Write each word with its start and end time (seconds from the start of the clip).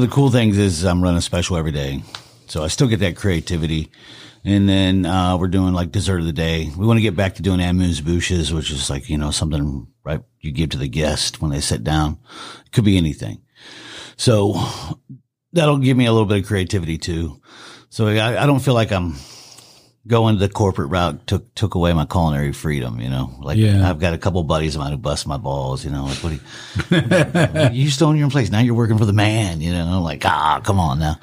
Of 0.00 0.08
the 0.08 0.14
cool 0.14 0.30
things 0.30 0.56
is 0.56 0.82
I'm 0.82 1.02
running 1.02 1.18
a 1.18 1.20
special 1.20 1.58
every 1.58 1.72
day. 1.72 2.02
So 2.46 2.64
I 2.64 2.68
still 2.68 2.88
get 2.88 3.00
that 3.00 3.16
creativity. 3.16 3.90
And 4.46 4.66
then, 4.66 5.04
uh, 5.04 5.36
we're 5.36 5.48
doing 5.48 5.74
like 5.74 5.92
dessert 5.92 6.20
of 6.20 6.24
the 6.24 6.32
day. 6.32 6.70
We 6.74 6.86
want 6.86 6.96
to 6.96 7.02
get 7.02 7.14
back 7.14 7.34
to 7.34 7.42
doing 7.42 7.60
amuse 7.60 8.00
bouches, 8.00 8.50
which 8.50 8.70
is 8.70 8.88
like, 8.88 9.10
you 9.10 9.18
know, 9.18 9.30
something 9.30 9.88
right 10.02 10.22
you 10.40 10.52
give 10.52 10.70
to 10.70 10.78
the 10.78 10.88
guest 10.88 11.42
when 11.42 11.50
they 11.50 11.60
sit 11.60 11.84
down. 11.84 12.18
It 12.64 12.72
could 12.72 12.86
be 12.86 12.96
anything. 12.96 13.42
So 14.16 14.54
that'll 15.52 15.76
give 15.76 15.98
me 15.98 16.06
a 16.06 16.12
little 16.12 16.26
bit 16.26 16.38
of 16.38 16.46
creativity 16.46 16.96
too. 16.96 17.38
So 17.90 18.06
I, 18.06 18.42
I 18.42 18.46
don't 18.46 18.60
feel 18.60 18.72
like 18.72 18.92
I'm 18.92 19.16
going 20.06 20.38
the 20.38 20.48
corporate 20.48 20.90
route 20.90 21.26
took 21.26 21.54
took 21.54 21.74
away 21.74 21.92
my 21.92 22.04
culinary 22.06 22.52
freedom. 22.52 23.00
You 23.00 23.10
know, 23.10 23.34
like 23.40 23.58
Yeah. 23.58 23.88
I've 23.88 23.98
got 23.98 24.14
a 24.14 24.18
couple 24.18 24.42
buddies 24.44 24.74
of 24.74 24.80
mine 24.80 24.92
who 24.92 24.98
bust 24.98 25.26
my 25.26 25.36
balls. 25.36 25.84
You 25.84 25.90
know, 25.90 26.04
like 26.04 26.18
what? 26.18 26.30
Do 26.30 26.96
you, 26.96 27.68
you 27.78 27.84
used 27.84 27.98
to 28.00 28.06
own 28.06 28.16
your 28.16 28.24
own 28.24 28.30
place. 28.30 28.50
Now 28.50 28.60
you're 28.60 28.74
working 28.74 28.98
for 28.98 29.04
the 29.04 29.12
man. 29.12 29.60
You 29.60 29.72
know, 29.72 29.84
I'm 29.86 30.02
like 30.02 30.24
ah, 30.24 30.60
come 30.64 30.78
on 30.80 30.98
now. 30.98 31.16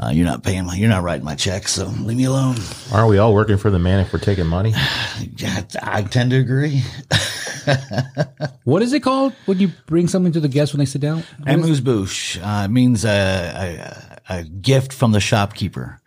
Uh, 0.00 0.10
you're 0.10 0.24
not 0.26 0.44
paying 0.44 0.64
my, 0.64 0.76
you're 0.76 0.88
not 0.88 1.02
writing 1.02 1.24
my 1.24 1.34
checks, 1.34 1.72
so 1.72 1.86
leave 1.86 2.16
me 2.16 2.22
alone. 2.22 2.54
Aren't 2.92 3.10
we 3.10 3.18
all 3.18 3.34
working 3.34 3.56
for 3.56 3.68
the 3.68 3.80
man 3.80 3.98
if 3.98 4.12
we're 4.12 4.20
taking 4.20 4.46
money? 4.46 4.72
Yeah, 5.36 5.62
I 5.82 6.02
tend 6.02 6.30
to 6.30 6.36
agree. 6.36 6.82
What 8.64 8.82
is 8.82 8.92
it 8.92 9.00
called 9.02 9.32
when 9.46 9.58
you 9.58 9.68
bring 9.86 10.08
something 10.08 10.32
to 10.32 10.40
the 10.40 10.48
guests 10.48 10.72
when 10.74 10.78
they 10.78 10.84
sit 10.86 11.00
down? 11.00 11.22
What 11.38 11.48
is- 11.50 11.54
Amuse 11.64 11.80
bouche 11.80 12.38
uh, 12.42 12.68
means 12.68 13.04
a, 13.04 14.20
a, 14.28 14.36
a 14.38 14.44
gift 14.44 14.92
from 14.92 15.12
the 15.12 15.20
shopkeeper. 15.20 16.00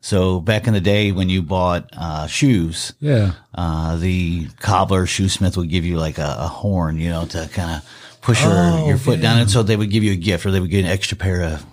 So 0.00 0.40
back 0.40 0.66
in 0.66 0.72
the 0.72 0.80
day 0.80 1.12
when 1.12 1.28
you 1.28 1.42
bought 1.42 1.88
uh, 1.96 2.26
shoes, 2.26 2.92
Yeah. 3.00 3.32
uh, 3.54 3.96
the 3.96 4.46
cobbler 4.58 5.04
shoesmith 5.06 5.56
would 5.56 5.68
give 5.68 5.84
you 5.84 5.98
like 5.98 6.18
a, 6.18 6.36
a 6.38 6.48
horn, 6.48 6.98
you 6.98 7.10
know, 7.10 7.26
to 7.26 7.48
kind 7.52 7.70
of 7.76 8.20
push 8.22 8.42
your, 8.42 8.52
Oh, 8.54 8.86
your 8.88 8.96
foot 8.98 9.20
down. 9.20 9.38
And 9.38 9.50
so 9.50 9.62
they 9.62 9.76
would 9.76 9.90
give 9.90 10.02
you 10.02 10.12
a 10.12 10.16
gift 10.16 10.46
or 10.46 10.50
they 10.50 10.60
would 10.60 10.70
give 10.70 10.80
you 10.80 10.86
an 10.86 10.92
extra 10.92 11.16
pair 11.18 11.42
of, 11.42 11.66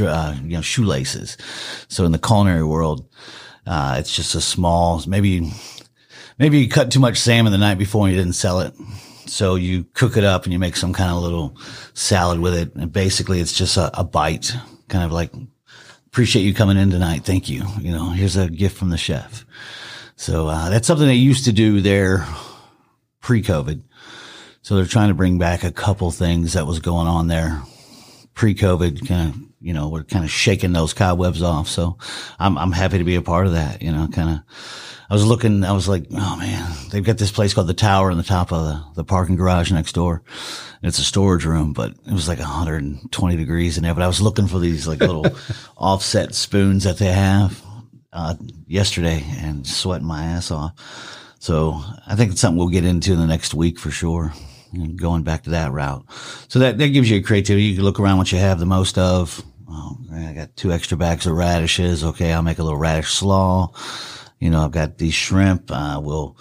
uh, 0.00 0.34
you 0.42 0.50
know, 0.56 0.62
shoelaces. 0.62 1.36
So 1.88 2.04
in 2.06 2.12
the 2.12 2.18
culinary 2.18 2.64
world, 2.64 3.06
uh, 3.66 3.96
it's 3.98 4.14
just 4.16 4.34
a 4.34 4.40
small, 4.40 5.02
maybe, 5.06 5.50
maybe 6.38 6.58
you 6.60 6.68
cut 6.68 6.90
too 6.90 7.00
much 7.00 7.18
salmon 7.18 7.52
the 7.52 7.58
night 7.58 7.76
before 7.78 8.06
and 8.06 8.14
you 8.16 8.20
didn't 8.22 8.34
sell 8.36 8.60
it. 8.60 8.72
So 9.26 9.56
you 9.56 9.84
cook 9.94 10.16
it 10.16 10.24
up 10.24 10.44
and 10.44 10.52
you 10.54 10.58
make 10.58 10.76
some 10.76 10.92
kind 10.94 11.10
of 11.10 11.22
little 11.22 11.56
salad 11.92 12.40
with 12.40 12.54
it. 12.54 12.74
And 12.76 12.90
basically 12.92 13.40
it's 13.40 13.52
just 13.52 13.76
a, 13.76 13.90
a 13.98 14.04
bite, 14.04 14.52
kind 14.88 15.04
of 15.04 15.12
like, 15.12 15.32
appreciate 16.14 16.44
you 16.44 16.54
coming 16.54 16.76
in 16.76 16.90
tonight. 16.90 17.24
Thank 17.24 17.48
you. 17.48 17.64
You 17.80 17.90
know, 17.90 18.10
here's 18.10 18.36
a 18.36 18.48
gift 18.48 18.76
from 18.76 18.90
the 18.90 18.96
chef. 18.96 19.44
So, 20.14 20.46
uh, 20.46 20.70
that's 20.70 20.86
something 20.86 21.08
they 21.08 21.14
used 21.14 21.46
to 21.46 21.52
do 21.52 21.80
there 21.80 22.24
pre-COVID. 23.20 23.82
So 24.62 24.76
they're 24.76 24.86
trying 24.86 25.08
to 25.08 25.14
bring 25.14 25.38
back 25.38 25.64
a 25.64 25.72
couple 25.72 26.12
things 26.12 26.52
that 26.52 26.68
was 26.68 26.78
going 26.78 27.08
on 27.08 27.26
there 27.26 27.60
pre-COVID. 28.34 29.08
Kind 29.08 29.34
of, 29.34 29.40
you 29.64 29.72
know, 29.72 29.88
we're 29.88 30.04
kind 30.04 30.26
of 30.26 30.30
shaking 30.30 30.74
those 30.74 30.92
cobwebs 30.92 31.42
off. 31.42 31.68
So 31.68 31.96
I'm, 32.38 32.58
I'm 32.58 32.70
happy 32.70 32.98
to 32.98 33.04
be 33.04 33.14
a 33.14 33.22
part 33.22 33.46
of 33.46 33.54
that, 33.54 33.80
you 33.80 33.90
know, 33.90 34.08
kind 34.08 34.28
of, 34.28 34.40
I 35.08 35.14
was 35.14 35.24
looking, 35.24 35.64
I 35.64 35.72
was 35.72 35.88
like, 35.88 36.04
oh 36.12 36.36
man, 36.36 36.70
they've 36.90 37.02
got 37.02 37.16
this 37.16 37.32
place 37.32 37.54
called 37.54 37.68
the 37.68 37.74
Tower 37.74 38.10
on 38.10 38.18
the 38.18 38.22
top 38.22 38.52
of 38.52 38.62
the, 38.62 38.84
the 38.96 39.04
parking 39.04 39.36
garage 39.36 39.72
next 39.72 39.94
door. 39.94 40.22
It's 40.82 40.98
a 40.98 41.04
storage 41.04 41.46
room, 41.46 41.72
but 41.72 41.92
it 42.06 42.12
was 42.12 42.28
like 42.28 42.40
120 42.40 43.36
degrees 43.36 43.78
in 43.78 43.84
there. 43.84 43.94
But 43.94 44.02
I 44.02 44.06
was 44.06 44.20
looking 44.20 44.48
for 44.48 44.58
these 44.58 44.86
like 44.86 45.00
little 45.00 45.24
offset 45.78 46.34
spoons 46.34 46.84
that 46.84 46.98
they 46.98 47.10
have, 47.10 47.62
uh, 48.12 48.34
yesterday 48.66 49.24
and 49.38 49.66
sweating 49.66 50.06
my 50.06 50.24
ass 50.24 50.50
off. 50.50 50.74
So 51.38 51.80
I 52.06 52.16
think 52.16 52.32
it's 52.32 52.40
something 52.42 52.58
we'll 52.58 52.68
get 52.68 52.84
into 52.84 53.12
in 53.12 53.18
the 53.18 53.26
next 53.26 53.54
week 53.54 53.78
for 53.78 53.90
sure. 53.90 54.34
And 54.74 54.98
going 54.98 55.22
back 55.22 55.44
to 55.44 55.50
that 55.50 55.72
route. 55.72 56.04
So 56.48 56.58
that, 56.58 56.78
that 56.78 56.88
gives 56.88 57.08
you 57.08 57.18
a 57.18 57.22
creativity. 57.22 57.64
You 57.64 57.76
can 57.76 57.84
look 57.84 58.00
around 58.00 58.18
what 58.18 58.32
you 58.32 58.38
have 58.38 58.58
the 58.58 58.66
most 58.66 58.98
of. 58.98 59.42
Oh, 59.76 59.98
I 60.12 60.32
got 60.32 60.56
two 60.56 60.72
extra 60.72 60.96
bags 60.96 61.26
of 61.26 61.36
radishes. 61.36 62.04
Okay. 62.04 62.32
I'll 62.32 62.42
make 62.42 62.58
a 62.58 62.62
little 62.62 62.78
radish 62.78 63.10
slaw. 63.10 63.72
You 64.38 64.50
know, 64.50 64.64
I've 64.64 64.70
got 64.70 64.98
these 64.98 65.14
shrimp. 65.14 65.70
Uh, 65.70 66.00
we'll, 66.02 66.36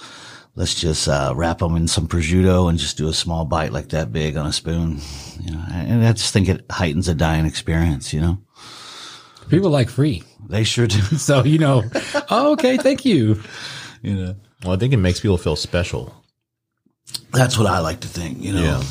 let's 0.56 0.76
just, 0.76 1.08
uh, 1.08 1.34
wrap 1.36 1.60
them 1.60 1.76
in 1.76 1.88
some 1.88 2.08
prosciutto 2.08 2.70
and 2.70 2.78
just 2.78 2.98
do 2.98 3.08
a 3.08 3.14
small 3.14 3.44
bite 3.46 3.72
like 3.72 3.90
that 3.90 4.12
big 4.12 4.38
on 4.38 4.46
a 4.46 4.54
spoon. 4.54 5.00
You 5.40 5.52
know, 5.52 5.64
and 5.72 6.06
I 6.06 6.12
just 6.12 6.32
think 6.32 6.48
it 6.48 6.66
heightens 6.70 7.08
a 7.08 7.16
dining 7.16 7.48
experience, 7.48 8.14
you 8.14 8.22
know? 8.22 8.38
People 9.50 9.72
like 9.72 9.90
free. 9.90 10.22
They 10.48 10.64
sure 10.64 10.88
do. 10.88 11.00
So, 11.18 11.44
you 11.44 11.58
know, 11.58 11.84
oh, 12.30 12.54
okay, 12.54 12.78
thank 12.78 13.04
you. 13.04 13.42
you 14.04 14.14
know? 14.14 14.36
Well, 14.64 14.74
I 14.74 14.78
think 14.78 14.94
it 14.94 14.98
makes 14.98 15.20
people 15.20 15.38
feel 15.38 15.56
special. 15.56 16.14
That's 17.32 17.58
what 17.58 17.68
I 17.68 17.80
like 17.80 18.02
to 18.02 18.08
think, 18.08 18.42
you 18.42 18.54
know. 18.54 18.82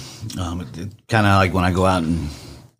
Um, 0.41 0.60
it, 0.62 0.78
it 0.78 1.08
kind 1.08 1.26
of 1.26 1.34
like 1.36 1.54
when 1.54 1.64
I 1.64 1.72
go 1.72 1.86
out 1.86 2.02
and 2.02 2.28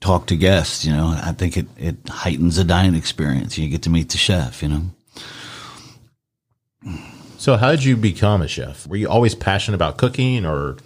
talk 0.02 0.26
to 0.26 0.36
guests, 0.36 0.84
you 0.84 0.92
know, 0.92 1.18
I 1.22 1.32
think 1.32 1.56
it, 1.56 1.66
it 1.78 1.96
heightens 2.08 2.56
the 2.56 2.64
dining 2.64 2.94
experience. 2.94 3.56
You 3.56 3.68
get 3.68 3.82
to 3.82 3.90
meet 3.90 4.10
the 4.10 4.18
chef, 4.18 4.62
you 4.62 4.68
know. 4.68 4.82
So, 7.38 7.56
how 7.56 7.70
did 7.70 7.84
you 7.84 7.96
become 7.96 8.42
a 8.42 8.48
chef? 8.48 8.86
Were 8.86 8.96
you 8.96 9.08
always 9.08 9.34
passionate 9.34 9.76
about 9.76 9.96
cooking, 9.96 10.44
or 10.44 10.76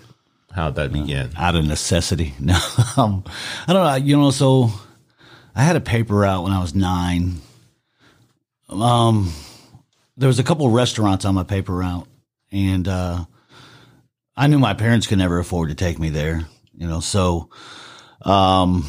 how 0.52 0.66
did 0.66 0.76
that 0.76 0.92
begin? 0.92 1.30
out 1.36 1.56
of 1.56 1.66
necessity. 1.66 2.34
No, 2.40 2.58
um, 2.96 3.24
I 3.66 3.72
don't 3.72 3.84
know. 3.84 3.94
You 3.96 4.16
know, 4.16 4.30
so 4.30 4.70
I 5.54 5.62
had 5.62 5.76
a 5.76 5.80
paper 5.80 6.14
route 6.14 6.44
when 6.44 6.52
I 6.52 6.60
was 6.60 6.74
nine. 6.74 7.36
Um, 8.68 9.32
there 10.16 10.28
was 10.28 10.38
a 10.38 10.44
couple 10.44 10.66
of 10.66 10.72
restaurants 10.72 11.24
on 11.24 11.34
my 11.34 11.42
paper 11.44 11.74
route, 11.74 12.06
and 12.52 12.86
uh, 12.86 13.24
I 14.36 14.46
knew 14.46 14.58
my 14.58 14.74
parents 14.74 15.06
could 15.06 15.18
never 15.18 15.38
afford 15.38 15.70
to 15.70 15.74
take 15.74 15.98
me 15.98 16.10
there. 16.10 16.46
You 16.74 16.86
know, 16.86 17.00
so 17.00 17.48
um, 18.26 18.84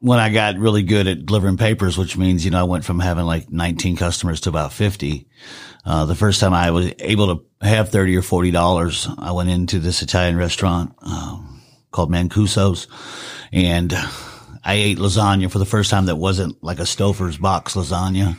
when 0.00 0.18
I 0.18 0.30
got 0.30 0.58
really 0.58 0.82
good 0.82 1.06
at 1.06 1.26
delivering 1.26 1.56
papers, 1.56 1.98
which 1.98 2.16
means 2.16 2.44
you 2.44 2.50
know 2.50 2.60
I 2.60 2.64
went 2.64 2.84
from 2.84 3.00
having 3.00 3.24
like 3.24 3.50
19 3.50 3.96
customers 3.96 4.42
to 4.42 4.50
about 4.50 4.72
50. 4.72 5.26
Uh, 5.84 6.04
the 6.04 6.14
first 6.14 6.40
time 6.40 6.52
I 6.52 6.70
was 6.70 6.92
able 6.98 7.36
to 7.36 7.66
have 7.66 7.88
30 7.88 8.16
or 8.16 8.22
40 8.22 8.50
dollars, 8.50 9.08
I 9.18 9.32
went 9.32 9.50
into 9.50 9.78
this 9.78 10.02
Italian 10.02 10.36
restaurant 10.36 10.94
um, 11.02 11.62
called 11.90 12.10
Mancuso's, 12.10 12.86
and 13.50 13.92
I 14.62 14.74
ate 14.74 14.98
lasagna 14.98 15.50
for 15.50 15.58
the 15.58 15.64
first 15.64 15.90
time 15.90 16.06
that 16.06 16.16
wasn't 16.16 16.62
like 16.62 16.78
a 16.78 16.82
Stouffer's 16.82 17.38
box 17.38 17.74
lasagna. 17.74 18.36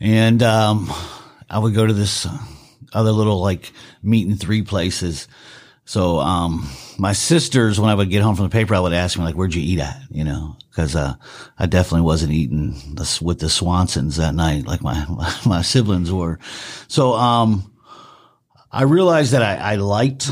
And 0.00 0.42
um, 0.42 0.92
I 1.48 1.58
would 1.58 1.74
go 1.74 1.86
to 1.86 1.94
this 1.94 2.26
other 2.92 3.10
little 3.10 3.40
like 3.40 3.72
meat 4.02 4.28
and 4.28 4.38
three 4.38 4.62
places. 4.62 5.28
So 5.86 6.18
um, 6.18 6.68
my 6.98 7.12
sisters, 7.12 7.78
when 7.78 7.90
I 7.90 7.94
would 7.94 8.10
get 8.10 8.22
home 8.22 8.36
from 8.36 8.46
the 8.46 8.50
paper, 8.50 8.74
I 8.74 8.80
would 8.80 8.94
ask 8.94 9.18
me 9.18 9.24
like, 9.24 9.34
"Where'd 9.34 9.54
you 9.54 9.62
eat 9.62 9.80
at?" 9.80 10.00
You 10.10 10.24
know, 10.24 10.56
because 10.70 10.96
uh, 10.96 11.14
I 11.58 11.66
definitely 11.66 12.02
wasn't 12.02 12.32
eating 12.32 12.94
this 12.94 13.20
with 13.20 13.40
the 13.40 13.46
Swansons 13.46 14.16
that 14.16 14.34
night 14.34 14.66
like 14.66 14.82
my 14.82 15.04
my 15.46 15.62
siblings 15.62 16.10
were. 16.10 16.38
So 16.88 17.12
um, 17.12 17.70
I 18.72 18.82
realized 18.82 19.32
that 19.32 19.42
I, 19.42 19.72
I 19.72 19.74
liked 19.76 20.30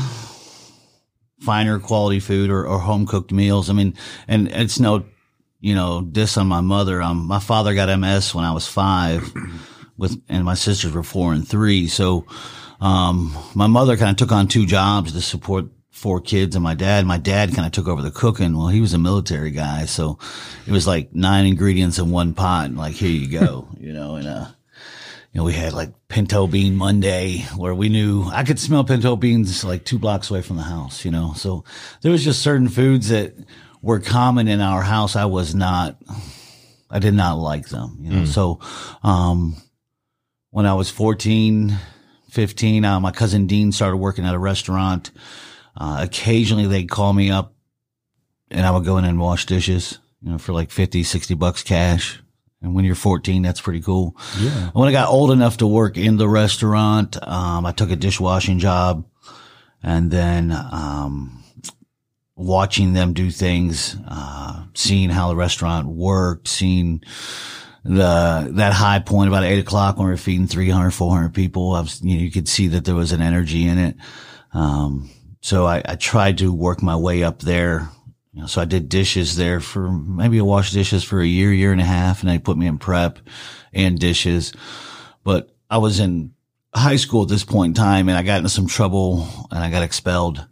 finer 1.39 1.77
quality 1.79 2.19
food 2.19 2.49
or, 2.49 2.65
or 2.65 2.79
home 2.79 3.05
cooked 3.05 3.31
meals. 3.31 3.69
I 3.69 3.73
mean, 3.73 3.95
and 4.27 4.47
it's 4.47 4.79
no, 4.79 5.05
you 5.59 5.75
know, 5.75 6.01
diss 6.01 6.37
on 6.37 6.47
my 6.47 6.61
mother. 6.61 7.01
Um, 7.01 7.27
my 7.27 7.39
father 7.39 7.75
got 7.75 7.95
MS 7.99 8.33
when 8.33 8.45
I 8.45 8.53
was 8.53 8.67
five 8.67 9.31
with, 9.97 10.21
and 10.29 10.43
my 10.43 10.55
sisters 10.55 10.93
were 10.93 11.03
four 11.03 11.33
and 11.33 11.47
three. 11.47 11.87
So, 11.87 12.25
um, 12.83 13.33
my 13.55 13.67
mother 13.67 13.95
kind 13.95 14.11
of 14.11 14.17
took 14.17 14.33
on 14.33 14.49
two 14.49 14.65
jobs 14.65 15.13
to 15.13 15.21
support 15.21 15.67
four 15.89 16.19
kids 16.19 16.53
and 16.53 16.63
my 16.63 16.75
dad. 16.75 17.05
My 17.05 17.17
dad 17.17 17.55
kind 17.55 17.65
of 17.65 17.71
took 17.71 17.87
over 17.87 18.01
the 18.01 18.11
cooking. 18.11 18.57
Well, 18.57 18.67
he 18.67 18.81
was 18.81 18.93
a 18.93 18.97
military 18.97 19.51
guy. 19.51 19.85
So 19.85 20.19
it 20.67 20.71
was 20.71 20.85
like 20.85 21.15
nine 21.15 21.45
ingredients 21.45 21.97
in 21.97 22.11
one 22.11 22.33
pot 22.33 22.65
and 22.65 22.77
like, 22.77 22.95
here 22.95 23.09
you 23.09 23.29
go, 23.39 23.69
you 23.79 23.93
know, 23.93 24.15
and, 24.15 24.27
uh, 24.27 24.47
you 25.31 25.39
know, 25.39 25.45
we 25.45 25.53
had 25.53 25.71
like 25.71 25.93
pinto 26.09 26.45
bean 26.45 26.75
Monday 26.75 27.45
where 27.55 27.73
we 27.73 27.87
knew 27.87 28.25
I 28.25 28.43
could 28.43 28.59
smell 28.59 28.83
pinto 28.83 29.15
beans 29.15 29.63
like 29.63 29.85
two 29.85 29.97
blocks 29.97 30.29
away 30.29 30.41
from 30.41 30.57
the 30.57 30.63
house, 30.63 31.05
you 31.05 31.11
know. 31.11 31.31
So 31.37 31.63
there 32.01 32.11
was 32.11 32.23
just 32.23 32.41
certain 32.41 32.67
foods 32.67 33.07
that 33.09 33.33
were 33.81 34.01
common 34.01 34.49
in 34.49 34.59
our 34.59 34.81
house. 34.81 35.15
I 35.15 35.25
was 35.25 35.55
not, 35.55 35.95
I 36.89 36.99
did 36.99 37.13
not 37.13 37.37
like 37.37 37.69
them, 37.69 37.99
you 38.01 38.09
know. 38.11 38.25
So, 38.25 38.59
um, 39.03 39.55
when 40.51 40.65
I 40.67 40.73
was 40.73 40.91
14, 40.91 41.79
15, 42.33 42.83
uh, 42.83 42.99
my 42.99 43.11
cousin 43.11 43.45
Dean 43.45 43.71
started 43.71 43.97
working 43.97 44.25
at 44.25 44.33
a 44.33 44.39
restaurant. 44.39 45.11
Uh, 45.77 45.99
occasionally 46.01 46.65
they'd 46.65 46.89
call 46.89 47.13
me 47.13 47.29
up 47.29 47.53
and 48.49 48.65
I 48.65 48.71
would 48.71 48.85
go 48.85 48.97
in 48.97 49.05
and 49.05 49.19
wash 49.19 49.45
dishes, 49.45 49.99
you 50.21 50.31
know, 50.31 50.37
for 50.39 50.51
like 50.51 50.71
50, 50.71 51.03
60 51.03 51.35
bucks 51.35 51.61
cash. 51.61 52.19
And 52.61 52.73
when 52.73 52.85
you're 52.85 52.95
14, 52.95 53.43
that's 53.43 53.61
pretty 53.61 53.81
cool. 53.81 54.17
Yeah. 54.39 54.71
When 54.71 54.89
I 54.89 54.91
got 54.91 55.09
old 55.09 55.29
enough 55.29 55.57
to 55.57 55.67
work 55.67 55.95
in 55.95 56.17
the 56.17 56.27
restaurant, 56.27 57.17
um, 57.21 57.67
I 57.67 57.71
took 57.71 57.91
a 57.91 57.95
dishwashing 57.95 58.57
job 58.57 59.05
and 59.83 60.09
then, 60.09 60.51
um, 60.51 61.43
watching 62.35 62.93
them 62.93 63.13
do 63.13 63.29
things, 63.29 63.95
uh, 64.07 64.63
seeing 64.73 65.11
how 65.11 65.27
the 65.27 65.35
restaurant 65.35 65.87
worked, 65.87 66.47
seeing 66.47 67.03
the, 67.83 68.49
that 68.53 68.73
high 68.73 68.99
point 68.99 69.27
about 69.27 69.43
eight 69.43 69.59
o'clock 69.59 69.97
when 69.97 70.07
we 70.07 70.13
were 70.13 70.17
feeding 70.17 70.47
300, 70.47 70.91
400 70.91 71.33
people. 71.33 71.73
I 71.73 71.81
was, 71.81 72.01
you 72.01 72.15
know, 72.15 72.23
you 72.23 72.31
could 72.31 72.47
see 72.47 72.67
that 72.69 72.85
there 72.85 72.95
was 72.95 73.11
an 73.11 73.21
energy 73.21 73.67
in 73.67 73.77
it. 73.77 73.95
Um, 74.53 75.09
so 75.41 75.65
I, 75.65 75.81
I 75.85 75.95
tried 75.95 76.37
to 76.37 76.53
work 76.53 76.81
my 76.81 76.95
way 76.95 77.23
up 77.23 77.39
there, 77.39 77.89
You 78.31 78.41
know, 78.41 78.47
so 78.47 78.61
I 78.61 78.65
did 78.65 78.87
dishes 78.87 79.35
there 79.35 79.59
for 79.59 79.91
maybe 79.91 80.39
I 80.39 80.43
washed 80.43 80.73
dishes 80.73 81.03
for 81.03 81.19
a 81.19 81.27
year, 81.27 81.51
year 81.51 81.71
and 81.71 81.81
a 81.81 81.85
half, 81.85 82.21
and 82.21 82.29
they 82.29 82.39
put 82.39 82.57
me 82.57 82.67
in 82.67 82.77
prep 82.77 83.19
and 83.73 83.99
dishes. 83.99 84.53
But 85.23 85.53
I 85.69 85.79
was 85.79 85.99
in 85.99 86.33
high 86.73 86.95
school 86.95 87.23
at 87.23 87.29
this 87.29 87.43
point 87.43 87.71
in 87.71 87.83
time, 87.83 88.07
and 88.07 88.17
I 88.17 88.23
got 88.23 88.37
into 88.37 88.49
some 88.49 88.67
trouble, 88.67 89.27
and 89.51 89.59
I 89.59 89.69
got 89.69 89.83
expelled 89.83 90.45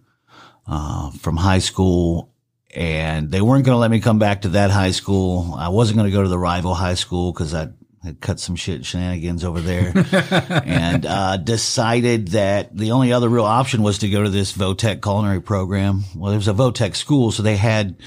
uh, 0.67 1.11
from 1.11 1.37
high 1.37 1.59
school. 1.59 2.30
And 2.73 3.29
they 3.29 3.41
weren't 3.41 3.65
going 3.65 3.75
to 3.75 3.79
let 3.79 3.91
me 3.91 3.99
come 3.99 4.19
back 4.19 4.43
to 4.43 4.49
that 4.49 4.71
high 4.71 4.91
school. 4.91 5.53
I 5.57 5.69
wasn't 5.69 5.97
going 5.97 6.09
to 6.09 6.15
go 6.15 6.23
to 6.23 6.29
the 6.29 6.39
rival 6.39 6.73
high 6.73 6.93
school 6.93 7.33
because 7.33 7.53
I 7.53 7.69
had 8.03 8.19
cut 8.19 8.39
some 8.39 8.55
shit 8.55 8.85
shenanigans 8.85 9.43
over 9.43 9.61
there 9.61 9.93
and 10.65 11.05
uh, 11.05 11.37
decided 11.37 12.29
that 12.29 12.75
the 12.75 12.91
only 12.91 13.13
other 13.13 13.29
real 13.29 13.45
option 13.45 13.83
was 13.83 13.99
to 13.99 14.09
go 14.09 14.23
to 14.23 14.29
this 14.29 14.53
Votech 14.53 15.01
culinary 15.01 15.41
program. 15.41 16.03
Well, 16.15 16.31
there 16.31 16.39
was 16.39 16.47
a 16.47 16.53
Votech 16.53 16.95
school, 16.95 17.31
so 17.31 17.43
they 17.43 17.57
had 17.57 17.97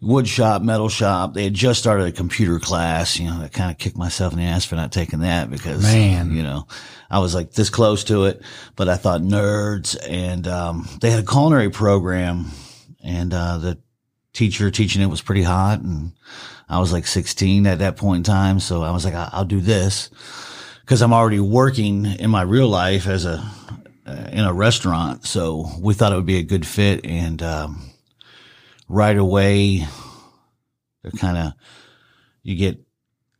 wood 0.00 0.26
shop, 0.26 0.62
metal 0.62 0.88
shop. 0.88 1.34
They 1.34 1.44
had 1.44 1.54
just 1.54 1.80
started 1.80 2.06
a 2.06 2.12
computer 2.12 2.58
class. 2.58 3.18
You 3.18 3.28
know, 3.28 3.42
I 3.42 3.48
kind 3.48 3.70
of 3.70 3.78
kicked 3.78 3.96
myself 3.96 4.32
in 4.32 4.38
the 4.38 4.44
ass 4.46 4.64
for 4.64 4.76
not 4.76 4.92
taking 4.92 5.20
that 5.20 5.50
because, 5.50 5.82
Man. 5.82 6.32
you 6.32 6.42
know, 6.42 6.66
I 7.10 7.18
was 7.18 7.34
like 7.34 7.52
this 7.52 7.70
close 7.70 8.04
to 8.04 8.24
it, 8.24 8.42
but 8.76 8.88
I 8.88 8.96
thought 8.96 9.20
nerds 9.20 9.96
and, 10.08 10.46
um, 10.48 10.88
they 11.00 11.10
had 11.10 11.20
a 11.22 11.26
culinary 11.26 11.70
program 11.70 12.46
and, 13.04 13.32
uh, 13.32 13.58
the 13.58 13.78
teacher 14.32 14.70
teaching 14.70 15.00
it 15.02 15.06
was 15.06 15.22
pretty 15.22 15.42
hot 15.42 15.80
and 15.80 16.12
I 16.68 16.80
was 16.80 16.92
like 16.92 17.06
16 17.06 17.66
at 17.66 17.78
that 17.80 17.96
point 17.96 18.18
in 18.18 18.22
time. 18.24 18.58
So 18.58 18.82
I 18.82 18.90
was 18.90 19.04
like, 19.04 19.14
I- 19.14 19.30
I'll 19.32 19.44
do 19.44 19.60
this 19.60 20.10
because 20.80 21.02
I'm 21.02 21.12
already 21.12 21.40
working 21.40 22.04
in 22.06 22.30
my 22.30 22.42
real 22.42 22.68
life 22.68 23.06
as 23.06 23.24
a, 23.24 23.44
uh, 24.06 24.28
in 24.32 24.40
a 24.40 24.52
restaurant. 24.52 25.24
So 25.26 25.68
we 25.80 25.94
thought 25.94 26.12
it 26.12 26.16
would 26.16 26.26
be 26.26 26.38
a 26.38 26.42
good 26.42 26.66
fit. 26.66 27.04
And, 27.04 27.42
um, 27.42 27.90
right 28.88 29.16
away, 29.16 29.86
they're 31.02 31.12
kind 31.12 31.36
of, 31.38 31.52
you 32.42 32.56
get, 32.56 32.80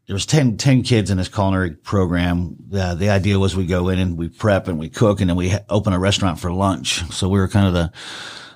there 0.07 0.15
was 0.15 0.27
10, 0.27 0.59
10 0.59 0.83
kids 0.83 1.11
in 1.11 1.17
this 1.17 1.29
culinary 1.29 1.71
program. 1.71 2.57
The, 2.69 2.95
the 2.95 3.09
idea 3.09 3.39
was 3.39 3.57
we 3.57 3.65
go 3.67 3.89
in 3.89 3.99
and 3.99 4.19
we 4.19 4.29
prep 4.29 4.69
and 4.69 4.79
we 4.79 4.91
cook 4.91 5.21
and 5.23 5.31
then 5.31 5.37
we 5.37 5.49
ha- 5.49 5.65
open 5.71 5.95
a 5.95 5.99
restaurant 5.99 6.39
for 6.39 6.53
lunch. 6.53 7.03
So 7.11 7.29
we 7.29 7.39
were 7.39 7.49
kind 7.49 7.67
of 7.67 7.73
the, 7.73 7.93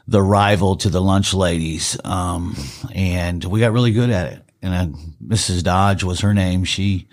the 0.09 0.23
rival 0.23 0.75
to 0.77 0.89
the 0.89 1.03
lunch 1.03 1.35
ladies. 1.35 1.99
Um, 2.03 2.57
and 2.95 3.45
we 3.45 3.61
got 3.61 3.73
really 3.73 3.93
good 3.93 4.09
at 4.09 4.33
it. 4.33 4.43
And 4.63 4.75
uh, 4.75 4.99
Mrs. 5.25 5.63
Dodge 5.63 6.03
was 6.03 6.21
her 6.21 6.33
name. 6.33 6.65
She 6.65 7.07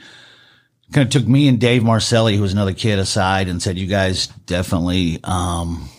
kind 0.93 1.05
of 1.05 1.11
took 1.11 1.27
me 1.27 1.49
and 1.49 1.59
Dave 1.59 1.83
Marcelli, 1.83 2.37
who 2.37 2.41
was 2.41 2.53
another 2.53 2.73
kid 2.73 2.97
aside 2.97 3.49
and 3.49 3.61
said, 3.61 3.77
you 3.77 3.85
guys 3.85 4.27
definitely, 4.27 5.19
um, 5.25 5.89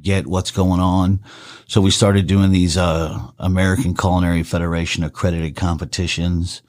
get 0.00 0.26
what's 0.26 0.52
going 0.52 0.80
on. 0.80 1.20
So 1.66 1.80
we 1.80 1.90
started 1.90 2.28
doing 2.28 2.52
these, 2.52 2.76
uh, 2.76 3.18
American 3.40 3.94
Culinary 3.94 4.44
Federation 4.44 5.02
accredited 5.02 5.56
competitions. 5.56 6.62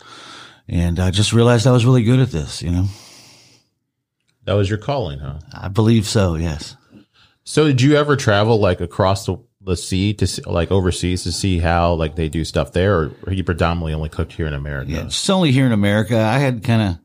And 0.68 1.00
I 1.00 1.12
just 1.12 1.34
realized 1.34 1.68
I 1.68 1.72
was 1.72 1.86
really 1.86 2.04
good 2.04 2.20
at 2.20 2.32
this, 2.32 2.64
you 2.64 2.72
know? 2.72 2.88
That 4.46 4.54
was 4.54 4.70
your 4.70 4.80
calling, 4.80 5.20
huh? 5.20 5.40
I 5.54 5.68
believe 5.68 6.08
so. 6.08 6.36
Yes. 6.36 6.76
So 7.44 7.66
did 7.66 7.82
you 7.82 7.96
ever 7.96 8.16
travel 8.16 8.60
like 8.60 8.82
across 8.82 9.26
the, 9.26 9.38
the 9.68 9.78
sea 9.78 10.14
to 10.16 10.26
see, 10.26 10.42
like 10.44 10.72
overseas 10.72 11.24
to 11.24 11.32
see 11.32 11.60
how 11.60 11.94
like 11.94 12.16
they 12.16 12.30
do 12.30 12.44
stuff 12.44 12.74
there, 12.74 12.98
or, 12.98 13.12
or 13.26 13.34
you 13.34 13.44
predominantly 13.44 13.94
only 13.94 14.10
cooked 14.10 14.34
here 14.34 14.48
in 14.48 14.54
America? 14.54 14.92
Yeah. 14.92 15.06
It's 15.06 15.30
only 15.30 15.52
here 15.52 15.66
in 15.66 15.72
America. 15.72 16.20
I 16.20 16.40
had 16.40 16.64
kind 16.64 16.82
of 16.82 17.00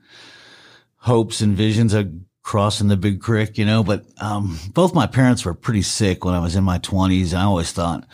hopes 0.96 1.40
and 1.40 1.56
visions 1.56 1.92
of 1.92 2.10
crossing 2.42 2.88
the 2.88 2.96
big 2.96 3.20
creek, 3.20 3.58
you 3.58 3.64
know, 3.64 3.84
but, 3.84 4.04
um, 4.20 4.58
both 4.72 4.94
my 4.94 5.06
parents 5.06 5.44
were 5.44 5.54
pretty 5.54 5.82
sick 5.82 6.24
when 6.24 6.34
I 6.34 6.40
was 6.40 6.56
in 6.56 6.64
my 6.64 6.78
twenties. 6.78 7.34
I 7.34 7.42
always 7.42 7.70
thought, 7.72 8.06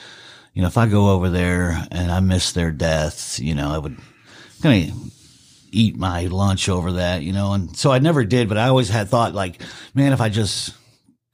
you 0.53 0.62
know, 0.62 0.69
if 0.69 0.77
I 0.77 0.87
go 0.87 1.11
over 1.11 1.31
there 1.31 1.87
and 1.91 2.11
I 2.11 2.21
miss 2.21 2.53
their 2.53 2.71
deaths, 2.71 3.39
you 3.39 3.55
know, 3.55 3.71
I 3.71 3.79
would 3.79 3.97
kind 4.61 4.91
of 4.91 5.12
eat 5.71 5.97
my 5.97 6.27
lunch 6.27 6.69
over 6.69 6.93
that, 6.93 7.23
you 7.23 7.33
know, 7.33 7.53
and 7.53 7.77
so 7.77 7.91
I 7.91 8.00
never 8.00 8.25
did, 8.25 8.49
but 8.49 8.59
I 8.59 8.69
always 8.69 8.89
had 8.89 9.09
thought 9.09 9.35
like, 9.35 9.62
man, 9.95 10.12
if 10.12 10.21
I 10.21 10.31
just 10.31 10.75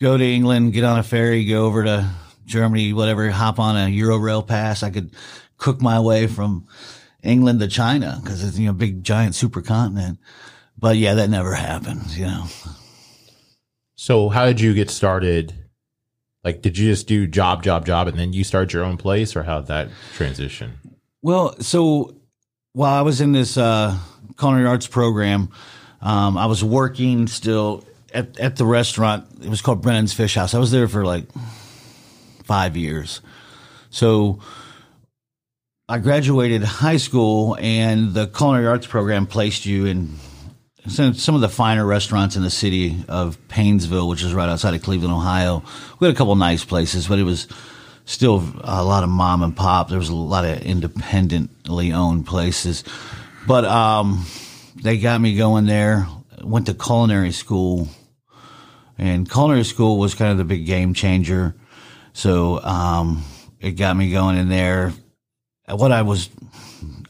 go 0.00 0.16
to 0.16 0.24
England, 0.24 0.72
get 0.72 0.84
on 0.84 0.98
a 0.98 1.02
ferry, 1.02 1.44
go 1.44 1.66
over 1.66 1.84
to 1.84 2.10
Germany, 2.44 2.92
whatever, 2.92 3.30
hop 3.30 3.58
on 3.58 3.76
a 3.76 3.90
Eurail 3.90 4.46
pass, 4.46 4.82
I 4.82 4.90
could 4.90 5.10
cook 5.56 5.80
my 5.80 6.00
way 6.00 6.26
from 6.26 6.66
England 7.22 7.60
to 7.60 7.68
China 7.68 8.20
because 8.22 8.44
it's, 8.44 8.58
you 8.58 8.66
know, 8.66 8.72
big 8.72 9.02
giant 9.02 9.34
supercontinent. 9.34 10.18
But 10.78 10.96
yeah, 10.96 11.14
that 11.14 11.30
never 11.30 11.54
happens, 11.54 12.18
you 12.18 12.26
know. 12.26 12.46
So 13.96 14.28
how 14.28 14.44
did 14.44 14.60
you 14.60 14.74
get 14.74 14.90
started? 14.90 15.54
Like, 16.42 16.60
did 16.60 16.76
you 16.76 16.90
just 16.90 17.06
do 17.06 17.26
job, 17.26 17.62
job, 17.62 17.86
job, 17.86 18.08
and 18.08 18.18
then 18.18 18.32
you 18.34 18.44
start 18.44 18.72
your 18.72 18.84
own 18.84 18.98
place, 18.98 19.34
or 19.34 19.44
how 19.44 19.60
did 19.60 19.68
that 19.68 19.88
transition? 20.12 20.78
Well, 21.22 21.58
so 21.60 22.14
while 22.74 22.92
I 22.92 23.00
was 23.00 23.22
in 23.22 23.32
this 23.32 23.56
uh, 23.56 23.96
culinary 24.38 24.66
arts 24.66 24.86
program, 24.86 25.48
um, 26.02 26.36
I 26.36 26.44
was 26.44 26.62
working 26.62 27.28
still 27.28 27.82
at, 28.12 28.38
at 28.38 28.56
the 28.56 28.66
restaurant. 28.66 29.26
It 29.42 29.48
was 29.48 29.62
called 29.62 29.80
Brennan's 29.80 30.12
Fish 30.12 30.34
House. 30.34 30.52
I 30.52 30.58
was 30.58 30.70
there 30.70 30.86
for 30.86 31.06
like 31.06 31.24
five 32.44 32.76
years. 32.76 33.20
So 33.90 34.40
I 35.88 35.98
graduated 35.98 36.62
high 36.62 36.96
school, 36.96 37.56
and 37.60 38.14
the 38.14 38.26
culinary 38.26 38.66
arts 38.66 38.86
program 38.86 39.26
placed 39.26 39.66
you 39.66 39.86
in 39.86 40.16
some 40.86 41.34
of 41.34 41.40
the 41.40 41.48
finer 41.48 41.84
restaurants 41.84 42.36
in 42.36 42.42
the 42.42 42.50
city 42.50 43.04
of 43.08 43.38
Painesville, 43.48 44.08
which 44.08 44.22
is 44.22 44.34
right 44.34 44.48
outside 44.48 44.74
of 44.74 44.82
Cleveland, 44.82 45.12
Ohio. 45.12 45.62
We 45.98 46.06
had 46.06 46.14
a 46.14 46.18
couple 46.18 46.34
nice 46.36 46.64
places, 46.64 47.08
but 47.08 47.18
it 47.18 47.24
was 47.24 47.48
still 48.04 48.42
a 48.62 48.84
lot 48.84 49.02
of 49.02 49.08
mom 49.08 49.42
and 49.42 49.56
pop. 49.56 49.88
There 49.88 49.98
was 49.98 50.10
a 50.10 50.14
lot 50.14 50.44
of 50.44 50.60
independently 50.62 51.92
owned 51.92 52.26
places, 52.26 52.84
but 53.46 53.64
um, 53.64 54.26
they 54.82 54.98
got 54.98 55.20
me 55.20 55.36
going 55.36 55.66
there. 55.66 56.06
Went 56.42 56.66
to 56.66 56.74
culinary 56.74 57.32
school, 57.32 57.88
and 58.98 59.30
culinary 59.30 59.64
school 59.64 59.98
was 59.98 60.14
kind 60.14 60.32
of 60.32 60.38
the 60.38 60.44
big 60.44 60.66
game 60.66 60.92
changer. 60.92 61.54
So 62.14 62.62
um, 62.62 63.22
it 63.60 63.72
got 63.72 63.96
me 63.96 64.10
going 64.10 64.38
in 64.38 64.48
there. 64.48 64.94
What 65.68 65.92
I 65.92 66.02
was, 66.02 66.30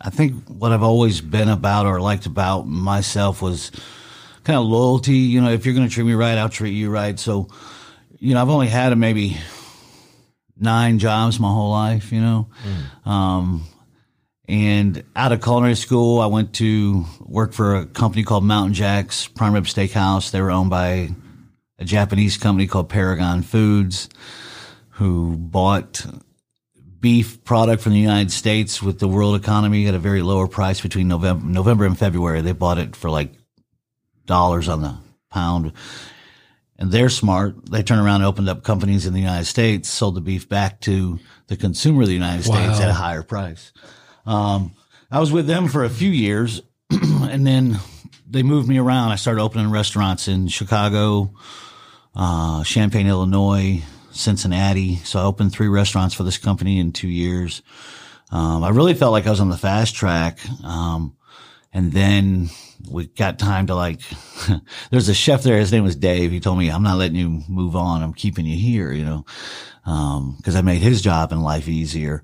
I 0.00 0.10
think, 0.10 0.44
what 0.48 0.72
I've 0.72 0.82
always 0.82 1.20
been 1.20 1.48
about 1.48 1.86
or 1.86 2.00
liked 2.00 2.26
about 2.26 2.66
myself 2.66 3.40
was 3.40 3.70
kind 4.42 4.58
of 4.58 4.64
loyalty. 4.64 5.16
You 5.16 5.40
know, 5.40 5.50
if 5.50 5.64
you're 5.66 5.74
going 5.74 5.86
to 5.86 5.92
treat 5.92 6.04
me 6.04 6.14
right, 6.14 6.36
I'll 6.36 6.48
treat 6.48 6.72
you 6.72 6.90
right. 6.90 7.18
So, 7.18 7.48
you 8.18 8.34
know, 8.34 8.42
I've 8.42 8.48
only 8.50 8.68
had 8.68 8.92
a 8.92 8.96
maybe 8.96 9.36
nine 10.58 10.98
jobs 10.98 11.38
my 11.38 11.48
whole 11.48 11.70
life, 11.70 12.10
you 12.10 12.20
know. 12.20 12.48
Um, 13.04 13.64
and 14.48 15.04
out 15.16 15.32
of 15.32 15.42
culinary 15.42 15.74
school, 15.74 16.20
I 16.20 16.26
went 16.26 16.54
to 16.54 17.04
work 17.20 17.52
for 17.52 17.76
a 17.76 17.86
company 17.86 18.24
called 18.24 18.44
Mountain 18.44 18.74
Jack's 18.74 19.26
Prime 19.26 19.52
Rib 19.54 19.64
Steakhouse. 19.64 20.30
They 20.30 20.40
were 20.40 20.50
owned 20.50 20.70
by 20.70 21.10
a 21.78 21.84
Japanese 21.84 22.36
company 22.36 22.66
called 22.66 22.88
Paragon 22.88 23.42
Foods, 23.42 24.08
who 24.94 25.36
bought 25.36 26.06
beef 27.00 27.42
product 27.44 27.82
from 27.82 27.92
the 27.92 27.98
United 27.98 28.30
States 28.30 28.82
with 28.82 28.98
the 28.98 29.08
world 29.08 29.36
economy 29.36 29.86
at 29.86 29.94
a 29.94 29.98
very 29.98 30.22
lower 30.22 30.48
price 30.48 30.80
between 30.80 31.08
November, 31.08 31.44
November 31.44 31.84
and 31.84 31.98
February. 31.98 32.40
They 32.40 32.52
bought 32.52 32.78
it 32.78 32.96
for 32.96 33.10
like 33.10 33.34
dollars 34.24 34.68
on 34.68 34.82
the 34.82 34.96
pound 35.30 35.72
and 36.78 36.90
they're 36.90 37.10
smart. 37.10 37.70
They 37.70 37.82
turned 37.82 38.00
around 38.00 38.16
and 38.16 38.24
opened 38.24 38.48
up 38.48 38.62
companies 38.62 39.04
in 39.04 39.12
the 39.12 39.20
United 39.20 39.46
States, 39.46 39.88
sold 39.88 40.14
the 40.14 40.20
beef 40.20 40.48
back 40.48 40.80
to 40.82 41.18
the 41.48 41.56
consumer 41.56 42.02
of 42.02 42.08
the 42.08 42.14
United 42.14 42.44
States 42.44 42.80
at 42.80 42.88
a 42.88 42.94
higher 42.94 43.22
price. 43.22 43.72
Um, 44.26 44.72
I 45.10 45.20
was 45.20 45.30
with 45.30 45.46
them 45.46 45.68
for 45.68 45.84
a 45.84 45.90
few 45.90 46.10
years 46.10 46.62
and 46.90 47.46
then 47.46 47.78
they 48.28 48.42
moved 48.42 48.68
me 48.68 48.78
around. 48.78 49.10
I 49.10 49.16
started 49.16 49.42
opening 49.42 49.70
restaurants 49.70 50.28
in 50.28 50.48
Chicago, 50.48 51.34
uh, 52.14 52.64
Champaign, 52.64 53.08
Illinois, 53.08 53.82
Cincinnati. 54.14 54.96
So 54.96 55.18
I 55.18 55.24
opened 55.24 55.52
three 55.52 55.68
restaurants 55.68 56.14
for 56.14 56.22
this 56.22 56.38
company 56.38 56.78
in 56.78 56.92
two 56.92 57.08
years. 57.08 57.62
Um, 58.30 58.64
I 58.64 58.70
really 58.70 58.94
felt 58.94 59.12
like 59.12 59.26
I 59.26 59.30
was 59.30 59.40
on 59.40 59.50
the 59.50 59.56
fast 59.56 59.94
track. 59.94 60.38
Um, 60.64 61.16
and 61.72 61.92
then 61.92 62.50
we 62.90 63.06
got 63.06 63.38
time 63.38 63.66
to 63.66 63.74
like, 63.74 64.00
there's 64.90 65.08
a 65.08 65.14
chef 65.14 65.42
there. 65.42 65.58
His 65.58 65.72
name 65.72 65.84
was 65.84 65.96
Dave. 65.96 66.30
He 66.30 66.40
told 66.40 66.58
me, 66.58 66.70
I'm 66.70 66.82
not 66.82 66.98
letting 66.98 67.16
you 67.16 67.42
move 67.48 67.76
on. 67.76 68.02
I'm 68.02 68.14
keeping 68.14 68.46
you 68.46 68.56
here, 68.56 68.92
you 68.92 69.04
know, 69.04 69.24
um, 69.84 70.38
cause 70.44 70.54
I 70.54 70.62
made 70.62 70.80
his 70.80 71.02
job 71.02 71.32
in 71.32 71.42
life 71.42 71.68
easier. 71.68 72.22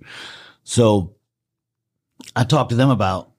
So 0.62 1.16
I 2.36 2.44
talked 2.44 2.70
to 2.70 2.76
them 2.76 2.90
about 2.90 3.32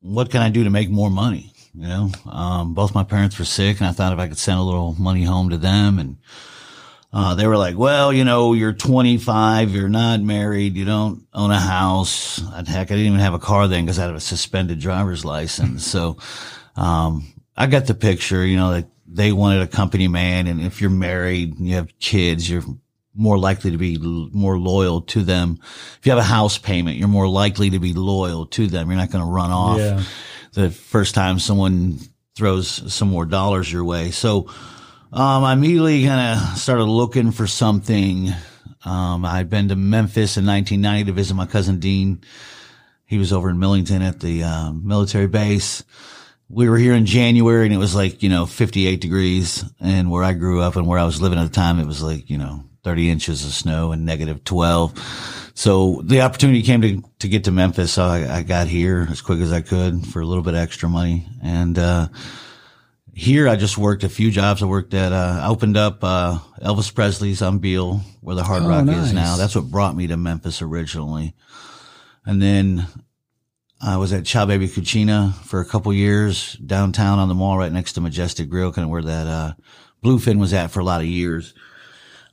what 0.00 0.30
can 0.30 0.40
I 0.40 0.48
do 0.48 0.64
to 0.64 0.70
make 0.70 0.90
more 0.90 1.10
money? 1.10 1.52
You 1.74 1.86
know, 1.86 2.10
um, 2.26 2.74
both 2.74 2.94
my 2.94 3.04
parents 3.04 3.38
were 3.38 3.44
sick 3.44 3.80
and 3.80 3.88
I 3.88 3.92
thought 3.92 4.12
if 4.12 4.18
I 4.18 4.28
could 4.28 4.38
send 4.38 4.58
a 4.58 4.62
little 4.62 4.94
money 4.94 5.24
home 5.24 5.50
to 5.50 5.58
them 5.58 5.98
and, 5.98 6.16
uh, 7.12 7.34
they 7.34 7.46
were 7.46 7.56
like, 7.56 7.76
well, 7.78 8.12
you 8.12 8.24
know, 8.24 8.52
you're 8.52 8.72
25, 8.72 9.70
you're 9.70 9.88
not 9.88 10.20
married, 10.20 10.76
you 10.76 10.84
don't 10.84 11.26
own 11.32 11.50
a 11.50 11.58
house. 11.58 12.36
Heck, 12.66 12.90
I 12.90 12.94
didn't 12.94 13.06
even 13.06 13.18
have 13.20 13.34
a 13.34 13.38
car 13.38 13.66
then 13.68 13.84
because 13.84 13.98
I 13.98 14.06
had 14.06 14.14
a 14.14 14.20
suspended 14.20 14.78
driver's 14.80 15.24
license. 15.24 15.86
so, 15.86 16.18
um, 16.76 17.32
I 17.56 17.66
got 17.66 17.86
the 17.86 17.94
picture, 17.94 18.44
you 18.46 18.56
know, 18.56 18.72
that 18.72 18.88
they 19.06 19.32
wanted 19.32 19.62
a 19.62 19.66
company 19.66 20.06
man. 20.06 20.46
And 20.46 20.60
if 20.60 20.80
you're 20.80 20.90
married 20.90 21.58
and 21.58 21.66
you 21.66 21.74
have 21.76 21.98
kids, 21.98 22.48
you're 22.48 22.62
more 23.16 23.38
likely 23.38 23.70
to 23.72 23.78
be 23.78 23.96
l- 23.96 24.28
more 24.32 24.58
loyal 24.58 25.00
to 25.00 25.22
them. 25.22 25.58
If 25.98 26.00
you 26.06 26.12
have 26.12 26.20
a 26.20 26.22
house 26.22 26.56
payment, 26.58 26.98
you're 26.98 27.08
more 27.08 27.26
likely 27.26 27.70
to 27.70 27.78
be 27.80 27.94
loyal 27.94 28.46
to 28.46 28.66
them. 28.68 28.88
You're 28.90 28.98
not 28.98 29.10
going 29.10 29.24
to 29.24 29.30
run 29.30 29.50
off 29.50 29.78
Yeah. 29.78 30.02
the 30.52 30.70
first 30.70 31.14
time 31.16 31.38
someone 31.40 31.98
throws 32.36 32.92
some 32.92 33.08
more 33.08 33.24
dollars 33.24 33.72
your 33.72 33.82
way. 33.84 34.12
So, 34.12 34.48
um, 35.12 35.44
I 35.44 35.54
immediately 35.54 36.04
kind 36.04 36.38
of 36.38 36.58
started 36.58 36.84
looking 36.84 37.32
for 37.32 37.46
something. 37.46 38.30
Um, 38.84 39.24
I'd 39.24 39.48
been 39.48 39.68
to 39.68 39.76
Memphis 39.76 40.36
in 40.36 40.44
1990 40.46 41.04
to 41.06 41.12
visit 41.12 41.34
my 41.34 41.46
cousin 41.46 41.78
Dean. 41.78 42.20
He 43.06 43.16
was 43.16 43.32
over 43.32 43.48
in 43.48 43.58
Millington 43.58 44.02
at 44.02 44.20
the 44.20 44.42
uh, 44.42 44.72
military 44.72 45.26
base. 45.26 45.82
We 46.50 46.68
were 46.68 46.76
here 46.76 46.92
in 46.92 47.06
January 47.06 47.64
and 47.64 47.74
it 47.74 47.78
was 47.78 47.94
like, 47.94 48.22
you 48.22 48.28
know, 48.28 48.44
58 48.44 49.00
degrees. 49.00 49.64
And 49.80 50.10
where 50.10 50.24
I 50.24 50.34
grew 50.34 50.60
up 50.60 50.76
and 50.76 50.86
where 50.86 50.98
I 50.98 51.04
was 51.04 51.20
living 51.22 51.38
at 51.38 51.44
the 51.44 51.54
time, 51.54 51.78
it 51.78 51.86
was 51.86 52.02
like, 52.02 52.28
you 52.28 52.36
know, 52.36 52.64
30 52.84 53.10
inches 53.10 53.44
of 53.44 53.52
snow 53.52 53.92
and 53.92 54.04
negative 54.04 54.44
12. 54.44 55.52
So 55.54 56.02
the 56.04 56.20
opportunity 56.20 56.62
came 56.62 56.82
to, 56.82 57.02
to 57.20 57.28
get 57.28 57.44
to 57.44 57.50
Memphis. 57.50 57.94
So 57.94 58.04
I, 58.04 58.38
I 58.38 58.42
got 58.42 58.68
here 58.68 59.06
as 59.10 59.22
quick 59.22 59.40
as 59.40 59.52
I 59.52 59.62
could 59.62 60.06
for 60.06 60.20
a 60.20 60.26
little 60.26 60.44
bit 60.44 60.54
extra 60.54 60.88
money. 60.88 61.26
And, 61.42 61.78
uh, 61.78 62.08
here 63.18 63.48
I 63.48 63.56
just 63.56 63.76
worked 63.76 64.04
a 64.04 64.08
few 64.08 64.30
jobs. 64.30 64.62
I 64.62 64.66
worked 64.66 64.94
at, 64.94 65.12
uh, 65.12 65.40
I 65.42 65.48
opened 65.48 65.76
up, 65.76 66.04
uh, 66.04 66.38
Elvis 66.62 66.94
Presley's 66.94 67.42
on 67.42 67.58
Beale 67.58 68.00
where 68.20 68.36
the 68.36 68.44
Hard 68.44 68.62
Oh, 68.62 68.68
Rock 68.68 68.86
is 68.86 69.12
now. 69.12 69.34
That's 69.34 69.56
what 69.56 69.72
brought 69.72 69.96
me 69.96 70.06
to 70.06 70.16
Memphis 70.16 70.62
originally. 70.62 71.34
And 72.24 72.40
then 72.40 72.86
I 73.80 73.96
was 73.96 74.12
at 74.12 74.24
Ciao 74.24 74.46
Baby 74.46 74.68
Cucina 74.68 75.34
for 75.34 75.60
a 75.60 75.64
couple 75.64 75.92
years 75.92 76.52
downtown 76.64 77.18
on 77.18 77.26
the 77.26 77.34
mall 77.34 77.58
right 77.58 77.72
next 77.72 77.94
to 77.94 78.00
Majestic 78.00 78.48
Grill, 78.48 78.70
kind 78.70 78.84
of 78.84 78.90
where 78.90 79.02
that, 79.02 79.26
uh, 79.26 79.52
Bluefin 80.04 80.38
was 80.38 80.52
at 80.52 80.70
for 80.70 80.78
a 80.78 80.84
lot 80.84 81.00
of 81.00 81.08
years. 81.08 81.54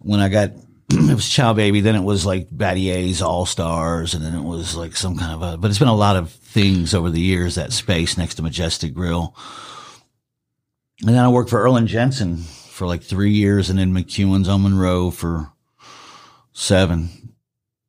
When 0.01 0.19
I 0.19 0.29
got, 0.29 0.51
it 0.91 1.15
was 1.15 1.27
Ciao 1.27 1.53
Baby, 1.53 1.81
then 1.81 1.95
it 1.95 2.03
was 2.03 2.27
like 2.27 2.49
Battier's 2.51 3.23
All 3.23 3.47
Stars, 3.47 4.13
and 4.13 4.23
then 4.23 4.35
it 4.35 4.43
was 4.43 4.75
like 4.75 4.95
some 4.95 5.17
kind 5.17 5.33
of 5.33 5.41
a, 5.41 5.57
but 5.57 5.71
it's 5.71 5.79
been 5.79 5.87
a 5.87 5.95
lot 5.95 6.15
of 6.15 6.29
things 6.29 6.93
over 6.93 7.09
the 7.09 7.21
years, 7.21 7.55
that 7.55 7.73
space 7.73 8.19
next 8.19 8.35
to 8.35 8.43
Majestic 8.43 8.93
Grill. 8.93 9.35
And 11.01 11.09
then 11.09 11.23
I 11.23 11.29
worked 11.29 11.49
for 11.49 11.61
Erling 11.61 11.87
Jensen 11.87 12.37
for 12.37 12.87
like 12.87 13.03
three 13.03 13.31
years 13.31 13.69
and 13.69 13.77
then 13.77 13.93
McEwen's 13.93 14.47
on 14.47 14.63
Monroe 14.63 15.11
for 15.11 15.51
seven. 16.53 17.33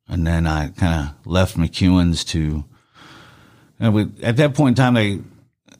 And 0.07 0.25
then 0.25 0.47
I 0.47 0.69
kind 0.69 1.09
of 1.09 1.27
left 1.27 1.57
McEwen's 1.57 2.23
to, 2.25 2.63
and 3.79 3.93
we, 3.93 4.07
at 4.23 4.37
that 4.37 4.55
point 4.55 4.77
in 4.77 4.83
time, 4.83 4.93
they, 4.93 5.19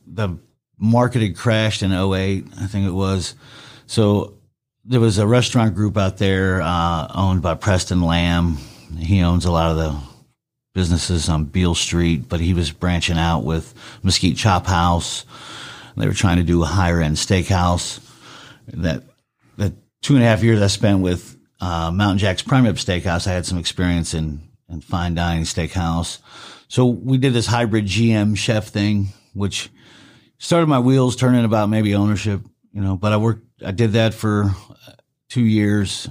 the 0.05 0.37
market 0.77 1.21
had 1.21 1.35
crashed 1.35 1.81
in 1.81 1.91
08, 1.91 2.45
I 2.59 2.67
think 2.67 2.87
it 2.87 2.91
was. 2.91 3.35
So 3.87 4.33
there 4.83 4.99
was 4.99 5.17
a 5.17 5.27
restaurant 5.27 5.75
group 5.75 5.97
out 5.97 6.17
there, 6.17 6.61
uh, 6.61 7.07
owned 7.13 7.41
by 7.41 7.55
Preston 7.55 8.01
Lamm. 8.01 8.57
He 8.97 9.21
owns 9.21 9.45
a 9.45 9.51
lot 9.51 9.71
of 9.71 9.77
the 9.77 9.97
businesses 10.73 11.27
on 11.27 11.45
Beale 11.45 11.75
Street, 11.75 12.29
but 12.29 12.39
he 12.39 12.53
was 12.53 12.71
branching 12.71 13.17
out 13.17 13.43
with 13.43 13.73
Mesquite 14.03 14.37
Chop 14.37 14.67
House. 14.67 15.25
They 15.97 16.07
were 16.07 16.13
trying 16.13 16.37
to 16.37 16.43
do 16.43 16.61
a 16.61 16.67
higher 16.67 17.01
end 17.01 17.17
steakhouse. 17.17 17.99
That 18.67 19.03
that 19.57 19.73
two 20.01 20.15
and 20.15 20.23
a 20.23 20.27
half 20.27 20.43
years 20.43 20.61
I 20.61 20.67
spent 20.67 21.01
with 21.01 21.37
uh, 21.59 21.91
Mountain 21.91 22.19
Jack's 22.19 22.43
Prime 22.43 22.65
Rib 22.65 22.75
Steakhouse, 22.75 23.27
I 23.27 23.31
had 23.33 23.45
some 23.45 23.57
experience 23.57 24.13
in 24.13 24.41
in 24.69 24.81
fine 24.81 25.15
dining 25.15 25.43
steakhouse. 25.43 26.19
So 26.67 26.85
we 26.85 27.17
did 27.17 27.33
this 27.33 27.47
hybrid 27.47 27.85
GM 27.85 28.37
chef 28.37 28.67
thing, 28.67 29.07
which 29.33 29.69
started 30.37 30.67
my 30.67 30.79
wheels 30.79 31.15
turning 31.15 31.45
about 31.45 31.69
maybe 31.69 31.95
ownership, 31.95 32.41
you 32.73 32.81
know. 32.81 32.97
But 32.97 33.13
I 33.13 33.17
worked, 33.17 33.45
I 33.65 33.71
did 33.71 33.93
that 33.93 34.13
for 34.13 34.51
two 35.29 35.45
years, 35.45 36.09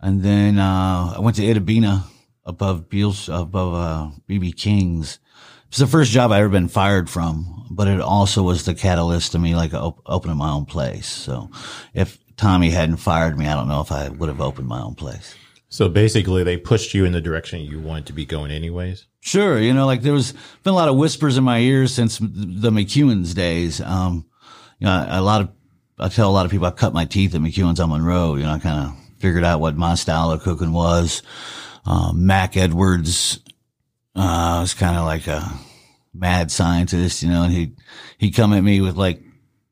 and 0.00 0.22
then 0.22 0.58
uh, 0.58 1.14
I 1.16 1.20
went 1.20 1.36
to 1.36 1.42
Itta 1.42 1.64
Bena 1.64 2.04
above 2.44 2.88
Beals, 2.88 3.28
above 3.28 3.74
uh, 3.74 4.10
BB 4.28 4.56
King's. 4.56 5.20
It's 5.68 5.78
the 5.78 5.86
first 5.86 6.10
job 6.10 6.32
I 6.32 6.40
ever 6.40 6.48
been 6.48 6.68
fired 6.68 7.10
from, 7.10 7.66
but 7.70 7.88
it 7.88 8.00
also 8.00 8.42
was 8.42 8.64
the 8.64 8.74
catalyst 8.74 9.32
to 9.32 9.38
me 9.38 9.54
like 9.54 9.74
op- 9.74 10.00
opening 10.06 10.38
my 10.38 10.50
own 10.50 10.64
place. 10.64 11.06
So 11.06 11.50
if 11.92 12.18
Tommy 12.36 12.70
hadn't 12.70 12.96
fired 12.96 13.38
me, 13.38 13.46
I 13.46 13.54
don't 13.54 13.68
know 13.68 13.80
if 13.80 13.92
I 13.92 14.08
would 14.08 14.28
have 14.28 14.40
opened 14.40 14.68
my 14.68 14.80
own 14.80 14.94
place. 14.94 15.34
So 15.68 15.90
basically, 15.90 16.44
they 16.44 16.56
pushed 16.56 16.94
you 16.94 17.04
in 17.04 17.12
the 17.12 17.20
direction 17.20 17.60
you 17.60 17.78
wanted 17.78 18.06
to 18.06 18.14
be 18.14 18.24
going, 18.24 18.50
anyways. 18.50 19.06
Sure, 19.20 19.58
you 19.58 19.74
know, 19.74 19.84
like 19.84 20.00
there 20.00 20.14
was 20.14 20.32
been 20.62 20.72
a 20.72 20.76
lot 20.76 20.88
of 20.88 20.96
whispers 20.96 21.36
in 21.36 21.44
my 21.44 21.58
ears 21.58 21.92
since 21.92 22.18
the 22.18 22.70
McEwen's 22.70 23.34
days. 23.34 23.80
Um, 23.82 24.24
you 24.78 24.86
know, 24.86 25.06
a 25.08 25.20
lot 25.20 25.42
of 25.42 25.50
I 25.98 26.08
tell 26.08 26.30
a 26.30 26.32
lot 26.32 26.46
of 26.46 26.50
people 26.50 26.66
I 26.66 26.70
cut 26.70 26.94
my 26.94 27.04
teeth 27.04 27.34
at 27.34 27.42
McEwen's 27.42 27.80
on 27.80 27.90
Monroe. 27.90 28.36
You 28.36 28.44
know, 28.44 28.52
I 28.52 28.58
kind 28.58 28.88
of 28.88 28.96
figured 29.18 29.44
out 29.44 29.60
what 29.60 29.76
my 29.76 29.94
style 29.94 30.30
of 30.30 30.42
cooking 30.42 30.72
was. 30.72 31.22
Um, 31.84 32.24
Mac 32.26 32.56
Edwards 32.56 33.40
uh, 34.18 34.60
was 34.60 34.74
kind 34.74 34.96
of 34.96 35.04
like 35.04 35.26
a 35.26 35.48
mad 36.12 36.50
scientist, 36.50 37.22
you 37.22 37.28
know, 37.28 37.44
and 37.44 37.52
he 37.52 37.72
he'd 38.18 38.32
come 38.32 38.52
at 38.52 38.62
me 38.62 38.80
with 38.80 38.96
like 38.96 39.22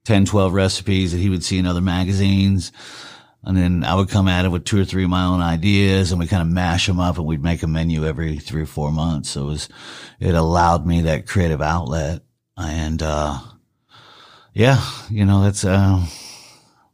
10, 0.04 0.24
12 0.24 0.52
recipes 0.52 1.12
that 1.12 1.18
he 1.18 1.28
would 1.28 1.42
see 1.42 1.58
in 1.58 1.66
other 1.66 1.80
magazines. 1.80 2.70
And 3.42 3.56
then 3.56 3.84
I 3.84 3.94
would 3.94 4.08
come 4.08 4.28
at 4.28 4.44
it 4.44 4.48
with 4.48 4.64
two 4.64 4.80
or 4.80 4.84
three 4.84 5.04
of 5.04 5.10
my 5.10 5.24
own 5.24 5.40
ideas 5.40 6.10
and 6.10 6.20
we 6.20 6.26
kind 6.26 6.42
of 6.42 6.48
mash 6.48 6.86
them 6.86 6.98
up 6.98 7.16
and 7.16 7.26
we'd 7.26 7.42
make 7.42 7.62
a 7.62 7.66
menu 7.66 8.04
every 8.04 8.38
three 8.38 8.62
or 8.62 8.66
four 8.66 8.90
months. 8.90 9.30
So 9.30 9.42
it 9.42 9.46
was, 9.46 9.68
it 10.18 10.34
allowed 10.34 10.86
me 10.86 11.02
that 11.02 11.26
creative 11.26 11.62
outlet. 11.62 12.22
And, 12.56 13.02
uh, 13.02 13.38
yeah, 14.52 14.80
you 15.10 15.24
know, 15.24 15.42
that's, 15.42 15.64
uh, 15.64 16.04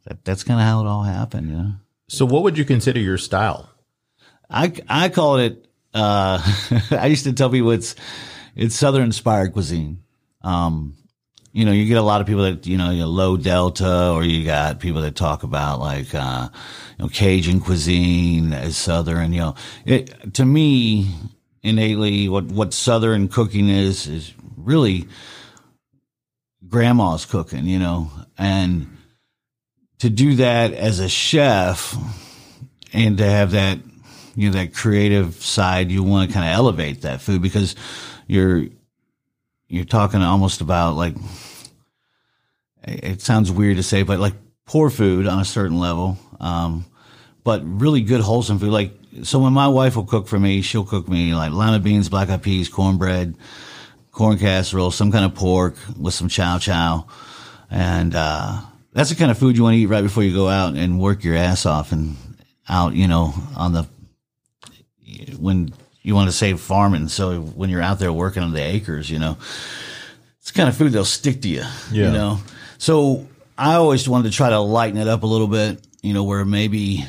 that, 0.05 0.25
that's 0.25 0.43
kind 0.43 0.59
of 0.59 0.65
how 0.65 0.81
it 0.81 0.87
all 0.87 1.03
happened, 1.03 1.49
you 1.49 1.55
know. 1.55 1.71
So, 2.09 2.25
what 2.25 2.43
would 2.43 2.57
you 2.57 2.65
consider 2.65 2.99
your 2.99 3.17
style? 3.17 3.69
I, 4.49 4.73
I 4.89 5.09
call 5.09 5.37
it, 5.37 5.65
uh, 5.93 6.41
I 6.91 7.07
used 7.07 7.25
to 7.25 7.33
tell 7.33 7.49
people 7.49 7.71
it's, 7.71 7.95
it's 8.55 8.75
Southern 8.75 9.03
inspired 9.03 9.53
cuisine. 9.53 10.03
Um, 10.41 10.95
you 11.53 11.65
know, 11.65 11.71
you 11.71 11.85
get 11.85 11.97
a 11.97 12.01
lot 12.01 12.19
of 12.19 12.25
people 12.25 12.43
that, 12.43 12.65
you 12.65 12.77
know, 12.77 12.89
you 12.89 13.05
low 13.05 13.37
delta 13.37 14.09
or 14.09 14.23
you 14.23 14.43
got 14.43 14.79
people 14.79 15.01
that 15.01 15.15
talk 15.15 15.43
about 15.43 15.79
like, 15.79 16.13
uh, 16.13 16.49
you 16.97 17.05
know, 17.05 17.09
Cajun 17.09 17.59
cuisine 17.59 18.53
as 18.53 18.75
Southern, 18.75 19.33
you 19.33 19.39
know, 19.39 19.55
it, 19.85 20.33
to 20.33 20.45
me, 20.45 21.13
innately, 21.61 22.27
what, 22.27 22.45
what 22.45 22.73
Southern 22.73 23.27
cooking 23.27 23.69
is, 23.69 24.07
is 24.07 24.33
really 24.57 25.07
grandma's 26.67 27.25
cooking, 27.25 27.67
you 27.67 27.77
know, 27.77 28.09
and 28.35 28.97
to 29.99 30.09
do 30.09 30.35
that 30.35 30.73
as 30.73 30.99
a 30.99 31.07
chef 31.07 31.95
and 32.93 33.19
to 33.19 33.25
have 33.25 33.51
that, 33.51 33.77
you 34.35 34.49
know, 34.49 34.57
that 34.57 34.73
creative 34.73 35.35
side, 35.35 35.91
you 35.91 36.03
want 36.03 36.29
to 36.29 36.33
kind 36.33 36.47
of 36.47 36.53
elevate 36.53 37.01
that 37.01 37.21
food 37.21 37.41
because 37.41 37.75
you're, 38.27 38.65
you're 39.67 39.85
talking 39.85 40.21
almost 40.21 40.61
about 40.61 40.95
like, 40.95 41.15
it 42.83 43.21
sounds 43.21 43.51
weird 43.51 43.77
to 43.77 43.83
say, 43.83 44.03
but 44.03 44.19
like 44.19 44.33
poor 44.65 44.89
food 44.89 45.27
on 45.27 45.39
a 45.39 45.45
certain 45.45 45.79
level. 45.79 46.17
Um, 46.39 46.85
but 47.43 47.61
really 47.63 48.01
good 48.01 48.21
wholesome 48.21 48.59
food. 48.59 48.71
Like, 48.71 48.93
so 49.23 49.39
when 49.39 49.53
my 49.53 49.67
wife 49.67 49.95
will 49.95 50.05
cook 50.05 50.27
for 50.27 50.39
me, 50.39 50.61
she'll 50.61 50.85
cook 50.85 51.07
me 51.07 51.35
like 51.35 51.51
lima 51.51 51.79
beans, 51.79 52.09
black 52.09 52.29
eyed 52.29 52.41
peas, 52.41 52.69
cornbread, 52.69 53.35
corn 54.11 54.37
casserole, 54.37 54.91
some 54.91 55.11
kind 55.11 55.25
of 55.25 55.35
pork 55.35 55.75
with 55.99 56.13
some 56.13 56.29
chow 56.29 56.57
chow. 56.57 57.07
And, 57.69 58.15
uh, 58.15 58.61
that's 58.93 59.09
the 59.09 59.15
kind 59.15 59.31
of 59.31 59.37
food 59.37 59.57
you 59.57 59.63
want 59.63 59.73
to 59.73 59.79
eat 59.79 59.87
right 59.87 60.03
before 60.03 60.23
you 60.23 60.33
go 60.33 60.47
out 60.47 60.75
and 60.75 60.99
work 60.99 61.23
your 61.23 61.35
ass 61.35 61.65
off 61.65 61.91
and 61.91 62.15
out, 62.69 62.93
you 62.93 63.07
know, 63.07 63.33
on 63.55 63.73
the, 63.73 63.87
when 65.39 65.73
you 66.03 66.15
want 66.15 66.29
to 66.29 66.35
save 66.35 66.59
farming. 66.59 67.07
So 67.07 67.41
when 67.41 67.69
you're 67.69 67.81
out 67.81 67.99
there 67.99 68.13
working 68.13 68.43
on 68.43 68.53
the 68.53 68.61
acres, 68.61 69.09
you 69.09 69.19
know, 69.19 69.37
it's 70.39 70.51
the 70.51 70.53
kind 70.53 70.69
of 70.69 70.75
food 70.75 70.91
that'll 70.91 71.05
stick 71.05 71.41
to 71.41 71.47
you, 71.47 71.63
Yeah. 71.91 72.07
you 72.07 72.11
know? 72.11 72.39
So 72.77 73.27
I 73.57 73.75
always 73.75 74.07
wanted 74.07 74.29
to 74.31 74.35
try 74.35 74.49
to 74.49 74.59
lighten 74.59 74.99
it 74.99 75.07
up 75.07 75.23
a 75.23 75.27
little 75.27 75.47
bit, 75.47 75.85
you 76.01 76.13
know, 76.13 76.23
where 76.23 76.43
maybe 76.43 77.05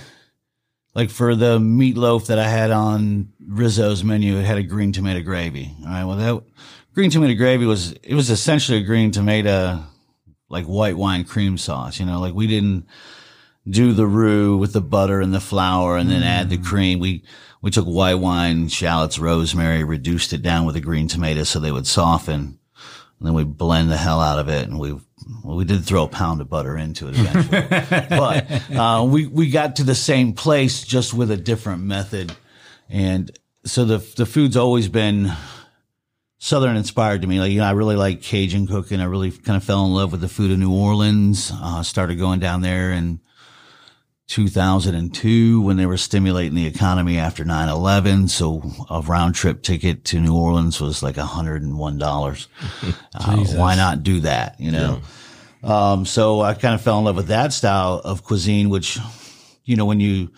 like 0.95 1.11
for 1.11 1.35
the 1.35 1.59
meatloaf 1.59 2.27
that 2.27 2.39
I 2.39 2.49
had 2.49 2.71
on 2.71 3.33
Rizzo's 3.45 4.05
menu, 4.05 4.39
it 4.39 4.45
had 4.45 4.59
a 4.59 4.63
green 4.63 4.93
tomato 4.93 5.21
gravy. 5.21 5.75
All 5.81 5.89
right. 5.89 6.05
Well, 6.05 6.17
that 6.17 6.45
green 6.95 7.11
tomato 7.11 7.35
gravy 7.35 7.67
was, 7.67 7.93
it 8.05 8.15
was 8.15 8.31
essentially 8.31 8.79
a 8.79 8.85
green 8.85 9.11
tomato, 9.11 9.83
like 10.49 10.67
white 10.67 10.97
wine 10.97 11.25
cream 11.25 11.59
sauce, 11.59 11.99
you 11.99 12.07
know, 12.07 12.21
like 12.21 12.35
we 12.35 12.47
didn't 12.47 12.87
do 13.69 13.93
the 13.93 14.07
roux 14.07 14.57
with 14.57 14.73
the 14.73 14.81
butter 14.81 15.21
and 15.21 15.35
the 15.35 15.41
flour 15.41 15.97
and 15.97 16.11
then 16.11 16.23
add 16.23 16.51
the 16.51 16.59
mm. 16.59 16.65
cream. 16.65 17.01
We, 17.01 17.25
we 17.65 17.71
took 17.71 17.87
white 17.87 18.17
wine, 18.17 18.69
shallots, 18.69 19.19
rosemary, 19.19 19.85
reduced 19.85 20.35
it 20.35 20.43
down 20.43 20.67
with 20.67 20.77
a 20.77 20.83
green 20.83 21.09
tomato 21.09 21.45
so 21.45 21.59
they 21.59 21.73
would 21.73 21.87
soften. 21.87 22.59
And 23.19 23.27
then 23.27 23.33
we 23.33 23.43
blend 23.43 23.91
the 23.91 23.97
hell 23.97 24.21
out 24.21 24.39
of 24.39 24.51
it 24.51 24.69
and 24.69 24.79
we, 24.79 24.93
well, 25.43 25.57
we 25.57 25.65
did 25.65 25.83
throw 25.83 26.05
a 26.05 26.09
pound 26.09 26.43
of 26.43 26.51
butter 26.51 26.77
into 26.77 27.09
it 27.09 27.15
eventually, 27.19 28.07
but, 28.11 28.71
uh, 28.71 29.05
we, 29.09 29.27
we 29.27 29.49
got 29.49 29.77
to 29.77 29.83
the 29.83 29.95
same 29.95 30.35
place 30.35 30.85
just 30.85 31.15
with 31.15 31.31
a 31.31 31.39
different 31.39 31.83
method. 31.83 32.37
And 32.91 33.31
so 33.65 33.87
the, 33.87 33.97
the 34.15 34.27
food's 34.27 34.59
always 34.59 34.91
been 34.91 35.33
Southern 36.37 36.77
inspired 36.77 37.23
to 37.23 37.27
me. 37.27 37.41
Like, 37.41 37.51
you 37.51 37.61
know, 37.61 37.67
I 37.67 37.71
really 37.71 37.97
like 37.97 38.21
Cajun 38.21 38.67
cooking. 38.67 39.01
I 39.01 39.05
really 39.05 39.31
kind 39.31 39.57
of 39.57 39.65
fell 39.65 39.87
in 39.87 39.95
love 39.95 40.13
with 40.13 40.21
the 40.21 40.29
food 40.29 40.51
of 40.51 40.59
New 40.59 40.71
Orleans. 40.75 41.51
Uh, 41.51 41.83
started 41.83 42.19
going 42.19 42.41
down 42.41 42.61
there 42.61 42.91
and 42.91 43.21
2002 44.29 45.61
when 45.61 45.77
they 45.77 45.87
were 45.87 45.97
stimulating 45.97 46.55
the 46.55 46.67
economy 46.67 47.19
after 47.19 47.45
9-11 47.45 48.31
so 48.31 48.63
a 48.89 49.01
round 49.03 49.35
trip 49.35 49.63
ticket 49.63 50.05
to 50.05 50.19
new 50.19 50.35
orleans 50.35 50.81
was 50.81 51.03
like 51.03 51.17
$101 51.17 52.47
uh, 53.15 53.37
why 53.57 53.75
not 53.75 54.03
do 54.03 54.21
that 54.21 54.59
you 54.59 54.71
know? 54.71 55.01
Um, 55.63 56.07
so 56.07 56.41
i 56.41 56.55
kind 56.55 56.75
of 56.75 56.81
fell 56.81 56.99
in 56.99 57.05
love 57.05 57.17
with 57.17 57.29
that 57.29 57.53
style 57.53 58.01
of 58.03 58.25
cuisine 58.25 58.71
which 58.71 58.99
you 59.65 59.77
know 59.77 59.85
when 59.85 60.01
you 60.01 60.31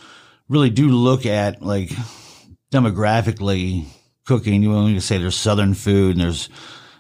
really 0.49 0.71
do 0.71 0.89
look 0.89 1.25
at 1.25 1.63
like 1.63 1.91
demographically 2.73 3.85
cooking 4.25 4.63
you 4.63 4.95
to 4.95 5.01
say 5.01 5.19
there's 5.19 5.37
southern 5.37 5.75
food 5.75 6.17
and 6.17 6.21
there's 6.21 6.49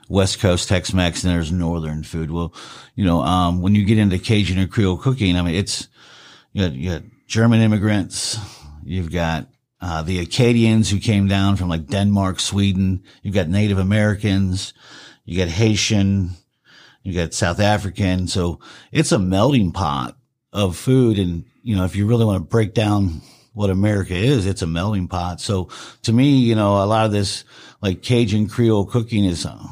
West 0.09 0.38
Coast 0.38 0.69
Tex-Mex 0.69 1.25
and 1.25 1.33
there's 1.33 1.50
Northern 1.50 2.02
food. 2.05 2.31
Well, 2.31 2.55
you 2.95 3.05
know, 3.05 3.23
um, 3.23 3.61
when 3.61 3.75
you 3.75 3.85
get 3.85 3.99
into 3.99 4.19
Cajun 4.19 4.59
or 4.59 4.69
Creole 4.69 4.97
cooking, 4.97 5.37
I 5.37 5.43
mean, 5.43 5.57
it's, 5.57 5.88
you 6.57 6.63
got, 6.63 6.73
you 6.75 6.91
got 6.91 7.03
German 7.27 7.61
immigrants. 7.61 8.39
You've 8.83 9.13
got, 9.13 9.47
uh, 9.79 10.01
the 10.01 10.21
Acadians 10.21 10.89
who 10.89 10.99
came 10.99 11.29
down 11.29 11.57
from 11.57 11.69
like 11.69 11.87
Denmark, 11.87 12.41
Sweden. 12.41 13.03
You've 13.23 13.35
got 13.35 13.51
Native 13.51 13.77
Americans. 13.77 14.73
You 15.27 15.37
got 15.37 15.49
Haitian. 15.49 16.31
You 17.03 17.13
got 17.13 17.35
South 17.35 17.61
African. 17.61 18.27
So 18.27 18.61
it's 18.91 19.13
a 19.13 19.19
melting 19.19 19.73
pot 19.73 20.17
of 20.51 20.79
food. 20.79 21.19
And, 21.19 21.45
you 21.63 21.77
know, 21.77 21.85
if 21.85 21.95
you 21.95 22.07
really 22.07 22.25
want 22.25 22.39
to 22.39 22.49
break 22.49 22.73
down 22.73 23.21
what 23.53 23.69
America 23.69 24.15
is, 24.15 24.47
it's 24.47 24.63
a 24.63 24.67
melting 24.67 25.09
pot. 25.09 25.43
So 25.43 25.69
to 26.05 26.13
me, 26.13 26.39
you 26.39 26.55
know, 26.55 26.83
a 26.83 26.87
lot 26.87 27.05
of 27.05 27.13
this 27.13 27.45
like 27.83 28.01
Cajun 28.01 28.49
Creole 28.49 28.87
cooking 28.87 29.27
is, 29.27 29.45
uh, 29.45 29.63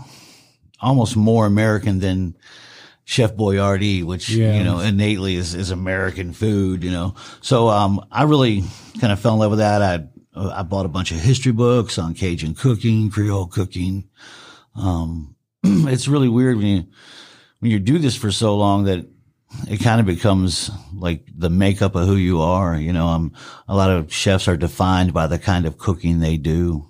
almost 0.81 1.17
more 1.17 1.47
American 1.47 2.01
than 2.01 2.37
Chef 3.05 3.35
Boyardee, 3.35 4.03
which 4.05 4.31
Yeah. 4.31 4.57
you 4.57 4.65
know 4.65 4.81
innately 4.81 5.35
is, 5.37 5.55
is 5.55 5.71
American 5.71 6.33
food. 6.33 6.83
You 6.83 6.91
know, 6.91 7.15
so 7.41 7.69
um, 7.69 8.05
I 8.11 8.23
really 8.25 8.65
kind 9.01 9.13
of 9.13 9.21
fell 9.21 9.35
in 9.35 9.41
love 9.41 9.51
with 9.51 9.59
that. 9.61 9.83
I 9.83 10.09
I 10.37 10.63
bought 10.63 10.87
a 10.87 10.89
bunch 10.89 11.13
of 11.13 11.19
history 11.21 11.53
books 11.53 11.99
on 11.99 12.15
Cajun 12.15 12.55
cooking, 12.55 13.11
Creole 13.11 13.47
cooking. 13.47 14.09
Um, 14.75 15.37
it's 15.65 16.09
really 16.09 16.29
weird 16.29 16.57
when 16.57 16.67
you 16.67 16.85
when 17.61 17.71
you 17.71 17.79
do 17.79 17.99
this 17.99 18.17
for 18.17 18.31
so 18.33 18.57
long 18.57 18.85
that 18.85 19.07
it 19.69 19.77
kind 19.79 20.01
of 20.01 20.07
becomes 20.07 20.71
like 20.93 21.29
the 21.33 21.51
makeup 21.51 21.95
of 21.95 22.09
who 22.09 22.17
you 22.17 22.41
are. 22.41 22.77
You 22.77 22.93
know, 22.93 23.07
um, 23.07 23.33
a 23.69 23.77
lot 23.77 23.91
of 23.91 24.13
chefs 24.13 24.49
are 24.49 24.57
defined 24.57 25.13
by 25.13 25.27
the 25.29 25.39
kind 25.39 25.67
of 25.67 25.79
cooking 25.79 26.19
they 26.21 26.37
do. 26.37 26.87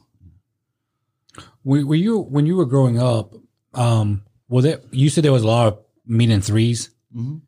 Were, 1.64 1.85
were 1.87 1.94
you 1.94 2.18
when 2.21 2.47
you 2.47 2.56
were 2.56 2.66
growing 2.66 2.99
up? 3.00 3.35
Um, 3.75 4.23
was 4.49 4.64
it 4.64 4.85
you 4.90 5.11
said 5.11 5.25
there 5.25 5.33
was 5.33 5.42
a 5.42 5.47
lot 5.47 5.66
of 5.68 5.78
meat 6.07 6.31
and 6.31 6.43
3s 6.43 6.91
Mhm. 7.17 7.41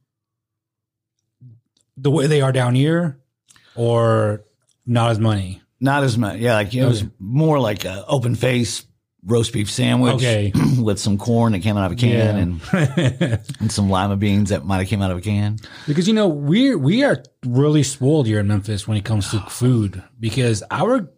the 1.96 2.10
way 2.10 2.26
they 2.26 2.40
are 2.40 2.52
down 2.52 2.74
here, 2.74 3.18
or 3.74 4.44
not 4.86 5.10
as 5.10 5.18
many? 5.18 5.60
Not 5.80 6.04
as 6.04 6.16
much. 6.16 6.38
Yeah, 6.38 6.54
like 6.54 6.74
it 6.74 6.84
was 6.86 7.04
more 7.18 7.58
like 7.58 7.84
a 7.84 8.04
open 8.06 8.34
face 8.34 8.84
roast 9.24 9.52
beef 9.52 9.68
sandwich 9.70 10.14
Okay. 10.16 10.52
with 10.80 10.98
some 11.00 11.18
corn 11.18 11.52
that 11.52 11.58
came 11.58 11.76
out 11.76 11.86
of 11.86 11.92
a 11.92 11.96
can 11.96 12.10
Yeah. 12.10 12.36
and, 12.36 13.40
and 13.60 13.72
some 13.72 13.90
lima 13.90 14.16
beans 14.16 14.50
that 14.50 14.64
might 14.64 14.78
have 14.78 14.86
came 14.86 15.02
out 15.02 15.10
of 15.10 15.18
a 15.18 15.20
can. 15.20 15.58
Because 15.86 16.06
you 16.06 16.14
know 16.14 16.28
we 16.28 16.74
we 16.76 17.02
are 17.02 17.22
really 17.44 17.82
spoiled 17.82 18.26
here 18.26 18.38
in 18.40 18.46
Memphis 18.46 18.86
when 18.86 18.96
it 18.96 19.04
comes 19.04 19.30
to 19.32 19.40
food. 19.50 20.02
Because 20.20 20.62
our, 20.70 21.10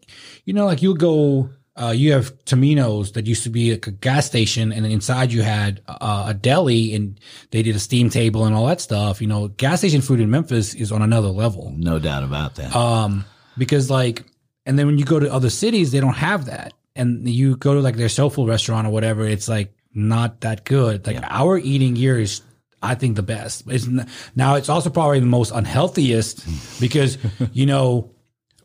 you 0.45 0.55
know, 0.55 0.65
like 0.65 0.81
you'll 0.83 0.95
go, 0.95 1.51
uh, 1.81 1.91
you 1.91 2.13
have 2.13 2.33
Tomino's 2.45 3.13
that 3.13 3.27
used 3.27 3.45
to 3.45 3.51
be 3.51 3.73
like 3.73 3.87
a 3.87 3.93
gas 3.93 4.27
station, 4.27 4.73
and 4.73 4.85
inside 4.85 5.33
you 5.33 5.43
had 5.43 5.81
uh, 5.87 6.27
a 6.29 6.35
deli, 6.35 6.95
and 6.95 7.21
they 7.51 7.63
did 7.63 7.77
a 7.77 7.79
steam 7.79 8.11
table 8.11 8.45
and 8.45 8.55
all 8.55 8.67
that 8.67 8.81
stuff. 8.81 9.21
You 9.21 9.29
know, 9.29 9.49
gas 9.49 9.79
station 9.81 10.01
food 10.01 10.21
in 10.21 10.31
Memphis 10.31 10.75
is 10.75 10.91
on 10.91 11.03
another 11.03 11.29
level. 11.29 11.73
No 11.77 11.99
doubt 11.99 12.25
about 12.25 12.57
that. 12.57 12.75
Um, 12.75 13.25
because 13.57 13.91
like, 13.91 14.25
and 14.67 14.79
then 14.79 14.87
when 14.87 14.99
you 14.99 15.05
go 15.05 15.21
to 15.21 15.33
other 15.33 15.51
cities, 15.51 15.93
they 15.93 16.01
don't 16.01 16.17
have 16.17 16.47
that. 16.47 16.75
And 16.97 17.29
you 17.29 17.57
go 17.57 17.75
to 17.75 17.81
like 17.81 17.97
their 17.97 18.09
soul 18.09 18.29
food 18.29 18.49
restaurant 18.49 18.87
or 18.87 18.91
whatever, 18.91 19.25
it's 19.25 19.49
like 19.49 19.73
not 19.95 20.41
that 20.41 20.65
good. 20.65 21.07
Like 21.07 21.19
our 21.23 21.59
eating 21.59 21.95
here 21.95 22.19
is, 22.19 22.43
I 22.83 22.97
think, 22.97 23.15
the 23.15 23.23
best. 23.23 23.65
It's 23.69 23.87
n- 23.87 24.09
now 24.35 24.57
it's 24.57 24.69
also 24.69 24.91
probably 24.91 25.21
the 25.21 25.27
most 25.27 25.53
unhealthiest 25.53 26.81
because 26.81 27.19
you 27.53 27.67
know 27.67 28.11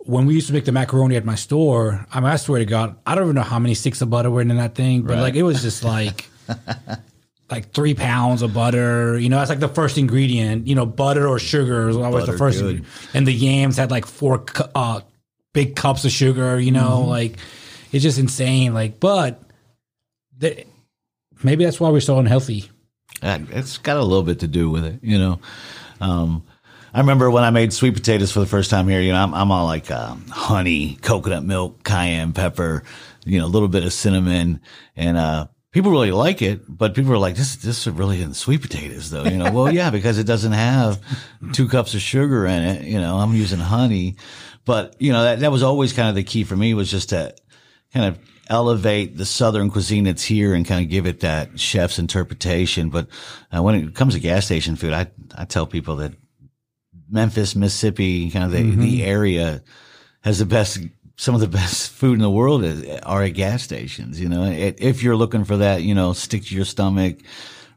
when 0.06 0.26
we 0.26 0.34
used 0.36 0.48
to 0.48 0.54
make 0.54 0.66
the 0.66 0.72
macaroni 0.72 1.16
at 1.16 1.26
my 1.26 1.36
store, 1.36 2.06
I 2.14 2.20
mean, 2.20 2.30
I 2.30 2.36
swear 2.36 2.60
to 2.60 2.66
God, 2.66 2.96
I 3.06 3.16
don't 3.16 3.24
even 3.26 3.36
know 3.36 3.42
how 3.42 3.60
many 3.60 3.74
sticks 3.74 4.02
of 4.02 4.10
butter 4.10 4.30
were 4.30 4.42
in 4.42 4.50
that 4.50 4.76
thing, 4.76 5.04
but 5.04 5.18
like 5.18 5.36
it 5.36 5.44
was 5.44 5.62
just 5.62 5.84
like. 5.84 6.30
Like 7.52 7.72
three 7.72 7.94
pounds 7.94 8.42
of 8.42 8.54
butter, 8.54 9.20
you 9.20 9.30
know, 9.30 9.38
that's 9.38 9.50
like 9.50 9.60
the 9.60 9.68
first 9.68 9.98
ingredient. 10.00 10.66
You 10.66 10.74
know, 10.74 10.88
butter 10.88 11.28
or 11.28 11.38
sugar 11.38 11.88
is 11.90 11.96
always 11.96 12.26
the 12.26 12.36
first. 12.38 12.58
good. 12.60 12.78
ingredient. 12.78 12.88
And 13.14 13.28
the 13.28 13.34
yams 13.34 13.78
had 13.78 13.92
like 13.92 14.06
four 14.08 14.40
cu- 14.40 14.70
uh, 14.74 15.02
big 15.54 15.76
cups 15.76 16.04
of 16.04 16.12
sugar. 16.12 16.60
You 16.60 16.72
know, 16.72 17.02
Mm-hmm. 17.02 17.10
like 17.10 17.38
it's 17.92 18.02
just 18.02 18.18
insane. 18.18 18.74
Like, 18.74 19.00
but 19.00 19.40
the, 20.36 20.66
maybe 21.44 21.64
that's 21.64 21.80
why 21.80 21.90
we're 21.92 22.00
so 22.00 22.18
unhealthy. 22.18 22.72
Uh, 23.22 23.40
It's 23.52 23.78
got 23.78 23.98
a 23.98 24.04
little 24.04 24.24
bit 24.24 24.40
to 24.40 24.48
do 24.48 24.72
with 24.72 24.84
it, 24.86 25.00
you 25.04 25.20
know. 25.20 25.40
Um, 26.02 26.44
I 26.94 27.00
remember 27.00 27.32
when 27.32 27.44
I 27.44 27.50
made 27.50 27.74
sweet 27.74 27.96
potatoes 27.96 28.32
for 28.32 28.40
the 28.40 28.46
first 28.46 28.70
time 28.70 28.88
here. 28.88 29.02
You 29.02 29.14
know, 29.14 29.24
I'm, 29.24 29.34
I'm 29.34 29.52
all 29.52 29.66
like 29.66 29.90
um, 29.90 30.26
honey, 30.30 31.00
coconut 31.02 31.44
milk, 31.44 31.84
cayenne 31.84 32.34
pepper, 32.34 32.84
you 33.26 33.40
know, 33.40 33.46
a 33.46 33.48
little 33.48 33.68
bit 33.68 33.84
of 33.84 33.92
cinnamon, 33.92 34.62
and 34.96 35.18
uh, 35.18 35.48
people 35.72 35.90
really 35.90 36.12
like 36.12 36.44
it. 36.44 36.62
But 36.68 36.94
people 36.94 37.12
are 37.12 37.18
like, 37.18 37.36
"This, 37.36 37.56
this 37.56 37.88
is 37.88 37.94
really 37.94 38.22
in 38.22 38.36
sweet 38.36 38.62
potatoes, 38.62 39.10
though." 39.10 39.24
You 39.24 39.38
know, 39.38 39.52
well, 39.52 39.74
yeah, 39.74 39.90
because 39.90 40.20
it 40.20 40.26
doesn't 40.26 40.52
have 40.52 41.02
two 41.52 41.68
cups 41.68 41.96
of 41.96 42.02
sugar 42.02 42.46
in 42.46 42.62
it. 42.62 42.84
You 42.84 43.00
know, 43.00 43.18
I'm 43.18 43.34
using 43.34 43.60
honey, 43.60 44.18
but 44.64 44.96
you 45.02 45.12
know 45.12 45.24
that 45.24 45.40
that 45.40 45.52
was 45.52 45.64
always 45.64 45.94
kind 45.94 46.10
of 46.10 46.16
the 46.16 46.24
key 46.24 46.44
for 46.44 46.56
me 46.56 46.76
was 46.76 46.92
just 46.92 47.10
to 47.10 47.34
kind 47.92 48.06
of 48.06 48.20
elevate 48.50 49.18
the 49.18 49.26
southern 49.26 49.72
cuisine 49.72 50.04
that's 50.04 50.24
here 50.24 50.54
and 50.54 50.68
kind 50.68 50.84
of 50.84 50.92
give 50.92 51.08
it 51.08 51.22
that 51.22 51.60
chef's 51.60 51.98
interpretation. 51.98 52.92
But 52.92 53.08
uh, 53.52 53.64
when 53.64 53.74
it 53.74 53.96
comes 53.96 54.14
to 54.14 54.20
gas 54.20 54.46
station 54.46 54.76
food, 54.76 54.94
I 54.94 55.08
I 55.36 55.46
tell 55.46 55.66
people 55.66 55.96
that 55.96 56.14
Memphis, 57.14 57.56
Mississippi, 57.56 58.32
kind 58.32 58.44
of 58.44 58.52
the, 58.52 58.64
the 58.76 59.04
area 59.04 59.62
has 60.24 60.40
the 60.40 60.46
best, 60.46 60.80
some 61.16 61.36
of 61.36 61.42
the 61.42 61.48
best 61.48 61.92
food 62.00 62.14
in 62.14 62.20
the 62.20 62.30
world 62.30 62.64
is, 62.64 63.00
are 63.02 63.24
at 63.24 63.30
gas 63.30 63.62
stations. 63.62 64.20
You 64.20 64.30
know, 64.30 64.46
if 64.46 65.04
you're 65.04 65.16
looking 65.16 65.46
for 65.46 65.58
that, 65.58 65.84
you 65.84 65.94
know, 65.94 66.14
stick 66.14 66.46
to 66.46 66.56
your 66.56 66.66
stomach. 66.66 67.20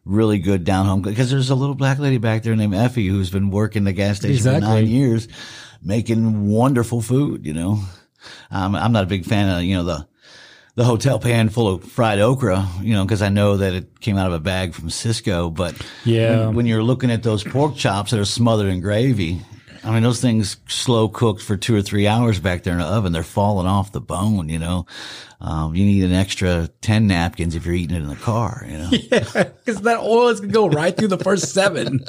Really 0.04 0.38
good 0.38 0.62
down 0.62 0.86
home 0.86 1.02
because 1.02 1.32
there's 1.32 1.50
a 1.50 1.56
little 1.56 1.74
black 1.74 1.98
lady 1.98 2.18
back 2.18 2.44
there 2.44 2.54
named 2.54 2.76
Effie 2.76 3.08
who's 3.08 3.28
been 3.28 3.50
working 3.50 3.82
the 3.82 3.92
gas 3.92 4.18
station 4.18 4.54
for 4.54 4.60
nine 4.60 4.86
years, 4.86 5.26
making 5.82 6.46
wonderful 6.46 7.02
food. 7.02 7.44
You 7.44 7.54
know, 7.54 7.80
um, 8.52 8.76
I'm 8.76 8.92
not 8.92 9.02
a 9.02 9.08
big 9.08 9.24
fan 9.24 9.48
of 9.48 9.64
you 9.64 9.74
know 9.74 9.82
the 9.82 10.06
the 10.76 10.84
hotel 10.84 11.18
pan 11.18 11.48
full 11.48 11.68
of 11.68 11.84
fried 11.84 12.20
okra, 12.20 12.68
you 12.80 12.94
know, 12.94 13.04
because 13.04 13.22
I 13.22 13.28
know 13.28 13.56
that 13.56 13.72
it 13.74 14.00
came 14.00 14.16
out 14.16 14.28
of 14.28 14.32
a 14.34 14.38
bag 14.38 14.72
from 14.74 14.88
Sysco. 14.88 15.52
But 15.52 15.74
Yeah. 16.04 16.46
when, 16.46 16.54
when 16.56 16.66
you're 16.66 16.82
looking 16.82 17.10
at 17.10 17.22
those 17.22 17.42
pork 17.42 17.74
chops 17.76 18.10
that 18.12 18.20
are 18.20 18.24
smothered 18.24 18.68
in 18.68 18.80
gravy, 18.80 19.40
I 19.82 19.92
mean, 19.92 20.02
those 20.02 20.20
things 20.20 20.56
slow 20.68 21.08
cooked 21.08 21.42
for 21.42 21.56
two 21.56 21.74
or 21.74 21.80
three 21.82 22.06
hours 22.06 22.40
back 22.40 22.62
there 22.62 22.72
in 22.74 22.80
the 22.80 22.84
oven. 22.84 23.12
They're 23.12 23.22
falling 23.22 23.66
off 23.66 23.92
the 23.92 24.00
bone, 24.00 24.48
you 24.48 24.58
know. 24.58 24.84
Um, 25.40 25.74
you 25.74 25.84
need 25.84 26.02
an 26.04 26.12
extra 26.12 26.68
10 26.80 27.06
napkins 27.06 27.54
if 27.54 27.64
you're 27.64 27.74
eating 27.74 27.96
it 27.96 28.00
in 28.02 28.08
the 28.08 28.16
car, 28.16 28.66
you 28.68 28.78
know. 28.78 28.90
Because 29.64 29.82
that 29.82 29.98
oil 30.00 30.28
is 30.28 30.40
gonna 30.40 30.52
go 30.52 30.66
right 30.68 30.96
through 30.96 31.08
the 31.08 31.18
first 31.18 31.52
seven. 31.54 32.04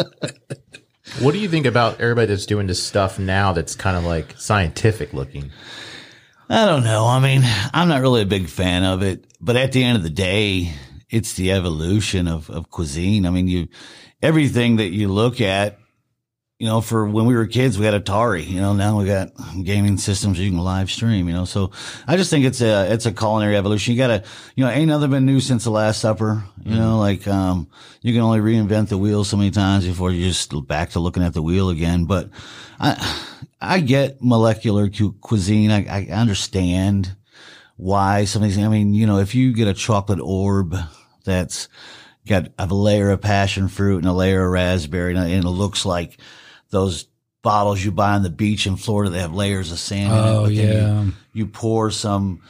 What 1.19 1.31
do 1.31 1.39
you 1.39 1.47
think 1.47 1.65
about 1.65 2.01
everybody 2.01 2.27
that's 2.27 2.45
doing 2.45 2.67
this 2.67 2.83
stuff 2.83 3.17
now 3.17 3.53
that's 3.53 3.75
kind 3.75 3.95
of 3.95 4.03
like 4.03 4.35
scientific 4.37 5.13
looking? 5.13 5.51
I 6.49 6.65
don't 6.65 6.83
know. 6.83 7.05
I 7.05 7.19
mean, 7.19 7.41
I'm 7.73 7.89
not 7.89 8.01
really 8.01 8.21
a 8.21 8.25
big 8.25 8.47
fan 8.47 8.83
of 8.83 9.03
it, 9.03 9.25
but 9.41 9.57
at 9.57 9.73
the 9.73 9.83
end 9.83 9.97
of 9.97 10.03
the 10.03 10.09
day, 10.09 10.71
it's 11.09 11.33
the 11.33 11.51
evolution 11.51 12.27
of, 12.27 12.49
of 12.49 12.69
cuisine. 12.69 13.25
I 13.25 13.31
mean, 13.31 13.47
you, 13.47 13.67
everything 14.21 14.77
that 14.77 14.89
you 14.89 15.09
look 15.09 15.41
at, 15.41 15.77
you 16.59 16.65
know, 16.67 16.81
for 16.81 17.07
when 17.07 17.25
we 17.25 17.35
were 17.35 17.45
kids, 17.45 17.77
we 17.77 17.85
had 17.85 18.03
Atari, 18.03 18.47
you 18.47 18.59
know, 18.59 18.73
now 18.73 18.97
we 18.97 19.05
got 19.05 19.29
gaming 19.63 19.97
systems 19.97 20.39
you 20.39 20.49
can 20.49 20.59
live 20.59 20.89
stream, 20.89 21.27
you 21.27 21.33
know, 21.33 21.45
so 21.45 21.71
I 22.07 22.17
just 22.17 22.31
think 22.31 22.45
it's 22.45 22.61
a, 22.61 22.91
it's 22.91 23.05
a 23.05 23.11
culinary 23.11 23.55
evolution. 23.55 23.93
You 23.93 23.99
gotta, 23.99 24.23
you 24.55 24.65
know, 24.65 24.71
ain't 24.71 24.87
nothing 24.87 25.11
been 25.11 25.25
new 25.25 25.39
since 25.39 25.65
the 25.65 25.69
last 25.69 25.99
supper, 25.99 26.43
you 26.65 26.73
know, 26.73 26.97
like, 26.97 27.27
um, 27.27 27.69
you 28.01 28.11
can 28.11 28.23
only 28.23 28.39
reinvent 28.39 28.87
the 28.87 28.97
wheel 28.97 29.23
so 29.23 29.37
many 29.37 29.51
times 29.51 29.85
before 29.85 30.11
you're 30.11 30.29
just 30.29 30.51
back 30.65 30.91
to 30.91 30.99
looking 30.99 31.23
at 31.23 31.33
the 31.33 31.43
wheel 31.43 31.69
again. 31.69 32.05
But 32.05 32.31
I, 32.79 32.95
I 33.59 33.79
get 33.79 34.21
molecular 34.21 34.89
cu- 34.89 35.13
cuisine. 35.13 35.71
I, 35.71 35.85
I 35.87 36.05
understand 36.11 37.15
why 37.75 38.25
some 38.25 38.43
of 38.43 38.49
these, 38.49 38.57
I 38.57 38.67
mean, 38.67 38.93
you 38.93 39.05
know, 39.07 39.19
if 39.19 39.35
you 39.35 39.53
get 39.53 39.67
a 39.67 39.73
chocolate 39.73 40.19
orb 40.21 40.75
that's 41.23 41.67
got 42.27 42.51
a 42.59 42.65
layer 42.67 43.09
of 43.11 43.21
passion 43.21 43.67
fruit 43.67 43.97
and 43.99 44.05
a 44.07 44.13
layer 44.13 44.45
of 44.45 44.51
raspberry 44.51 45.15
and 45.15 45.31
it 45.45 45.47
looks 45.47 45.85
like 45.85 46.19
those 46.69 47.05
bottles 47.41 47.83
you 47.83 47.91
buy 47.91 48.13
on 48.13 48.23
the 48.23 48.29
beach 48.29 48.67
in 48.67 48.75
Florida 48.75 49.11
that 49.11 49.19
have 49.21 49.33
layers 49.33 49.71
of 49.71 49.79
sand 49.79 50.11
in 50.11 50.17
it. 50.17 50.21
Oh, 50.21 50.41
but 50.43 50.47
then 50.55 50.55
you- 50.67 50.73
yeah. 50.73 51.05
You, 51.33 51.47
pour 51.47 51.91
some, 51.91 52.41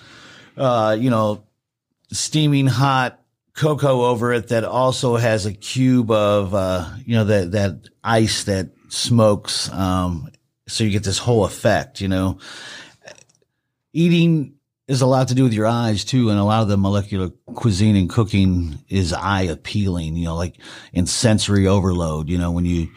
uh, 0.58 0.98
you 1.00 1.10
know, 1.10 1.44
steaming 2.12 2.68
hot 2.68 3.22
cocoa 3.54 4.06
over 4.06 4.34
it 4.34 4.48
that 4.50 4.64
also 4.64 5.18
has 5.18 5.46
a 5.46 5.54
cube 5.54 6.10
of, 6.12 6.54
uh, 6.56 6.88
you 7.06 7.16
know, 7.16 7.26
that, 7.26 7.52
that 7.52 7.90
ice 8.04 8.46
that 8.46 8.70
smokes, 8.88 9.70
um, 9.72 10.30
so 10.68 10.84
you 10.84 10.90
get 10.90 11.04
this 11.04 11.20
whole 11.20 11.46
effect, 11.46 12.02
you 12.02 12.08
know. 12.08 12.40
Eating 13.94 14.58
is 14.88 15.02
a 15.02 15.06
lot 15.06 15.28
to 15.28 15.36
do 15.36 15.44
with 15.44 15.54
your 15.54 15.66
eyes 15.66 16.06
too, 16.06 16.30
and 16.30 16.40
a 16.40 16.44
lot 16.44 16.62
of 16.62 16.68
the 16.68 16.78
molecular 16.78 17.30
cuisine 17.56 17.96
and 17.96 18.10
cooking 18.10 18.80
is 18.88 19.12
eye 19.12 19.44
appealing, 19.44 20.16
you 20.16 20.26
know, 20.26 20.36
like 20.36 20.56
in 20.94 21.06
sensory 21.06 21.68
overload, 21.68 22.30
you 22.30 22.38
know, 22.38 22.52
when 22.52 22.66
you 22.66 22.90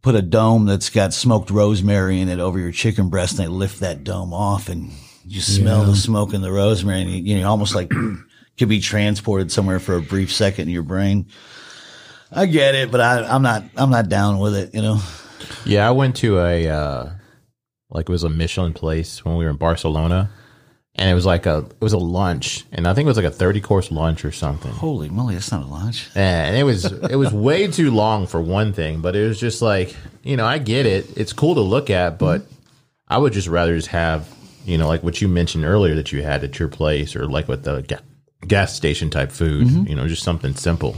put 0.00 0.14
a 0.14 0.22
dome 0.22 0.66
that's 0.66 0.90
got 0.90 1.12
smoked 1.12 1.50
rosemary 1.50 2.20
in 2.20 2.28
it 2.28 2.40
over 2.40 2.58
your 2.58 2.72
chicken 2.72 3.08
breast 3.08 3.38
and 3.38 3.44
they 3.44 3.48
lift 3.48 3.80
that 3.80 4.02
dome 4.04 4.32
off 4.32 4.68
and 4.68 4.90
you 5.24 5.40
smell 5.40 5.84
the 5.84 5.94
smoke 5.94 6.32
and 6.34 6.42
the 6.42 6.50
rosemary 6.50 7.02
and 7.02 7.10
you, 7.10 7.34
you 7.34 7.40
know, 7.40 7.48
almost 7.48 7.74
like 7.74 7.90
could 8.58 8.68
be 8.68 8.80
transported 8.80 9.52
somewhere 9.52 9.78
for 9.78 9.96
a 9.96 10.02
brief 10.02 10.32
second 10.32 10.68
in 10.68 10.74
your 10.74 10.82
brain. 10.82 11.26
I 12.32 12.46
get 12.46 12.74
it, 12.74 12.90
but 12.90 13.00
I, 13.00 13.24
I'm 13.24 13.42
not, 13.42 13.64
I'm 13.76 13.90
not 13.90 14.08
down 14.08 14.38
with 14.38 14.56
it, 14.56 14.74
you 14.74 14.82
know? 14.82 15.00
Yeah, 15.64 15.86
I 15.88 15.90
went 15.92 16.16
to 16.16 16.38
a 16.38 16.68
uh 16.68 17.10
like 17.90 18.08
it 18.08 18.12
was 18.12 18.24
a 18.24 18.28
Michelin 18.30 18.72
place 18.72 19.24
when 19.24 19.36
we 19.36 19.44
were 19.44 19.50
in 19.50 19.56
Barcelona. 19.56 20.30
And 20.94 21.08
it 21.08 21.14
was 21.14 21.24
like 21.24 21.46
a 21.46 21.58
it 21.70 21.80
was 21.80 21.94
a 21.94 21.98
lunch, 21.98 22.66
and 22.70 22.86
I 22.86 22.92
think 22.92 23.06
it 23.06 23.08
was 23.08 23.16
like 23.16 23.24
a 23.24 23.30
thirty 23.30 23.62
course 23.62 23.90
lunch 23.90 24.26
or 24.26 24.30
something. 24.30 24.70
Holy 24.72 25.08
moly, 25.08 25.32
that's 25.34 25.50
not 25.50 25.62
a 25.62 25.66
lunch. 25.66 26.10
And 26.14 26.54
it 26.54 26.64
was 26.64 26.84
it 26.84 27.16
was 27.16 27.32
way 27.32 27.66
too 27.68 27.90
long 27.90 28.26
for 28.26 28.42
one 28.42 28.74
thing, 28.74 29.00
but 29.00 29.16
it 29.16 29.26
was 29.26 29.40
just 29.40 29.62
like 29.62 29.96
you 30.22 30.36
know 30.36 30.44
I 30.44 30.58
get 30.58 30.84
it. 30.84 31.16
It's 31.16 31.32
cool 31.32 31.54
to 31.54 31.62
look 31.62 31.88
at, 31.88 32.18
but 32.18 32.42
I 33.08 33.16
would 33.16 33.32
just 33.32 33.48
rather 33.48 33.74
just 33.74 33.88
have 33.88 34.28
you 34.66 34.76
know 34.76 34.86
like 34.86 35.02
what 35.02 35.22
you 35.22 35.28
mentioned 35.28 35.64
earlier 35.64 35.94
that 35.94 36.12
you 36.12 36.22
had 36.22 36.44
at 36.44 36.58
your 36.58 36.68
place, 36.68 37.16
or 37.16 37.24
like 37.26 37.48
with 37.48 37.64
the 37.64 37.80
ga- 37.80 38.00
gas 38.46 38.74
station 38.76 39.08
type 39.08 39.32
food. 39.32 39.68
You 39.88 39.94
know, 39.94 40.06
just 40.08 40.22
something 40.24 40.54
simple. 40.54 40.94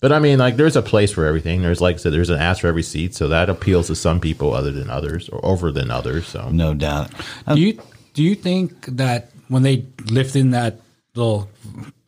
But 0.00 0.12
I 0.12 0.20
mean, 0.20 0.38
like, 0.38 0.56
there's 0.56 0.76
a 0.76 0.82
place 0.82 1.10
for 1.10 1.26
everything. 1.26 1.60
There's 1.62 1.80
like 1.80 1.96
I 1.96 1.98
said, 1.98 2.12
there's 2.12 2.30
an 2.30 2.38
ass 2.38 2.60
for 2.60 2.68
every 2.68 2.84
seat, 2.84 3.14
so 3.14 3.28
that 3.28 3.50
appeals 3.50 3.88
to 3.88 3.96
some 3.96 4.20
people 4.20 4.54
other 4.54 4.70
than 4.70 4.88
others, 4.90 5.28
or 5.28 5.44
over 5.44 5.72
than 5.72 5.90
others. 5.90 6.26
So 6.28 6.48
No 6.50 6.72
doubt. 6.74 7.10
Do 7.52 7.60
you 7.60 7.80
do 8.14 8.22
you 8.22 8.34
think 8.34 8.86
that 8.86 9.30
when 9.48 9.62
they 9.62 9.84
lift 10.10 10.36
in 10.36 10.50
that 10.50 10.80
little 11.14 11.48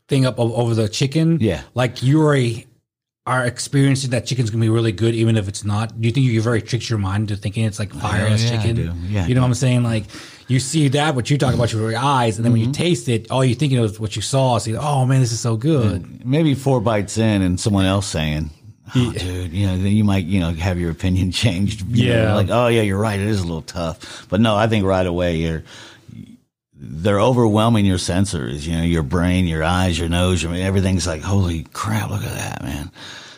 thing 0.08 0.24
up 0.26 0.38
over 0.38 0.74
the 0.74 0.88
chicken, 0.88 1.38
Yeah. 1.40 1.62
like 1.74 2.02
you 2.02 2.20
already 2.22 2.66
are 3.26 3.44
experiencing 3.44 4.10
that 4.10 4.24
chicken's 4.26 4.50
gonna 4.50 4.60
be 4.62 4.68
really 4.68 4.92
good, 4.92 5.14
even 5.14 5.36
if 5.36 5.48
it's 5.48 5.64
not? 5.64 6.00
Do 6.00 6.06
you 6.06 6.12
think 6.12 6.26
you 6.26 6.40
very 6.42 6.62
tricked 6.62 6.88
your 6.90 6.98
mind 6.98 7.30
into 7.30 7.40
thinking 7.40 7.64
it's 7.64 7.78
like 7.78 7.92
fire 7.92 8.26
ass 8.26 8.42
yeah, 8.44 8.50
I 8.52 8.56
chicken? 8.62 8.76
do. 8.76 8.92
Yeah, 9.08 9.26
you 9.26 9.34
know 9.34 9.40
what 9.42 9.48
I'm 9.48 9.54
saying? 9.54 9.82
Like 9.82 10.04
you 10.50 10.60
see 10.60 10.88
that, 10.88 11.14
what 11.14 11.30
you 11.30 11.38
talk 11.38 11.54
about 11.54 11.72
with 11.72 11.80
your 11.80 11.96
eyes, 11.96 12.36
and 12.36 12.44
then 12.44 12.52
when 12.52 12.60
you 12.60 12.72
taste 12.72 13.08
it, 13.08 13.30
all 13.30 13.44
you're 13.44 13.56
thinking 13.56 13.78
of 13.78 14.00
what 14.00 14.16
you 14.16 14.22
saw. 14.22 14.58
So, 14.58 14.70
you're, 14.70 14.80
oh 14.82 15.06
man, 15.06 15.20
this 15.20 15.32
is 15.32 15.40
so 15.40 15.56
good. 15.56 16.24
Maybe 16.26 16.54
four 16.54 16.80
bites 16.80 17.18
in 17.18 17.42
and 17.42 17.58
someone 17.60 17.84
else 17.86 18.06
saying, 18.06 18.50
oh, 18.94 19.12
dude, 19.12 19.52
you 19.52 19.66
know, 19.66 19.76
then 19.76 19.92
you 19.92 20.04
might, 20.04 20.24
you 20.24 20.40
know, 20.40 20.52
have 20.52 20.78
your 20.78 20.90
opinion 20.90 21.30
changed. 21.42 21.82
you 21.96 22.08
know, 22.08 22.22
Yeah. 22.22 22.34
like, 22.34 22.48
oh, 22.50 22.66
yeah, 22.68 22.82
you're 22.82 22.98
right. 22.98 23.18
It 23.20 23.26
is 23.26 23.40
a 23.40 23.44
little 23.44 23.62
tough. 23.62 24.26
But 24.28 24.40
no, 24.40 24.56
I 24.56 24.66
think 24.66 24.84
right 24.84 25.06
away 25.06 25.36
you're, 25.36 25.62
they're 26.74 27.20
overwhelming 27.20 27.84
your 27.84 27.98
sensors, 27.98 28.66
you 28.66 28.76
know, 28.76 28.82
your 28.82 29.02
brain, 29.02 29.46
your 29.46 29.62
eyes, 29.62 29.98
your 29.98 30.08
nose, 30.08 30.42
your, 30.42 30.54
everything's 30.54 31.06
like, 31.06 31.22
holy 31.22 31.64
crap, 31.72 32.10
look 32.10 32.22
at 32.22 32.32
that, 32.34 32.62
man. 32.62 32.90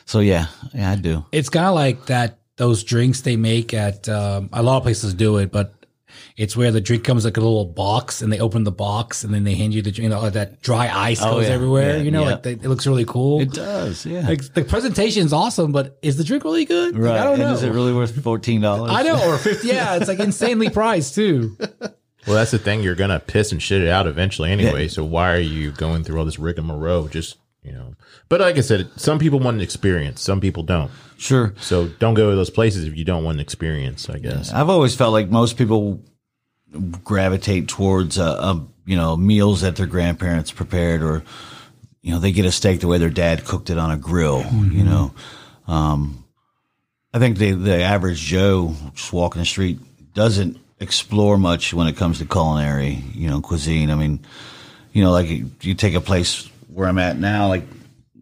So 0.04 0.20
yeah, 0.20 0.46
yeah, 0.74 0.92
I 0.92 0.96
do. 0.96 1.24
It's 1.32 1.48
kind 1.48 1.66
of 1.66 1.74
like 1.74 2.06
that 2.06 2.38
those 2.56 2.84
drinks 2.84 3.22
they 3.22 3.36
make 3.36 3.74
at 3.74 4.08
um, 4.08 4.48
a 4.52 4.62
lot 4.62 4.76
of 4.76 4.82
places 4.84 5.14
do 5.14 5.38
it, 5.38 5.50
but 5.50 5.74
it's 6.36 6.56
where 6.56 6.70
the 6.70 6.80
drink 6.80 7.04
comes 7.04 7.24
like 7.24 7.36
a 7.36 7.40
little 7.40 7.64
box, 7.64 8.22
and 8.22 8.32
they 8.32 8.40
open 8.40 8.64
the 8.64 8.72
box, 8.72 9.24
and 9.24 9.32
then 9.32 9.44
they 9.44 9.54
hand 9.54 9.74
you 9.74 9.82
the 9.82 9.90
drink. 9.90 10.04
You 10.04 10.08
know, 10.10 10.30
that 10.30 10.62
dry 10.62 10.88
ice 10.88 11.20
Oh, 11.22 11.32
goes 11.36 11.48
yeah. 11.48 11.54
everywhere. 11.54 11.96
Yeah, 11.98 12.02
you 12.02 12.10
know, 12.10 12.22
yeah. 12.24 12.30
like 12.32 12.42
they, 12.42 12.52
it 12.52 12.64
looks 12.64 12.86
really 12.86 13.04
cool. 13.04 13.40
It 13.40 13.52
does, 13.52 14.04
yeah. 14.06 14.26
like 14.28 14.42
the 14.54 14.64
presentation's 14.64 15.32
awesome, 15.32 15.72
but 15.72 15.98
is 16.02 16.16
the 16.16 16.24
drink 16.24 16.44
really 16.44 16.64
good? 16.64 16.94
Like, 16.94 17.02
right. 17.02 17.20
I 17.20 17.24
don't 17.24 17.34
and 17.34 17.42
know. 17.42 17.52
is 17.54 17.62
it 17.62 17.70
really 17.72 17.92
worth 17.92 18.12
$14? 18.14 18.88
I 18.90 19.02
know, 19.02 19.28
or 19.28 19.38
fifty. 19.38 19.68
Yeah, 19.72 19.96
it's 19.96 20.08
like 20.08 20.18
insanely 20.20 20.68
priced 20.70 21.14
too. 21.14 21.56
Well, 22.26 22.36
that's 22.36 22.50
the 22.52 22.58
thing. 22.58 22.82
You're 22.82 22.94
gonna 22.94 23.18
piss 23.20 23.50
and 23.52 23.60
shit 23.62 23.82
it 23.82 23.88
out 23.88 24.06
eventually 24.06 24.50
anyway. 24.52 24.86
So 24.88 25.04
why 25.04 25.32
are 25.32 25.40
you 25.40 25.72
going 25.72 26.04
through 26.04 26.18
all 26.18 26.24
this 26.24 26.38
rigmarole? 26.38 27.08
Just 27.08 27.36
you 27.62 27.72
know. 27.72 27.94
But 28.28 28.40
like 28.40 28.56
I 28.56 28.60
said, 28.60 28.90
some 28.96 29.18
people 29.18 29.38
want 29.38 29.56
an 29.56 29.60
experience. 29.60 30.20
Some 30.20 30.40
people 30.40 30.62
don't. 30.62 30.90
Sure. 31.16 31.54
So 31.60 31.88
don't 31.88 32.14
go 32.14 32.30
to 32.30 32.36
those 32.36 32.50
places 32.50 32.84
if 32.84 32.96
you 32.96 33.04
don't 33.04 33.24
want 33.24 33.36
an 33.36 33.40
experience. 33.40 34.08
I 34.10 34.18
guess. 34.18 34.52
I've 34.52 34.68
always 34.70 34.94
felt 34.94 35.12
like 35.12 35.28
most 35.28 35.56
people 35.56 36.02
gravitate 37.04 37.68
towards 37.68 38.18
uh, 38.18 38.38
um, 38.40 38.72
you 38.86 38.96
know 38.96 39.16
meals 39.16 39.60
that 39.60 39.76
their 39.76 39.86
grandparents 39.86 40.50
prepared, 40.50 41.02
or 41.02 41.22
you 42.02 42.12
know 42.12 42.18
they 42.18 42.32
get 42.32 42.44
a 42.44 42.52
steak 42.52 42.80
the 42.80 42.88
way 42.88 42.98
their 42.98 43.10
dad 43.10 43.44
cooked 43.44 43.70
it 43.70 43.78
on 43.78 43.90
a 43.90 43.96
grill. 43.96 44.44
You 44.52 44.84
know, 44.84 45.14
um, 45.66 46.24
I 47.14 47.18
think 47.18 47.38
the 47.38 47.52
the 47.52 47.82
average 47.82 48.18
Joe 48.18 48.74
just 48.94 49.12
walking 49.12 49.40
the 49.40 49.46
street 49.46 49.78
doesn't 50.14 50.58
explore 50.80 51.38
much 51.38 51.72
when 51.72 51.86
it 51.86 51.96
comes 51.96 52.18
to 52.18 52.26
culinary, 52.26 53.02
you 53.14 53.30
know, 53.30 53.40
cuisine. 53.40 53.90
I 53.90 53.94
mean, 53.94 54.20
you 54.92 55.04
know, 55.04 55.12
like 55.12 55.28
you 55.64 55.74
take 55.74 55.94
a 55.94 56.00
place 56.00 56.50
where 56.72 56.88
I'm 56.88 56.98
at 56.98 57.18
now, 57.18 57.48
like 57.48 57.64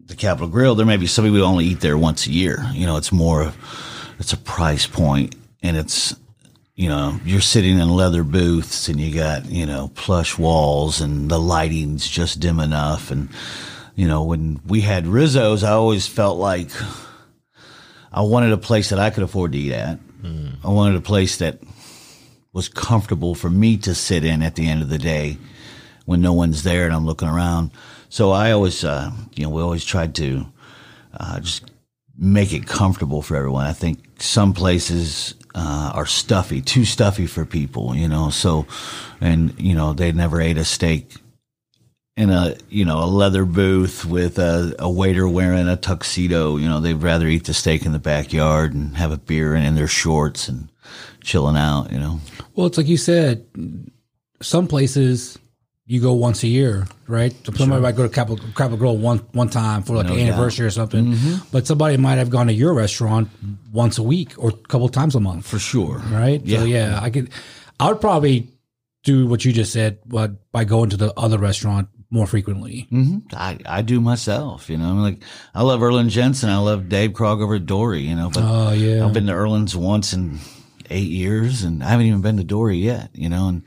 the 0.05 0.15
Capital 0.15 0.47
Grille, 0.47 0.75
there 0.75 0.85
may 0.85 0.97
be 0.97 1.07
some 1.07 1.25
people 1.25 1.37
who 1.37 1.43
only 1.43 1.65
eat 1.65 1.79
there 1.79 1.97
once 1.97 2.27
a 2.27 2.31
year. 2.31 2.65
You 2.73 2.85
know, 2.85 2.97
it's 2.97 3.11
more, 3.11 3.43
of 3.43 4.15
it's 4.19 4.33
a 4.33 4.37
price 4.37 4.87
point 4.87 5.35
and 5.63 5.77
it's, 5.77 6.15
you 6.75 6.89
know, 6.89 7.19
you're 7.25 7.41
sitting 7.41 7.79
in 7.79 7.89
leather 7.89 8.23
booths 8.23 8.87
and 8.87 8.99
you 8.99 9.13
got, 9.13 9.45
you 9.45 9.65
know, 9.65 9.91
plush 9.95 10.37
walls 10.37 11.01
and 11.01 11.29
the 11.29 11.39
lighting's 11.39 12.07
just 12.07 12.39
dim 12.39 12.59
enough. 12.59 13.11
And, 13.11 13.29
you 13.95 14.07
know, 14.07 14.23
when 14.23 14.59
we 14.65 14.81
had 14.81 15.07
Rizzo's, 15.07 15.63
I 15.63 15.71
always 15.71 16.07
felt 16.07 16.37
like 16.37 16.69
I 18.11 18.21
wanted 18.21 18.51
a 18.51 18.57
place 18.57 18.89
that 18.89 18.99
I 18.99 19.09
could 19.09 19.23
afford 19.23 19.53
to 19.53 19.57
eat 19.57 19.73
at. 19.73 19.99
Mm. 20.21 20.55
I 20.63 20.69
wanted 20.69 20.97
a 20.97 21.01
place 21.01 21.37
that 21.37 21.59
was 22.53 22.67
comfortable 22.67 23.33
for 23.35 23.49
me 23.49 23.77
to 23.77 23.95
sit 23.95 24.25
in 24.25 24.41
at 24.41 24.55
the 24.55 24.67
end 24.67 24.81
of 24.81 24.89
the 24.89 24.97
day 24.97 25.37
when 26.05 26.21
no 26.21 26.33
one's 26.33 26.63
there 26.63 26.85
and 26.85 26.93
I'm 26.93 27.05
looking 27.05 27.29
around. 27.29 27.71
So 28.11 28.31
I 28.31 28.51
always, 28.51 28.83
uh, 28.83 29.09
you 29.35 29.45
know, 29.45 29.49
we 29.49 29.61
always 29.61 29.85
tried 29.85 30.15
to 30.15 30.45
uh, 31.17 31.39
just 31.39 31.71
make 32.17 32.51
it 32.51 32.67
comfortable 32.67 33.21
for 33.21 33.37
everyone. 33.37 33.65
I 33.65 33.71
think 33.71 33.99
some 34.19 34.51
places 34.51 35.33
uh, 35.55 35.93
are 35.95 36.05
stuffy, 36.05 36.59
too 36.59 36.83
stuffy 36.83 37.25
for 37.25 37.45
people, 37.45 37.95
you 37.95 38.09
know. 38.09 38.29
So, 38.29 38.67
and 39.21 39.57
you 39.57 39.73
know, 39.73 39.93
they 39.93 40.11
never 40.11 40.41
ate 40.41 40.57
a 40.57 40.65
steak 40.65 41.15
in 42.17 42.29
a 42.29 42.57
you 42.67 42.83
know 42.83 43.01
a 43.01 43.07
leather 43.07 43.45
booth 43.45 44.03
with 44.03 44.37
a, 44.39 44.75
a 44.77 44.89
waiter 44.89 45.25
wearing 45.25 45.69
a 45.69 45.77
tuxedo. 45.77 46.57
You 46.57 46.67
know, 46.67 46.81
they'd 46.81 46.95
rather 46.95 47.27
eat 47.27 47.45
the 47.45 47.53
steak 47.53 47.85
in 47.85 47.93
the 47.93 47.99
backyard 47.99 48.73
and 48.73 48.97
have 48.97 49.13
a 49.13 49.17
beer 49.17 49.55
and 49.55 49.65
in 49.65 49.75
their 49.75 49.87
shorts 49.87 50.49
and 50.49 50.67
chilling 51.21 51.55
out. 51.55 51.93
You 51.93 51.99
know. 51.99 52.19
Well, 52.55 52.67
it's 52.67 52.77
like 52.77 52.89
you 52.89 52.97
said, 52.97 53.45
some 54.41 54.67
places 54.67 55.37
you 55.91 55.99
go 55.99 56.13
once 56.13 56.41
a 56.43 56.47
year, 56.47 56.87
right? 57.07 57.33
So 57.45 57.51
somebody 57.53 57.81
might 57.81 57.97
go 57.97 58.03
to 58.03 58.09
Capital, 58.09 58.37
Capital 58.55 58.77
Grille 58.77 58.97
one 58.97 59.17
one 59.33 59.49
time 59.49 59.83
for 59.83 59.95
like 59.97 60.05
No 60.07 60.13
an 60.13 60.19
doubt. 60.19 60.27
anniversary 60.29 60.65
or 60.65 60.71
something, 60.71 61.17
but 61.51 61.67
somebody 61.67 61.97
might 61.97 62.15
have 62.15 62.29
gone 62.29 62.47
to 62.47 62.53
your 62.53 62.73
restaurant 62.73 63.27
once 63.73 63.97
a 63.97 64.03
week 64.03 64.31
or 64.37 64.49
a 64.51 64.53
couple 64.53 64.87
times 64.89 65.15
a 65.15 65.19
month, 65.19 65.45
For 65.47 65.59
sure. 65.59 65.97
right? 66.09 66.39
So 66.47 66.63
yeah, 66.63 66.97
I 67.01 67.09
could, 67.09 67.29
I 67.79 67.89
would 67.89 67.99
probably 67.99 68.47
do 69.03 69.27
what 69.27 69.43
you 69.43 69.51
just 69.51 69.73
said, 69.73 69.99
but 70.05 70.51
by 70.53 70.63
going 70.63 70.91
to 70.91 70.97
the 70.97 71.11
other 71.19 71.37
restaurant 71.37 71.89
more 72.09 72.27
frequently. 72.27 72.87
hmm 72.89 73.17
I, 73.33 73.57
I 73.65 73.81
do 73.81 73.99
myself, 73.99 74.69
you 74.69 74.77
know. 74.77 74.85
I'm 74.89 75.01
like, 75.01 75.23
I 75.53 75.61
love 75.63 75.81
Erling 75.83 76.09
Jensen. 76.09 76.49
I 76.49 76.57
love 76.57 76.87
Dave 76.87 77.11
Krog 77.11 77.41
over 77.41 77.55
at 77.55 77.65
Dory, 77.65 78.01
you 78.01 78.15
know. 78.15 78.29
But 78.33 78.43
Oh 78.43 78.71
yeah, 78.71 79.05
I've 79.05 79.13
been 79.13 79.27
to 79.27 79.33
Erling's 79.33 79.75
once 79.75 80.13
in 80.13 80.39
eight 80.89 81.09
years, 81.09 81.63
and 81.63 81.83
I 81.83 81.89
haven't 81.89 82.05
even 82.07 82.21
been 82.21 82.37
to 82.37 82.43
Dory 82.45 82.77
yet, 82.77 83.09
you 83.13 83.27
know. 83.29 83.47
And 83.49 83.63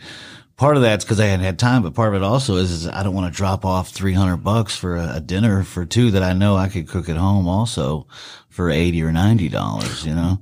part 0.57 0.77
of 0.77 0.83
that's 0.83 1.05
because 1.05 1.21
I 1.21 1.27
hadn't 1.27 1.45
had 1.45 1.59
time, 1.59 1.83
but 1.83 1.95
part 1.95 2.15
of 2.15 2.23
it 2.23 2.25
also 2.25 2.57
is, 2.57 2.71
is 2.71 2.89
I 2.89 3.03
don't 3.03 3.15
want 3.15 3.33
to 3.33 3.37
drop 3.37 3.65
off 3.65 3.91
three 3.91 4.13
hundred 4.13 4.39
bucks 4.39 4.77
for 4.77 4.97
a, 4.97 5.17
a 5.17 5.21
dinner 5.21 5.63
for 5.65 5.85
two 5.85 6.11
that 6.13 6.23
I 6.23 6.33
know 6.33 6.57
I 6.57 6.69
could 6.69 6.89
cook 6.89 7.09
at 7.09 7.17
home 7.17 7.49
also 7.49 8.07
for 8.49 8.71
eighty 8.71 9.03
or 9.03 9.13
ninety 9.13 9.49
dollars, 9.49 10.05
you 10.07 10.15
know. 10.15 10.41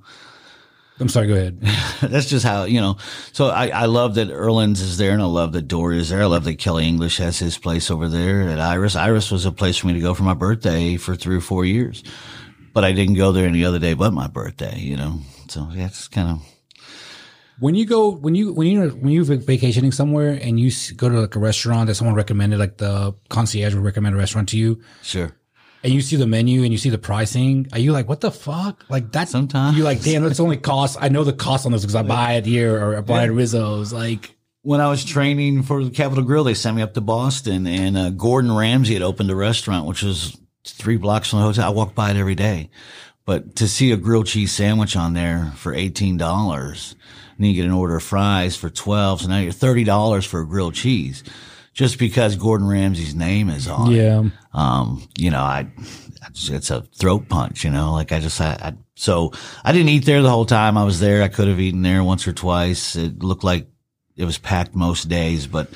I'm 1.01 1.09
sorry. 1.09 1.27
Go 1.27 1.35
ahead. 1.35 1.61
That's 2.01 2.29
just 2.29 2.45
how, 2.45 2.65
you 2.65 2.81
know. 2.81 2.97
So 3.33 3.49
I, 3.49 3.69
I 3.69 3.85
love 3.87 4.15
that 4.15 4.29
Erling's 4.29 4.81
is 4.81 4.99
there 4.99 5.13
and 5.13 5.23
I 5.23 5.27
love 5.27 5.53
that 5.53 5.67
Dory 5.67 5.99
is 5.99 6.11
there. 6.11 6.23
I 6.23 6.27
love 6.27 6.45
that 6.45 6.59
Kelly 6.59 6.87
English 6.87 7.17
has 7.17 7.39
his 7.39 7.59
place 7.59 7.91
over 7.91 8.09
there 8.09 8.43
at 8.43 8.61
Iris. 8.61 8.95
Iris 8.95 9.31
was 9.31 9.45
a 9.45 9.51
place 9.51 9.79
for 9.79 9.89
me 9.89 9.95
to 9.95 10.01
go 10.01 10.15
for 10.15 10.23
my 10.23 10.35
birthday 10.35 10.97
for 10.97 11.17
three 11.17 11.37
or 11.37 11.41
four 11.41 11.65
years, 11.65 12.05
but 12.73 12.85
I 12.85 12.93
didn't 12.93 13.15
go 13.15 13.33
there 13.33 13.49
any 13.49 13.65
other 13.65 13.81
day 13.81 13.95
but 13.95 14.13
my 14.13 14.29
birthday, 14.29 14.79
you 14.79 14.97
know. 14.97 15.19
So 15.49 15.69
yeah, 15.73 15.87
it's 15.87 16.07
kind 16.07 16.29
of, 16.29 16.52
When 17.63 17.77
you 17.77 17.87
go, 17.87 18.11
when 18.11 18.35
you 18.35 18.53
when 18.53 18.67
you 18.67 18.89
when 18.91 19.13
you're 19.13 19.25
vacationing 19.25 19.93
somewhere 19.93 20.31
and 20.33 20.59
you 20.59 20.73
go 20.97 21.09
to 21.09 21.21
like 21.21 21.37
a 21.37 21.39
restaurant 21.39 21.87
that 21.87 21.95
someone 21.95 22.17
recommended, 22.17 22.59
like 22.59 22.77
the 22.79 23.15
concierge 23.29 23.73
would 23.75 23.85
recommend 23.85 24.17
a 24.17 24.19
restaurant 24.19 24.49
to 24.49 24.59
you, 24.59 24.81
sure. 25.03 25.31
and 25.85 25.93
you 25.93 26.01
see 26.01 26.17
the 26.17 26.27
menu 26.27 26.65
and 26.65 26.73
you 26.73 26.79
see 26.79 26.91
the 26.91 26.99
pricing, 26.99 27.69
are 27.73 27.79
you 27.79 27.93
like, 27.93 28.09
what 28.09 28.21
the 28.21 28.33
fuck? 28.33 28.85
Like 28.89 29.13
that? 29.13 29.29
Sometimes. 29.29 29.77
you're 29.77 29.85
like, 29.85 30.03
damn, 30.03 30.25
that's 30.25 30.41
only 30.41 30.57
cost. 30.57 30.99
I 31.01 31.09
know 31.09 31.23
the 31.23 31.33
cost 31.33 31.65
on 31.65 31.71
this 31.71 31.83
because 31.83 31.95
I 31.95 32.03
buy 32.03 32.33
it 32.33 32.47
here 32.47 32.77
or 32.77 32.97
I 32.97 33.01
buy 33.01 33.23
it 33.23 33.27
at 33.27 33.33
Rizzo's. 33.33 33.93
Like, 33.93 34.35
When 34.63 34.81
I 34.81 34.89
was 34.89 35.05
training 35.05 35.63
for 35.63 35.85
the 35.85 35.91
Capital 35.91 36.25
Grille, 36.25 36.43
they 36.43 36.55
sent 36.55 36.75
me 36.75 36.83
up 36.83 36.95
to 36.95 37.01
Boston 37.01 37.69
and 37.69 37.97
uh, 37.97 38.11
Gordon 38.11 38.51
Ramsay 38.51 38.95
had 38.95 39.03
opened 39.03 39.31
a 39.31 39.37
restaurant, 39.37 39.87
which 39.87 40.03
was 40.03 40.37
three 40.67 40.97
blocks 40.97 41.31
from 41.31 41.39
the 41.39 41.45
hotel. 41.45 41.67
I 41.67 41.71
walked 41.71 41.95
by 41.95 42.11
it 42.11 42.17
every 42.17 42.35
day. 42.35 42.71
But 43.25 43.55
to 43.57 43.69
see 43.69 43.93
a 43.93 43.97
grilled 43.97 44.27
cheese 44.27 44.51
sandwich 44.51 44.97
on 44.97 45.13
there 45.15 45.53
for 45.55 45.73
eighteen 45.73 46.17
dollars, 46.17 46.97
and 47.43 47.51
you 47.51 47.57
get 47.61 47.65
an 47.65 47.73
order 47.73 47.97
of 47.97 48.03
fries 48.03 48.57
for 48.57 48.71
twelve, 48.71 49.21
so 49.21 49.29
now 49.29 49.39
you're 49.39 49.53
thirty 49.53 49.85
dollars 49.85 50.25
for 50.25 50.41
a 50.41 50.47
grilled 50.47 50.75
cheese, 50.75 51.25
just 51.75 51.99
because 51.99 52.37
Gordon 52.37 52.69
Ramsay's 52.69 53.15
name 53.15 53.51
is 53.51 53.67
on 53.67 53.93
it. 53.93 53.97
Yeah. 53.97 54.25
Um, 54.55 55.09
you 55.19 55.31
know, 55.31 55.41
I, 55.41 55.67
it's 56.29 56.71
a 56.71 56.83
throat 56.83 57.29
punch, 57.29 57.65
you 57.65 57.71
know, 57.71 57.93
like 57.93 58.13
I 58.13 58.21
just, 58.21 58.41
I, 58.41 58.53
I, 58.53 58.75
so 58.95 59.33
I 59.65 59.73
didn't 59.73 59.89
eat 59.89 60.05
there 60.05 60.23
the 60.23 60.31
whole 60.31 60.45
time 60.45 60.79
I 60.79 60.85
was 60.85 61.01
there. 61.01 61.23
I 61.23 61.29
could 61.29 61.49
have 61.49 61.59
eaten 61.59 61.83
there 61.83 62.05
once 62.05 62.29
or 62.29 62.33
twice. 62.33 62.95
It 62.95 63.23
looked 63.23 63.45
like 63.45 63.67
it 64.15 64.25
was 64.25 64.39
packed 64.39 64.75
most 64.75 65.09
days, 65.09 65.47
but 65.47 65.69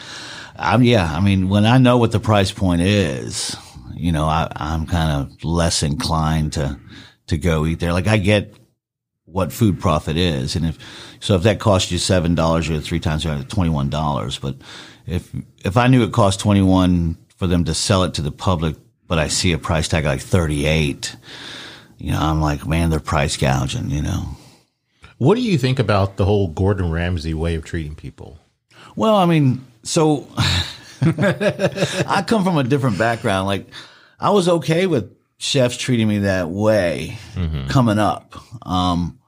I'm, 0.57 0.83
yeah, 0.83 1.11
I 1.11 1.21
mean, 1.21 1.49
when 1.49 1.67
I 1.67 1.79
know 1.79 1.99
what 1.99 2.13
the 2.13 2.21
price 2.21 2.53
point 2.53 2.83
is, 2.83 3.57
you 3.95 4.13
know, 4.13 4.27
I, 4.27 4.53
I'm 4.55 4.87
kind 4.87 5.23
of 5.23 5.43
less 5.43 5.83
inclined 5.83 6.53
to, 6.55 6.79
to 7.29 7.39
go 7.39 7.67
eat 7.67 7.81
there. 7.81 7.93
Like 7.93 8.07
I 8.07 8.19
get 8.19 8.55
what 9.27 9.53
food 9.53 9.79
profit 9.79 10.17
is. 10.17 10.57
And 10.57 10.65
if, 10.65 10.79
so 11.21 11.35
if 11.35 11.43
that 11.43 11.61
costs 11.61 11.91
you 11.91 11.99
$7, 11.99 12.69
you're 12.69 12.81
three 12.81 13.01
times 13.01 13.25
$21. 13.25 14.41
But 14.41 14.57
if, 15.07 15.35
if 15.65 15.77
I 15.77 15.89
knew 15.89 16.03
it 16.03 16.13
cost 16.13 16.41
21 16.41 17.19
for 17.37 17.47
them 17.47 17.65
to 17.65 17.75
sell 17.75 18.05
it 18.05 18.15
to 18.15 18.23
the 18.23 18.33
public, 18.33 18.77
but 19.07 19.19
I 19.19 19.29
see 19.29 19.53
a 19.53 19.59
price 19.59 19.89
tag 19.89 20.05
like 20.05 20.21
38, 20.21 21.17
you 21.99 22.13
know, 22.13 22.21
I'm 22.21 22.41
like, 22.41 22.67
man, 22.67 22.91
they're 22.91 23.01
price 23.01 23.37
gouging, 23.37 23.91
you 23.91 24.03
know. 24.03 24.37
What 25.19 25.37
do 25.37 25.43
you 25.43 25.59
think 25.59 25.79
about 25.79 26.17
the 26.17 26.25
whole 26.25 26.49
Gordon 26.49 26.91
Ramsay 26.91 27.35
way 27.35 27.55
of 27.55 27.65
treating 27.65 27.95
people? 27.95 28.39
Well, 28.97 29.17
I 29.17 29.27
mean, 29.27 29.65
so 29.83 30.29
I 31.03 32.25
come 32.27 32.45
from 32.45 32.59
a 32.59 32.65
different 32.65 32.99
background. 32.99 33.47
Like, 33.47 33.67
I 34.21 34.31
was 34.31 34.49
okay 34.49 34.87
with 34.87 35.15
chefs 35.39 35.77
treating 35.77 36.09
me 36.09 36.19
that 36.21 36.49
way 36.51 37.19
coming 37.69 37.99
up. 37.99 38.35
Um, 38.67 39.19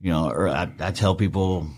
you 0.00 0.10
know, 0.10 0.30
or 0.30 0.48
I, 0.48 0.70
I 0.80 0.90
tell 0.92 1.14
people 1.14 1.68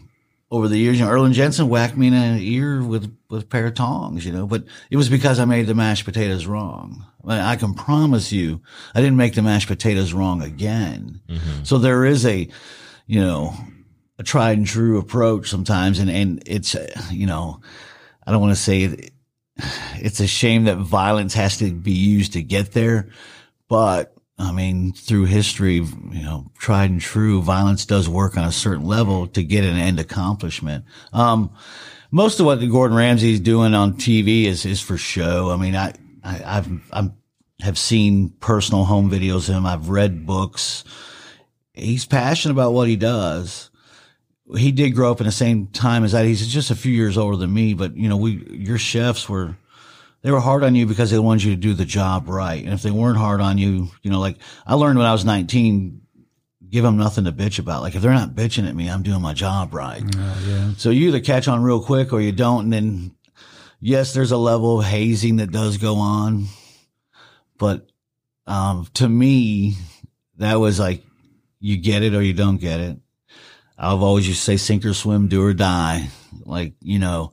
over 0.51 0.69
the 0.69 0.79
years, 0.79 0.99
you 0.99 1.05
know, 1.05 1.11
Erling 1.11 1.33
Jensen 1.33 1.69
whacked 1.69 1.97
me 1.97 2.09
in 2.09 2.15
the 2.15 2.55
ear 2.55 2.83
with, 2.83 3.15
with 3.29 3.43
a 3.43 3.47
pair 3.47 3.67
of 3.67 3.75
tongs, 3.75 4.25
you 4.25 4.33
know, 4.33 4.47
but 4.47 4.65
it 4.91 4.97
was 4.97 5.09
because 5.09 5.39
I 5.39 5.45
made 5.45 5.67
the 5.67 5.75
mashed 5.75 6.05
potatoes 6.05 6.47
wrong. 6.47 7.05
I 7.27 7.53
I 7.53 7.57
can 7.57 7.75
promise 7.75 8.33
you, 8.33 8.63
I 8.95 9.01
didn't 9.01 9.19
make 9.19 9.35
the 9.35 9.43
mashed 9.43 9.69
potatoes 9.69 10.13
wrong 10.13 10.43
again. 10.43 11.21
So 11.65 11.79
there 11.79 12.05
is 12.05 12.25
a, 12.25 12.49
you 13.07 13.21
know, 13.21 13.55
a 14.19 14.23
tried 14.23 14.59
and 14.59 14.67
true 14.67 14.99
approach 14.99 15.49
sometimes. 15.49 15.99
And, 15.99 16.11
and 16.11 16.43
it's, 16.47 16.75
you 17.11 17.27
know, 17.27 17.61
I 18.27 18.33
don't 18.33 18.41
want 18.41 18.57
to 18.57 18.63
say 18.63 18.83
it, 18.83 19.13
it's 19.97 20.21
a 20.21 20.27
shame 20.27 20.65
that 20.65 20.77
violence 20.79 21.35
has 21.35 21.59
to 21.59 21.73
be 21.73 21.93
used 21.93 22.33
to 22.33 22.43
get 22.43 22.73
there, 22.73 23.09
but 23.69 24.15
I 24.39 24.53
mean, 24.53 24.93
through 24.93 25.25
history, 25.25 25.75
you 25.75 26.23
know, 26.23 26.51
tried 26.59 26.91
and 26.91 27.01
true, 27.01 27.43
violence 27.43 27.85
does 27.85 28.09
work 28.09 28.37
on 28.37 28.45
a 28.45 28.53
certain 28.53 28.87
level 28.87 29.27
to 29.29 29.43
get 29.43 29.65
an 29.65 29.77
end 29.77 29.99
accomplishment. 29.99 30.85
Um, 31.13 31.51
most 32.11 32.39
of 32.39 32.47
what 32.47 32.57
Gordon 32.57 32.97
Ramsay 32.97 33.35
is 33.35 33.41
doing 33.41 33.75
on 33.75 33.95
TV 33.95 34.45
is, 34.45 34.65
is 34.65 34.81
for 34.81 34.97
show. 34.97 35.51
I 35.51 35.57
mean, 35.57 35.75
I, 35.75 35.93
I, 36.23 36.43
I've, 36.45 36.69
I'm, 36.93 37.15
have 37.61 37.77
seen 37.77 38.31
personal 38.41 38.85
home 38.85 39.11
videos 39.11 39.49
of 39.49 39.57
him. 39.57 39.67
I've 39.67 39.89
read 39.89 40.25
books. 40.25 40.85
He's 41.75 42.07
passionate 42.07 42.53
about 42.53 42.73
what 42.73 42.89
he 42.89 42.97
does. 42.97 43.71
He 44.57 44.71
did 44.73 44.95
grow 44.95 45.11
up 45.11 45.21
in 45.21 45.27
the 45.27 45.33
same 45.33 45.67
time 45.67 46.05
as 46.05 46.13
that. 46.13 46.25
He's 46.25 46.47
just 46.47 46.71
a 46.71 46.77
few 46.77 46.93
years 46.93 47.19
older 47.19 47.37
than 47.37 47.53
me, 47.53 47.75
but 47.75 47.97
you 47.97 48.09
know, 48.09 48.17
we, 48.17 48.47
your 48.51 48.79
chefs 48.79 49.29
were, 49.29 49.57
they 50.23 50.31
were 50.31 50.41
hard 50.41 50.65
on 50.65 50.75
you 50.75 50.87
because 50.87 51.11
they 51.11 51.19
wanted 51.19 51.45
you 51.45 51.51
to 51.53 51.61
do 51.61 51.75
the 51.75 51.85
job 51.85 52.29
right. 52.29 52.63
And 52.63 52.73
if 52.73 52.83
they 52.83 52.91
weren't 52.91 53.19
hard 53.19 53.41
on 53.41 53.59
you, 53.59 53.89
you 54.03 54.11
know, 54.11 54.21
like 54.21 54.37
I 54.67 54.75
learned 54.75 54.99
when 54.99 55.07
I 55.07 55.13
was 55.13 55.25
19, 55.25 56.01
give 56.69 56.85
them 56.85 56.97
nothing 56.97 57.25
to 57.25 57.33
bitch 57.33 57.59
about. 57.59 57.83
Like 57.83 57.95
if 57.95 58.03
they're 58.03 58.13
not 58.13 58.35
bitching 58.35 58.69
at 58.69 58.75
me, 58.75 58.89
I'm 58.91 59.03
doing 59.03 59.23
my 59.23 59.33
job 59.33 59.73
right. 59.73 60.03
yeah. 60.47 60.73
So 60.77 60.91
you 60.91 61.09
either 61.09 61.21
catch 61.21 61.49
on 61.49 61.63
real 61.63 61.83
quick 61.83 62.13
or 62.13 62.21
you 62.21 62.33
don't. 62.33 62.65
And 62.65 62.73
then 62.73 63.15
yes, 63.81 64.13
there's 64.13 64.33
a 64.33 64.37
level 64.37 64.81
of 64.81 64.87
hazing 64.87 65.37
that 65.37 65.53
does 65.53 65.77
go 65.77 65.97
on. 65.97 66.47
But, 67.59 67.89
um, 68.47 68.87
to 68.95 69.09
me, 69.09 69.75
that 70.37 70.55
was 70.57 70.79
like, 70.79 71.03
you 71.61 71.77
get 71.77 72.03
it 72.03 72.15
or 72.15 72.23
you 72.23 72.33
don't 72.33 72.59
get 72.59 72.81
it. 72.81 72.99
I've 73.77 74.03
always 74.03 74.27
used 74.27 74.41
to 74.41 74.45
say 74.45 74.57
sink 74.57 74.85
or 74.85 74.95
swim, 74.95 75.29
do 75.29 75.43
or 75.43 75.55
die. 75.55 76.09
Like, 76.45 76.75
you 76.81 76.99
know, 76.99 77.33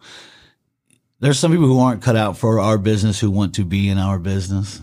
there's 1.19 1.39
some 1.39 1.51
people 1.51 1.67
who 1.67 1.80
aren't 1.80 2.04
cut 2.04 2.15
out 2.15 2.38
for 2.38 2.60
our 2.60 2.78
business 2.78 3.19
who 3.19 3.32
want 3.32 3.56
to 3.56 3.65
be 3.65 3.89
in 3.89 3.97
our 3.97 4.19
business. 4.19 4.82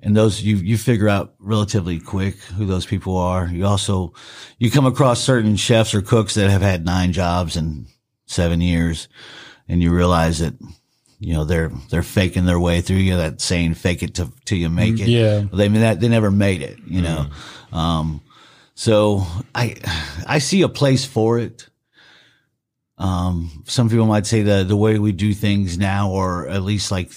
And 0.00 0.16
those 0.16 0.42
you 0.42 0.56
you 0.56 0.78
figure 0.78 1.08
out 1.08 1.34
relatively 1.38 1.98
quick 1.98 2.36
who 2.36 2.66
those 2.66 2.86
people 2.86 3.16
are. 3.16 3.46
You 3.46 3.66
also 3.66 4.12
you 4.58 4.70
come 4.70 4.86
across 4.86 5.20
certain 5.20 5.56
chefs 5.56 5.94
or 5.94 6.02
cooks 6.02 6.34
that 6.34 6.50
have 6.50 6.62
had 6.62 6.84
nine 6.84 7.12
jobs 7.12 7.56
in 7.56 7.86
seven 8.26 8.60
years, 8.60 9.08
and 9.68 9.82
you 9.82 9.90
realize 9.92 10.38
that 10.38 10.54
you 11.18 11.32
know 11.34 11.44
they're 11.44 11.72
they're 11.90 12.02
faking 12.02 12.44
their 12.46 12.60
way 12.60 12.82
through. 12.82 12.96
You 12.96 13.12
know 13.12 13.18
that 13.18 13.40
saying, 13.40 13.74
"Fake 13.74 14.02
it 14.02 14.14
till 14.14 14.32
till 14.44 14.58
you 14.58 14.68
make 14.68 15.00
it." 15.00 15.08
Yeah. 15.08 15.44
they 15.52 15.68
mean 15.68 15.80
that 15.80 15.98
they 15.98 16.08
never 16.08 16.30
made 16.30 16.62
it. 16.62 16.78
You 16.86 17.02
know, 17.02 17.26
um, 17.72 18.20
so 18.74 19.26
I 19.54 19.76
I 20.26 20.38
see 20.38 20.62
a 20.62 20.68
place 20.68 21.04
for 21.04 21.38
it. 21.38 21.68
Um, 22.98 23.62
some 23.66 23.90
people 23.90 24.06
might 24.06 24.26
say 24.26 24.42
the 24.42 24.64
the 24.64 24.76
way 24.76 24.98
we 24.98 25.12
do 25.12 25.34
things 25.34 25.76
now, 25.76 26.10
or 26.10 26.48
at 26.48 26.62
least 26.62 26.90
like 26.90 27.10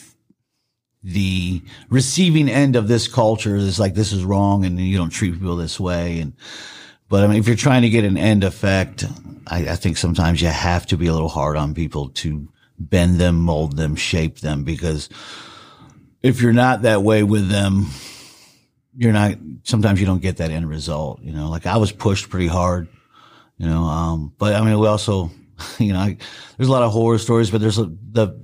the 1.02 1.62
receiving 1.90 2.50
end 2.50 2.76
of 2.76 2.88
this 2.88 3.08
culture 3.08 3.56
is 3.56 3.80
like 3.80 3.94
this 3.94 4.12
is 4.12 4.26
wrong, 4.26 4.66
and 4.66 4.80
you 4.80 4.98
don't 4.98 5.10
treat 5.10 5.34
people 5.34 5.56
this 5.56 5.80
way. 5.80 6.20
And 6.20 6.34
but 7.08 7.24
I 7.24 7.28
mean, 7.28 7.38
if 7.38 7.48
you're 7.48 7.56
trying 7.56 7.84
to 7.84 7.90
get 7.90 8.04
an 8.04 8.18
end 8.18 8.44
effect, 8.44 9.06
I, 9.48 9.70
I 9.70 9.76
think 9.76 9.98
sometimes 9.98 10.42
you 10.42 10.50
have 10.50 10.86
to 10.88 10.98
be 10.98 11.08
a 11.08 11.14
little 11.14 11.30
hard 11.30 11.56
on 11.56 11.74
people 11.74 12.10
to 12.10 12.50
bend 12.78 13.20
them, 13.20 13.40
mold 13.42 13.78
them, 13.78 13.96
shape 13.96 14.40
them, 14.40 14.64
because 14.64 15.10
if 16.22 16.42
you're 16.42 16.54
not 16.54 16.82
that 16.82 17.04
way 17.04 17.24
with 17.24 17.50
them, 17.50 17.88
you're 18.98 19.14
not. 19.14 19.36
Sometimes 19.64 20.02
you 20.02 20.06
don't 20.06 20.22
get 20.22 20.38
that 20.38 20.52
end 20.52 20.68
result. 20.68 21.22
You 21.22 21.32
know, 21.32 21.50
like 21.50 21.66
I 21.66 21.78
was 21.78 21.94
pushed 21.94 22.30
pretty 22.30 22.48
hard. 22.48 22.90
You 23.58 23.68
know, 23.68 23.84
um, 23.84 24.34
but 24.38 24.56
I 24.56 24.64
mean, 24.64 24.80
we 24.80 24.88
also, 24.88 25.32
you 25.80 25.94
know, 25.94 26.00
I, 26.00 26.18
there's 26.58 26.70
a 26.70 26.72
lot 26.72 26.84
of 26.84 26.92
horror 26.92 27.18
stories, 27.18 27.52
but 27.52 27.62
there's 27.62 27.80
a, 27.80 27.86
the 28.12 28.40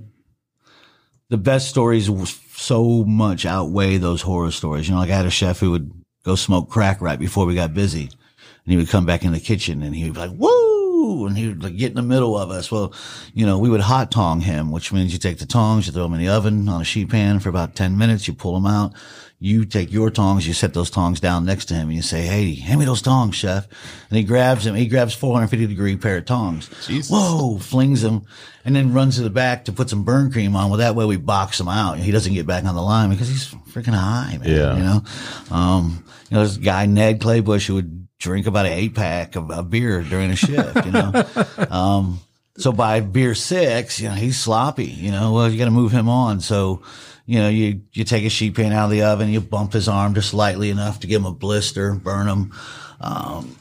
the 1.28 1.36
best 1.36 1.68
stories 1.68 2.08
so 2.54 3.04
much 3.04 3.44
outweigh 3.44 3.96
those 3.96 4.22
horror 4.22 4.50
stories. 4.50 4.88
You 4.88 4.94
know, 4.94 5.00
like 5.00 5.10
I 5.10 5.16
had 5.16 5.26
a 5.26 5.30
chef 5.30 5.58
who 5.58 5.72
would 5.72 5.90
go 6.24 6.34
smoke 6.34 6.70
crack 6.70 7.00
right 7.00 7.18
before 7.18 7.46
we 7.46 7.54
got 7.54 7.74
busy, 7.74 8.04
and 8.04 8.72
he 8.72 8.76
would 8.76 8.88
come 8.88 9.06
back 9.06 9.24
in 9.24 9.32
the 9.32 9.40
kitchen 9.40 9.82
and 9.82 9.94
he 9.94 10.04
would 10.04 10.14
be 10.14 10.20
like, 10.20 10.38
"Woo!" 10.38 11.26
and 11.26 11.36
he 11.36 11.48
would 11.48 11.62
like 11.62 11.76
get 11.76 11.90
in 11.90 11.96
the 11.96 12.02
middle 12.02 12.36
of 12.36 12.50
us. 12.50 12.70
Well, 12.70 12.92
you 13.34 13.46
know, 13.46 13.58
we 13.58 13.68
would 13.68 13.80
hot 13.80 14.10
tong 14.10 14.40
him, 14.40 14.70
which 14.70 14.92
means 14.92 15.12
you 15.12 15.18
take 15.18 15.38
the 15.38 15.46
tongs, 15.46 15.86
you 15.86 15.92
throw 15.92 16.04
them 16.04 16.14
in 16.14 16.20
the 16.20 16.28
oven 16.28 16.68
on 16.68 16.80
a 16.80 16.84
sheet 16.84 17.10
pan 17.10 17.40
for 17.40 17.48
about 17.48 17.74
ten 17.74 17.98
minutes, 17.98 18.26
you 18.26 18.34
pull 18.34 18.54
them 18.54 18.66
out. 18.66 18.94
You 19.38 19.66
take 19.66 19.92
your 19.92 20.10
tongs, 20.10 20.46
you 20.48 20.54
set 20.54 20.72
those 20.72 20.88
tongs 20.88 21.20
down 21.20 21.44
next 21.44 21.66
to 21.66 21.74
him, 21.74 21.88
and 21.88 21.96
you 21.96 22.02
say, 22.02 22.22
"Hey, 22.22 22.54
hand 22.54 22.80
me 22.80 22.86
those 22.86 23.02
tongs, 23.02 23.34
chef." 23.34 23.68
And 24.08 24.16
he 24.16 24.24
grabs 24.24 24.64
them. 24.64 24.74
He 24.74 24.86
grabs 24.86 25.12
450 25.12 25.66
degree 25.66 25.96
pair 25.96 26.16
of 26.16 26.24
tongs. 26.24 26.70
Jesus. 26.86 27.10
Whoa! 27.10 27.58
Flings 27.58 28.00
them, 28.00 28.24
and 28.64 28.74
then 28.74 28.94
runs 28.94 29.16
to 29.16 29.22
the 29.22 29.30
back 29.30 29.66
to 29.66 29.72
put 29.72 29.90
some 29.90 30.04
burn 30.04 30.32
cream 30.32 30.56
on. 30.56 30.70
Well, 30.70 30.78
that 30.78 30.94
way 30.94 31.04
we 31.04 31.18
box 31.18 31.60
him 31.60 31.68
out. 31.68 31.98
He 31.98 32.12
doesn't 32.12 32.32
get 32.32 32.46
back 32.46 32.64
on 32.64 32.74
the 32.74 32.82
line 32.82 33.10
because 33.10 33.28
he's 33.28 33.46
freaking 33.72 33.94
high, 33.94 34.38
man. 34.38 34.48
Yeah. 34.48 34.76
You 34.76 34.82
know, 34.82 35.02
um, 35.50 36.04
you 36.30 36.36
know, 36.36 36.44
this 36.44 36.56
guy 36.56 36.86
Ned 36.86 37.20
Claybush 37.20 37.66
who 37.66 37.74
would 37.74 38.08
drink 38.18 38.46
about 38.46 38.64
an 38.64 38.72
eight 38.72 38.94
pack 38.94 39.36
of, 39.36 39.50
of 39.50 39.68
beer 39.68 40.02
during 40.02 40.30
a 40.30 40.36
shift. 40.36 40.86
You 40.86 40.92
know, 40.92 41.24
um, 41.70 42.20
so 42.58 42.72
by 42.72 43.00
beer 43.00 43.34
six, 43.34 44.00
you 44.00 44.08
know, 44.08 44.14
he's 44.14 44.38
sloppy. 44.38 44.86
You 44.86 45.10
know, 45.10 45.32
well, 45.32 45.50
you 45.50 45.58
got 45.58 45.66
to 45.66 45.70
move 45.70 45.92
him 45.92 46.08
on. 46.08 46.40
So, 46.40 46.82
you 47.26 47.40
know, 47.40 47.48
you 47.48 47.82
you 47.92 48.04
take 48.04 48.24
a 48.24 48.30
sheet 48.30 48.54
pan 48.54 48.72
out 48.72 48.86
of 48.86 48.90
the 48.90 49.02
oven, 49.02 49.28
you 49.28 49.40
bump 49.40 49.72
his 49.72 49.88
arm 49.88 50.14
just 50.14 50.32
lightly 50.32 50.70
enough 50.70 51.00
to 51.00 51.06
give 51.06 51.20
him 51.20 51.26
a 51.26 51.32
blister, 51.32 51.92
burn 51.92 52.28
him. 52.28 52.52
Um, 53.00 53.56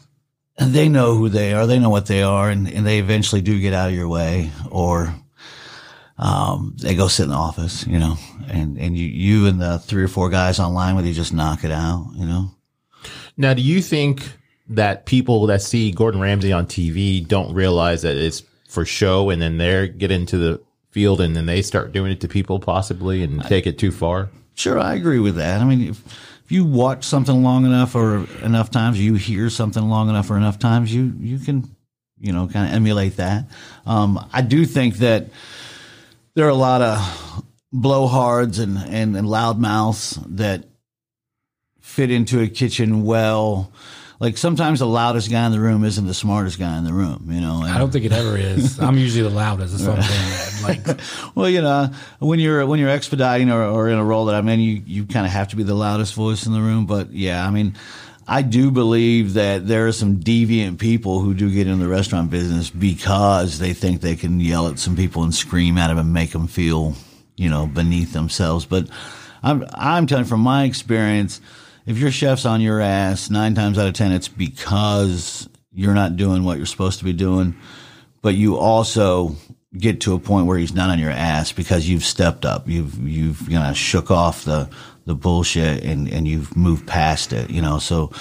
and 0.57 0.73
they 0.73 0.87
know 0.87 1.15
who 1.15 1.29
they 1.29 1.53
are. 1.53 1.67
They 1.67 1.79
know 1.79 1.89
what 1.89 2.05
they 2.05 2.23
are, 2.23 2.49
and, 2.49 2.71
and 2.71 2.85
they 2.85 2.99
eventually 2.99 3.41
do 3.41 3.59
get 3.59 3.73
out 3.73 3.89
of 3.89 3.95
your 3.95 4.07
way, 4.07 4.51
or 4.71 5.13
um, 6.17 6.75
they 6.79 6.95
go 6.95 7.07
sit 7.07 7.23
in 7.23 7.29
the 7.29 7.35
office, 7.35 7.85
you 7.85 7.99
know, 7.99 8.17
and 8.47 8.77
and 8.77 8.97
you 8.97 9.07
you 9.07 9.47
and 9.47 9.59
the 9.59 9.79
three 9.79 10.03
or 10.03 10.07
four 10.07 10.29
guys 10.29 10.59
online 10.59 10.95
with 10.95 11.05
you 11.05 11.13
just 11.13 11.33
knock 11.33 11.63
it 11.63 11.71
out, 11.71 12.11
you 12.15 12.25
know. 12.25 12.51
Now, 13.35 13.53
do 13.53 13.61
you 13.61 13.81
think 13.81 14.23
that 14.69 15.05
people 15.05 15.47
that 15.47 15.61
see 15.61 15.91
Gordon 15.91 16.21
Ramsay 16.21 16.53
on 16.53 16.67
TV 16.67 17.27
don't 17.27 17.53
realize 17.53 18.03
that 18.03 18.15
it's 18.15 18.43
for 18.67 18.85
show 18.85 19.29
and 19.29 19.41
then 19.41 19.57
they're 19.57 19.87
get 19.87 20.11
into 20.11 20.37
the 20.37 20.61
field 20.95 21.19
and 21.19 21.35
then 21.35 21.45
they 21.45 21.61
start 21.61 21.91
doing 21.91 22.09
it 22.09 22.21
to 22.21 22.27
people 22.29 22.57
possibly 22.57 23.21
and 23.21 23.43
take 23.43 23.67
it 23.67 23.77
too 23.77 23.91
far? 23.91 24.29
Sure, 24.53 24.79
I 24.79 24.93
agree 24.93 25.19
with 25.19 25.35
that. 25.35 25.59
I 25.59 25.65
mean, 25.65 25.89
if, 25.89 26.05
if 26.45 26.51
you 26.53 26.63
watch 26.63 27.03
something 27.03 27.43
long 27.43 27.65
enough 27.65 27.95
or 27.95 28.25
enough 28.41 28.71
times, 28.71 28.97
you 28.97 29.15
hear 29.15 29.49
something 29.49 29.83
long 29.83 30.07
enough 30.07 30.31
or 30.31 30.37
enough 30.37 30.57
times, 30.57 30.95
you 30.95 31.13
you 31.19 31.37
can, 31.37 31.69
you 32.17 32.31
know, 32.31 32.47
kind 32.47 32.69
of 32.69 32.73
emulate 32.73 33.17
that. 33.17 33.43
Um, 33.85 34.25
I 34.31 34.41
do 34.41 34.63
think 34.65 34.95
that 34.99 35.27
there 36.33 36.45
are 36.45 36.49
a 36.49 36.63
lot 36.69 36.81
of 36.81 37.43
blowhards 37.73 38.63
and 38.63 38.77
and, 38.77 39.17
and 39.17 39.27
loudmouths 39.27 40.23
that 40.37 40.63
fit 41.81 42.09
into 42.09 42.39
a 42.39 42.47
kitchen 42.47 43.03
well. 43.03 43.73
Like 44.19 44.37
sometimes 44.37 44.79
the 44.79 44.87
loudest 44.87 45.29
guy 45.29 45.45
in 45.45 45.51
the 45.51 45.59
room 45.59 45.83
isn't 45.83 46.07
the 46.07 46.13
smartest 46.13 46.57
guy 46.57 46.77
in 46.77 46.85
the 46.85 46.93
room, 46.93 47.27
you 47.29 47.41
know. 47.41 47.61
And- 47.63 47.71
I 47.71 47.77
don't 47.77 47.91
think 47.91 48.05
it 48.05 48.11
ever 48.13 48.37
is. 48.37 48.79
I'm 48.81 48.97
usually 48.97 49.23
the 49.27 49.35
loudest. 49.35 49.73
That's 49.77 49.85
what 49.87 49.97
I'm 49.99 50.03
saying. 50.03 50.41
Like, 50.65 50.99
Well, 51.35 51.47
you 51.49 51.61
know, 51.61 51.91
when 52.19 52.39
you're 52.39 52.65
when 52.65 52.79
you're 52.79 52.89
expediting 52.89 53.51
or, 53.51 53.61
or 53.63 53.87
in 53.89 53.97
a 53.99 54.03
role 54.03 54.25
that 54.25 54.35
I'm 54.35 54.47
in, 54.49 54.59
you 54.59 54.81
you 54.85 55.05
kind 55.05 55.25
of 55.25 55.31
have 55.31 55.49
to 55.49 55.55
be 55.55 55.63
the 55.63 55.75
loudest 55.75 56.13
voice 56.15 56.45
in 56.47 56.53
the 56.53 56.61
room. 56.61 56.85
But 56.87 57.11
yeah, 57.11 57.45
I 57.45 57.51
mean, 57.51 57.75
I 58.27 58.41
do 58.41 58.71
believe 58.71 59.33
that 59.33 59.67
there 59.67 59.85
are 59.87 59.91
some 59.91 60.17
deviant 60.17 60.79
people 60.79 61.19
who 61.19 61.35
do 61.35 61.51
get 61.51 61.67
in 61.67 61.77
the 61.79 61.87
restaurant 61.87 62.31
business 62.31 62.71
because 62.71 63.59
they 63.59 63.73
think 63.73 64.01
they 64.01 64.15
can 64.15 64.39
yell 64.39 64.67
at 64.69 64.79
some 64.79 64.95
people 64.95 65.21
and 65.23 65.35
scream 65.35 65.77
at 65.77 65.89
them 65.89 65.99
and 65.99 66.11
make 66.13 66.31
them 66.31 66.47
feel, 66.47 66.95
you 67.35 67.49
know, 67.49 67.67
beneath 67.67 68.13
themselves. 68.13 68.65
But 68.65 68.87
I'm 69.43 69.65
I'm 69.75 70.07
telling 70.07 70.23
you 70.23 70.29
from 70.29 70.39
my 70.41 70.63
experience, 70.63 71.41
if 71.85 71.97
your 71.97 72.11
chef's 72.11 72.45
on 72.45 72.61
your 72.61 72.81
ass, 72.81 73.29
nine 73.29 73.55
times 73.55 73.77
out 73.77 73.87
of 73.87 73.93
ten, 73.93 74.11
it's 74.11 74.27
because 74.27 75.47
you're 75.71 75.93
not 75.93 76.15
doing 76.15 76.43
what 76.43 76.57
you're 76.57 76.65
supposed 76.65 76.99
to 76.99 77.05
be 77.05 77.13
doing 77.13 77.55
but 78.21 78.33
you 78.33 78.57
also 78.57 79.35
get 79.77 80.01
to 80.01 80.15
a 80.15 80.19
point 80.19 80.47
where 80.47 80.57
he's 80.57 80.73
not 80.73 80.89
on 80.89 80.97
your 80.97 81.11
ass 81.11 81.51
because 81.51 81.87
you've 81.87 82.03
stepped 82.03 82.43
up. 82.43 82.67
You've 82.67 82.97
you've 83.07 83.47
you 83.47 83.59
know 83.59 83.71
shook 83.73 84.09
off 84.09 84.45
the 84.45 84.67
the 85.05 85.13
bullshit 85.13 85.83
and 85.83 86.07
and 86.11 86.27
you've 86.27 86.57
moved 86.57 86.87
past 86.87 87.33
it. 87.33 87.51
You 87.51 87.61
know, 87.61 87.77
so 87.77 88.11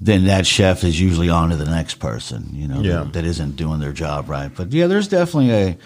then 0.00 0.26
that 0.26 0.46
chef 0.46 0.84
is 0.84 1.00
usually 1.00 1.28
on 1.28 1.50
to 1.50 1.56
the 1.56 1.64
next 1.64 1.94
person. 1.96 2.50
You 2.52 2.68
know, 2.68 2.82
Yeah. 2.82 3.02
that, 3.02 3.14
that 3.14 3.24
isn't 3.24 3.56
doing 3.56 3.80
their 3.80 3.92
job 3.92 4.28
right. 4.28 4.52
But 4.54 4.72
yeah, 4.72 4.86
there's 4.86 5.08
definitely 5.08 5.50
a 5.50 5.78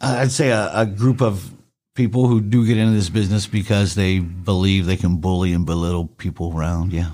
I'd 0.00 0.32
say 0.32 0.48
a, 0.48 0.70
a 0.72 0.86
group 0.86 1.20
of 1.20 1.52
people 1.98 2.28
who 2.28 2.40
do 2.40 2.64
get 2.64 2.78
into 2.78 2.94
this 2.94 3.10
business 3.10 3.46
because 3.46 3.94
they 3.96 4.20
believe 4.20 4.86
they 4.86 4.96
can 4.96 5.16
bully 5.16 5.52
and 5.52 5.66
belittle 5.66 6.06
people 6.06 6.54
around. 6.56 6.92
Yeah. 6.92 7.10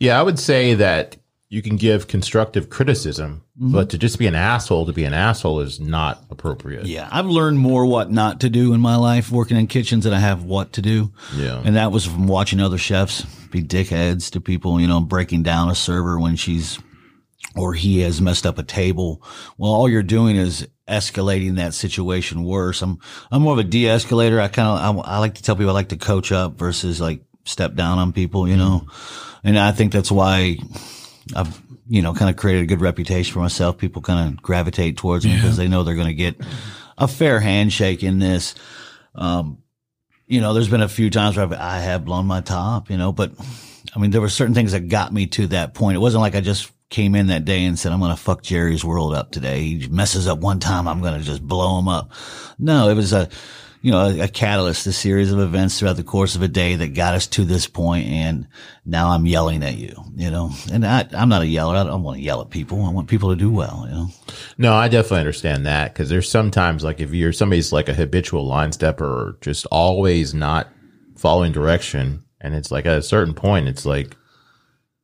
Yeah, 0.00 0.18
I 0.20 0.22
would 0.22 0.38
say 0.38 0.74
that 0.74 1.16
you 1.48 1.62
can 1.62 1.76
give 1.76 2.08
constructive 2.08 2.68
criticism, 2.68 3.42
Mm-hmm. 3.58 3.72
but 3.72 3.88
to 3.88 3.96
just 3.96 4.18
be 4.18 4.26
an 4.26 4.34
asshole 4.34 4.84
to 4.84 4.92
be 4.92 5.04
an 5.04 5.14
asshole 5.14 5.60
is 5.60 5.80
not 5.80 6.22
appropriate. 6.30 6.84
Yeah, 6.84 7.08
I've 7.10 7.24
learned 7.24 7.58
more 7.58 7.86
what 7.86 8.10
not 8.10 8.40
to 8.40 8.50
do 8.50 8.74
in 8.74 8.80
my 8.82 8.96
life 8.96 9.30
working 9.32 9.56
in 9.56 9.66
kitchens 9.66 10.04
than 10.04 10.12
I 10.12 10.18
have 10.18 10.44
what 10.44 10.74
to 10.74 10.82
do. 10.82 11.10
Yeah. 11.34 11.62
And 11.64 11.74
that 11.76 11.90
was 11.90 12.04
from 12.04 12.26
watching 12.26 12.60
other 12.60 12.76
chefs 12.76 13.22
be 13.50 13.62
dickheads 13.62 14.30
to 14.32 14.42
people, 14.42 14.78
you 14.78 14.86
know, 14.86 15.00
breaking 15.00 15.42
down 15.42 15.70
a 15.70 15.74
server 15.74 16.20
when 16.20 16.36
she's 16.36 16.78
or 17.56 17.74
he 17.74 18.00
has 18.00 18.20
messed 18.20 18.46
up 18.46 18.58
a 18.58 18.62
table. 18.62 19.22
Well, 19.56 19.72
all 19.72 19.88
you're 19.88 20.02
doing 20.02 20.36
is 20.36 20.68
escalating 20.88 21.56
that 21.56 21.74
situation 21.74 22.44
worse. 22.44 22.82
I'm 22.82 22.98
I'm 23.30 23.42
more 23.42 23.54
of 23.54 23.58
a 23.58 23.64
de-escalator. 23.64 24.40
I 24.40 24.48
kind 24.48 24.68
of 24.68 25.04
I, 25.06 25.14
I 25.14 25.18
like 25.18 25.34
to 25.34 25.42
tell 25.42 25.56
people 25.56 25.70
I 25.70 25.74
like 25.74 25.88
to 25.88 25.96
coach 25.96 26.32
up 26.32 26.58
versus 26.58 27.00
like 27.00 27.22
step 27.44 27.74
down 27.74 27.98
on 27.98 28.12
people, 28.12 28.48
you 28.48 28.56
know. 28.56 28.86
And 29.42 29.58
I 29.58 29.72
think 29.72 29.92
that's 29.92 30.12
why 30.12 30.58
I've 31.34 31.60
you 31.88 32.02
know 32.02 32.14
kind 32.14 32.30
of 32.30 32.36
created 32.36 32.64
a 32.64 32.66
good 32.66 32.80
reputation 32.80 33.32
for 33.32 33.40
myself. 33.40 33.78
People 33.78 34.02
kind 34.02 34.28
of 34.28 34.42
gravitate 34.42 34.96
towards 34.96 35.24
me 35.24 35.34
because 35.34 35.56
they 35.56 35.68
know 35.68 35.82
they're 35.82 35.94
going 35.94 36.08
to 36.08 36.14
get 36.14 36.36
a 36.98 37.08
fair 37.08 37.40
handshake 37.40 38.02
in 38.02 38.18
this. 38.18 38.54
Um, 39.14 39.62
you 40.26 40.40
know, 40.40 40.54
there's 40.54 40.68
been 40.68 40.82
a 40.82 40.88
few 40.88 41.08
times 41.08 41.36
where 41.36 41.46
I've, 41.46 41.52
I 41.52 41.78
have 41.78 42.04
blown 42.04 42.26
my 42.26 42.40
top, 42.40 42.90
you 42.90 42.96
know, 42.96 43.12
but 43.12 43.32
I 43.94 43.98
mean, 43.98 44.10
there 44.10 44.20
were 44.20 44.28
certain 44.28 44.54
things 44.54 44.72
that 44.72 44.88
got 44.88 45.12
me 45.12 45.26
to 45.28 45.46
that 45.48 45.72
point. 45.72 45.94
It 45.94 46.00
wasn't 46.00 46.22
like 46.22 46.34
I 46.34 46.40
just 46.40 46.70
came 46.88 47.14
in 47.14 47.28
that 47.28 47.44
day 47.44 47.64
and 47.64 47.78
said, 47.78 47.92
I'm 47.92 48.00
going 48.00 48.14
to 48.14 48.20
fuck 48.20 48.42
Jerry's 48.42 48.84
world 48.84 49.14
up 49.14 49.32
today. 49.32 49.62
He 49.62 49.88
messes 49.88 50.28
up 50.28 50.38
one 50.38 50.60
time. 50.60 50.86
I'm 50.86 51.00
going 51.00 51.18
to 51.18 51.24
just 51.24 51.42
blow 51.42 51.78
him 51.78 51.88
up. 51.88 52.12
No, 52.58 52.88
it 52.88 52.94
was 52.94 53.12
a, 53.12 53.28
you 53.82 53.90
know, 53.90 54.06
a, 54.06 54.20
a 54.22 54.28
catalyst, 54.28 54.86
a 54.86 54.92
series 54.92 55.32
of 55.32 55.38
events 55.40 55.78
throughout 55.78 55.96
the 55.96 56.04
course 56.04 56.36
of 56.36 56.42
a 56.42 56.48
day 56.48 56.76
that 56.76 56.94
got 56.94 57.14
us 57.14 57.26
to 57.28 57.44
this 57.44 57.66
point, 57.66 58.08
And 58.08 58.48
now 58.84 59.10
I'm 59.10 59.26
yelling 59.26 59.62
at 59.62 59.76
you, 59.76 59.94
you 60.14 60.30
know, 60.30 60.50
and 60.72 60.86
I, 60.86 61.08
I'm 61.12 61.28
not 61.28 61.42
a 61.42 61.46
yeller. 61.46 61.76
I 61.76 61.84
don't 61.84 62.02
want 62.02 62.18
to 62.18 62.22
yell 62.22 62.40
at 62.40 62.50
people. 62.50 62.84
I 62.84 62.90
want 62.90 63.08
people 63.08 63.30
to 63.30 63.36
do 63.36 63.50
well, 63.50 63.84
you 63.88 63.94
know. 63.94 64.06
No, 64.58 64.74
I 64.74 64.88
definitely 64.88 65.20
understand 65.20 65.66
that 65.66 65.92
because 65.92 66.08
there's 66.08 66.30
sometimes 66.30 66.84
like 66.84 67.00
if 67.00 67.12
you're 67.12 67.32
somebody's 67.32 67.72
like 67.72 67.88
a 67.88 67.94
habitual 67.94 68.46
line 68.46 68.72
stepper 68.72 69.06
or 69.06 69.38
just 69.40 69.66
always 69.72 70.34
not 70.34 70.68
following 71.16 71.52
direction, 71.52 72.24
and 72.40 72.54
it's 72.54 72.70
like 72.70 72.86
at 72.86 72.98
a 72.98 73.02
certain 73.02 73.34
point, 73.34 73.68
it's 73.68 73.86
like 73.86 74.16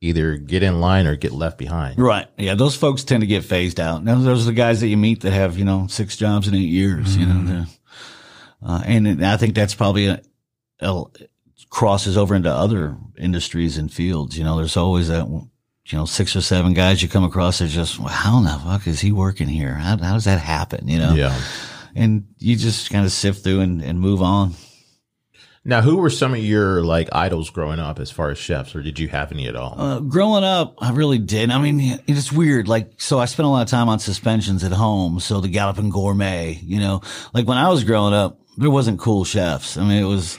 either 0.03 0.35
get 0.35 0.63
in 0.63 0.81
line 0.81 1.07
or 1.07 1.15
get 1.15 1.31
left 1.31 1.57
behind. 1.57 1.97
Right. 1.97 2.27
Yeah. 2.37 2.55
Those 2.55 2.75
folks 2.75 3.05
tend 3.05 3.21
to 3.21 3.27
get 3.27 3.45
phased 3.45 3.79
out. 3.79 4.03
Now, 4.03 4.19
those 4.19 4.43
are 4.43 4.51
the 4.51 4.53
guys 4.53 4.81
that 4.81 4.89
you 4.89 4.97
meet 4.97 5.21
that 5.21 5.31
have, 5.31 5.57
you 5.57 5.63
know, 5.63 5.87
six 5.87 6.17
jobs 6.17 6.47
in 6.47 6.53
eight 6.55 6.69
years, 6.69 7.15
you 7.15 7.25
know, 7.25 7.65
uh, 8.61 8.83
and 8.85 9.25
I 9.25 9.37
think 9.37 9.55
that's 9.55 9.75
probably 9.75 10.07
a, 10.07 10.21
a- 10.81 11.03
crosses 11.69 12.17
over 12.17 12.35
into 12.35 12.51
other 12.51 12.97
industries 13.17 13.77
and 13.77 13.91
fields. 13.91 14.37
You 14.37 14.43
know, 14.43 14.57
there's 14.57 14.77
always 14.77 15.07
that, 15.07 15.25
you 15.27 15.97
know, 15.97 16.05
six 16.05 16.35
or 16.35 16.41
seven 16.41 16.73
guys 16.73 17.01
you 17.01 17.07
come 17.07 17.23
across 17.23 17.59
that 17.59 17.67
just, 17.67 17.97
well, 17.97 18.09
how 18.09 18.37
in 18.39 18.43
the 18.43 18.51
fuck 18.51 18.85
is 18.87 18.99
he 18.99 19.11
working 19.11 19.47
here? 19.47 19.73
How, 19.73 19.97
how 19.97 20.13
does 20.13 20.25
that 20.25 20.39
happen? 20.39 20.87
You 20.87 20.99
know? 20.99 21.13
Yeah. 21.13 21.41
And 21.95 22.27
you 22.39 22.55
just 22.57 22.89
kind 22.89 23.05
of 23.05 23.11
sift 23.11 23.43
through 23.43 23.61
and, 23.61 23.81
and 23.81 23.99
move 23.99 24.21
on. 24.21 24.53
Now, 25.65 25.81
who 25.81 25.97
were 25.97 26.09
some 26.09 26.33
of 26.33 26.39
your 26.39 26.83
like 26.83 27.07
idols 27.13 27.49
growing 27.49 27.79
up 27.79 27.99
as 27.99 28.11
far 28.11 28.29
as 28.29 28.37
chefs, 28.37 28.75
or 28.75 28.81
did 28.81 28.99
you 28.99 29.07
have 29.07 29.31
any 29.31 29.47
at 29.47 29.55
all? 29.55 29.79
Uh, 29.79 29.99
growing 30.01 30.43
up, 30.43 30.75
I 30.79 30.91
really 30.91 31.19
did. 31.19 31.51
I 31.51 31.57
mean, 31.61 31.99
it's 32.05 32.33
weird. 32.33 32.67
Like, 32.67 32.91
so 32.97 33.17
I 33.17 33.25
spent 33.25 33.45
a 33.45 33.49
lot 33.49 33.61
of 33.61 33.69
time 33.69 33.87
on 33.87 33.99
suspensions 33.99 34.65
at 34.65 34.73
home. 34.73 35.21
So 35.21 35.39
the 35.39 35.47
Galloping 35.47 35.89
Gourmet, 35.89 36.59
you 36.61 36.79
know, 36.79 37.01
like 37.33 37.47
when 37.47 37.57
I 37.57 37.69
was 37.69 37.85
growing 37.85 38.13
up, 38.13 38.41
there 38.57 38.69
wasn't 38.69 38.99
cool 38.99 39.23
chefs. 39.23 39.77
I 39.77 39.87
mean, 39.87 40.03
it 40.03 40.07
was, 40.07 40.37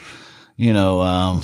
you 0.56 0.74
know, 0.74 1.00
um, 1.00 1.42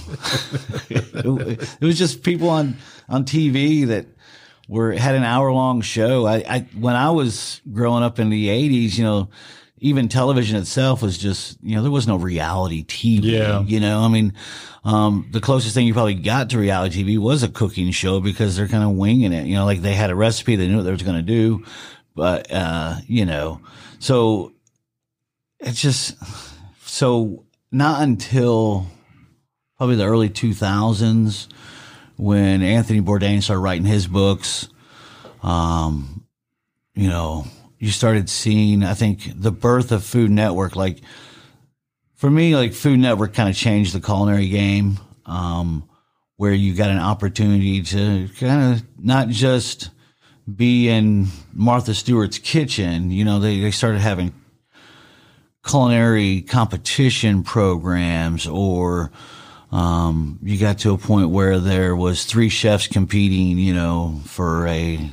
it, 0.90 1.14
it 1.80 1.84
was 1.84 1.98
just 1.98 2.22
people 2.22 2.50
on, 2.50 2.76
on 3.08 3.24
TV 3.24 3.86
that 3.86 4.04
were, 4.68 4.92
had 4.92 5.14
an 5.14 5.24
hour 5.24 5.50
long 5.52 5.80
show. 5.80 6.26
I, 6.26 6.44
I, 6.46 6.66
when 6.78 6.96
I 6.96 7.10
was 7.12 7.62
growing 7.72 8.02
up 8.02 8.18
in 8.18 8.28
the 8.28 8.50
eighties, 8.50 8.98
you 8.98 9.04
know, 9.04 9.30
even 9.80 10.08
television 10.08 10.56
itself 10.58 11.02
was 11.02 11.16
just, 11.16 11.58
you 11.62 11.74
know, 11.74 11.82
there 11.82 11.90
was 11.90 12.06
no 12.06 12.16
reality 12.16 12.84
TV. 12.84 13.24
Yeah. 13.24 13.62
You 13.62 13.80
know, 13.80 14.00
I 14.00 14.08
mean, 14.08 14.34
um, 14.84 15.28
the 15.32 15.40
closest 15.40 15.74
thing 15.74 15.86
you 15.86 15.94
probably 15.94 16.14
got 16.14 16.50
to 16.50 16.58
reality 16.58 17.02
TV 17.02 17.18
was 17.18 17.42
a 17.42 17.48
cooking 17.48 17.90
show 17.90 18.20
because 18.20 18.56
they're 18.56 18.68
kind 18.68 18.84
of 18.84 18.90
winging 18.90 19.32
it. 19.32 19.46
You 19.46 19.54
know, 19.54 19.64
like 19.64 19.80
they 19.80 19.94
had 19.94 20.10
a 20.10 20.14
recipe, 20.14 20.56
they 20.56 20.68
knew 20.68 20.76
what 20.76 20.82
they 20.82 20.90
was 20.90 21.02
going 21.02 21.16
to 21.16 21.22
do, 21.22 21.64
but, 22.14 22.52
uh, 22.52 22.96
you 23.06 23.24
know, 23.24 23.62
so 23.98 24.52
it's 25.58 25.80
just, 25.80 26.14
so 26.84 27.44
not 27.72 28.02
until 28.02 28.86
probably 29.78 29.96
the 29.96 30.04
early 30.04 30.28
2000s 30.28 31.48
when 32.18 32.60
Anthony 32.62 33.00
Bourdain 33.00 33.42
started 33.42 33.60
writing 33.60 33.86
his 33.86 34.06
books, 34.06 34.68
um, 35.42 36.26
you 36.94 37.08
know, 37.08 37.46
you 37.80 37.90
started 37.90 38.28
seeing, 38.28 38.84
I 38.84 38.92
think, 38.92 39.32
the 39.34 39.50
birth 39.50 39.90
of 39.90 40.04
Food 40.04 40.30
Network. 40.30 40.76
Like 40.76 40.98
for 42.14 42.30
me, 42.30 42.54
like 42.54 42.74
Food 42.74 43.00
Network 43.00 43.32
kind 43.32 43.48
of 43.48 43.56
changed 43.56 43.94
the 43.94 44.00
culinary 44.00 44.48
game, 44.48 45.00
um, 45.24 45.88
where 46.36 46.52
you 46.52 46.74
got 46.74 46.90
an 46.90 46.98
opportunity 46.98 47.82
to 47.82 48.28
kind 48.38 48.74
of 48.74 48.82
not 49.02 49.28
just 49.28 49.90
be 50.54 50.88
in 50.90 51.28
Martha 51.54 51.94
Stewart's 51.94 52.38
kitchen. 52.38 53.10
You 53.10 53.24
know, 53.24 53.40
they, 53.40 53.60
they 53.60 53.70
started 53.70 54.00
having 54.00 54.34
culinary 55.66 56.42
competition 56.42 57.42
programs 57.42 58.46
or, 58.46 59.10
um, 59.72 60.38
you 60.42 60.58
got 60.58 60.78
to 60.80 60.92
a 60.92 60.98
point 60.98 61.30
where 61.30 61.58
there 61.58 61.96
was 61.96 62.24
three 62.24 62.48
chefs 62.50 62.88
competing, 62.88 63.58
you 63.58 63.72
know, 63.72 64.20
for 64.26 64.66
a, 64.66 65.10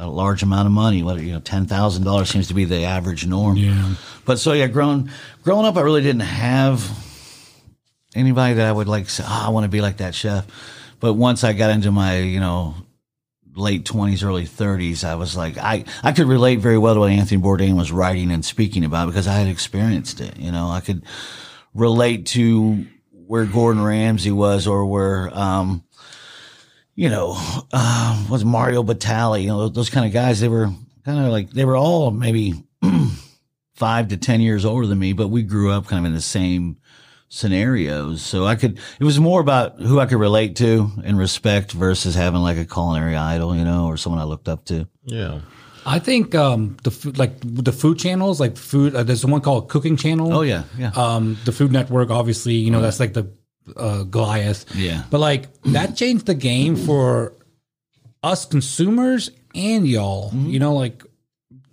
a 0.00 0.08
large 0.08 0.42
amount 0.42 0.66
of 0.66 0.72
money. 0.72 1.02
What 1.02 1.20
you 1.20 1.32
know, 1.32 1.40
ten 1.40 1.66
thousand 1.66 2.04
dollars 2.04 2.30
seems 2.30 2.48
to 2.48 2.54
be 2.54 2.64
the 2.64 2.84
average 2.84 3.26
norm. 3.26 3.56
Yeah. 3.56 3.94
But 4.24 4.38
so 4.38 4.52
yeah, 4.52 4.66
growing 4.66 5.10
growing 5.42 5.66
up, 5.66 5.76
I 5.76 5.82
really 5.82 6.02
didn't 6.02 6.22
have 6.22 6.88
anybody 8.14 8.54
that 8.54 8.66
I 8.66 8.72
would 8.72 8.88
like 8.88 9.08
say, 9.08 9.24
oh, 9.26 9.44
I 9.46 9.50
want 9.50 9.64
to 9.64 9.68
be 9.68 9.80
like 9.80 9.98
that 9.98 10.14
chef. 10.14 10.46
But 10.98 11.14
once 11.14 11.44
I 11.44 11.52
got 11.52 11.70
into 11.70 11.90
my, 11.92 12.18
you 12.18 12.40
know, 12.40 12.74
late 13.54 13.84
twenties, 13.84 14.22
early 14.22 14.46
thirties, 14.46 15.04
I 15.04 15.14
was 15.14 15.36
like, 15.36 15.58
I, 15.58 15.84
I 16.02 16.12
could 16.12 16.26
relate 16.26 16.60
very 16.60 16.78
well 16.78 16.94
to 16.94 17.00
what 17.00 17.10
Anthony 17.10 17.40
Bourdain 17.40 17.76
was 17.76 17.92
writing 17.92 18.30
and 18.30 18.44
speaking 18.44 18.84
about 18.84 19.06
because 19.06 19.26
I 19.26 19.34
had 19.34 19.48
experienced 19.48 20.20
it. 20.20 20.38
You 20.38 20.52
know, 20.52 20.68
I 20.68 20.80
could 20.80 21.04
relate 21.74 22.26
to 22.26 22.86
where 23.12 23.44
Gordon 23.44 23.82
Ramsay 23.82 24.32
was 24.32 24.66
or 24.66 24.86
where, 24.86 25.30
um, 25.36 25.84
you 27.00 27.08
know, 27.08 27.34
uh, 27.72 28.26
was 28.28 28.44
Mario 28.44 28.82
Batali, 28.82 29.44
you 29.44 29.48
know, 29.48 29.70
those 29.70 29.88
kind 29.88 30.04
of 30.04 30.12
guys, 30.12 30.38
they 30.38 30.48
were 30.48 30.66
kind 31.02 31.24
of 31.24 31.32
like, 31.32 31.48
they 31.48 31.64
were 31.64 31.74
all 31.74 32.10
maybe 32.10 32.62
five 33.74 34.08
to 34.08 34.18
10 34.18 34.42
years 34.42 34.66
older 34.66 34.86
than 34.86 34.98
me, 34.98 35.14
but 35.14 35.28
we 35.28 35.42
grew 35.42 35.70
up 35.70 35.86
kind 35.86 36.04
of 36.04 36.10
in 36.10 36.14
the 36.14 36.20
same 36.20 36.76
scenarios. 37.30 38.20
So 38.20 38.44
I 38.44 38.54
could, 38.54 38.78
it 39.00 39.04
was 39.04 39.18
more 39.18 39.40
about 39.40 39.80
who 39.80 39.98
I 39.98 40.04
could 40.04 40.18
relate 40.18 40.56
to 40.56 40.90
and 41.02 41.18
respect 41.18 41.72
versus 41.72 42.14
having 42.14 42.42
like 42.42 42.58
a 42.58 42.66
culinary 42.66 43.16
idol, 43.16 43.56
you 43.56 43.64
know, 43.64 43.86
or 43.86 43.96
someone 43.96 44.20
I 44.20 44.24
looked 44.24 44.46
up 44.46 44.66
to. 44.66 44.86
Yeah. 45.04 45.40
I 45.86 46.00
think 46.00 46.34
um, 46.34 46.76
the 46.82 46.90
food, 46.90 47.16
like 47.16 47.32
the 47.40 47.72
food 47.72 47.98
channels, 47.98 48.40
like 48.40 48.58
food. 48.58 48.94
Uh, 48.94 49.04
there's 49.04 49.24
one 49.24 49.40
called 49.40 49.70
Cooking 49.70 49.96
Channel. 49.96 50.34
Oh, 50.34 50.42
yeah. 50.42 50.64
Yeah. 50.76 50.90
Um, 50.94 51.38
the 51.46 51.52
Food 51.52 51.72
Network, 51.72 52.10
obviously, 52.10 52.56
you 52.56 52.70
know, 52.70 52.82
that's 52.82 53.00
like 53.00 53.14
the 53.14 53.32
uh, 53.76 54.04
Goliath. 54.04 54.74
Yeah. 54.74 55.04
But 55.10 55.18
like 55.18 55.62
that 55.64 55.96
changed 55.96 56.26
the 56.26 56.34
game 56.34 56.76
for 56.76 57.32
us 58.22 58.44
consumers 58.44 59.30
and 59.54 59.86
y'all. 59.86 60.32
You 60.34 60.58
know, 60.58 60.74
like 60.74 61.02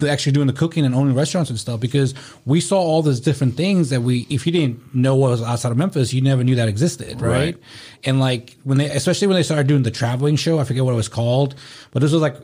actually 0.05 0.31
doing 0.31 0.47
the 0.47 0.53
cooking 0.53 0.85
and 0.85 0.93
owning 0.93 1.15
restaurants 1.15 1.49
and 1.49 1.59
stuff 1.59 1.79
because 1.79 2.13
we 2.45 2.61
saw 2.61 2.79
all 2.79 3.01
these 3.01 3.19
different 3.19 3.55
things 3.55 3.89
that 3.89 4.01
we 4.01 4.27
if 4.29 4.45
you 4.45 4.51
didn't 4.51 4.93
know 4.93 5.15
what 5.15 5.31
was 5.31 5.41
outside 5.41 5.71
of 5.71 5.77
Memphis, 5.77 6.13
you 6.13 6.21
never 6.21 6.43
knew 6.43 6.55
that 6.55 6.67
existed, 6.67 7.19
right? 7.21 7.31
Right. 7.31 7.57
And 8.03 8.19
like 8.19 8.55
when 8.63 8.77
they 8.77 8.89
especially 8.89 9.27
when 9.27 9.35
they 9.35 9.43
started 9.43 9.67
doing 9.67 9.83
the 9.83 9.91
traveling 9.91 10.35
show, 10.35 10.59
I 10.59 10.63
forget 10.65 10.85
what 10.85 10.93
it 10.93 10.97
was 10.97 11.09
called, 11.09 11.55
but 11.91 12.01
this 12.01 12.11
was 12.11 12.21
like 12.21 12.35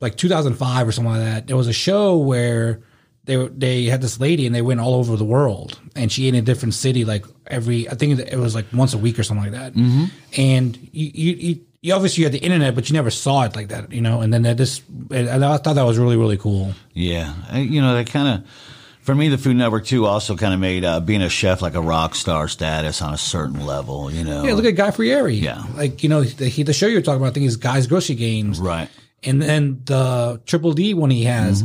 like 0.00 0.16
2005 0.16 0.88
or 0.88 0.92
something 0.92 1.12
like 1.12 1.22
that. 1.22 1.46
There 1.46 1.56
was 1.56 1.68
a 1.68 1.74
show 1.74 2.16
where 2.16 2.80
they 3.24 3.36
were- 3.36 3.48
they 3.50 3.84
had 3.84 4.00
this 4.00 4.18
lady 4.20 4.46
and 4.46 4.54
they 4.54 4.62
went 4.62 4.80
all 4.80 4.94
over 4.94 5.16
the 5.16 5.24
world 5.24 5.78
and 5.94 6.10
she 6.10 6.26
ate 6.26 6.34
in 6.34 6.36
a 6.36 6.42
different 6.42 6.74
city 6.74 7.04
like 7.04 7.24
every 7.46 7.88
I 7.88 7.94
think 7.94 8.18
it 8.18 8.36
was 8.38 8.54
like 8.54 8.66
once 8.72 8.94
a 8.94 8.98
week 8.98 9.18
or 9.18 9.22
something 9.22 9.52
like 9.52 9.60
that. 9.60 9.74
Mm-hmm. 9.74 10.04
And 10.36 10.76
you, 10.92 11.10
you 11.14 11.32
you 11.36 11.60
you 11.82 11.94
obviously 11.94 12.24
had 12.24 12.32
the 12.32 12.38
internet, 12.38 12.74
but 12.74 12.90
you 12.90 12.94
never 12.94 13.10
saw 13.10 13.44
it 13.44 13.56
like 13.56 13.68
that, 13.68 13.90
you 13.92 14.00
know. 14.02 14.20
And 14.20 14.32
then 14.34 14.44
and 14.44 15.44
I 15.44 15.56
thought 15.56 15.74
that 15.74 15.82
was 15.84 15.98
really 15.98 16.16
really 16.16 16.36
cool. 16.36 16.72
Yeah, 16.92 17.32
I, 17.50 17.60
you 17.60 17.80
know, 17.80 17.94
that 17.94 18.08
kind 18.10 18.28
of 18.42 18.50
for 19.00 19.14
me, 19.14 19.28
the 19.28 19.38
Food 19.38 19.56
Network 19.56 19.86
too 19.86 20.04
also 20.06 20.36
kind 20.36 20.52
of 20.52 20.60
made 20.60 20.84
uh, 20.84 21.00
being 21.00 21.22
a 21.22 21.28
chef 21.30 21.62
like 21.62 21.74
a 21.74 21.80
rock 21.80 22.14
star 22.14 22.48
status 22.48 23.00
on 23.00 23.14
a 23.14 23.18
certain 23.18 23.64
level. 23.66 24.10
You 24.12 24.24
know, 24.24 24.44
Yeah, 24.44 24.52
look 24.54 24.66
at 24.66 24.72
Guy 24.76 24.90
Fieri. 24.90 25.34
Yeah. 25.36 25.64
like 25.74 26.02
you 26.02 26.08
know 26.10 26.22
the, 26.22 26.48
he, 26.48 26.62
the 26.64 26.72
show 26.74 26.86
you're 26.86 27.00
talking 27.02 27.20
about. 27.20 27.28
I 27.30 27.32
think 27.32 27.46
is 27.46 27.56
Guy's 27.56 27.86
Grocery 27.86 28.16
Games. 28.16 28.58
right? 28.60 28.88
and 29.22 29.40
then 29.42 29.82
the 29.84 30.40
Triple 30.46 30.72
D 30.72 30.94
one 30.94 31.10
he 31.10 31.24
has. 31.24 31.62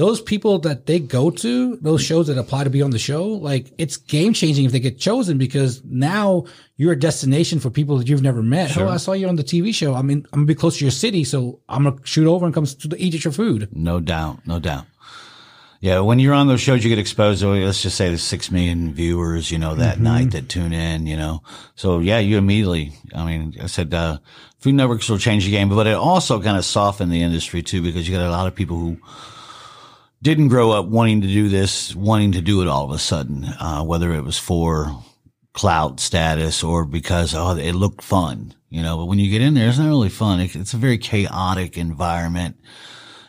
Those 0.00 0.22
people 0.22 0.58
that 0.60 0.86
they 0.86 0.98
go 0.98 1.28
to, 1.30 1.76
those 1.76 2.02
shows 2.02 2.28
that 2.28 2.38
apply 2.38 2.64
to 2.64 2.70
be 2.70 2.80
on 2.80 2.88
the 2.88 2.98
show, 2.98 3.26
like 3.26 3.70
it's 3.76 3.98
game 3.98 4.32
changing 4.32 4.64
if 4.64 4.72
they 4.72 4.80
get 4.80 4.98
chosen 4.98 5.36
because 5.36 5.84
now 5.84 6.46
you're 6.78 6.92
a 6.92 6.98
destination 6.98 7.60
for 7.60 7.68
people 7.68 7.98
that 7.98 8.08
you've 8.08 8.22
never 8.22 8.42
met. 8.42 8.78
Oh, 8.78 8.88
I 8.88 8.96
saw 8.96 9.12
you 9.12 9.28
on 9.28 9.36
the 9.36 9.44
TV 9.44 9.74
show. 9.74 9.92
I 9.92 10.00
mean, 10.00 10.24
I'm 10.32 10.38
gonna 10.38 10.46
be 10.46 10.54
close 10.54 10.78
to 10.78 10.84
your 10.86 10.90
city, 10.90 11.22
so 11.22 11.60
I'm 11.68 11.84
gonna 11.84 11.98
shoot 12.04 12.26
over 12.26 12.46
and 12.46 12.54
come 12.54 12.64
to 12.64 12.96
eat 12.96 13.14
at 13.14 13.24
your 13.24 13.32
food. 13.34 13.68
No 13.72 14.00
doubt, 14.00 14.46
no 14.46 14.58
doubt. 14.58 14.86
Yeah, 15.80 16.00
when 16.00 16.18
you're 16.18 16.32
on 16.32 16.48
those 16.48 16.62
shows, 16.62 16.82
you 16.82 16.88
get 16.88 16.98
exposed 16.98 17.42
to 17.42 17.48
let's 17.48 17.82
just 17.82 17.98
say 17.98 18.08
there's 18.08 18.22
six 18.22 18.50
million 18.50 18.94
viewers, 18.94 19.50
you 19.50 19.58
know, 19.58 19.74
that 19.74 20.00
night 20.00 20.30
that 20.30 20.48
tune 20.48 20.72
in, 20.72 21.06
you 21.06 21.18
know. 21.18 21.42
So 21.74 21.98
yeah, 21.98 22.20
you 22.20 22.38
immediately. 22.38 22.94
I 23.14 23.26
mean, 23.26 23.54
I 23.62 23.66
said 23.66 23.92
uh, 23.92 24.16
Food 24.60 24.76
Networks 24.76 25.10
will 25.10 25.18
change 25.18 25.44
the 25.44 25.50
game, 25.50 25.68
but 25.68 25.86
it 25.86 25.92
also 25.94 26.40
kind 26.40 26.56
of 26.56 26.64
softened 26.64 27.12
the 27.12 27.20
industry 27.20 27.62
too 27.62 27.82
because 27.82 28.08
you 28.08 28.16
got 28.16 28.26
a 28.26 28.30
lot 28.30 28.46
of 28.46 28.54
people 28.54 28.78
who 28.78 28.96
didn't 30.22 30.48
grow 30.48 30.72
up 30.72 30.86
wanting 30.86 31.22
to 31.22 31.26
do 31.26 31.48
this, 31.48 31.94
wanting 31.94 32.32
to 32.32 32.42
do 32.42 32.62
it 32.62 32.68
all 32.68 32.84
of 32.84 32.90
a 32.90 32.98
sudden, 32.98 33.44
uh, 33.44 33.82
whether 33.82 34.12
it 34.12 34.22
was 34.22 34.38
for 34.38 35.02
clout 35.52 35.98
status 35.98 36.62
or 36.62 36.84
because 36.84 37.34
oh 37.34 37.56
it 37.56 37.72
looked 37.72 38.02
fun, 38.02 38.54
you 38.68 38.82
know. 38.82 38.98
But 38.98 39.06
when 39.06 39.18
you 39.18 39.30
get 39.30 39.42
in 39.42 39.54
there, 39.54 39.68
it's 39.68 39.78
not 39.78 39.88
really 39.88 40.08
fun. 40.08 40.40
It, 40.40 40.54
it's 40.54 40.74
a 40.74 40.78
very 40.78 40.98
chaotic 40.98 41.76
environment. 41.78 42.56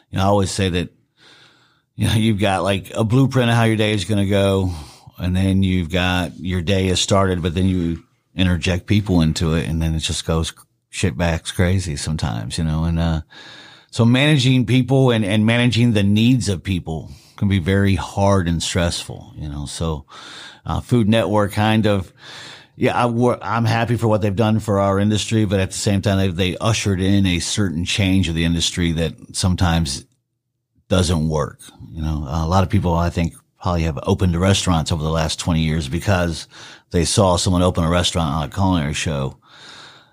You 0.10 0.18
know, 0.18 0.24
I 0.24 0.28
always 0.28 0.52
say 0.52 0.70
that 0.70 0.90
you 1.96 2.08
know, 2.08 2.14
you've 2.14 2.40
got 2.40 2.64
like 2.64 2.92
a 2.96 3.04
blueprint 3.04 3.50
of 3.50 3.56
how 3.56 3.66
your 3.66 3.76
day 3.76 3.94
is 3.94 4.06
going 4.06 4.24
to 4.24 4.30
go. 4.30 4.74
And 5.20 5.36
then 5.36 5.62
you've 5.62 5.92
got 5.92 6.40
your 6.40 6.64
day 6.64 6.88
has 6.88 7.00
started, 7.00 7.44
but 7.44 7.54
then 7.54 7.68
you 7.68 8.04
interject 8.36 8.88
people 8.88 9.22
into 9.22 9.54
it 9.54 9.68
and 9.68 9.80
then 9.80 9.94
it 9.94 10.00
just 10.00 10.26
goes 10.26 10.52
shit 10.90 11.16
backs 11.16 11.52
crazy 11.52 11.96
sometimes, 11.96 12.58
you 12.58 12.64
know, 12.64 12.86
and, 12.86 12.98
uh, 12.98 13.22
so 13.92 14.06
managing 14.06 14.66
people 14.66 15.12
and, 15.12 15.24
and 15.24 15.46
managing 15.46 15.92
the 15.92 16.02
needs 16.02 16.50
of 16.50 16.64
people 16.64 17.12
can 17.36 17.50
be 17.50 17.60
very 17.60 17.96
hard 17.96 18.48
and 18.48 18.64
stressful, 18.64 19.34
you 19.36 19.50
know, 19.50 19.66
so, 19.66 20.06
uh, 20.66 20.80
Food 20.80 21.10
Network 21.10 21.52
kind 21.52 21.86
of, 21.86 22.14
yeah, 22.78 23.06
I, 23.06 23.38
I'm 23.42 23.66
happy 23.66 23.98
for 23.98 24.08
what 24.08 24.22
they've 24.22 24.36
done 24.36 24.60
for 24.60 24.80
our 24.80 24.98
industry, 24.98 25.46
but 25.46 25.60
at 25.60 25.72
the 25.72 25.78
same 25.78 26.02
time, 26.02 26.18
they, 26.18 26.28
they 26.30 26.58
ushered 26.58 27.02
in 27.02 27.26
a 27.26 27.40
certain 27.40 27.84
change 27.84 28.30
of 28.30 28.36
the 28.36 28.46
industry 28.46 28.94
that 28.94 29.14
sometimes 29.36 30.06
doesn't 30.88 31.28
work. 31.28 31.60
You 31.92 32.02
know, 32.02 32.26
a 32.30 32.48
lot 32.48 32.64
of 32.64 32.70
people, 32.70 32.94
I 32.94 33.10
think, 33.10 33.34
probably 33.62 33.84
have 33.84 34.00
opened 34.04 34.40
restaurants 34.40 34.92
over 34.92 35.04
the 35.04 35.10
last 35.10 35.40
20 35.40 35.62
years 35.62 35.90
because 35.90 36.48
they 36.92 37.06
saw 37.06 37.36
someone 37.36 37.62
open 37.62 37.84
a 37.84 37.90
restaurant 37.90 38.34
on 38.34 38.44
a 38.44 38.52
culinary 38.52 38.94
show. 38.94 39.38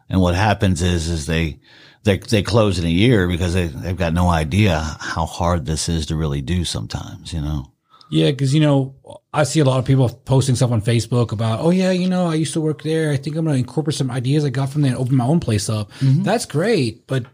And 0.08 0.20
what 0.20 0.34
happens 0.34 0.82
is, 0.82 1.08
is 1.08 1.26
they, 1.26 1.60
they, 2.04 2.18
they 2.18 2.42
close 2.42 2.78
in 2.78 2.84
a 2.84 2.90
year 2.90 3.28
because 3.28 3.54
they, 3.54 3.66
they've 3.66 3.96
got 3.96 4.12
no 4.12 4.28
idea 4.28 4.80
how 5.00 5.26
hard 5.26 5.66
this 5.66 5.88
is 5.88 6.06
to 6.06 6.16
really 6.16 6.40
do 6.40 6.64
sometimes, 6.64 7.32
you 7.32 7.40
know? 7.40 7.72
Yeah, 8.10 8.30
because 8.30 8.54
you 8.54 8.60
know, 8.60 8.94
I 9.34 9.44
see 9.44 9.60
a 9.60 9.64
lot 9.64 9.78
of 9.78 9.84
people 9.84 10.08
posting 10.08 10.54
stuff 10.54 10.72
on 10.72 10.80
Facebook 10.80 11.32
about, 11.32 11.60
oh 11.60 11.70
yeah, 11.70 11.90
you 11.90 12.08
know, 12.08 12.26
I 12.26 12.34
used 12.34 12.54
to 12.54 12.60
work 12.60 12.82
there. 12.82 13.10
I 13.10 13.16
think 13.16 13.36
I'm 13.36 13.44
going 13.44 13.56
to 13.56 13.60
incorporate 13.60 13.96
some 13.96 14.10
ideas 14.10 14.44
I 14.44 14.50
got 14.50 14.70
from 14.70 14.82
there 14.82 14.92
and 14.92 15.00
open 15.00 15.16
my 15.16 15.26
own 15.26 15.40
place 15.40 15.68
up. 15.68 15.92
Mm-hmm. 16.00 16.22
That's 16.22 16.46
great, 16.46 17.06
but 17.06 17.26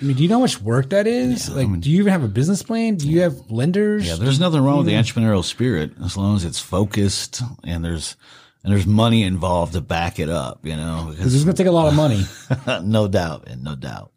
I 0.00 0.04
mean, 0.04 0.16
do 0.16 0.22
you 0.22 0.28
know 0.28 0.36
how 0.36 0.40
much 0.40 0.60
work 0.60 0.90
that 0.90 1.06
is? 1.06 1.48
like, 1.48 1.80
do 1.80 1.90
you 1.90 2.00
even 2.00 2.12
have 2.12 2.22
a 2.22 2.28
business 2.28 2.62
plan? 2.62 2.96
Do 2.96 3.08
you 3.08 3.22
have 3.22 3.50
lenders? 3.50 4.06
Yeah, 4.06 4.16
there's 4.16 4.38
nothing 4.38 4.62
wrong 4.62 4.78
with 4.78 4.86
the 4.86 4.92
entrepreneurial 4.92 5.44
spirit 5.44 5.92
as 6.04 6.16
long 6.16 6.36
as 6.36 6.44
it's 6.44 6.60
focused 6.60 7.42
and 7.64 7.82
there's, 7.82 8.16
and 8.66 8.74
there's 8.74 8.84
money 8.86 9.22
involved 9.22 9.74
to 9.74 9.80
back 9.80 10.18
it 10.18 10.28
up, 10.28 10.66
you 10.66 10.74
know, 10.74 11.06
Because 11.10 11.32
it's 11.32 11.44
going 11.44 11.54
to 11.54 11.62
take 11.62 11.68
a 11.68 11.72
lot 11.72 11.86
of 11.86 11.94
money. 11.94 12.24
no 12.82 13.06
doubt 13.06 13.44
and 13.46 13.62
no 13.62 13.76
doubt. 13.76 14.10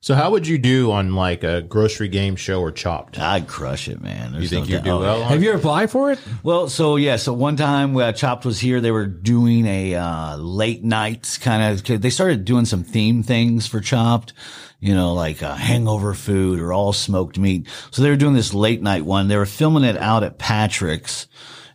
So 0.00 0.14
how 0.14 0.30
would 0.30 0.46
you 0.46 0.56
do 0.56 0.90
on 0.92 1.14
like 1.14 1.44
a 1.44 1.60
grocery 1.60 2.08
game 2.08 2.36
show 2.36 2.62
or 2.62 2.72
Chopped? 2.72 3.18
I'd 3.18 3.46
crush 3.46 3.86
it, 3.88 4.00
man. 4.00 4.32
There's 4.32 4.44
You 4.44 4.48
think 4.48 4.68
no 4.68 4.76
you'd 4.76 4.84
doubt. 4.84 4.98
do 5.00 5.04
well? 5.04 5.22
on 5.24 5.28
have 5.28 5.42
it? 5.42 5.44
you 5.44 5.50
ever 5.50 5.58
applied 5.58 5.90
for 5.90 6.10
it? 6.10 6.18
Well, 6.42 6.70
so 6.70 6.96
yeah, 6.96 7.16
so 7.16 7.34
one 7.34 7.56
time 7.56 7.94
uh, 7.94 8.12
Chopped 8.12 8.46
was 8.46 8.58
here, 8.60 8.80
they 8.80 8.92
were 8.92 9.04
doing 9.06 9.66
a 9.66 9.94
uh, 9.96 10.36
late 10.38 10.82
nights 10.82 11.36
kind 11.36 11.62
of. 11.86 12.00
They 12.00 12.08
started 12.08 12.46
doing 12.46 12.64
some 12.64 12.82
theme 12.82 13.22
things 13.22 13.66
for 13.66 13.80
Chopped, 13.80 14.32
you 14.80 14.94
know, 14.94 15.12
like 15.12 15.42
uh, 15.42 15.54
hangover 15.54 16.14
food 16.14 16.60
or 16.60 16.72
all 16.72 16.94
smoked 16.94 17.36
meat. 17.38 17.66
So 17.90 18.00
they 18.00 18.08
were 18.08 18.16
doing 18.16 18.32
this 18.34 18.54
late 18.54 18.80
night 18.80 19.04
one. 19.04 19.28
They 19.28 19.36
were 19.36 19.44
filming 19.44 19.84
it 19.84 19.98
out 19.98 20.22
at 20.22 20.38
Patrick's 20.38 21.26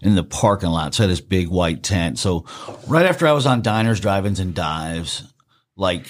in 0.04 0.16
the 0.16 0.24
parking 0.24 0.70
lot. 0.70 0.94
So 0.94 1.04
I 1.04 1.08
had 1.08 1.12
this 1.12 1.22
big 1.22 1.48
white 1.48 1.84
tent. 1.84 2.20
So 2.20 2.46
right 2.88 3.06
after 3.06 3.28
I 3.28 3.32
was 3.32 3.46
on 3.46 3.62
diners, 3.62 4.00
drive-ins, 4.00 4.40
and 4.40 4.54
dives, 4.54 5.24
like 5.76 6.08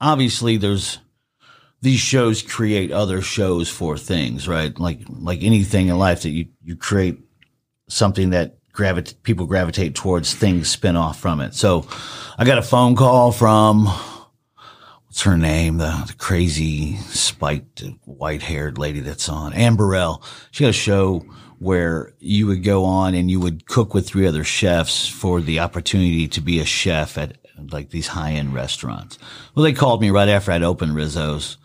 obviously 0.00 0.56
there's 0.56 0.98
these 1.82 2.00
shows 2.00 2.42
create 2.42 2.90
other 2.90 3.22
shows 3.22 3.68
for 3.68 3.96
things, 3.96 4.48
right? 4.48 4.78
Like 4.78 5.00
like 5.08 5.42
anything 5.42 5.88
in 5.88 5.98
life 5.98 6.22
that 6.22 6.30
you 6.30 6.46
you 6.62 6.76
create 6.76 7.20
something 7.88 8.30
that 8.30 8.58
gravit 8.72 9.22
people 9.22 9.46
gravitate 9.46 9.94
towards 9.94 10.34
things 10.34 10.68
spin 10.68 10.96
off 10.96 11.18
from 11.18 11.40
it. 11.40 11.54
So 11.54 11.86
I 12.36 12.44
got 12.44 12.58
a 12.58 12.62
phone 12.62 12.96
call 12.96 13.32
from 13.32 13.86
what's 15.06 15.22
her 15.22 15.38
name? 15.38 15.78
The, 15.78 16.04
the 16.06 16.14
crazy 16.18 16.96
spiked 16.96 17.82
white 18.04 18.42
haired 18.42 18.76
lady 18.76 19.00
that's 19.00 19.28
on 19.28 19.54
Anne 19.54 19.76
Burrell. 19.76 20.22
She 20.50 20.64
had 20.64 20.70
a 20.70 20.74
show 20.74 21.24
where 21.58 22.12
you 22.18 22.46
would 22.46 22.62
go 22.62 22.84
on 22.84 23.14
and 23.14 23.30
you 23.30 23.40
would 23.40 23.66
cook 23.66 23.94
with 23.94 24.06
three 24.06 24.26
other 24.26 24.44
chefs 24.44 25.08
for 25.08 25.40
the 25.40 25.60
opportunity 25.60 26.28
to 26.28 26.40
be 26.40 26.60
a 26.60 26.64
chef 26.64 27.16
at 27.18 27.38
like 27.70 27.90
these 27.90 28.08
high 28.08 28.32
end 28.32 28.52
restaurants. 28.54 29.18
Well, 29.54 29.62
they 29.64 29.72
called 29.72 30.00
me 30.00 30.10
right 30.10 30.28
after 30.28 30.52
I'd 30.52 30.62
opened 30.62 30.94
Rizzo's. 30.94 31.56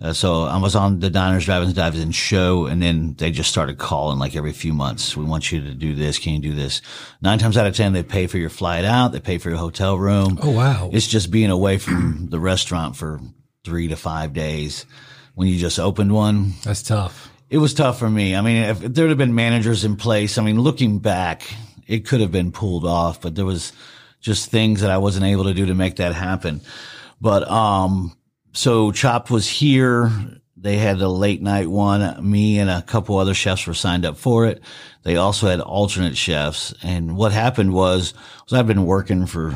Uh, 0.00 0.12
so 0.12 0.44
I 0.44 0.58
was 0.58 0.76
on 0.76 1.00
the 1.00 1.10
Diners, 1.10 1.44
Drive-ins, 1.44 1.72
Dives 1.72 1.98
in 1.98 2.12
show, 2.12 2.66
and 2.66 2.80
then 2.80 3.14
they 3.18 3.32
just 3.32 3.50
started 3.50 3.78
calling 3.78 4.20
like 4.20 4.36
every 4.36 4.52
few 4.52 4.72
months. 4.72 5.16
We 5.16 5.24
want 5.24 5.50
you 5.50 5.60
to 5.60 5.74
do 5.74 5.92
this. 5.92 6.20
Can 6.20 6.34
you 6.34 6.38
do 6.38 6.54
this? 6.54 6.82
Nine 7.20 7.40
times 7.40 7.56
out 7.56 7.66
of 7.66 7.74
ten, 7.74 7.94
they 7.94 8.04
pay 8.04 8.28
for 8.28 8.38
your 8.38 8.48
flight 8.50 8.84
out. 8.84 9.10
They 9.10 9.18
pay 9.18 9.38
for 9.38 9.48
your 9.48 9.58
hotel 9.58 9.98
room. 9.98 10.38
Oh, 10.40 10.52
wow. 10.52 10.90
It's 10.92 11.08
just 11.08 11.32
being 11.32 11.50
away 11.50 11.78
from 11.78 12.28
the 12.30 12.38
restaurant 12.38 12.94
for 12.94 13.20
three 13.64 13.88
to 13.88 13.96
five 13.96 14.32
days. 14.32 14.86
When 15.34 15.48
you 15.48 15.58
just 15.58 15.80
opened 15.80 16.12
one, 16.12 16.52
That's 16.62 16.82
tough. 16.82 17.32
It 17.50 17.58
was 17.58 17.74
tough 17.74 17.98
for 17.98 18.10
me. 18.10 18.36
I 18.36 18.40
mean, 18.40 18.56
if 18.64 18.80
there'd 18.80 19.08
have 19.08 19.18
been 19.18 19.34
managers 19.34 19.84
in 19.84 19.96
place, 19.96 20.38
I 20.38 20.42
mean, 20.42 20.60
looking 20.60 20.98
back, 20.98 21.42
it 21.86 22.06
could 22.06 22.20
have 22.20 22.32
been 22.32 22.52
pulled 22.52 22.84
off, 22.84 23.20
but 23.20 23.34
there 23.34 23.46
was 23.46 23.72
just 24.20 24.50
things 24.50 24.80
that 24.80 24.90
I 24.90 24.98
wasn't 24.98 25.26
able 25.26 25.44
to 25.44 25.54
do 25.54 25.66
to 25.66 25.74
make 25.74 25.96
that 25.96 26.14
happen. 26.14 26.60
But, 27.20 27.48
um, 27.50 28.16
so 28.52 28.92
Chopped 28.92 29.30
was 29.30 29.48
here. 29.48 30.10
They 30.56 30.76
had 30.76 31.00
a 31.00 31.08
late 31.08 31.40
night 31.40 31.68
one. 31.68 32.28
Me 32.28 32.58
and 32.58 32.68
a 32.68 32.82
couple 32.82 33.16
other 33.16 33.34
chefs 33.34 33.66
were 33.66 33.74
signed 33.74 34.04
up 34.04 34.16
for 34.16 34.46
it. 34.46 34.60
They 35.04 35.16
also 35.16 35.46
had 35.46 35.60
alternate 35.60 36.16
chefs. 36.16 36.74
And 36.82 37.16
what 37.16 37.32
happened 37.32 37.72
was, 37.72 38.12
was 38.44 38.58
I've 38.58 38.66
been 38.66 38.84
working 38.84 39.26
for 39.26 39.54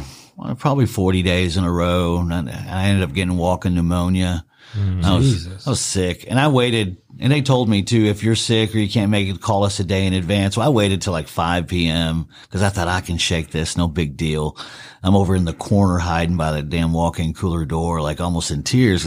probably 0.59 0.87
40 0.87 1.23
days 1.23 1.57
in 1.57 1.65
a 1.65 1.73
row 1.73 2.19
and 2.19 2.33
I 2.33 2.85
ended 2.85 3.03
up 3.03 3.15
getting 3.15 3.37
walking 3.37 3.75
pneumonia. 3.75 4.45
I 4.75 5.17
was, 5.17 5.25
Jesus. 5.33 5.67
I 5.67 5.71
was 5.71 5.81
sick 5.81 6.25
and 6.29 6.39
I 6.39 6.49
waited 6.49 6.97
and 7.21 7.33
they 7.33 7.43
told 7.43 7.69
me 7.69 7.83
too, 7.83 8.07
if 8.07 8.23
you're 8.23 8.35
sick 8.35 8.75
or 8.75 8.79
you 8.79 8.89
can't 8.89 9.11
make 9.11 9.29
it, 9.29 9.41
call 9.41 9.65
us 9.65 9.79
a 9.81 9.85
day 9.85 10.07
in 10.07 10.15
advance. 10.15 10.55
So 10.55 10.63
I 10.63 10.71
waited 10.71 11.03
till 11.03 11.13
like 11.13 11.29
5 11.29 11.67
p.m. 11.69 12.27
because 12.43 12.63
I 12.63 12.71
thought 12.71 12.89
I 12.89 13.01
can 13.01 13.19
shake 13.19 13.51
this. 13.51 13.77
No 13.77 13.87
big 13.87 14.17
deal. 14.17 14.57
I'm 15.03 15.15
over 15.15 15.35
in 15.35 15.45
the 15.45 15.53
corner 15.53 15.99
hiding 15.99 16.37
by 16.37 16.53
the 16.53 16.63
damn 16.63 16.93
walk-in 16.93 17.35
cooler 17.35 17.65
door, 17.65 18.01
like 18.01 18.21
almost 18.21 18.51
in 18.51 18.63
tears 18.63 19.07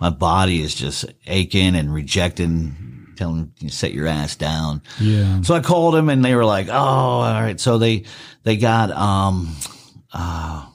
my 0.00 0.10
body 0.10 0.62
is 0.62 0.74
just 0.74 1.06
aching 1.26 1.74
and 1.74 1.92
rejecting 1.92 2.90
tell 3.20 3.34
him 3.34 3.52
you 3.58 3.68
set 3.68 3.92
your 3.92 4.06
ass 4.06 4.34
down. 4.34 4.82
Yeah. 4.98 5.42
So 5.42 5.54
I 5.54 5.60
called 5.60 5.94
him 5.94 6.08
and 6.08 6.24
they 6.24 6.34
were 6.34 6.44
like, 6.44 6.68
"Oh, 6.68 6.72
all 6.72 7.20
right." 7.20 7.60
So 7.60 7.78
they 7.78 8.04
they 8.44 8.56
got 8.56 8.90
um 8.90 9.54
uh 10.12 10.66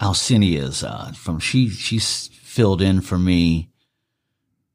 Alcenia's 0.00 0.82
uh 0.82 1.12
from 1.12 1.38
she 1.38 1.68
she's 1.68 2.30
filled 2.60 2.82
in 2.82 3.00
for 3.00 3.16
me 3.16 3.70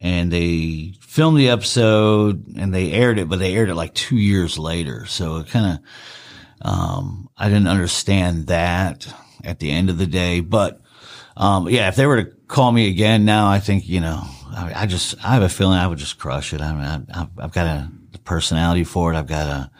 and 0.01 0.31
they 0.31 0.95
filmed 1.01 1.37
the 1.37 1.49
episode 1.49 2.47
and 2.57 2.73
they 2.73 2.91
aired 2.91 3.19
it, 3.19 3.29
but 3.29 3.37
they 3.37 3.53
aired 3.53 3.69
it 3.69 3.75
like 3.75 3.93
2 3.93 4.17
years 4.17 4.57
later. 4.57 5.05
So 5.05 5.37
it 5.37 5.49
kind 5.49 5.77
of 5.77 6.67
um 6.67 7.29
I 7.37 7.47
didn't 7.47 7.67
understand 7.67 8.47
that 8.47 9.07
at 9.43 9.59
the 9.59 9.69
end 9.69 9.91
of 9.91 9.99
the 9.99 10.07
day, 10.07 10.39
but 10.39 10.81
um 11.37 11.69
yeah, 11.69 11.87
if 11.87 11.95
they 11.95 12.07
were 12.07 12.23
to 12.23 12.31
call 12.47 12.71
me 12.71 12.89
again 12.89 13.23
now, 13.23 13.45
I 13.45 13.59
think, 13.59 13.87
you 13.87 13.99
know, 13.99 14.23
I, 14.49 14.73
I 14.77 14.85
just 14.87 15.23
I 15.23 15.35
have 15.35 15.43
a 15.43 15.49
feeling 15.49 15.77
I 15.77 15.85
would 15.85 15.99
just 15.99 16.17
crush 16.17 16.53
it. 16.53 16.61
I 16.61 16.73
mean, 16.73 17.07
I, 17.13 17.27
I've 17.37 17.53
got 17.53 17.67
a 17.67 17.91
personality 18.23 18.83
for 18.83 19.13
it. 19.13 19.15
I've 19.15 19.27
got 19.27 19.45
a 19.45 19.71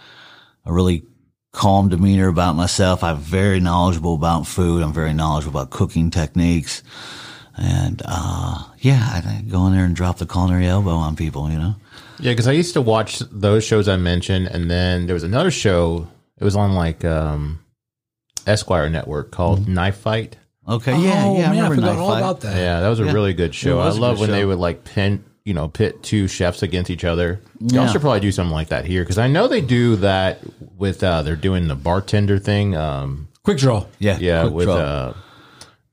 a 0.63 0.71
really 0.71 1.07
calm 1.53 1.89
demeanor 1.89 2.27
about 2.27 2.55
myself. 2.55 3.03
I'm 3.03 3.17
very 3.17 3.59
knowledgeable 3.59 4.13
about 4.13 4.45
food. 4.45 4.83
I'm 4.83 4.93
very 4.93 5.13
knowledgeable 5.13 5.59
about 5.59 5.71
cooking 5.71 6.11
techniques. 6.11 6.83
And, 7.57 8.01
uh, 8.05 8.63
yeah, 8.79 8.99
I 9.13 9.41
go 9.49 9.65
in 9.67 9.73
there 9.73 9.85
and 9.85 9.95
drop 9.95 10.17
the 10.17 10.25
culinary 10.25 10.67
elbow 10.67 10.91
on 10.95 11.15
people, 11.15 11.49
you 11.49 11.57
know? 11.57 11.75
Yeah, 12.19 12.31
because 12.31 12.47
I 12.47 12.51
used 12.51 12.73
to 12.73 12.81
watch 12.81 13.19
those 13.31 13.63
shows 13.63 13.87
I 13.87 13.95
mentioned, 13.97 14.47
and 14.47 14.69
then 14.69 15.05
there 15.05 15.13
was 15.13 15.23
another 15.23 15.51
show. 15.51 16.07
It 16.39 16.43
was 16.43 16.55
on 16.55 16.73
like 16.73 17.03
um, 17.05 17.59
Esquire 18.47 18.89
Network 18.89 19.31
called 19.31 19.67
Knife 19.67 19.97
Fight. 19.97 20.37
Okay. 20.67 20.97
Yeah. 20.97 21.23
oh, 21.25 21.37
yeah. 21.37 21.49
man, 21.51 21.59
I, 21.63 21.69
remember 21.69 21.75
forgot 21.75 21.87
Knife 21.93 21.99
all 21.99 22.09
Fight. 22.09 22.17
about 22.19 22.41
that. 22.41 22.57
Yeah, 22.57 22.79
that 22.81 22.89
was 22.89 22.99
a 22.99 23.05
really 23.05 23.33
good 23.33 23.53
show. 23.55 23.79
I 23.79 23.89
love 23.89 24.15
good 24.17 24.21
when 24.21 24.31
they 24.31 24.45
would 24.45 24.57
like 24.57 24.83
pin, 24.83 25.23
you 25.43 25.53
know, 25.53 25.67
pit 25.67 26.01
two 26.03 26.27
chefs 26.27 26.63
against 26.63 26.89
each 26.89 27.03
other. 27.05 27.39
Y'all 27.59 27.85
Yeah. 27.85 27.91
should 27.91 28.01
probably 28.01 28.19
do 28.21 28.31
something 28.31 28.53
like 28.53 28.69
that 28.69 28.85
here 28.85 29.03
because 29.03 29.17
I 29.17 29.27
know 29.27 29.47
they 29.47 29.61
do 29.61 29.95
that 29.97 30.39
with. 30.77 31.03
uh 31.03 31.21
They're 31.21 31.35
doing 31.35 31.67
the 31.67 31.75
bartender 31.75 32.39
thing. 32.39 32.75
Um, 32.75 33.27
Quick 33.43 33.59
draw. 33.59 33.85
Yeah. 33.99 34.17
yeah, 34.19 34.41
quick 34.43 34.53
with 34.53 34.65
draw. 34.65 34.75
uh, 34.75 35.13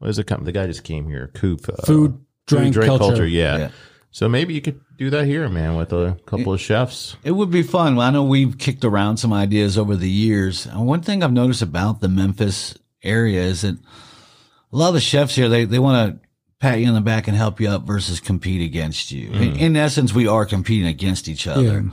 what 0.03 0.11
is 0.11 0.19
it? 0.19 0.27
company? 0.27 0.47
The 0.47 0.59
guy 0.59 0.67
just 0.67 0.83
came 0.83 1.07
here. 1.07 1.31
Coop 1.33 1.61
uh, 1.69 1.81
Food, 1.87 2.25
drink, 2.49 2.75
culture. 2.75 3.25
Yeah. 3.25 3.57
Yeah. 3.57 3.71
So 4.11 4.29
maybe 4.29 4.53
you 4.53 4.61
could 4.61 4.81
do 4.99 5.11
that 5.11 5.27
here, 5.27 5.49
man, 5.49 5.77
with 5.77 5.93
a 5.93 6.19
couple 6.27 6.53
of 6.53 6.61
chefs. 6.61 7.17
It 7.23 7.31
would 7.31 7.53
be 7.53 7.63
fun. 7.63 7.99
I 8.01 8.11
know 8.11 8.25
we've 8.25 8.59
kicked 8.59 8.85
around 8.85 9.19
some 9.19 9.33
ideas 9.33 9.79
over 9.79 9.95
the 9.95 10.11
years. 10.11 10.67
And 10.67 10.87
one 10.87 11.03
thing 11.03 11.23
I've 11.23 11.33
noticed 11.33 11.63
about 11.63 12.01
the 12.01 12.09
Memphis 12.09 12.77
area 13.05 13.43
is 13.43 13.63
that 13.63 13.77
a 13.77 14.77
lot 14.77 14.89
of 14.89 14.95
the 14.95 15.01
chefs 15.01 15.37
here, 15.37 15.49
they, 15.49 15.65
they 15.67 15.79
want 15.79 16.21
to 16.21 16.29
pat 16.59 16.81
you 16.81 16.89
on 16.89 16.95
the 16.95 17.01
back 17.01 17.29
and 17.29 17.37
help 17.37 17.61
you 17.61 17.69
up 17.69 17.85
versus 17.85 18.19
compete 18.19 18.61
against 18.61 19.13
you. 19.13 19.31
In, 19.31 19.57
in 19.57 19.77
essence, 19.77 20.13
we 20.13 20.27
are 20.27 20.45
competing 20.47 20.89
against 20.89 21.29
each 21.29 21.47
other, 21.47 21.63
Yeah. 21.63 21.91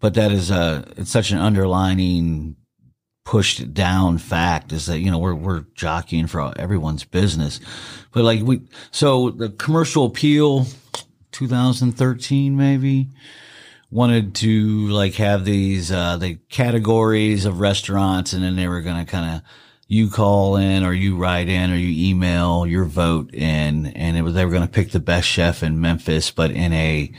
but 0.00 0.14
that 0.14 0.32
is 0.32 0.50
a, 0.50 0.84
it's 0.96 1.10
such 1.10 1.30
an 1.30 1.38
underlining 1.38 2.56
pushed 3.24 3.72
down 3.72 4.18
fact 4.18 4.72
is 4.72 4.86
that, 4.86 4.98
you 4.98 5.10
know, 5.10 5.18
we're, 5.18 5.34
we're 5.34 5.64
jockeying 5.74 6.26
for 6.26 6.52
everyone's 6.58 7.04
business. 7.04 7.60
But 8.12 8.24
like 8.24 8.42
we, 8.42 8.62
so 8.90 9.30
the 9.30 9.50
commercial 9.50 10.06
appeal, 10.06 10.66
2013 11.32 12.56
maybe, 12.56 13.08
wanted 13.92 14.34
to 14.34 14.88
like 14.88 15.14
have 15.16 15.44
these 15.44 15.92
uh 15.92 16.16
the 16.16 16.38
categories 16.48 17.44
of 17.44 17.60
restaurants 17.60 18.32
and 18.32 18.42
then 18.42 18.56
they 18.56 18.66
were 18.66 18.80
going 18.80 19.04
to 19.04 19.10
kind 19.10 19.36
of 19.36 19.42
you 19.86 20.08
call 20.08 20.56
in 20.56 20.82
or 20.82 20.94
you 20.94 21.14
write 21.14 21.46
in 21.46 21.70
or 21.70 21.76
you 21.76 22.08
email 22.08 22.66
your 22.66 22.86
vote 22.86 23.32
in 23.34 23.88
and 23.88 24.16
it 24.16 24.22
was 24.22 24.32
they 24.32 24.46
were 24.46 24.50
going 24.50 24.66
to 24.66 24.72
pick 24.72 24.92
the 24.92 24.98
best 24.98 25.28
chef 25.28 25.62
in 25.62 25.78
Memphis 25.78 26.30
but 26.30 26.50
in 26.50 26.72
a 26.72 27.12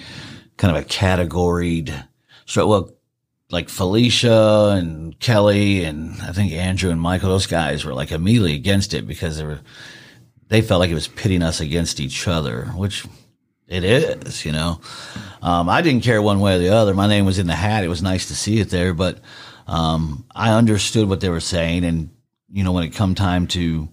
kind 0.58 0.76
of 0.76 0.84
a 0.84 0.88
categoried 0.88 2.08
so 2.48 2.66
well 2.66 2.90
like 3.54 3.70
Felicia 3.70 4.76
and 4.78 5.18
Kelly 5.20 5.84
and 5.84 6.22
I 6.22 6.34
think 6.34 6.52
Andrew 6.52 6.92
and 6.92 7.00
Michael 7.00 7.30
those 7.30 7.48
guys 7.48 7.86
were 7.86 7.94
like 7.94 8.12
immediately 8.12 8.56
against 8.56 8.94
it 8.94 9.08
because 9.08 9.38
they 9.38 9.46
were 9.46 9.62
they 10.50 10.62
felt 10.62 10.80
like 10.80 10.90
it 10.90 10.96
was 10.96 11.08
pitting 11.08 11.44
us 11.44 11.62
against 11.62 12.00
each 12.00 12.28
other 12.28 12.66
which 12.76 13.06
it 13.68 13.84
is, 13.84 14.46
you 14.46 14.52
know. 14.52 14.82
Um, 15.42 15.70
I 15.70 15.82
didn't 15.82 16.04
care 16.04 16.22
one 16.22 16.40
way 16.40 16.56
or 16.56 16.60
the 16.60 16.70
other. 16.70 16.94
My 16.94 17.08
name 17.08 17.26
was 17.26 17.40
in 17.40 17.48
the 17.48 17.56
hat. 17.56 17.84
It 17.84 17.88
was 17.88 18.04
nice 18.04 18.28
to 18.28 18.36
see 18.36 18.60
it 18.60 18.70
there, 18.70 18.94
but 18.94 19.20
um, 19.68 20.26
I 20.36 20.52
understood 20.52 21.10
what 21.10 21.22
they 21.22 21.30
were 21.30 21.40
saying. 21.40 21.84
And 21.86 22.10
you 22.52 22.64
know, 22.64 22.72
when 22.72 22.84
it 22.84 22.94
come 22.94 23.16
time 23.16 23.48
to 23.48 23.90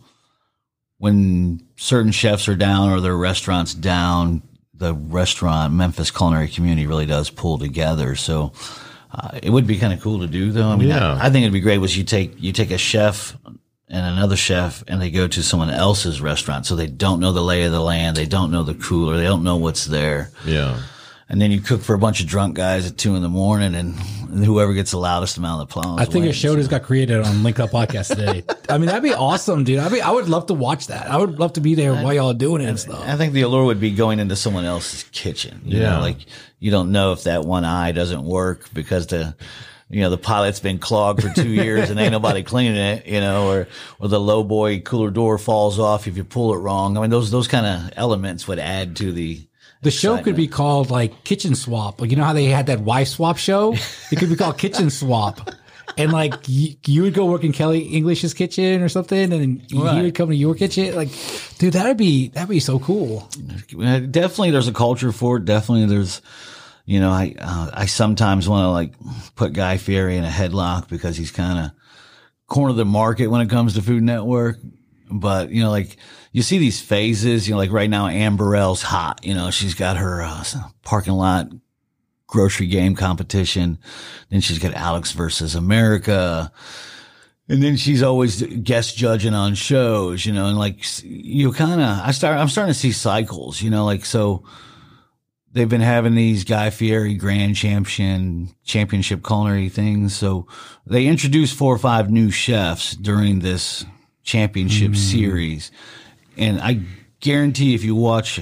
when 0.98 1.66
certain 1.76 2.12
chefs 2.12 2.48
are 2.48 2.56
down 2.56 2.90
or 2.90 3.00
their 3.00 3.16
restaurants 3.16 3.72
down, 3.72 4.42
the 4.74 4.94
restaurant 4.94 5.72
Memphis 5.72 6.10
culinary 6.10 6.48
community 6.48 6.86
really 6.86 7.06
does 7.06 7.30
pull 7.30 7.58
together. 7.58 8.16
So 8.16 8.52
uh, 9.12 9.38
it 9.42 9.50
would 9.50 9.66
be 9.66 9.76
kind 9.78 9.92
of 9.92 10.00
cool 10.00 10.20
to 10.20 10.26
do, 10.26 10.52
though. 10.52 10.68
I 10.70 10.76
mean, 10.76 10.88
Yeah. 10.88 11.14
I, 11.14 11.26
I 11.26 11.30
think 11.30 11.42
it'd 11.44 11.52
be 11.52 11.60
great 11.60 11.78
was 11.78 11.96
you 11.96 12.04
take 12.04 12.40
you 12.40 12.52
take 12.52 12.70
a 12.70 12.78
chef 12.78 13.36
and 13.92 14.06
another 14.06 14.36
chef 14.36 14.84
and 14.86 15.02
they 15.02 15.10
go 15.10 15.26
to 15.26 15.42
someone 15.42 15.68
else's 15.70 16.20
restaurant 16.20 16.64
so 16.64 16.76
they 16.76 16.86
don't 16.86 17.18
know 17.18 17.32
the 17.32 17.42
lay 17.42 17.64
of 17.64 17.72
the 17.72 17.80
land 17.80 18.16
they 18.16 18.24
don't 18.26 18.52
know 18.52 18.62
the 18.62 18.74
cooler 18.74 19.16
they 19.16 19.24
don't 19.24 19.42
know 19.42 19.56
what's 19.56 19.86
there 19.86 20.30
Yeah. 20.46 20.78
And 21.30 21.40
then 21.40 21.50
you 21.52 21.60
cook 21.60 21.80
for 21.80 21.94
a 21.94 21.98
bunch 21.98 22.20
of 22.20 22.26
drunk 22.26 22.54
guys 22.56 22.86
at 22.86 22.98
two 22.98 23.14
in 23.14 23.22
the 23.22 23.28
morning 23.28 23.74
and 23.74 23.94
whoever 24.44 24.74
gets 24.74 24.90
the 24.90 24.98
loudest 24.98 25.38
amount 25.38 25.62
of 25.62 25.68
applause 25.70 26.00
I 26.00 26.04
think 26.04 26.26
a 26.26 26.32
show 26.32 26.54
just 26.56 26.70
got 26.70 26.82
created 26.82 27.20
on 27.20 27.42
Link 27.42 27.58
Up 27.58 27.70
Podcast 27.70 28.14
today. 28.14 28.44
I 28.68 28.78
mean, 28.78 28.86
that'd 28.86 29.02
be 29.02 29.14
awesome, 29.14 29.64
dude. 29.64 29.78
I 29.78 29.88
mean, 29.88 30.02
I 30.02 30.10
would 30.10 30.28
love 30.28 30.46
to 30.46 30.54
watch 30.54 30.88
that. 30.88 31.10
I 31.10 31.16
would 31.16 31.38
love 31.38 31.54
to 31.54 31.60
be 31.60 31.74
there 31.74 31.94
while 31.94 32.12
y'all 32.12 32.30
are 32.30 32.34
doing 32.34 32.62
it 32.62 32.68
and 32.68 32.78
stuff. 32.78 33.02
I 33.06 33.16
think 33.16 33.32
the 33.32 33.42
allure 33.42 33.64
would 33.64 33.80
be 33.80 33.90
going 33.92 34.18
into 34.20 34.36
someone 34.36 34.64
else's 34.64 35.04
kitchen. 35.12 35.62
You 35.64 35.80
Yeah. 35.80 35.94
know, 35.96 36.00
like 36.00 36.18
you 36.58 36.70
don't 36.70 36.92
know 36.92 37.12
if 37.12 37.24
that 37.24 37.44
one 37.44 37.64
eye 37.64 37.92
doesn't 37.92 38.22
work 38.22 38.68
because 38.74 39.06
the, 39.08 39.34
you 39.88 40.02
know, 40.02 40.10
the 40.10 40.18
pilot's 40.18 40.60
been 40.60 40.78
clogged 40.78 41.22
for 41.22 41.30
two 41.30 41.48
years 41.48 41.90
and 41.90 41.98
ain't 41.98 42.12
nobody 42.12 42.42
cleaning 42.44 42.76
it, 42.76 43.06
you 43.06 43.20
know, 43.20 43.50
or, 43.50 43.68
or 43.98 44.06
the 44.08 44.20
low 44.20 44.44
boy 44.44 44.78
cooler 44.80 45.10
door 45.10 45.38
falls 45.38 45.78
off 45.80 46.06
if 46.06 46.16
you 46.16 46.22
pull 46.22 46.54
it 46.54 46.58
wrong. 46.58 46.96
I 46.96 47.00
mean, 47.00 47.10
those, 47.10 47.32
those 47.32 47.48
kind 47.48 47.66
of 47.66 47.92
elements 47.96 48.46
would 48.46 48.60
add 48.60 48.94
to 48.96 49.10
the, 49.10 49.40
The 49.82 49.90
show 49.90 50.22
could 50.22 50.36
be 50.36 50.46
called 50.46 50.90
like 50.90 51.24
Kitchen 51.24 51.54
Swap. 51.54 52.00
Like 52.00 52.10
you 52.10 52.16
know 52.16 52.24
how 52.24 52.32
they 52.34 52.44
had 52.46 52.66
that 52.66 52.80
wife 52.80 53.08
swap 53.08 53.38
show? 53.38 53.74
It 54.12 54.18
could 54.18 54.28
be 54.28 54.36
called 54.36 54.58
Kitchen 54.64 54.90
Swap. 54.90 55.48
And 55.98 56.12
like 56.12 56.34
you, 56.46 56.74
you 56.86 57.02
would 57.02 57.14
go 57.14 57.26
work 57.26 57.42
in 57.44 57.52
Kelly 57.52 57.80
English's 57.80 58.32
kitchen 58.32 58.82
or 58.82 58.88
something, 58.88 59.32
and 59.32 59.62
he 59.70 59.78
Right. 59.82 60.02
would 60.02 60.14
come 60.14 60.28
to 60.28 60.36
your 60.36 60.54
kitchen. 60.54 60.94
Like, 60.94 61.08
dude, 61.58 61.72
that'd 61.72 61.96
be 61.96 62.28
that'd 62.28 62.48
be 62.48 62.60
so 62.60 62.78
cool. 62.78 63.28
Uh, 63.76 63.98
definitely 64.00 64.50
there's 64.52 64.68
a 64.68 64.72
culture 64.72 65.10
for 65.12 65.38
it. 65.38 65.46
Definitely 65.46 65.86
there's, 65.86 66.22
you 66.84 67.00
know, 67.00 67.10
I, 67.10 67.34
uh, 67.38 67.70
I 67.74 67.86
sometimes 67.86 68.48
want 68.48 68.64
to 68.64 68.70
like 68.70 68.94
put 69.34 69.52
Guy 69.52 69.78
Fieri 69.78 70.16
in 70.16 70.24
a 70.24 70.28
headlock 70.28 70.88
because 70.88 71.16
he's 71.16 71.32
kind 71.32 71.58
of 71.58 71.72
corner 72.46 72.70
of 72.70 72.76
the 72.76 72.84
market 72.84 73.26
when 73.26 73.40
it 73.40 73.50
comes 73.50 73.74
to 73.74 73.82
Food 73.82 74.02
Network. 74.04 74.58
But, 75.10 75.50
you 75.50 75.62
know, 75.62 75.70
like 75.70 75.96
you 76.32 76.42
see 76.42 76.58
these 76.58 76.80
phases, 76.80 77.48
you 77.48 77.54
know, 77.54 77.58
like 77.58 77.72
right 77.72 77.90
now, 77.90 78.06
Anne 78.06 78.36
Burrell's 78.36 78.82
hot, 78.82 79.24
you 79.24 79.34
know, 79.34 79.50
she's 79.50 79.74
got 79.74 79.96
her 79.96 80.22
uh, 80.22 80.44
parking 80.82 81.14
lot 81.14 81.48
grocery 82.26 82.68
game 82.68 82.94
competition. 82.94 83.78
Then 84.30 84.40
she's 84.40 84.58
got 84.58 84.74
Alex 84.74 85.12
versus 85.12 85.54
America. 85.54 86.52
And 87.48 87.60
then 87.60 87.76
she's 87.76 88.02
always 88.02 88.42
guest 88.42 88.96
judging 88.96 89.34
on 89.34 89.54
shows, 89.54 90.24
you 90.24 90.32
know, 90.32 90.46
and 90.46 90.56
like 90.56 90.84
you 91.02 91.52
kind 91.52 91.80
of, 91.80 91.98
I 92.06 92.12
start, 92.12 92.38
I'm 92.38 92.48
starting 92.48 92.72
to 92.72 92.78
see 92.78 92.92
cycles, 92.92 93.60
you 93.60 93.70
know, 93.70 93.84
like 93.84 94.04
so 94.04 94.44
they've 95.52 95.68
been 95.68 95.80
having 95.80 96.14
these 96.14 96.44
Guy 96.44 96.70
Fieri 96.70 97.14
Grand 97.14 97.56
Champion 97.56 98.50
Championship 98.64 99.24
culinary 99.24 99.68
things. 99.68 100.14
So 100.14 100.46
they 100.86 101.06
introduced 101.06 101.56
four 101.56 101.74
or 101.74 101.78
five 101.78 102.08
new 102.08 102.30
chefs 102.30 102.94
during 102.94 103.40
this 103.40 103.84
championship 104.22 104.96
series, 104.96 105.70
and 106.36 106.60
I 106.60 106.82
guarantee 107.20 107.74
if 107.74 107.84
you 107.84 107.94
watch 107.94 108.40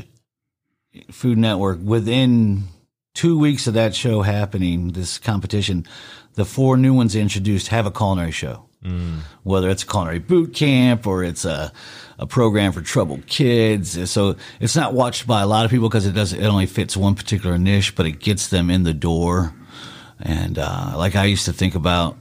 Food 1.10 1.38
Network 1.38 1.78
within 1.82 2.64
two 3.14 3.38
weeks 3.38 3.66
of 3.66 3.74
that 3.74 3.94
show 3.94 4.22
happening, 4.22 4.92
this 4.92 5.18
competition, 5.18 5.86
the 6.34 6.44
four 6.44 6.76
new 6.76 6.94
ones 6.94 7.14
introduced 7.14 7.68
have 7.68 7.86
a 7.86 7.90
culinary 7.90 8.32
show 8.32 8.68
whether 9.42 9.68
it's 9.68 9.82
a 9.82 9.86
culinary 9.86 10.20
boot 10.20 10.54
camp 10.54 11.06
or 11.06 11.24
it's 11.24 11.44
a, 11.44 11.72
a 12.18 12.26
program 12.26 12.72
for 12.72 12.80
troubled 12.80 13.26
kids. 13.26 14.10
So 14.10 14.36
it's 14.60 14.76
not 14.76 14.94
watched 14.94 15.26
by 15.26 15.42
a 15.42 15.46
lot 15.46 15.64
of 15.64 15.70
people 15.70 15.88
because 15.88 16.06
it 16.06 16.12
does, 16.12 16.32
it 16.32 16.44
only 16.44 16.66
fits 16.66 16.96
one 16.96 17.14
particular 17.14 17.58
niche, 17.58 17.96
but 17.96 18.06
it 18.06 18.20
gets 18.20 18.48
them 18.48 18.70
in 18.70 18.84
the 18.84 18.94
door. 18.94 19.52
And, 20.20 20.58
uh, 20.58 20.94
like 20.96 21.16
I 21.16 21.24
used 21.24 21.44
to 21.46 21.52
think 21.52 21.74
about 21.74 22.16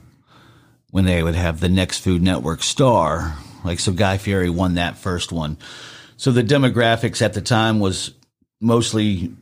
when 0.90 1.04
they 1.04 1.22
would 1.22 1.34
have 1.34 1.60
the 1.60 1.68
next 1.68 2.00
Food 2.00 2.22
Network 2.22 2.62
star, 2.62 3.36
like, 3.64 3.80
so 3.80 3.92
Guy 3.92 4.18
Fieri 4.18 4.50
won 4.50 4.74
that 4.74 4.96
first 4.96 5.32
one. 5.32 5.56
So 6.16 6.32
the 6.32 6.42
demographics 6.42 7.22
at 7.22 7.34
the 7.34 7.40
time 7.40 7.80
was 7.80 8.12
mostly 8.60 9.32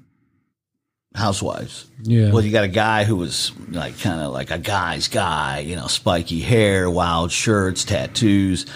housewives. 1.14 1.86
Yeah. 2.02 2.30
Well, 2.30 2.44
you 2.44 2.52
got 2.52 2.64
a 2.64 2.68
guy 2.68 3.04
who 3.04 3.16
was 3.16 3.52
like 3.70 3.98
kind 4.00 4.20
of 4.20 4.32
like 4.32 4.50
a 4.50 4.58
guy's 4.58 5.08
guy, 5.08 5.60
you 5.60 5.74
know, 5.74 5.86
spiky 5.86 6.40
hair, 6.40 6.90
wild 6.90 7.32
shirts, 7.32 7.84
tattoos. 7.84 8.66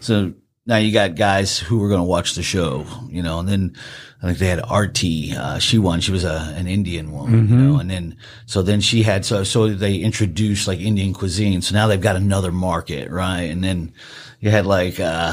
So 0.00 0.32
now 0.64 0.76
you 0.78 0.92
got 0.92 1.16
guys 1.16 1.58
who 1.58 1.78
were 1.78 1.88
going 1.88 2.00
to 2.00 2.04
watch 2.04 2.34
the 2.34 2.42
show, 2.42 2.86
you 3.08 3.22
know, 3.22 3.40
and 3.40 3.48
then 3.48 3.76
I 4.22 4.26
think 4.26 4.38
they 4.38 4.46
had 4.46 4.60
Aarti. 4.60 5.34
Uh, 5.34 5.58
she 5.58 5.78
won. 5.78 6.00
She 6.00 6.12
was 6.12 6.24
a, 6.24 6.54
an 6.56 6.66
Indian 6.66 7.12
woman, 7.12 7.48
you 7.48 7.56
know, 7.56 7.78
and 7.78 7.90
then, 7.90 8.16
so 8.46 8.62
then 8.62 8.80
she 8.80 9.02
had, 9.02 9.26
so, 9.26 9.44
so 9.44 9.68
they 9.68 9.96
introduced 9.96 10.66
like 10.66 10.80
Indian 10.80 11.12
cuisine. 11.12 11.60
So 11.60 11.74
now 11.74 11.86
they've 11.86 12.00
got 12.00 12.16
another 12.16 12.52
market, 12.52 13.10
right? 13.10 13.42
And 13.42 13.62
then 13.62 13.92
you 14.40 14.50
had 14.50 14.66
like, 14.66 14.98
uh, 14.98 15.32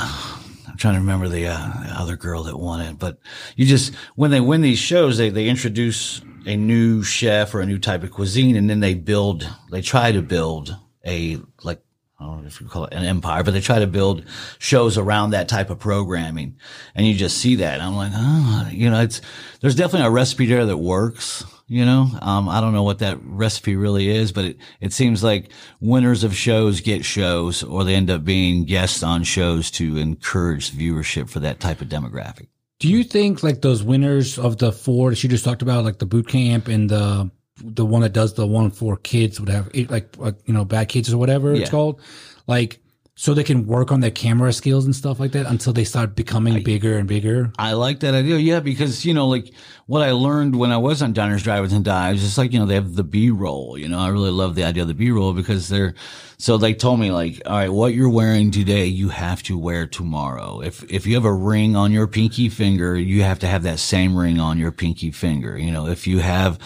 I'm 0.68 0.78
trying 0.78 0.96
to 0.96 1.00
remember 1.00 1.28
the, 1.28 1.48
uh, 1.48 1.72
other 1.98 2.16
girl 2.16 2.44
that 2.44 2.58
won 2.58 2.82
it, 2.82 3.00
but 3.00 3.20
you 3.56 3.66
just, 3.66 3.96
when 4.16 4.32
they 4.32 4.42
win 4.42 4.62
these 4.62 4.80
shows, 4.80 5.18
they, 5.18 5.30
they 5.30 5.48
introduce 5.48 6.22
a 6.46 6.56
new 6.56 7.04
chef 7.04 7.56
or 7.56 7.62
a 7.62 7.66
new 7.66 7.80
type 7.80 8.04
of 8.04 8.12
cuisine 8.12 8.56
and 8.56 8.70
then 8.70 8.80
they 8.80 8.94
build, 8.94 9.50
they 9.72 9.82
try 9.82 10.12
to 10.12 10.22
build 10.22 10.76
a, 11.06 11.38
like, 11.64 11.82
I 12.20 12.26
don't 12.26 12.42
know 12.42 12.48
if 12.48 12.60
you 12.60 12.68
call 12.68 12.86
it 12.86 12.94
an 12.94 13.04
empire, 13.04 13.44
but 13.44 13.52
they 13.52 13.62
try 13.62 13.80
to 13.80 13.88
build 13.88 14.26
shows 14.58 14.98
around 14.98 15.32
that 15.32 15.48
type 15.48 15.70
of 15.70 15.78
programming. 15.78 16.58
And 16.96 17.06
you 17.06 17.14
just 17.14 17.38
see 17.38 17.56
that. 17.58 17.80
I'm 17.80 17.96
like, 17.96 18.12
oh, 18.16 18.70
you 18.72 18.90
know, 18.90 19.02
it's, 19.02 19.22
there's 19.62 19.76
definitely 19.76 20.08
a 20.08 20.12
recipe 20.12 20.48
there 20.48 20.66
that 20.66 20.78
works. 20.78 21.46
You 21.70 21.86
know, 21.86 22.08
um, 22.22 22.48
I 22.48 22.62
don't 22.62 22.72
know 22.72 22.84
what 22.84 23.00
that 23.00 23.18
recipe 23.22 23.76
really 23.76 24.08
is, 24.08 24.32
but 24.32 24.46
it, 24.46 24.58
it 24.80 24.94
seems 24.94 25.22
like 25.22 25.52
winners 25.82 26.24
of 26.24 26.34
shows 26.34 26.80
get 26.80 27.04
shows 27.04 27.62
or 27.62 27.84
they 27.84 27.94
end 27.94 28.10
up 28.10 28.24
being 28.24 28.64
guests 28.64 29.04
on 29.04 29.24
shows 29.24 29.70
to 29.72 29.98
encourage 29.98 30.72
viewership 30.72 31.30
for 31.30 31.42
that 31.42 31.60
type 31.60 31.82
of 31.82 31.90
demographic. 31.90 32.48
Do 32.80 32.88
you 32.88 33.04
think 33.04 33.44
like 33.44 33.62
those 33.62 33.84
winners 33.84 34.40
of 34.40 34.60
the 34.60 34.72
four 34.72 35.10
that 35.10 35.22
you 35.22 35.28
just 35.28 35.44
talked 35.44 35.62
about, 35.62 35.84
like 35.84 36.00
the 36.00 36.06
boot 36.06 36.30
camp 36.30 36.70
and 36.70 36.90
the 36.90 37.32
the 37.62 37.86
one 37.86 38.02
that 38.04 38.14
does 38.14 38.36
the 38.36 38.46
one 38.48 38.70
for 38.72 38.96
kids, 38.96 39.40
would 39.40 39.50
have 39.50 39.70
like, 39.90 40.16
like 40.18 40.36
you 40.46 40.54
know, 40.54 40.64
bad 40.64 40.88
kids 40.88 41.12
or 41.12 41.18
whatever 41.18 41.54
it's 41.54 41.72
called, 41.72 42.00
like 42.46 42.80
so 43.20 43.34
they 43.34 43.44
can 43.44 43.66
work 43.66 43.92
on 43.92 44.00
their 44.00 44.12
camera 44.12 44.54
skills 44.54 44.86
and 44.86 44.96
stuff 44.96 45.20
like 45.20 45.32
that 45.32 45.48
until 45.48 45.74
they 45.74 45.84
start 45.84 46.16
becoming 46.16 46.62
bigger 46.62 47.00
and 47.00 47.08
bigger. 47.08 47.52
I 47.58 47.74
like 47.74 48.02
that 48.02 48.14
idea. 48.14 48.38
Yeah, 48.38 48.60
because 48.60 49.06
you 49.06 49.14
know, 49.16 49.28
like 49.28 49.52
what 49.88 50.04
I 50.04 50.12
learned 50.12 50.56
when 50.56 50.72
I 50.72 50.78
was 50.78 51.02
on 51.02 51.14
Diners, 51.14 51.42
Drive-ins, 51.42 51.74
and 51.74 51.84
Dives, 51.84 52.24
it's 52.24 52.38
like 52.38 52.54
you 52.54 52.60
know 52.60 52.68
they 52.68 52.76
have 52.76 52.94
the 52.94 53.04
B 53.04 53.32
roll. 53.32 53.76
You 53.76 53.90
know, 53.90 53.98
I 53.98 54.10
really 54.10 54.30
love 54.30 54.54
the 54.54 54.64
idea 54.64 54.84
of 54.84 54.88
the 54.88 54.94
B 54.94 55.10
roll 55.10 55.34
because 55.34 55.68
they're 55.68 55.96
so 56.38 56.60
they 56.60 56.76
told 56.76 57.00
me 57.00 57.10
like, 57.10 57.42
all 57.48 57.54
right, 57.54 57.70
what 57.70 57.96
you're 57.96 58.08
wearing 58.08 58.52
today, 58.52 58.86
you 58.86 59.10
have 59.10 59.42
to 59.44 59.58
wear 59.58 59.88
tomorrow. 59.88 60.62
If 60.62 60.84
if 60.84 61.08
you 61.08 61.16
have 61.16 61.26
a 61.26 61.34
ring 61.34 61.76
on 61.76 61.92
your 61.92 62.06
pinky 62.06 62.50
finger, 62.50 62.96
you 62.96 63.24
have 63.24 63.40
to 63.40 63.48
have 63.48 63.64
that 63.64 63.80
same 63.80 64.16
ring 64.16 64.40
on 64.40 64.60
your 64.60 64.72
pinky 64.72 65.10
finger. 65.10 65.58
You 65.58 65.72
know, 65.72 65.88
if 65.88 66.06
you 66.06 66.20
have 66.20 66.60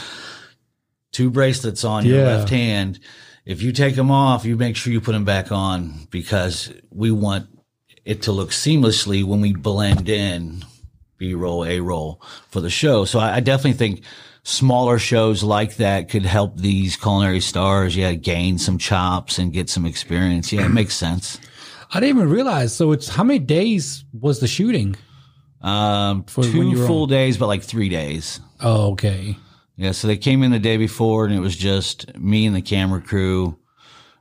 two 1.14 1.32
bracelets 1.32 1.86
on 1.86 2.06
your 2.06 2.26
left 2.26 2.50
hand. 2.50 3.00
If 3.46 3.62
you 3.62 3.72
take 3.72 3.96
them 3.96 4.12
off, 4.12 4.46
you 4.46 4.56
make 4.56 4.76
sure 4.76 4.94
you 4.94 5.02
put 5.02 5.14
them 5.14 5.26
back 5.26 5.52
on 5.52 6.08
because 6.12 6.72
we 6.92 7.12
want 7.12 7.48
it 8.06 8.24
to 8.24 8.32
look 8.32 8.50
seamlessly 8.50 9.24
when 9.24 9.42
we 9.42 9.54
blend 9.54 10.10
in 10.10 10.64
B 11.18 11.34
roll, 11.34 11.66
A 11.66 11.80
roll 11.80 12.22
for 12.50 12.62
the 12.62 12.70
show. 12.70 13.06
So 13.06 13.20
I, 13.20 13.36
I 13.36 13.40
definitely 13.40 13.74
think 13.74 14.04
smaller 14.44 15.00
shows 15.00 15.44
like 15.44 15.78
that 15.78 16.10
could 16.10 16.26
help 16.26 16.58
these 16.58 16.96
culinary 16.96 17.40
stars, 17.40 17.96
yeah, 17.96 18.14
gain 18.14 18.58
some 18.58 18.78
chops 18.78 19.38
and 19.38 19.54
get 19.54 19.70
some 19.70 19.86
experience. 19.86 20.52
Yeah, 20.52 20.66
it 20.66 20.70
makes 20.70 20.96
sense. 20.96 21.40
I 21.94 22.00
didn't 22.00 22.18
even 22.18 22.30
realize. 22.30 22.74
So 22.74 22.92
it's 22.92 23.10
how 23.10 23.24
many 23.24 23.40
days 23.40 24.06
was 24.14 24.40
the 24.40 24.48
shooting? 24.48 24.96
Um, 25.62 26.26
when 26.36 26.52
two 26.52 26.88
full 26.88 27.04
on. 27.04 27.10
days, 27.10 27.38
but 27.38 27.48
like 27.48 27.62
three 27.62 27.90
days. 27.90 28.40
Oh, 28.62 28.94
okay. 28.94 29.38
Yeah, 29.82 29.94
so 29.94 30.08
they 30.08 30.18
came 30.18 30.44
in 30.44 30.52
the 30.52 30.60
day 30.60 30.78
before, 30.78 31.26
and 31.26 31.34
it 31.34 31.40
was 31.40 31.56
just 31.56 32.16
me 32.16 32.46
and 32.46 32.56
the 32.56 32.62
camera 32.62 33.02
crew. 33.02 33.58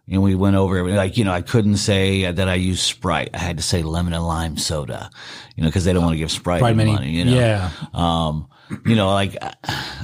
And 0.09 0.23
we 0.23 0.35
went 0.35 0.57
over 0.57 0.79
everything. 0.79 0.97
Like, 0.97 1.19
you 1.19 1.25
know, 1.25 1.35
I 1.35 1.43
couldn't 1.43 1.77
say 1.77 2.33
that 2.33 2.49
I 2.49 2.55
used 2.55 2.81
Sprite. 2.81 3.29
I 3.35 3.39
had 3.39 3.59
to 3.59 3.63
say 3.63 3.83
lemon 3.83 4.15
and 4.15 4.27
lime 4.27 4.57
soda, 4.57 5.11
you 5.55 5.63
know, 5.63 5.69
because 5.69 5.85
they 5.85 5.93
don't 5.93 6.03
want 6.03 6.15
to 6.15 6.19
give 6.19 6.31
Sprite 6.31 6.63
any 6.63 6.75
many. 6.75 6.93
money, 6.93 7.11
you 7.11 7.27
know. 7.27 7.35
Yeah. 7.35 7.71
Um, 7.93 8.49
you 8.87 8.97
know, 8.97 9.11
like 9.11 9.37
I, 9.43 9.55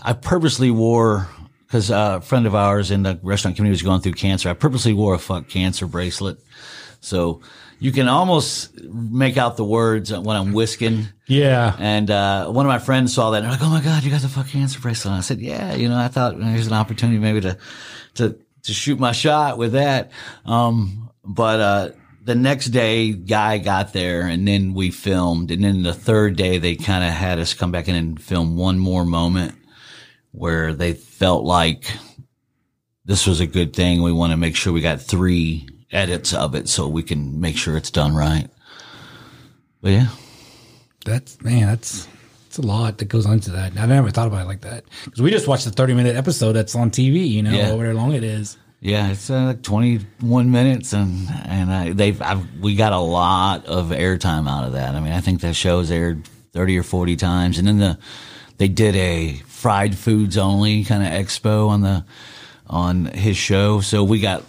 I 0.02 0.12
purposely 0.12 0.70
wore 0.70 1.26
because 1.66 1.88
a 1.88 2.20
friend 2.20 2.46
of 2.46 2.54
ours 2.54 2.90
in 2.90 3.04
the 3.04 3.18
restaurant 3.22 3.56
community 3.56 3.76
was 3.76 3.82
going 3.82 4.02
through 4.02 4.12
cancer. 4.12 4.50
I 4.50 4.52
purposely 4.52 4.92
wore 4.92 5.14
a 5.14 5.18
fuck 5.18 5.48
cancer 5.48 5.86
bracelet, 5.86 6.36
so 7.00 7.40
you 7.78 7.92
can 7.92 8.08
almost 8.08 8.80
make 8.84 9.36
out 9.36 9.56
the 9.56 9.64
words 9.64 10.12
when 10.12 10.36
I'm 10.36 10.52
whisking. 10.52 11.08
Yeah. 11.26 11.76
And 11.78 12.10
uh, 12.10 12.48
one 12.48 12.64
of 12.64 12.70
my 12.70 12.78
friends 12.78 13.14
saw 13.14 13.30
that 13.30 13.38
and 13.38 13.44
they're 13.44 13.52
like, 13.52 13.62
"Oh 13.62 13.70
my 13.70 13.82
god, 13.82 14.02
you 14.02 14.10
got 14.10 14.22
the 14.22 14.28
fuck 14.28 14.48
cancer 14.48 14.80
bracelet!" 14.80 15.12
And 15.12 15.18
I 15.18 15.20
said, 15.20 15.40
"Yeah, 15.40 15.74
you 15.74 15.88
know, 15.88 15.96
I 15.96 16.08
thought 16.08 16.38
there's 16.38 16.66
an 16.66 16.72
opportunity 16.72 17.18
maybe 17.18 17.40
to 17.42 17.58
to 18.14 18.38
to 18.62 18.72
shoot 18.72 18.98
my 18.98 19.12
shot 19.12 19.58
with 19.58 19.72
that." 19.72 20.10
Um, 20.44 21.10
but 21.24 21.60
uh, 21.60 21.90
the 22.24 22.34
next 22.34 22.66
day, 22.66 23.12
guy 23.12 23.58
got 23.58 23.92
there, 23.92 24.22
and 24.22 24.46
then 24.46 24.74
we 24.74 24.90
filmed, 24.90 25.50
and 25.50 25.62
then 25.62 25.82
the 25.82 25.94
third 25.94 26.36
day, 26.36 26.58
they 26.58 26.76
kind 26.76 27.04
of 27.04 27.10
had 27.10 27.38
us 27.38 27.54
come 27.54 27.72
back 27.72 27.88
in 27.88 27.94
and 27.94 28.22
film 28.22 28.56
one 28.56 28.78
more 28.78 29.04
moment 29.04 29.54
where 30.32 30.72
they 30.74 30.92
felt 30.92 31.44
like 31.44 31.90
this 33.04 33.26
was 33.26 33.40
a 33.40 33.46
good 33.46 33.74
thing. 33.74 34.02
We 34.02 34.12
want 34.12 34.32
to 34.32 34.36
make 34.36 34.56
sure 34.56 34.72
we 34.72 34.80
got 34.80 35.00
three 35.00 35.66
edits 35.92 36.32
of 36.34 36.54
it 36.54 36.68
so 36.68 36.88
we 36.88 37.02
can 37.02 37.40
make 37.40 37.56
sure 37.56 37.76
it's 37.76 37.90
done 37.90 38.14
right. 38.14 38.48
But 39.82 39.92
yeah. 39.92 40.08
That's 41.04 41.40
man, 41.42 41.66
that's 41.68 42.08
it's 42.46 42.58
a 42.58 42.62
lot 42.62 42.98
that 42.98 43.04
goes 43.06 43.26
into 43.26 43.50
that. 43.52 43.76
I 43.78 43.86
never 43.86 44.10
thought 44.10 44.26
about 44.26 44.42
it 44.42 44.48
like 44.48 44.62
that 44.62 44.84
because 45.04 45.22
we 45.22 45.30
just 45.30 45.46
watched 45.46 45.64
the 45.64 45.70
thirty 45.70 45.94
minute 45.94 46.16
episode 46.16 46.52
that's 46.54 46.74
on 46.74 46.90
TV. 46.90 47.28
You 47.28 47.42
know, 47.42 47.52
Yeah. 47.52 47.66
however 47.66 47.94
long 47.94 48.12
it 48.12 48.24
is. 48.24 48.56
Yeah, 48.80 49.08
it's 49.10 49.30
uh, 49.30 49.46
like 49.46 49.62
21 49.62 50.50
minutes, 50.50 50.92
and 50.92 51.28
and 51.46 51.72
I, 51.72 51.92
they've 51.92 52.20
I've, 52.20 52.44
we 52.60 52.76
got 52.76 52.92
a 52.92 52.98
lot 52.98 53.64
of 53.66 53.88
airtime 53.88 54.48
out 54.48 54.64
of 54.64 54.72
that. 54.74 54.94
I 54.94 55.00
mean, 55.00 55.12
I 55.12 55.20
think 55.20 55.40
that 55.40 55.54
show's 55.56 55.90
aired 55.90 56.28
30 56.52 56.78
or 56.78 56.82
40 56.82 57.16
times, 57.16 57.58
and 57.58 57.66
then 57.66 57.78
the 57.78 57.98
they 58.58 58.68
did 58.68 58.94
a 58.96 59.34
fried 59.46 59.96
foods 59.96 60.36
only 60.36 60.84
kind 60.84 61.02
of 61.02 61.08
expo 61.26 61.68
on 61.68 61.80
the 61.82 62.04
on 62.66 63.06
his 63.06 63.36
show, 63.36 63.80
so 63.80 64.04
we 64.04 64.20
got 64.20 64.42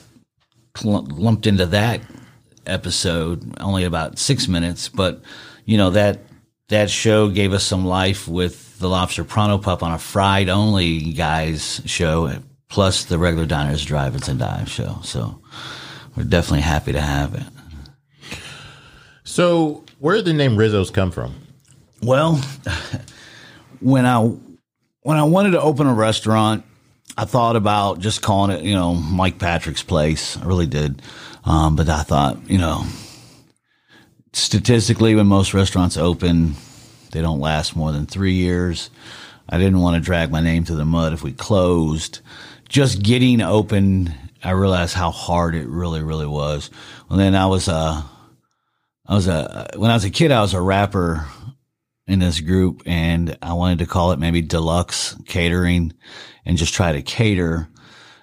lumped 0.84 1.48
into 1.48 1.66
that 1.68 2.02
episode 2.66 3.54
only 3.60 3.84
about 3.84 4.20
six 4.20 4.48
minutes, 4.48 4.90
but 4.90 5.22
you 5.66 5.78
know 5.78 5.92
that 5.92 6.20
that 6.70 6.90
show 6.90 7.30
gave 7.30 7.54
us 7.54 7.64
some 7.64 7.86
life 7.86 8.28
with 8.28 8.78
the 8.80 8.90
lobster 8.90 9.24
pronto 9.24 9.58
pup 9.58 9.84
on 9.84 9.92
a 9.92 10.00
fried 10.00 10.50
only 10.50 11.14
guys 11.14 11.82
show, 11.86 12.32
plus 12.70 13.06
the 13.06 13.18
regular 13.18 13.48
diners, 13.48 13.86
drive-ins, 13.86 14.28
and 14.28 14.40
dive 14.40 14.70
show. 14.70 15.00
So 15.04 15.42
we're 16.16 16.24
definitely 16.24 16.62
happy 16.62 16.92
to 16.94 17.02
have 17.02 17.34
it. 17.36 17.44
So, 19.24 19.84
where 20.00 20.16
did 20.16 20.26
the 20.26 20.34
name 20.34 20.58
Rizzo's 20.58 20.90
come 20.90 21.12
from? 21.12 21.36
Well, 22.02 22.42
when 23.80 24.06
I 24.06 24.20
when 25.02 25.18
I 25.18 25.24
wanted 25.24 25.52
to 25.52 25.62
open 25.62 25.88
a 25.88 25.94
restaurant, 25.94 26.66
I 27.18 27.26
thought 27.26 27.56
about 27.56 28.00
just 28.00 28.22
calling 28.22 28.56
it, 28.56 28.64
you 28.64 28.76
know, 28.76 28.94
Mike 28.94 29.40
Patrick's 29.40 29.82
Place. 29.82 30.38
I 30.38 30.46
really 30.46 30.68
did, 30.68 31.02
um, 31.46 31.76
but 31.76 31.90
I 31.90 32.04
thought, 32.04 32.48
you 32.48 32.60
know, 32.60 32.86
statistically, 34.34 35.16
when 35.16 35.26
most 35.26 35.54
restaurants 35.54 35.98
open, 35.98 36.54
they 37.12 37.22
don't 37.22 37.40
last 37.40 37.76
more 37.76 37.92
than 37.92 38.06
three 38.06 38.34
years. 38.34 38.92
I 39.50 39.58
didn't 39.58 39.80
want 39.80 39.96
to 39.96 40.02
drag 40.02 40.30
my 40.30 40.42
name 40.42 40.64
through 40.64 40.76
the 40.76 40.86
mud 40.86 41.14
if 41.14 41.24
we 41.24 41.32
closed. 41.32 42.20
Just 42.70 43.02
getting 43.02 43.42
open, 43.42 44.14
I 44.44 44.52
realized 44.52 44.94
how 44.94 45.10
hard 45.10 45.56
it 45.56 45.68
really, 45.68 46.04
really 46.04 46.28
was. 46.28 46.70
And 47.10 47.20
then 47.20 47.34
I 47.34 47.48
was, 47.48 47.68
uh, 47.68 48.04
I 49.08 49.16
was 49.16 49.28
a 49.28 49.70
when 49.76 49.90
I 49.90 49.96
was 49.96 50.04
a 50.04 50.12
kid, 50.12 50.32
I 50.32 50.42
was 50.42 50.54
a 50.54 50.62
rapper 50.62 51.26
in 52.08 52.20
this 52.20 52.40
group, 52.40 52.84
and 52.86 53.38
I 53.42 53.54
wanted 53.54 53.80
to 53.80 53.86
call 53.86 54.12
it 54.14 54.20
maybe 54.20 54.42
Deluxe 54.42 55.16
Catering, 55.26 55.94
and 56.46 56.58
just 56.58 56.74
try 56.74 56.92
to 56.94 57.02
cater. 57.02 57.68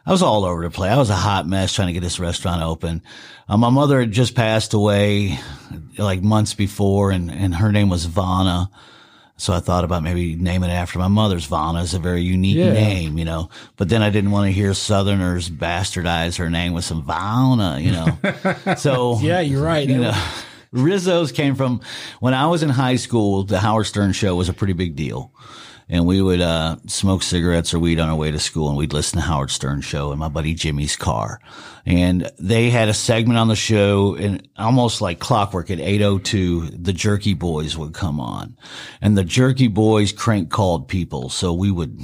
I 0.07 0.11
was 0.13 0.23
all 0.23 0.45
over 0.45 0.63
the 0.63 0.71
place. 0.71 0.93
I 0.93 0.99
was 0.99 1.11
a 1.11 1.15
hot 1.17 1.47
mess 1.47 1.73
trying 1.75 1.89
to 1.89 1.93
get 1.95 2.01
this 2.03 2.21
restaurant 2.21 2.63
open. 2.63 3.03
Uh, 3.49 3.57
my 3.57 3.71
mother 3.71 4.01
had 4.01 4.13
just 4.13 4.35
passed 4.35 4.75
away 4.75 5.39
like 5.99 6.23
months 6.23 6.55
before, 6.55 7.11
and 7.11 7.31
and 7.31 7.55
her 7.55 7.73
name 7.73 7.89
was 7.91 8.05
Vana. 8.07 8.71
So 9.37 9.53
I 9.53 9.59
thought 9.59 9.83
about 9.83 10.05
maybe 10.05 10.37
naming 10.37 10.71
it 10.71 10.75
after 10.75 10.99
my 11.01 11.09
mother's. 11.09 11.47
Vana 11.47 11.81
is 11.83 11.93
a 11.93 11.99
very 11.99 12.23
unique 12.23 12.57
Yeah. 12.57 12.73
name, 12.73 13.19
you 13.19 13.25
know. 13.25 13.51
But 13.77 13.89
then 13.89 14.01
I 14.01 14.11
didn't 14.11 14.31
want 14.31 14.47
to 14.47 14.53
hear 14.53 14.73
Southerners 14.75 15.51
bastardize 15.51 16.37
her 16.39 16.49
name 16.49 16.73
with 16.73 16.85
some 16.85 17.03
Vana, 17.05 17.81
you 17.81 17.91
know. 17.91 18.19
So 18.77 19.19
Yeah, 19.21 19.41
you're 19.41 19.61
right. 19.63 19.89
you 19.89 19.99
know, 19.99 20.13
Rizzo's 20.75 21.31
came 21.31 21.55
from 21.55 21.81
when 22.19 22.35
I 22.35 22.49
was 22.49 22.63
in 22.63 22.69
high 22.69 22.97
school. 22.97 23.45
The 23.45 23.61
Howard 23.61 23.87
Stern 23.87 24.13
show 24.13 24.35
was 24.35 24.49
a 24.49 24.53
pretty 24.53 24.73
big 24.73 24.97
deal, 24.97 25.33
and 25.89 26.05
we 26.05 26.21
would 26.21 26.41
uh, 26.41 26.77
smoke 26.89 27.23
cigarettes 27.23 27.73
or 27.73 27.79
weed 27.79 28.01
on 28.01 28.09
our 28.09 28.17
way 28.17 28.33
to 28.33 28.41
school, 28.41 28.69
and 28.69 28.77
we'd 28.77 28.93
listen 28.93 29.21
to 29.21 29.25
Howard 29.25 29.51
Stern 29.51 29.83
show 29.83 30.11
in 30.11 30.19
my 30.19 30.29
buddy 30.29 30.53
Jimmy's 30.53 30.97
car. 30.97 31.41
And 31.87 32.31
they 32.41 32.71
had 32.71 32.89
a 32.89 32.95
segment 32.95 33.39
on 33.39 33.47
the 33.49 33.55
show, 33.55 34.17
and 34.17 34.49
almost 34.57 35.01
like 35.01 35.21
clockwork 35.21 35.71
at 35.71 35.79
eight 35.79 36.03
oh 36.03 36.19
two, 36.19 36.67
the 36.71 36.93
Jerky 36.93 37.35
Boys 37.35 37.77
would 37.77 37.95
come 37.95 38.19
on, 38.19 38.57
and 39.01 39.17
the 39.17 39.25
Jerky 39.25 39.69
Boys 39.69 40.13
crank 40.13 40.51
called 40.51 40.89
people, 40.89 41.29
so 41.29 41.53
we 41.53 41.71
would 41.71 42.01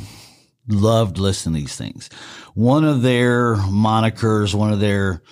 loved 0.68 1.18
listening 1.18 1.54
to 1.54 1.60
these 1.62 1.74
things. 1.74 2.08
One 2.54 2.84
of 2.84 3.02
their 3.02 3.56
monikers, 3.56 4.54
one 4.54 4.72
of 4.72 4.78
their 4.78 5.22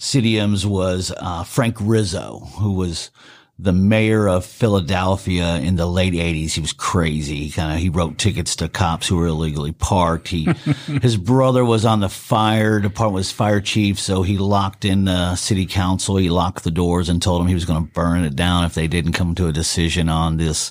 Cidiums 0.00 0.64
was 0.64 1.12
uh, 1.18 1.44
Frank 1.44 1.76
Rizzo, 1.78 2.38
who 2.58 2.72
was 2.72 3.10
the 3.58 3.72
mayor 3.74 4.26
of 4.26 4.46
Philadelphia 4.46 5.56
in 5.56 5.76
the 5.76 5.84
late 5.84 6.14
eighties. 6.14 6.54
He 6.54 6.62
was 6.62 6.72
crazy. 6.72 7.44
He 7.44 7.50
kind 7.50 7.74
of, 7.74 7.78
he 7.80 7.90
wrote 7.90 8.16
tickets 8.16 8.56
to 8.56 8.70
cops 8.70 9.06
who 9.06 9.16
were 9.16 9.26
illegally 9.26 9.72
parked. 9.72 10.28
He, 10.28 10.44
his 11.02 11.18
brother 11.18 11.66
was 11.66 11.84
on 11.84 12.00
the 12.00 12.08
fire 12.08 12.80
department, 12.80 13.16
was 13.16 13.30
fire 13.30 13.60
chief. 13.60 14.00
So 14.00 14.22
he 14.22 14.38
locked 14.38 14.86
in 14.86 15.04
the 15.04 15.36
city 15.36 15.66
council. 15.66 16.16
He 16.16 16.30
locked 16.30 16.64
the 16.64 16.70
doors 16.70 17.10
and 17.10 17.20
told 17.20 17.42
them 17.42 17.48
he 17.48 17.54
was 17.54 17.66
going 17.66 17.84
to 17.84 17.92
burn 17.92 18.24
it 18.24 18.34
down 18.34 18.64
if 18.64 18.72
they 18.72 18.88
didn't 18.88 19.12
come 19.12 19.34
to 19.34 19.48
a 19.48 19.52
decision 19.52 20.08
on 20.08 20.38
this, 20.38 20.70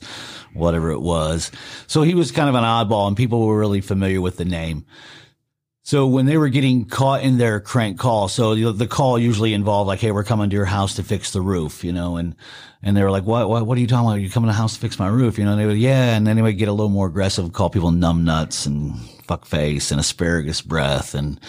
whatever 0.53 0.89
it 0.89 1.01
was. 1.01 1.51
So 1.86 2.01
he 2.01 2.15
was 2.15 2.32
kind 2.32 2.49
of 2.49 2.55
an 2.55 2.63
oddball 2.63 3.07
and 3.07 3.15
people 3.15 3.45
were 3.45 3.59
really 3.59 3.82
familiar 3.82 4.21
with 4.21 4.38
the 4.38 4.45
name. 4.45 4.88
So 5.89 6.05
when 6.05 6.27
they 6.27 6.37
were 6.37 6.49
getting 6.49 6.85
caught 6.85 7.23
in 7.23 7.39
their 7.39 7.59
crank 7.59 7.97
call, 7.97 8.27
so 8.27 8.53
the, 8.53 8.85
call 8.85 9.17
usually 9.17 9.55
involved 9.55 9.87
like, 9.87 9.99
"Hey, 9.99 10.11
we're 10.11 10.23
coming 10.23 10.51
to 10.51 10.55
your 10.55 10.65
house 10.65 10.93
to 10.97 11.03
fix 11.03 11.31
the 11.31 11.41
roof," 11.41 11.83
you 11.83 11.91
know, 11.91 12.17
and 12.17 12.35
and 12.83 12.95
they 12.95 13.01
were 13.01 13.09
like, 13.09 13.23
"What? 13.23 13.49
What? 13.49 13.65
What 13.65 13.75
are 13.75 13.81
you 13.81 13.87
talking 13.87 14.05
about? 14.05 14.17
Are 14.17 14.19
you 14.19 14.29
coming 14.29 14.49
to 14.49 14.53
the 14.53 14.61
house 14.61 14.75
to 14.75 14.79
fix 14.79 14.99
my 14.99 15.07
roof?" 15.07 15.39
You 15.39 15.45
know, 15.45 15.53
and 15.53 15.59
they 15.59 15.65
would, 15.65 15.79
"Yeah," 15.79 16.15
and 16.15 16.27
then 16.27 16.35
they 16.35 16.43
would 16.43 16.59
get 16.59 16.67
a 16.67 16.73
little 16.73 16.91
more 16.91 17.07
aggressive, 17.07 17.51
call 17.53 17.71
people 17.71 17.89
numb 17.89 18.23
nuts 18.23 18.67
and 18.67 18.99
fuck 19.23 19.45
face 19.47 19.89
and 19.89 19.99
asparagus 19.99 20.61
breath 20.61 21.15
and 21.15 21.39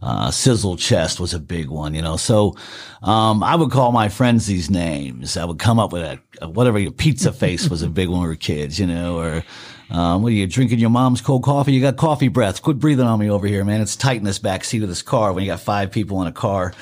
uh, 0.00 0.30
sizzle 0.30 0.76
chest 0.76 1.18
was 1.18 1.34
a 1.34 1.40
big 1.40 1.68
one, 1.68 1.92
you 1.92 2.02
know. 2.02 2.16
So 2.16 2.54
um, 3.02 3.42
I 3.42 3.56
would 3.56 3.72
call 3.72 3.90
my 3.90 4.08
friends 4.08 4.46
these 4.46 4.70
names. 4.70 5.36
I 5.36 5.44
would 5.44 5.58
come 5.58 5.80
up 5.80 5.92
with 5.92 6.02
a, 6.02 6.20
a 6.40 6.48
whatever. 6.48 6.88
Pizza 6.92 7.32
face 7.32 7.68
was 7.68 7.82
a 7.82 7.88
big 7.88 8.08
one 8.08 8.20
when 8.20 8.28
we 8.28 8.32
were 8.34 8.36
kids, 8.36 8.78
you 8.78 8.86
know, 8.86 9.18
or 9.18 9.42
um, 9.90 10.22
what 10.22 10.28
are 10.28 10.34
you 10.34 10.46
drinking 10.46 10.78
your 10.78 10.90
mom's 10.90 11.20
cold 11.20 11.42
coffee? 11.42 11.72
You 11.72 11.80
got 11.80 11.96
coffee 11.96 12.28
breath. 12.28 12.62
Quit 12.62 12.78
breathing 12.78 13.06
on 13.06 13.18
me 13.18 13.30
over 13.30 13.46
here, 13.46 13.64
man. 13.64 13.80
It's 13.80 13.96
tight 13.96 14.18
in 14.18 14.24
this 14.24 14.38
back 14.38 14.64
seat 14.64 14.82
of 14.82 14.88
this 14.88 15.02
car 15.02 15.32
when 15.32 15.42
you 15.44 15.50
got 15.50 15.60
five 15.60 15.90
people 15.90 16.20
in 16.20 16.28
a 16.28 16.32
car. 16.32 16.74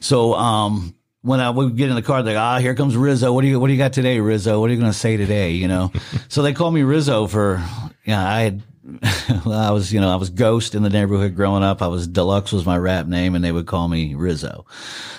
So, 0.00 0.34
um, 0.34 0.94
when 1.24 1.40
I 1.40 1.48
would 1.48 1.76
get 1.76 1.88
in 1.88 1.94
the 1.94 2.02
car, 2.02 2.22
they're 2.22 2.34
like, 2.34 2.42
ah, 2.42 2.58
here 2.58 2.74
comes 2.74 2.96
Rizzo. 2.98 3.32
What 3.32 3.40
do 3.40 3.48
you, 3.48 3.58
what 3.58 3.68
do 3.68 3.72
you 3.72 3.78
got 3.78 3.94
today, 3.94 4.20
Rizzo? 4.20 4.60
What 4.60 4.68
are 4.68 4.74
you 4.74 4.78
going 4.78 4.92
to 4.92 4.98
say 4.98 5.16
today? 5.16 5.52
You 5.52 5.68
know? 5.68 5.90
so 6.28 6.42
they 6.42 6.52
called 6.52 6.74
me 6.74 6.82
Rizzo 6.82 7.26
for, 7.26 7.64
yeah, 8.04 8.22
I 8.22 8.40
had, 8.42 8.62
I 9.46 9.70
was, 9.70 9.90
you 9.90 10.02
know, 10.02 10.10
I 10.10 10.16
was 10.16 10.28
ghost 10.28 10.74
in 10.74 10.82
the 10.82 10.90
neighborhood 10.90 11.34
growing 11.34 11.62
up. 11.62 11.80
I 11.80 11.86
was 11.86 12.06
deluxe 12.06 12.52
was 12.52 12.66
my 12.66 12.76
rap 12.76 13.06
name 13.06 13.34
and 13.34 13.42
they 13.42 13.52
would 13.52 13.66
call 13.66 13.88
me 13.88 14.14
Rizzo. 14.14 14.66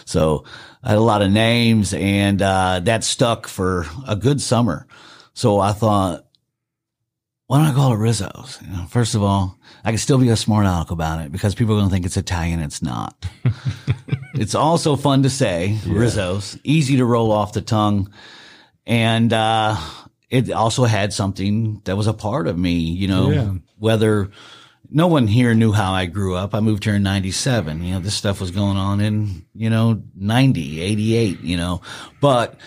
So 0.06 0.46
I 0.84 0.90
had 0.90 1.00
a 1.00 1.02
lot 1.02 1.24
of 1.24 1.32
names 1.32 1.92
and, 1.96 2.40
uh, 2.40 2.82
that 2.82 3.04
stuck 3.04 3.48
for 3.48 3.88
a 4.08 4.16
good 4.16 4.42
summer. 4.42 4.86
So 5.34 5.60
I 5.60 5.72
thought, 5.72 6.25
why 7.48 7.60
don't 7.60 7.68
I 7.68 7.74
call 7.74 7.94
it 7.94 7.98
Rizzo's? 7.98 8.60
You 8.62 8.76
know, 8.76 8.86
first 8.86 9.14
of 9.14 9.22
all, 9.22 9.58
I 9.84 9.92
can 9.92 10.00
still 10.00 10.18
be 10.18 10.30
a 10.30 10.36
smart 10.36 10.66
aleck 10.66 10.90
about 10.90 11.24
it 11.24 11.32
because 11.32 11.54
people 11.54 11.76
are 11.76 11.78
going 11.78 11.90
to 11.90 11.94
think 11.94 12.06
it's 12.06 12.18
Italian. 12.18 12.60
It's 12.60 12.82
not. 12.82 13.26
it's 14.34 14.56
also 14.56 14.96
fun 14.96 15.24
to 15.24 15.30
say 15.30 15.78
yeah. 15.86 15.94
Rizzo's, 15.94 16.58
easy 16.64 16.98
to 16.98 17.06
roll 17.06 17.32
off 17.32 17.54
the 17.54 17.62
tongue. 17.62 18.12
And, 18.88 19.32
uh, 19.32 19.78
it 20.30 20.52
also 20.52 20.86
had 20.86 21.14
something 21.14 21.82
that 21.86 21.96
was 21.96 22.08
a 22.08 22.14
part 22.14 22.48
of 22.48 22.58
me, 22.58 22.74
you 22.74 23.08
know, 23.08 23.30
yeah. 23.30 23.54
whether 23.78 24.32
no 24.90 25.08
one 25.08 25.28
here 25.28 25.54
knew 25.54 25.72
how 25.72 25.94
I 25.94 26.06
grew 26.08 26.36
up. 26.36 26.54
I 26.54 26.60
moved 26.60 26.84
here 26.84 26.96
in 26.96 27.04
97. 27.04 27.84
You 27.84 27.94
know, 27.94 28.00
this 28.00 28.16
stuff 28.16 28.42
was 28.42 28.52
going 28.52 28.78
on 28.78 29.02
in, 29.02 29.46
you 29.54 29.70
know, 29.70 30.02
90, 30.16 30.82
88, 30.82 31.42
you 31.42 31.58
know, 31.58 31.82
but 32.22 32.60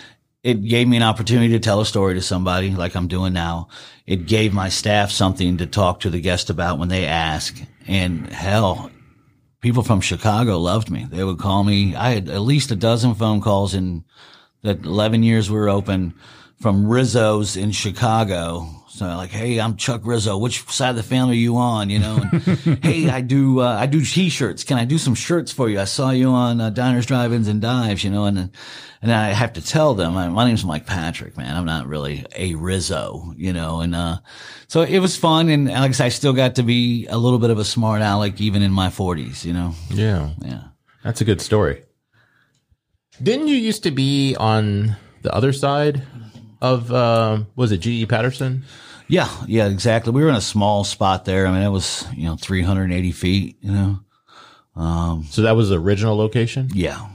it 0.43 0.63
gave 0.63 0.87
me 0.87 0.97
an 0.97 1.03
opportunity 1.03 1.49
to 1.53 1.59
tell 1.59 1.81
a 1.81 1.85
story 1.85 2.13
to 2.15 2.21
somebody 2.21 2.71
like 2.71 2.95
I'm 2.95 3.07
doing 3.07 3.33
now. 3.33 3.67
It 4.09 4.25
gave 4.25 4.53
my 4.55 4.69
staff 4.69 5.11
something 5.11 5.57
to 5.57 5.67
talk 5.67 5.99
to 5.99 6.09
the 6.09 6.19
guest 6.19 6.49
about 6.49 6.79
when 6.79 6.89
they 6.89 7.05
ask. 7.05 7.61
And 7.85 8.27
hell, 8.27 8.89
people 9.61 9.83
from 9.83 10.01
Chicago 10.01 10.57
loved 10.57 10.89
me. 10.89 11.05
They 11.07 11.23
would 11.23 11.37
call 11.37 11.63
me. 11.63 11.95
I 11.95 12.09
had 12.15 12.27
at 12.27 12.41
least 12.41 12.71
a 12.71 12.75
dozen 12.75 13.13
phone 13.13 13.39
calls 13.39 13.75
in 13.75 14.03
the 14.63 14.71
11 14.71 15.21
years 15.21 15.51
we 15.51 15.59
were 15.59 15.69
open 15.69 16.15
from 16.59 16.87
Rizzo's 16.87 17.55
in 17.55 17.71
Chicago. 17.71 18.78
So 18.89 19.05
like, 19.05 19.29
hey, 19.29 19.59
I'm 19.59 19.75
Chuck 19.77 20.01
Rizzo. 20.03 20.37
Which 20.37 20.63
side 20.69 20.91
of 20.91 20.95
the 20.95 21.03
family 21.03 21.37
are 21.37 21.39
you 21.39 21.57
on? 21.57 21.89
You 21.89 21.99
know, 21.99 22.21
and, 22.21 22.79
hey, 22.83 23.09
I 23.09 23.21
do 23.21 23.61
uh, 23.61 23.77
I 23.79 23.85
do 23.85 24.03
t-shirts. 24.03 24.63
Can 24.63 24.77
I 24.77 24.85
do 24.85 24.97
some 24.97 25.15
shirts 25.15 25.51
for 25.51 25.69
you? 25.69 25.79
I 25.79 25.85
saw 25.85 26.09
you 26.11 26.29
on 26.29 26.59
uh, 26.59 26.69
Diners, 26.69 27.05
Drive-ins, 27.05 27.47
and 27.47 27.61
Dives. 27.61 28.03
You 28.03 28.09
know, 28.09 28.25
and 28.25 28.51
and 29.01 29.11
I 29.11 29.29
have 29.29 29.53
to 29.53 29.61
tell 29.61 29.93
them, 29.93 30.13
my, 30.13 30.27
my 30.27 30.45
name's 30.45 30.65
Mike 30.65 30.85
Patrick, 30.85 31.37
man. 31.37 31.55
I'm 31.55 31.65
not 31.65 31.87
really 31.87 32.25
a 32.35 32.55
Rizzo, 32.55 33.33
you 33.37 33.53
know, 33.53 33.79
and, 33.79 33.95
uh, 33.95 34.17
so 34.67 34.81
it 34.81 34.99
was 34.99 35.15
fun. 35.15 35.49
And 35.49 35.67
like 35.67 35.89
I 35.89 35.91
said, 35.91 36.05
I 36.05 36.09
still 36.09 36.33
got 36.33 36.55
to 36.55 36.63
be 36.63 37.07
a 37.07 37.17
little 37.17 37.39
bit 37.39 37.49
of 37.49 37.59
a 37.59 37.63
smart 37.63 38.01
aleck 38.01 38.41
even 38.41 38.61
in 38.61 38.71
my 38.71 38.89
forties, 38.89 39.45
you 39.45 39.53
know? 39.53 39.73
Yeah. 39.89 40.31
Yeah. 40.41 40.63
That's 41.03 41.21
a 41.21 41.25
good 41.25 41.39
story. 41.39 41.83
Didn't 43.23 43.47
you 43.47 43.55
used 43.55 43.83
to 43.83 43.91
be 43.91 44.35
on 44.35 44.97
the 45.21 45.33
other 45.33 45.53
side 45.53 46.03
of, 46.61 46.91
uh, 46.91 47.43
was 47.55 47.71
it 47.71 47.79
GE 47.79 48.07
Patterson? 48.09 48.63
Yeah. 49.07 49.29
Yeah, 49.47 49.67
exactly. 49.67 50.13
We 50.13 50.23
were 50.23 50.29
in 50.29 50.35
a 50.35 50.41
small 50.41 50.83
spot 50.83 51.25
there. 51.25 51.47
I 51.47 51.51
mean, 51.51 51.63
it 51.63 51.69
was, 51.69 52.05
you 52.15 52.25
know, 52.25 52.35
380 52.35 53.11
feet, 53.11 53.57
you 53.61 53.71
know? 53.71 53.99
Um, 54.75 55.25
so 55.29 55.41
that 55.41 55.55
was 55.55 55.69
the 55.69 55.79
original 55.79 56.15
location? 56.15 56.69
Yeah. 56.73 57.09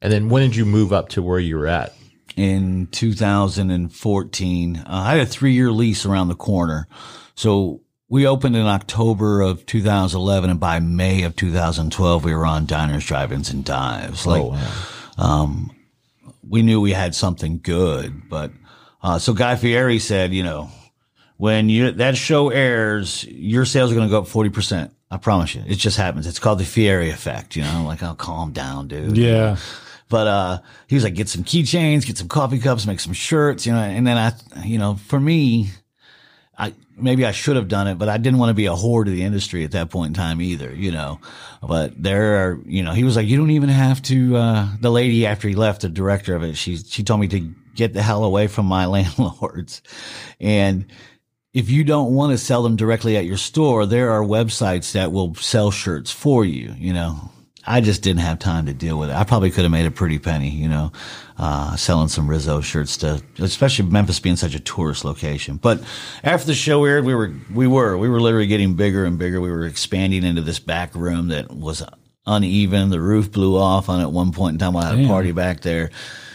And 0.00 0.12
then 0.12 0.28
when 0.28 0.42
did 0.42 0.56
you 0.56 0.64
move 0.64 0.92
up 0.92 1.10
to 1.10 1.22
where 1.22 1.40
you 1.40 1.58
were 1.58 1.66
at? 1.66 1.94
In 2.36 2.86
2014. 2.86 4.76
Uh, 4.76 4.82
I 4.86 5.16
had 5.16 5.20
a 5.20 5.26
three 5.26 5.52
year 5.52 5.70
lease 5.70 6.06
around 6.06 6.28
the 6.28 6.34
corner. 6.34 6.88
So 7.34 7.82
we 8.08 8.26
opened 8.26 8.56
in 8.56 8.66
October 8.66 9.40
of 9.40 9.64
2011, 9.64 10.50
and 10.50 10.60
by 10.60 10.80
May 10.80 11.22
of 11.22 11.34
2012, 11.34 12.24
we 12.24 12.34
were 12.34 12.44
on 12.44 12.66
diners, 12.66 13.06
drive-ins, 13.06 13.48
and 13.48 13.64
dives. 13.64 14.26
Like, 14.26 14.42
oh, 14.42 14.48
wow. 14.50 14.72
um, 15.16 15.70
we 16.46 16.60
knew 16.60 16.78
we 16.78 16.92
had 16.92 17.14
something 17.14 17.60
good, 17.62 18.28
but 18.28 18.52
uh, 19.02 19.18
so 19.18 19.32
Guy 19.32 19.56
Fieri 19.56 19.98
said, 19.98 20.32
you 20.32 20.42
know, 20.42 20.70
when 21.36 21.68
you 21.68 21.92
that 21.92 22.16
show 22.16 22.50
airs, 22.50 23.24
your 23.24 23.64
sales 23.64 23.90
are 23.90 23.94
going 23.94 24.06
to 24.06 24.10
go 24.10 24.20
up 24.20 24.28
forty 24.28 24.50
percent. 24.50 24.92
I 25.10 25.18
promise 25.18 25.54
you, 25.54 25.62
it 25.66 25.76
just 25.76 25.96
happens. 25.96 26.26
It's 26.26 26.38
called 26.38 26.58
the 26.58 26.64
Fieri 26.64 27.10
effect. 27.10 27.56
You 27.56 27.64
know, 27.64 27.84
like, 27.86 28.02
oh, 28.02 28.14
calm 28.14 28.52
down, 28.52 28.88
dude. 28.88 29.16
Yeah. 29.16 29.56
But 30.08 30.26
uh, 30.26 30.58
he 30.88 30.94
was 30.94 31.04
like, 31.04 31.14
get 31.14 31.28
some 31.28 31.42
keychains, 31.42 32.06
get 32.06 32.18
some 32.18 32.28
coffee 32.28 32.58
cups, 32.58 32.86
make 32.86 33.00
some 33.00 33.14
shirts, 33.14 33.66
you 33.66 33.72
know. 33.72 33.78
And 33.78 34.06
then 34.06 34.18
I, 34.18 34.32
you 34.62 34.78
know, 34.78 34.96
for 34.96 35.18
me, 35.18 35.70
I 36.56 36.74
maybe 36.96 37.24
I 37.24 37.32
should 37.32 37.56
have 37.56 37.68
done 37.68 37.88
it, 37.88 37.98
but 37.98 38.08
I 38.08 38.18
didn't 38.18 38.38
want 38.38 38.50
to 38.50 38.54
be 38.54 38.66
a 38.66 38.72
whore 38.72 39.04
to 39.04 39.10
the 39.10 39.22
industry 39.22 39.64
at 39.64 39.70
that 39.72 39.90
point 39.90 40.08
in 40.08 40.14
time 40.14 40.40
either, 40.40 40.72
you 40.74 40.92
know. 40.92 41.18
But 41.62 42.00
there 42.00 42.44
are, 42.44 42.58
you 42.66 42.82
know, 42.82 42.92
he 42.92 43.04
was 43.04 43.16
like, 43.16 43.26
you 43.26 43.36
don't 43.38 43.50
even 43.50 43.70
have 43.70 44.02
to. 44.02 44.36
Uh, 44.36 44.68
the 44.80 44.90
lady 44.90 45.26
after 45.26 45.48
he 45.48 45.54
left, 45.54 45.80
the 45.80 45.88
director 45.88 46.34
of 46.34 46.42
it, 46.42 46.56
she 46.56 46.76
she 46.76 47.02
told 47.02 47.20
me 47.20 47.28
to 47.28 47.54
get 47.74 47.92
the 47.92 48.02
hell 48.02 48.24
away 48.24 48.46
from 48.46 48.66
my 48.66 48.86
landlords, 48.86 49.82
and 50.40 50.86
if 51.52 51.68
you 51.68 51.84
don't 51.84 52.14
want 52.14 52.32
to 52.32 52.38
sell 52.38 52.62
them 52.62 52.76
directly 52.76 53.16
at 53.16 53.26
your 53.26 53.36
store, 53.36 53.84
there 53.84 54.10
are 54.10 54.22
websites 54.22 54.92
that 54.92 55.12
will 55.12 55.34
sell 55.34 55.70
shirts 55.70 56.10
for 56.10 56.44
you, 56.44 56.74
you 56.78 56.92
know. 56.92 57.30
I 57.64 57.80
just 57.80 58.02
didn't 58.02 58.22
have 58.22 58.40
time 58.40 58.66
to 58.66 58.74
deal 58.74 58.98
with 58.98 59.10
it. 59.10 59.14
I 59.14 59.22
probably 59.22 59.50
could 59.50 59.62
have 59.62 59.70
made 59.70 59.86
a 59.86 59.90
pretty 59.90 60.18
penny, 60.18 60.50
you 60.50 60.68
know, 60.68 60.90
uh, 61.38 61.76
selling 61.76 62.08
some 62.08 62.28
Rizzo 62.28 62.60
shirts 62.60 62.96
to, 62.98 63.22
especially 63.38 63.84
Memphis 63.86 64.18
being 64.18 64.34
such 64.34 64.56
a 64.56 64.60
tourist 64.60 65.04
location. 65.04 65.58
But 65.58 65.80
after 66.24 66.46
the 66.46 66.54
show 66.54 66.84
aired, 66.84 67.04
we 67.04 67.14
were, 67.14 67.32
we 67.54 67.68
were, 67.68 67.96
we 67.96 68.08
were 68.08 68.20
literally 68.20 68.48
getting 68.48 68.74
bigger 68.74 69.04
and 69.04 69.16
bigger. 69.16 69.40
We 69.40 69.52
were 69.52 69.64
expanding 69.64 70.24
into 70.24 70.42
this 70.42 70.58
back 70.58 70.92
room 70.96 71.28
that 71.28 71.52
was 71.52 71.84
uneven. 72.26 72.90
The 72.90 73.00
roof 73.00 73.30
blew 73.30 73.56
off 73.56 73.88
on 73.88 74.00
at 74.00 74.10
one 74.10 74.32
point 74.32 74.54
in 74.54 74.58
time. 74.58 74.76
I 74.76 74.88
had 74.88 74.96
Damn. 74.96 75.04
a 75.04 75.08
party 75.08 75.30
back 75.30 75.60
there 75.60 75.90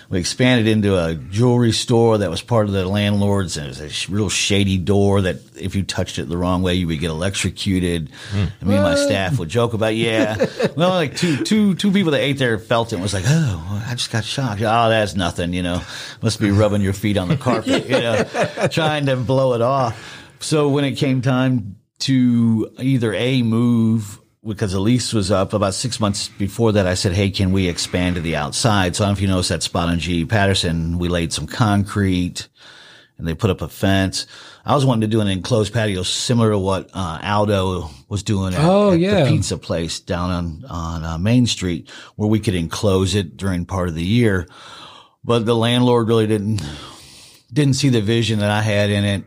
we 0.09 0.19
expanded 0.19 0.67
into 0.67 0.97
a 0.97 1.15
jewelry 1.15 1.73
store 1.73 2.19
that 2.19 2.29
was 2.29 2.41
part 2.41 2.67
of 2.67 2.71
the 2.71 2.85
landlord's. 2.85 3.57
And 3.57 3.65
it 3.65 3.69
was 3.69 4.07
a 4.07 4.11
real 4.11 4.29
shady 4.29 4.77
door 4.77 5.21
that 5.21 5.37
if 5.57 5.75
you 5.75 5.83
touched 5.83 6.17
it 6.17 6.29
the 6.29 6.37
wrong 6.37 6.61
way, 6.61 6.75
you 6.75 6.87
would 6.87 6.99
get 6.99 7.09
electrocuted. 7.09 8.09
Mm. 8.31 8.51
And 8.61 8.69
me 8.69 8.75
and 8.75 8.83
my 8.83 8.95
staff 8.95 9.37
would 9.37 9.49
joke 9.49 9.73
about, 9.73 9.95
yeah. 9.95 10.37
well, 10.77 10.91
like 10.91 11.17
two, 11.17 11.43
two, 11.43 11.75
two 11.75 11.91
people 11.91 12.11
that 12.13 12.21
ate 12.21 12.37
there 12.37 12.57
felt 12.57 12.93
it 12.93 12.95
and 12.95 13.03
was 13.03 13.13
like, 13.13 13.25
oh, 13.27 13.83
I 13.85 13.95
just 13.95 14.11
got 14.11 14.23
shocked. 14.23 14.61
Oh, 14.61 14.89
that's 14.89 15.15
nothing, 15.15 15.51
you 15.53 15.63
know, 15.63 15.81
must 16.21 16.39
be 16.39 16.51
rubbing 16.51 16.81
your 16.81 16.93
feet 16.93 17.17
on 17.17 17.27
the 17.27 17.37
carpet, 17.37 17.85
you 17.85 17.99
know, 17.99 18.23
trying 18.71 19.07
to 19.07 19.17
blow 19.17 19.53
it 19.55 19.61
off. 19.61 20.23
So 20.39 20.69
when 20.69 20.85
it 20.85 20.93
came 20.93 21.21
time 21.21 21.77
to 21.99 22.71
either 22.79 23.13
A, 23.13 23.41
move 23.41 24.19
because 24.47 24.71
the 24.71 24.79
lease 24.79 25.13
was 25.13 25.31
up 25.31 25.53
about 25.53 25.73
six 25.73 25.99
months 25.99 26.29
before 26.29 26.71
that, 26.71 26.87
I 26.87 26.93
said, 26.93 27.13
Hey, 27.13 27.29
can 27.29 27.51
we 27.51 27.67
expand 27.67 28.15
to 28.15 28.21
the 28.21 28.35
outside? 28.35 28.95
So 28.95 29.03
I 29.03 29.07
don't 29.07 29.13
know 29.13 29.17
if 29.17 29.21
you 29.21 29.27
noticed 29.27 29.49
that 29.49 29.63
spot 29.63 29.89
on 29.89 29.99
G 29.99 30.25
Patterson, 30.25 30.97
we 30.97 31.09
laid 31.09 31.33
some 31.33 31.47
concrete 31.47 32.47
and 33.17 33.27
they 33.27 33.33
put 33.33 33.49
up 33.49 33.61
a 33.61 33.67
fence. 33.67 34.27
I 34.65 34.75
was 34.75 34.85
wanting 34.85 35.01
to 35.01 35.07
do 35.07 35.21
an 35.21 35.27
enclosed 35.27 35.73
patio 35.73 36.03
similar 36.03 36.51
to 36.51 36.59
what 36.59 36.89
uh, 36.93 37.19
Aldo 37.23 37.89
was 38.09 38.21
doing 38.23 38.53
at, 38.53 38.63
oh, 38.63 38.91
at 38.91 38.99
yeah. 38.99 39.23
the 39.23 39.29
pizza 39.29 39.57
place 39.57 39.99
down 39.99 40.29
on, 40.29 40.65
on 40.69 41.03
uh, 41.03 41.17
Main 41.17 41.47
Street 41.47 41.89
where 42.15 42.29
we 42.29 42.39
could 42.39 42.53
enclose 42.53 43.15
it 43.15 43.37
during 43.37 43.65
part 43.65 43.89
of 43.89 43.95
the 43.95 44.03
year. 44.03 44.47
But 45.23 45.45
the 45.45 45.55
landlord 45.55 46.07
really 46.07 46.27
didn't, 46.27 46.61
didn't 47.51 47.73
see 47.73 47.89
the 47.89 48.01
vision 48.01 48.39
that 48.39 48.51
I 48.51 48.61
had 48.61 48.89
in 48.89 49.03
it. 49.03 49.23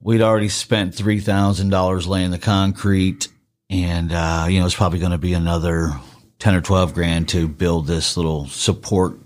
We'd 0.00 0.22
already 0.22 0.48
spent 0.48 0.94
$3,000 0.94 2.06
laying 2.06 2.30
the 2.30 2.38
concrete 2.38 3.28
and 3.70 4.12
uh, 4.12 4.46
you 4.48 4.60
know 4.60 4.66
it's 4.66 4.74
probably 4.74 4.98
going 4.98 5.12
to 5.12 5.18
be 5.18 5.32
another 5.34 5.92
ten 6.38 6.54
or 6.54 6.60
twelve 6.60 6.94
grand 6.94 7.28
to 7.30 7.48
build 7.48 7.86
this 7.86 8.16
little 8.16 8.46
support 8.46 9.18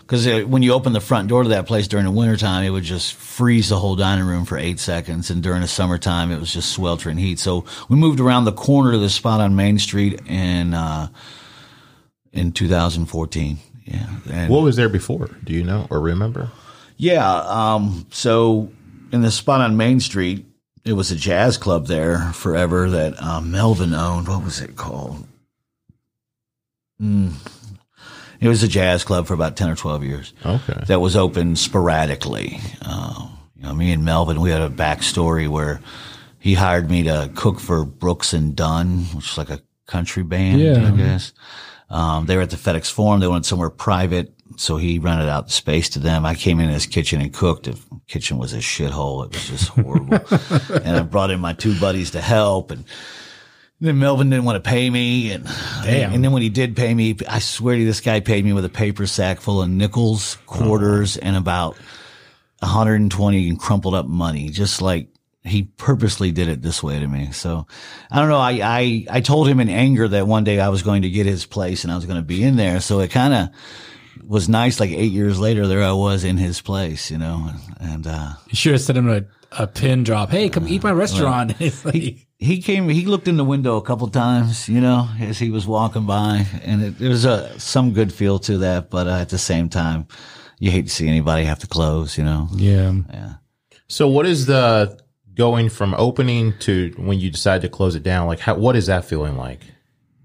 Because 0.00 0.26
when 0.44 0.62
you 0.62 0.72
open 0.72 0.92
the 0.92 1.00
front 1.00 1.28
door 1.28 1.44
to 1.44 1.50
that 1.50 1.66
place 1.66 1.86
during 1.86 2.04
the 2.04 2.10
wintertime, 2.10 2.64
it 2.64 2.70
would 2.70 2.82
just 2.82 3.14
freeze 3.14 3.68
the 3.68 3.78
whole 3.78 3.94
dining 3.94 4.24
room 4.24 4.44
for 4.44 4.58
eight 4.58 4.80
seconds. 4.80 5.30
And 5.30 5.40
during 5.40 5.60
the 5.60 5.68
summertime, 5.68 6.32
it 6.32 6.40
was 6.40 6.52
just 6.52 6.72
sweltering 6.72 7.16
heat. 7.16 7.38
So 7.38 7.64
we 7.88 7.96
moved 7.96 8.18
around 8.18 8.44
the 8.44 8.52
corner 8.52 8.90
to 8.90 8.98
the 8.98 9.08
spot 9.08 9.40
on 9.40 9.54
Main 9.54 9.78
Street 9.78 10.20
in, 10.26 10.74
uh, 10.74 11.10
in 12.32 12.50
2014. 12.50 13.58
Yeah. 13.84 14.06
And 14.32 14.50
What 14.52 14.64
was 14.64 14.74
there 14.74 14.88
before? 14.88 15.28
Do 15.44 15.52
you 15.52 15.62
know 15.62 15.86
or 15.90 16.00
remember? 16.00 16.50
yeah. 16.96 17.42
Um, 17.46 18.06
so 18.10 18.68
in 19.12 19.22
the 19.22 19.30
spot 19.30 19.60
on 19.60 19.76
Main 19.76 20.00
Street, 20.00 20.44
it 20.84 20.92
was 20.94 21.10
a 21.10 21.16
jazz 21.16 21.56
club 21.56 21.86
there 21.86 22.18
forever 22.32 22.88
that 22.90 23.20
um, 23.22 23.50
Melvin 23.50 23.92
owned. 23.94 24.28
What 24.28 24.44
was 24.44 24.60
it 24.60 24.76
called? 24.76 25.26
Mm. 27.00 27.32
It 28.40 28.48
was 28.48 28.62
a 28.62 28.68
jazz 28.68 29.04
club 29.04 29.26
for 29.26 29.34
about 29.34 29.56
10 29.56 29.68
or 29.70 29.76
12 29.76 30.04
years 30.04 30.32
Okay. 30.44 30.82
that 30.86 31.00
was 31.00 31.16
open 31.16 31.56
sporadically. 31.56 32.58
Uh, 32.82 33.28
you 33.54 33.62
know, 33.64 33.74
me 33.74 33.92
and 33.92 34.04
Melvin, 34.04 34.40
we 34.40 34.50
had 34.50 34.62
a 34.62 34.70
backstory 34.70 35.46
where 35.48 35.80
he 36.38 36.54
hired 36.54 36.90
me 36.90 37.02
to 37.02 37.30
cook 37.34 37.60
for 37.60 37.84
Brooks 37.84 38.32
and 38.32 38.56
Dunn, 38.56 39.00
which 39.14 39.32
is 39.32 39.38
like 39.38 39.50
a 39.50 39.60
country 39.86 40.22
band, 40.22 40.60
Yeah. 40.60 40.88
I 40.92 40.96
guess. 40.96 41.32
Um, 41.90 42.26
they 42.26 42.36
were 42.36 42.42
at 42.42 42.50
the 42.50 42.56
FedEx 42.56 42.90
Forum. 42.90 43.20
They 43.20 43.26
wanted 43.26 43.44
somewhere 43.46 43.68
private. 43.68 44.32
So 44.56 44.76
he 44.76 44.98
rented 44.98 45.28
out 45.28 45.46
the 45.46 45.52
space 45.52 45.88
to 45.90 45.98
them. 45.98 46.26
I 46.26 46.34
came 46.34 46.60
in 46.60 46.68
his 46.68 46.86
kitchen 46.86 47.20
and 47.20 47.32
cooked. 47.32 47.64
The 47.64 47.78
kitchen 48.06 48.38
was 48.38 48.52
a 48.52 48.58
shithole. 48.58 49.26
It 49.26 49.32
was 49.32 49.48
just 49.48 49.68
horrible. 49.68 50.18
and 50.84 50.96
I 50.96 51.02
brought 51.02 51.30
in 51.30 51.40
my 51.40 51.52
two 51.52 51.78
buddies 51.78 52.12
to 52.12 52.20
help 52.20 52.70
and 52.70 52.84
then 53.80 53.98
Melvin 53.98 54.28
didn't 54.28 54.44
want 54.44 54.62
to 54.62 54.68
pay 54.68 54.90
me, 54.90 55.32
and 55.32 55.44
Damn. 55.82 56.12
and 56.12 56.22
then 56.22 56.32
when 56.32 56.42
he 56.42 56.50
did 56.50 56.76
pay 56.76 56.92
me, 56.92 57.16
I 57.26 57.38
swear 57.38 57.76
to 57.76 57.80
you, 57.80 57.86
this 57.86 58.02
guy 58.02 58.20
paid 58.20 58.44
me 58.44 58.52
with 58.52 58.66
a 58.66 58.68
paper 58.70 59.06
sack 59.06 59.40
full 59.40 59.62
of 59.62 59.70
nickels, 59.70 60.36
quarters, 60.44 61.16
and 61.16 61.34
about 61.34 61.78
120 62.58 63.48
in 63.48 63.56
crumpled 63.56 63.94
up 63.94 64.06
money, 64.06 64.50
just 64.50 64.82
like 64.82 65.08
he 65.44 65.62
purposely 65.62 66.30
did 66.30 66.48
it 66.48 66.60
this 66.60 66.82
way 66.82 66.98
to 66.98 67.06
me. 67.06 67.32
So 67.32 67.66
I 68.10 68.20
don't 68.20 68.28
know. 68.28 68.38
I 68.38 68.60
I 68.62 69.06
I 69.10 69.20
told 69.22 69.48
him 69.48 69.60
in 69.60 69.70
anger 69.70 70.06
that 70.08 70.26
one 70.26 70.44
day 70.44 70.60
I 70.60 70.68
was 70.68 70.82
going 70.82 71.02
to 71.02 71.10
get 71.10 71.24
his 71.24 71.46
place 71.46 71.82
and 71.82 71.90
I 71.90 71.96
was 71.96 72.04
going 72.04 72.20
to 72.20 72.26
be 72.26 72.42
in 72.42 72.56
there. 72.56 72.80
So 72.80 73.00
it 73.00 73.10
kind 73.10 73.32
of 73.32 73.48
was 74.26 74.48
nice. 74.48 74.80
Like 74.80 74.90
eight 74.90 75.12
years 75.12 75.38
later, 75.38 75.66
there 75.66 75.82
I 75.82 75.92
was 75.92 76.24
in 76.24 76.36
his 76.36 76.60
place, 76.60 77.10
you 77.10 77.18
know, 77.18 77.50
and. 77.80 78.06
uh 78.06 78.32
You 78.48 78.56
should 78.56 78.72
have 78.72 78.80
sent 78.82 78.98
him 78.98 79.08
a, 79.08 79.22
a 79.52 79.66
pin 79.66 80.04
drop. 80.04 80.30
Hey, 80.30 80.48
come 80.48 80.66
eat 80.68 80.82
my 80.82 80.92
restaurant. 80.92 81.54
It's 81.60 81.84
like, 81.84 82.26
he 82.38 82.62
came 82.62 82.88
he 82.88 83.04
looked 83.06 83.28
in 83.28 83.36
the 83.36 83.44
window 83.44 83.76
a 83.76 83.82
couple 83.82 84.08
times 84.08 84.66
you 84.66 84.80
know 84.80 85.06
as 85.20 85.38
he 85.38 85.50
was 85.50 85.66
walking 85.66 86.06
by 86.06 86.46
and 86.64 86.82
it, 86.82 86.98
there 86.98 87.10
was 87.10 87.26
a 87.26 87.60
some 87.60 87.92
good 87.92 88.10
feel 88.14 88.38
to 88.38 88.56
that 88.58 88.88
but 88.88 89.06
uh, 89.06 89.20
at 89.20 89.28
the 89.28 89.36
same 89.36 89.68
time 89.68 90.06
you 90.58 90.70
hate 90.70 90.86
to 90.86 90.90
see 90.90 91.06
anybody 91.06 91.44
have 91.44 91.58
to 91.58 91.66
close 91.66 92.16
you 92.16 92.24
know 92.24 92.48
yeah. 92.56 92.92
yeah 93.12 93.32
So 93.88 94.08
what 94.08 94.24
is 94.24 94.46
the 94.46 94.98
going 95.34 95.68
from 95.68 95.94
opening 95.98 96.54
to 96.60 96.94
when 96.96 97.20
you 97.20 97.30
decide 97.30 97.60
to 97.62 97.68
close 97.68 97.94
it 97.94 98.02
down? 98.02 98.26
Like 98.26 98.40
how, 98.40 98.54
what 98.56 98.74
is 98.76 98.86
that 98.86 99.04
feeling 99.04 99.36
like? 99.36 99.60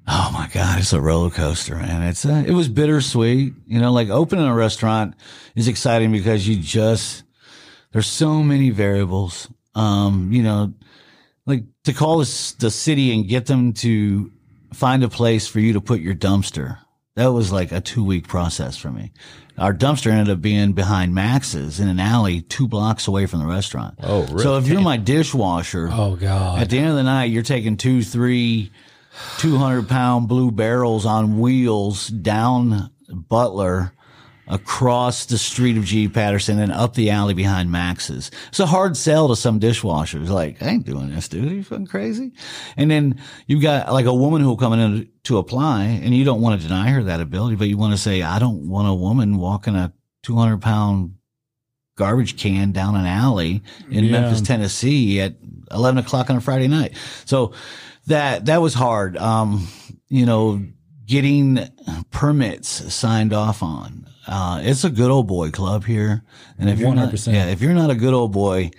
Oh 0.07 0.29
my 0.33 0.47
god 0.53 0.79
it's 0.79 0.93
a 0.93 1.01
roller 1.01 1.29
coaster 1.29 1.75
man 1.75 2.03
it's 2.03 2.25
uh, 2.25 2.43
it 2.45 2.51
was 2.51 2.67
bittersweet 2.67 3.53
you 3.67 3.79
know 3.79 3.91
like 3.91 4.09
opening 4.09 4.45
a 4.45 4.53
restaurant 4.53 5.15
is 5.55 5.67
exciting 5.67 6.11
because 6.11 6.47
you 6.47 6.55
just 6.57 7.23
there's 7.91 8.07
so 8.07 8.43
many 8.43 8.69
variables 8.69 9.47
um 9.73 10.31
you 10.31 10.43
know 10.43 10.73
like 11.45 11.63
to 11.83 11.93
call 11.93 12.19
this 12.19 12.51
the 12.53 12.71
city 12.71 13.13
and 13.13 13.27
get 13.27 13.45
them 13.45 13.73
to 13.73 14.31
find 14.73 15.03
a 15.03 15.09
place 15.09 15.47
for 15.47 15.59
you 15.59 15.73
to 15.73 15.79
put 15.79 16.01
your 16.01 16.15
dumpster. 16.15 16.79
That 17.15 17.27
was 17.27 17.51
like 17.51 17.71
a 17.71 17.79
two 17.79 18.03
week 18.03 18.27
process 18.27 18.75
for 18.75 18.89
me. 18.91 19.13
Our 19.57 19.73
dumpster 19.73 20.11
ended 20.11 20.29
up 20.33 20.41
being 20.41 20.73
behind 20.73 21.13
Max's 21.15 21.79
in 21.79 21.87
an 21.87 21.99
alley 21.99 22.41
two 22.41 22.67
blocks 22.67 23.07
away 23.07 23.25
from 23.25 23.39
the 23.39 23.45
restaurant. 23.45 23.99
Oh, 24.03 24.23
really? 24.25 24.43
So 24.43 24.57
if 24.57 24.67
you're 24.67 24.81
my 24.81 24.97
dishwasher, 24.97 25.87
Oh 25.91 26.15
God. 26.17 26.61
at 26.61 26.69
the 26.71 26.77
end 26.79 26.89
of 26.89 26.95
the 26.95 27.03
night, 27.03 27.25
you're 27.25 27.43
taking 27.43 27.77
two, 27.77 28.01
three, 28.03 28.71
200 29.37 29.87
pound 29.87 30.27
blue 30.27 30.51
barrels 30.51 31.05
on 31.05 31.39
wheels 31.39 32.07
down 32.07 32.91
Butler 33.09 33.91
across 34.47 35.25
the 35.25 35.37
street 35.37 35.75
of 35.77 35.85
G. 35.85 36.07
Patterson 36.07 36.59
and 36.59 36.71
up 36.71 36.93
the 36.93 37.09
alley 37.09 37.33
behind 37.33 37.71
Max's. 37.71 38.29
It's 38.49 38.59
a 38.59 38.67
hard 38.67 38.95
sell 38.95 39.27
to 39.29 39.35
some 39.35 39.59
dishwashers. 39.59 40.29
Like, 40.29 40.61
I 40.61 40.67
ain't 40.67 40.85
doing 40.85 41.09
this, 41.09 41.27
dude. 41.27 41.51
Are 41.51 41.53
you 41.55 41.63
fucking 41.63 41.87
crazy? 41.87 42.31
And 42.77 42.91
then 42.91 43.19
you've 43.47 43.63
got 43.63 43.91
like 43.91 44.05
a 44.05 44.13
woman 44.13 44.41
who 44.41 44.49
will 44.49 44.57
come 44.57 44.73
in 44.73 45.09
to 45.23 45.37
apply 45.39 45.83
and 45.85 46.13
you 46.15 46.23
don't 46.23 46.41
want 46.41 46.61
to 46.61 46.67
deny 46.67 46.89
her 46.91 47.03
that 47.03 47.21
ability, 47.21 47.55
but 47.55 47.67
you 47.67 47.77
want 47.77 47.93
to 47.93 47.97
say, 47.97 48.21
I 48.21 48.37
don't 48.37 48.69
want 48.69 48.87
a 48.87 48.93
woman 48.93 49.37
walking 49.37 49.75
a 49.75 49.91
200 50.23 50.61
pound 50.61 51.15
garbage 51.97 52.37
can 52.37 52.71
down 52.71 52.95
an 52.95 53.05
alley 53.05 53.63
in 53.89 54.03
Yeah. 54.05 54.11
Memphis, 54.11 54.41
Tennessee 54.41 55.21
at 55.21 55.35
11 55.71 55.97
o'clock 55.97 56.29
on 56.29 56.35
a 56.35 56.41
Friday 56.41 56.67
night. 56.67 56.95
So 57.25 57.53
that, 58.07 58.45
that 58.45 58.61
was 58.61 58.73
hard. 58.73 59.17
Um, 59.17 59.67
you 60.07 60.25
know, 60.25 60.61
getting 61.05 61.59
permits 62.11 62.93
signed 62.93 63.33
off 63.33 63.61
on. 63.61 64.07
Uh, 64.27 64.61
it's 64.63 64.83
a 64.83 64.89
good 64.89 65.11
old 65.11 65.27
boy 65.27 65.51
club 65.51 65.85
here. 65.85 66.23
And 66.57 66.69
if 66.69 66.79
you're 66.79 66.95
not, 66.95 67.27
yeah, 67.27 67.47
if 67.47 67.61
you're 67.61 67.73
not 67.73 67.91
a 67.91 67.95
good 67.95 68.13
old 68.13 68.31
boy, 68.31 68.71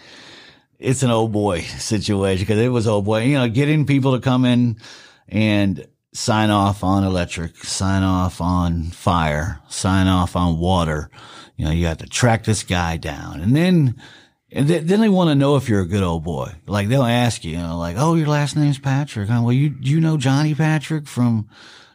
it's 0.78 1.02
an 1.02 1.10
old 1.10 1.32
boy 1.32 1.60
situation 1.60 2.44
because 2.44 2.58
it 2.58 2.68
was 2.68 2.86
old 2.86 3.04
boy. 3.04 3.22
You 3.24 3.38
know, 3.38 3.48
getting 3.48 3.86
people 3.86 4.12
to 4.14 4.20
come 4.20 4.44
in 4.44 4.78
and 5.28 5.86
sign 6.12 6.50
off 6.50 6.82
on 6.82 7.04
electric, 7.04 7.56
sign 7.64 8.02
off 8.02 8.40
on 8.40 8.84
fire, 8.84 9.60
sign 9.68 10.08
off 10.08 10.34
on 10.34 10.58
water. 10.58 11.10
You 11.56 11.66
know, 11.66 11.70
you 11.70 11.86
have 11.86 11.98
to 11.98 12.06
track 12.06 12.44
this 12.44 12.62
guy 12.62 12.96
down, 12.96 13.40
and 13.40 13.54
then 13.54 14.02
and 14.52 14.68
th- 14.68 14.84
then 14.84 15.00
they 15.00 15.08
want 15.08 15.28
to 15.28 15.34
know 15.34 15.56
if 15.56 15.68
you're 15.68 15.80
a 15.80 15.86
good 15.86 16.02
old 16.02 16.24
boy. 16.24 16.52
Like 16.66 16.88
they'll 16.88 17.02
ask 17.02 17.44
you, 17.44 17.52
you 17.52 17.58
know, 17.58 17.78
like, 17.78 17.96
"Oh, 17.98 18.14
your 18.14 18.28
last 18.28 18.56
name's 18.56 18.78
Patrick." 18.78 19.28
Huh? 19.28 19.40
Well, 19.42 19.52
you 19.52 19.70
do 19.70 19.90
you 19.90 20.00
know 20.00 20.16
Johnny 20.16 20.54
Patrick 20.54 21.08
from 21.08 21.48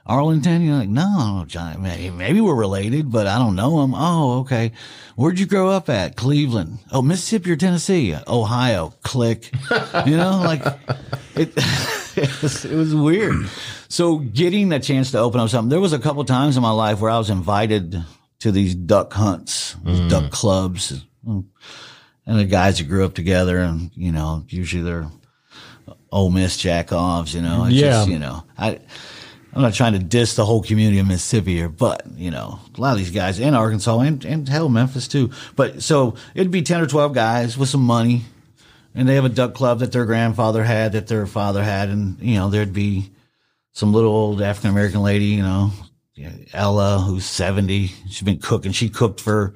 Arlington? 0.06 0.62
You're 0.62 0.76
like, 0.76 0.89
"No, 0.89 1.02
I 1.02 1.26
don't 1.26 1.38
know 1.39 1.45
Johnny. 1.45 1.78
Maybe, 1.80 2.10
maybe 2.10 2.41
we're 2.41 2.56
related, 2.56 3.12
but 3.12 3.26
I 3.26 3.38
don't 3.38 3.56
know 3.56 3.82
him." 3.84 3.93
Oh, 3.95 4.39
okay. 4.41 4.74
Where'd 5.16 5.39
you 5.39 5.45
grow 5.45 5.70
up 5.70 5.89
at? 5.89 6.18
Cleveland. 6.18 6.80
Oh, 6.91 7.02
Mississippi 7.02 7.52
or 7.52 7.56
Tennessee? 7.56 8.16
Ohio. 8.28 8.93
Click. 9.04 9.54
You 10.06 10.18
know, 10.18 10.41
like 10.43 10.66
it. 11.36 11.54
it, 12.18 12.41
was, 12.41 12.66
it 12.66 12.76
was 12.76 12.95
weird. 12.95 13.47
So 13.88 14.18
getting 14.18 14.72
a 14.74 14.80
chance 14.80 15.12
to 15.12 15.20
open 15.20 15.39
up 15.39 15.49
something, 15.49 15.70
there 15.70 15.80
was 15.80 15.93
a 15.93 15.99
couple 15.99 16.24
times 16.26 16.58
in 16.58 16.64
my 16.64 16.72
life 16.72 16.99
where 16.99 17.12
I 17.12 17.18
was 17.18 17.30
invited 17.30 18.04
to 18.39 18.52
these 18.52 18.74
duck 18.74 19.14
hunts, 19.14 19.76
these 19.84 19.99
mm. 19.99 20.10
duck 20.10 20.32
clubs, 20.32 21.06
and 22.26 22.39
the 22.39 22.45
guys 22.45 22.78
that 22.78 22.88
grew 22.88 23.05
up 23.05 23.13
together, 23.13 23.57
and 23.59 23.91
you 23.95 24.11
know, 24.11 24.43
usually 24.49 24.84
they're 24.84 25.07
Ole 26.11 26.30
Miss 26.30 26.57
jack 26.57 26.91
offs. 26.91 27.34
You 27.34 27.41
know, 27.41 27.65
it's 27.65 27.74
Yeah. 27.76 27.89
just, 27.91 28.09
you 28.09 28.19
know, 28.19 28.43
I. 28.57 28.80
I'm 29.53 29.61
not 29.61 29.74
trying 29.74 29.91
to 29.91 29.99
diss 29.99 30.36
the 30.38 30.45
whole 30.45 30.63
community 30.63 30.97
of 30.99 31.07
Mississippi 31.07 31.55
here, 31.57 31.67
but 31.67 32.03
you 32.15 32.32
know, 32.32 32.57
a 32.74 32.80
lot 32.80 32.93
of 32.93 32.99
these 32.99 33.11
guys 33.11 33.38
in 33.38 33.53
Arkansas 33.53 33.99
and, 33.99 34.24
and 34.24 34.47
hell, 34.47 34.69
Memphis 34.69 35.09
too. 35.09 35.30
But 35.57 35.84
so 35.84 36.15
it'd 36.34 36.51
be 36.53 36.61
10 36.61 36.80
or 36.80 36.88
12 36.88 37.13
guys 37.13 37.57
with 37.57 37.67
some 37.67 37.82
money 37.82 38.22
and 38.95 39.09
they 39.09 39.15
have 39.15 39.26
a 39.26 39.30
duck 39.30 39.53
club 39.53 39.80
that 39.80 39.91
their 39.91 40.05
grandfather 40.05 40.63
had, 40.63 40.93
that 40.93 41.07
their 41.07 41.26
father 41.28 41.61
had. 41.65 41.89
And, 41.89 42.17
you 42.22 42.36
know, 42.36 42.49
there'd 42.49 42.72
be 42.72 43.11
some 43.74 43.91
little 43.91 44.13
old 44.13 44.41
African 44.41 44.69
American 44.72 45.01
lady, 45.03 45.26
you 45.26 45.43
know, 45.43 45.72
Ella, 46.53 46.99
who's 47.05 47.26
70. 47.26 47.88
She's 48.07 48.22
been 48.22 48.39
cooking. 48.39 48.72
She 48.72 48.88
cooked 48.88 49.19
for 49.19 49.53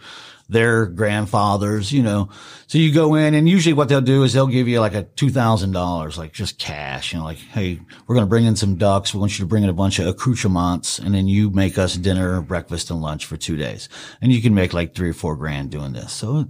their 0.48 0.86
grandfathers, 0.86 1.91
you 1.91 2.04
know. 2.04 2.30
So 2.68 2.78
you 2.78 2.93
go 2.93 3.16
in 3.16 3.34
and 3.34 3.50
usually 3.50 3.74
what 3.74 3.89
they'll 3.89 4.02
do 4.02 4.24
is 4.24 4.34
they'll 4.34 4.48
give 4.48 4.68
you 4.68 4.80
like 4.80 4.93
a 4.93 5.04
$2,000, 5.04 6.18
like 6.18 6.34
just 6.34 6.60
cash, 6.60 7.14
you 7.14 7.20
know, 7.20 7.26
like, 7.26 7.38
Hey, 7.38 7.80
we're 8.06 8.16
going 8.16 8.26
to 8.26 8.30
bring 8.30 8.46
in 8.46 8.56
some 8.56 8.76
ducks. 8.76 9.14
We 9.14 9.20
want 9.20 9.38
you 9.38 9.43
to 9.43 9.50
bring 9.50 9.64
in 9.64 9.70
a 9.70 9.74
bunch 9.74 10.00
of 10.00 10.08
accoutrements 10.08 11.00
and 11.00 11.14
then 11.14 11.28
you 11.28 11.50
make 11.50 11.78
us 11.78 11.96
dinner, 11.96 12.41
breakfast 12.41 12.91
and 12.91 13.02
lunch 13.02 13.26
for 13.26 13.38
two 13.38 13.58
days. 13.58 13.89
And 14.22 14.32
you 14.32 14.41
can 14.41 14.54
make 14.54 14.74
like 14.74 14.93
three 14.93 15.10
or 15.10 15.14
four 15.14 15.36
grand 15.36 15.72
doing 15.72 15.93
this. 15.93 16.12
So 16.12 16.50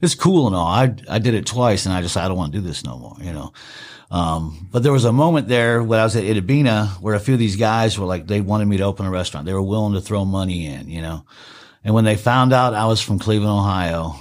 it's 0.00 0.14
cool 0.14 0.46
and 0.46 0.54
all. 0.54 0.66
I, 0.66 0.94
I 1.08 1.18
did 1.18 1.34
it 1.34 1.46
twice 1.46 1.86
and 1.86 1.94
I 1.94 2.02
just, 2.02 2.16
I 2.16 2.28
don't 2.28 2.36
want 2.36 2.52
to 2.52 2.58
do 2.58 2.66
this 2.66 2.84
no 2.84 2.98
more, 2.98 3.16
you 3.20 3.32
know. 3.32 3.52
Um, 4.10 4.68
but 4.70 4.84
there 4.84 4.92
was 4.92 5.04
a 5.04 5.12
moment 5.12 5.48
there 5.48 5.82
when 5.82 5.98
I 5.98 6.04
was 6.04 6.14
at 6.14 6.22
Itta 6.22 6.46
Bena 6.46 6.86
where 7.00 7.14
a 7.14 7.20
few 7.20 7.34
of 7.34 7.40
these 7.40 7.56
guys 7.56 7.98
were 7.98 8.06
like, 8.06 8.28
they 8.28 8.40
wanted 8.40 8.66
me 8.66 8.76
to 8.76 8.84
open 8.84 9.06
a 9.06 9.10
restaurant. 9.10 9.44
They 9.46 9.54
were 9.54 9.62
willing 9.62 9.94
to 9.94 10.00
throw 10.00 10.24
money 10.24 10.66
in, 10.66 10.88
you 10.88 11.02
know. 11.02 11.24
And 11.84 11.94
when 11.94 12.04
they 12.04 12.16
found 12.16 12.52
out 12.52 12.74
I 12.74 12.86
was 12.86 13.00
from 13.00 13.18
Cleveland, 13.18 13.50
Ohio, 13.52 14.14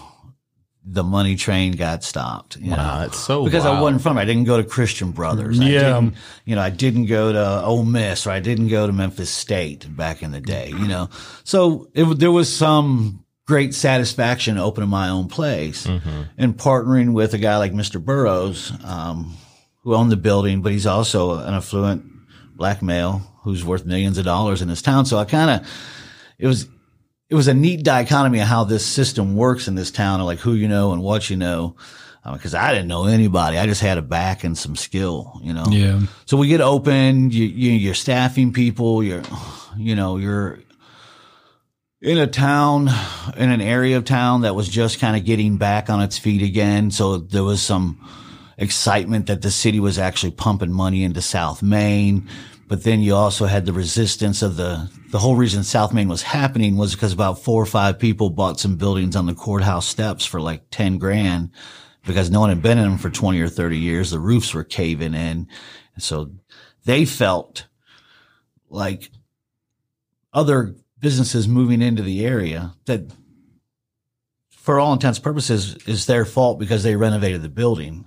the 0.85 1.03
money 1.03 1.37
train 1.37 1.71
got 1.73 2.03
stopped. 2.03 2.57
You 2.57 2.71
Wow, 2.71 2.75
know? 2.77 2.99
that's 3.01 3.17
so 3.17 3.45
because 3.45 3.65
I 3.65 3.79
wasn't 3.79 4.01
from. 4.01 4.17
I 4.17 4.25
didn't 4.25 4.43
go 4.43 4.57
to 4.57 4.63
Christian 4.65 5.11
Brothers. 5.11 5.59
I 5.59 5.63
Yeah. 5.63 5.79
didn't, 5.93 6.15
you 6.43 6.55
know, 6.55 6.61
I 6.61 6.69
didn't 6.69 7.05
go 7.05 7.31
to 7.31 7.63
Ole 7.63 7.85
Miss 7.85 8.27
or 8.27 8.31
I 8.31 8.41
didn't 8.41 8.67
go 8.67 8.85
to 8.85 8.91
Memphis 8.91 9.29
State 9.29 9.87
back 9.95 10.21
in 10.21 10.31
the 10.31 10.41
day. 10.41 10.69
You 10.69 10.87
know, 10.87 11.09
so 11.45 11.87
it, 11.93 12.03
there 12.19 12.31
was 12.33 12.53
some 12.53 13.23
great 13.45 13.73
satisfaction 13.73 14.57
opening 14.57 14.89
my 14.89 15.07
own 15.09 15.27
place 15.29 15.85
and 15.85 16.57
partnering 16.57 17.13
with 17.13 17.33
a 17.33 17.37
guy 17.37 17.57
like 17.57 17.71
Mr. 17.73 18.03
Burrows, 18.03 18.71
um, 18.85 19.35
who 19.83 19.93
owned 19.95 20.11
the 20.11 20.17
building, 20.17 20.61
but 20.61 20.71
he's 20.73 20.85
also 20.87 21.39
an 21.39 21.53
affluent 21.53 22.05
black 22.55 22.81
male 22.81 23.21
who's 23.43 23.63
worth 23.65 23.85
millions 23.85 24.17
of 24.17 24.23
dollars 24.25 24.61
in 24.61 24.69
his 24.69 24.81
town. 24.81 25.05
So 25.05 25.17
I 25.17 25.25
kind 25.25 25.49
of, 25.61 25.67
it 26.39 26.47
was 26.47 26.67
it 27.29 27.35
was 27.35 27.47
a 27.47 27.53
neat 27.53 27.83
dichotomy 27.83 28.39
of 28.39 28.47
how 28.47 28.63
this 28.63 28.85
system 28.85 29.35
works 29.35 29.67
in 29.67 29.75
this 29.75 29.91
town, 29.91 30.19
of 30.19 30.25
like 30.25 30.39
who 30.39 30.53
you 30.53 30.67
know 30.67 30.91
and 30.93 31.01
what 31.01 31.29
you 31.29 31.37
know. 31.37 31.75
Uh, 32.25 32.33
because 32.33 32.53
I 32.53 32.71
didn't 32.71 32.87
know 32.87 33.05
anybody, 33.05 33.57
I 33.57 33.65
just 33.65 33.81
had 33.81 33.97
a 33.97 34.01
back 34.01 34.45
and 34.45 34.57
some 34.57 34.77
skill, 34.77 35.41
you 35.43 35.51
know. 35.51 35.65
Yeah. 35.69 35.99
So 36.25 36.37
we 36.37 36.47
get 36.47 36.61
open. 36.61 37.31
You, 37.31 37.43
you 37.43 37.71
you're 37.71 37.93
staffing 37.93 38.53
people. 38.53 39.03
You're, 39.03 39.23
you 39.75 39.93
know, 39.95 40.15
you're 40.15 40.59
in 42.01 42.17
a 42.17 42.27
town, 42.27 42.89
in 43.37 43.49
an 43.49 43.61
area 43.61 43.97
of 43.97 44.05
town 44.05 44.41
that 44.41 44.55
was 44.55 44.69
just 44.69 44.99
kind 44.99 45.17
of 45.17 45.25
getting 45.25 45.57
back 45.57 45.89
on 45.89 46.01
its 46.01 46.17
feet 46.17 46.41
again. 46.41 46.91
So 46.91 47.17
there 47.17 47.43
was 47.43 47.61
some 47.61 48.09
excitement 48.57 49.27
that 49.27 49.41
the 49.41 49.51
city 49.51 49.79
was 49.79 49.97
actually 49.97 50.31
pumping 50.31 50.71
money 50.71 51.03
into 51.03 51.21
South 51.21 51.63
Main. 51.63 52.29
But 52.73 52.81
then 52.81 53.03
you 53.03 53.13
also 53.13 53.45
had 53.45 53.67
the 53.67 53.71
resistance 53.71 54.41
of 54.41 54.57
the, 54.57 54.89
the 55.11 55.19
whole 55.19 55.35
reason 55.35 55.63
South 55.63 55.93
Main 55.93 56.07
was 56.07 56.23
happening 56.23 56.75
was 56.75 56.95
because 56.95 57.13
about 57.13 57.37
four 57.37 57.61
or 57.61 57.67
five 57.67 57.99
people 57.99 58.31
bought 58.31 58.59
some 58.59 58.77
buildings 58.77 59.15
on 59.15 59.27
the 59.27 59.35
courthouse 59.35 59.85
steps 59.85 60.25
for 60.25 60.41
like 60.41 60.71
10 60.71 60.97
grand 60.97 61.51
because 62.03 62.31
no 62.31 62.39
one 62.39 62.49
had 62.49 62.63
been 62.63 62.79
in 62.79 62.85
them 62.85 62.97
for 62.97 63.11
20 63.11 63.39
or 63.39 63.47
30 63.47 63.77
years. 63.77 64.09
The 64.09 64.17
roofs 64.17 64.55
were 64.55 64.63
caving 64.63 65.13
in. 65.13 65.47
And 65.93 65.99
so 65.99 66.31
they 66.83 67.05
felt 67.05 67.67
like 68.69 69.11
other 70.33 70.73
businesses 70.99 71.47
moving 71.47 71.83
into 71.83 72.01
the 72.01 72.25
area 72.25 72.73
that 72.85 73.01
for 74.49 74.79
all 74.79 74.93
intents 74.93 75.19
and 75.19 75.23
purposes 75.23 75.75
is 75.85 76.07
their 76.07 76.25
fault 76.25 76.57
because 76.57 76.81
they 76.81 76.95
renovated 76.95 77.43
the 77.43 77.49
building. 77.49 78.03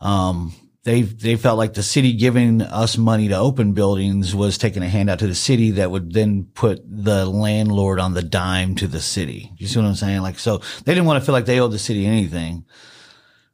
Um, 0.00 0.54
they 0.84 1.02
they 1.02 1.36
felt 1.36 1.58
like 1.58 1.74
the 1.74 1.82
city 1.82 2.12
giving 2.12 2.60
us 2.62 2.96
money 2.96 3.28
to 3.28 3.36
open 3.36 3.72
buildings 3.72 4.34
was 4.34 4.58
taking 4.58 4.82
a 4.82 4.88
handout 4.88 5.18
to 5.18 5.26
the 5.26 5.34
city 5.34 5.72
that 5.72 5.90
would 5.90 6.12
then 6.12 6.44
put 6.54 6.82
the 6.86 7.24
landlord 7.24 7.98
on 7.98 8.14
the 8.14 8.22
dime 8.22 8.74
to 8.76 8.86
the 8.86 9.00
city. 9.00 9.50
You 9.56 9.66
see 9.66 9.80
what 9.80 9.88
I'm 9.88 9.94
saying? 9.94 10.20
Like 10.20 10.38
so 10.38 10.58
they 10.84 10.94
didn't 10.94 11.06
want 11.06 11.20
to 11.20 11.26
feel 11.26 11.32
like 11.32 11.46
they 11.46 11.58
owed 11.58 11.72
the 11.72 11.78
city 11.78 12.06
anything. 12.06 12.64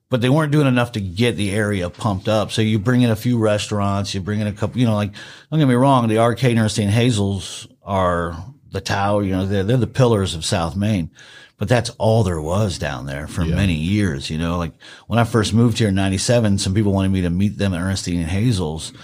But 0.08 0.20
they 0.20 0.28
weren't 0.28 0.50
doing 0.50 0.66
enough 0.66 0.90
to 0.92 1.00
get 1.00 1.36
the 1.36 1.52
area 1.52 1.88
pumped 1.88 2.26
up. 2.26 2.50
So 2.50 2.62
you 2.62 2.80
bring 2.80 3.02
in 3.02 3.10
a 3.10 3.16
few 3.16 3.38
restaurants, 3.38 4.12
you 4.12 4.20
bring 4.20 4.40
in 4.40 4.48
a 4.48 4.52
couple, 4.52 4.80
you 4.80 4.84
know, 4.84 4.96
like, 4.96 5.12
don't 5.48 5.60
get 5.60 5.68
me 5.68 5.74
wrong, 5.74 6.08
the 6.08 6.18
arcade 6.18 6.58
and 6.58 6.68
St. 6.68 6.90
Hazel's 6.90 7.68
are 7.84 8.34
the 8.72 8.80
tower, 8.80 9.22
you 9.22 9.30
know, 9.30 9.46
they're, 9.46 9.62
they're 9.62 9.76
the 9.76 9.86
pillars 9.86 10.34
of 10.34 10.44
South 10.44 10.74
Main. 10.74 11.12
But 11.60 11.68
that's 11.68 11.90
all 11.98 12.24
there 12.24 12.40
was 12.40 12.78
down 12.78 13.04
there 13.04 13.28
for 13.28 13.44
many 13.44 13.74
years, 13.74 14.30
you 14.30 14.38
know. 14.38 14.56
Like 14.56 14.72
when 15.08 15.18
I 15.18 15.24
first 15.24 15.52
moved 15.52 15.78
here 15.78 15.88
in 15.88 15.94
'97, 15.94 16.56
some 16.56 16.72
people 16.72 16.94
wanted 16.94 17.10
me 17.10 17.20
to 17.20 17.28
meet 17.28 17.58
them 17.58 17.74
at 17.74 17.80
Ernestine 17.82 18.18
and 18.18 18.30
Hazel's. 18.30 18.94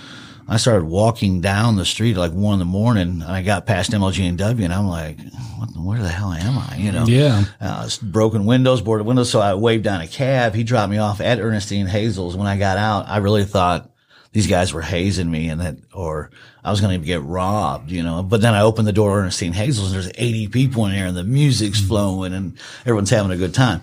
I 0.49 0.57
started 0.57 0.87
walking 0.87 1.43
down 1.43 1.77
the 1.77 1.85
street 1.85 2.13
at 2.13 2.19
like 2.19 2.33
one 2.33 2.55
in 2.55 2.59
the 2.61 2.65
morning, 2.65 3.21
and 3.21 3.25
I 3.25 3.43
got 3.43 3.67
past 3.67 3.91
MLG 3.91 4.27
and 4.27 4.39
W, 4.39 4.65
and 4.65 4.73
I'm 4.73 4.89
like, 4.89 5.19
what, 5.59 5.69
"Where 5.77 6.03
the 6.03 6.09
hell 6.09 6.33
am 6.33 6.57
I?" 6.57 6.77
You 6.77 6.93
know? 6.93 7.05
Yeah. 7.05 7.45
Uh, 7.61 7.91
broken 8.01 8.47
windows, 8.47 8.81
boarded 8.81 9.07
windows. 9.07 9.29
So 9.29 9.41
I 9.41 9.53
waved 9.53 9.85
down 9.85 10.01
a 10.01 10.07
cab. 10.09 10.55
He 10.55 10.65
dropped 10.65 10.91
me 10.91 10.97
off 10.97 11.21
at 11.21 11.39
Ernestine 11.39 11.87
Hazel's. 11.87 12.37
When 12.37 12.47
I 12.47 12.57
got 12.57 12.79
out, 12.79 13.07
I 13.07 13.19
really 13.19 13.45
thought 13.45 13.91
these 14.33 14.47
guys 14.47 14.73
were 14.73 14.81
hazing 14.81 15.31
me, 15.31 15.49
and 15.51 15.61
that, 15.61 15.77
or 15.93 16.31
I 16.67 16.71
was 16.71 16.81
going 16.81 17.01
to 17.01 17.07
get 17.07 17.23
robbed, 17.23 17.93
you 17.93 18.03
know. 18.03 18.25
But 18.25 18.41
then 18.41 18.53
I 18.53 18.63
opened 18.63 18.89
the 18.89 18.93
door 18.93 19.11
to 19.11 19.23
Ernestine 19.23 19.53
Hazel's, 19.53 19.93
and 19.93 19.95
there's 19.95 20.13
80 20.17 20.49
people 20.49 20.85
in 20.87 20.93
there, 20.93 21.07
and 21.07 21.17
the 21.17 21.23
music's 21.23 21.79
mm-hmm. 21.79 21.89
flowing, 21.89 22.35
and 22.35 22.59
everyone's 22.81 23.11
having 23.11 23.31
a 23.31 23.37
good 23.37 23.55
time. 23.55 23.83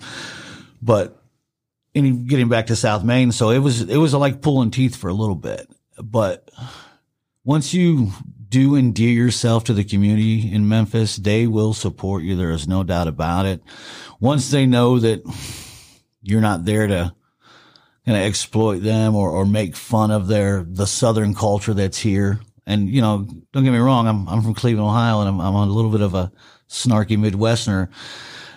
But 0.82 1.18
any 1.94 2.10
getting 2.10 2.50
back 2.50 2.66
to 2.66 2.76
South 2.76 3.02
Main, 3.02 3.32
so 3.32 3.48
it 3.48 3.60
was 3.60 3.80
it 3.80 3.96
was 3.96 4.12
like 4.12 4.42
pulling 4.42 4.70
teeth 4.70 4.96
for 4.96 5.08
a 5.08 5.14
little 5.14 5.34
bit. 5.34 5.66
But 5.96 6.50
once 7.42 7.72
you 7.72 8.10
do 8.50 8.76
endear 8.76 9.10
yourself 9.10 9.64
to 9.64 9.72
the 9.72 9.84
community 9.84 10.52
in 10.52 10.68
Memphis, 10.68 11.16
they 11.16 11.46
will 11.46 11.72
support 11.72 12.22
you. 12.22 12.36
There 12.36 12.50
is 12.50 12.68
no 12.68 12.84
doubt 12.84 13.08
about 13.08 13.46
it. 13.46 13.62
Once 14.20 14.50
they 14.50 14.66
know 14.66 14.98
that 14.98 15.22
you're 16.20 16.42
not 16.42 16.66
there 16.66 16.86
to 16.86 17.14
kind 18.04 18.18
of 18.18 18.24
exploit 18.24 18.80
them 18.80 19.14
or, 19.14 19.30
or 19.30 19.46
make 19.46 19.74
fun 19.74 20.10
of 20.10 20.26
their 20.26 20.66
the 20.68 20.86
Southern 20.86 21.34
culture 21.34 21.72
that's 21.72 21.98
here. 21.98 22.40
And 22.66 22.88
you 22.88 23.00
know, 23.00 23.26
don't 23.52 23.64
get 23.64 23.72
me 23.72 23.78
wrong, 23.78 24.06
I'm 24.06 24.28
I'm 24.28 24.42
from 24.42 24.54
Cleveland, 24.54 24.88
Ohio, 24.88 25.20
and 25.20 25.28
I'm 25.28 25.40
I'm 25.40 25.54
a 25.54 25.66
little 25.66 25.90
bit 25.90 26.00
of 26.00 26.14
a 26.14 26.32
snarky 26.68 27.18
Midwesterner. 27.18 27.88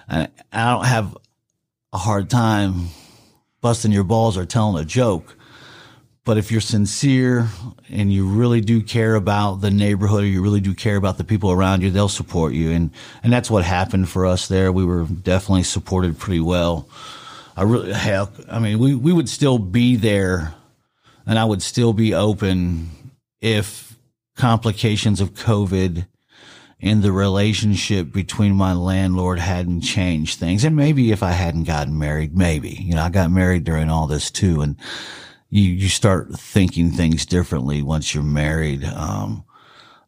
And 0.07 0.29
I 0.51 0.71
don't 0.71 0.85
have 0.85 1.17
a 1.91 1.97
hard 1.97 2.29
time 2.29 2.87
busting 3.61 3.91
your 3.91 4.03
balls 4.03 4.37
or 4.37 4.45
telling 4.45 4.81
a 4.81 4.85
joke. 4.85 5.35
But 6.23 6.37
if 6.37 6.51
you're 6.51 6.59
sincere 6.59 7.47
and 7.89 8.11
you 8.11 8.27
really 8.27 8.59
do 8.59 8.81
care 8.81 9.15
about 9.15 9.61
the 9.61 9.71
neighborhood 9.71 10.23
or 10.23 10.27
you 10.27 10.41
really 10.41 10.59
do 10.59 10.73
care 10.73 10.97
about 10.97 11.17
the 11.17 11.23
people 11.23 11.51
around 11.51 11.83
you, 11.83 11.89
they'll 11.89 12.09
support 12.09 12.53
you. 12.53 12.71
And, 12.71 12.91
and 13.23 13.31
that's 13.31 13.49
what 13.49 13.63
happened 13.63 14.09
for 14.09 14.25
us 14.25 14.49
there. 14.49 14.73
We 14.73 14.83
were 14.83 15.05
definitely 15.05 15.63
supported 15.63 16.19
pretty 16.19 16.41
well. 16.41 16.89
I 17.55 17.63
really, 17.63 17.93
hell, 17.93 18.29
I 18.51 18.59
mean, 18.59 18.77
we, 18.77 18.93
we 18.93 19.13
would 19.13 19.29
still 19.29 19.57
be 19.57 19.95
there 19.95 20.53
and 21.25 21.39
I 21.39 21.45
would 21.45 21.61
still 21.61 21.93
be 21.93 22.13
open 22.13 22.89
if 23.39 23.86
complications 24.37 25.19
of 25.19 25.33
COVID 25.33 26.07
and 26.79 27.01
the 27.01 27.11
relationship 27.11 28.11
between 28.11 28.53
my 28.53 28.73
landlord 28.73 29.39
hadn't 29.39 29.81
changed 29.81 30.39
things. 30.39 30.63
And 30.63 30.75
maybe 30.75 31.11
if 31.11 31.23
I 31.23 31.31
hadn't 31.31 31.63
gotten 31.63 31.97
married, 31.97 32.37
maybe, 32.37 32.69
you 32.69 32.93
know, 32.93 33.01
I 33.01 33.09
got 33.09 33.31
married 33.31 33.63
during 33.63 33.89
all 33.89 34.07
this 34.07 34.29
too. 34.29 34.61
And 34.61 34.77
you, 35.49 35.63
you 35.63 35.89
start 35.89 36.33
thinking 36.35 36.91
things 36.91 37.25
differently 37.25 37.81
once 37.81 38.13
you're 38.13 38.23
married. 38.23 38.83
Um, 38.85 39.43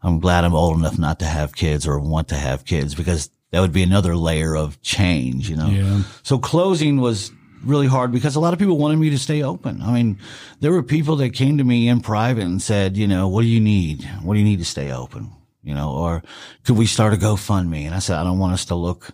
I'm 0.04 0.20
glad 0.20 0.44
I'm 0.44 0.54
old 0.56 0.78
enough 0.78 1.00
not 1.00 1.20
to 1.20 1.26
have 1.26 1.56
kids 1.56 1.88
or 1.88 2.00
want 2.00 2.28
to 2.30 2.36
have 2.36 2.66
kids 2.66 2.94
because 2.94 3.30
that 3.52 3.62
would 3.62 3.74
be 3.74 3.84
another 3.84 4.16
layer 4.16 4.56
of 4.56 4.80
change, 4.82 5.50
you 5.50 5.56
know? 5.56 5.68
Yeah. 5.68 6.04
So 6.22 6.38
closing 6.38 7.02
was 7.02 7.32
really 7.64 7.88
hard 7.88 8.12
because 8.12 8.36
a 8.36 8.39
lot 8.39 8.53
of 8.53 8.60
people 8.60 8.78
wanted 8.78 8.97
me 8.97 9.10
to 9.10 9.18
stay 9.18 9.43
open. 9.43 9.82
I 9.82 9.93
mean, 9.93 10.20
there 10.60 10.72
were 10.72 10.84
people 10.84 11.16
that 11.18 11.34
came 11.34 11.57
to 11.57 11.64
me 11.64 11.88
in 11.88 12.01
private 12.01 12.43
and 12.43 12.62
said, 12.62 12.97
you 12.97 13.07
know, 13.07 13.28
what 13.28 13.41
do 13.41 13.47
you 13.47 13.60
need? 13.60 14.03
What 14.24 14.34
do 14.34 14.39
you 14.39 14.45
need 14.45 14.60
to 14.60 14.66
stay 14.66 14.91
open? 14.91 15.32
You 15.62 15.76
know, 15.76 15.91
or 15.91 16.24
could 16.64 16.78
we 16.78 16.86
start 16.86 17.14
a 17.14 17.18
GoFundMe? 17.18 17.86
And 17.86 17.93
I 17.93 17.99
said, 17.99 18.18
I 18.18 18.24
don't 18.24 18.39
want 18.39 18.53
us 18.53 18.66
to 18.66 18.76
look 18.76 19.12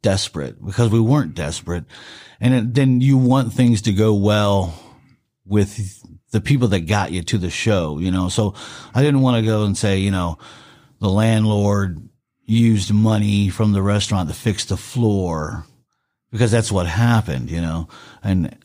desperate 0.00 0.64
because 0.64 0.90
we 0.90 1.00
weren't 1.00 1.34
desperate. 1.34 1.84
And 2.40 2.54
it, 2.54 2.74
then 2.74 3.00
you 3.00 3.18
want 3.18 3.52
things 3.52 3.82
to 3.82 3.92
go 3.92 4.14
well 4.14 4.74
with 5.44 6.02
the 6.30 6.40
people 6.40 6.68
that 6.68 6.80
got 6.80 7.12
you 7.12 7.22
to 7.22 7.38
the 7.38 7.50
show, 7.50 7.98
you 7.98 8.10
know? 8.10 8.28
So 8.28 8.54
I 8.94 9.02
didn't 9.02 9.20
want 9.20 9.36
to 9.36 9.48
go 9.48 9.64
and 9.64 9.76
say, 9.76 9.98
you 9.98 10.10
know, 10.10 10.38
the 10.98 11.10
landlord 11.10 12.08
used 12.44 12.92
money 12.92 13.48
from 13.48 13.72
the 13.72 13.82
restaurant 13.82 14.28
to 14.28 14.34
fix 14.34 14.64
the 14.64 14.76
floor 14.76 15.66
because 16.32 16.50
that's 16.50 16.72
what 16.72 16.86
happened, 16.86 17.50
you 17.50 17.60
know. 17.60 17.86
And, 18.24 18.56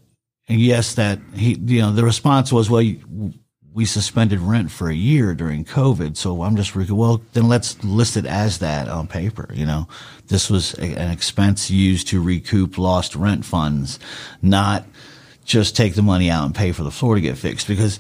and 0.47 0.59
yes, 0.59 0.95
that 0.95 1.19
he, 1.35 1.55
you 1.55 1.81
know, 1.81 1.91
the 1.91 2.03
response 2.03 2.51
was, 2.51 2.69
well, 2.69 2.81
you, 2.81 3.33
we 3.73 3.85
suspended 3.85 4.39
rent 4.39 4.71
for 4.71 4.89
a 4.89 4.95
year 4.95 5.35
during 5.35 5.63
COVID. 5.63 6.17
So 6.17 6.41
I'm 6.41 6.55
just, 6.55 6.75
well, 6.75 7.21
then 7.33 7.47
let's 7.47 7.83
list 7.83 8.17
it 8.17 8.25
as 8.25 8.57
that 8.57 8.87
on 8.87 9.05
paper. 9.05 9.49
You 9.53 9.67
know, 9.67 9.87
this 10.25 10.49
was 10.49 10.73
a, 10.79 10.95
an 10.95 11.11
expense 11.11 11.69
used 11.69 12.07
to 12.07 12.19
recoup 12.19 12.79
lost 12.79 13.15
rent 13.15 13.45
funds, 13.45 13.99
not 14.41 14.85
just 15.45 15.75
take 15.75 15.93
the 15.93 16.01
money 16.01 16.31
out 16.31 16.45
and 16.45 16.55
pay 16.55 16.71
for 16.71 16.81
the 16.81 16.89
floor 16.89 17.13
to 17.15 17.21
get 17.21 17.37
fixed 17.37 17.67
because, 17.67 17.99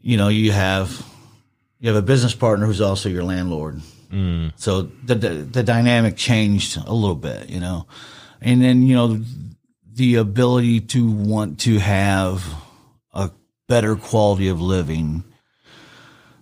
you 0.00 0.16
know, 0.16 0.26
you 0.26 0.50
have, 0.50 1.06
you 1.78 1.88
have 1.88 1.96
a 1.96 2.04
business 2.04 2.34
partner 2.34 2.66
who's 2.66 2.80
also 2.80 3.08
your 3.08 3.22
landlord. 3.22 3.80
Mm. 4.10 4.52
So 4.56 4.82
the, 4.82 5.14
the, 5.14 5.28
the 5.28 5.62
dynamic 5.62 6.16
changed 6.16 6.76
a 6.76 6.92
little 6.92 7.14
bit, 7.14 7.48
you 7.48 7.60
know, 7.60 7.86
and 8.42 8.62
then, 8.62 8.82
you 8.82 8.94
know, 8.94 9.20
the 9.92 10.16
ability 10.16 10.80
to 10.80 11.10
want 11.10 11.60
to 11.60 11.78
have 11.78 12.44
a 13.12 13.30
better 13.68 13.96
quality 13.96 14.48
of 14.48 14.60
living. 14.60 15.24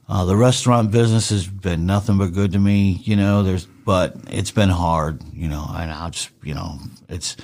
Uh, 0.09 0.25
the 0.25 0.37
restaurant 0.37 0.91
business 0.91 1.31
has 1.31 1.47
been 1.47 1.87
nothing 1.87 2.19
but 2.19 2.33
good 2.33 2.53
to 2.53 2.59
me, 2.59 3.01
you 3.05 3.17
know, 3.17 3.43
there's, 3.43 3.67
but 3.67 4.17
it's 4.29 4.51
been 4.51 4.69
hard, 4.69 5.23
you 5.33 5.49
know, 5.49 5.65
and 5.73 5.91
I'll 5.91 6.11
just, 6.11 6.31
you 6.43 6.55
know, 6.55 6.79
it's, 7.09 7.37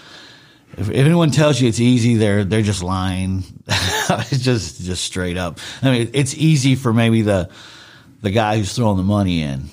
if, 0.77 0.91
if 0.91 1.07
anyone 1.07 1.31
tells 1.31 1.61
you 1.61 1.69
it's 1.69 1.81
easy, 1.81 2.17
they're, 2.17 2.45
they're 2.45 2.63
just 2.63 2.83
lying. 2.83 3.45
it's 3.69 4.43
just, 4.43 4.83
just 4.83 5.05
straight 5.05 5.37
up. 5.37 5.61
I 5.83 5.91
mean, 5.93 6.11
it's 6.13 6.35
easy 6.35 6.75
for 6.75 6.93
maybe 6.93 7.23
the, 7.23 7.51
the 8.23 8.31
guy 8.31 8.59
who's 8.59 8.75
throwing 8.75 8.97
the 8.97 9.05
money 9.05 9.43
in 9.43 9.71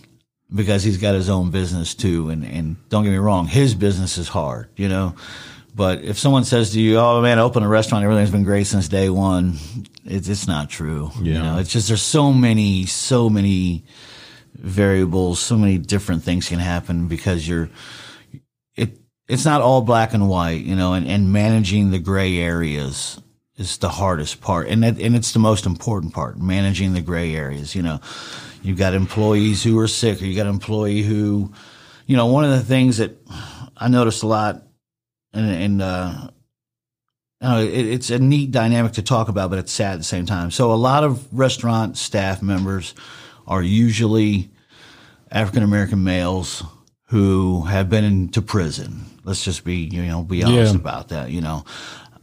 because 0.53 0.83
he's 0.83 0.97
got 0.97 1.15
his 1.15 1.29
own 1.29 1.51
business 1.51 1.95
too. 1.95 2.29
And, 2.29 2.43
and 2.45 2.89
don't 2.89 3.03
get 3.03 3.11
me 3.11 3.17
wrong, 3.17 3.47
his 3.47 3.73
business 3.75 4.17
is 4.17 4.27
hard, 4.27 4.69
you 4.75 4.87
know, 4.89 5.15
but 5.75 6.03
if 6.03 6.19
someone 6.19 6.43
says 6.43 6.71
to 6.71 6.79
you, 6.79 6.97
"Oh 6.97 7.21
man, 7.21 7.39
I 7.39 7.41
opened 7.41 7.65
a 7.65 7.69
restaurant, 7.69 8.03
everything's 8.03 8.29
been 8.31 8.43
great 8.43 8.67
since 8.67 8.87
day 8.87 9.09
one," 9.09 9.55
it's 10.05 10.27
it's 10.27 10.47
not 10.47 10.69
true. 10.69 11.11
You 11.19 11.33
Yeah. 11.33 11.41
know, 11.41 11.57
it's 11.57 11.71
just 11.71 11.87
there's 11.87 12.01
so 12.01 12.31
many, 12.31 12.85
so 12.85 13.29
many 13.29 13.83
variables, 14.55 15.39
so 15.39 15.57
many 15.57 15.77
different 15.77 16.23
things 16.23 16.47
can 16.47 16.59
happen 16.59 17.07
because 17.07 17.47
you're 17.47 17.69
it. 18.75 18.99
It's 19.27 19.45
not 19.45 19.61
all 19.61 19.81
black 19.81 20.13
and 20.13 20.29
white, 20.29 20.63
you 20.63 20.75
know, 20.75 20.93
and, 20.93 21.07
and 21.07 21.31
managing 21.31 21.89
the 21.91 21.99
gray 21.99 22.37
areas 22.37 23.19
is 23.57 23.77
the 23.77 23.89
hardest 23.89 24.41
part, 24.41 24.67
and 24.67 24.83
that, 24.83 24.99
and 24.99 25.15
it's 25.15 25.31
the 25.31 25.39
most 25.39 25.65
important 25.65 26.13
part. 26.13 26.37
Managing 26.37 26.93
the 26.93 27.01
gray 27.01 27.35
areas, 27.35 27.73
you 27.73 27.81
know, 27.81 27.99
you've 28.63 28.77
got 28.77 28.93
employees 28.93 29.63
who 29.63 29.77
are 29.79 29.87
sick, 29.87 30.21
or 30.21 30.25
you 30.25 30.35
got 30.35 30.47
an 30.47 30.53
employee 30.53 31.01
who 31.03 31.53
you 32.05 32.17
know, 32.17 32.25
one 32.27 32.43
of 32.43 32.51
the 32.51 32.63
things 32.63 32.97
that 32.97 33.17
I 33.77 33.87
noticed 33.87 34.23
a 34.23 34.27
lot, 34.27 34.63
and, 35.33 35.49
and 35.49 35.81
uh, 35.81 36.29
it, 37.41 37.87
it's 37.87 38.09
a 38.09 38.19
neat 38.19 38.51
dynamic 38.51 38.93
to 38.93 39.01
talk 39.01 39.29
about, 39.29 39.49
but 39.49 39.59
it's 39.59 39.71
sad 39.71 39.93
at 39.93 39.97
the 39.99 40.03
same 40.03 40.25
time. 40.25 40.51
So 40.51 40.71
a 40.71 40.75
lot 40.75 41.03
of 41.03 41.27
restaurant 41.37 41.97
staff 41.97 42.41
members 42.41 42.93
are 43.47 43.61
usually 43.61 44.49
African 45.31 45.63
American 45.63 46.03
males 46.03 46.63
who 47.07 47.61
have 47.63 47.89
been 47.89 48.03
into 48.03 48.41
prison. 48.41 49.05
Let's 49.23 49.43
just 49.43 49.63
be, 49.63 49.77
you 49.77 50.03
know, 50.03 50.23
be 50.23 50.43
honest 50.43 50.73
Yeah. 50.73 50.79
about 50.79 51.09
that, 51.09 51.29
you 51.31 51.41
know. 51.41 51.63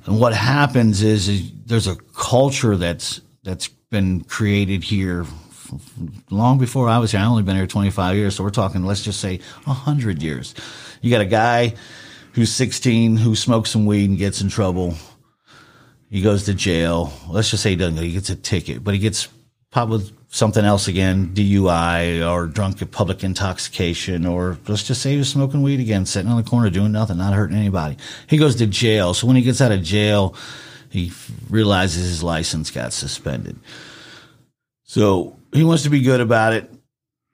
And 0.07 0.18
what 0.18 0.34
happens 0.34 1.03
is, 1.03 1.28
is 1.28 1.53
there's 1.66 1.86
a 1.86 1.97
culture 1.97 2.76
that's 2.76 3.20
that's 3.43 3.68
been 3.68 4.22
created 4.22 4.84
here 4.84 5.24
long 6.31 6.59
before 6.59 6.89
I 6.89 6.99
was 6.99 7.12
here. 7.12 7.21
I 7.21 7.25
only 7.25 7.43
been 7.43 7.57
here 7.57 7.66
25 7.66 8.16
years, 8.16 8.37
so 8.37 8.45
we're 8.45 8.51
talking, 8.51 8.85
let's 8.85 9.03
just 9.03 9.21
say, 9.21 9.41
100 9.64 10.23
years. 10.23 10.55
You 11.01 11.11
got 11.11 11.21
a 11.21 11.27
guy 11.27 11.75
who's 12.33 12.53
16 12.53 13.16
who 13.16 13.35
smokes 13.35 13.71
some 13.71 13.87
weed 13.87 14.11
and 14.11 14.18
gets 14.18 14.41
in 14.41 14.49
trouble. 14.49 14.95
He 16.11 16.23
goes 16.23 16.45
to 16.45 16.55
jail. 16.55 17.12
Let's 17.29 17.51
just 17.51 17.62
say 17.62 17.71
he 17.71 17.77
doesn't 17.77 17.97
go. 17.97 18.03
He 18.03 18.12
gets 18.12 18.31
a 18.31 18.37
ticket, 18.37 18.83
but 18.83 18.95
he 18.95 19.01
gets 19.01 19.29
with 19.89 20.12
something 20.33 20.64
else 20.64 20.89
again, 20.89 21.29
DUI 21.35 22.29
or 22.29 22.47
drunk 22.47 22.89
public 22.91 23.23
intoxication, 23.23 24.27
or 24.27 24.59
let's 24.66 24.83
just 24.83 25.03
say 25.03 25.12
he 25.12 25.18
was 25.18 25.29
smoking 25.29 25.62
weed 25.62 25.81
again, 25.81 26.07
sitting 26.07 26.31
on 26.31 26.37
the 26.37 26.49
corner 26.49 26.71
doing 26.71 26.93
nothing, 26.93 27.18
not 27.18 27.35
hurting 27.35 27.57
anybody. 27.57 27.97
He 28.27 28.37
goes 28.37 28.57
to 28.57 28.66
jail. 28.66 29.14
So 29.14 29.27
when 29.27 29.37
he 29.37 29.43
gets 29.43 29.61
out 29.61 29.73
of 29.73 29.83
jail, 29.83 30.35
he 30.89 31.12
realizes 31.49 32.09
his 32.09 32.23
license 32.23 32.71
got 32.71 32.93
suspended. 32.93 33.59
So 34.85 35.37
he 35.53 35.64
wants 35.64 35.82
to 35.84 35.90
be 35.90 36.01
good 36.01 36.20
about 36.20 36.53
it. 36.53 36.70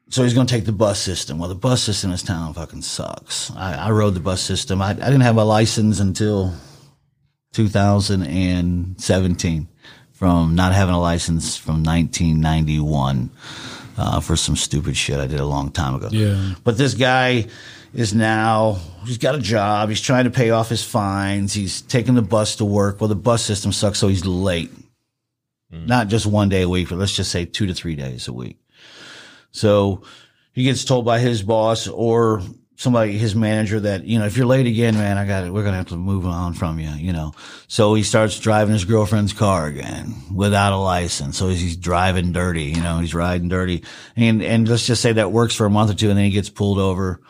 So 0.09 0.23
he's 0.23 0.35
going 0.35 0.47
to 0.47 0.55
take 0.55 0.67
the 0.67 0.73
bus 0.73 1.01
system. 1.01 1.39
Well, 1.39 1.49
the 1.49 1.57
bus 1.57 1.83
system 1.83 2.11
in 2.11 2.13
this 2.13 2.23
town 2.23 2.55
fucking 2.55 2.83
sucks. 2.83 3.51
I, 3.57 3.89
I 3.89 3.91
rode 3.91 4.15
the 4.15 4.21
bus 4.21 4.41
system. 4.41 4.81
I, 4.81 4.91
I 4.91 4.95
didn't 4.95 5.23
have 5.23 5.35
my 5.35 5.43
license 5.43 5.99
until 5.99 6.55
2017 7.55 9.69
from 10.13 10.55
not 10.55 10.73
having 10.73 10.95
a 10.95 11.01
license 11.01 11.57
from 11.57 11.83
1991 11.83 13.31
uh, 13.99 14.21
for 14.21 14.37
some 14.37 14.55
stupid 14.55 14.97
shit 14.97 15.19
I 15.19 15.27
did 15.27 15.41
a 15.41 15.47
long 15.47 15.71
time 15.71 15.97
ago. 15.97 16.09
Yeah. 16.13 16.55
But 16.63 16.79
this 16.79 16.95
guy 16.95 17.47
is 17.93 18.15
now, 18.15 18.79
he's 19.05 19.19
got 19.19 19.35
a 19.35 19.41
job. 19.41 19.89
He's 19.89 20.01
trying 20.01 20.23
to 20.25 20.31
pay 20.31 20.51
off 20.51 20.69
his 20.69 20.85
fines. 20.85 21.53
He's 21.53 21.83
taking 21.83 22.15
the 22.15 22.23
bus 22.23 22.55
to 22.57 22.65
work. 22.65 23.01
Well, 23.01 23.09
the 23.09 23.17
bus 23.17 23.43
system 23.43 23.73
sucks, 23.73 23.99
so 23.99 24.09
he's 24.09 24.25
late. 24.25 24.71
Not 25.71 26.09
just 26.09 26.27
one 26.27 26.49
day 26.49 26.63
a 26.63 26.69
week, 26.69 26.89
but 26.89 26.99
let's 26.99 27.15
just 27.15 27.31
say 27.31 27.45
two 27.45 27.67
to 27.67 27.75
three 27.75 27.97
days 27.97 28.29
a 28.29 28.33
week. 28.33 28.59
So 29.51 30.03
he 30.53 30.65
gets 30.65 30.85
told 30.85 31.05
by 31.05 31.19
his 31.19 31.43
boss 31.43 31.89
or 31.89 32.43
somebody, 32.77 33.17
his 33.19 33.35
manager 33.35 33.81
that, 33.81 34.05
you 34.05 34.19
know, 34.19 34.27
if 34.27 34.37
you're 34.37 34.47
late 34.47 34.67
again, 34.67 34.95
man, 34.95 35.17
I 35.17 35.27
got 35.27 35.45
it. 35.45 35.53
We're 35.53 35.63
going 35.63 35.73
to 35.73 35.79
have 35.79 35.89
to 35.89 35.97
move 35.97 36.27
on 36.27 36.53
from 36.55 36.79
you, 36.79 36.91
you 36.91 37.13
know. 37.13 37.33
So 37.69 37.95
he 37.95 38.03
starts 38.03 38.39
driving 38.39 38.75
his 38.75 38.85
girlfriend's 38.85 39.33
car 39.33 39.67
again 39.67 40.15
without 40.35 40.73
a 40.73 40.77
license. 40.77 41.39
So 41.39 41.49
he's 41.49 41.77
driving 41.77 42.33
dirty, 42.33 42.65
you 42.65 42.83
know, 42.83 42.99
he's 43.01 43.15
riding 43.15 43.49
dirty. 43.49 43.83
And, 44.15 44.43
and 44.43 44.69
let's 44.69 44.87
just 44.87 45.03
say 45.03 45.13
that 45.15 45.33
works 45.33 45.55
for 45.55 45.67
a 45.67 45.71
month 45.71 45.91
or 45.91 45.95
two 45.95 46.11
and 46.11 46.19
then 46.19 46.27
he 46.27 46.31
gets 46.31 46.51
pulled 46.51 46.79
over. 46.79 47.21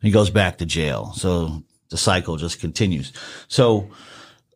He 0.00 0.10
goes 0.10 0.30
back 0.30 0.58
to 0.58 0.66
jail. 0.66 1.12
So 1.14 1.62
the 1.90 1.96
cycle 1.96 2.36
just 2.36 2.60
continues. 2.60 3.12
So, 3.48 3.90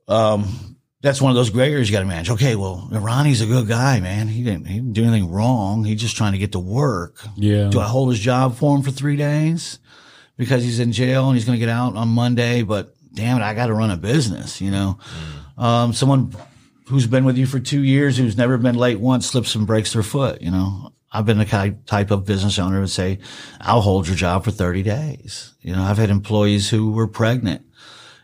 um, 0.09 0.78
that's 1.01 1.21
one 1.23 1.31
of 1.31 1.37
those 1.37 1.51
gray 1.51 1.73
areas 1.73 1.89
you 1.89 1.93
got 1.93 2.01
to 2.01 2.07
manage. 2.07 2.31
Okay, 2.31 2.57
well, 2.57 2.89
Ronnie's 2.91 3.41
a 3.41 3.47
good 3.47 3.69
guy, 3.69 4.01
man. 4.01 4.27
He 4.29 4.43
didn't, 4.43 4.67
he 4.67 4.77
didn't 4.77 4.95
do 4.95 5.05
anything 5.05 5.31
wrong. 5.31 5.85
He's 5.85 6.01
just 6.01 6.17
trying 6.17 6.33
to 6.33 6.39
get 6.39 6.53
to 6.53 6.59
work. 6.59 7.17
Yeah. 7.37 7.69
Do 7.71 7.79
I 7.81 7.85
hold 7.85 8.11
his 8.11 8.19
job 8.19 8.57
for 8.57 8.77
him 8.77 8.83
for 8.83 8.91
three 8.91 9.17
days 9.17 9.79
because 10.37 10.65
he's 10.65 10.81
in 10.81 10.93
jail 10.93 11.29
and 11.29 11.37
he's 11.37 11.45
going 11.45 11.57
to 11.59 11.65
get 11.65 11.69
out 11.73 11.95
on 11.95 12.09
Monday? 12.09 12.63
But 12.63 12.95
damn 13.15 13.41
it, 13.41 13.45
I 13.45 13.55
got 13.55 13.67
to 13.67 13.75
run 13.75 13.91
a 13.91 13.97
business, 13.97 14.61
you 14.61 14.71
know? 14.73 14.99
Um, 15.57 15.93
someone 15.93 16.35
who's 16.89 17.07
been 17.07 17.25
with 17.25 17.37
you 17.39 17.47
for 17.47 17.61
two 17.61 17.83
years, 17.83 18.17
who's 18.17 18.37
never 18.37 18.59
been 18.59 18.77
late 18.77 18.99
once, 18.99 19.27
slips 19.27 19.55
and 19.55 19.67
breaks 19.67 19.93
their 19.93 20.03
foot, 20.03 20.43
you 20.43 20.51
know? 20.51 20.93
I've 21.11 21.25
been 21.25 21.39
the 21.39 21.47
ki- 21.47 21.77
type 21.87 22.11
of 22.11 22.27
business 22.27 22.59
owner 22.59 22.75
who 22.77 22.81
would 22.83 22.91
say, 22.91 23.19
I'll 23.61 23.81
hold 23.81 24.07
your 24.09 24.17
job 24.17 24.45
for 24.45 24.51
30 24.51 24.83
days. 24.83 25.55
You 25.63 25.75
know, 25.75 25.83
I've 25.83 25.97
had 25.97 26.11
employees 26.11 26.69
who 26.69 26.93
were 26.93 27.07
pregnant 27.07 27.65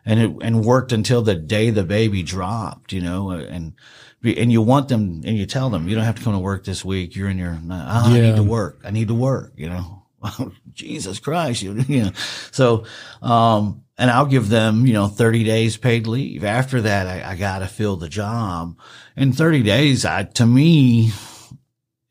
and 0.04 0.20
it, 0.20 0.36
and 0.42 0.64
worked 0.64 0.92
until 0.92 1.22
the 1.22 1.34
day 1.34 1.70
the 1.70 1.84
baby 1.84 2.22
dropped, 2.22 2.92
you 2.92 3.00
know, 3.00 3.30
and, 3.30 3.74
and 4.22 4.52
you 4.52 4.62
want 4.62 4.88
them 4.88 5.22
and 5.24 5.36
you 5.36 5.46
tell 5.46 5.70
them, 5.70 5.88
you 5.88 5.94
don't 5.94 6.04
have 6.04 6.16
to 6.16 6.22
come 6.22 6.32
to 6.32 6.38
work 6.38 6.64
this 6.64 6.84
week. 6.84 7.16
You're 7.16 7.28
in 7.28 7.38
your, 7.38 7.58
oh, 7.70 7.70
I 7.70 8.12
need 8.12 8.36
to 8.36 8.42
work. 8.42 8.80
I 8.84 8.90
need 8.90 9.08
to 9.08 9.14
work, 9.14 9.52
you 9.56 9.68
know, 9.68 10.02
Jesus 10.72 11.18
Christ, 11.18 11.62
you, 11.62 11.72
you 11.88 12.04
know, 12.04 12.12
so, 12.50 12.84
um, 13.22 13.82
and 13.96 14.10
I'll 14.10 14.26
give 14.26 14.48
them, 14.48 14.86
you 14.86 14.92
know, 14.92 15.06
30 15.06 15.44
days 15.44 15.76
paid 15.76 16.06
leave. 16.06 16.42
After 16.42 16.80
that, 16.82 17.06
I, 17.06 17.32
I 17.32 17.36
got 17.36 17.60
to 17.60 17.68
fill 17.68 17.96
the 17.96 18.08
job. 18.08 18.76
In 19.16 19.32
30 19.32 19.62
days, 19.62 20.04
I, 20.04 20.24
to 20.24 20.46
me, 20.46 21.12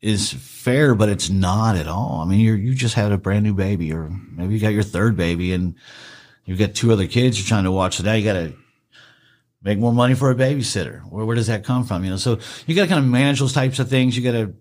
is 0.04 0.32
fair, 0.32 0.94
but 0.94 1.08
it's 1.08 1.30
not 1.30 1.76
at 1.76 1.88
all. 1.88 2.20
I 2.20 2.28
mean, 2.28 2.40
you're, 2.40 2.56
you 2.56 2.74
just 2.74 2.94
had 2.94 3.10
a 3.10 3.16
brand 3.16 3.42
new 3.42 3.54
baby 3.54 3.90
or 3.90 4.10
maybe 4.32 4.52
you 4.52 4.60
got 4.60 4.74
your 4.74 4.82
third 4.82 5.16
baby 5.16 5.54
and 5.54 5.76
you've 6.44 6.58
got 6.58 6.74
two 6.74 6.92
other 6.92 7.06
kids 7.06 7.38
you're 7.38 7.46
trying 7.46 7.64
to 7.64 7.72
watch. 7.72 7.96
So 7.96 8.04
now 8.04 8.14
you 8.14 8.24
got 8.24 8.34
to 8.34 8.54
make 9.62 9.78
more 9.78 9.92
money 9.92 10.14
for 10.14 10.30
a 10.30 10.34
babysitter. 10.34 11.00
Where, 11.10 11.24
where 11.24 11.36
does 11.36 11.46
that 11.46 11.64
come 11.64 11.84
from? 11.84 12.04
You 12.04 12.10
know, 12.10 12.16
so 12.16 12.38
you 12.66 12.74
got 12.74 12.82
to 12.82 12.88
kind 12.88 13.04
of 13.04 13.10
manage 13.10 13.40
those 13.40 13.52
types 13.52 13.78
of 13.78 13.88
things. 13.88 14.16
You 14.16 14.22
got 14.22 14.38
to 14.38 14.54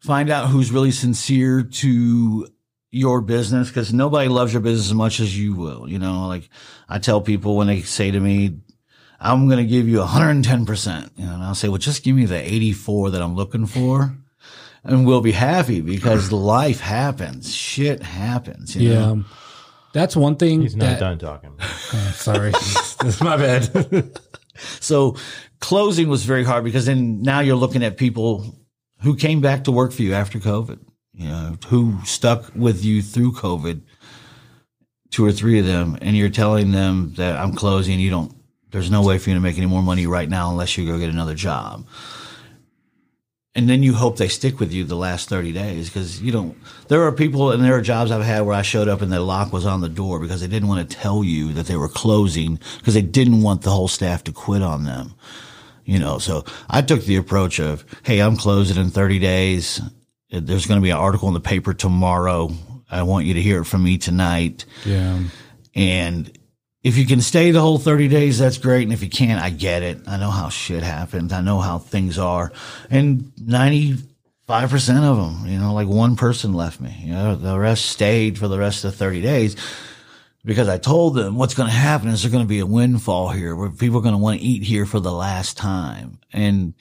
find 0.00 0.30
out 0.30 0.48
who's 0.48 0.70
really 0.70 0.90
sincere 0.90 1.62
to 1.62 2.48
your 2.90 3.20
business 3.20 3.68
because 3.68 3.92
nobody 3.92 4.28
loves 4.28 4.52
your 4.52 4.62
business 4.62 4.86
as 4.86 4.94
much 4.94 5.20
as 5.20 5.38
you 5.38 5.54
will. 5.54 5.88
You 5.88 5.98
know, 5.98 6.26
like 6.28 6.48
I 6.88 6.98
tell 6.98 7.20
people 7.20 7.56
when 7.56 7.66
they 7.66 7.82
say 7.82 8.10
to 8.10 8.20
me, 8.20 8.58
I'm 9.20 9.46
going 9.46 9.64
to 9.64 9.70
give 9.70 9.88
you 9.88 9.98
110%, 9.98 11.10
you 11.16 11.24
know, 11.24 11.34
and 11.34 11.42
I'll 11.44 11.54
say, 11.54 11.68
well, 11.68 11.78
just 11.78 12.02
give 12.02 12.16
me 12.16 12.24
the 12.24 12.36
84 12.36 13.10
that 13.10 13.22
I'm 13.22 13.36
looking 13.36 13.66
for 13.66 14.16
and 14.84 15.06
we'll 15.06 15.20
be 15.20 15.32
happy 15.32 15.80
because 15.80 16.32
life 16.32 16.80
happens. 16.80 17.54
Shit 17.54 18.02
happens. 18.02 18.74
You 18.76 18.92
Yeah. 18.92 19.14
Know? 19.94 20.00
That's 20.00 20.16
one 20.16 20.36
thing. 20.36 20.62
He's 20.62 20.76
not 20.76 20.98
that, 20.98 21.00
done 21.00 21.18
talking. 21.18 21.52
Oh, 21.94 22.12
sorry. 22.14 22.50
That's 23.00 23.20
my 23.20 23.36
bad. 23.36 24.10
So 24.80 25.16
closing 25.60 26.08
was 26.08 26.24
very 26.24 26.44
hard 26.44 26.62
because 26.62 26.86
then 26.86 27.22
now 27.22 27.40
you're 27.40 27.56
looking 27.56 27.82
at 27.82 27.96
people 27.96 28.54
who 29.00 29.16
came 29.16 29.40
back 29.40 29.64
to 29.64 29.72
work 29.72 29.92
for 29.92 30.02
you 30.02 30.12
after 30.14 30.38
COVID, 30.38 30.78
you 31.14 31.28
know, 31.28 31.56
who 31.68 31.98
stuck 32.04 32.54
with 32.54 32.84
you 32.84 33.02
through 33.02 33.32
COVID, 33.32 33.80
two 35.10 35.24
or 35.24 35.32
three 35.32 35.58
of 35.58 35.66
them, 35.66 35.98
and 36.02 36.16
you're 36.16 36.28
telling 36.28 36.70
them 36.70 37.14
that 37.16 37.36
I'm 37.36 37.54
closing. 37.54 37.98
You 37.98 38.10
don't, 38.10 38.34
there's 38.70 38.90
no 38.90 39.02
way 39.02 39.18
for 39.18 39.30
you 39.30 39.34
to 39.34 39.40
make 39.40 39.56
any 39.56 39.66
more 39.66 39.82
money 39.82 40.06
right 40.06 40.28
now 40.28 40.50
unless 40.50 40.76
you 40.76 40.86
go 40.86 40.98
get 40.98 41.10
another 41.10 41.34
job. 41.34 41.86
And 43.54 43.68
then 43.68 43.82
you 43.82 43.92
hope 43.92 44.16
they 44.16 44.28
stick 44.28 44.58
with 44.60 44.72
you 44.72 44.84
the 44.84 44.96
last 44.96 45.28
30 45.28 45.52
days 45.52 45.88
because 45.90 46.22
you 46.22 46.32
don't, 46.32 46.56
there 46.88 47.02
are 47.02 47.12
people 47.12 47.50
and 47.50 47.62
there 47.62 47.74
are 47.76 47.82
jobs 47.82 48.10
I've 48.10 48.24
had 48.24 48.40
where 48.42 48.54
I 48.54 48.62
showed 48.62 48.88
up 48.88 49.02
and 49.02 49.12
the 49.12 49.20
lock 49.20 49.52
was 49.52 49.66
on 49.66 49.82
the 49.82 49.90
door 49.90 50.18
because 50.18 50.40
they 50.40 50.46
didn't 50.46 50.68
want 50.68 50.88
to 50.88 50.96
tell 50.96 51.22
you 51.22 51.52
that 51.52 51.66
they 51.66 51.76
were 51.76 51.88
closing 51.88 52.58
because 52.78 52.94
they 52.94 53.02
didn't 53.02 53.42
want 53.42 53.60
the 53.60 53.70
whole 53.70 53.88
staff 53.88 54.24
to 54.24 54.32
quit 54.32 54.62
on 54.62 54.84
them. 54.84 55.14
You 55.84 55.98
know, 55.98 56.18
so 56.18 56.44
I 56.70 56.80
took 56.80 57.02
the 57.02 57.16
approach 57.16 57.60
of, 57.60 57.84
Hey, 58.04 58.20
I'm 58.20 58.36
closing 58.36 58.82
in 58.82 58.90
30 58.90 59.18
days. 59.18 59.82
There's 60.30 60.64
going 60.64 60.80
to 60.80 60.84
be 60.84 60.90
an 60.90 60.96
article 60.96 61.28
in 61.28 61.34
the 61.34 61.40
paper 61.40 61.74
tomorrow. 61.74 62.50
I 62.90 63.02
want 63.02 63.26
you 63.26 63.34
to 63.34 63.42
hear 63.42 63.60
it 63.60 63.66
from 63.66 63.84
me 63.84 63.98
tonight. 63.98 64.64
yeah. 64.86 65.20
And 65.74 66.38
if 66.82 66.96
you 66.96 67.06
can 67.06 67.20
stay 67.20 67.50
the 67.52 67.60
whole 67.60 67.78
30 67.78 68.08
days, 68.08 68.38
that's 68.38 68.58
great. 68.58 68.82
And 68.82 68.92
if 68.92 69.02
you 69.02 69.08
can't, 69.08 69.40
I 69.40 69.50
get 69.50 69.82
it. 69.82 70.00
I 70.06 70.16
know 70.16 70.30
how 70.30 70.48
shit 70.48 70.82
happens. 70.82 71.32
I 71.32 71.40
know 71.40 71.60
how 71.60 71.78
things 71.78 72.18
are. 72.18 72.52
And 72.90 73.32
95% 73.36 74.02
of 75.04 75.16
them, 75.16 75.46
you 75.46 75.58
know, 75.58 75.72
like 75.74 75.86
one 75.86 76.16
person 76.16 76.54
left 76.54 76.80
me. 76.80 76.94
You 77.04 77.12
know, 77.12 77.36
the 77.36 77.58
rest 77.58 77.86
stayed 77.86 78.36
for 78.36 78.48
the 78.48 78.58
rest 78.58 78.84
of 78.84 78.92
the 78.92 78.96
30 78.96 79.20
days 79.20 79.56
because 80.44 80.68
I 80.68 80.78
told 80.78 81.14
them 81.14 81.36
what's 81.36 81.54
going 81.54 81.68
to 81.68 81.74
happen 81.74 82.08
is 82.08 82.22
there's 82.22 82.32
going 82.32 82.44
to 82.44 82.48
be 82.48 82.58
a 82.58 82.66
windfall 82.66 83.28
here 83.28 83.54
where 83.54 83.70
people 83.70 83.98
are 83.98 84.02
going 84.02 84.14
to 84.14 84.18
want 84.18 84.40
to 84.40 84.46
eat 84.46 84.64
here 84.64 84.86
for 84.86 84.98
the 84.98 85.12
last 85.12 85.56
time. 85.56 86.18
And 86.32 86.74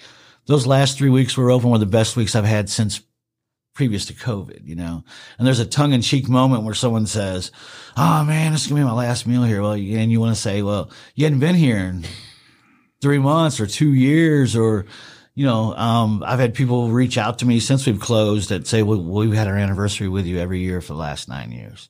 those 0.47 0.65
last 0.65 0.97
three 0.97 1.11
weeks 1.11 1.37
were 1.37 1.51
open 1.51 1.69
were 1.69 1.77
the 1.77 1.85
best 1.85 2.15
weeks 2.17 2.35
I've 2.35 2.43
had 2.43 2.69
since 2.69 3.01
previous 3.81 4.05
to 4.05 4.13
COVID, 4.13 4.67
you 4.67 4.75
know, 4.75 5.03
and 5.39 5.47
there's 5.47 5.57
a 5.57 5.65
tongue 5.65 5.91
in 5.91 6.03
cheek 6.03 6.29
moment 6.29 6.61
where 6.61 6.75
someone 6.75 7.07
says, 7.07 7.51
Oh 7.97 8.23
man, 8.23 8.51
this 8.51 8.61
is 8.61 8.67
gonna 8.67 8.81
be 8.81 8.85
my 8.85 8.93
last 8.93 9.25
meal 9.25 9.41
here. 9.41 9.59
Well, 9.59 9.71
and 9.71 10.11
you 10.11 10.19
want 10.19 10.35
to 10.35 10.39
say, 10.39 10.61
well, 10.61 10.91
you 11.15 11.25
hadn't 11.25 11.39
been 11.39 11.55
here 11.55 11.77
in 11.77 12.05
three 13.01 13.17
months 13.17 13.59
or 13.59 13.65
two 13.65 13.91
years 13.91 14.55
or, 14.55 14.85
you 15.33 15.47
know, 15.47 15.73
um, 15.73 16.23
I've 16.23 16.37
had 16.37 16.53
people 16.53 16.91
reach 16.91 17.17
out 17.17 17.39
to 17.39 17.47
me 17.47 17.59
since 17.59 17.87
we've 17.87 17.99
closed 17.99 18.49
that 18.49 18.67
say, 18.67 18.83
well, 18.83 19.01
we've 19.01 19.33
had 19.33 19.47
our 19.47 19.57
anniversary 19.57 20.09
with 20.09 20.27
you 20.27 20.37
every 20.37 20.59
year 20.59 20.79
for 20.79 20.93
the 20.93 20.99
last 20.99 21.27
nine 21.27 21.51
years. 21.51 21.89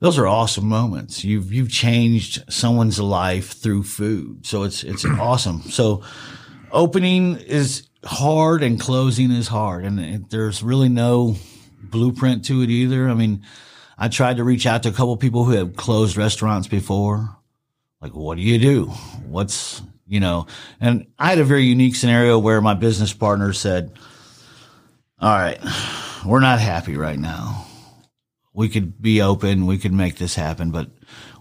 Those 0.00 0.18
are 0.18 0.26
awesome 0.26 0.68
moments. 0.68 1.22
You've, 1.22 1.52
you've 1.52 1.70
changed 1.70 2.52
someone's 2.52 2.98
life 2.98 3.52
through 3.52 3.84
food. 3.84 4.44
So 4.44 4.64
it's, 4.64 4.82
it's 4.82 5.04
awesome. 5.20 5.62
So 5.70 6.02
opening 6.72 7.36
is 7.36 7.86
hard 8.06 8.62
and 8.62 8.80
closing 8.80 9.30
is 9.30 9.48
hard. 9.48 9.84
And 9.84 10.00
it, 10.00 10.30
there's 10.30 10.62
really 10.62 10.88
no 10.88 11.36
blueprint 11.82 12.44
to 12.46 12.62
it 12.62 12.70
either. 12.70 13.08
I 13.08 13.14
mean, 13.14 13.42
I 13.98 14.08
tried 14.08 14.36
to 14.38 14.44
reach 14.44 14.66
out 14.66 14.82
to 14.84 14.90
a 14.90 14.92
couple 14.92 15.16
people 15.16 15.44
who 15.44 15.52
had 15.52 15.76
closed 15.76 16.16
restaurants 16.16 16.68
before. 16.68 17.36
Like, 18.00 18.14
what 18.14 18.36
do 18.36 18.42
you 18.42 18.58
do? 18.58 18.86
What's, 19.26 19.82
you 20.06 20.20
know, 20.20 20.46
and 20.80 21.06
I 21.18 21.30
had 21.30 21.38
a 21.38 21.44
very 21.44 21.64
unique 21.64 21.96
scenario 21.96 22.38
where 22.38 22.60
my 22.60 22.74
business 22.74 23.12
partner 23.12 23.52
said, 23.52 23.92
all 25.18 25.30
right, 25.30 25.58
we're 26.26 26.40
not 26.40 26.60
happy 26.60 26.96
right 26.96 27.18
now. 27.18 27.66
We 28.52 28.68
could 28.68 29.00
be 29.00 29.22
open. 29.22 29.66
We 29.66 29.78
could 29.78 29.92
make 29.92 30.16
this 30.16 30.34
happen, 30.34 30.70
but 30.70 30.90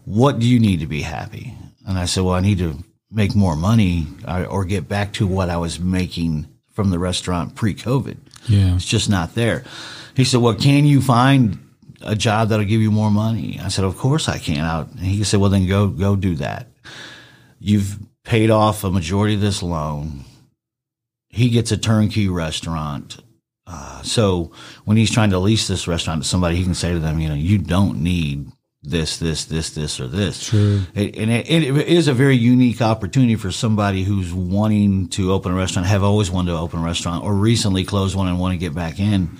what 0.05 0.39
do 0.39 0.47
you 0.47 0.59
need 0.59 0.79
to 0.79 0.87
be 0.87 1.01
happy? 1.01 1.53
And 1.87 1.97
I 1.97 2.05
said, 2.05 2.23
well, 2.23 2.35
I 2.35 2.39
need 2.39 2.59
to 2.59 2.83
make 3.11 3.35
more 3.35 3.55
money 3.55 4.07
or, 4.27 4.45
or 4.45 4.65
get 4.65 4.87
back 4.87 5.13
to 5.13 5.27
what 5.27 5.49
I 5.49 5.57
was 5.57 5.79
making 5.79 6.47
from 6.75 6.91
the 6.91 6.99
restaurant 6.99 7.55
pre 7.55 7.73
COVID. 7.73 8.17
Yeah. 8.47 8.75
It's 8.75 8.85
just 8.85 9.09
not 9.09 9.33
there. 9.33 9.63
He 10.15 10.23
said, 10.23 10.41
well, 10.41 10.53
can 10.53 10.85
you 10.85 11.01
find 11.01 11.57
a 12.01 12.15
job 12.15 12.49
that'll 12.49 12.65
give 12.65 12.81
you 12.81 12.91
more 12.91 13.09
money? 13.09 13.59
I 13.63 13.69
said, 13.69 13.85
of 13.85 13.97
course 13.97 14.29
I 14.29 14.37
can. 14.37 14.63
I, 14.63 14.81
and 14.81 14.99
he 14.99 15.23
said, 15.23 15.39
well, 15.39 15.49
then 15.49 15.67
go, 15.67 15.87
go 15.87 16.15
do 16.15 16.35
that. 16.35 16.67
You've 17.59 17.97
paid 18.23 18.51
off 18.51 18.83
a 18.83 18.91
majority 18.91 19.35
of 19.35 19.41
this 19.41 19.63
loan. 19.63 20.25
He 21.29 21.49
gets 21.49 21.71
a 21.71 21.77
turnkey 21.77 22.27
restaurant. 22.29 23.17
Uh, 23.67 24.01
so 24.03 24.51
when 24.83 24.97
he's 24.97 25.11
trying 25.11 25.31
to 25.31 25.39
lease 25.39 25.67
this 25.67 25.87
restaurant 25.87 26.21
to 26.21 26.27
somebody, 26.27 26.55
he 26.55 26.63
can 26.63 26.75
say 26.75 26.93
to 26.93 26.99
them, 26.99 27.19
you 27.19 27.29
know, 27.29 27.35
you 27.35 27.57
don't 27.57 28.03
need 28.03 28.51
this, 28.85 29.17
this, 29.17 29.45
this, 29.45 29.71
this, 29.71 29.99
or 29.99 30.07
this. 30.07 30.47
True. 30.47 30.83
It, 30.93 31.17
and 31.17 31.31
it, 31.31 31.49
it 31.49 31.87
is 31.87 32.07
a 32.07 32.13
very 32.13 32.37
unique 32.37 32.81
opportunity 32.81 33.35
for 33.35 33.51
somebody 33.51 34.03
who's 34.03 34.33
wanting 34.33 35.09
to 35.09 35.33
open 35.33 35.51
a 35.51 35.55
restaurant, 35.55 35.87
have 35.87 36.03
always 36.03 36.31
wanted 36.31 36.51
to 36.51 36.57
open 36.57 36.79
a 36.79 36.83
restaurant, 36.83 37.23
or 37.23 37.33
recently 37.33 37.83
closed 37.83 38.15
one 38.15 38.27
and 38.27 38.39
want 38.39 38.53
to 38.53 38.57
get 38.57 38.73
back 38.73 38.99
in, 38.99 39.37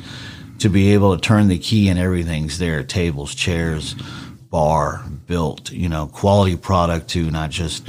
to 0.59 0.69
be 0.69 0.93
able 0.93 1.15
to 1.15 1.21
turn 1.21 1.47
the 1.47 1.59
key 1.59 1.89
and 1.89 1.99
everything's 1.99 2.57
there: 2.57 2.83
tables, 2.83 3.35
chairs, 3.35 3.95
bar, 4.49 5.03
built, 5.27 5.71
you 5.71 5.89
know, 5.89 6.07
quality 6.07 6.55
product 6.55 7.09
too, 7.09 7.29
not 7.29 7.49
just 7.49 7.87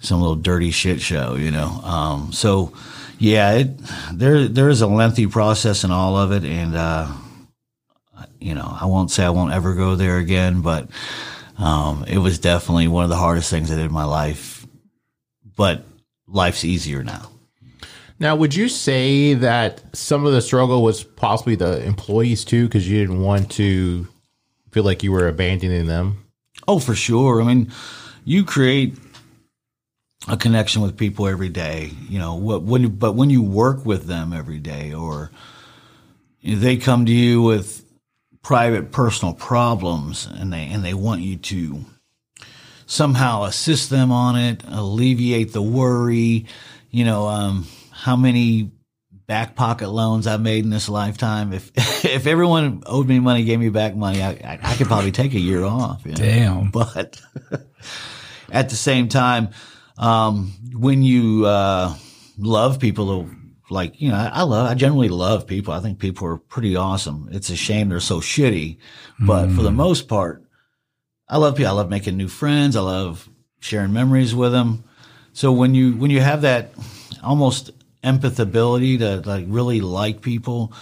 some 0.00 0.20
little 0.20 0.36
dirty 0.36 0.70
shit 0.70 1.00
show, 1.00 1.36
you 1.36 1.50
know. 1.50 1.68
Um, 1.84 2.32
so, 2.32 2.72
yeah, 3.18 3.52
it, 3.52 3.78
there 4.12 4.48
there 4.48 4.68
is 4.68 4.80
a 4.80 4.86
lengthy 4.86 5.26
process 5.26 5.84
in 5.84 5.90
all 5.90 6.16
of 6.16 6.32
it, 6.32 6.44
and 6.44 6.74
uh, 6.74 7.12
you 8.40 8.54
know, 8.54 8.76
I 8.80 8.86
won't 8.86 9.10
say 9.10 9.24
I 9.24 9.30
won't 9.30 9.52
ever 9.52 9.74
go 9.74 9.96
there 9.96 10.18
again, 10.18 10.60
but 10.62 10.88
um, 11.58 12.04
it 12.08 12.18
was 12.18 12.38
definitely 12.38 12.88
one 12.88 13.04
of 13.04 13.10
the 13.10 13.16
hardest 13.16 13.50
things 13.50 13.70
I 13.70 13.76
did 13.76 13.86
in 13.86 13.92
my 13.92 14.04
life. 14.04 14.66
But 15.56 15.84
life's 16.26 16.64
easier 16.64 17.04
now. 17.04 17.30
Now, 18.18 18.36
would 18.36 18.54
you 18.54 18.68
say 18.68 19.34
that 19.34 19.82
some 19.96 20.24
of 20.24 20.32
the 20.32 20.40
struggle 20.40 20.82
was 20.82 21.02
possibly 21.02 21.56
the 21.56 21.84
employees 21.84 22.44
too, 22.44 22.66
because 22.66 22.88
you 22.88 22.98
didn't 23.00 23.20
want 23.20 23.50
to 23.52 24.06
feel 24.70 24.84
like 24.84 25.02
you 25.02 25.12
were 25.12 25.26
abandoning 25.26 25.86
them? 25.86 26.24
Oh, 26.68 26.78
for 26.78 26.94
sure. 26.94 27.42
I 27.42 27.44
mean, 27.44 27.72
you 28.24 28.44
create 28.44 28.96
a 30.28 30.36
connection 30.36 30.82
with 30.82 30.96
people 30.96 31.26
every 31.26 31.48
day. 31.48 31.90
You 32.08 32.20
know, 32.20 32.36
what 32.36 32.62
when 32.62 32.88
but 32.90 33.14
when 33.14 33.30
you 33.30 33.42
work 33.42 33.84
with 33.84 34.06
them 34.06 34.32
every 34.32 34.58
day, 34.58 34.94
or 34.94 35.32
they 36.44 36.76
come 36.76 37.06
to 37.06 37.12
you 37.12 37.42
with 37.42 37.81
private, 38.42 38.92
personal 38.92 39.34
problems, 39.34 40.26
and 40.26 40.52
they 40.52 40.66
and 40.66 40.84
they 40.84 40.94
want 40.94 41.22
you 41.22 41.36
to 41.36 41.84
somehow 42.86 43.44
assist 43.44 43.90
them 43.90 44.12
on 44.12 44.36
it, 44.36 44.62
alleviate 44.66 45.52
the 45.52 45.62
worry. 45.62 46.46
You 46.90 47.04
know, 47.04 47.28
um, 47.28 47.66
how 47.90 48.16
many 48.16 48.70
back 49.26 49.54
pocket 49.54 49.88
loans 49.88 50.26
I've 50.26 50.42
made 50.42 50.64
in 50.64 50.70
this 50.70 50.88
lifetime. 50.88 51.52
If 51.52 51.70
if 52.04 52.26
everyone 52.26 52.82
owed 52.86 53.06
me 53.06 53.18
money, 53.18 53.44
gave 53.44 53.58
me 53.58 53.70
back 53.70 53.96
money, 53.96 54.22
I, 54.22 54.58
I, 54.62 54.76
could 54.76 54.88
probably 54.88 55.12
take 55.12 55.34
a 55.34 55.40
year 55.40 55.64
off. 55.64 56.02
you 56.04 56.12
know? 56.12 56.16
Damn. 56.16 56.70
But 56.70 57.20
at 58.50 58.68
the 58.68 58.76
same 58.76 59.08
time, 59.08 59.50
um, 59.96 60.52
when 60.74 61.02
you 61.02 61.46
uh, 61.46 61.94
love 62.36 62.78
people, 62.78 63.30
like 63.72 64.00
you 64.00 64.10
know, 64.10 64.16
I, 64.16 64.26
I 64.26 64.42
love, 64.42 64.70
I 64.70 64.74
generally 64.74 65.08
love 65.08 65.46
people. 65.46 65.74
I 65.74 65.80
think 65.80 65.98
people 65.98 66.26
are 66.28 66.36
pretty 66.36 66.76
awesome. 66.76 67.28
It's 67.32 67.50
a 67.50 67.56
shame 67.56 67.88
they're 67.88 68.00
so 68.00 68.20
shitty, 68.20 68.78
but 69.18 69.50
for 69.50 69.62
the 69.62 69.70
hmm. 69.70 69.76
most 69.76 70.08
part, 70.08 70.44
I 71.28 71.38
love 71.38 71.56
people. 71.56 71.70
I 71.70 71.74
love 71.74 71.90
making 71.90 72.16
new 72.16 72.28
friends. 72.28 72.76
I 72.76 72.80
love 72.80 73.28
sharing 73.60 73.92
memories 73.92 74.34
with 74.34 74.52
them. 74.52 74.84
So 75.32 75.52
when 75.52 75.74
you 75.74 75.96
when 75.96 76.10
you 76.10 76.20
have 76.20 76.42
that 76.42 76.72
almost 77.22 77.70
empath 78.04 78.38
ability 78.38 78.98
to 78.98 79.20
like 79.20 79.46
really 79.48 79.80
like 79.80 80.20
people, 80.20 80.72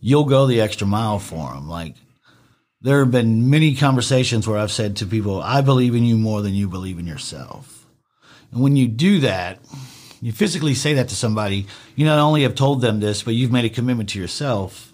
you'll 0.00 0.24
go 0.24 0.46
the 0.46 0.60
extra 0.60 0.86
mile 0.86 1.18
for 1.18 1.52
them. 1.54 1.68
Like 1.68 1.96
there 2.82 3.00
have 3.00 3.10
been 3.10 3.48
many 3.48 3.74
conversations 3.74 4.46
where 4.46 4.58
I've 4.58 4.72
said 4.72 4.96
to 4.96 5.06
people, 5.06 5.40
"I 5.40 5.62
believe 5.62 5.94
in 5.94 6.04
you 6.04 6.18
more 6.18 6.42
than 6.42 6.54
you 6.54 6.68
believe 6.68 6.98
in 6.98 7.06
yourself." 7.06 7.86
And 8.52 8.62
when 8.62 8.76
you 8.76 8.88
do 8.88 9.20
that, 9.20 9.58
you 10.24 10.32
physically 10.32 10.72
say 10.72 10.94
that 10.94 11.10
to 11.10 11.14
somebody. 11.14 11.66
You 11.96 12.06
not 12.06 12.18
only 12.18 12.44
have 12.44 12.54
told 12.54 12.80
them 12.80 12.98
this, 12.98 13.22
but 13.22 13.34
you've 13.34 13.52
made 13.52 13.66
a 13.66 13.68
commitment 13.68 14.08
to 14.08 14.18
yourself 14.18 14.90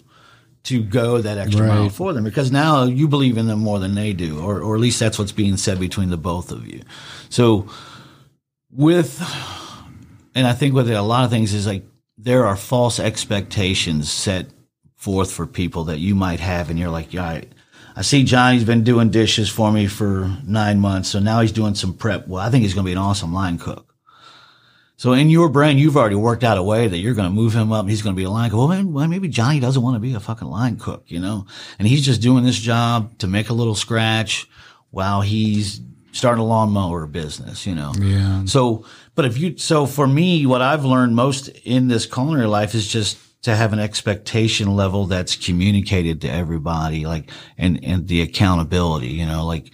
to 0.63 0.83
go 0.83 1.19
that 1.19 1.37
extra 1.37 1.65
mile 1.65 1.89
for 1.89 2.11
them 2.11 2.25
because 2.25 2.51
now 2.51 2.83
you 2.83 3.07
believe 3.07 3.37
in 3.37 3.47
them 3.47 3.59
more 3.59 3.79
than 3.79 3.95
they 3.95 4.11
do, 4.11 4.41
or 4.41 4.59
or 4.59 4.75
at 4.75 4.81
least 4.81 4.99
that's 4.99 5.17
what's 5.17 5.31
being 5.31 5.55
said 5.55 5.79
between 5.79 6.09
the 6.09 6.17
both 6.17 6.51
of 6.51 6.67
you. 6.67 6.81
So 7.29 7.69
with 8.69 9.21
and 10.35 10.45
I 10.45 10.51
think 10.51 10.73
with 10.73 10.91
a 10.91 11.01
lot 11.01 11.23
of 11.23 11.29
things 11.29 11.53
is 11.53 11.65
like 11.65 11.85
there 12.17 12.45
are 12.45 12.57
false 12.57 12.99
expectations 12.99 14.11
set 14.11 14.47
forth 14.97 15.31
for 15.31 15.47
people 15.47 15.85
that 15.85 15.99
you 15.99 16.13
might 16.13 16.41
have, 16.41 16.69
and 16.69 16.77
you're 16.77 16.89
like, 16.89 17.13
yeah, 17.13 17.23
I, 17.23 17.43
I 17.95 18.01
see 18.01 18.25
Johnny's 18.25 18.65
been 18.65 18.83
doing 18.83 19.11
dishes 19.11 19.47
for 19.47 19.71
me 19.71 19.87
for 19.87 20.29
nine 20.45 20.81
months, 20.81 21.07
so 21.07 21.19
now 21.19 21.39
he's 21.39 21.53
doing 21.53 21.75
some 21.75 21.93
prep. 21.93 22.27
Well, 22.27 22.45
I 22.45 22.49
think 22.49 22.63
he's 22.63 22.73
going 22.73 22.83
to 22.83 22.89
be 22.89 22.91
an 22.91 22.97
awesome 22.97 23.33
line 23.33 23.57
cook. 23.57 23.90
So 25.01 25.13
in 25.13 25.31
your 25.31 25.49
brain, 25.49 25.79
you've 25.79 25.97
already 25.97 26.13
worked 26.13 26.43
out 26.43 26.59
a 26.59 26.63
way 26.63 26.87
that 26.87 26.99
you're 26.99 27.15
going 27.15 27.27
to 27.27 27.33
move 27.33 27.55
him 27.55 27.71
up. 27.71 27.87
He's 27.87 28.03
going 28.03 28.15
to 28.15 28.17
be 28.17 28.25
a 28.25 28.29
line 28.29 28.51
cook. 28.51 28.69
Well, 28.69 28.85
well, 28.85 29.07
maybe 29.07 29.29
Johnny 29.29 29.59
doesn't 29.59 29.81
want 29.81 29.95
to 29.95 29.99
be 29.99 30.13
a 30.13 30.19
fucking 30.19 30.47
line 30.47 30.77
cook, 30.77 31.05
you 31.07 31.19
know, 31.19 31.47
and 31.79 31.87
he's 31.87 32.05
just 32.05 32.21
doing 32.21 32.43
this 32.43 32.59
job 32.59 33.17
to 33.17 33.25
make 33.25 33.49
a 33.49 33.53
little 33.53 33.73
scratch 33.73 34.47
while 34.91 35.21
he's 35.21 35.81
starting 36.11 36.43
a 36.43 36.45
lawnmower 36.45 37.07
business, 37.07 37.65
you 37.65 37.73
know. 37.73 37.93
Yeah. 37.99 38.45
So, 38.45 38.85
but 39.15 39.25
if 39.25 39.39
you, 39.39 39.57
so 39.57 39.87
for 39.87 40.05
me, 40.05 40.45
what 40.45 40.61
I've 40.61 40.85
learned 40.85 41.15
most 41.15 41.47
in 41.47 41.87
this 41.87 42.05
culinary 42.05 42.45
life 42.45 42.75
is 42.75 42.87
just 42.87 43.17
to 43.45 43.55
have 43.55 43.73
an 43.73 43.79
expectation 43.79 44.75
level 44.75 45.07
that's 45.07 45.35
communicated 45.35 46.21
to 46.21 46.29
everybody, 46.29 47.07
like, 47.07 47.31
and, 47.57 47.83
and 47.83 48.07
the 48.07 48.21
accountability, 48.21 49.07
you 49.07 49.25
know, 49.25 49.47
like, 49.47 49.71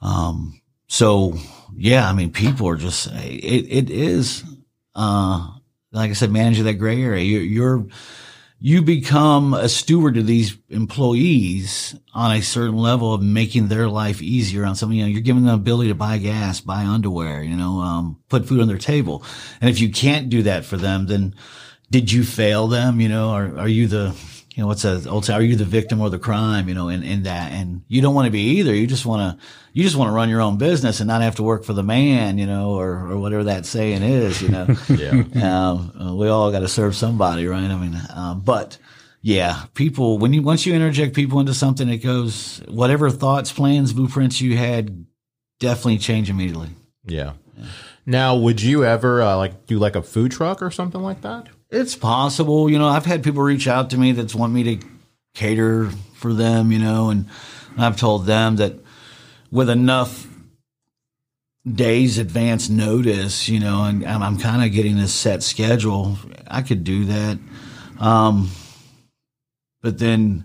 um, 0.00 0.60
so 0.86 1.34
yeah, 1.78 2.08
I 2.08 2.12
mean, 2.12 2.32
people 2.32 2.68
are 2.68 2.76
just, 2.76 3.06
it, 3.06 3.66
it 3.68 3.90
is, 3.90 4.42
uh, 4.94 5.48
like 5.92 6.10
I 6.10 6.14
said, 6.14 6.30
managing 6.30 6.64
that 6.64 6.74
gray 6.74 7.02
area. 7.02 7.22
You're, 7.22 7.42
you're, 7.42 7.86
you 8.60 8.82
become 8.82 9.54
a 9.54 9.68
steward 9.68 10.14
to 10.14 10.22
these 10.22 10.58
employees 10.68 11.94
on 12.12 12.32
a 12.34 12.42
certain 12.42 12.76
level 12.76 13.14
of 13.14 13.22
making 13.22 13.68
their 13.68 13.88
life 13.88 14.20
easier 14.20 14.64
on 14.64 14.74
something. 14.74 14.98
You 14.98 15.04
know, 15.04 15.10
you're 15.10 15.20
giving 15.20 15.44
them 15.44 15.54
the 15.54 15.62
ability 15.62 15.90
to 15.90 15.94
buy 15.94 16.18
gas, 16.18 16.60
buy 16.60 16.82
underwear, 16.82 17.42
you 17.44 17.56
know, 17.56 17.78
um, 17.78 18.20
put 18.28 18.46
food 18.46 18.60
on 18.60 18.66
their 18.66 18.76
table. 18.76 19.22
And 19.60 19.70
if 19.70 19.80
you 19.80 19.90
can't 19.90 20.28
do 20.28 20.42
that 20.42 20.64
for 20.64 20.76
them, 20.76 21.06
then 21.06 21.36
did 21.92 22.10
you 22.10 22.24
fail 22.24 22.66
them? 22.66 23.00
You 23.00 23.08
know, 23.08 23.30
are, 23.30 23.58
are 23.60 23.68
you 23.68 23.86
the, 23.86 24.16
you 24.56 24.62
know, 24.62 24.66
what's 24.66 24.82
that 24.82 25.06
old 25.06 25.24
saying? 25.24 25.38
Are 25.38 25.42
you 25.42 25.54
the 25.54 25.64
victim 25.64 26.00
or 26.00 26.10
the 26.10 26.18
crime? 26.18 26.68
You 26.68 26.74
know, 26.74 26.88
in, 26.88 27.04
in 27.04 27.22
that, 27.22 27.52
and 27.52 27.82
you 27.86 28.02
don't 28.02 28.14
want 28.16 28.26
to 28.26 28.32
be 28.32 28.58
either. 28.58 28.74
You 28.74 28.88
just 28.88 29.06
want 29.06 29.38
to, 29.38 29.46
you 29.78 29.84
just 29.84 29.94
want 29.94 30.08
to 30.08 30.12
run 30.12 30.28
your 30.28 30.40
own 30.40 30.58
business 30.58 30.98
and 30.98 31.06
not 31.06 31.22
have 31.22 31.36
to 31.36 31.44
work 31.44 31.62
for 31.62 31.72
the 31.72 31.84
man, 31.84 32.36
you 32.36 32.46
know, 32.46 32.70
or, 32.70 33.12
or 33.12 33.18
whatever 33.20 33.44
that 33.44 33.64
saying 33.64 34.02
is, 34.02 34.42
you 34.42 34.48
know. 34.48 34.66
Yeah. 34.88 35.70
um, 35.70 36.18
we 36.18 36.26
all 36.26 36.50
got 36.50 36.60
to 36.60 36.68
serve 36.68 36.96
somebody, 36.96 37.46
right? 37.46 37.70
I 37.70 37.76
mean, 37.76 37.96
um, 38.12 38.40
but 38.40 38.76
yeah, 39.22 39.66
people, 39.74 40.18
when 40.18 40.32
you, 40.32 40.42
once 40.42 40.66
you 40.66 40.74
interject 40.74 41.14
people 41.14 41.38
into 41.38 41.54
something, 41.54 41.88
it 41.88 41.98
goes, 41.98 42.60
whatever 42.66 43.08
thoughts, 43.08 43.52
plans, 43.52 43.92
blueprints 43.92 44.40
you 44.40 44.56
had 44.56 45.06
definitely 45.60 45.98
change 45.98 46.28
immediately. 46.28 46.70
yeah. 47.04 47.34
Now, 48.04 48.34
would 48.34 48.60
you 48.60 48.84
ever 48.84 49.22
uh, 49.22 49.36
like 49.36 49.66
do 49.66 49.78
like 49.78 49.94
a 49.94 50.02
food 50.02 50.32
truck 50.32 50.60
or 50.60 50.72
something 50.72 51.02
like 51.02 51.20
that? 51.20 51.50
It's 51.70 51.94
possible, 51.94 52.68
you 52.68 52.80
know, 52.80 52.88
I've 52.88 53.06
had 53.06 53.22
people 53.22 53.42
reach 53.42 53.68
out 53.68 53.90
to 53.90 53.96
me 53.96 54.10
that 54.12 54.34
want 54.34 54.52
me 54.52 54.76
to 54.76 54.86
cater 55.34 55.90
for 56.14 56.32
them, 56.32 56.72
you 56.72 56.80
know, 56.80 57.10
and 57.10 57.26
I've 57.76 57.96
told 57.96 58.26
them 58.26 58.56
that 58.56 58.80
with 59.50 59.70
enough 59.70 60.26
days 61.66 62.18
advance 62.18 62.68
notice, 62.68 63.48
you 63.48 63.60
know, 63.60 63.84
and 63.84 64.04
I'm, 64.06 64.22
I'm 64.22 64.38
kind 64.38 64.64
of 64.64 64.72
getting 64.72 64.96
this 64.96 65.12
set 65.12 65.42
schedule, 65.42 66.16
I 66.46 66.62
could 66.62 66.84
do 66.84 67.04
that. 67.06 67.38
Um, 67.98 68.50
but 69.82 69.98
then 69.98 70.44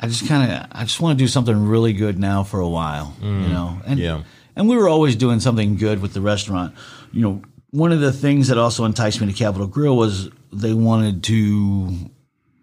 I 0.00 0.06
just 0.06 0.28
kind 0.28 0.52
of, 0.52 0.66
I 0.70 0.84
just 0.84 1.00
want 1.00 1.18
to 1.18 1.24
do 1.24 1.28
something 1.28 1.66
really 1.66 1.92
good 1.92 2.18
now 2.18 2.44
for 2.44 2.60
a 2.60 2.68
while, 2.68 3.16
you 3.20 3.28
know, 3.28 3.80
and, 3.86 3.98
Yeah. 3.98 4.22
and 4.54 4.68
we 4.68 4.76
were 4.76 4.88
always 4.88 5.16
doing 5.16 5.40
something 5.40 5.76
good 5.76 6.00
with 6.00 6.12
the 6.14 6.20
restaurant. 6.20 6.74
You 7.12 7.22
know, 7.22 7.42
one 7.70 7.90
of 7.92 8.00
the 8.00 8.12
things 8.12 8.48
that 8.48 8.58
also 8.58 8.84
enticed 8.84 9.20
me 9.20 9.26
to 9.26 9.32
Capital 9.32 9.66
Grille 9.66 9.96
was 9.96 10.30
they 10.52 10.74
wanted 10.74 11.22
to 11.24 12.10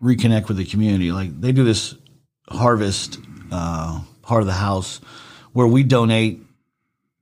reconnect 0.01 0.47
with 0.47 0.57
the 0.57 0.65
community. 0.65 1.11
Like 1.11 1.39
they 1.41 1.51
do 1.51 1.63
this 1.65 1.95
harvest 2.49 3.19
uh, 3.51 4.01
part 4.25 4.41
of 4.41 4.47
the 4.47 4.53
house 4.53 4.99
where 5.53 5.67
we 5.67 5.83
donate 5.83 6.41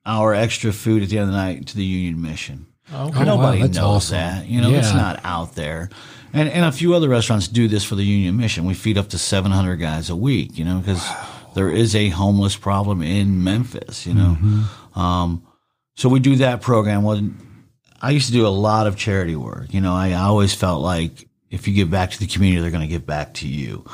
our 0.06 0.34
extra 0.34 0.74
food 0.74 1.04
at 1.04 1.10
the 1.10 1.18
end 1.18 1.30
of 1.30 1.32
the 1.32 1.38
night 1.38 1.68
to 1.68 1.78
the 1.78 1.86
Union 1.86 2.22
Mission. 2.22 2.68
Oh, 2.92 3.10
Nobody 3.10 3.62
that's 3.62 3.78
knows 3.78 4.12
awesome. 4.12 4.18
that. 4.18 4.48
You 4.48 4.62
know, 4.62 4.72
it's 4.72 4.94
not 4.94 5.22
out 5.24 5.56
there. 5.56 5.90
And 6.34 6.50
and 6.50 6.66
a 6.66 6.72
few 6.72 6.94
other 6.96 7.10
restaurants 7.10 7.48
do 7.48 7.68
this 7.68 7.84
for 7.84 7.96
the 7.96 8.04
Union 8.04 8.38
Mission. 8.38 8.66
We 8.66 8.74
feed 8.74 8.98
up 8.98 9.10
to 9.10 9.18
700 9.18 9.78
guys 9.78 10.10
a 10.10 10.16
week, 10.16 10.58
you 10.58 10.66
know, 10.66 10.80
because 10.80 11.08
there 11.56 11.70
is 11.70 11.96
a 11.96 12.10
homeless 12.10 12.56
problem 12.56 13.02
in 13.02 13.44
Memphis, 13.44 14.06
you 14.06 14.14
know. 14.14 14.38
Mm-hmm. 14.40 15.00
Um, 15.00 15.48
so 15.96 16.10
we 16.10 16.20
do 16.20 16.38
that 16.38 16.62
program. 16.62 17.04
Well, 17.04 17.22
I 18.02 18.12
used 18.12 18.28
to 18.28 18.34
do 18.34 18.46
a 18.46 18.50
lot 18.50 18.88
of 18.88 18.98
charity 18.98 19.36
work. 19.36 19.74
You 19.74 19.82
know, 19.82 19.94
I 19.94 20.14
always 20.14 20.54
felt 20.54 20.82
like 20.82 21.28
if 21.50 21.68
you 21.68 21.74
give 21.74 21.92
back 21.92 22.12
to 22.12 22.20
the 22.20 22.28
community, 22.28 22.62
they're 22.62 22.72
going 22.72 22.88
to 22.88 22.92
give 22.92 23.06
back 23.06 23.36
to 23.36 23.48
you. 23.48 23.86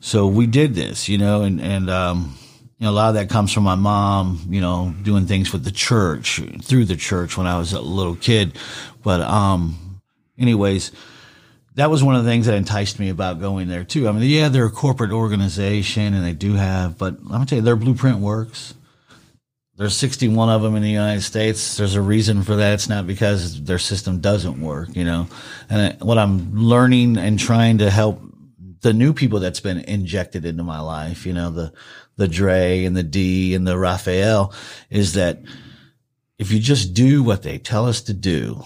So 0.00 0.26
we 0.26 0.46
did 0.46 0.74
this, 0.74 1.08
you 1.08 1.18
know, 1.18 1.42
and, 1.42 1.60
and, 1.60 1.88
um, 1.88 2.36
you 2.78 2.86
know, 2.86 2.90
a 2.90 2.92
lot 2.92 3.08
of 3.08 3.14
that 3.14 3.30
comes 3.30 3.52
from 3.52 3.64
my 3.64 3.76
mom, 3.76 4.40
you 4.48 4.60
know, 4.60 4.94
doing 5.02 5.26
things 5.26 5.52
with 5.52 5.64
the 5.64 5.70
church 5.70 6.40
through 6.62 6.84
the 6.84 6.96
church 6.96 7.36
when 7.36 7.46
I 7.46 7.56
was 7.56 7.72
a 7.72 7.80
little 7.80 8.16
kid. 8.16 8.58
But, 9.02 9.20
um, 9.20 10.00
anyways, 10.38 10.90
that 11.76 11.90
was 11.90 12.02
one 12.02 12.14
of 12.14 12.24
the 12.24 12.30
things 12.30 12.46
that 12.46 12.54
enticed 12.54 12.98
me 12.98 13.08
about 13.10 13.40
going 13.40 13.68
there 13.68 13.84
too. 13.84 14.08
I 14.08 14.12
mean, 14.12 14.28
yeah, 14.28 14.48
they're 14.48 14.66
a 14.66 14.70
corporate 14.70 15.12
organization 15.12 16.14
and 16.14 16.24
they 16.24 16.32
do 16.32 16.54
have, 16.54 16.98
but 16.98 17.18
I'm 17.20 17.28
gonna 17.28 17.46
tell 17.46 17.58
you, 17.58 17.64
their 17.64 17.76
blueprint 17.76 18.18
works. 18.18 18.74
There's 19.76 19.96
61 19.96 20.50
of 20.50 20.62
them 20.62 20.76
in 20.76 20.82
the 20.82 20.90
United 20.90 21.22
States. 21.22 21.76
There's 21.76 21.96
a 21.96 22.00
reason 22.00 22.44
for 22.44 22.54
that. 22.56 22.74
It's 22.74 22.88
not 22.88 23.08
because 23.08 23.60
their 23.64 23.80
system 23.80 24.20
doesn't 24.20 24.60
work, 24.60 24.94
you 24.94 25.04
know. 25.04 25.26
And 25.68 26.00
what 26.00 26.16
I'm 26.16 26.54
learning 26.54 27.16
and 27.16 27.40
trying 27.40 27.78
to 27.78 27.90
help 27.90 28.20
the 28.82 28.92
new 28.92 29.12
people 29.12 29.40
that's 29.40 29.58
been 29.58 29.78
injected 29.78 30.44
into 30.44 30.62
my 30.62 30.78
life, 30.78 31.26
you 31.26 31.32
know, 31.32 31.50
the 31.50 31.72
the 32.16 32.28
Dre 32.28 32.84
and 32.84 32.96
the 32.96 33.02
D 33.02 33.54
and 33.54 33.66
the 33.66 33.78
Raphael, 33.78 34.52
is 34.90 35.14
that 35.14 35.42
if 36.38 36.50
you 36.52 36.58
just 36.58 36.94
do 36.94 37.22
what 37.22 37.42
they 37.42 37.58
tell 37.58 37.86
us 37.86 38.02
to 38.02 38.14
do, 38.14 38.62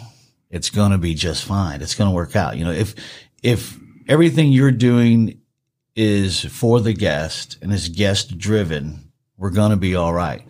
it's 0.50 0.70
going 0.70 0.92
to 0.92 0.98
be 0.98 1.14
just 1.14 1.44
fine. 1.44 1.82
It's 1.82 1.94
going 1.94 2.10
to 2.10 2.14
work 2.14 2.34
out. 2.34 2.56
You 2.56 2.64
know, 2.64 2.72
if 2.72 2.94
if 3.42 3.78
everything 4.06 4.52
you're 4.52 4.70
doing 4.70 5.40
is 5.94 6.44
for 6.44 6.80
the 6.80 6.92
guest 6.94 7.58
and 7.60 7.72
is 7.72 7.88
guest 7.88 8.38
driven, 8.38 9.10
we're 9.36 9.50
going 9.50 9.70
to 9.70 9.76
be 9.76 9.96
all 9.96 10.12
right. 10.12 10.42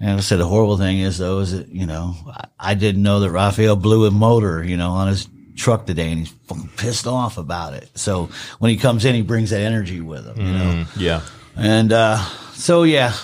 And 0.00 0.10
I 0.10 0.20
said, 0.20 0.38
the 0.38 0.46
horrible 0.46 0.76
thing 0.76 1.00
is 1.00 1.18
though, 1.18 1.38
is 1.40 1.52
that, 1.52 1.68
you 1.68 1.86
know, 1.86 2.14
I, 2.28 2.48
I 2.58 2.74
didn't 2.74 3.02
know 3.02 3.20
that 3.20 3.30
Raphael 3.30 3.76
blew 3.76 4.06
a 4.06 4.10
motor, 4.10 4.62
you 4.62 4.76
know, 4.76 4.90
on 4.90 5.08
his 5.08 5.28
truck 5.56 5.86
today 5.86 6.10
and 6.10 6.20
he's 6.20 6.34
fucking 6.46 6.70
pissed 6.76 7.06
off 7.06 7.38
about 7.38 7.74
it. 7.74 7.90
So 7.94 8.28
when 8.58 8.70
he 8.70 8.76
comes 8.76 9.04
in, 9.04 9.14
he 9.14 9.22
brings 9.22 9.50
that 9.50 9.60
energy 9.60 10.00
with 10.00 10.26
him, 10.26 10.46
you 10.46 10.52
know? 10.52 10.84
Mm, 10.84 10.86
yeah. 10.96 11.20
And, 11.56 11.92
uh, 11.92 12.18
so 12.52 12.82
yeah, 12.82 13.14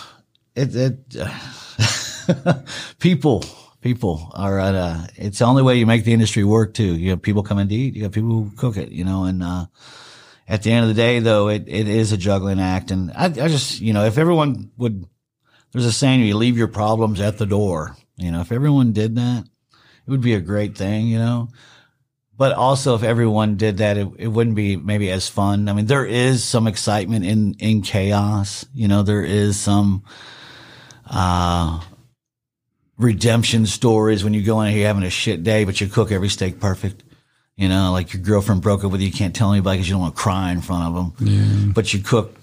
it, 0.55 0.75
it, 0.75 1.17
people, 2.99 3.45
people 3.81 4.31
are 4.35 4.59
at 4.59 4.75
a, 4.75 5.09
it's 5.17 5.39
the 5.41 5.45
only 5.45 5.63
way 5.63 5.77
you 5.77 5.87
make 5.87 6.05
the 6.05 6.13
industry 6.15 6.43
work 6.43 6.73
too. 6.73 6.97
You 6.97 7.11
have 7.11 7.21
people 7.23 7.43
coming 7.43 7.69
to 7.69 7.75
eat, 7.75 7.95
you 7.95 8.05
have 8.05 8.13
people 8.13 8.31
who 8.31 8.51
cook 8.57 8.77
it, 8.77 8.91
you 8.91 9.05
know, 9.05 9.25
and, 9.25 9.43
uh, 9.43 9.67
at 10.49 10.63
the 10.63 10.73
end 10.73 10.83
of 10.83 10.89
the 10.89 10.95
day 10.95 11.19
though, 11.19 11.49
it, 11.49 11.65
it 11.67 11.89
is 11.89 12.13
a 12.13 12.17
juggling 12.17 12.61
act. 12.61 12.91
And 12.91 13.13
I, 13.13 13.27
I 13.27 13.49
just, 13.49 13.81
you 13.81 13.93
know, 13.93 14.05
if 14.05 14.19
everyone 14.19 14.71
would, 14.77 15.05
there's 15.73 15.87
a 15.87 15.93
saying, 15.93 16.21
you 16.21 16.37
leave 16.37 16.59
your 16.59 16.69
problems 16.69 17.21
at 17.21 17.39
the 17.39 17.47
door. 17.47 17.97
You 18.17 18.31
know, 18.31 18.41
if 18.41 18.53
everyone 18.53 18.93
did 18.93 19.17
that, 19.17 19.45
it 19.45 20.11
would 20.11 20.21
be 20.21 20.35
a 20.35 20.41
great 20.41 20.77
thing, 20.77 21.07
you 21.07 21.19
know. 21.19 21.49
But 22.37 22.53
also, 22.53 22.95
if 22.95 23.03
everyone 23.03 23.57
did 23.57 23.79
that, 23.79 23.97
it, 23.97 24.09
it 24.19 24.29
wouldn't 24.29 24.57
be 24.57 24.77
maybe 24.77 25.11
as 25.11 25.29
fun. 25.29 25.69
I 25.69 25.75
mean, 25.75 25.87
there 25.87 26.07
is 26.07 26.43
some 26.43 26.67
excitement 26.67 27.25
in 27.25 27.55
in 27.55 27.83
chaos. 27.83 28.65
You 28.75 28.89
know, 28.89 29.03
there 29.03 29.23
is 29.25 29.59
some 29.61 30.03
uh 31.09 31.81
redemption 32.99 33.67
stories 33.67 34.25
when 34.25 34.33
you 34.33 34.43
go 34.43 34.61
in 34.63 34.73
here 34.73 34.87
having 34.87 35.03
a 35.03 35.11
shit 35.11 35.43
day, 35.43 35.65
but 35.65 35.81
you 35.81 35.89
cook 35.89 36.11
every 36.13 36.29
steak 36.29 36.59
perfect. 36.61 37.03
You 37.57 37.69
know, 37.69 37.93
like 37.93 38.15
your 38.15 38.23
girlfriend 38.23 38.63
broke 38.63 38.83
up 38.83 38.91
with 38.93 39.01
you, 39.03 39.09
you 39.09 39.13
can't 39.13 39.35
tell 39.35 39.53
anybody 39.53 39.77
because 39.77 39.89
you 39.89 39.95
don't 39.95 40.03
want 40.03 40.17
to 40.17 40.23
cry 40.23 40.53
in 40.53 40.63
front 40.63 40.85
of 40.85 40.95
them. 40.95 41.27
But 41.73 41.93
you 41.93 42.01
cook 42.01 42.35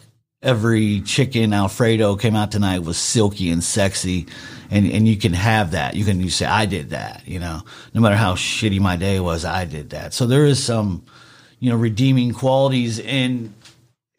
every 0.42 1.02
chicken 1.02 1.54
Alfredo 1.54 2.16
came 2.16 2.36
out 2.36 2.52
tonight 2.52 2.80
was 2.80 2.98
silky 2.98 3.50
and 3.50 3.64
sexy. 3.64 4.28
And, 4.72 4.90
and 4.92 5.08
you 5.08 5.18
can 5.18 5.34
have 5.34 5.72
that. 5.72 5.96
You 5.96 6.06
can 6.06 6.22
you 6.22 6.30
say, 6.30 6.46
I 6.46 6.66
did 6.66 6.92
that, 6.92 7.24
you 7.28 7.40
know, 7.40 7.62
no 7.94 8.02
matter 8.02 8.16
how 8.16 8.36
shitty 8.36 8.80
my 8.80 8.96
day 8.96 9.20
was, 9.20 9.44
I 9.44 9.66
did 9.66 9.90
that. 9.92 10.14
So 10.14 10.28
there 10.28 10.46
is 10.46 10.64
some, 10.64 11.06
you 11.60 11.70
know, 11.70 11.76
redeeming 11.76 12.34
qualities 12.34 13.00
in 13.00 13.54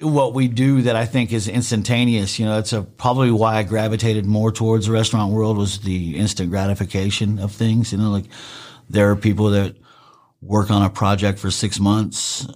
what 0.00 0.34
we 0.34 0.48
do 0.48 0.82
that 0.82 0.96
I 0.96 1.06
think 1.06 1.32
is 1.32 1.46
instantaneous. 1.46 2.38
You 2.38 2.46
know, 2.46 2.56
that's 2.56 2.72
a, 2.72 2.82
probably 2.82 3.30
why 3.30 3.56
I 3.56 3.62
gravitated 3.62 4.26
more 4.26 4.50
towards 4.50 4.86
the 4.86 4.92
restaurant 4.92 5.32
world 5.32 5.56
was 5.56 5.80
the 5.80 6.16
instant 6.16 6.50
gratification 6.50 7.38
of 7.38 7.52
things. 7.52 7.92
You 7.92 7.98
know, 7.98 8.10
like 8.10 8.26
there 8.88 9.10
are 9.10 9.16
people 9.16 9.50
that 9.50 9.76
work 10.42 10.70
on 10.70 10.82
a 10.82 10.90
project 10.90 11.38
for 11.38 11.50
six 11.50 11.78
months 11.78 12.46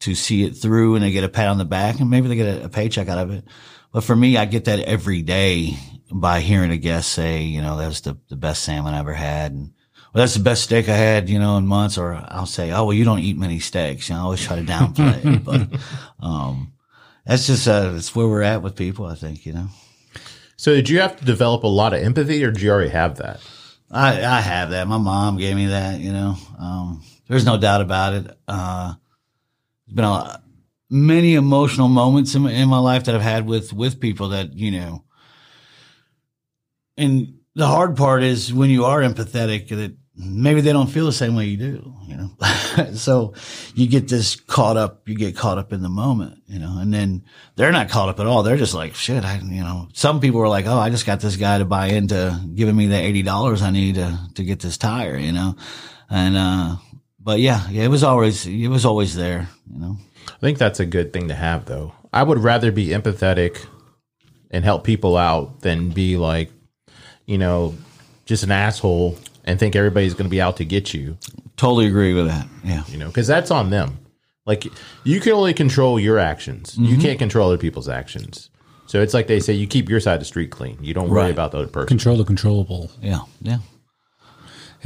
to 0.00 0.14
see 0.14 0.44
it 0.44 0.56
through 0.56 0.94
and 0.94 1.04
they 1.04 1.10
get 1.10 1.24
a 1.24 1.28
pat 1.28 1.48
on 1.48 1.58
the 1.58 1.64
back 1.64 2.00
and 2.00 2.10
maybe 2.10 2.28
they 2.28 2.36
get 2.36 2.62
a, 2.62 2.64
a 2.64 2.68
paycheck 2.68 3.08
out 3.08 3.18
of 3.18 3.30
it. 3.30 3.44
But 3.92 4.04
for 4.04 4.14
me, 4.14 4.36
I 4.36 4.44
get 4.44 4.66
that 4.66 4.80
every 4.80 5.22
day 5.22 5.78
by 6.10 6.40
hearing 6.40 6.70
a 6.70 6.76
guest 6.76 7.12
say, 7.12 7.42
you 7.42 7.62
know, 7.62 7.78
that 7.78 7.88
was 7.88 8.02
the, 8.02 8.18
the 8.28 8.36
best 8.36 8.62
salmon 8.62 8.94
I 8.94 8.98
ever 8.98 9.14
had. 9.14 9.52
And 9.52 9.72
well, 10.12 10.22
that's 10.22 10.34
the 10.34 10.42
best 10.42 10.64
steak 10.64 10.88
I 10.88 10.96
had, 10.96 11.28
you 11.28 11.38
know, 11.38 11.56
in 11.56 11.66
months. 11.66 11.96
Or 11.96 12.14
I'll 12.14 12.46
say, 12.46 12.72
oh, 12.72 12.84
well, 12.84 12.94
you 12.94 13.04
don't 13.04 13.20
eat 13.20 13.38
many 13.38 13.58
steaks. 13.58 14.08
You 14.08 14.14
know, 14.14 14.20
I 14.20 14.24
always 14.24 14.44
try 14.44 14.56
to 14.56 14.62
downplay 14.62 15.24
it. 15.24 15.44
But, 15.44 15.80
um, 16.20 16.72
that's 17.24 17.46
just, 17.46 17.66
uh, 17.66 17.92
that's 17.92 18.14
where 18.14 18.28
we're 18.28 18.42
at 18.42 18.62
with 18.62 18.76
people, 18.76 19.06
I 19.06 19.14
think, 19.14 19.46
you 19.46 19.52
know. 19.52 19.68
So 20.56 20.74
did 20.74 20.88
you 20.88 21.00
have 21.00 21.16
to 21.16 21.24
develop 21.24 21.64
a 21.64 21.68
lot 21.68 21.92
of 21.92 22.02
empathy, 22.02 22.42
or 22.44 22.50
did 22.50 22.62
you 22.62 22.70
already 22.70 22.90
have 22.90 23.16
that? 23.16 23.40
I, 23.90 24.24
I 24.24 24.40
have 24.40 24.70
that. 24.70 24.88
My 24.88 24.98
mom 24.98 25.36
gave 25.36 25.54
me 25.54 25.66
that, 25.66 26.00
you 26.00 26.12
know. 26.12 26.36
Um, 26.58 27.02
there's 27.28 27.44
no 27.44 27.58
doubt 27.58 27.82
about 27.82 28.14
it. 28.14 28.38
Uh, 28.48 28.94
there's 29.86 29.94
been 29.94 30.04
a 30.04 30.42
many 30.88 31.34
emotional 31.34 31.88
moments 31.88 32.34
in, 32.34 32.42
my- 32.42 32.52
in 32.52 32.68
my 32.68 32.78
life 32.78 33.04
that 33.04 33.14
I've 33.14 33.22
had 33.22 33.46
with, 33.46 33.72
with 33.72 34.00
people 34.00 34.28
that, 34.30 34.52
you 34.52 34.70
know, 34.70 35.04
and 36.96 37.38
the 37.54 37.66
hard 37.66 37.96
part 37.96 38.22
is 38.22 38.52
when 38.52 38.70
you 38.70 38.84
are 38.84 39.00
empathetic 39.00 39.68
that 39.68 39.96
maybe 40.18 40.62
they 40.62 40.72
don't 40.72 40.86
feel 40.88 41.04
the 41.04 41.12
same 41.12 41.34
way 41.34 41.44
you 41.44 41.56
do, 41.56 41.94
you 42.06 42.16
know. 42.16 42.30
so 42.94 43.34
you 43.74 43.86
get 43.86 44.08
this 44.08 44.36
caught 44.36 44.76
up, 44.76 45.06
you 45.08 45.14
get 45.14 45.36
caught 45.36 45.58
up 45.58 45.72
in 45.72 45.82
the 45.82 45.88
moment, 45.88 46.42
you 46.46 46.58
know, 46.58 46.78
and 46.78 46.92
then 46.92 47.24
they're 47.56 47.72
not 47.72 47.90
caught 47.90 48.08
up 48.08 48.20
at 48.20 48.26
all. 48.26 48.42
They're 48.42 48.56
just 48.56 48.74
like, 48.74 48.94
shit, 48.94 49.24
I, 49.24 49.38
you 49.38 49.60
know, 49.60 49.88
some 49.92 50.20
people 50.20 50.40
are 50.40 50.48
like, 50.48 50.66
oh, 50.66 50.78
I 50.78 50.90
just 50.90 51.06
got 51.06 51.20
this 51.20 51.36
guy 51.36 51.58
to 51.58 51.64
buy 51.64 51.88
into 51.88 52.38
giving 52.54 52.76
me 52.76 52.86
the 52.86 52.94
$80 52.94 53.62
I 53.62 53.70
need 53.70 53.96
to, 53.96 54.18
to 54.36 54.44
get 54.44 54.60
this 54.60 54.78
tire, 54.78 55.18
you 55.18 55.32
know. 55.32 55.56
And, 56.08 56.36
uh, 56.36 56.76
but 57.26 57.40
yeah, 57.40 57.68
yeah, 57.68 57.82
it 57.82 57.88
was 57.88 58.02
always, 58.04 58.46
it 58.46 58.68
was 58.68 58.84
always 58.86 59.14
there, 59.16 59.48
you 59.70 59.80
know. 59.80 59.98
I 60.28 60.38
think 60.40 60.58
that's 60.58 60.80
a 60.80 60.86
good 60.86 61.12
thing 61.12 61.28
to 61.28 61.34
have, 61.34 61.66
though. 61.66 61.92
I 62.12 62.22
would 62.22 62.38
rather 62.38 62.70
be 62.72 62.88
empathetic 62.88 63.66
and 64.50 64.64
help 64.64 64.84
people 64.84 65.16
out 65.16 65.60
than 65.60 65.90
be 65.90 66.16
like, 66.16 66.50
you 67.26 67.36
know, 67.36 67.74
just 68.26 68.42
an 68.44 68.50
asshole 68.52 69.18
and 69.44 69.58
think 69.58 69.74
everybody's 69.76 70.14
going 70.14 70.24
to 70.26 70.30
be 70.30 70.40
out 70.40 70.56
to 70.58 70.64
get 70.64 70.94
you. 70.94 71.18
Totally 71.56 71.86
agree 71.86 72.14
with 72.14 72.26
that. 72.28 72.46
Yeah. 72.64 72.84
You 72.88 72.98
know, 72.98 73.08
because 73.08 73.26
that's 73.26 73.50
on 73.50 73.70
them. 73.70 73.98
Like 74.46 74.66
you 75.04 75.20
can 75.20 75.32
only 75.32 75.52
control 75.52 75.98
your 75.98 76.18
actions. 76.18 76.72
Mm-hmm. 76.74 76.84
You 76.84 76.98
can't 76.98 77.18
control 77.18 77.48
other 77.48 77.58
people's 77.58 77.88
actions. 77.88 78.50
So 78.86 79.02
it's 79.02 79.12
like 79.14 79.26
they 79.26 79.40
say, 79.40 79.52
you 79.52 79.66
keep 79.66 79.88
your 79.88 79.98
side 79.98 80.14
of 80.14 80.20
the 80.20 80.26
street 80.26 80.50
clean. 80.52 80.78
You 80.80 80.94
don't 80.94 81.08
worry 81.10 81.22
Right. 81.22 81.32
about 81.32 81.50
the 81.50 81.58
other 81.58 81.66
person. 81.66 81.88
Control 81.88 82.16
the 82.16 82.24
controllable. 82.24 82.90
Yeah. 83.02 83.20
Yeah. 83.42 83.58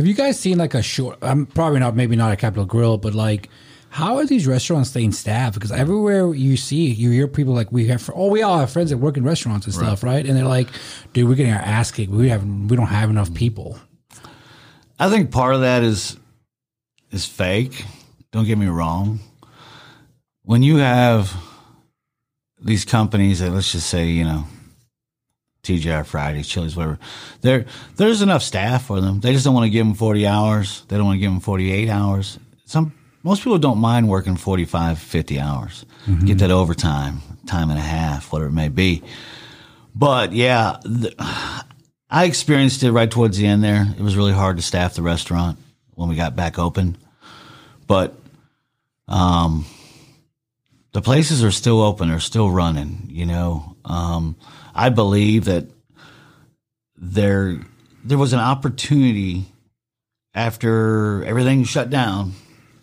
Have 0.01 0.07
you 0.07 0.15
guys 0.15 0.41
seen 0.41 0.57
like 0.57 0.73
a 0.73 0.81
short? 0.81 1.19
I'm 1.21 1.45
probably 1.45 1.79
not, 1.79 1.95
maybe 1.95 2.17
not 2.17 2.33
a 2.33 2.37
Capital 2.37 2.65
Grille, 2.65 2.97
but 2.97 3.13
like, 3.13 3.51
how 3.91 4.17
are 4.17 4.25
these 4.25 4.47
restaurants 4.47 4.89
staying 4.89 5.13
staffed? 5.13 5.53
Because 5.53 5.71
everywhere 5.71 6.33
you 6.33 6.57
see, 6.57 6.91
you 6.91 7.11
hear 7.11 7.29
people 7.29 7.53
like 7.53 7.71
we 7.71 7.89
have. 7.89 8.11
Oh, 8.15 8.29
we 8.29 8.41
all 8.41 8.59
have 8.61 8.71
friends 8.71 8.89
that 8.89 8.97
work 8.97 9.19
in 9.19 9.25
restaurants 9.25 9.67
and 9.67 9.75
stuff, 9.75 10.03
right? 10.03 10.25
And 10.25 10.35
they're 10.35 10.47
like, 10.47 10.69
"Dude, 11.13 11.29
we're 11.29 11.35
getting 11.35 11.53
our 11.53 11.61
ass 11.61 11.91
kicked. 11.91 12.11
We 12.11 12.31
have, 12.31 12.43
we 12.43 12.79
don't 12.79 12.87
have 12.87 13.11
enough 13.11 13.35
people." 13.35 13.79
I 14.99 15.11
think 15.11 15.31
part 15.31 15.55
of 15.55 15.61
that 15.61 15.83
is 15.83 16.17
is 17.11 17.27
fake. 17.27 17.85
Don't 18.33 18.47
get 18.47 18.57
me 18.57 18.69
wrong. 18.69 19.21
When 20.45 20.63
you 20.63 20.79
have 20.79 21.37
these 22.59 22.87
companies 22.87 23.41
that 23.41 23.51
let's 23.51 23.71
just 23.71 23.91
say, 23.91 24.07
you 24.07 24.25
know, 24.25 24.47
TGI 25.63 26.07
Fridays, 26.07 26.49
Chili's, 26.49 26.77
whatever, 26.77 26.99
there 27.43 27.67
there's 27.97 28.23
enough 28.23 28.43
staff 28.43 28.87
for 28.87 29.01
them. 29.01 29.21
They 29.21 29.33
just 29.33 29.45
don't 29.45 29.55
want 29.55 29.65
to 29.65 29.71
give 29.71 29.87
them 29.87 29.95
40 29.95 30.27
hours. 30.27 30.85
They 30.89 30.97
don't 30.97 31.07
want 31.07 31.17
to 31.17 31.21
give 31.21 31.31
them 31.31 31.41
48 31.41 31.89
hours. 31.89 32.39
Some 32.65 32.95
most 33.23 33.43
people 33.43 33.59
don't 33.59 33.79
mind 33.79 34.09
working 34.09 34.37
45, 34.37 34.99
50 34.99 35.41
hours. 35.41 35.85
Get 36.25 36.39
that 36.39 36.51
overtime, 36.51 37.21
time 37.47 37.69
and 37.71 37.79
a 37.79 37.83
half, 37.83 38.33
whatever 38.33 38.49
it 38.49 38.55
may 38.55 38.69
be. 38.69 39.03
But 39.95 40.33
yeah, 40.33 40.79
the, 40.83 41.15
I 42.09 42.25
experienced 42.25 42.83
it 42.83 42.93
right 42.93 43.11
towards 43.11 43.37
the 43.37 43.47
end 43.47 43.63
there. 43.63 43.87
It 43.99 44.03
was 44.03 44.17
really 44.17 44.33
hard 44.33 44.57
to 44.57 44.63
staff 44.63 44.95
the 44.95 45.03
restaurant 45.03 45.59
when 45.95 46.09
we 46.09 46.17
got 46.17 46.35
back 46.35 46.59
open. 46.59 46.97
But 47.87 48.15
um 49.09 49.67
the 50.93 51.03
places 51.03 51.45
are 51.45 51.51
still 51.51 51.83
open, 51.83 52.09
they're 52.09 52.19
still 52.21 52.51
running. 52.51 53.07
You 53.09 53.27
know, 53.27 53.77
um, 53.85 54.37
I 54.75 54.89
believe 54.89 55.47
that 55.47 55.67
there 56.97 57.61
there 58.05 58.19
was 58.19 58.33
an 58.33 58.41
opportunity 58.41 59.47
after 60.35 61.25
everything 61.25 61.65
shut 61.65 61.91
down. 61.91 62.33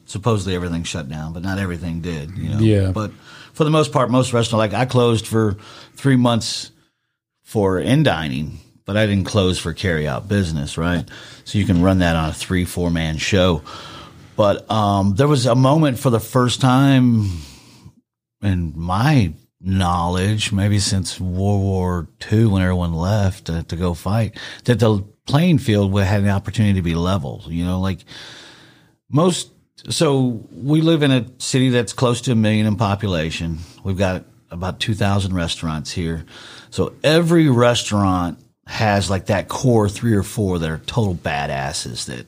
Supposedly 0.06 0.56
everything 0.56 0.84
shut 0.84 1.10
down, 1.10 1.34
but 1.34 1.44
not 1.44 1.60
everything 1.60 2.02
did. 2.02 2.38
You 2.38 2.50
know, 2.50 2.60
Yeah. 2.60 2.92
But 2.92 3.12
for 3.54 3.64
the 3.64 3.70
most 3.70 3.92
part, 3.92 4.10
most 4.10 4.34
restaurants 4.34 4.74
like 4.74 4.80
I 4.80 4.86
closed 4.86 5.28
for 5.28 5.58
three 5.96 6.16
months 6.16 6.72
for 7.44 7.80
in 7.80 8.04
dining, 8.04 8.60
but 8.86 8.96
I 8.96 9.06
didn't 9.06 9.26
close 9.26 9.60
for 9.60 9.74
carry 9.74 10.08
out 10.08 10.28
business, 10.28 10.78
right? 10.78 11.08
So 11.44 11.58
you 11.58 11.66
can 11.66 11.82
run 11.82 12.00
that 12.00 12.16
on 12.16 12.30
a 12.30 12.34
three, 12.34 12.66
four 12.66 12.90
man 12.90 13.18
show. 13.18 13.64
But 14.36 14.70
um, 14.70 15.16
there 15.16 15.28
was 15.28 15.46
a 15.46 15.56
moment 15.56 15.98
for 15.98 16.10
the 16.10 16.20
first 16.20 16.62
time 16.62 17.26
in 18.42 18.74
my 18.76 19.34
knowledge, 19.68 20.52
maybe 20.52 20.80
since 20.80 21.19
World 21.19 21.61
War 21.61 22.07
II, 22.31 22.45
when 22.45 22.61
everyone 22.61 22.94
left 22.94 23.45
to, 23.45 23.64
to 23.64 23.76
go 23.76 23.94
fight, 23.94 24.38
that 24.64 24.80
the 24.80 25.03
playing 25.26 25.57
field 25.57 25.94
had 25.99 26.22
an 26.22 26.30
opportunity 26.30 26.76
to 26.76 26.81
be 26.81 26.95
leveled. 26.95 27.48
You 27.48 27.65
know, 27.65 27.80
like 27.80 27.99
most. 29.10 29.52
So 29.89 30.44
we 30.52 30.81
live 30.81 31.03
in 31.03 31.11
a 31.11 31.26
city 31.38 31.69
that's 31.69 31.94
close 31.94 32.22
to 32.22 32.31
a 32.31 32.35
million 32.35 32.65
in 32.65 32.77
population. 32.77 33.60
We've 33.84 33.98
got 33.98 34.26
about 34.49 34.80
2,000 34.80 35.34
restaurants 35.34 35.91
here. 35.91 36.26
So 36.72 36.94
every 37.03 37.48
restaurant 37.48 38.39
has 38.65 39.10
like 39.10 39.27
that 39.27 39.48
core 39.48 39.88
three 39.88 40.14
or 40.14 40.23
four 40.23 40.57
that 40.60 40.69
are 40.69 40.80
total 40.80 41.14
badasses 41.15 42.06
that 42.06 42.26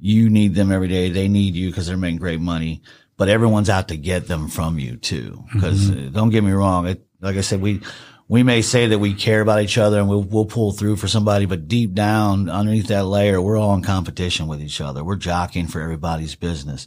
you 0.00 0.28
need 0.28 0.54
them 0.54 0.72
every 0.72 0.88
day. 0.88 1.10
They 1.10 1.28
need 1.28 1.54
you 1.54 1.70
because 1.70 1.86
they're 1.86 1.96
making 1.96 2.18
great 2.18 2.40
money, 2.40 2.82
but 3.16 3.28
everyone's 3.28 3.70
out 3.70 3.88
to 3.88 3.96
get 3.96 4.28
them 4.28 4.48
from 4.48 4.78
you 4.78 4.96
too. 4.96 5.44
Because 5.52 5.90
don't 5.90 6.30
get 6.30 6.44
me 6.44 6.52
wrong, 6.52 6.86
it, 6.86 7.06
like 7.20 7.36
I 7.36 7.42
said, 7.42 7.60
we 7.60 7.80
we 8.26 8.42
may 8.42 8.62
say 8.62 8.86
that 8.86 8.98
we 8.98 9.12
care 9.12 9.40
about 9.40 9.62
each 9.62 9.76
other 9.76 9.98
and 9.98 10.08
we'll 10.08 10.22
we'll 10.22 10.46
pull 10.46 10.72
through 10.72 10.96
for 10.96 11.08
somebody, 11.08 11.46
but 11.46 11.68
deep 11.68 11.92
down 11.92 12.48
underneath 12.48 12.88
that 12.88 13.04
layer, 13.04 13.40
we're 13.40 13.58
all 13.58 13.74
in 13.74 13.82
competition 13.82 14.46
with 14.46 14.62
each 14.62 14.80
other. 14.80 15.04
We're 15.04 15.16
jockeying 15.16 15.68
for 15.68 15.80
everybody's 15.80 16.34
business. 16.34 16.86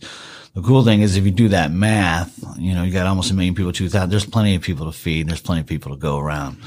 The 0.54 0.64
cool 0.64 0.84
thing 0.84 1.02
is 1.02 1.16
if 1.16 1.26
you 1.26 1.32
do 1.32 1.50
that 1.50 1.72
math, 1.72 2.44
you 2.58 2.74
know, 2.74 2.84
you 2.84 2.92
got 2.92 3.06
almost 3.06 3.30
a 3.30 3.36
million 3.36 3.54
people, 3.54 3.72
two 3.72 3.90
thousand. 3.90 4.10
There's 4.10 4.26
plenty 4.26 4.56
of 4.56 4.64
people 4.64 4.92
to 4.92 4.98
feed. 4.98 5.22
And 5.22 5.30
there's 5.30 5.42
plenty 5.42 5.62
of 5.62 5.68
people 5.68 5.92
to 5.92 5.98
go 5.98 6.18
around. 6.18 6.58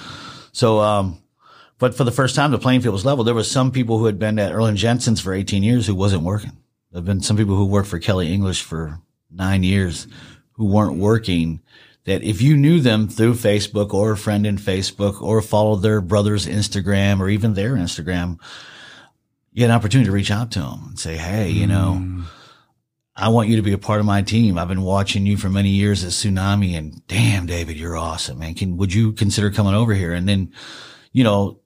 So, 0.52 0.78
um, 0.80 1.20
but 1.78 1.96
for 1.96 2.04
the 2.04 2.12
first 2.12 2.36
time, 2.36 2.52
the 2.52 2.58
playing 2.58 2.82
field 2.82 2.92
was 2.92 3.04
level. 3.04 3.24
There 3.24 3.34
was 3.34 3.50
some 3.50 3.72
people 3.72 3.98
who 3.98 4.04
had 4.04 4.18
been 4.18 4.38
at 4.38 4.52
Erling 4.52 4.76
Jensen's 4.76 5.20
for 5.20 5.32
18 5.32 5.62
years 5.62 5.86
who 5.86 5.94
wasn't 5.94 6.22
working. 6.22 6.52
There've 6.92 7.04
been 7.04 7.20
some 7.20 7.36
people 7.36 7.56
who 7.56 7.66
worked 7.66 7.88
for 7.88 7.98
Kelly 7.98 8.32
English 8.32 8.62
for 8.62 9.00
nine 9.30 9.62
years 9.62 10.06
who 10.52 10.66
weren't 10.66 10.98
working. 10.98 11.60
That 12.04 12.22
if 12.22 12.40
you 12.40 12.56
knew 12.56 12.80
them 12.80 13.08
through 13.08 13.34
Facebook 13.34 13.92
or 13.92 14.12
a 14.12 14.16
friend 14.16 14.46
in 14.46 14.56
Facebook 14.56 15.20
or 15.20 15.42
followed 15.42 15.82
their 15.82 16.00
brother's 16.00 16.46
Instagram 16.46 17.20
or 17.20 17.28
even 17.28 17.54
their 17.54 17.74
Instagram, 17.74 18.38
you 19.52 19.62
had 19.62 19.70
an 19.70 19.76
opportunity 19.76 20.06
to 20.06 20.12
reach 20.12 20.30
out 20.30 20.50
to 20.52 20.60
them 20.60 20.86
and 20.88 20.98
say, 20.98 21.16
Hey, 21.16 21.50
you 21.50 21.66
know, 21.66 21.98
mm. 22.00 22.24
I 23.16 23.28
want 23.28 23.48
you 23.48 23.56
to 23.56 23.62
be 23.62 23.72
a 23.72 23.78
part 23.78 24.00
of 24.00 24.06
my 24.06 24.22
team. 24.22 24.56
I've 24.56 24.68
been 24.68 24.82
watching 24.82 25.26
you 25.26 25.36
for 25.36 25.50
many 25.50 25.68
years 25.70 26.04
at 26.04 26.10
Tsunami 26.10 26.76
and 26.76 27.06
damn, 27.06 27.46
David, 27.46 27.76
you're 27.76 27.96
awesome, 27.96 28.38
man. 28.38 28.54
Can, 28.54 28.78
would 28.78 28.94
you 28.94 29.12
consider 29.12 29.50
coming 29.50 29.74
over 29.74 29.92
here? 29.92 30.14
And 30.14 30.26
then, 30.26 30.52
you 31.12 31.22
know, 31.22 31.60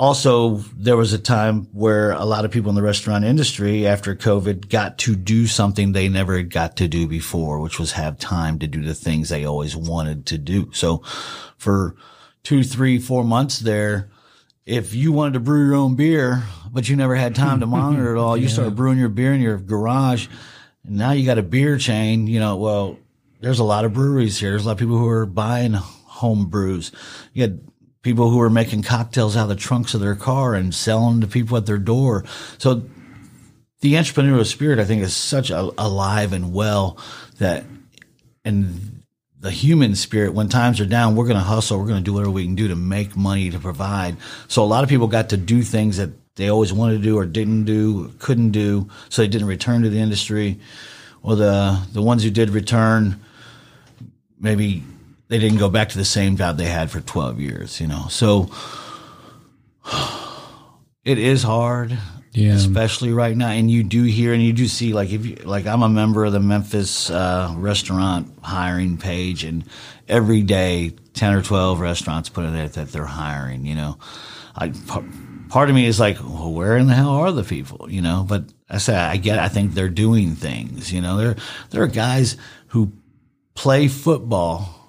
also 0.00 0.56
there 0.78 0.96
was 0.96 1.12
a 1.12 1.18
time 1.18 1.66
where 1.72 2.12
a 2.12 2.24
lot 2.24 2.46
of 2.46 2.50
people 2.50 2.70
in 2.70 2.74
the 2.74 2.82
restaurant 2.82 3.22
industry 3.22 3.86
after 3.86 4.16
COVID 4.16 4.70
got 4.70 4.96
to 5.00 5.14
do 5.14 5.46
something 5.46 5.92
they 5.92 6.08
never 6.08 6.40
got 6.40 6.76
to 6.78 6.88
do 6.88 7.06
before, 7.06 7.60
which 7.60 7.78
was 7.78 7.92
have 7.92 8.18
time 8.18 8.58
to 8.60 8.66
do 8.66 8.80
the 8.82 8.94
things 8.94 9.28
they 9.28 9.44
always 9.44 9.76
wanted 9.76 10.24
to 10.24 10.38
do. 10.38 10.70
So 10.72 11.02
for 11.58 11.96
two, 12.42 12.64
three, 12.64 12.98
four 12.98 13.24
months 13.24 13.58
there, 13.58 14.08
if 14.64 14.94
you 14.94 15.12
wanted 15.12 15.34
to 15.34 15.40
brew 15.40 15.66
your 15.66 15.74
own 15.74 15.96
beer, 15.96 16.44
but 16.72 16.88
you 16.88 16.96
never 16.96 17.14
had 17.14 17.34
time 17.34 17.60
to 17.60 17.66
monitor 17.66 18.16
it 18.16 18.18
all, 18.18 18.38
you 18.38 18.48
started 18.48 18.76
brewing 18.76 18.98
your 18.98 19.10
beer 19.10 19.34
in 19.34 19.42
your 19.42 19.58
garage. 19.58 20.28
And 20.82 20.96
now 20.96 21.12
you 21.12 21.26
got 21.26 21.36
a 21.36 21.42
beer 21.42 21.76
chain, 21.76 22.26
you 22.26 22.40
know, 22.40 22.56
well, 22.56 22.98
there's 23.40 23.58
a 23.58 23.64
lot 23.64 23.84
of 23.84 23.92
breweries 23.92 24.40
here. 24.40 24.48
There's 24.48 24.64
a 24.64 24.68
lot 24.68 24.72
of 24.72 24.78
people 24.78 24.96
who 24.96 25.08
are 25.08 25.26
buying 25.26 25.74
home 25.74 26.46
brews. 26.46 26.90
You 27.34 27.42
had 27.42 27.69
people 28.02 28.30
who 28.30 28.40
are 28.40 28.50
making 28.50 28.82
cocktails 28.82 29.36
out 29.36 29.44
of 29.44 29.48
the 29.50 29.56
trunks 29.56 29.94
of 29.94 30.00
their 30.00 30.14
car 30.14 30.54
and 30.54 30.74
selling 30.74 31.20
to 31.20 31.26
people 31.26 31.56
at 31.56 31.66
their 31.66 31.78
door. 31.78 32.24
So 32.58 32.82
the 33.80 33.94
entrepreneurial 33.94 34.46
spirit, 34.46 34.78
I 34.78 34.84
think, 34.84 35.02
is 35.02 35.14
such 35.14 35.50
a, 35.50 35.70
alive 35.78 36.32
and 36.32 36.52
well 36.52 36.98
that, 37.38 37.64
and 38.44 39.02
the 39.40 39.50
human 39.50 39.94
spirit, 39.94 40.34
when 40.34 40.48
times 40.48 40.80
are 40.80 40.86
down, 40.86 41.16
we're 41.16 41.24
going 41.24 41.36
to 41.36 41.42
hustle. 41.42 41.78
We're 41.78 41.86
going 41.86 41.98
to 41.98 42.04
do 42.04 42.12
whatever 42.12 42.30
we 42.30 42.44
can 42.44 42.54
do 42.54 42.68
to 42.68 42.76
make 42.76 43.16
money 43.16 43.50
to 43.50 43.58
provide. 43.58 44.16
So 44.48 44.62
a 44.62 44.66
lot 44.66 44.82
of 44.82 44.90
people 44.90 45.06
got 45.06 45.30
to 45.30 45.36
do 45.36 45.62
things 45.62 45.96
that 45.96 46.10
they 46.36 46.48
always 46.48 46.72
wanted 46.72 46.98
to 46.98 47.02
do 47.02 47.18
or 47.18 47.26
didn't 47.26 47.64
do, 47.64 48.12
couldn't 48.18 48.50
do. 48.50 48.88
So 49.08 49.22
they 49.22 49.28
didn't 49.28 49.46
return 49.46 49.82
to 49.82 49.90
the 49.90 49.98
industry. 49.98 50.58
Or 51.22 51.36
the, 51.36 51.78
the 51.92 52.00
ones 52.00 52.22
who 52.22 52.30
did 52.30 52.50
return, 52.50 53.20
maybe 54.38 54.82
they 55.30 55.38
didn't 55.38 55.58
go 55.58 55.70
back 55.70 55.90
to 55.90 55.98
the 55.98 56.04
same 56.04 56.36
job 56.36 56.56
they 56.56 56.66
had 56.66 56.90
for 56.90 57.00
12 57.00 57.40
years, 57.40 57.80
you 57.80 57.86
know. 57.86 58.06
So 58.10 58.50
it 61.04 61.18
is 61.18 61.44
hard. 61.44 61.96
Yeah. 62.32 62.54
Especially 62.54 63.12
right 63.12 63.36
now. 63.36 63.50
And 63.50 63.70
you 63.70 63.82
do 63.82 64.02
hear 64.02 64.32
and 64.32 64.42
you 64.42 64.52
do 64.52 64.66
see 64.66 64.92
like 64.92 65.10
if 65.10 65.24
you 65.26 65.36
like 65.36 65.66
I'm 65.66 65.82
a 65.82 65.88
member 65.88 66.24
of 66.24 66.32
the 66.32 66.40
Memphis 66.40 67.10
uh, 67.10 67.52
restaurant 67.56 68.32
hiring 68.42 68.98
page 68.98 69.42
and 69.42 69.64
every 70.08 70.42
day 70.42 70.92
10 71.14 71.34
or 71.34 71.42
12 71.42 71.80
restaurants 71.80 72.28
put 72.28 72.44
in 72.44 72.54
it 72.54 72.74
that 72.74 72.92
they're 72.92 73.04
hiring, 73.04 73.66
you 73.66 73.74
know. 73.74 73.98
I 74.54 74.72
part 75.48 75.68
of 75.70 75.74
me 75.74 75.86
is 75.86 75.98
like, 75.98 76.18
well, 76.20 76.52
where 76.52 76.76
in 76.76 76.88
the 76.88 76.94
hell 76.94 77.10
are 77.10 77.32
the 77.32 77.44
people, 77.44 77.88
you 77.88 78.02
know? 78.02 78.24
But 78.28 78.44
I 78.68 78.78
say 78.78 78.96
I 78.96 79.16
get 79.16 79.38
I 79.38 79.48
think 79.48 79.74
they're 79.74 79.88
doing 79.88 80.34
things, 80.34 80.92
you 80.92 81.00
know. 81.00 81.16
There 81.16 81.36
there 81.70 81.82
are 81.84 81.88
guys 81.88 82.36
who 82.68 82.92
play 83.54 83.86
football 83.88 84.79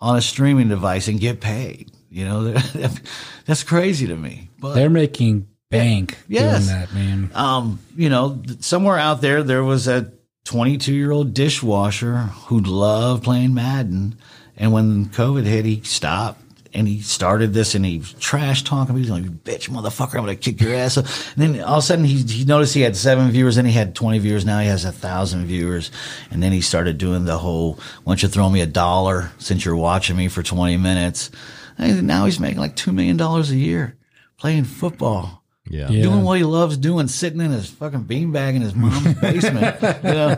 on 0.00 0.16
a 0.16 0.22
streaming 0.22 0.68
device 0.68 1.08
and 1.08 1.18
get 1.20 1.40
paid. 1.40 1.90
You 2.10 2.24
know, 2.24 2.52
that's 3.46 3.62
crazy 3.62 4.06
to 4.06 4.16
me. 4.16 4.50
But 4.60 4.74
They're 4.74 4.90
making 4.90 5.48
bank 5.70 6.16
Yes. 6.28 6.66
doing 6.66 6.78
that, 6.80 6.94
man. 6.94 7.30
um, 7.34 7.78
you 7.96 8.08
know, 8.08 8.42
somewhere 8.60 8.98
out 8.98 9.20
there, 9.20 9.42
there 9.42 9.64
was 9.64 9.88
a 9.88 10.12
22 10.44 10.94
year 10.94 11.10
old 11.10 11.34
dishwasher 11.34 12.16
who 12.46 12.60
loved 12.60 13.24
playing 13.24 13.52
Madden. 13.54 14.16
And 14.56 14.72
when 14.72 15.06
COVID 15.06 15.44
hit, 15.44 15.64
he 15.64 15.82
stopped 15.82 16.40
and 16.76 16.86
he 16.86 17.00
started 17.00 17.54
this 17.54 17.74
and 17.74 17.84
he 17.86 18.00
trash 18.20 18.62
talking 18.62 18.94
me. 18.94 19.00
He's 19.00 19.10
like, 19.10 19.24
bitch, 19.24 19.70
motherfucker, 19.70 20.16
I'm 20.18 20.24
going 20.24 20.36
to 20.36 20.52
kick 20.52 20.60
your 20.60 20.74
ass. 20.74 20.96
And 20.98 21.06
then 21.36 21.60
all 21.62 21.78
of 21.78 21.78
a 21.78 21.82
sudden 21.82 22.04
he, 22.04 22.22
he 22.22 22.44
noticed 22.44 22.74
he 22.74 22.82
had 22.82 22.96
seven 22.96 23.30
viewers 23.30 23.56
and 23.56 23.66
he 23.66 23.72
had 23.72 23.94
20 23.94 24.18
viewers. 24.18 24.44
Now 24.44 24.60
he 24.60 24.66
has 24.68 24.84
a 24.84 24.92
thousand 24.92 25.46
viewers. 25.46 25.90
And 26.30 26.42
then 26.42 26.52
he 26.52 26.60
started 26.60 26.98
doing 26.98 27.24
the 27.24 27.38
whole, 27.38 27.74
why 28.04 28.12
don't 28.12 28.22
you 28.22 28.28
throw 28.28 28.50
me 28.50 28.60
a 28.60 28.66
dollar 28.66 29.32
since 29.38 29.64
you're 29.64 29.74
watching 29.74 30.16
me 30.16 30.28
for 30.28 30.42
20 30.42 30.76
minutes? 30.76 31.30
And 31.78 32.06
now 32.06 32.26
he's 32.26 32.38
making 32.38 32.60
like 32.60 32.76
$2 32.76 32.92
million 32.94 33.18
a 33.20 33.42
year 33.54 33.96
playing 34.38 34.64
football 34.64 35.42
Yeah. 35.68 35.88
Yeah. 35.88 36.02
doing 36.02 36.22
what 36.24 36.36
he 36.36 36.44
loves 36.44 36.76
doing, 36.76 37.08
sitting 37.08 37.40
in 37.40 37.52
his 37.52 37.70
fucking 37.70 38.04
beanbag 38.04 38.54
in 38.54 38.60
his 38.60 38.74
mom's 38.74 39.14
basement. 39.20 39.76
You 40.04 40.10
know, 40.10 40.36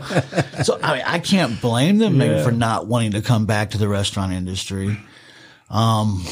so 0.63 0.79
I 0.81 0.93
mean, 0.95 1.03
I 1.05 1.19
can't 1.19 1.59
blame 1.59 1.97
them 1.97 2.17
maybe 2.17 2.41
for 2.43 2.51
not 2.53 2.87
wanting 2.87 3.11
to 3.11 3.21
come 3.21 3.45
back 3.45 3.71
to 3.71 3.77
the 3.77 3.89
restaurant 3.89 4.31
industry. 4.31 4.97
Um, 5.69 6.23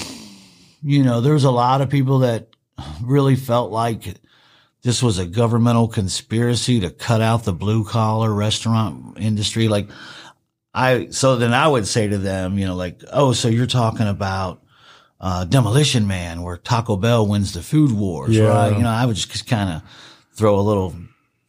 you 0.84 1.04
know, 1.04 1.22
there's 1.22 1.44
a 1.44 1.52
lot 1.52 1.82
of 1.82 1.90
people 1.90 2.20
that 2.20 2.48
really 3.02 3.36
felt 3.36 3.72
like 3.72 4.16
this 4.84 5.02
was 5.04 5.18
a 5.20 5.26
governmental 5.26 5.88
conspiracy 5.88 6.80
to 6.82 6.90
cut 6.90 7.22
out 7.22 7.44
the 7.44 7.54
blue 7.54 7.84
collar 7.84 8.34
restaurant 8.34 9.18
industry. 9.20 9.68
Like, 9.68 9.90
I 10.74 11.08
so 11.10 11.36
then 11.36 11.54
I 11.54 11.68
would 11.68 11.88
say 11.88 12.08
to 12.08 12.18
them, 12.18 12.58
you 12.58 12.66
know, 12.66 12.76
like, 12.76 13.02
oh, 13.12 13.34
so 13.34 13.48
you're 13.48 13.66
talking 13.68 14.08
about 14.08 14.64
uh, 15.20 15.46
Demolition 15.46 16.06
Man, 16.08 16.44
where 16.44 16.58
Taco 16.58 16.96
Bell 16.96 17.26
wins 17.28 17.54
the 17.54 17.64
food 17.64 17.92
wars, 17.92 18.36
Yeah. 18.36 18.48
right? 18.50 18.78
You 18.78 18.84
know, 18.84 18.90
I 18.90 19.06
would 19.06 19.16
just 19.16 19.48
kind 19.48 19.70
of 19.72 19.82
throw 20.34 20.60
a 20.60 20.62
little 20.62 20.96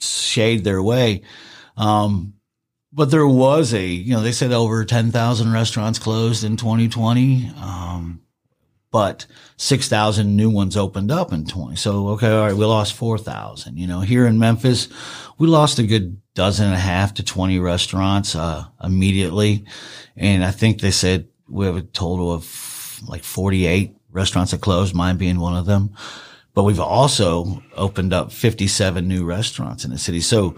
shade 0.01 0.65
their 0.65 0.83
way. 0.83 1.23
Um, 1.77 2.35
but 2.99 3.13
there 3.13 3.29
was 3.29 3.73
a, 3.73 3.87
you 3.87 4.13
know, 4.13 4.21
they 4.21 4.33
said 4.33 4.51
over 4.51 4.85
10,000 4.85 5.53
restaurants 5.53 6.01
closed 6.01 6.43
in 6.43 6.57
2020. 6.57 7.49
Um, 7.57 8.23
but 8.91 9.25
6,000 9.57 10.35
new 10.35 10.51
ones 10.51 10.77
opened 10.77 11.13
up 11.13 11.33
in 11.33 11.47
20. 11.47 11.77
So, 11.77 12.09
okay, 12.09 12.29
all 12.29 12.47
right, 12.47 12.57
we 12.57 12.65
lost 12.65 12.95
4,000. 12.95 13.77
You 13.77 13.87
know, 13.87 14.01
here 14.01 14.27
in 14.27 14.41
Memphis, 14.41 14.89
we 15.39 15.47
lost 15.47 15.79
a 15.79 15.85
good 15.85 16.21
dozen 16.35 16.67
and 16.67 16.75
a 16.75 16.79
half 16.81 17.15
to 17.15 17.23
20 17.23 17.61
restaurants, 17.61 18.35
uh, 18.35 18.65
immediately. 18.83 19.65
And 20.17 20.45
I 20.45 20.51
think 20.51 20.81
they 20.81 20.91
said 20.91 21.29
we 21.49 21.67
have 21.67 21.77
a 21.77 21.83
total 21.83 22.33
of 22.33 23.01
like 23.07 23.23
48 23.23 23.95
restaurants 24.11 24.51
that 24.51 24.61
closed, 24.61 24.93
mine 24.93 25.19
being 25.19 25.39
one 25.39 25.57
of 25.57 25.67
them. 25.67 25.95
But 26.53 26.65
we've 26.65 26.81
also 26.81 27.63
opened 27.77 28.13
up 28.13 28.33
57 28.33 29.07
new 29.07 29.25
restaurants 29.25 29.85
in 29.85 29.93
the 29.93 29.99
city. 29.99 30.21
So 30.21 30.57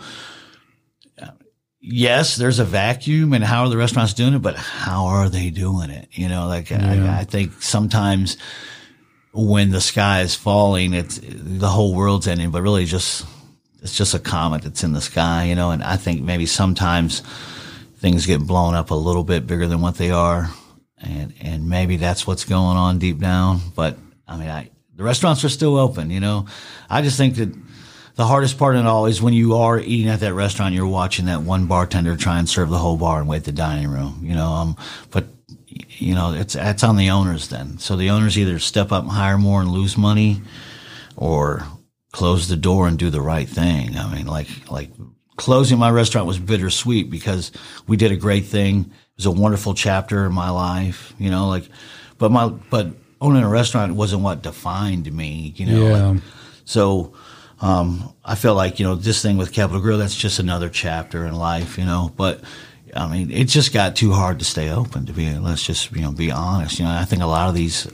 yes, 1.81 2.37
there's 2.37 2.59
a 2.59 2.65
vacuum 2.65 3.33
and 3.33 3.43
how 3.43 3.65
are 3.65 3.69
the 3.69 3.77
restaurants 3.77 4.15
doing 4.15 4.35
it, 4.35 4.43
but 4.43 4.57
how 4.57 5.07
are 5.07 5.29
they 5.29 5.51
doing 5.51 5.91
it? 5.91 6.09
You 6.13 6.29
know, 6.29 6.47
like 6.47 6.71
I, 6.71 7.21
I 7.21 7.25
think 7.25 7.63
sometimes 7.63 8.37
when 9.33 9.71
the 9.71 9.81
sky 9.81 10.21
is 10.21 10.35
falling, 10.35 10.93
it's 10.93 11.21
the 11.23 11.69
whole 11.69 11.95
world's 11.95 12.29
ending, 12.29 12.51
but 12.51 12.63
really 12.63 12.85
just, 12.85 13.25
it's 13.83 13.97
just 13.97 14.15
a 14.15 14.19
comet 14.19 14.63
that's 14.63 14.85
in 14.85 14.93
the 14.93 15.01
sky, 15.01 15.45
you 15.45 15.55
know, 15.55 15.71
and 15.71 15.83
I 15.83 15.97
think 15.97 16.21
maybe 16.21 16.47
sometimes 16.47 17.23
things 17.99 18.27
get 18.27 18.47
blown 18.47 18.75
up 18.75 18.91
a 18.91 18.95
little 18.95 19.25
bit 19.25 19.47
bigger 19.47 19.67
than 19.67 19.81
what 19.81 19.97
they 19.97 20.11
are. 20.11 20.51
And, 20.99 21.33
and 21.41 21.67
maybe 21.67 21.97
that's 21.97 22.27
what's 22.27 22.45
going 22.45 22.77
on 22.77 22.99
deep 22.99 23.21
down. 23.21 23.61
But 23.75 23.97
I 24.29 24.37
mean, 24.37 24.51
I, 24.51 24.71
the 24.97 25.03
restaurants 25.03 25.45
are 25.45 25.49
still 25.49 25.79
open, 25.79 26.11
you 26.11 26.21
know, 26.21 26.47
I 26.91 27.01
just 27.01 27.17
think 27.17 27.37
that 27.37 27.55
the 28.17 28.27
hardest 28.27 28.59
part 28.59 28.77
in 28.77 28.85
it 28.85 28.89
all 28.89 29.07
is 29.07 29.23
when 29.23 29.35
you 29.35 29.57
are 29.57 29.79
eating 29.79 30.09
at 30.09 30.21
that 30.21 30.35
restaurant, 30.35 30.75
you're 30.75 30.87
watching 30.87 31.27
that 31.27 31.43
one 31.43 31.67
bartender 31.67 32.17
try 32.17 32.39
and 32.39 32.49
serve 32.49 32.71
the 32.71 32.79
whole 32.79 32.97
bar 32.97 33.21
and 33.21 33.29
wait 33.29 33.45
the 33.45 33.53
dining 33.53 33.89
room, 33.89 34.21
you 34.23 34.35
know, 34.35 34.49
um, 34.49 34.77
but 35.11 35.27
you 35.67 36.15
know, 36.15 36.33
it's, 36.33 36.55
it's 36.55 36.83
on 36.83 36.97
the 36.97 37.11
owners 37.11 37.49
then. 37.49 37.79
So 37.79 37.97
the 37.97 38.11
owners 38.11 38.39
either 38.39 38.59
step 38.59 38.93
up 38.93 39.05
and 39.05 39.13
hire 39.13 39.39
more 39.39 39.61
and 39.61 39.71
lose 39.71 39.97
money 39.97 40.43
or 41.17 41.67
close 42.13 42.49
the 42.49 42.57
door 42.57 42.89
and 42.89 42.99
do 42.99 43.11
the 43.11 43.21
right 43.21 43.49
thing. 43.49 43.97
I 43.97 44.13
mean, 44.13 44.27
like, 44.27 44.49
like 44.71 44.91
closing 45.37 45.79
my 45.79 45.91
restaurant 45.91 46.27
was 46.27 46.39
bittersweet 46.39 47.11
because 47.11 47.53
we 47.87 47.97
did 47.97 48.13
a 48.13 48.17
great 48.17 48.47
thing. 48.47 48.81
It 48.81 49.17
was 49.17 49.27
a 49.27 49.31
wonderful 49.31 49.75
chapter 49.75 50.27
in 50.27 50.33
my 50.33 50.51
life, 50.51 51.15
you 51.19 51.31
know, 51.31 51.49
like, 51.49 51.69
but 52.19 52.31
my, 52.31 52.49
but 52.49 52.89
owning 53.21 53.43
a 53.43 53.49
restaurant 53.49 53.95
wasn't 53.95 54.23
what 54.23 54.43
defined 54.43 55.13
me, 55.13 55.55
you 55.57 55.67
know. 55.67 55.87
Yeah. 55.87 56.07
Like, 56.09 56.23
so, 56.65 57.15
um, 57.61 58.15
I 58.25 58.35
feel 58.35 58.55
like, 58.55 58.79
you 58.79 58.87
know, 58.87 58.95
this 58.95 59.23
thing 59.23 59.37
with 59.37 59.53
Capital 59.53 59.81
Grille, 59.81 59.99
that's 59.99 60.17
just 60.17 60.39
another 60.39 60.69
chapter 60.69 61.27
in 61.27 61.35
life, 61.35 61.79
you 61.79 61.85
know, 61.85 62.13
but 62.17 62.41
I 62.95 63.07
mean, 63.07 63.31
it 63.31 63.45
just 63.45 63.73
got 63.73 63.97
too 63.97 64.13
hard 64.13 64.39
to 64.39 64.45
stay 64.45 64.71
open 64.71 65.07
to 65.07 65.13
be, 65.13 65.31
let's 65.39 65.65
just, 65.65 65.93
you 65.93 66.03
know, 66.03 66.13
be 66.13 66.31
honest. 66.31 66.79
You 66.79 66.87
know, 66.87 66.93
I 66.93 67.05
think 67.05 67.23
a 67.23 67.27
lot 67.27 67.49
of 67.49 67.55
these 67.55 67.87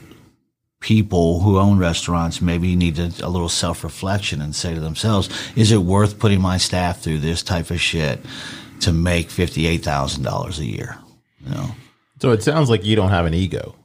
people 0.79 1.41
who 1.41 1.57
own 1.57 1.77
restaurants 1.77 2.41
maybe 2.41 2.75
need 2.75 2.97
a, 2.99 3.11
a 3.21 3.29
little 3.29 3.49
self 3.49 3.83
reflection 3.83 4.41
and 4.41 4.55
say 4.55 4.73
to 4.73 4.79
themselves, 4.79 5.29
is 5.55 5.71
it 5.71 5.77
worth 5.77 6.19
putting 6.19 6.41
my 6.41 6.57
staff 6.57 7.01
through 7.01 7.19
this 7.19 7.43
type 7.43 7.69
of 7.69 7.81
shit 7.81 8.19
to 8.81 8.91
make 8.91 9.29
$58,000 9.29 10.59
a 10.59 10.65
year? 10.65 10.97
You 11.45 11.51
know? 11.51 11.75
So 12.21 12.31
it 12.31 12.41
sounds 12.41 12.69
like 12.69 12.85
you 12.85 12.95
don't 12.95 13.09
have 13.09 13.25
an 13.25 13.33
ego. 13.33 13.75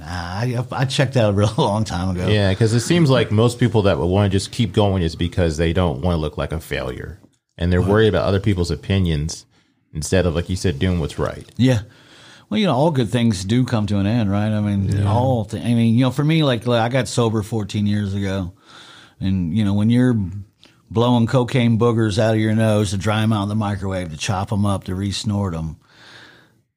Nah, 0.00 0.06
I, 0.06 0.64
I 0.72 0.84
checked 0.86 1.18
out 1.18 1.30
a 1.30 1.32
real 1.34 1.52
long 1.58 1.84
time 1.84 2.08
ago. 2.16 2.26
Yeah, 2.26 2.50
because 2.50 2.72
it 2.72 2.80
seems 2.80 3.10
like 3.10 3.30
most 3.30 3.60
people 3.60 3.82
that 3.82 3.98
would 3.98 4.06
want 4.06 4.32
to 4.32 4.34
just 4.34 4.50
keep 4.50 4.72
going 4.72 5.02
is 5.02 5.14
because 5.14 5.58
they 5.58 5.74
don't 5.74 6.00
want 6.00 6.14
to 6.14 6.20
look 6.20 6.38
like 6.38 6.52
a 6.52 6.60
failure, 6.60 7.20
and 7.58 7.70
they're 7.70 7.82
worried 7.82 8.08
about 8.08 8.24
other 8.24 8.40
people's 8.40 8.70
opinions 8.70 9.44
instead 9.92 10.24
of, 10.24 10.34
like 10.34 10.48
you 10.48 10.56
said, 10.56 10.78
doing 10.78 11.00
what's 11.00 11.18
right. 11.18 11.46
Yeah. 11.58 11.82
Well, 12.48 12.58
you 12.58 12.66
know, 12.66 12.74
all 12.74 12.90
good 12.90 13.10
things 13.10 13.44
do 13.44 13.64
come 13.64 13.86
to 13.88 13.98
an 13.98 14.06
end, 14.06 14.30
right? 14.30 14.50
I 14.50 14.60
mean, 14.60 15.06
all. 15.06 15.44
Th- 15.44 15.62
I 15.62 15.74
mean, 15.74 15.94
you 15.94 16.00
know, 16.00 16.10
for 16.10 16.24
me, 16.24 16.42
like, 16.42 16.66
like 16.66 16.80
I 16.80 16.88
got 16.88 17.06
sober 17.06 17.42
14 17.42 17.86
years 17.86 18.14
ago, 18.14 18.54
and 19.20 19.54
you 19.54 19.64
know, 19.64 19.74
when 19.74 19.90
you're 19.90 20.16
blowing 20.90 21.26
cocaine 21.26 21.78
boogers 21.78 22.18
out 22.18 22.34
of 22.34 22.40
your 22.40 22.54
nose 22.54 22.90
to 22.90 22.96
dry 22.96 23.20
them 23.20 23.32
out 23.34 23.44
in 23.44 23.48
the 23.50 23.54
microwave, 23.54 24.10
to 24.10 24.16
chop 24.16 24.48
them 24.48 24.64
up, 24.64 24.84
to 24.84 24.94
re-snort 24.94 25.52
them, 25.52 25.76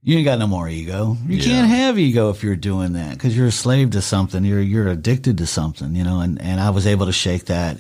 you 0.06 0.18
ain't 0.18 0.26
got 0.26 0.38
no 0.38 0.48
more 0.48 0.68
ego. 0.68 1.16
You 1.28 1.42
can't 1.42 1.70
have 1.70 1.98
ego 1.98 2.30
if 2.30 2.44
you're 2.44 2.58
doing 2.58 2.94
that 2.94 3.14
because 3.14 3.36
you're 3.38 3.48
a 3.48 3.52
slave 3.52 3.92
to 3.92 4.02
something. 4.02 4.44
You're 4.44 4.60
you're 4.62 4.90
addicted 4.90 5.38
to 5.38 5.48
something, 5.48 5.96
you 5.96 6.04
know. 6.04 6.20
And 6.20 6.42
and 6.42 6.60
I 6.60 6.72
was 6.72 6.86
able 6.86 7.06
to 7.06 7.14
shake 7.14 7.46
that, 7.46 7.78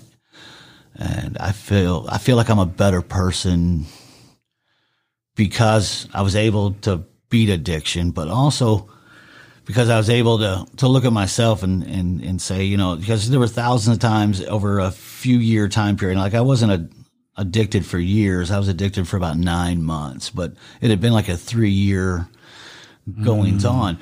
and 0.95 1.38
I 1.38 1.52
feel 1.52 2.06
I 2.10 2.18
feel 2.20 2.38
like 2.38 2.50
I'm 2.50 2.60
a 2.60 2.66
better 2.66 3.02
person 3.02 3.86
because 5.36 6.08
I 6.14 6.22
was 6.22 6.38
able 6.38 6.72
to 6.84 7.04
beat 7.30 7.50
addiction, 7.50 8.12
but 8.12 8.30
also 8.30 8.90
because 9.66 9.90
I 9.90 9.98
was 9.98 10.10
able 10.10 10.38
to 10.40 10.66
to 10.78 10.88
look 10.88 11.04
at 11.04 11.12
myself 11.12 11.62
and 11.62 11.84
and 11.84 12.22
and 12.22 12.41
say, 12.41 12.64
you 12.64 12.78
know, 12.78 12.95
because 12.95 13.30
there 13.30 13.40
were 13.40 13.48
thousands 13.48 13.98
of 13.98 14.02
times 14.02 14.41
over 14.41 14.80
a 14.80 14.91
few 14.91 15.40
year 15.40 15.68
time 15.68 15.98
period, 15.98 16.18
like 16.18 16.36
I 16.36 16.41
wasn't 16.41 16.72
a, 16.72 16.90
addicted 17.36 17.86
for 17.86 18.00
years. 18.00 18.52
I 18.52 18.58
was 18.58 18.68
addicted 18.68 19.08
for 19.08 19.18
about 19.18 19.38
nine 19.38 19.84
months, 19.84 20.30
but 20.30 20.54
it 20.82 20.90
had 20.90 21.02
been 21.02 21.14
like 21.14 21.30
a 21.30 21.38
three 21.38 21.72
year 21.72 22.28
goings 23.24 23.64
mm. 23.64 23.72
on. 23.72 24.00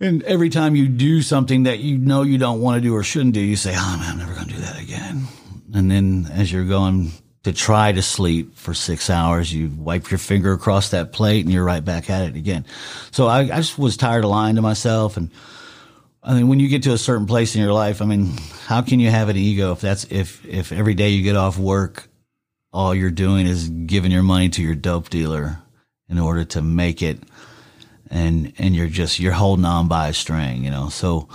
And 0.00 0.22
every 0.24 0.48
time 0.48 0.74
you 0.74 0.88
do 0.88 1.22
something 1.22 1.64
that 1.64 1.78
you 1.78 1.96
know 1.96 2.22
you 2.22 2.36
don't 2.38 2.60
want 2.60 2.76
to 2.76 2.80
do 2.80 2.94
or 2.94 3.04
shouldn't 3.04 3.34
do, 3.34 3.40
you 3.40 3.56
say, 3.56 3.72
"Oh 3.76 3.96
man, 3.98 4.12
I'm 4.12 4.18
never 4.18 4.34
going 4.34 4.48
to 4.48 4.54
do 4.54 4.60
that 4.60 4.80
again." 4.80 5.28
And 5.74 5.90
then 5.90 6.28
as 6.32 6.52
you're 6.52 6.64
going 6.64 7.12
to 7.44 7.52
try 7.52 7.92
to 7.92 8.02
sleep 8.02 8.56
for 8.56 8.74
six 8.74 9.10
hours, 9.10 9.52
you 9.52 9.68
wipe 9.68 10.10
your 10.10 10.18
finger 10.18 10.52
across 10.52 10.90
that 10.90 11.12
plate 11.12 11.44
and 11.44 11.52
you're 11.52 11.64
right 11.64 11.84
back 11.84 12.10
at 12.10 12.28
it 12.28 12.36
again. 12.36 12.64
So 13.10 13.26
I, 13.26 13.40
I 13.40 13.56
just 13.56 13.78
was 13.78 13.96
tired 13.96 14.24
of 14.24 14.30
lying 14.30 14.56
to 14.56 14.62
myself. 14.62 15.16
And 15.16 15.30
I 16.22 16.34
mean, 16.34 16.48
when 16.48 16.60
you 16.60 16.68
get 16.68 16.84
to 16.84 16.92
a 16.92 16.98
certain 16.98 17.26
place 17.26 17.54
in 17.54 17.62
your 17.62 17.72
life, 17.72 18.00
I 18.00 18.04
mean, 18.04 18.32
how 18.66 18.82
can 18.82 19.00
you 19.00 19.10
have 19.10 19.28
an 19.28 19.36
ego 19.36 19.72
if 19.72 19.80
that's 19.80 20.04
if 20.04 20.44
if 20.46 20.72
every 20.72 20.94
day 20.94 21.10
you 21.10 21.22
get 21.22 21.36
off 21.36 21.58
work, 21.58 22.08
all 22.72 22.94
you're 22.94 23.10
doing 23.10 23.46
is 23.46 23.68
giving 23.68 24.10
your 24.10 24.22
money 24.22 24.48
to 24.48 24.62
your 24.62 24.74
dope 24.74 25.10
dealer 25.10 25.58
in 26.08 26.18
order 26.18 26.44
to 26.44 26.62
make 26.62 27.02
it 27.02 27.18
and 28.12 28.52
and 28.58 28.76
you're 28.76 28.88
just 28.88 29.18
you're 29.18 29.32
holding 29.32 29.64
on 29.64 29.88
by 29.88 30.08
a 30.08 30.12
string, 30.12 30.64
you 30.64 30.70
know. 30.70 30.90
So 30.90 31.28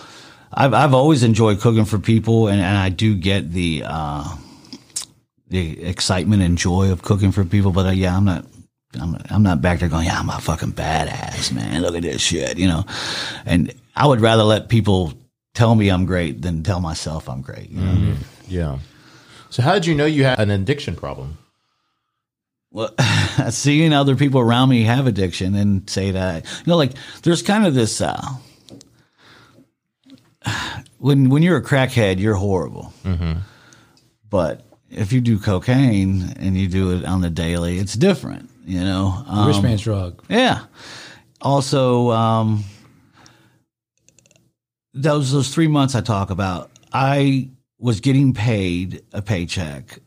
I've 0.54 0.74
I've 0.74 0.94
always 0.94 1.24
enjoyed 1.24 1.60
cooking 1.60 1.86
for 1.86 1.98
people, 1.98 2.48
and, 2.48 2.62
and 2.62 2.78
I 2.78 2.90
do 2.90 3.16
get 3.16 3.52
the 3.52 3.84
uh, 3.86 4.38
the 5.50 5.84
excitement 5.84 6.44
and 6.44 6.58
joy 6.58 6.92
of 6.92 7.02
cooking 7.02 7.32
for 7.32 7.44
people. 7.44 7.72
But 7.72 7.88
uh, 7.88 7.92
yeah, 7.92 8.16
I'm 8.16 8.26
not. 8.26 8.46
I'm 9.00 9.18
I'm 9.30 9.44
not 9.44 9.62
back 9.62 9.80
there 9.80 9.90
going, 9.90 10.06
yeah, 10.06 10.20
I'm 10.20 10.30
a 10.30 10.40
fucking 10.40 10.74
badass, 10.74 11.52
man. 11.52 11.82
Look 11.82 11.96
at 11.96 12.04
this 12.04 12.22
shit, 12.22 12.58
you 12.58 12.68
know. 12.68 12.86
And 13.46 13.74
I 13.96 14.08
would 14.08 14.22
rather 14.22 14.44
let 14.44 14.70
people 14.70 15.14
tell 15.54 15.76
me 15.76 15.90
I'm 15.90 16.06
great 16.06 16.42
than 16.42 16.64
tell 16.64 16.80
myself 16.80 17.28
I'm 17.28 17.42
great. 17.42 17.70
You 17.70 17.82
know? 17.82 18.16
Yeah. 18.48 18.80
So 19.50 19.62
how 19.62 19.74
did 19.74 19.86
you 19.86 19.96
know 19.96 20.06
you 20.06 20.24
had 20.24 20.40
an 20.40 20.50
addiction 20.50 20.96
problem? 20.96 21.38
well, 22.72 22.94
seeing 23.50 23.94
other 23.94 24.16
people 24.16 24.40
around 24.40 24.70
me 24.70 24.84
have 24.84 25.08
addiction 25.08 25.56
and 25.56 25.90
say 25.90 26.12
that, 26.12 26.46
you 26.46 26.64
know, 26.68 26.78
like 26.78 26.92
there's 27.24 27.42
kind 27.42 27.66
of 27.66 27.74
this, 27.74 28.02
uh, 28.02 28.22
when, 31.00 31.30
when 31.30 31.42
you're 31.44 31.58
a 31.58 31.64
crackhead, 31.64 32.20
you're 32.20 32.36
horrible. 32.36 32.94
But 34.30 34.64
if 34.92 35.14
you 35.14 35.22
do 35.22 35.40
cocaine 35.40 36.34
and 36.38 36.58
you 36.58 36.68
do 36.68 36.98
it 36.98 37.06
on 37.06 37.22
the 37.22 37.30
daily, 37.30 37.78
it's 37.80 37.94
different, 37.94 38.50
you 38.66 38.82
know? 38.82 39.24
Um, 39.28 39.48
Rich 39.48 39.62
man's 39.62 39.82
drug. 39.82 40.24
yeah. 40.30 40.66
Also, 41.42 42.12
um, 42.12 42.64
those 44.94 45.32
those 45.32 45.54
three 45.54 45.68
months 45.68 45.94
I 45.94 46.02
talk 46.02 46.32
about, 46.32 46.72
I 46.92 47.50
was 47.80 48.00
getting 48.00 48.34
paid 48.34 49.04
a 49.14 49.22
paycheck, 49.22 50.00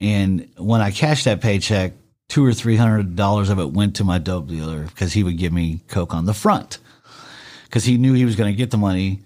and 0.00 0.48
when 0.56 0.80
I 0.80 0.90
cashed 0.90 1.24
that 1.24 1.40
paycheck, 1.40 1.92
two 2.28 2.44
or 2.44 2.52
three 2.52 2.76
hundred 2.76 3.16
dollars 3.16 3.50
of 3.50 3.58
it 3.58 3.72
went 3.72 3.96
to 3.96 4.04
my 4.04 4.18
dope 4.18 4.46
dealer 4.46 4.84
because 4.84 5.12
he 5.12 5.22
would 5.22 5.36
give 5.36 5.52
me 5.52 5.82
coke 5.88 6.14
on 6.14 6.26
the 6.26 6.34
front 6.34 6.78
because 7.64 7.84
he 7.84 7.98
knew 7.98 8.14
he 8.14 8.24
was 8.24 8.36
going 8.36 8.52
to 8.52 8.56
get 8.56 8.70
the 8.70 8.78
money. 8.78 9.20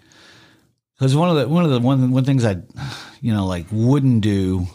Because 0.94 1.16
one 1.16 1.30
of 1.30 1.36
the 1.36 1.48
one 1.48 1.64
of 1.64 1.70
the 1.70 1.80
one 1.80 2.12
one 2.12 2.24
things 2.24 2.44
I, 2.44 2.56
you 3.20 3.32
know, 3.32 3.46
like 3.46 3.66
wouldn't 3.70 4.20
do 4.20 4.66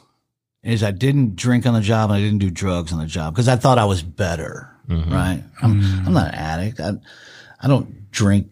is 0.64 0.84
I 0.84 0.92
didn't 0.92 1.36
drink 1.36 1.66
on 1.66 1.74
the 1.74 1.82
job 1.82 2.10
and 2.10 2.18
I 2.18 2.22
didn't 2.22 2.40
do 2.40 2.50
drugs 2.50 2.92
on 2.92 3.00
the 3.00 3.06
job 3.06 3.34
because 3.34 3.48
I 3.48 3.56
thought 3.56 3.78
I 3.78 3.86
was 3.86 4.02
better. 4.02 4.70
Mm-hmm. 4.88 5.14
Right? 5.14 5.44
I'm 5.62 5.82
mm. 5.82 6.08
I'm 6.08 6.14
not 6.14 6.30
an 6.30 6.36
addict. 6.36 6.80
I 6.80 6.94
I 7.62 7.68
don't 7.68 8.12
drink 8.12 8.50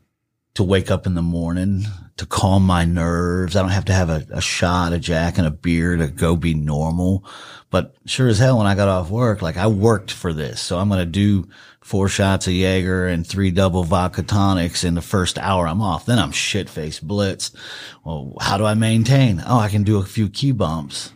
to 0.57 0.63
wake 0.63 0.89
up 0.89 1.05
in 1.05 1.13
the 1.13 1.21
morning 1.21 1.85
to 2.17 2.25
calm 2.25 2.65
my 2.65 2.83
nerves. 2.83 3.55
I 3.55 3.61
don't 3.61 3.69
have 3.69 3.85
to 3.85 3.93
have 3.93 4.09
a, 4.09 4.25
a 4.31 4.41
shot, 4.41 4.91
a 4.91 4.97
jack, 4.97 5.37
and 5.37 5.45
a 5.45 5.51
beer 5.51 5.95
to 5.95 6.07
go 6.07 6.35
be 6.35 6.55
normal. 6.55 7.23
But 7.69 7.95
sure 8.07 8.27
as 8.27 8.39
hell, 8.39 8.57
when 8.57 8.65
I 8.65 8.73
got 8.73 8.87
off 8.87 9.11
work, 9.11 9.43
like 9.43 9.55
I 9.55 9.67
worked 9.67 10.11
for 10.11 10.33
this, 10.33 10.59
so 10.59 10.79
I'm 10.79 10.89
going 10.89 10.99
to 10.99 11.05
do 11.05 11.47
four 11.81 12.09
shots 12.09 12.47
of 12.47 12.53
Jaeger 12.53 13.07
and 13.07 13.25
three 13.25 13.51
double 13.51 13.83
vodka 13.83 14.23
tonics 14.23 14.83
in 14.83 14.95
the 14.95 15.01
first 15.01 15.37
hour 15.37 15.67
I'm 15.67 15.81
off. 15.81 16.07
Then 16.07 16.17
I'm 16.17 16.31
shit 16.31 16.69
faced 16.69 17.07
blitzed. 17.07 17.55
Well, 18.03 18.33
how 18.41 18.57
do 18.57 18.65
I 18.65 18.73
maintain? 18.73 19.43
Oh, 19.45 19.59
I 19.59 19.69
can 19.69 19.83
do 19.83 19.99
a 19.99 20.05
few 20.05 20.27
key 20.27 20.53
bumps. 20.53 21.13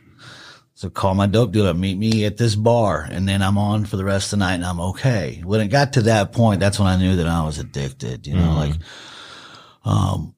So 0.75 0.91
call 0.91 1.15
my 1.15 1.25
dope 1.25 1.51
dealer, 1.51 1.73
meet 1.73 1.97
me 1.97 2.25
at 2.25 2.37
this 2.37 2.55
bar, 2.55 3.07
and 3.09 3.27
then 3.27 3.41
I'm 3.41 3.57
on 3.57 3.85
for 3.85 3.97
the 3.97 4.05
rest 4.05 4.33
of 4.33 4.37
the 4.39 4.45
night 4.45 4.55
and 4.55 4.65
I'm 4.65 4.79
okay. 4.79 5.41
When 5.43 5.61
it 5.61 5.69
got 5.69 5.93
to 5.93 6.03
that 6.03 6.31
point, 6.31 6.59
that's 6.59 6.77
when 6.77 6.87
I 6.87 6.97
knew 6.97 7.15
that 7.15 7.27
I 7.27 7.43
was 7.43 7.57
addicted, 7.57 8.27
you 8.27 8.35
know, 8.35 8.41
mm-hmm. 8.41 8.55
like, 8.55 8.73
um, 9.83 10.35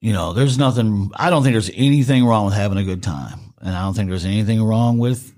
you 0.00 0.12
know, 0.12 0.32
there's 0.32 0.58
nothing, 0.58 1.10
I 1.14 1.30
don't 1.30 1.42
think 1.42 1.54
there's 1.54 1.70
anything 1.74 2.24
wrong 2.24 2.46
with 2.46 2.54
having 2.54 2.78
a 2.78 2.84
good 2.84 3.02
time. 3.02 3.54
And 3.60 3.74
I 3.74 3.82
don't 3.82 3.94
think 3.94 4.08
there's 4.08 4.24
anything 4.24 4.62
wrong 4.62 4.98
with 4.98 5.34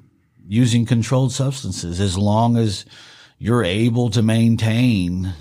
using 0.47 0.87
controlled 0.87 1.33
substances 1.33 2.01
as 2.01 2.17
long 2.17 2.57
as 2.57 2.85
you're 3.39 3.65
able 3.65 4.11
to 4.11 4.23
maintain 4.23 5.33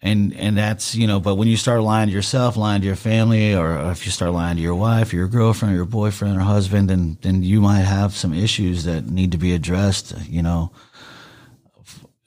and 0.00 0.34
and 0.34 0.56
that's 0.56 0.94
you 0.94 1.06
know 1.06 1.18
but 1.18 1.36
when 1.36 1.48
you 1.48 1.56
start 1.56 1.82
lying 1.82 2.08
to 2.08 2.14
yourself 2.14 2.56
lying 2.56 2.80
to 2.80 2.86
your 2.86 2.96
family 2.96 3.54
or 3.54 3.90
if 3.90 4.04
you 4.04 4.12
start 4.12 4.32
lying 4.32 4.56
to 4.56 4.62
your 4.62 4.74
wife 4.74 5.12
or 5.12 5.16
your 5.16 5.28
girlfriend 5.28 5.72
or 5.72 5.76
your 5.76 5.86
boyfriend 5.86 6.36
or 6.36 6.40
husband 6.40 6.90
then 6.90 7.16
then 7.22 7.42
you 7.42 7.60
might 7.60 7.80
have 7.80 8.14
some 8.14 8.32
issues 8.34 8.84
that 8.84 9.06
need 9.06 9.32
to 9.32 9.38
be 9.38 9.54
addressed 9.54 10.14
you 10.28 10.42
know 10.42 10.70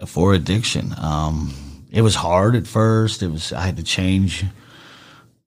for 0.06 0.34
addiction. 0.34 0.94
Um, 0.98 1.54
it 1.98 2.04
was 2.04 2.14
hard 2.14 2.56
at 2.56 2.68
first. 2.68 3.24
It 3.24 3.32
was 3.32 3.52
I 3.52 3.62
had 3.62 3.78
to 3.78 3.84
change 3.84 4.46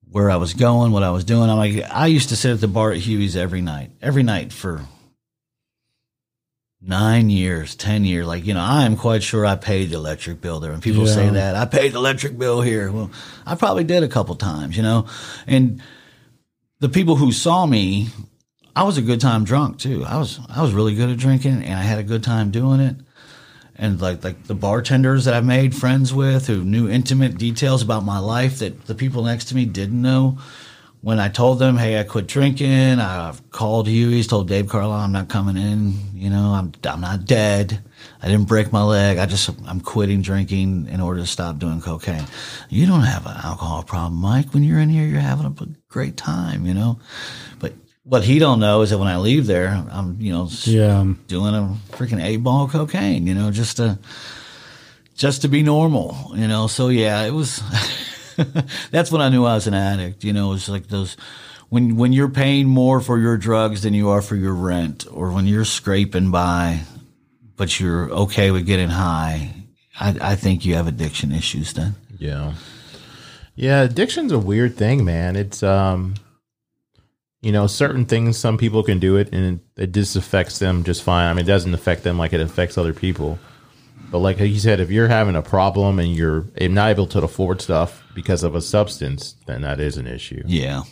where 0.09 0.29
I 0.29 0.35
was 0.35 0.53
going, 0.53 0.91
what 0.91 1.01
I 1.01 1.11
was 1.11 1.23
doing. 1.23 1.49
I'm 1.49 1.57
like 1.57 1.81
I 1.89 2.07
used 2.07 2.27
to 2.29 2.35
sit 2.35 2.51
at 2.51 2.59
the 2.59 2.67
bar 2.67 2.91
at 2.91 2.97
Huey's 2.97 3.37
every 3.37 3.61
night, 3.61 3.91
every 4.01 4.21
night 4.21 4.51
for 4.51 4.81
nine 6.81 7.29
years, 7.29 7.73
ten 7.77 8.03
years. 8.03 8.27
Like 8.27 8.45
you 8.45 8.53
know, 8.53 8.59
I 8.59 8.83
am 8.83 8.97
quite 8.97 9.23
sure 9.23 9.45
I 9.45 9.55
paid 9.55 9.91
the 9.91 9.95
electric 9.95 10.41
bill 10.41 10.59
there. 10.59 10.73
And 10.73 10.83
people 10.83 11.07
say 11.07 11.29
that 11.29 11.55
I 11.55 11.63
paid 11.63 11.93
the 11.93 11.99
electric 11.99 12.37
bill 12.37 12.59
here, 12.59 12.91
well, 12.91 13.11
I 13.45 13.55
probably 13.55 13.85
did 13.85 14.03
a 14.03 14.09
couple 14.09 14.35
times, 14.35 14.75
you 14.75 14.83
know, 14.83 15.07
and 15.47 15.81
the 16.81 16.89
people 16.89 17.15
who 17.15 17.31
saw 17.31 17.65
me, 17.65 18.09
I 18.75 18.83
was 18.83 18.97
a 18.97 19.01
good 19.01 19.21
time 19.21 19.45
drunk 19.45 19.79
too. 19.79 20.03
I 20.03 20.17
was 20.17 20.37
I 20.49 20.61
was 20.61 20.73
really 20.73 20.95
good 20.95 21.11
at 21.11 21.17
drinking, 21.17 21.63
and 21.63 21.75
I 21.75 21.83
had 21.83 21.99
a 21.99 22.03
good 22.03 22.23
time 22.23 22.51
doing 22.51 22.81
it. 22.81 22.97
And 23.75 23.99
like 24.01 24.23
like 24.23 24.43
the 24.43 24.55
bartenders 24.55 25.25
that 25.25 25.33
I 25.33 25.41
made 25.41 25.75
friends 25.75 26.13
with, 26.13 26.47
who 26.47 26.63
knew 26.63 26.89
intimate 26.89 27.37
details 27.37 27.81
about 27.81 28.03
my 28.05 28.19
life 28.19 28.59
that 28.59 28.85
the 28.85 28.95
people 28.95 29.23
next 29.23 29.45
to 29.45 29.55
me 29.55 29.65
didn't 29.65 30.01
know. 30.01 30.37
When 31.01 31.19
I 31.19 31.29
told 31.29 31.57
them, 31.57 31.77
"Hey, 31.77 31.99
I 31.99 32.03
quit 32.03 32.27
drinking," 32.27 32.99
I've 32.99 33.49
called 33.49 33.87
Huey's, 33.87 34.27
told 34.27 34.47
Dave 34.47 34.67
Carlisle, 34.67 34.99
"I'm 34.99 35.11
not 35.11 35.29
coming 35.29 35.57
in." 35.57 35.95
You 36.13 36.29
know, 36.29 36.53
I'm 36.53 36.73
I'm 36.87 37.01
not 37.01 37.25
dead. 37.25 37.81
I 38.21 38.27
didn't 38.27 38.47
break 38.47 38.71
my 38.71 38.83
leg. 38.83 39.17
I 39.17 39.25
just 39.25 39.49
I'm 39.65 39.81
quitting 39.81 40.21
drinking 40.21 40.87
in 40.91 41.01
order 41.01 41.21
to 41.21 41.27
stop 41.27 41.57
doing 41.57 41.81
cocaine. 41.81 42.25
You 42.69 42.85
don't 42.85 43.01
have 43.01 43.25
an 43.25 43.37
alcohol 43.43 43.81
problem, 43.81 44.21
Mike. 44.21 44.53
When 44.53 44.63
you're 44.63 44.79
in 44.79 44.89
here, 44.89 45.07
you're 45.07 45.21
having 45.21 45.47
a 45.47 45.53
great 45.89 46.17
time. 46.17 46.67
You 46.67 46.75
know, 46.75 46.99
but 47.57 47.73
what 48.03 48.23
he 48.23 48.39
don't 48.39 48.59
know 48.59 48.81
is 48.81 48.89
that 48.89 48.97
when 48.97 49.07
I 49.07 49.17
leave 49.17 49.45
there, 49.47 49.69
I'm 49.91 50.17
you 50.19 50.31
know 50.31 50.49
Yeah. 50.63 51.05
doing 51.27 51.53
a 51.55 51.75
freaking 51.91 52.23
eight 52.23 52.37
ball 52.37 52.65
of 52.65 52.71
cocaine, 52.71 53.27
you 53.27 53.33
know, 53.33 53.51
just 53.51 53.77
to 53.77 53.99
just 55.15 55.41
to 55.43 55.47
be 55.47 55.61
normal, 55.63 56.31
you 56.35 56.47
know. 56.47 56.67
So 56.67 56.89
yeah, 56.89 57.23
it 57.23 57.31
was. 57.31 57.61
that's 58.91 59.11
when 59.11 59.21
I 59.21 59.29
knew 59.29 59.45
I 59.45 59.53
was 59.55 59.67
an 59.67 59.73
addict. 59.73 60.23
You 60.23 60.33
know, 60.33 60.53
it's 60.53 60.67
like 60.69 60.87
those 60.87 61.15
when 61.69 61.95
when 61.95 62.11
you're 62.13 62.29
paying 62.29 62.67
more 62.67 63.01
for 63.01 63.19
your 63.19 63.37
drugs 63.37 63.83
than 63.83 63.93
you 63.93 64.09
are 64.09 64.21
for 64.21 64.35
your 64.35 64.53
rent, 64.55 65.05
or 65.11 65.31
when 65.31 65.45
you're 65.45 65.65
scraping 65.65 66.31
by, 66.31 66.81
but 67.57 67.79
you're 67.79 68.09
okay 68.09 68.49
with 68.51 68.65
getting 68.65 68.89
high. 68.89 69.53
I, 69.99 70.15
I 70.21 70.35
think 70.35 70.65
you 70.65 70.73
have 70.75 70.87
addiction 70.87 71.31
issues 71.31 71.73
then. 71.73 71.95
Yeah. 72.17 72.53
Yeah, 73.55 73.81
addiction's 73.83 74.31
a 74.31 74.39
weird 74.39 74.75
thing, 74.75 75.05
man. 75.05 75.35
It's 75.35 75.61
um 75.61 76.15
you 77.41 77.51
know, 77.51 77.67
certain 77.67 78.05
things 78.05 78.37
some 78.37 78.57
people 78.57 78.83
can 78.83 78.99
do 78.99 79.17
it 79.17 79.33
and 79.33 79.59
it 79.75 79.91
just 79.91 80.15
affects 80.15 80.59
them 80.59 80.83
just 80.83 81.03
fine. 81.03 81.27
I 81.27 81.33
mean, 81.33 81.45
it 81.45 81.47
doesn't 81.47 81.73
affect 81.73 82.03
them 82.03 82.17
like 82.17 82.33
it 82.33 82.41
affects 82.41 82.77
other 82.77 82.93
people. 82.93 83.39
But 84.11 84.19
like 84.19 84.39
you 84.39 84.59
said, 84.59 84.79
if 84.79 84.91
you're 84.91 85.07
having 85.07 85.35
a 85.35 85.41
problem 85.41 85.97
and 85.97 86.13
you're 86.13 86.45
not 86.59 86.89
able 86.89 87.07
to 87.07 87.23
afford 87.23 87.61
stuff 87.61 88.03
because 88.13 88.43
of 88.43 88.55
a 88.55 88.61
substance, 88.61 89.35
then 89.47 89.61
that 89.61 89.79
is 89.79 89.97
an 89.97 90.05
issue. 90.05 90.43
Yeah. 90.45 90.83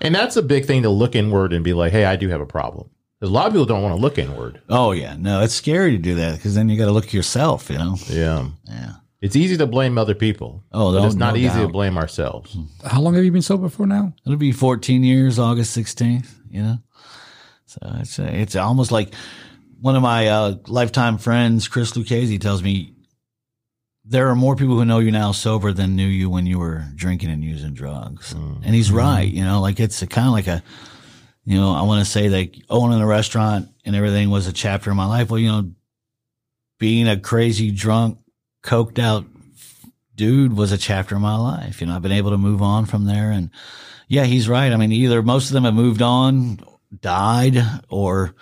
And 0.00 0.14
that's 0.14 0.36
a 0.36 0.42
big 0.42 0.66
thing 0.66 0.82
to 0.82 0.90
look 0.90 1.14
inward 1.14 1.54
and 1.54 1.64
be 1.64 1.72
like, 1.72 1.92
"Hey, 1.92 2.04
I 2.04 2.16
do 2.16 2.28
have 2.28 2.42
a 2.42 2.46
problem." 2.46 2.90
a 3.22 3.26
lot 3.26 3.46
of 3.46 3.52
people 3.52 3.64
don't 3.64 3.82
want 3.82 3.94
to 3.94 4.00
look 4.00 4.18
inward. 4.18 4.60
Oh 4.68 4.92
yeah. 4.92 5.16
No, 5.18 5.40
it's 5.40 5.54
scary 5.54 5.92
to 5.92 5.98
do 5.98 6.16
that 6.16 6.36
because 6.36 6.54
then 6.54 6.68
you 6.68 6.76
got 6.76 6.84
to 6.84 6.92
look 6.92 7.06
at 7.06 7.14
yourself. 7.14 7.70
You 7.70 7.78
know. 7.78 7.96
Yeah. 8.08 8.48
Yeah. 8.64 8.92
It's 9.20 9.34
easy 9.36 9.56
to 9.56 9.66
blame 9.66 9.96
other 9.98 10.14
people. 10.14 10.62
Oh, 10.72 10.92
but 10.92 11.00
no- 11.00 11.06
it's 11.06 11.14
not 11.16 11.34
no 11.34 11.40
easy 11.40 11.60
to 11.60 11.68
blame 11.68 11.96
ourselves. 11.96 12.56
How 12.84 13.00
long 13.00 13.14
have 13.14 13.24
you 13.24 13.32
been 13.32 13.42
sober 13.42 13.68
for 13.68 13.86
now? 13.86 14.12
It'll 14.24 14.36
be 14.38 14.52
14 14.52 15.02
years, 15.04 15.38
August 15.38 15.76
16th, 15.76 16.34
you 16.50 16.62
know? 16.62 16.78
So 17.64 17.78
it's, 18.00 18.18
uh, 18.18 18.28
it's 18.30 18.56
almost 18.56 18.92
like 18.92 19.14
one 19.80 19.96
of 19.96 20.02
my 20.02 20.28
uh, 20.28 20.54
lifetime 20.68 21.18
friends, 21.18 21.66
Chris 21.68 21.96
Lucchese, 21.96 22.38
tells 22.38 22.62
me 22.62 22.92
there 24.04 24.28
are 24.28 24.36
more 24.36 24.54
people 24.54 24.76
who 24.76 24.84
know 24.84 25.00
you 25.00 25.10
now 25.10 25.32
sober 25.32 25.72
than 25.72 25.96
knew 25.96 26.06
you 26.06 26.30
when 26.30 26.46
you 26.46 26.58
were 26.58 26.84
drinking 26.94 27.30
and 27.30 27.42
using 27.42 27.74
drugs. 27.74 28.32
And 28.34 28.74
he's 28.74 28.92
right, 28.92 29.26
you 29.28 29.42
know, 29.42 29.60
like 29.60 29.80
it's 29.80 30.00
kind 30.04 30.28
of 30.28 30.32
like 30.32 30.46
a, 30.46 30.62
you 31.44 31.56
know, 31.58 31.72
I 31.72 31.82
want 31.82 32.04
to 32.04 32.10
say 32.10 32.28
that 32.28 32.54
owning 32.70 33.00
a 33.00 33.06
restaurant 33.06 33.68
and 33.84 33.96
everything 33.96 34.30
was 34.30 34.46
a 34.46 34.52
chapter 34.52 34.90
in 34.90 34.96
my 34.96 35.06
life. 35.06 35.30
Well, 35.30 35.40
you 35.40 35.48
know, 35.48 35.72
being 36.78 37.08
a 37.08 37.18
crazy 37.18 37.70
drunk, 37.72 38.18
coked 38.66 38.98
out 38.98 39.24
dude 40.16 40.56
was 40.56 40.72
a 40.72 40.78
chapter 40.78 41.14
in 41.14 41.22
my 41.22 41.36
life. 41.36 41.80
You 41.80 41.86
know, 41.86 41.94
I've 41.94 42.02
been 42.02 42.12
able 42.12 42.30
to 42.30 42.38
move 42.38 42.62
on 42.62 42.86
from 42.86 43.04
there. 43.04 43.30
And 43.30 43.50
yeah, 44.08 44.24
he's 44.24 44.48
right. 44.48 44.72
I 44.72 44.76
mean, 44.76 44.92
either 44.92 45.22
most 45.22 45.48
of 45.48 45.52
them 45.52 45.64
have 45.64 45.74
moved 45.74 46.02
on, 46.02 46.58
died, 47.00 47.58
or 47.88 48.34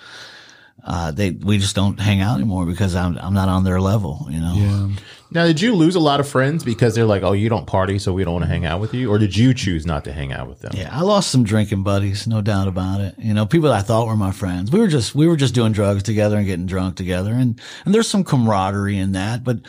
uh, 0.85 1.11
they 1.11 1.31
we 1.31 1.59
just 1.59 1.75
don't 1.75 1.99
hang 1.99 2.21
out 2.21 2.37
anymore 2.37 2.67
because 2.67 2.95
I'm 2.95 3.19
I'm 3.19 3.35
not 3.35 3.49
on 3.49 3.65
their 3.65 3.81
level. 3.81 4.27
You 4.31 4.41
know. 4.41 4.55
Yeah. 4.55 4.89
Now, 5.31 5.47
did 5.47 5.61
you 5.61 5.75
lose 5.75 5.97
a 5.97 6.01
lot 6.01 6.21
of 6.21 6.29
friends 6.29 6.63
because 6.63 6.95
they're 6.95 7.07
like, 7.07 7.25
"Oh, 7.25 7.33
you 7.33 7.49
don't 7.49 7.67
party, 7.67 7.99
so 7.99 8.13
we 8.13 8.23
don't 8.23 8.35
want 8.35 8.45
to 8.45 8.49
hang 8.49 8.67
out 8.67 8.81
with 8.81 8.95
you," 8.95 9.11
or 9.11 9.19
did 9.19 9.37
you 9.37 9.53
choose 9.53 9.85
not 9.85 10.05
to 10.05 10.13
hang 10.13 10.33
out 10.33 10.49
with 10.49 10.61
them? 10.61 10.73
Yeah, 10.77 10.97
I 10.97 11.01
lost 11.01 11.31
some 11.31 11.43
drinking 11.43 11.83
buddies, 11.83 12.29
no 12.29 12.41
doubt 12.41 12.69
about 12.69 13.01
it. 13.01 13.17
You 13.19 13.35
know, 13.35 13.45
people 13.45 13.71
that 13.71 13.77
I 13.77 13.83
thought 13.83 14.07
were 14.07 14.17
my 14.17 14.31
friends. 14.31 14.71
We 14.71 14.79
were 14.79 14.87
just 14.87 15.15
we 15.15 15.27
were 15.27 15.37
just 15.37 15.55
doing 15.55 15.73
drugs 15.73 16.05
together 16.05 16.37
and 16.37 16.47
getting 16.47 16.67
drunk 16.67 16.97
together, 16.97 17.33
and 17.33 17.61
and 17.85 17.93
there's 17.93 18.09
some 18.09 18.23
camaraderie 18.23 18.99
in 18.99 19.13
that. 19.13 19.43
But 19.43 19.61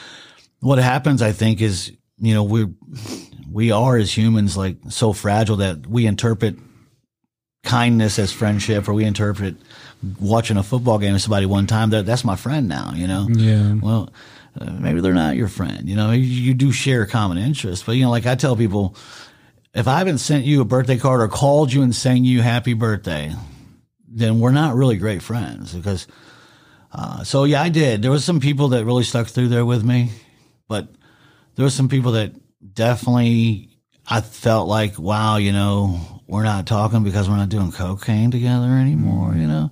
what 0.66 0.80
happens, 0.80 1.22
I 1.22 1.32
think, 1.32 1.62
is 1.62 1.92
you 2.18 2.34
know 2.34 2.44
we 2.44 2.66
we 3.52 3.72
are 3.72 3.98
as 3.98 4.16
humans 4.16 4.58
like 4.58 4.78
so 4.90 5.14
fragile 5.14 5.58
that 5.58 5.86
we 5.88 6.08
interpret 6.08 6.56
kindness 7.64 8.20
as 8.20 8.32
friendship, 8.32 8.88
or 8.88 8.94
we 8.94 9.06
interpret 9.06 9.56
watching 10.20 10.58
a 10.58 10.64
football 10.64 10.98
game 11.00 11.14
with 11.14 11.22
somebody 11.22 11.46
one 11.46 11.68
time 11.68 11.90
that 11.92 12.06
that's 12.06 12.24
my 12.26 12.36
friend 12.36 12.68
now. 12.68 12.94
You 12.96 13.08
know, 13.08 13.28
Yeah. 13.30 13.74
well, 13.82 14.12
uh, 14.60 14.72
maybe 14.72 15.02
they're 15.02 15.14
not 15.14 15.36
your 15.36 15.48
friend. 15.48 15.88
You 15.88 15.96
know, 15.96 16.12
you, 16.12 16.22
you 16.24 16.54
do 16.54 16.72
share 16.72 17.04
a 17.04 17.08
common 17.08 17.38
interest, 17.38 17.86
but 17.86 17.94
you 17.94 18.04
know, 18.04 18.12
like 18.12 18.26
I 18.26 18.36
tell 18.36 18.56
people, 18.56 18.96
if 19.74 19.88
I 19.88 19.98
haven't 20.00 20.20
sent 20.20 20.46
you 20.46 20.62
a 20.62 20.66
birthday 20.66 20.98
card 20.98 21.22
or 21.22 21.28
called 21.28 21.72
you 21.74 21.82
and 21.84 21.94
sang 21.96 22.24
you 22.24 22.42
happy 22.42 22.74
birthday, 22.74 23.34
then 24.08 24.40
we're 24.40 24.52
not 24.52 24.76
really 24.76 24.98
great 24.98 25.22
friends 25.22 25.74
because. 25.74 26.08
Uh, 26.98 27.26
so 27.26 27.44
yeah, 27.44 27.62
I 27.62 27.68
did. 27.68 28.02
There 28.02 28.12
was 28.12 28.24
some 28.24 28.40
people 28.40 28.70
that 28.70 28.86
really 28.86 29.04
stuck 29.04 29.28
through 29.28 29.50
there 29.50 29.66
with 29.66 29.84
me, 29.84 30.12
but 30.68 30.90
there 31.56 31.66
were 31.66 31.70
some 31.70 31.90
people 31.90 32.14
that 32.14 32.34
definitely 32.74 33.76
I 34.08 34.22
felt 34.22 34.68
like, 34.68 35.00
wow, 35.00 35.38
you 35.38 35.52
know, 35.52 36.22
we're 36.28 36.44
not 36.44 36.68
talking 36.68 37.04
because 37.04 37.28
we're 37.28 37.38
not 37.38 37.50
doing 37.50 37.72
cocaine 37.72 38.32
together 38.32 38.68
anymore, 38.68 39.34
you 39.34 39.48
know. 39.48 39.72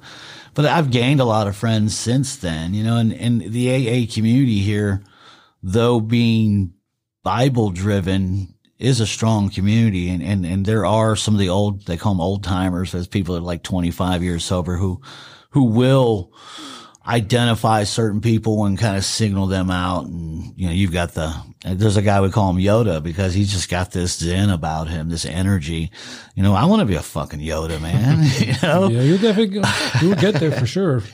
But 0.55 0.65
I've 0.65 0.91
gained 0.91 1.19
a 1.19 1.25
lot 1.25 1.47
of 1.47 1.55
friends 1.55 1.95
since 1.97 2.35
then, 2.37 2.73
you 2.73 2.83
know, 2.83 2.97
and, 2.97 3.13
and 3.13 3.41
the 3.41 3.69
AA 3.71 4.11
community 4.11 4.59
here, 4.59 5.03
though 5.61 5.99
being 5.99 6.73
Bible 7.23 7.69
driven, 7.71 8.55
is 8.79 8.99
a 8.99 9.07
strong 9.07 9.49
community. 9.49 10.09
And, 10.09 10.21
and, 10.21 10.45
and 10.45 10.65
there 10.65 10.85
are 10.85 11.15
some 11.15 11.35
of 11.35 11.39
the 11.39 11.49
old, 11.49 11.85
they 11.85 11.97
call 11.97 12.13
them 12.13 12.21
old 12.21 12.43
timers, 12.43 12.93
as 12.93 13.07
people 13.07 13.35
that 13.35 13.41
are 13.41 13.45
like 13.45 13.63
25 13.63 14.23
years 14.23 14.43
sober 14.43 14.77
who, 14.77 15.01
who 15.51 15.63
will 15.65 16.33
identify 17.05 17.83
certain 17.83 18.21
people 18.21 18.65
and 18.65 18.77
kind 18.77 18.95
of 18.95 19.03
signal 19.03 19.47
them 19.47 19.69
out. 19.69 20.05
And, 20.05 20.53
you 20.57 20.67
know, 20.67 20.73
you've 20.73 20.93
got 20.93 21.13
the, 21.13 21.35
there's 21.65 21.97
a 21.97 22.01
guy 22.01 22.21
we 22.21 22.29
call 22.29 22.49
him 22.49 22.57
Yoda 22.57 23.03
because 23.03 23.33
he's 23.33 23.51
just 23.51 23.69
got 23.69 23.91
this 23.91 24.17
zen 24.17 24.49
about 24.49 24.87
him, 24.87 25.09
this 25.09 25.25
energy. 25.25 25.91
You 26.35 26.43
know, 26.43 26.53
I 26.53 26.65
want 26.65 26.79
to 26.79 26.85
be 26.85 26.95
a 26.95 27.01
fucking 27.01 27.39
Yoda, 27.39 27.81
man. 27.81 28.23
you 28.39 28.53
know? 28.61 28.87
Yeah, 28.87 29.01
you'll 29.01 29.17
definitely 29.17 29.61
you'll 30.01 30.15
get 30.15 30.35
there 30.35 30.51
for 30.51 30.65
sure. 30.65 31.03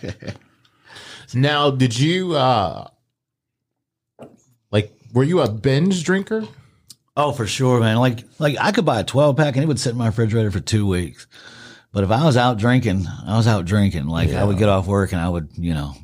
Now, 1.33 1.71
did 1.71 1.97
you 1.97 2.35
uh 2.35 2.87
like 4.71 4.91
were 5.13 5.23
you 5.23 5.41
a 5.41 5.49
binge 5.49 6.03
drinker? 6.03 6.47
Oh, 7.15 7.31
for 7.31 7.47
sure, 7.47 7.79
man. 7.79 7.97
Like, 7.97 8.23
like 8.39 8.55
I 8.59 8.71
could 8.71 8.85
buy 8.85 9.01
a 9.01 9.03
12 9.03 9.35
pack 9.35 9.55
and 9.55 9.63
it 9.63 9.67
would 9.67 9.79
sit 9.79 9.91
in 9.91 9.97
my 9.97 10.07
refrigerator 10.07 10.51
for 10.51 10.59
two 10.59 10.87
weeks. 10.87 11.27
But 11.91 12.03
if 12.03 12.11
I 12.11 12.23
was 12.25 12.37
out 12.37 12.57
drinking, 12.57 13.07
I 13.25 13.35
was 13.37 13.47
out 13.47 13.65
drinking. 13.65 14.05
Like 14.07 14.31
I 14.31 14.43
would 14.43 14.57
get 14.57 14.69
off 14.69 14.85
work 14.87 15.11
and 15.11 15.19
I 15.21 15.27
would, 15.27 15.49
you 15.55 15.73
know, 15.73 15.95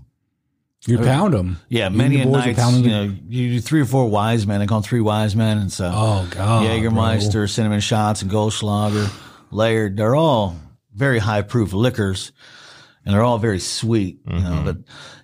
You 0.88 0.98
pound 0.98 1.34
them. 1.34 1.60
yeah, 1.70 1.90
many 1.90 2.22
are 2.22 2.26
nights, 2.26 2.60
you 2.72 2.82
the- 2.82 2.90
know, 2.90 3.04
you 3.28 3.50
do 3.54 3.62
three 3.62 3.82
or 3.82 3.86
four 3.86 4.10
wise 4.10 4.46
men. 4.48 4.62
I 4.62 4.66
call 4.66 4.80
them 4.82 4.88
three 4.88 5.02
wise 5.02 5.36
men. 5.36 5.58
And 5.60 5.72
so, 5.72 5.92
Oh 5.94 6.28
God, 6.32 6.66
Jägermeister, 6.66 7.50
cinnamon 7.50 7.80
shots, 7.82 8.22
and 8.24 8.32
Goldschlager, 8.32 9.12
layered. 9.52 9.98
They're 9.98 10.16
all 10.16 10.56
very 10.94 11.20
high 11.20 11.42
proof 11.44 11.72
liquors, 11.74 12.32
and 13.06 13.14
they're 13.14 13.24
all 13.24 13.38
very 13.38 13.60
sweet. 13.60 14.20
You 14.28 14.40
know, 14.40 14.62
but 14.66 14.78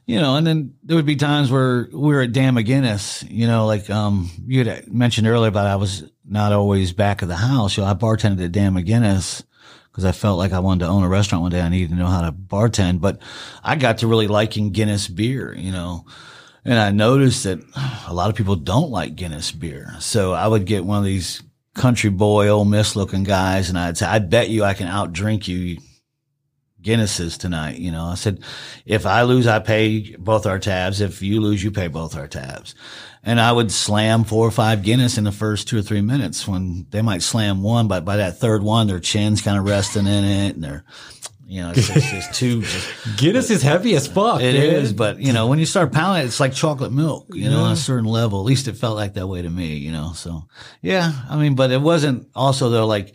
you 0.05 0.19
know, 0.19 0.35
and 0.35 0.45
then 0.45 0.73
there 0.83 0.95
would 0.95 1.05
be 1.05 1.15
times 1.15 1.49
where 1.51 1.87
we 1.91 2.13
were 2.13 2.21
at 2.21 2.33
Dan 2.33 2.53
McGuinness. 2.55 3.25
You 3.29 3.47
know, 3.47 3.65
like 3.65 3.89
um, 3.89 4.29
you 4.45 4.63
had 4.63 4.91
mentioned 4.93 5.27
earlier 5.27 5.47
about 5.49 5.65
I 5.67 5.75
was 5.77 6.03
not 6.23 6.51
always 6.53 6.91
back 6.91 7.21
of 7.23 7.27
the 7.29 7.35
house. 7.35 7.77
You 7.77 7.83
know, 7.83 7.89
I 7.89 7.93
bartended 7.93 8.43
at 8.45 8.51
Dan 8.51 8.73
McGuinness. 8.73 9.43
Because 9.91 10.05
I 10.05 10.13
felt 10.13 10.37
like 10.37 10.53
I 10.53 10.59
wanted 10.59 10.85
to 10.85 10.91
own 10.91 11.03
a 11.03 11.09
restaurant 11.09 11.41
one 11.41 11.51
day, 11.51 11.61
I 11.61 11.69
needed 11.69 11.89
to 11.89 11.95
know 11.95 12.07
how 12.07 12.21
to 12.21 12.31
bartend. 12.31 13.01
But 13.01 13.19
I 13.63 13.75
got 13.75 13.99
to 13.99 14.07
really 14.07 14.27
liking 14.27 14.71
Guinness 14.71 15.07
beer, 15.07 15.53
you 15.53 15.71
know. 15.71 16.05
And 16.63 16.79
I 16.79 16.91
noticed 16.91 17.43
that 17.43 17.59
a 18.07 18.13
lot 18.13 18.29
of 18.29 18.35
people 18.35 18.55
don't 18.55 18.91
like 18.91 19.15
Guinness 19.15 19.51
beer. 19.51 19.95
So 19.99 20.31
I 20.33 20.47
would 20.47 20.65
get 20.65 20.85
one 20.85 20.99
of 20.99 21.03
these 21.03 21.41
country 21.73 22.09
boy, 22.09 22.49
Ole 22.49 22.65
Miss 22.65 22.95
looking 22.95 23.23
guys, 23.23 23.69
and 23.69 23.77
I'd 23.77 23.97
say, 23.97 24.05
I 24.05 24.19
bet 24.19 24.49
you 24.49 24.63
I 24.63 24.73
can 24.73 24.87
outdrink 24.87 25.47
you 25.47 25.79
Guinnesses 26.81 27.37
tonight. 27.37 27.77
You 27.77 27.91
know, 27.91 28.05
I 28.05 28.15
said, 28.15 28.43
if 28.85 29.05
I 29.05 29.23
lose, 29.23 29.47
I 29.47 29.59
pay 29.59 30.15
both 30.17 30.45
our 30.45 30.59
tabs. 30.59 31.01
If 31.01 31.21
you 31.21 31.39
lose, 31.41 31.63
you 31.63 31.71
pay 31.71 31.87
both 31.87 32.15
our 32.15 32.27
tabs. 32.27 32.75
And 33.23 33.39
I 33.39 33.51
would 33.51 33.71
slam 33.71 34.23
four 34.23 34.47
or 34.47 34.51
five 34.51 34.81
Guinness 34.81 35.17
in 35.17 35.23
the 35.23 35.31
first 35.31 35.67
two 35.67 35.77
or 35.77 35.81
three 35.83 36.01
minutes 36.01 36.47
when 36.47 36.87
they 36.89 37.03
might 37.03 37.21
slam 37.21 37.61
one, 37.61 37.87
but 37.87 38.03
by 38.03 38.17
that 38.17 38.39
third 38.39 38.63
one, 38.63 38.87
their 38.87 38.99
chin's 38.99 39.41
kind 39.41 39.59
of 39.59 39.65
resting 39.65 40.07
in 40.07 40.23
it 40.23 40.55
and 40.55 40.63
they're, 40.63 40.83
you 41.45 41.61
know, 41.61 41.71
it's 41.71 41.87
just, 41.87 42.09
just 42.09 42.33
too, 42.33 42.61
just, 42.63 43.17
Guinness 43.17 43.51
is 43.51 43.61
heavy 43.61 43.93
as 43.95 44.07
fuck. 44.07 44.41
it 44.41 44.53
dude. 44.53 44.73
is, 44.73 44.93
but 44.93 45.19
you 45.19 45.33
know, 45.33 45.47
when 45.47 45.59
you 45.59 45.67
start 45.67 45.91
pounding 45.91 46.23
it, 46.23 46.27
it's 46.27 46.39
like 46.39 46.53
chocolate 46.53 46.91
milk, 46.91 47.27
you 47.33 47.49
know, 47.49 47.59
on 47.59 47.73
a 47.73 47.75
certain 47.75 48.05
level. 48.05 48.39
At 48.39 48.45
least 48.45 48.67
it 48.67 48.77
felt 48.77 48.95
like 48.95 49.13
that 49.13 49.27
way 49.27 49.41
to 49.41 49.49
me, 49.49 49.75
you 49.75 49.91
know. 49.91 50.13
So 50.13 50.47
yeah, 50.81 51.11
I 51.29 51.37
mean, 51.37 51.53
but 51.55 51.69
it 51.71 51.81
wasn't 51.81 52.27
also 52.33 52.69
though 52.69 52.87
like 52.87 53.13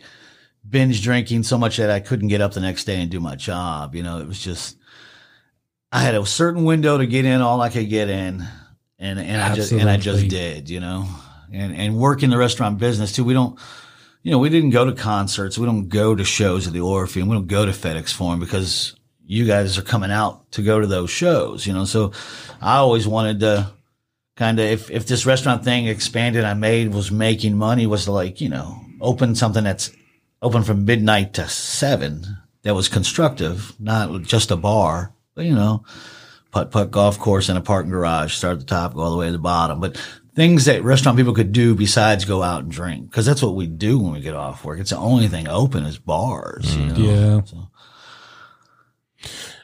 binge 0.69 1.01
drinking 1.01 1.43
so 1.43 1.57
much 1.57 1.77
that 1.77 1.89
I 1.89 1.99
couldn't 1.99 2.27
get 2.27 2.41
up 2.41 2.53
the 2.53 2.59
next 2.61 2.85
day 2.85 3.01
and 3.01 3.09
do 3.11 3.19
my 3.19 3.35
job. 3.35 3.95
You 3.95 4.03
know, 4.03 4.19
it 4.19 4.27
was 4.27 4.39
just 4.39 4.77
I 5.91 6.01
had 6.01 6.15
a 6.15 6.25
certain 6.25 6.63
window 6.63 6.97
to 6.97 7.07
get 7.07 7.25
in 7.25 7.41
all 7.41 7.59
I 7.61 7.69
could 7.69 7.89
get 7.89 8.09
in, 8.09 8.45
and 8.99 9.19
and 9.19 9.41
I 9.41 9.55
just 9.55 9.71
and 9.71 9.89
I 9.89 9.97
just 9.97 10.27
did, 10.27 10.69
you 10.69 10.79
know, 10.79 11.07
and 11.51 11.75
and 11.75 11.97
work 11.97 12.23
in 12.23 12.29
the 12.29 12.37
restaurant 12.37 12.77
business 12.79 13.13
too. 13.13 13.23
We 13.23 13.33
don't. 13.33 13.59
You 14.23 14.31
know, 14.31 14.39
we 14.39 14.49
didn't 14.49 14.71
go 14.71 14.83
to 14.83 14.91
concerts. 14.91 15.57
We 15.57 15.65
don't 15.65 15.87
go 15.87 16.13
to 16.13 16.25
shows 16.25 16.67
at 16.67 16.73
the 16.73 16.81
Orpheum. 16.81 17.29
We 17.29 17.35
don't 17.35 17.47
go 17.47 17.65
to 17.65 17.71
FedEx 17.71 18.11
Forum 18.11 18.41
because 18.41 18.93
you 19.25 19.45
guys 19.45 19.77
are 19.77 19.83
coming 19.83 20.11
out 20.11 20.51
to 20.53 20.63
go 20.63 20.81
to 20.81 20.87
those 20.87 21.09
shows, 21.09 21.65
you 21.65 21.73
know. 21.73 21.85
So 21.85 22.11
I 22.59 22.77
always 22.77 23.07
wanted 23.07 23.39
to 23.41 23.71
kind 24.35 24.59
of 24.59 24.65
if 24.65 24.91
if 24.91 25.05
this 25.05 25.25
restaurant 25.25 25.63
thing 25.63 25.87
expanded 25.87 26.43
I 26.43 26.55
made 26.55 26.93
was 26.93 27.11
making 27.11 27.57
money 27.57 27.87
was 27.87 28.05
to 28.05 28.11
like, 28.11 28.41
you 28.41 28.49
know, 28.49 28.81
open 28.99 29.35
something 29.35 29.63
that's 29.63 29.91
open 30.41 30.63
from 30.63 30.85
midnight 30.85 31.33
to 31.35 31.47
7 31.47 32.25
that 32.63 32.75
was 32.75 32.89
constructive, 32.89 33.73
not 33.79 34.23
just 34.23 34.51
a 34.51 34.57
bar, 34.57 35.13
but 35.35 35.45
you 35.45 35.55
know, 35.55 35.83
putt 36.57 36.71
putt 36.71 36.89
golf 36.91 37.19
course 37.19 37.49
and 37.49 37.57
a 37.57 37.61
parking 37.61 37.91
garage, 37.91 38.33
start 38.33 38.53
at 38.53 38.59
the 38.59 38.65
top, 38.65 38.95
go 38.95 39.01
all 39.01 39.11
the 39.11 39.17
way 39.17 39.27
to 39.27 39.31
the 39.31 39.37
bottom. 39.37 39.79
But 39.79 39.95
things 40.35 40.65
that 40.65 40.83
restaurant 40.83 41.17
people 41.17 41.33
could 41.33 41.51
do 41.51 41.75
besides 41.75 42.25
go 42.25 42.41
out 42.41 42.63
and 42.63 42.71
drink, 42.71 43.11
because 43.11 43.25
that's 43.25 43.43
what 43.43 43.55
we 43.55 43.67
do 43.67 43.99
when 43.99 44.13
we 44.13 44.21
get 44.21 44.33
off 44.33 44.65
work. 44.65 44.79
It's 44.79 44.89
the 44.89 44.97
only 44.97 45.27
thing 45.27 45.47
open 45.47 45.83
is 45.83 45.99
bars. 45.99 46.75
You 46.75 46.83
mm. 46.83 46.97
know? 46.97 47.03
Yeah. 47.03 47.41
So, 47.43 47.69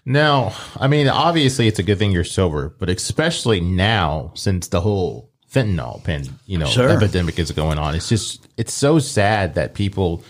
Now, 0.05 0.53
I 0.77 0.87
mean, 0.87 1.07
obviously 1.07 1.67
it's 1.67 1.79
a 1.79 1.83
good 1.83 1.97
thing 1.97 2.11
you're 2.11 2.23
sober, 2.23 2.75
but 2.77 2.89
especially 2.89 3.59
now 3.59 4.31
since 4.35 4.67
the 4.67 4.81
whole 4.81 5.31
fentanyl 5.51 6.03
pen, 6.03 6.39
you 6.45 6.59
know, 6.59 6.67
Sure. 6.67 6.89
epidemic 6.89 7.39
is 7.39 7.51
going 7.51 7.79
on. 7.79 7.95
It's 7.95 8.09
just 8.09 8.47
it's 8.55 8.73
so 8.73 8.99
sad 8.99 9.55
that 9.55 9.73
people 9.73 10.23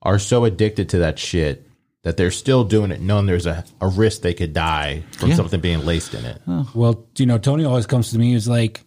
are 0.00 0.18
so 0.18 0.44
addicted 0.46 0.88
to 0.90 0.98
that 0.98 1.18
shit 1.18 1.66
that 2.04 2.16
they're 2.16 2.30
still 2.30 2.64
doing 2.64 2.90
it 2.92 3.00
knowing 3.00 3.26
there's 3.26 3.46
a, 3.46 3.64
a 3.80 3.88
risk 3.88 4.22
they 4.22 4.34
could 4.34 4.52
die 4.52 5.02
from 5.12 5.30
Yeah. 5.30 5.36
something 5.36 5.60
being 5.60 5.84
laced 5.84 6.14
in 6.14 6.24
it. 6.24 6.40
Well, 6.74 7.06
you 7.18 7.26
know, 7.26 7.38
Tony 7.38 7.64
always 7.64 7.86
comes 7.86 8.10
to 8.12 8.18
me. 8.18 8.32
He's 8.32 8.46
like, 8.48 8.84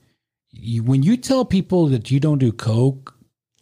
you, 0.52 0.84
when 0.84 1.04
you 1.04 1.18
tell 1.18 1.44
people 1.44 1.88
that 1.88 2.10
you 2.12 2.20
don't 2.20 2.38
do 2.38 2.52
coke, 2.52 3.14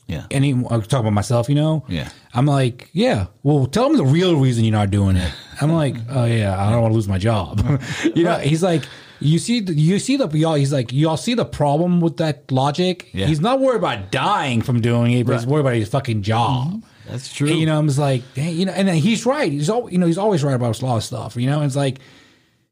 yeah. 0.07 0.25
any 0.29 0.51
I'm 0.51 0.81
talking 0.83 0.99
about 0.99 1.13
myself, 1.13 1.49
you 1.49 1.55
know, 1.55 1.83
Yeah. 1.87 2.09
I'm 2.33 2.45
like, 2.45 2.89
yeah. 2.93 3.27
Well, 3.43 3.65
tell 3.65 3.87
them 3.87 3.97
the 3.97 4.05
real 4.05 4.35
reason 4.35 4.63
you're 4.65 4.71
not 4.73 4.91
doing 4.91 5.15
it. 5.15 5.33
I'm 5.61 5.71
like, 5.71 5.95
oh 6.09 6.25
yeah, 6.25 6.61
I 6.61 6.69
don't 6.71 6.81
want 6.81 6.91
to 6.91 6.95
lose 6.95 7.07
my 7.07 7.17
job. 7.17 7.59
you 8.15 8.23
know, 8.23 8.37
he's 8.37 8.61
like, 8.61 8.83
you 9.21 9.39
see, 9.39 9.61
the, 9.61 9.73
you 9.73 9.97
see 9.99 10.17
the 10.17 10.27
y'all. 10.37 10.55
He's 10.55 10.73
like, 10.73 10.91
y'all 10.91 11.15
see 11.17 11.33
the 11.33 11.45
problem 11.45 12.01
with 12.01 12.17
that 12.17 12.51
logic. 12.51 13.09
Yeah. 13.13 13.27
He's 13.27 13.39
not 13.39 13.61
worried 13.61 13.77
about 13.77 14.11
dying 14.11 14.61
from 14.61 14.81
doing 14.81 15.13
it, 15.13 15.25
but 15.25 15.37
he's 15.37 15.47
worried 15.47 15.61
about 15.61 15.75
his 15.75 15.87
fucking 15.87 16.21
job. 16.23 16.67
Mm-hmm. 16.67 16.79
That's 17.09 17.33
true. 17.33 17.49
And, 17.49 17.59
you 17.59 17.65
know, 17.65 17.77
I'm 17.77 17.87
just 17.87 17.99
like, 17.99 18.23
dang, 18.33 18.55
you 18.55 18.65
know, 18.65 18.71
and 18.73 18.87
then 18.87 18.95
he's 18.95 19.25
right. 19.25 19.51
He's 19.51 19.69
all, 19.69 19.89
you 19.91 19.97
know, 19.97 20.07
he's 20.07 20.17
always 20.17 20.43
right 20.43 20.55
about 20.55 20.81
a 20.81 20.85
lot 20.85 20.97
of 20.97 21.03
stuff. 21.03 21.35
You 21.35 21.47
know, 21.49 21.57
and 21.57 21.65
it's 21.65 21.75
like, 21.75 21.99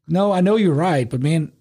no, 0.08 0.32
I 0.32 0.40
know 0.40 0.56
you're 0.56 0.74
right, 0.74 1.08
but 1.08 1.22
man, 1.22 1.52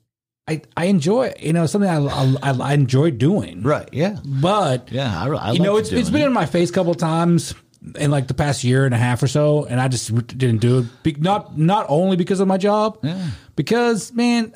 I 0.48 0.62
I 0.76 0.86
enjoy, 0.86 1.28
it. 1.28 1.40
you 1.42 1.54
know, 1.54 1.66
something 1.66 1.90
I 1.90 2.36
I, 2.44 2.52
I 2.52 2.74
enjoy 2.74 3.12
doing. 3.12 3.62
right. 3.64 3.88
Yeah. 3.92 4.18
But 4.26 4.92
Yeah. 4.92 5.14
I, 5.24 5.30
I 5.30 5.52
you 5.54 5.60
know, 5.60 5.78
it's 5.78 5.92
it's 5.92 6.10
been 6.10 6.22
it. 6.22 6.28
in 6.28 6.34
my 6.34 6.46
face 6.46 6.70
a 6.70 6.74
couple 6.74 6.92
of 6.92 6.98
times 6.98 7.54
in 7.98 8.12
like 8.12 8.28
the 8.28 8.34
past 8.34 8.64
year 8.64 8.86
and 8.86 8.94
a 8.94 8.98
half 8.98 9.22
or 9.24 9.28
so, 9.28 9.66
and 9.66 9.80
I 9.80 9.88
just 9.88 10.14
didn't 10.38 10.60
do 10.60 10.80
it. 10.80 10.86
Be, 11.04 11.14
not 11.20 11.58
not 11.58 11.86
only 11.90 12.18
because 12.18 12.40
of 12.40 12.48
my 12.48 12.58
job, 12.58 12.98
Yeah. 13.04 13.30
because 13.56 14.12
man, 14.14 14.54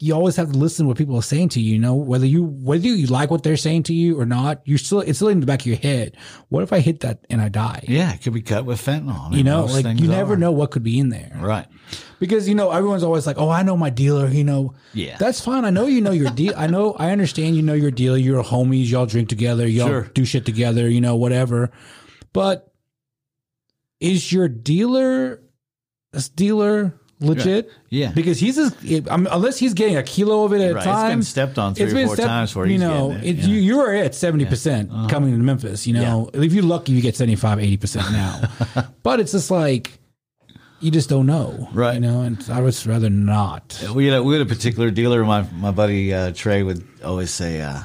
you 0.00 0.12
always 0.12 0.34
have 0.36 0.50
to 0.50 0.58
listen 0.58 0.84
to 0.84 0.88
what 0.88 0.98
people 0.98 1.16
are 1.16 1.22
saying 1.22 1.50
to 1.50 1.60
you. 1.60 1.74
You 1.74 1.78
know, 1.78 1.94
whether 1.94 2.26
you 2.26 2.42
whether 2.44 2.86
you 2.86 3.06
like 3.06 3.30
what 3.30 3.42
they're 3.44 3.56
saying 3.56 3.84
to 3.84 3.94
you 3.94 4.18
or 4.20 4.26
not, 4.26 4.60
you 4.66 4.76
still 4.76 5.00
it's 5.00 5.18
still 5.18 5.28
in 5.28 5.38
the 5.40 5.46
back 5.46 5.60
of 5.60 5.66
your 5.66 5.76
head. 5.76 6.16
What 6.48 6.62
if 6.64 6.72
I 6.72 6.80
hit 6.80 7.00
that 7.00 7.24
and 7.30 7.40
I 7.40 7.48
die? 7.48 7.84
Yeah, 7.86 8.12
it 8.12 8.20
could 8.22 8.34
be 8.34 8.42
cut 8.42 8.64
with 8.64 8.84
fentanyl. 8.84 9.18
I 9.26 9.28
mean, 9.30 9.38
You 9.38 9.44
know, 9.44 9.64
like 9.66 9.86
you 10.00 10.08
never 10.08 10.34
are. 10.34 10.36
know 10.36 10.50
what 10.50 10.72
could 10.72 10.82
be 10.82 10.98
in 10.98 11.10
there. 11.10 11.32
Right. 11.40 11.66
Because 12.18 12.48
you 12.48 12.54
know 12.56 12.70
everyone's 12.72 13.02
always 13.04 13.26
like, 13.26 13.38
"Oh, 13.38 13.48
I 13.50 13.62
know 13.62 13.76
my 13.76 13.90
dealer." 13.90 14.28
You 14.28 14.42
know, 14.44 14.74
Yeah. 14.94 15.16
that's 15.18 15.40
fine. 15.40 15.64
I 15.64 15.70
know 15.70 15.86
you 15.86 16.00
know 16.00 16.10
your 16.12 16.30
deal. 16.30 16.54
I 16.56 16.66
know, 16.66 16.94
I 16.94 17.10
understand. 17.12 17.54
You 17.56 17.62
know 17.62 17.74
your 17.74 17.90
dealer. 17.92 18.16
You're 18.16 18.42
homies. 18.42 18.90
Y'all 18.90 19.06
drink 19.06 19.28
together. 19.28 19.66
Y'all 19.66 19.86
Sure. 19.88 20.02
do 20.14 20.24
shit 20.24 20.44
together. 20.44 20.88
You 20.88 21.00
know, 21.00 21.14
whatever. 21.16 21.70
But 22.32 22.72
is 24.00 24.32
your 24.32 24.48
dealer, 24.48 25.40
this 26.12 26.28
dealer, 26.28 26.98
legit? 27.20 27.70
Yeah. 27.90 28.12
Because 28.12 28.38
he's 28.38 28.56
just, 28.56 28.76
unless 29.10 29.58
he's 29.58 29.74
getting 29.74 29.96
a 29.96 30.02
kilo 30.02 30.44
of 30.44 30.52
it 30.52 30.60
at 30.60 30.70
a 30.76 30.84
time. 30.84 31.06
It's 31.06 31.14
been 31.14 31.22
stepped 31.22 31.58
on 31.58 31.74
three 31.74 31.84
or 32.02 32.06
four 32.06 32.16
stepped- 32.16 32.28
times 32.28 32.50
before 32.50 32.66
you 32.66 32.72
he's 32.72 32.80
know, 32.80 33.12
it, 33.12 33.22
it, 33.24 33.36
yeah. 33.36 33.42
Uh-huh. 33.42 33.52
you, 33.52 33.60
you're 33.60 33.94
at 33.94 34.14
seventy 34.14 34.44
percent 34.46 34.90
coming 35.10 35.32
to 35.32 35.38
Memphis. 35.38 35.86
You 35.86 35.94
know, 35.94 36.30
if 36.32 36.52
you're 36.52 36.64
lucky, 36.64 36.92
you 36.92 37.02
get 37.02 37.16
75, 37.16 37.58
80 37.60 37.76
percent 37.76 38.10
now. 38.12 38.42
but 39.02 39.20
it's 39.20 39.32
just 39.32 39.50
like 39.50 39.98
you 40.80 40.90
just 40.90 41.08
don't 41.08 41.26
know, 41.26 41.68
Right. 41.72 41.94
You 41.94 42.00
know, 42.00 42.20
and 42.20 42.44
I 42.50 42.60
would 42.60 42.86
rather 42.86 43.08
not. 43.08 43.82
We 43.94 44.06
had 44.06 44.18
a, 44.18 44.22
we 44.22 44.34
had 44.34 44.42
a 44.42 44.48
particular 44.48 44.90
dealer. 44.90 45.24
My 45.24 45.42
my 45.54 45.70
buddy 45.70 46.12
uh, 46.12 46.32
Trey 46.32 46.62
would 46.62 46.86
always 47.02 47.30
say, 47.30 47.60
uh, 47.62 47.80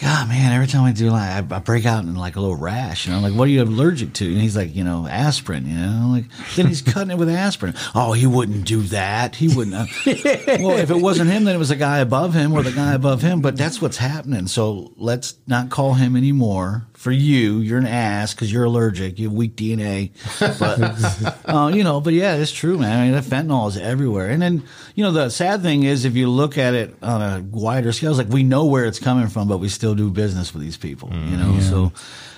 "God, 0.00 0.28
man, 0.28 0.52
every 0.52 0.66
time 0.66 0.84
I 0.84 0.92
do 0.92 1.10
like 1.10 1.22
I, 1.52 1.56
I 1.56 1.58
break 1.60 1.86
out 1.86 2.04
in 2.04 2.14
like 2.14 2.36
a 2.36 2.40
little 2.40 2.56
rash." 2.56 3.06
and 3.06 3.14
I'm 3.14 3.22
like, 3.22 3.34
"What 3.34 3.44
are 3.48 3.50
you 3.50 3.62
allergic 3.62 4.12
to?" 4.14 4.26
And 4.26 4.40
he's 4.40 4.56
like, 4.56 4.74
"You 4.74 4.84
know, 4.84 5.06
aspirin." 5.06 5.66
You 5.66 5.76
know, 5.76 5.88
I'm 5.88 6.12
like 6.12 6.24
then 6.56 6.66
he's 6.66 6.82
cutting 6.82 7.10
it 7.10 7.18
with 7.18 7.28
aspirin. 7.28 7.74
Oh, 7.94 8.12
he 8.12 8.26
wouldn't 8.26 8.66
do 8.66 8.82
that. 8.82 9.36
He 9.36 9.48
wouldn't. 9.54 9.74
uh, 9.74 9.86
well, 10.06 10.78
if 10.78 10.90
it 10.90 11.00
wasn't 11.00 11.30
him, 11.30 11.44
then 11.44 11.54
it 11.54 11.58
was 11.58 11.70
a 11.70 11.76
guy 11.76 11.98
above 11.98 12.34
him 12.34 12.52
or 12.52 12.62
the 12.62 12.72
guy 12.72 12.94
above 12.94 13.22
him. 13.22 13.40
But 13.40 13.56
that's 13.56 13.80
what's 13.80 13.98
happening. 13.98 14.46
So 14.46 14.92
let's 14.96 15.34
not 15.46 15.70
call 15.70 15.94
him 15.94 16.16
anymore. 16.16 16.86
For 17.04 17.12
you, 17.12 17.58
you're 17.58 17.76
an 17.76 17.86
ass 17.86 18.32
because 18.32 18.50
you're 18.50 18.64
allergic. 18.64 19.18
You 19.18 19.28
have 19.28 19.36
weak 19.36 19.56
DNA. 19.56 20.12
But 20.40 21.44
uh, 21.54 21.66
you 21.68 21.84
know, 21.84 22.00
but 22.00 22.14
yeah, 22.14 22.36
it's 22.36 22.50
true, 22.50 22.78
man. 22.78 22.98
I 22.98 23.04
mean, 23.04 23.12
the 23.12 23.20
fentanyl 23.20 23.68
is 23.68 23.76
everywhere. 23.76 24.30
And 24.30 24.40
then, 24.40 24.62
you 24.94 25.04
know, 25.04 25.10
the 25.12 25.28
sad 25.28 25.60
thing 25.60 25.82
is, 25.82 26.06
if 26.06 26.16
you 26.16 26.30
look 26.30 26.56
at 26.56 26.72
it 26.72 26.96
on 27.02 27.20
a 27.20 27.42
wider 27.42 27.92
scale, 27.92 28.08
it's 28.08 28.16
like 28.16 28.30
we 28.30 28.42
know 28.42 28.64
where 28.64 28.86
it's 28.86 28.98
coming 28.98 29.26
from, 29.26 29.48
but 29.48 29.58
we 29.58 29.68
still 29.68 29.94
do 29.94 30.08
business 30.08 30.54
with 30.54 30.62
these 30.62 30.78
people. 30.78 31.10
You 31.12 31.36
know, 31.36 31.60
so 31.60 31.92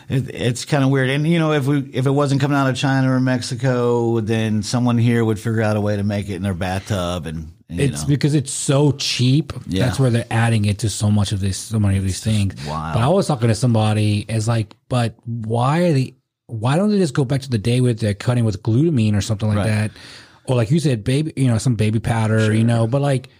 it, 0.09 0.34
it's 0.34 0.64
kind 0.64 0.82
of 0.82 0.90
weird. 0.90 1.10
And 1.10 1.28
you 1.28 1.38
know, 1.38 1.52
if 1.52 1.66
we 1.68 1.88
if 1.93 2.06
it 2.06 2.10
wasn't 2.10 2.40
coming 2.40 2.59
out 2.59 2.68
of 2.68 2.74
China 2.74 3.14
or 3.14 3.20
Mexico, 3.20 4.18
then 4.18 4.64
someone 4.64 4.98
here 4.98 5.24
would 5.24 5.38
figure 5.38 5.62
out 5.62 5.76
a 5.76 5.80
way 5.80 5.97
to 5.97 6.02
make 6.02 6.28
it 6.28 6.34
in 6.34 6.43
their 6.43 6.55
bathtub, 6.55 7.26
and, 7.26 7.52
It's 7.68 8.02
know. 8.02 8.09
because 8.09 8.34
it's 8.34 8.52
so 8.52 8.93
cheap. 8.93 9.52
Yeah. 9.66 9.86
That's 9.86 9.98
where 9.98 10.10
they're 10.10 10.26
adding 10.30 10.66
it 10.66 10.78
to 10.80 10.88
so 10.88 11.10
much 11.10 11.32
of 11.32 11.40
this, 11.40 11.59
so 11.59 11.80
many 11.80 11.97
of 11.98 12.05
these 12.05 12.20
things. 12.20 12.55
wild. 12.66 12.94
But 12.94 13.02
I 13.02 13.09
was 13.09 13.26
talking 13.26 13.48
to 13.48 13.55
somebody 13.56 14.24
as 14.28 14.47
like, 14.47 14.76
but 14.88 15.14
why 15.24 15.80
are 15.82 15.93
they? 15.93 16.14
Why 16.47 16.76
don't 16.76 16.90
they 16.90 16.98
just 16.98 17.14
go 17.14 17.24
back 17.24 17.40
to 17.43 17.51
the 17.51 17.59
day 17.59 17.80
with 17.80 17.98
they're 17.98 18.14
cutting 18.14 18.44
with 18.44 18.62
glutamine 18.62 19.16
or 19.16 19.20
something 19.20 19.48
like 19.48 19.59
Right. 19.59 19.66
that, 19.66 19.90
or 20.44 20.55
like 20.55 20.70
you 20.70 20.78
said, 20.78 21.02
baby, 21.02 21.32
you 21.36 21.48
know, 21.48 21.59
some 21.59 21.74
baby 21.74 21.98
powder, 21.98 22.55
you 22.55 22.62
know. 22.62 22.86
But 22.86 23.02
like, 23.02 23.30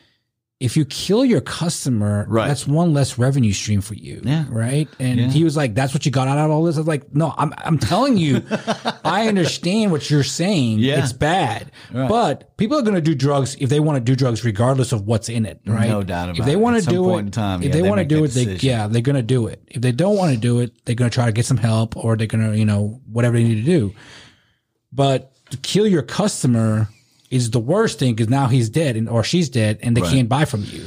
if 0.59 0.75
you 0.75 0.87
kill 0.87 1.23
your 1.23 1.43
customer, 1.43 2.25
Right. 2.31 2.49
that's 2.49 2.67
one 2.67 2.95
less 2.95 3.19
revenue 3.19 3.53
stream 3.53 3.83
for 3.83 3.93
you, 3.93 4.23
Yeah. 4.25 4.47
right? 4.49 4.89
And 4.99 5.21
Yeah. 5.21 5.29
he 5.29 5.45
was 5.45 5.55
like, 5.55 5.75
"That's 5.75 5.93
what 5.93 6.07
you 6.07 6.11
got 6.11 6.29
out 6.29 6.39
of 6.39 6.51
all 6.51 6.65
this." 6.65 6.77
I 6.77 6.79
was 6.81 6.87
like, 6.89 7.15
"No, 7.15 7.35
I'm 7.37 7.53
I'm 7.59 7.79
telling 7.79 8.17
you, 8.17 8.43
I 9.05 9.29
understand 9.29 9.93
what 9.93 10.09
you're 10.11 10.23
saying. 10.23 10.79
Yeah. 10.79 11.03
It's 11.03 11.13
bad, 11.13 11.71
Right. 11.93 12.09
but 12.09 12.57
people 12.57 12.79
are 12.79 12.83
going 12.83 12.95
to 12.95 13.03
do 13.03 13.15
drugs 13.15 13.55
if 13.61 13.69
they 13.69 13.81
want 13.81 13.97
to 13.99 14.01
do 14.01 14.17
drugs, 14.17 14.45
regardless 14.47 14.93
of 14.93 15.03
what's 15.07 15.29
in 15.29 15.45
it, 15.45 15.61
right? 15.67 15.91
No 15.91 16.03
doubt 16.03 16.31
about 16.31 16.39
it 16.39 16.41
If 16.41 16.47
they 16.47 16.57
want 16.57 16.83
to 16.83 16.89
do 16.89 17.19
it, 17.19 17.33
time, 17.33 17.61
if 17.61 17.67
yeah, 17.67 17.73
they, 17.75 17.83
they 17.83 17.89
want 17.91 17.99
to 17.99 18.05
do 18.07 18.25
it, 18.25 18.29
they 18.29 18.55
yeah, 18.67 18.87
they're 18.87 19.03
going 19.03 19.17
to 19.17 19.23
do 19.23 19.49
it. 19.49 19.61
If 19.69 19.83
they 19.83 19.93
don't 19.93 20.17
want 20.17 20.33
to 20.33 20.39
do 20.41 20.61
it, 20.61 20.73
they're 20.87 20.95
going 20.95 21.11
to 21.11 21.15
try 21.15 21.27
to 21.27 21.33
get 21.33 21.45
some 21.45 21.59
help, 21.59 21.95
or 21.99 22.17
they're 22.17 22.27
going 22.27 22.51
to 22.53 22.57
you 22.59 22.65
know 22.65 23.03
whatever 23.13 23.37
they 23.37 23.45
need 23.45 23.57
to 23.57 23.63
do. 23.79 23.93
But 24.91 25.33
to 25.51 25.59
kill 25.59 25.87
your 25.87 26.03
customer 26.03 26.89
is 27.31 27.51
the 27.51 27.61
worst 27.61 27.99
thing 27.99 28.15
because 28.15 28.29
now 28.31 28.47
he's 28.47 28.69
dead 28.71 28.97
and 28.97 29.09
or 29.09 29.23
she's 29.25 29.49
dead, 29.49 29.79
and 29.83 29.97
they 29.97 30.03
Right. 30.03 30.13
can't 30.13 30.29
buy 30.29 30.45
from 30.45 30.65
you. 30.65 30.85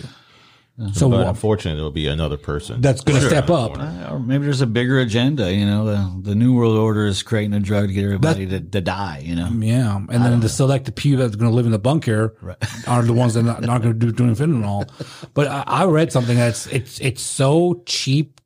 So 0.93 1.09
But 1.09 1.27
unfortunately, 1.27 1.77
it'll 1.77 1.91
be 1.91 2.07
another 2.07 2.37
person 2.37 2.79
that's 2.79 3.01
going 3.01 3.19
to 3.19 3.27
step 3.27 3.49
up. 3.49 3.77
Uh, 3.77 4.11
or 4.13 4.19
maybe 4.21 4.45
there's 4.45 4.61
a 4.61 4.65
bigger 4.65 4.99
agenda. 5.01 5.53
You 5.53 5.65
know, 5.65 5.83
the 5.83 6.21
the 6.29 6.35
New 6.35 6.53
World 6.55 6.77
Order 6.77 7.05
is 7.05 7.21
creating 7.21 7.53
a 7.53 7.59
drug 7.59 7.87
to 7.89 7.93
get 7.93 8.05
everybody 8.05 8.45
to, 8.45 8.61
to 8.61 8.79
die. 8.79 9.21
You 9.25 9.35
know, 9.35 9.49
Yeah, 9.59 9.97
and 9.97 10.23
then 10.23 10.39
the 10.39 10.47
select 10.47 10.89
few 10.97 11.17
that's 11.17 11.35
going 11.35 11.51
to 11.51 11.55
live 11.55 11.65
in 11.65 11.73
the 11.73 11.79
bunker 11.79 12.33
are 12.87 13.03
the 13.03 13.11
ones 13.11 13.33
that 13.33 13.41
are 13.41 13.43
not, 13.43 13.61
not 13.61 13.81
going 13.81 13.99
to 13.99 14.05
do 14.05 14.13
doing 14.13 14.35
fentanyl. 14.35 14.89
But 15.33 15.47
I, 15.49 15.63
I 15.67 15.85
read 15.85 16.13
something 16.13 16.37
that's 16.37 16.65
it's 16.67 16.97
it's 17.01 17.21
so 17.21 17.83
cheap 17.85 18.39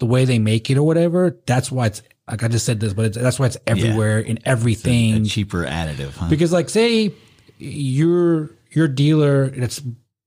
the 0.00 0.06
way 0.06 0.24
they 0.24 0.40
make 0.40 0.70
it 0.70 0.78
or 0.78 0.82
whatever. 0.82 1.38
That's 1.46 1.70
why 1.70 1.86
it's 1.86 2.02
like 2.28 2.42
I 2.42 2.48
just 2.48 2.66
said 2.66 2.80
this, 2.80 2.92
but 2.92 3.04
it's, 3.04 3.16
that's 3.16 3.38
why 3.38 3.46
it's 3.46 3.56
everywhere 3.68 4.18
in 4.18 4.38
A 4.38 4.48
everything. 4.48 5.24
cheaper 5.26 5.64
additive, 5.64 6.10
huh? 6.16 6.26
Because 6.28 6.50
like 6.52 6.68
say 6.70 7.12
your 7.58 8.50
your 8.70 8.88
dealer 8.88 9.48
that's 9.50 9.82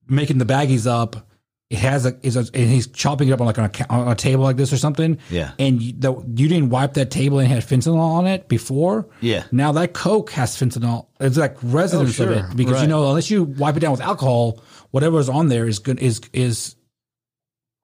making 0.08 0.38
the 0.38 0.46
baggies 0.46 0.88
up, 0.88 1.28
it 1.70 1.80
has 1.80 2.06
a 2.06 2.18
is 2.22 2.36
a, 2.36 2.40
and 2.40 2.70
he's 2.70 2.88
chopping 2.88 3.30
it 3.30 3.32
up 3.32 3.40
on 3.40 3.48
like 3.48 3.58
on 3.58 3.66
a, 3.66 3.86
on 3.90 4.08
a 4.10 4.16
table 4.16 4.44
like 4.44 4.58
this 4.58 4.74
or 4.74 4.78
something. 4.78 5.18
Yeah. 5.30 5.52
And 5.58 5.82
you, 5.82 5.94
the, 5.94 6.14
you 6.36 6.48
didn't 6.50 6.70
wipe 6.70 6.96
that 6.96 7.12
table 7.12 7.40
and 7.40 7.48
had 7.48 7.64
fentanyl 7.64 7.98
on 7.98 8.28
it 8.28 8.48
before. 8.50 9.08
Yeah. 9.22 9.46
Now 9.52 9.72
that 9.74 9.94
Coke 9.94 10.32
has 10.32 10.56
fentanyl. 10.58 11.08
It's 11.20 11.38
like 11.38 11.56
residence 11.64 12.20
Oh, 12.20 12.26
of 12.26 12.32
it 12.32 12.58
because 12.58 12.82
you 12.82 12.88
know 12.88 13.08
unless 13.10 13.32
you 13.32 13.44
wipe 13.44 13.78
it 13.78 13.80
down 13.80 13.92
with 13.92 14.02
alcohol, 14.02 14.62
whatever's 14.92 15.30
on 15.30 15.48
there 15.48 15.68
is 15.68 15.80
good 15.80 16.00
is 16.00 16.20
is 16.34 16.76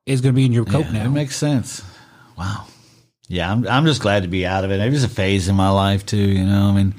is 0.05 0.21
going 0.21 0.33
to 0.33 0.35
be 0.35 0.45
in 0.45 0.51
your 0.53 0.65
Coke 0.65 0.85
Yeah, 0.85 0.91
now. 1.03 1.05
It 1.05 1.09
makes 1.11 1.35
sense. 1.35 1.83
Wow. 2.37 2.65
Yeah, 3.29 3.51
I'm 3.51 3.67
I'm 3.67 3.85
just 3.85 4.01
glad 4.01 4.23
to 4.23 4.29
be 4.29 4.45
out 4.45 4.63
of 4.63 4.71
it. 4.71 4.79
It 4.79 4.91
was 4.91 5.03
a 5.03 5.09
phase 5.09 5.47
in 5.47 5.55
my 5.55 5.69
life 5.69 6.05
too, 6.05 6.17
you 6.17 6.45
know. 6.45 6.69
I 6.69 6.71
mean, 6.73 6.95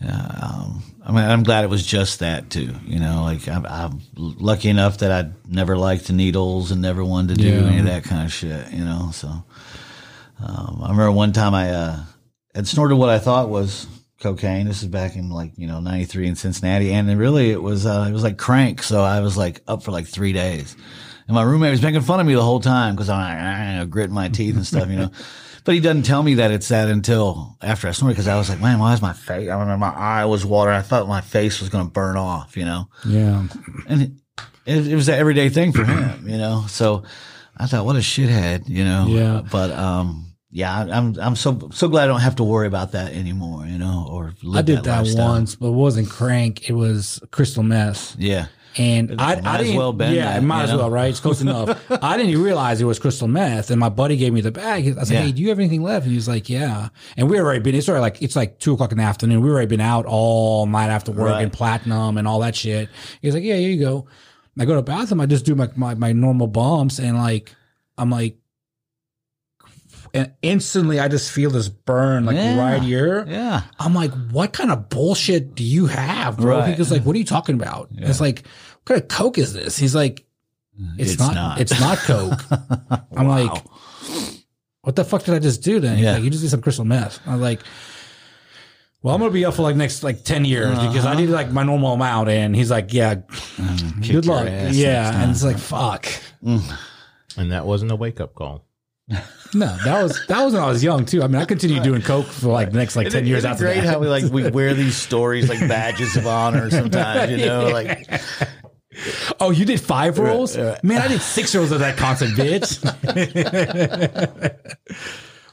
yeah, 0.00 0.26
um, 0.40 0.82
I 1.04 1.10
mean, 1.10 1.24
I'm 1.24 1.42
glad 1.42 1.64
it 1.64 1.70
was 1.70 1.84
just 1.84 2.20
that 2.20 2.48
too. 2.50 2.72
You 2.86 3.00
know, 3.00 3.24
like 3.24 3.48
I'm, 3.48 3.66
I'm 3.66 4.00
lucky 4.16 4.68
enough 4.68 4.98
that 4.98 5.10
I 5.10 5.30
never 5.48 5.76
liked 5.76 6.06
the 6.06 6.12
needles 6.12 6.70
and 6.70 6.80
never 6.80 7.04
wanted 7.04 7.36
to 7.38 7.42
do 7.42 7.48
Yeah. 7.48 7.66
any 7.66 7.78
of 7.80 7.86
that 7.86 8.04
kind 8.04 8.24
of 8.24 8.32
shit. 8.32 8.72
You 8.72 8.84
know, 8.84 9.10
so 9.12 9.28
um, 9.28 10.80
I 10.82 10.90
remember 10.90 11.10
one 11.12 11.32
time 11.32 11.54
I 11.54 11.70
uh, 11.70 11.98
had 12.54 12.66
snorted 12.68 12.96
what 12.96 13.08
I 13.08 13.18
thought 13.18 13.48
was 13.48 13.86
cocaine. 14.20 14.66
This 14.66 14.82
is 14.82 14.88
back 14.88 15.16
in 15.16 15.28
like 15.30 15.52
you 15.56 15.66
know 15.66 15.80
'93 15.80 16.28
in 16.28 16.36
Cincinnati, 16.36 16.92
and 16.92 17.08
really 17.18 17.50
it 17.50 17.62
was 17.62 17.84
uh, 17.86 18.06
it 18.08 18.12
was 18.12 18.22
like 18.22 18.38
crank. 18.38 18.82
So 18.82 19.02
I 19.02 19.20
was 19.20 19.36
like 19.36 19.60
up 19.66 19.82
for 19.82 19.90
like 19.90 20.06
three 20.06 20.32
days. 20.32 20.76
And 21.28 21.34
my 21.36 21.42
roommate 21.42 21.70
was 21.70 21.82
making 21.82 22.00
fun 22.02 22.18
of 22.20 22.26
me 22.26 22.34
the 22.34 22.42
whole 22.42 22.60
time 22.60 22.94
because 22.94 23.08
I'm 23.08 23.18
like, 23.20 23.38
"Ah," 23.40 23.78
know, 23.78 23.86
gritting 23.86 24.14
my 24.14 24.28
teeth 24.28 24.56
and 24.56 24.66
stuff, 24.66 24.88
you 24.88 24.96
know. 24.96 25.10
But 25.64 25.74
he 25.74 25.80
doesn't 25.80 26.02
tell 26.02 26.22
me 26.22 26.34
that 26.34 26.50
it's 26.50 26.68
that 26.68 26.88
until 26.88 27.56
after 27.62 27.88
I 27.88 27.92
snorted 27.92 28.14
because 28.14 28.28
I 28.28 28.36
was 28.36 28.48
like, 28.48 28.60
man, 28.60 28.78
why 28.78 28.94
is 28.94 29.02
my 29.02 29.12
face? 29.12 29.48
I 29.48 29.52
remember 29.52 29.78
my 29.78 29.94
eye 29.94 30.24
was 30.24 30.44
watering. 30.44 30.76
I 30.76 30.82
thought 30.82 31.06
my 31.06 31.20
face 31.20 31.60
was 31.60 31.68
going 31.68 31.84
to 31.84 31.90
burn 31.90 32.16
off, 32.16 32.56
you 32.56 32.64
know. 32.64 32.88
yeah. 33.06 33.46
And 33.88 34.02
it, 34.02 34.10
it, 34.66 34.88
it 34.88 34.94
was 34.94 35.08
an 35.08 35.14
everyday 35.14 35.48
thing 35.48 35.72
for 35.72 35.84
him, 35.84 36.26
you 36.28 36.38
know. 36.38 36.64
So 36.68 37.04
I 37.56 37.66
thought, 37.66 37.84
what 37.84 37.96
a 37.96 38.00
shithead, 38.00 38.68
you 38.68 38.84
know. 38.84 39.06
Yeah. 39.08 39.42
But 39.50 39.70
um, 39.70 40.34
yeah, 40.50 40.80
I'm 40.80 41.18
I'm 41.18 41.36
so 41.36 41.70
so 41.72 41.88
glad 41.88 42.04
I 42.04 42.06
don't 42.08 42.20
have 42.20 42.36
to 42.36 42.44
worry 42.44 42.66
about 42.66 42.92
that 42.92 43.12
anymore, 43.12 43.64
you 43.66 43.78
know, 43.78 44.06
or 44.10 44.34
I 44.54 44.62
did 44.62 44.84
that, 44.84 45.04
lifestyle. 45.04 45.28
once, 45.28 45.54
but 45.56 45.68
it 45.68 45.74
wasn't 45.74 46.10
crank. 46.10 46.68
It 46.68 46.74
was 46.74 47.20
crystal 47.30 47.62
meth. 47.62 48.16
Yeah. 48.18 48.46
And 48.78 49.20
I, 49.20 49.34
might 49.36 49.44
I 49.46 49.54
as 49.58 49.60
didn't, 49.66 49.76
well 49.76 49.92
been 49.92 50.14
yeah, 50.14 50.24
that, 50.32 50.38
it 50.38 50.46
might 50.46 50.62
as 50.64 50.70
know? 50.70 50.78
well, 50.78 50.90
right? 50.90 51.10
It's 51.10 51.20
close 51.20 51.40
enough. 51.40 51.68
I 52.02 52.16
didn't 52.16 52.30
even 52.30 52.42
realize 52.42 52.80
it 52.80 52.84
was 52.86 52.98
crystal 52.98 53.28
meth, 53.28 53.70
and 53.70 53.78
my 53.78 53.88
buddy 53.90 54.16
gave 54.16 54.32
me 54.32 54.40
the 54.40 54.50
bag. 54.52 54.86
I 54.86 54.88
was 54.90 55.10
like, 55.10 55.10
Yeah. 55.10 55.20
"Hey, 55.26 55.32
do 55.32 55.42
you 55.42 55.48
have 55.50 55.58
anything 55.58 55.82
left?" 55.82 56.04
And 56.04 56.12
he 56.12 56.16
was 56.16 56.28
like, 56.28 56.48
"Yeah." 56.48 56.88
And 57.16 57.28
we 57.28 57.38
already 57.38 57.60
been. 57.60 57.74
It's 57.74 57.88
already 57.88 58.00
like 58.02 58.22
it's 58.22 58.34
like 58.36 58.58
two 58.58 58.72
o'clock 58.74 58.92
in 58.92 58.98
the 58.98 59.04
afternoon. 59.04 59.42
We 59.42 59.50
already 59.50 59.66
been 59.66 59.80
out 59.80 60.06
all 60.06 60.66
night 60.66 60.88
after 60.88 61.12
work 61.12 61.32
Right. 61.32 61.42
and 61.42 61.52
platinum 61.52 62.16
and 62.16 62.26
all 62.26 62.40
that 62.40 62.56
shit. 62.56 62.88
He's 63.20 63.34
like, 63.34 63.44
"Yeah, 63.44 63.56
here 63.56 63.70
you 63.70 63.80
go." 63.80 64.06
I 64.58 64.64
go 64.64 64.72
to 64.72 64.76
the 64.76 64.82
bathroom. 64.82 65.20
I 65.20 65.26
just 65.26 65.44
do 65.44 65.54
my 65.54 65.68
my, 65.76 65.94
my 65.94 66.12
normal 66.12 66.46
bumps, 66.46 66.98
and 66.98 67.16
like 67.18 67.54
I'm 67.98 68.10
like, 68.10 68.36
and 70.14 70.32
instantly 70.42 71.00
I 71.00 71.08
just 71.08 71.30
feel 71.30 71.50
this 71.50 71.68
burn 71.68 72.24
like 72.26 72.36
Yeah. 72.36 72.58
right 72.58 72.82
here. 72.82 73.24
Yeah. 73.28 73.62
I'm 73.78 73.94
like, 73.94 74.12
what 74.30 74.52
kind 74.52 74.70
of 74.70 74.88
bullshit 74.88 75.54
do 75.54 75.64
you 75.64 75.86
have, 75.86 76.36
bro? 76.36 76.58
Right. 76.58 76.70
Because 76.70 76.90
like, 76.90 77.02
what 77.04 77.14
are 77.16 77.18
you 77.18 77.24
talking 77.24 77.54
about? 77.54 77.88
It's 77.96 78.20
like, 78.20 78.44
what 78.84 78.84
kind 78.86 79.02
of 79.02 79.08
coke 79.08 79.38
is 79.38 79.52
this? 79.52 79.76
He's 79.76 79.94
like, 79.94 80.24
it's, 80.98 81.12
It's 81.12 81.20
not, 81.20 81.34
not. 81.34 81.60
It's 81.60 81.80
not 81.80 81.98
coke. 81.98 82.40
I'm 83.16 83.28
like, 83.28 83.62
what 84.82 84.96
the 84.96 85.04
fuck 85.04 85.24
did 85.24 85.34
I 85.34 85.38
just 85.38 85.62
do 85.62 85.80
then? 85.80 85.96
He's 85.96 86.04
Yeah. 86.04 86.14
like, 86.14 86.24
you 86.24 86.30
just 86.30 86.42
did 86.42 86.50
some 86.50 86.60
crystal 86.62 86.84
meth. 86.84 87.20
I'm 87.26 87.40
like, 87.40 87.60
well, 89.02 89.14
I'm 89.14 89.20
gonna 89.20 89.32
be 89.32 89.44
up 89.44 89.54
for 89.54 89.62
like 89.62 89.74
next 89.76 90.02
like 90.04 90.22
ten 90.24 90.44
years 90.44 90.78
uh-huh. 90.78 90.88
because 90.88 91.04
I 91.06 91.14
need 91.16 91.28
like 91.28 91.50
my 91.50 91.64
normal 91.64 91.94
amount. 91.94 92.28
And 92.28 92.54
he's 92.54 92.70
like, 92.70 92.92
yeah, 92.92 93.16
mm, 93.16 94.02
Kick 94.02 94.12
good 94.12 94.26
luck. 94.26 94.46
Yeah, 94.70 95.22
and 95.22 95.30
it's 95.32 95.42
like, 95.42 95.58
fuck. 95.58 96.06
Mm. 96.42 96.62
And 97.36 97.52
that 97.52 97.66
wasn't 97.66 97.90
a 97.90 97.96
wake 97.96 98.20
up 98.20 98.34
call. 98.34 98.64
No, 99.54 99.76
that 99.84 100.02
was 100.02 100.18
that 100.28 100.42
was 100.42 100.54
when 100.54 100.62
I 100.62 100.66
was 100.66 100.82
young 100.82 101.04
too. 101.04 101.22
I 101.22 101.26
mean, 101.26 101.36
I 101.36 101.44
continued 101.44 101.82
doing 101.82 102.00
coke 102.00 102.24
for 102.26 102.48
like 102.48 102.70
the 102.72 102.78
next 102.78 102.96
like 102.96 103.10
ten 103.10 103.26
years 103.26 103.38
Isn't 103.40 103.50
after 103.50 103.64
great 103.64 103.82
that. 103.82 103.86
how 103.86 103.98
we 103.98 104.08
like 104.08 104.24
we 104.32 104.48
wear 104.50 104.72
these 104.72 104.96
stories 104.96 105.46
like 105.48 105.60
badges 105.68 106.16
of 106.16 106.26
honor 106.26 106.70
sometimes, 106.70 107.30
you 107.32 107.38
know, 107.44 107.68
like 107.68 108.08
Oh, 109.40 109.50
you 109.50 109.64
did 109.64 109.80
five 109.80 110.18
rolls? 110.18 110.56
Man, 110.56 111.00
I 111.02 111.08
did 111.08 111.20
six 111.22 111.54
rolls 111.54 111.72
of 111.72 111.80
that 111.80 111.96
concert, 111.96 112.28
bitch. 112.30 112.78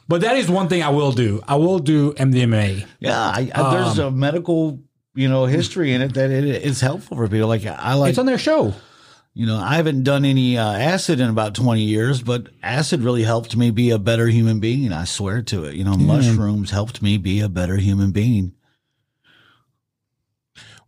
but 0.08 0.20
that 0.22 0.36
is 0.36 0.50
one 0.50 0.68
thing 0.68 0.82
I 0.82 0.90
will 0.90 1.12
do. 1.12 1.42
I 1.46 1.56
will 1.56 1.78
do 1.78 2.12
MDMA. 2.14 2.86
yeah, 3.00 3.18
I, 3.20 3.50
I, 3.54 3.74
there's 3.74 3.98
Um, 3.98 4.06
a 4.06 4.10
medical 4.16 4.80
you 5.14 5.28
know 5.28 5.46
history 5.46 5.92
in 5.92 6.02
it 6.02 6.14
that 6.14 6.30
it 6.30 6.44
is 6.44 6.80
helpful 6.80 7.16
for 7.16 7.28
people. 7.28 7.48
Like 7.48 7.64
I 7.66 7.94
like 7.94 8.10
It's 8.10 8.18
on 8.18 8.26
their 8.26 8.38
show. 8.38 8.74
You 9.34 9.46
know 9.46 9.56
I 9.56 9.74
haven't 9.74 10.04
done 10.04 10.24
any 10.24 10.58
uh, 10.58 10.72
acid 10.72 11.20
in 11.20 11.30
about 11.30 11.54
20 11.54 11.82
years, 11.82 12.22
but 12.22 12.48
acid 12.62 13.02
really 13.02 13.22
helped 13.22 13.56
me 13.56 13.70
be 13.70 13.90
a 13.90 13.98
better 13.98 14.26
human 14.26 14.60
being. 14.60 14.92
I 14.92 15.04
swear 15.04 15.42
to 15.42 15.64
it. 15.64 15.74
You 15.74 15.84
know, 15.84 15.94
mushrooms 15.96 16.70
helped 16.70 17.02
me 17.02 17.16
be 17.18 17.40
a 17.40 17.48
better 17.48 17.76
human 17.76 18.10
being. 18.10 18.52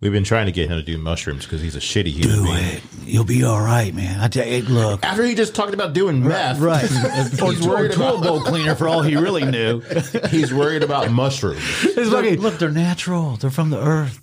We've 0.02 0.10
been 0.10 0.24
trying 0.24 0.46
to 0.46 0.52
get 0.52 0.68
him 0.68 0.76
to 0.76 0.82
do 0.82 0.98
mushrooms 0.98 1.44
because 1.44 1.60
he's 1.62 1.76
a 1.76 1.78
shitty 1.78 2.08
human 2.08 2.38
Do 2.38 2.44
being. 2.46 2.56
it. 2.58 2.82
You'll 3.04 3.22
be 3.24 3.44
all 3.44 3.60
right, 3.60 3.94
man. 3.94 4.18
I 4.18 4.26
tell 4.26 4.44
you, 4.44 4.62
look. 4.62 5.04
After 5.04 5.24
he 5.24 5.36
just 5.36 5.54
talked 5.54 5.74
about 5.74 5.92
doing 5.92 6.26
meth, 6.26 6.58
Right. 6.58 6.82
or 7.40 7.52
he's 7.52 7.64
worried 7.64 7.92
tool 7.92 8.16
about 8.16 8.22
bowl 8.24 8.40
cleaner 8.40 8.74
for 8.74 8.88
all 8.88 9.02
he 9.02 9.14
really 9.14 9.44
knew. 9.44 9.78
he's 10.30 10.52
worried 10.52 10.82
about 10.82 11.08
mushrooms. 11.12 11.62
It's 11.84 12.10
fucking- 12.10 12.40
Look, 12.40 12.58
they're 12.58 12.72
natural. 12.72 13.36
They're 13.36 13.50
from 13.52 13.70
the 13.70 13.80
earth. 13.80 14.18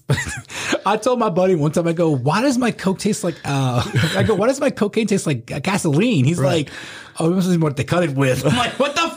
I 0.86 0.98
told 0.98 1.18
my 1.18 1.30
buddy 1.30 1.56
one 1.56 1.72
time, 1.72 1.88
I 1.88 1.94
go, 1.94 2.10
why 2.14 2.42
does 2.42 2.58
my 2.58 2.72
coke 2.72 3.00
taste 3.00 3.24
like, 3.24 3.36
uh, 3.46 3.82
I 4.18 4.24
go, 4.24 4.36
why 4.36 4.48
does 4.48 4.60
my 4.60 4.72
cocaine 4.72 5.08
taste 5.08 5.26
like 5.28 5.46
gasoline? 5.46 6.26
He's 6.26 6.42
like, 6.42 6.72
oh, 7.20 7.30
this 7.30 7.46
is 7.46 7.58
what 7.58 7.78
they 7.78 7.86
cut 7.86 8.04
it 8.04 8.12
with. 8.12 8.46
I'm 8.46 8.58
like, 8.58 8.78
what 8.80 8.96
the 8.96 9.10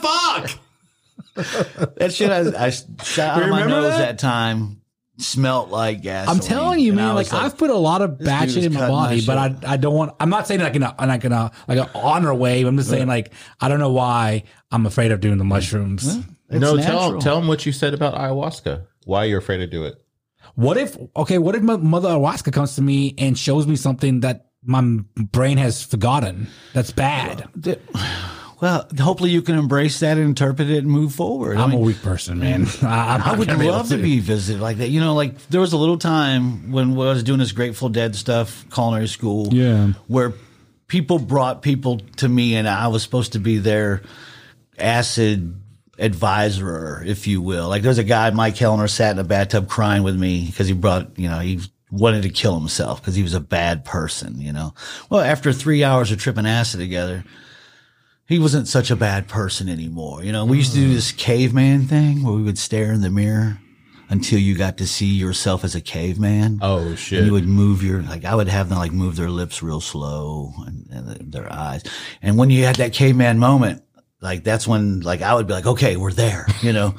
fuck? 1.35 1.95
That 1.97 2.13
shit 2.13 2.29
I, 2.31 2.67
I 2.67 2.69
shot 2.69 3.19
out 3.37 3.43
of 3.43 3.49
my 3.49 3.63
remember 3.63 3.81
nose 3.81 3.97
that? 3.97 3.97
that? 3.97 4.19
time 4.19 4.79
smelled 5.17 5.69
like 5.69 6.01
gas. 6.01 6.27
I'm 6.27 6.39
telling 6.39 6.79
you, 6.79 6.89
And 6.91 6.97
man. 6.97 7.05
I 7.07 7.13
Like, 7.13 7.31
was 7.31 7.33
I've 7.33 7.57
put 7.57 7.69
a 7.69 7.75
lot 7.75 8.01
of 8.01 8.17
dude 8.17 8.25
bad 8.25 8.49
in 8.49 8.55
my 8.55 8.61
cutting 8.61 8.73
my 8.73 8.87
body, 8.87 9.25
but 9.25 9.37
I. 9.37 9.73
I 9.73 9.77
don't 9.77 9.93
want. 9.93 10.13
I'm 10.19 10.29
not 10.29 10.47
saying 10.47 10.59
like 10.61 10.75
in 10.75 10.83
a 10.83 10.95
like 10.99 11.23
in 11.25 11.31
a 11.31 11.51
like 11.67 11.79
an 11.79 11.89
honor 11.95 12.33
way. 12.33 12.61
I'm 12.63 12.77
just 12.77 12.89
saying 12.89 13.07
like 13.07 13.33
I 13.61 13.67
don't 13.67 13.79
know 13.79 13.91
why 13.91 14.43
I'm 14.71 14.85
afraid 14.85 15.11
of 15.11 15.19
doing 15.19 15.37
the 15.37 15.43
mushrooms. 15.43 16.15
It's 16.49 16.59
no, 16.59 16.75
tell 16.77 16.77
natural. 16.77 17.13
him, 17.15 17.19
tell 17.19 17.39
him 17.39 17.47
what 17.47 17.65
you 17.65 17.71
said 17.71 17.93
about 17.93 18.15
ayahuasca. 18.15 18.85
Why 19.05 19.25
you're 19.25 19.39
afraid 19.39 19.57
to 19.57 19.67
do 19.67 19.85
it. 19.85 19.95
What 20.55 20.77
if 20.77 20.97
okay? 21.15 21.37
What 21.37 21.55
if 21.55 21.63
my 21.63 21.77
mother 21.77 22.09
ayahuasca 22.09 22.51
comes 22.53 22.75
to 22.75 22.81
me 22.81 23.15
and 23.17 23.37
shows 23.37 23.65
me 23.67 23.75
something 23.75 24.19
that 24.21 24.47
my 24.63 24.81
brain 25.15 25.57
has 25.57 25.83
forgotten? 25.83 26.47
That's 26.73 26.91
bad. 26.91 27.47
Well, 28.63 28.87
hopefully 28.97 29.29
you 29.31 29.41
can 29.41 29.57
embrace 29.57 29.99
that 29.99 30.15
and 30.15 30.25
interpret 30.25 30.69
it 30.69 30.77
and 30.77 30.87
move 30.87 31.13
forward. 31.13 31.57
I 31.57 31.63
I'm 31.63 31.73
a 31.73 31.77
weak 31.77 32.01
person, 32.01 32.39
man. 32.39 32.65
I, 32.81 33.15
I'm 33.15 33.21
I 33.21 33.35
would 33.35 33.49
love 33.49 33.89
to 33.89 33.97
be 33.97 34.21
visited 34.21 34.61
like 34.61 34.77
that. 34.77 34.87
You 34.87 35.01
know, 35.01 35.15
like 35.15 35.37
there 35.49 35.59
was 35.59 35.73
a 35.73 35.77
little 35.77 35.97
time 35.97 36.71
when 36.71 36.91
I 36.91 36.95
was 36.95 37.23
doing 37.23 37.39
this 37.39 37.51
Grateful 37.51 37.89
Dead 37.89 38.15
stuff, 38.15 38.63
culinary 38.71 39.09
school, 39.09 39.53
Yeah. 39.53 39.91
where 40.07 40.31
people 40.87 41.19
brought 41.19 41.61
people 41.61 41.99
to 42.15 42.29
me, 42.29 42.55
and 42.55 42.65
I 42.65 42.87
was 42.87 43.03
supposed 43.03 43.33
to 43.33 43.39
be 43.39 43.57
their 43.57 44.01
acid 44.79 45.61
advisor, 45.99 47.03
if 47.05 47.27
you 47.27 47.41
will. 47.41 47.67
Like 47.67 47.81
there's 47.81 47.97
a 47.97 48.03
guy, 48.05 48.29
Mike 48.29 48.55
Kellner, 48.55 48.87
sat 48.87 49.11
in 49.11 49.19
a 49.19 49.25
bathtub 49.25 49.67
crying 49.67 50.03
with 50.03 50.17
me 50.17 50.45
because 50.45 50.69
he 50.69 50.73
brought, 50.73 51.19
you 51.19 51.27
know, 51.27 51.39
he 51.39 51.59
wanted 51.91 52.23
to 52.23 52.29
kill 52.29 52.57
himself 52.57 53.01
because 53.01 53.15
he 53.15 53.23
was 53.23 53.33
a 53.33 53.41
bad 53.41 53.83
person. 53.83 54.39
You 54.39 54.53
know, 54.53 54.73
well, 55.09 55.19
after 55.19 55.51
three 55.51 55.83
hours 55.83 56.13
of 56.13 56.21
tripping 56.21 56.45
acid 56.45 56.79
together 56.79 57.25
he 58.27 58.39
wasn't 58.39 58.67
such 58.67 58.89
a 58.89 58.95
bad 58.95 59.27
person 59.27 59.67
anymore. 59.67 60.23
You 60.23 60.31
know, 60.31 60.45
we 60.45 60.57
used 60.57 60.73
to 60.73 60.79
do 60.79 60.89
mm. 60.89 60.93
this 60.93 61.11
caveman 61.11 61.87
thing 61.87 62.23
where 62.23 62.33
we 62.33 62.43
would 62.43 62.57
stare 62.57 62.91
in 62.91 63.01
the 63.01 63.09
mirror 63.09 63.59
until 64.09 64.39
you 64.39 64.55
got 64.55 64.77
to 64.77 64.87
see 64.87 65.07
yourself 65.07 65.63
as 65.63 65.75
a 65.75 65.81
caveman. 65.81 66.59
Oh 66.61 66.79
And 66.79 66.99
shit! 66.99 67.25
you 67.25 67.31
would 67.31 67.47
move 67.47 67.83
your 67.83 68.01
like 68.01 68.25
I 68.25 68.35
would 68.35 68.47
have 68.47 68.69
them 68.69 68.77
like 68.77 68.91
move 68.91 69.15
their 69.15 69.29
lips 69.29 69.63
real 69.63 69.81
slow 69.81 70.53
and, 70.65 70.87
and 70.89 71.31
their 71.31 71.51
eyes. 71.51 71.83
And 72.21 72.37
when 72.37 72.49
you 72.49 72.63
had 72.63 72.77
that 72.77 72.93
caveman 72.93 73.39
moment, 73.39 73.83
like 74.21 74.43
that's 74.43 74.67
when 74.67 75.01
like 75.01 75.21
I 75.21 75.33
would 75.33 75.47
be 75.47 75.53
like, 75.53 75.65
okay, 75.65 75.97
we're 75.97 76.13
there, 76.13 76.47
you 76.61 76.73
know. 76.73 76.95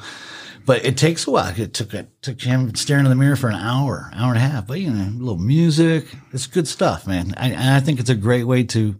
But 0.65 0.83
it 0.83 0.97
takes 0.97 1.27
a 1.27 1.31
while. 1.31 1.53
It 1.59 1.73
took 1.73 1.93
it 1.93 2.21
took 2.21 2.41
him 2.41 2.73
staring 2.75 3.05
in 3.05 3.09
the 3.09 3.15
mirror 3.15 3.35
for 3.35 3.49
an 3.49 3.55
hour, 3.55 4.09
hour 4.13 4.29
and 4.29 4.37
a 4.37 4.41
half. 4.41 4.67
But 4.67 4.79
you 4.79 4.89
know, 4.91 5.03
a 5.03 5.17
little 5.17 5.37
music, 5.37 6.05
it's 6.33 6.47
good 6.47 6.67
stuff, 6.67 7.07
man. 7.07 7.33
I, 7.37 7.49
and 7.49 7.69
I 7.75 7.79
think 7.79 7.99
it's 7.99 8.09
a 8.09 8.15
great 8.15 8.45
way 8.45 8.63
to 8.63 8.95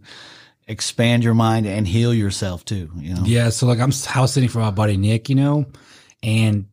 expand 0.66 1.24
your 1.24 1.34
mind 1.34 1.66
and 1.66 1.86
heal 1.86 2.12
yourself 2.12 2.64
too. 2.64 2.90
You 2.96 3.14
know, 3.14 3.22
Yeah, 3.24 3.50
so 3.50 3.66
like 3.66 3.80
I'm 3.80 3.92
house 3.92 4.32
sitting 4.32 4.48
for 4.48 4.58
my 4.58 4.70
buddy 4.70 4.96
Nick, 4.96 5.28
you 5.28 5.34
know, 5.34 5.66
and 6.22 6.66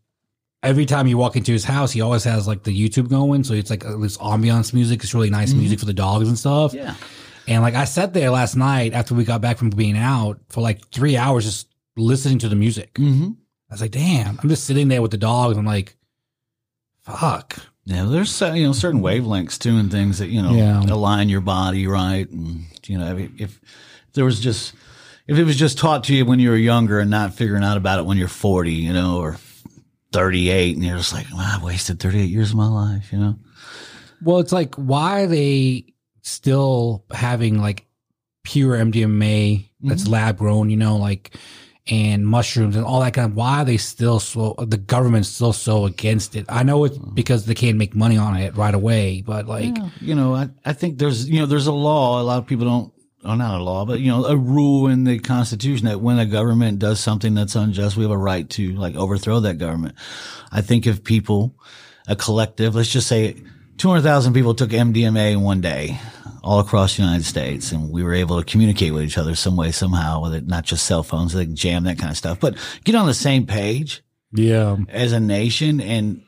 every 0.62 0.86
time 0.86 1.08
you 1.08 1.18
walk 1.18 1.36
into 1.36 1.52
his 1.52 1.66
house, 1.66 1.92
he 1.92 2.02
always 2.02 2.24
has 2.24 2.48
like 2.48 2.64
the 2.64 2.78
YouTube 2.78 3.10
going, 3.10 3.44
so 3.44 3.54
it's 3.54 3.70
like 3.70 3.84
this 3.84 4.18
ambiance 4.18 4.74
music. 4.74 5.04
It's 5.04 5.14
really 5.14 5.30
nice 5.30 5.54
music 5.54 5.80
for 5.80 5.86
the 5.86 5.94
dogs 5.94 6.28
and 6.28 6.38
stuff. 6.38 6.72
Mm-hmm. 6.72 6.86
yeah. 6.86 6.96
And 7.48 7.62
like 7.62 7.76
I 7.76 7.86
sat 7.86 8.14
there 8.14 8.32
last 8.32 8.56
night 8.56 8.94
after 8.94 9.14
we 9.14 9.26
got 9.26 9.42
back 9.42 9.58
from 9.58 9.70
being 9.70 9.98
out 9.98 10.40
for 10.50 10.62
like 10.62 10.88
three 10.90 11.18
hours 11.18 11.44
just 11.44 11.68
listening 11.98 12.40
to 12.40 12.50
the 12.50 12.56
music. 12.56 12.94
Mm-hmm. 12.94 13.32
I 13.70 13.74
was 13.74 13.82
like, 13.82 13.92
damn. 13.92 14.40
I'm 14.42 14.50
just 14.50 14.66
sitting 14.66 14.88
there 14.88 15.02
with 15.02 15.12
the 15.12 15.18
dogs. 15.18 15.58
I'm 15.58 15.66
like, 15.66 15.98
fuck. 17.02 17.58
Yeah, 17.86 18.06
there's 18.06 18.42
uh, 18.42 18.54
you 18.54 18.66
know 18.66 18.72
certain 18.74 19.02
wavelengths 19.02 19.60
too, 19.60 19.78
and 19.78 19.92
things 19.92 20.20
that 20.20 20.30
you 20.30 20.42
know 20.42 20.54
Yeah. 20.54 20.82
align 20.84 21.30
your 21.30 21.42
body 21.42 21.86
right, 21.88 22.30
and 22.30 22.66
you 22.88 22.98
know 22.98 23.18
if, 23.18 23.32
if 23.40 23.62
there 24.14 24.24
was 24.26 24.40
just 24.40 24.74
if 25.28 25.38
it 25.38 25.44
was 25.44 25.56
just 25.58 25.78
taught 25.78 26.04
to 26.06 26.16
you 26.16 26.26
when 26.26 26.40
you 26.40 26.50
were 26.50 26.56
younger 26.58 27.00
and 27.00 27.10
not 27.10 27.34
figuring 27.34 27.64
out 27.64 27.78
about 27.78 28.00
it 28.00 28.06
when 28.06 28.18
you're 28.18 28.28
40, 28.28 28.72
you 28.74 28.92
know, 28.94 29.20
or 29.20 29.38
38, 30.12 30.76
and 30.76 30.86
you're 30.86 30.98
just 30.98 31.14
like, 31.14 31.26
wow, 31.34 31.60
I 31.62 31.64
wasted 31.64 32.00
38 32.00 32.26
years 32.26 32.52
of 32.52 32.58
my 32.58 32.68
life, 32.68 33.12
you 33.14 33.20
know. 33.20 33.36
Well, 34.22 34.40
it's 34.40 34.52
like, 34.52 34.76
why 34.76 35.22
are 35.22 35.28
they 35.28 35.94
still 36.24 37.06
having 37.12 37.62
like 37.62 37.86
pure 38.44 38.76
MDMA 38.78 39.70
that's 39.82 40.08
lab 40.08 40.38
grown, 40.38 40.70
you 40.70 40.78
know, 40.78 40.98
like, 40.98 41.36
and 41.88 42.26
mushrooms 42.26 42.76
and 42.76 42.86
all 42.86 43.02
that 43.02 43.14
kind 43.14 43.32
of, 43.32 43.36
why 43.36 43.62
are 43.62 43.66
they 43.66 43.78
still 43.78 44.20
so, 44.20 44.56
the 44.58 44.78
government's 44.78 45.28
still 45.30 45.54
so 45.54 45.86
against 45.86 46.36
it? 46.36 46.46
I 46.48 46.64
know 46.64 46.86
it's 46.86 46.98
mm-hmm. 46.98 47.14
because 47.14 47.46
they 47.46 47.56
can't 47.56 47.78
make 47.78 47.94
money 47.96 48.18
on 48.18 48.38
it 48.38 48.56
right 48.56 48.74
away, 48.74 49.22
but 49.22 49.48
like, 49.48 49.78
you 50.00 50.16
know, 50.16 50.34
I, 50.34 50.50
I 50.64 50.74
think 50.74 50.98
there's, 50.98 51.30
you 51.30 51.40
know, 51.40 51.46
there's 51.46 51.68
a 51.68 51.74
law. 51.74 52.22
A 52.22 52.24
lot 52.24 52.38
of 52.38 52.48
people 52.48 52.66
don't, 52.66 52.94
or 53.26 53.36
not 53.36 53.60
a 53.60 53.64
law, 53.64 53.86
but 53.86 54.00
you 54.00 54.12
know, 54.12 54.26
a 54.26 54.36
rule 54.36 54.88
in 54.88 55.06
the 55.06 55.20
Constitution 55.20 55.88
that 55.88 56.02
when 56.02 56.20
a 56.20 56.26
government 56.26 56.80
does 56.80 57.00
something 57.00 57.34
that's 57.34 57.56
unjust, 57.56 57.96
we 57.96 58.04
have 58.04 58.12
a 58.12 58.18
right 58.18 58.50
to 58.52 58.74
like 58.74 58.96
overthrow 58.96 59.40
that 59.42 59.58
government. 59.58 59.96
I 60.52 60.62
think 60.62 60.88
if 60.88 61.04
people, 61.04 61.56
a 62.08 62.16
collective, 62.16 62.76
let's 62.76 62.92
just 62.92 63.08
say 63.08 63.38
200,000 63.78 64.34
people 64.34 64.54
took 64.54 64.72
MDMA 64.72 65.32
in 65.32 65.42
one 65.42 65.62
day 65.62 66.00
all 66.44 66.60
across 66.60 66.98
the 66.98 67.04
United 67.04 67.24
States 67.24 67.72
and 67.72 67.90
we 67.90 68.04
were 68.04 68.14
able 68.14 68.38
to 68.38 68.46
communicate 68.46 68.94
with 68.94 69.04
each 69.04 69.18
other 69.18 69.34
some 69.36 69.56
way, 69.56 69.72
somehow, 69.72 70.22
with 70.22 70.34
it, 70.34 70.46
not 70.48 70.66
just 70.66 70.86
cell 70.86 71.02
phones, 71.04 71.34
like 71.34 71.54
jam, 71.54 71.84
that 71.86 71.98
kind 71.98 72.12
of 72.12 72.18
stuff, 72.18 72.40
but 72.40 72.56
get 72.84 72.96
on 72.96 73.08
the 73.08 73.14
same 73.14 73.46
page 73.46 74.04
yeah, 74.34 74.78
as 74.90 75.12
a 75.12 75.20
nation 75.20 75.80
and 75.80 76.22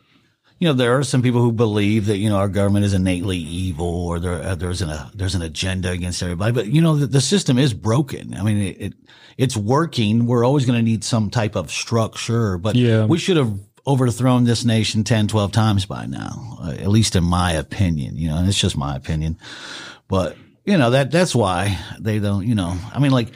you 0.60 0.68
know 0.68 0.74
there 0.74 0.98
are 0.98 1.04
some 1.04 1.22
people 1.22 1.42
who 1.42 1.52
believe 1.52 2.06
that 2.06 2.18
you 2.18 2.30
know 2.30 2.38
our 2.38 2.48
government 2.48 2.86
is 2.86 2.94
innately 2.94 3.38
evil 3.38 4.08
or 4.08 4.20
there 4.20 4.42
uh, 4.42 4.56
there's 4.56 4.82
an 4.82 4.90
uh, 4.90 5.10
there's 5.14 5.36
an 5.36 5.42
agenda 5.42 5.92
against 5.92 6.24
everybody. 6.24 6.54
But 6.54 6.68
you 6.68 6.82
know 6.82 6.96
the, 6.96 7.08
the 7.08 7.20
system 7.20 7.58
is 7.58 7.74
broken. 7.74 8.34
I 8.36 8.42
mean 8.44 8.58
it, 8.58 8.78
it 8.80 8.94
it's 9.38 9.58
working. 9.58 10.28
We're 10.28 10.46
always 10.46 10.66
going 10.66 10.80
to 10.80 10.84
need 10.84 11.04
some 11.04 11.30
type 11.30 11.56
of 11.56 11.72
structure 11.72 12.58
but 12.58 12.76
Yeah. 12.76 13.06
we 13.06 13.18
should 13.18 13.38
have 13.38 13.54
overthrown 13.88 14.44
this 14.44 14.66
nation 14.66 15.04
10 15.04 15.28
12 15.28 15.52
times 15.52 15.86
by 15.86 16.06
now 16.06 16.58
uh, 16.62 16.72
at 16.72 16.88
least 16.88 17.16
in 17.16 17.24
my 17.24 17.52
opinion 17.52 18.16
you 18.16 18.28
know 18.28 18.38
and 18.38 18.48
it's 18.48 18.60
just 18.60 18.78
my 18.78 18.96
opinion 18.96 19.38
but 20.08 20.36
you 20.66 20.78
know 20.78 20.90
that 20.90 21.12
that's 21.12 21.36
why 21.36 21.78
they 22.00 22.20
don't 22.20 22.48
you 22.48 22.56
know 22.56 22.78
i 22.94 23.00
mean 23.00 23.12
like 23.12 23.30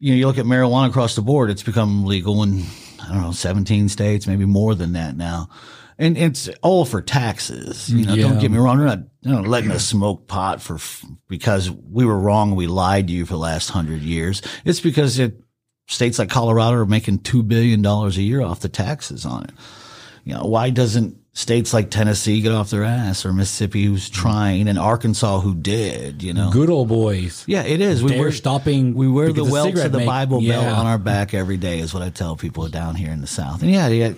you 0.00 0.12
know, 0.12 0.16
you 0.16 0.26
look 0.26 0.38
at 0.38 0.46
marijuana 0.46 0.88
across 0.88 1.14
the 1.14 1.22
board, 1.22 1.50
it's 1.50 1.62
become 1.62 2.04
legal 2.06 2.42
in, 2.42 2.64
I 3.02 3.12
don't 3.12 3.20
know, 3.20 3.32
17 3.32 3.88
states, 3.90 4.26
maybe 4.26 4.46
more 4.46 4.74
than 4.74 4.94
that 4.94 5.14
now. 5.14 5.50
And 5.98 6.16
it's 6.16 6.48
all 6.62 6.86
for 6.86 7.02
taxes. 7.02 7.90
You 7.90 8.06
know, 8.06 8.16
don't 8.16 8.38
get 8.38 8.50
me 8.50 8.56
wrong. 8.56 8.78
They're 8.78 8.86
not, 8.86 9.00
they're 9.20 9.34
not 9.34 9.46
letting 9.46 9.70
us 9.70 9.86
smoke 9.86 10.26
pot 10.26 10.62
for, 10.62 10.78
because 11.28 11.70
we 11.70 12.06
were 12.06 12.18
wrong. 12.18 12.56
We 12.56 12.66
lied 12.66 13.08
to 13.08 13.12
you 13.12 13.26
for 13.26 13.34
the 13.34 13.38
last 13.38 13.68
hundred 13.68 14.00
years. 14.00 14.40
It's 14.64 14.80
because 14.80 15.18
it, 15.18 15.34
states 15.90 16.18
like 16.18 16.30
Colorado 16.30 16.76
are 16.76 16.86
making 16.86 17.18
$2 17.18 17.46
billion 17.46 17.84
a 17.84 18.08
year 18.10 18.40
off 18.40 18.60
the 18.60 18.68
taxes 18.68 19.26
on 19.26 19.44
it. 19.44 19.50
You 20.24 20.34
know, 20.34 20.44
why 20.44 20.70
doesn't 20.70 21.16
states 21.32 21.72
like 21.72 21.90
Tennessee 21.90 22.42
get 22.42 22.52
off 22.52 22.70
their 22.70 22.84
ass 22.84 23.24
or 23.24 23.32
Mississippi 23.32 23.84
who's 23.84 24.10
trying 24.10 24.68
and 24.68 24.78
Arkansas 24.78 25.40
who 25.40 25.54
did, 25.54 26.22
you 26.22 26.32
know? 26.34 26.50
good 26.52 26.68
old 26.68 26.88
boys. 26.88 27.44
Yeah, 27.46 27.62
it 27.62 27.80
is. 27.80 28.02
We 28.04 28.18
wear 28.18 28.30
stopping 28.30 28.94
We 28.94 29.08
wear 29.08 29.32
the 29.32 29.44
welts 29.44 29.80
of 29.80 29.92
the 29.92 29.98
make- 29.98 30.06
Bible 30.06 30.40
belt 30.40 30.66
on 30.66 30.86
our 30.86 30.98
back 30.98 31.32
every 31.34 31.56
day. 31.56 31.78
Is 31.78 31.94
what 31.94 32.02
I 32.02 32.10
tell 32.10 32.36
people 32.36 32.68
down 32.68 32.94
here 32.96 33.10
in 33.10 33.20
the 33.20 33.26
South. 33.26 33.62
And 33.62 33.70
yeah, 33.70 33.88
yeah. 33.88 34.12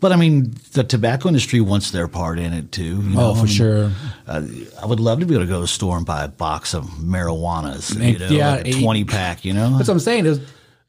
But 0.00 0.12
I 0.12 0.16
mean, 0.16 0.54
the 0.72 0.84
tobacco 0.84 1.28
industry 1.28 1.60
wants 1.60 1.90
their 1.92 2.08
part 2.08 2.38
in 2.38 2.52
it 2.52 2.70
too. 2.72 2.82
You 2.84 3.02
know? 3.02 3.20
Oh, 3.20 3.32
I 3.32 3.34
for 3.36 3.44
mean, 3.46 3.54
sure. 3.54 3.92
uh, 4.26 4.42
I 4.82 4.86
would 4.86 5.00
love 5.00 5.20
to 5.20 5.26
be 5.26 5.34
able 5.34 5.44
to 5.44 5.48
go 5.48 5.54
to 5.56 5.60
the 5.62 5.68
store 5.68 5.96
and 5.96 6.04
buy 6.04 6.24
a 6.24 6.28
box 6.28 6.74
of 6.74 6.84
marijuanas. 6.84 7.94
You 7.94 8.18
know, 8.18 8.26
yeah, 8.26 8.50
like 8.56 8.66
a 8.66 8.68
it- 8.70 8.80
twenty 8.82 9.04
pack. 9.04 9.44
You 9.44 9.54
know, 9.54 9.76
That's 9.76 9.88
what 9.88 9.94
I'm 9.94 10.00
saying. 10.00 10.24
Was, 10.24 10.40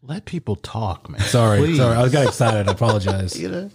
Let 0.07 0.23
people 0.23 0.55
talk, 0.55 1.09
man. 1.09 1.19
sorry, 1.19 1.59
Please. 1.59 1.77
sorry. 1.77 1.97
I 1.97 2.07
got 2.07 2.27
excited. 2.27 2.69
I 2.69 2.71
apologize. 2.71 3.37
you 3.39 3.49
know. 3.49 3.69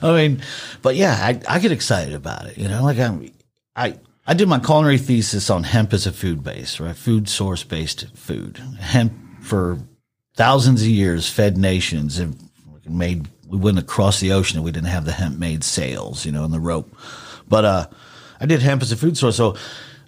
I 0.00 0.12
mean, 0.12 0.42
but 0.80 0.94
yeah, 0.94 1.16
I, 1.20 1.40
I 1.48 1.58
get 1.58 1.72
excited 1.72 2.14
about 2.14 2.46
it. 2.46 2.56
You 2.56 2.68
know, 2.68 2.84
like 2.84 2.98
I'm, 3.00 3.28
I 3.74 3.98
I 4.24 4.34
did 4.34 4.48
my 4.48 4.60
culinary 4.60 4.98
thesis 4.98 5.50
on 5.50 5.64
hemp 5.64 5.92
as 5.92 6.06
a 6.06 6.12
food 6.12 6.44
base, 6.44 6.78
right? 6.78 6.94
Food 6.94 7.28
source 7.28 7.64
based 7.64 8.06
food. 8.14 8.58
Hemp 8.78 9.12
for 9.40 9.80
thousands 10.36 10.82
of 10.82 10.88
years 10.88 11.28
fed 11.28 11.58
nations 11.58 12.20
and 12.20 12.38
made. 12.88 13.28
We 13.48 13.58
wouldn't 13.58 13.82
have 13.82 13.88
crossed 13.88 14.20
the 14.20 14.32
ocean 14.32 14.60
if 14.60 14.64
we 14.64 14.70
didn't 14.70 14.86
have 14.86 15.04
the 15.04 15.12
hemp 15.12 15.36
made 15.36 15.64
sails, 15.64 16.24
you 16.24 16.30
know, 16.30 16.44
and 16.44 16.54
the 16.54 16.60
rope. 16.60 16.96
But 17.48 17.64
uh, 17.64 17.86
I 18.40 18.46
did 18.46 18.62
hemp 18.62 18.82
as 18.82 18.92
a 18.92 18.96
food 18.96 19.18
source, 19.18 19.36
so 19.36 19.56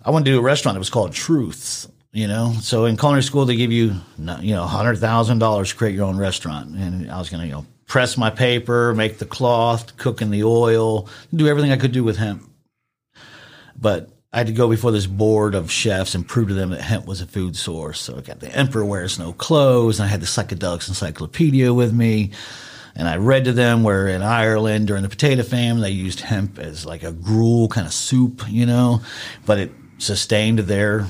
I 0.04 0.12
went 0.12 0.24
to 0.24 0.30
do 0.30 0.38
a 0.38 0.42
restaurant 0.42 0.76
that 0.76 0.80
was 0.80 0.88
called 0.88 1.12
Truths. 1.12 1.88
You 2.14 2.28
know, 2.28 2.54
so 2.60 2.84
in 2.84 2.96
culinary 2.96 3.24
school 3.24 3.44
they 3.44 3.56
give 3.56 3.72
you, 3.72 3.96
you 4.40 4.54
know, 4.54 4.66
hundred 4.66 4.98
thousand 4.98 5.40
dollars 5.40 5.70
to 5.70 5.76
create 5.76 5.96
your 5.96 6.04
own 6.04 6.16
restaurant, 6.16 6.76
and 6.76 7.10
I 7.10 7.18
was 7.18 7.28
going 7.28 7.40
to, 7.40 7.46
you 7.48 7.52
know, 7.52 7.66
press 7.86 8.16
my 8.16 8.30
paper, 8.30 8.94
make 8.94 9.18
the 9.18 9.26
cloth, 9.26 9.96
cook 9.96 10.22
in 10.22 10.30
the 10.30 10.44
oil, 10.44 11.08
do 11.34 11.48
everything 11.48 11.72
I 11.72 11.76
could 11.76 11.90
do 11.90 12.04
with 12.04 12.16
hemp. 12.16 12.48
But 13.76 14.10
I 14.32 14.38
had 14.38 14.46
to 14.46 14.52
go 14.52 14.68
before 14.68 14.92
this 14.92 15.06
board 15.06 15.56
of 15.56 15.72
chefs 15.72 16.14
and 16.14 16.26
prove 16.26 16.46
to 16.48 16.54
them 16.54 16.70
that 16.70 16.82
hemp 16.82 17.04
was 17.06 17.20
a 17.20 17.26
food 17.26 17.56
source. 17.56 18.00
So 18.00 18.16
I 18.16 18.20
got 18.20 18.38
the 18.38 18.48
Emperor 18.54 18.84
Wears 18.84 19.18
No 19.18 19.32
Clothes, 19.32 19.98
and 19.98 20.06
I 20.06 20.08
had 20.08 20.20
the 20.20 20.26
Psychedelics 20.26 20.86
Encyclopedia 20.86 21.74
with 21.74 21.92
me. 21.92 22.30
And 22.94 23.08
I 23.08 23.16
read 23.16 23.46
to 23.46 23.52
them 23.52 23.82
where 23.82 24.06
in 24.06 24.22
Ireland 24.22 24.86
during 24.86 25.02
the 25.02 25.08
potato 25.08 25.42
famine, 25.42 25.82
they 25.82 25.90
used 25.90 26.20
hemp 26.20 26.60
as 26.60 26.86
like 26.86 27.02
a 27.02 27.10
gruel 27.10 27.66
kind 27.66 27.88
of 27.88 27.92
soup, 27.92 28.44
you 28.48 28.66
know, 28.66 29.02
but 29.46 29.58
it 29.58 29.72
sustained 29.98 30.60
their 30.60 31.08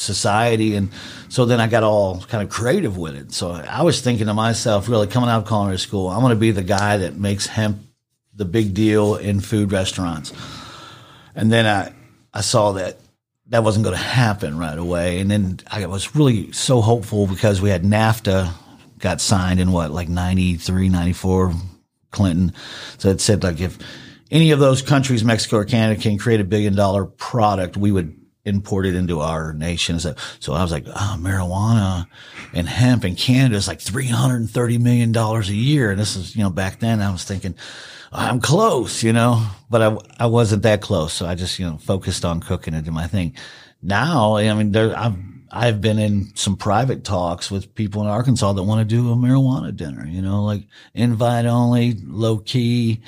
society. 0.00 0.74
And 0.74 0.90
so 1.28 1.44
then 1.44 1.60
I 1.60 1.68
got 1.68 1.82
all 1.82 2.20
kind 2.22 2.42
of 2.42 2.48
creative 2.48 2.96
with 2.96 3.14
it. 3.14 3.32
So 3.32 3.52
I 3.52 3.82
was 3.82 4.00
thinking 4.00 4.26
to 4.26 4.34
myself, 4.34 4.88
really 4.88 5.06
coming 5.06 5.28
out 5.28 5.42
of 5.42 5.46
culinary 5.46 5.78
school, 5.78 6.08
I'm 6.08 6.20
going 6.20 6.30
to 6.30 6.40
be 6.40 6.50
the 6.50 6.62
guy 6.62 6.96
that 6.98 7.16
makes 7.16 7.46
hemp 7.46 7.78
the 8.34 8.44
big 8.44 8.72
deal 8.74 9.16
in 9.16 9.40
food 9.40 9.72
restaurants. 9.72 10.32
And 11.34 11.52
then 11.52 11.66
I, 11.66 11.92
I 12.32 12.40
saw 12.40 12.72
that 12.72 12.98
that 13.48 13.62
wasn't 13.62 13.84
going 13.84 13.96
to 13.96 14.02
happen 14.02 14.56
right 14.56 14.78
away. 14.78 15.20
And 15.20 15.30
then 15.30 15.60
I 15.70 15.84
was 15.86 16.14
really 16.14 16.52
so 16.52 16.80
hopeful 16.80 17.26
because 17.26 17.60
we 17.60 17.68
had 17.68 17.82
NAFTA 17.82 18.52
got 18.98 19.20
signed 19.20 19.60
in 19.60 19.72
what, 19.72 19.90
like 19.90 20.08
93, 20.08 20.88
94, 20.88 21.52
Clinton. 22.10 22.52
So 22.98 23.10
it 23.10 23.20
said 23.20 23.42
like 23.42 23.60
if 23.60 23.78
any 24.30 24.52
of 24.52 24.60
those 24.60 24.82
countries, 24.82 25.24
Mexico 25.24 25.56
or 25.58 25.64
Canada, 25.64 26.00
can 26.00 26.16
create 26.16 26.40
a 26.40 26.44
billion 26.44 26.74
dollar 26.74 27.04
product, 27.04 27.76
we 27.76 27.90
would 27.92 28.19
import 28.44 28.86
it 28.86 28.94
into 28.94 29.20
our 29.20 29.52
nation. 29.52 30.00
So, 30.00 30.14
so 30.38 30.54
I 30.54 30.62
was 30.62 30.72
like, 30.72 30.86
oh, 30.86 31.16
marijuana 31.18 32.06
and 32.52 32.68
hemp 32.68 33.04
in 33.04 33.14
Canada 33.14 33.56
is 33.56 33.68
like 33.68 33.80
$330 33.80 34.80
million 34.80 35.14
a 35.14 35.42
year. 35.42 35.90
And 35.90 36.00
this 36.00 36.16
is, 36.16 36.34
you 36.34 36.42
know, 36.42 36.50
back 36.50 36.80
then 36.80 37.00
I 37.00 37.10
was 37.10 37.24
thinking, 37.24 37.54
I'm 38.12 38.40
close, 38.40 39.02
you 39.02 39.12
know, 39.12 39.46
but 39.68 39.82
I, 39.82 40.24
I 40.24 40.26
wasn't 40.26 40.62
that 40.64 40.80
close. 40.80 41.12
So 41.12 41.26
I 41.26 41.34
just, 41.34 41.58
you 41.58 41.66
know, 41.66 41.78
focused 41.78 42.24
on 42.24 42.40
cooking 42.40 42.74
and 42.74 42.84
do 42.84 42.90
my 42.90 43.06
thing. 43.06 43.36
Now, 43.82 44.36
I 44.36 44.52
mean, 44.54 44.72
there, 44.72 44.96
I've, 44.98 45.16
I've 45.52 45.80
been 45.80 45.98
in 45.98 46.34
some 46.36 46.56
private 46.56 47.04
talks 47.04 47.50
with 47.50 47.74
people 47.74 48.02
in 48.02 48.08
Arkansas 48.08 48.52
that 48.52 48.62
want 48.62 48.88
to 48.88 48.96
do 48.96 49.10
a 49.12 49.16
marijuana 49.16 49.74
dinner, 49.74 50.06
you 50.06 50.22
know, 50.22 50.44
like 50.44 50.62
invite 50.94 51.46
only, 51.46 51.94
low 52.04 52.38
key. 52.38 53.02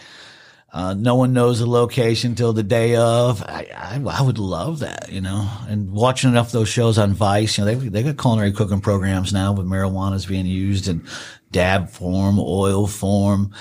Uh, 0.72 0.94
no 0.94 1.14
one 1.16 1.34
knows 1.34 1.58
the 1.58 1.66
location 1.66 2.34
till 2.34 2.54
the 2.54 2.62
day 2.62 2.96
of. 2.96 3.42
I, 3.42 3.66
I, 3.76 4.02
I 4.06 4.22
would 4.22 4.38
love 4.38 4.78
that, 4.78 5.12
you 5.12 5.20
know, 5.20 5.46
and 5.68 5.90
watching 5.90 6.30
enough 6.30 6.46
of 6.46 6.52
those 6.52 6.68
shows 6.70 6.96
on 6.96 7.12
Vice, 7.12 7.58
you 7.58 7.64
know, 7.64 7.74
they 7.74 7.88
they 7.88 8.02
got 8.02 8.16
culinary 8.16 8.52
cooking 8.52 8.80
programs 8.80 9.34
now 9.34 9.52
with 9.52 9.70
is 10.14 10.24
being 10.26 10.46
used 10.46 10.88
in 10.88 11.06
dab 11.50 11.90
form, 11.90 12.38
oil 12.40 12.86
form. 12.86 13.52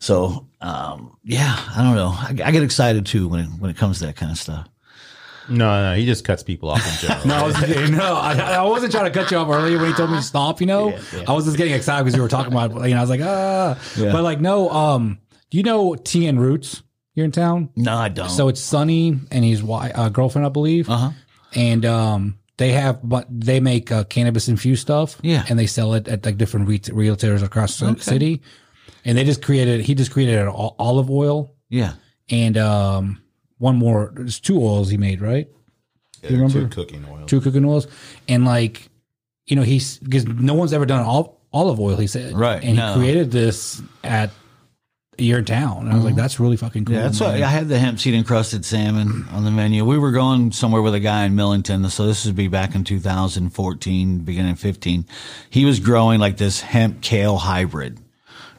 So, 0.00 0.48
um, 0.60 1.16
yeah, 1.22 1.56
I 1.76 1.82
don't 1.84 1.94
know. 1.94 2.08
I, 2.16 2.48
I 2.48 2.50
get 2.50 2.64
excited 2.64 3.06
too 3.06 3.28
when 3.28 3.40
it, 3.40 3.46
when 3.60 3.70
it 3.70 3.76
comes 3.76 4.00
to 4.00 4.06
that 4.06 4.16
kind 4.16 4.32
of 4.32 4.38
stuff. 4.38 4.68
No, 5.48 5.90
no, 5.92 5.96
he 5.96 6.04
just 6.04 6.24
cuts 6.24 6.42
people 6.42 6.70
off 6.70 6.84
in 6.84 7.08
general. 7.08 7.26
No, 7.28 7.36
I, 7.36 7.42
was, 7.44 7.90
no 7.90 8.16
I, 8.16 8.34
I 8.34 8.62
wasn't 8.62 8.90
trying 8.90 9.04
to 9.04 9.16
cut 9.16 9.30
you 9.30 9.36
off 9.36 9.48
earlier 9.48 9.78
when 9.78 9.86
he 9.86 9.94
told 9.94 10.10
me 10.10 10.16
to 10.16 10.22
stop. 10.22 10.60
You 10.60 10.66
know, 10.66 10.98
I 11.28 11.32
was 11.32 11.44
just 11.44 11.56
getting 11.56 11.74
excited 11.74 12.02
because 12.04 12.16
you 12.16 12.22
were 12.22 12.28
talking 12.28 12.52
about. 12.52 12.72
You 12.88 12.94
know, 12.94 12.98
I 12.98 13.00
was 13.02 13.10
like, 13.10 13.20
ah, 13.22 13.78
Yeah. 13.96 14.10
but 14.10 14.24
like, 14.24 14.40
no. 14.40 14.68
Um, 14.70 15.18
do 15.25 15.25
you 15.56 15.62
know 15.62 15.90
TN 15.92 16.38
Roots 16.38 16.82
here 17.14 17.24
in 17.24 17.32
town? 17.32 17.70
No, 17.76 17.94
I 17.96 18.08
don't. 18.08 18.28
So 18.28 18.48
it's 18.48 18.60
Sonny 18.60 19.18
and 19.30 19.44
his 19.44 19.62
wife, 19.62 19.92
uh, 19.94 20.08
girlfriend, 20.08 20.46
I 20.46 20.50
believe. 20.50 20.88
uh 20.90 20.96
huh. 20.96 21.10
and 21.54 21.84
um, 21.84 22.38
they 22.58 22.72
have 22.72 23.00
but 23.06 23.26
they 23.30 23.60
make 23.60 23.90
uh, 23.92 24.04
cannabis 24.04 24.48
infused 24.48 24.82
stuff. 24.82 25.16
Yeah. 25.22 25.44
and 25.48 25.58
they 25.58 25.66
sell 25.66 25.94
it 25.94 26.08
at 26.08 26.24
like 26.24 26.36
different 26.38 26.68
ret- 26.68 26.88
retailers 26.92 27.42
across 27.42 27.78
the 27.78 27.96
city. 27.98 28.42
And 29.04 29.16
they 29.16 29.24
just 29.24 29.42
created. 29.42 29.82
He 29.82 29.94
just 29.94 30.10
created 30.10 30.38
an 30.38 30.48
ol- 30.48 30.74
olive 30.78 31.10
oil 31.10 31.54
Yeah. 31.68 31.92
and 32.28 32.56
um, 32.58 33.22
one 33.58 33.76
more. 33.76 34.12
There's 34.16 34.40
two 34.40 34.58
oils 34.60 34.90
he 34.90 34.96
made, 34.96 35.20
right? 35.20 35.46
you 36.22 36.36
remember? 36.42 36.66
cooking 36.68 37.04
oil. 37.08 37.24
Two 37.26 37.40
cooking 37.40 37.64
oils, 37.64 37.86
and 38.28 38.44
like 38.44 38.88
you 39.46 39.54
know 39.54 39.62
he's 39.62 39.98
because 39.98 40.26
no 40.26 40.54
one's 40.54 40.72
ever 40.72 40.86
done 40.86 41.04
all 41.04 41.40
olive 41.52 41.78
oil. 41.78 41.96
He 41.96 42.08
said, 42.08 42.32
Right, 42.36 42.62
and 42.64 42.76
no. 42.76 42.94
he 42.94 42.98
created 43.00 43.30
this 43.30 43.80
at 44.02 44.30
your 45.18 45.42
town. 45.42 45.82
And 45.82 45.92
I 45.92 45.94
was 45.94 46.04
like, 46.04 46.14
that's 46.14 46.38
really 46.38 46.56
fucking 46.56 46.84
cool. 46.84 46.94
Mm-hmm. 46.94 47.02
Yeah, 47.02 47.08
that's 47.08 47.20
why 47.20 47.32
man. 47.32 47.42
I 47.42 47.48
had 47.48 47.68
the 47.68 47.78
hemp 47.78 47.98
seed 47.98 48.14
encrusted 48.14 48.64
salmon 48.64 49.26
on 49.32 49.44
the 49.44 49.50
menu. 49.50 49.84
We 49.84 49.98
were 49.98 50.12
going 50.12 50.52
somewhere 50.52 50.82
with 50.82 50.94
a 50.94 51.00
guy 51.00 51.24
in 51.24 51.34
Millington, 51.34 51.88
so 51.90 52.06
this 52.06 52.24
would 52.26 52.36
be 52.36 52.48
back 52.48 52.74
in 52.74 52.84
2014, 52.84 54.18
beginning 54.20 54.52
of 54.52 54.60
15. 54.60 55.06
He 55.50 55.64
was 55.64 55.80
growing 55.80 56.20
like 56.20 56.36
this 56.36 56.60
hemp 56.60 57.00
kale 57.02 57.36
hybrid, 57.36 57.98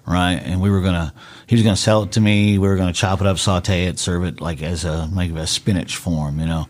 right? 0.06 0.36
And 0.36 0.62
we 0.62 0.70
were 0.70 0.82
gonna, 0.82 1.14
he 1.46 1.56
was 1.56 1.64
gonna 1.64 1.76
sell 1.76 2.04
it 2.04 2.14
to 2.14 2.22
me. 2.22 2.58
We 2.58 2.68
were 2.68 2.78
gonna 2.78 2.94
chop 2.94 3.22
it 3.22 3.28
up, 3.28 3.38
saute 3.38 3.86
it, 3.86 4.00
serve 4.00 4.24
it 4.24 4.42
like 4.42 4.62
as 4.64 4.84
a 4.86 5.10
like 5.14 5.32
a 5.32 5.48
spinach 5.48 5.98
form, 5.98 6.40
you 6.40 6.46
know. 6.46 6.68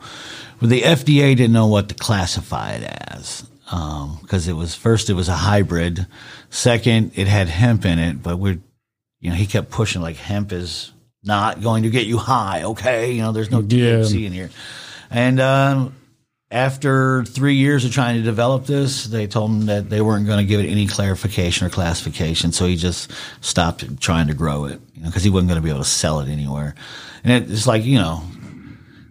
But 0.60 0.70
the 0.70 0.82
FDA 0.82 1.36
didn't 1.36 1.54
know 1.54 1.68
what 1.68 1.90
to 1.90 1.96
classify 1.96 2.74
it 2.74 2.84
as 2.84 3.48
because 4.22 4.48
it 4.48 4.54
was 4.54 4.76
first 4.76 5.10
it 5.10 5.14
was 5.14 5.30
a 5.30 5.34
hybrid, 5.34 6.08
second 6.50 7.12
it 7.16 7.28
had 7.28 7.48
hemp 7.48 7.86
in 7.86 8.00
it, 8.00 8.24
but 8.24 8.38
we're 8.38 8.60
you 9.20 9.30
know, 9.30 9.36
he 9.36 9.46
kept 9.46 9.70
pushing 9.70 10.02
like 10.02 10.16
hemp 10.18 10.52
is 10.52 10.92
not 11.24 11.62
going 11.62 11.84
to 11.84 11.90
get 11.90 12.06
you 12.08 12.18
high. 12.18 12.64
Okay. 12.64 13.12
You 13.14 13.22
know, 13.22 13.32
there's 13.32 13.52
no 13.52 13.60
Yeah. 13.60 14.00
THC 14.00 14.26
in 14.26 14.32
here. 14.34 14.50
And, 15.10 15.40
um, 15.40 15.96
after 16.50 17.26
three 17.26 17.56
years 17.56 17.84
of 17.84 17.92
trying 17.92 18.16
to 18.16 18.22
develop 18.22 18.66
this, 18.66 19.04
they 19.06 19.28
told 19.28 19.52
him 19.52 19.66
that 19.66 19.90
they 19.90 20.00
weren't 20.00 20.26
going 20.26 20.38
to 20.40 20.46
give 20.46 20.62
it 20.62 20.70
any 20.70 20.88
clarification 20.88 21.68
or 21.68 21.70
classification. 21.70 22.54
So 22.54 22.66
he 22.68 22.78
just 22.78 23.12
stopped 23.42 24.00
trying 24.00 24.28
to 24.28 24.34
grow 24.34 24.64
it, 24.66 24.80
you 24.94 25.04
know, 25.04 25.10
he 25.10 25.30
wasn't 25.30 25.50
going 25.50 25.60
to 25.60 25.64
be 25.64 25.70
able 25.70 25.82
to 25.82 25.90
sell 25.90 26.22
it 26.22 26.30
anywhere. 26.30 26.74
And 27.26 27.52
it's 27.52 27.68
like, 27.68 27.84
you 27.84 28.00
know, 28.00 28.24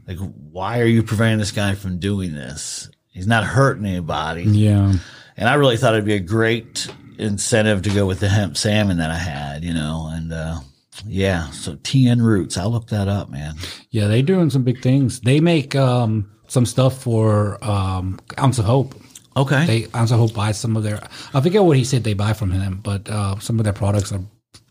like, 0.08 0.16
why 0.50 0.80
are 0.80 0.86
you 0.86 1.02
preventing 1.02 1.38
this 1.38 1.52
guy 1.52 1.74
from 1.74 1.98
doing 1.98 2.32
this? 2.32 2.88
He's 3.10 3.26
not 3.26 3.44
hurting 3.44 3.84
anybody. 3.84 4.44
yeah. 4.44 4.94
And 5.36 5.48
I 5.50 5.54
really 5.54 5.76
thought 5.76 5.92
it'd 5.92 6.06
be 6.06 6.14
a 6.14 6.20
great 6.20 6.88
incentive 7.18 7.82
to 7.82 7.90
go 7.90 8.06
with 8.06 8.20
the 8.20 8.28
hemp 8.28 8.56
salmon 8.56 8.98
that 8.98 9.10
I 9.10 9.18
had, 9.18 9.64
you 9.64 9.74
know, 9.74 10.08
and, 10.12 10.32
uh, 10.32 10.60
yeah, 11.06 11.50
so 11.50 11.76
TN 11.76 12.22
Roots, 12.22 12.56
I'll 12.56 12.70
look 12.70 12.88
that 12.88 13.06
up, 13.06 13.28
man. 13.28 13.54
Yeah, 13.90 14.06
they're 14.08 14.22
doing 14.22 14.48
some 14.48 14.62
big 14.64 14.80
things. 14.82 15.20
They 15.20 15.40
make 15.40 15.76
um, 15.76 16.30
some 16.48 16.64
stuff 16.64 17.02
for 17.02 17.62
um, 17.62 18.18
Ounce 18.38 18.58
of 18.58 18.64
Hope. 18.64 18.94
Okay. 19.36 19.66
They 19.66 19.86
Ounce 19.94 20.10
of 20.10 20.18
Hope 20.18 20.32
buys 20.32 20.58
some 20.58 20.74
of 20.74 20.82
their. 20.84 21.06
I 21.34 21.42
forget 21.42 21.62
what 21.62 21.76
he 21.76 21.84
said 21.84 22.02
they 22.02 22.14
buy 22.14 22.32
from 22.32 22.50
him, 22.50 22.80
but 22.82 23.08
uh, 23.10 23.38
some 23.40 23.58
of 23.58 23.64
their 23.64 23.74
products 23.74 24.10
are 24.10 24.22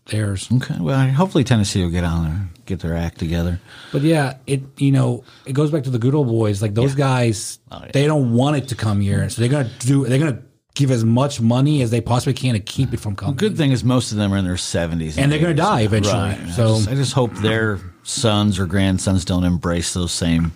theirs. 0.06 0.48
okay. 0.52 0.74
Well, 0.80 1.08
hopefully 1.10 1.44
Tennessee 1.44 1.82
will 1.84 1.90
get 1.90 2.02
on 2.02 2.24
there, 2.24 2.48
get 2.64 2.80
their 2.80 2.96
act 2.96 3.18
together. 3.18 3.60
But 3.92 4.02
yeah, 4.02 4.38
it 4.48 4.62
you 4.80 4.90
know 4.90 5.22
it 5.46 5.52
goes 5.52 5.70
back 5.70 5.84
to 5.84 5.90
the 5.90 5.98
good 6.00 6.16
old 6.16 6.26
boys. 6.26 6.60
Like 6.60 6.74
those 6.74 6.96
guys, 6.96 7.60
Oh, 7.70 7.82
yeah. 7.84 7.90
they 7.92 8.06
don't 8.06 8.32
want 8.32 8.56
it 8.56 8.66
to 8.68 8.74
come 8.74 9.00
here, 9.00 9.28
so 9.30 9.40
they're 9.40 9.50
gonna 9.50 9.70
do. 9.78 10.04
They're 10.06 10.18
gonna 10.18 10.42
give 10.76 10.90
as 10.92 11.04
much 11.04 11.40
money 11.40 11.82
as 11.82 11.90
they 11.90 12.00
possibly 12.00 12.34
can 12.34 12.52
to 12.54 12.60
keep 12.60 12.92
it 12.94 13.00
from 13.00 13.16
coming. 13.16 13.34
Good 13.34 13.56
thing 13.56 13.72
is 13.72 13.82
most 13.82 14.12
of 14.12 14.18
them 14.18 14.32
are 14.32 14.36
in 14.36 14.44
their 14.44 14.54
70s. 14.54 15.18
And 15.18 15.32
they're 15.32 15.40
gonna 15.40 15.54
die 15.54 15.80
eventually, 15.80 16.14
Right. 16.14 16.38
I 16.40 16.50
so- 16.50 16.76
just, 16.76 16.88
I 16.88 16.94
just 16.94 17.12
hope 17.14 17.34
their 17.38 17.80
sons 18.04 18.58
or 18.60 18.66
grandsons 18.66 19.24
don't 19.24 19.42
embrace 19.44 19.92
those 19.94 20.12
same 20.12 20.52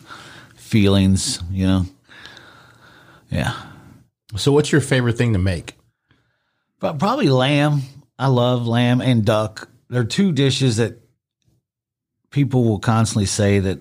feelings, 0.55 1.41
you 1.51 1.67
know? 1.67 1.87
Yeah. 3.31 3.55
So, 4.37 4.53
what's 4.53 4.71
your 4.71 4.81
favorite 4.81 5.17
thing 5.19 5.33
to 5.33 5.39
make? 5.41 5.75
But 6.79 6.99
probably 6.99 7.29
lamb. 7.29 7.83
I 8.19 8.27
love 8.29 8.67
lamb 8.67 9.01
and 9.01 9.25
duck. 9.25 9.69
They're 9.89 10.05
two 10.05 10.31
dishes 10.33 10.77
that 10.77 10.99
people 12.31 12.65
will 12.65 12.79
constantly 12.79 13.27
say 13.27 13.59
that 13.59 13.81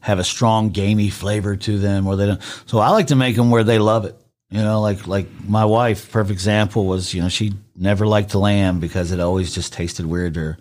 have 0.00 0.18
a 0.18 0.24
strong 0.24 0.70
gamey 0.70 1.10
flavor 1.10 1.56
to 1.56 1.78
them, 1.78 2.06
or 2.06 2.16
they 2.16 2.26
don't. 2.26 2.40
So 2.66 2.78
I 2.78 2.90
like 2.90 3.08
to 3.08 3.16
make 3.16 3.36
them 3.36 3.50
where 3.50 3.64
they 3.64 3.78
love 3.78 4.04
it. 4.04 4.16
You 4.50 4.62
know, 4.62 4.80
like 4.80 5.06
like 5.06 5.26
my 5.44 5.64
wife. 5.64 6.10
Perfect 6.10 6.32
example 6.32 6.86
was 6.86 7.12
you 7.12 7.22
know 7.22 7.28
she 7.28 7.54
never 7.74 8.06
liked 8.06 8.30
the 8.30 8.38
lamb 8.38 8.78
because 8.78 9.10
it 9.10 9.18
always 9.18 9.54
just 9.54 9.72
tasted 9.72 10.06
weird 10.06 10.34
to 10.34 10.40
her. 10.40 10.58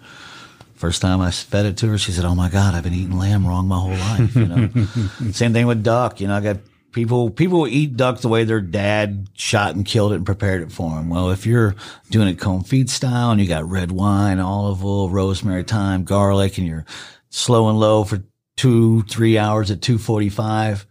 First 0.74 1.02
time 1.02 1.22
I 1.22 1.32
fed 1.32 1.66
it 1.66 1.78
to 1.78 1.90
her, 1.90 1.98
she 1.98 2.12
said, 2.12 2.26
"Oh 2.26 2.36
my 2.36 2.50
God, 2.50 2.74
I've 2.74 2.84
been 2.84 2.94
eating 2.94 3.18
lamb 3.18 3.48
wrong 3.48 3.68
my 3.68 3.80
whole 3.80 3.92
life." 3.92 4.36
You 4.36 4.46
know, 4.46 5.32
same 5.32 5.54
thing 5.54 5.68
with 5.68 5.84
duck. 5.84 6.20
You 6.20 6.28
know, 6.28 6.36
I 6.36 6.42
got 6.42 6.58
people 6.92 7.30
people 7.30 7.68
eat 7.68 7.96
duck 7.96 8.22
the 8.22 8.28
way 8.28 8.44
their 8.44 8.60
dad 8.60 9.28
shot 9.36 9.76
and 9.76 9.86
killed 9.86 10.14
it 10.14 10.16
and 10.16 10.26
prepared 10.26 10.64
it 10.64 10.72
for 10.72 10.96
them. 10.96 11.10
Well, 11.10 11.30
if 11.30 11.46
you're 11.46 11.76
doing 12.10 12.28
it 12.28 12.38
confit 12.38 12.90
style 12.90 13.32
and 13.32 13.40
you 13.40 13.48
got 13.48 13.70
red 13.70 13.92
wine, 13.92 14.40
olive 14.40 14.84
oil, 14.84 15.10
rosemary, 15.10 15.64
thyme, 15.64 16.06
garlic, 16.06 16.58
and 16.58 16.66
you're 16.66 16.86
slow 17.30 17.70
and 17.70 17.80
low 17.80 18.04
for 18.04 18.24
two 18.56 19.04
three 19.04 19.38
hours 19.38 19.70
at 19.70 19.82
two 19.82 20.00
forty 20.00 20.30
five, 20.30 20.88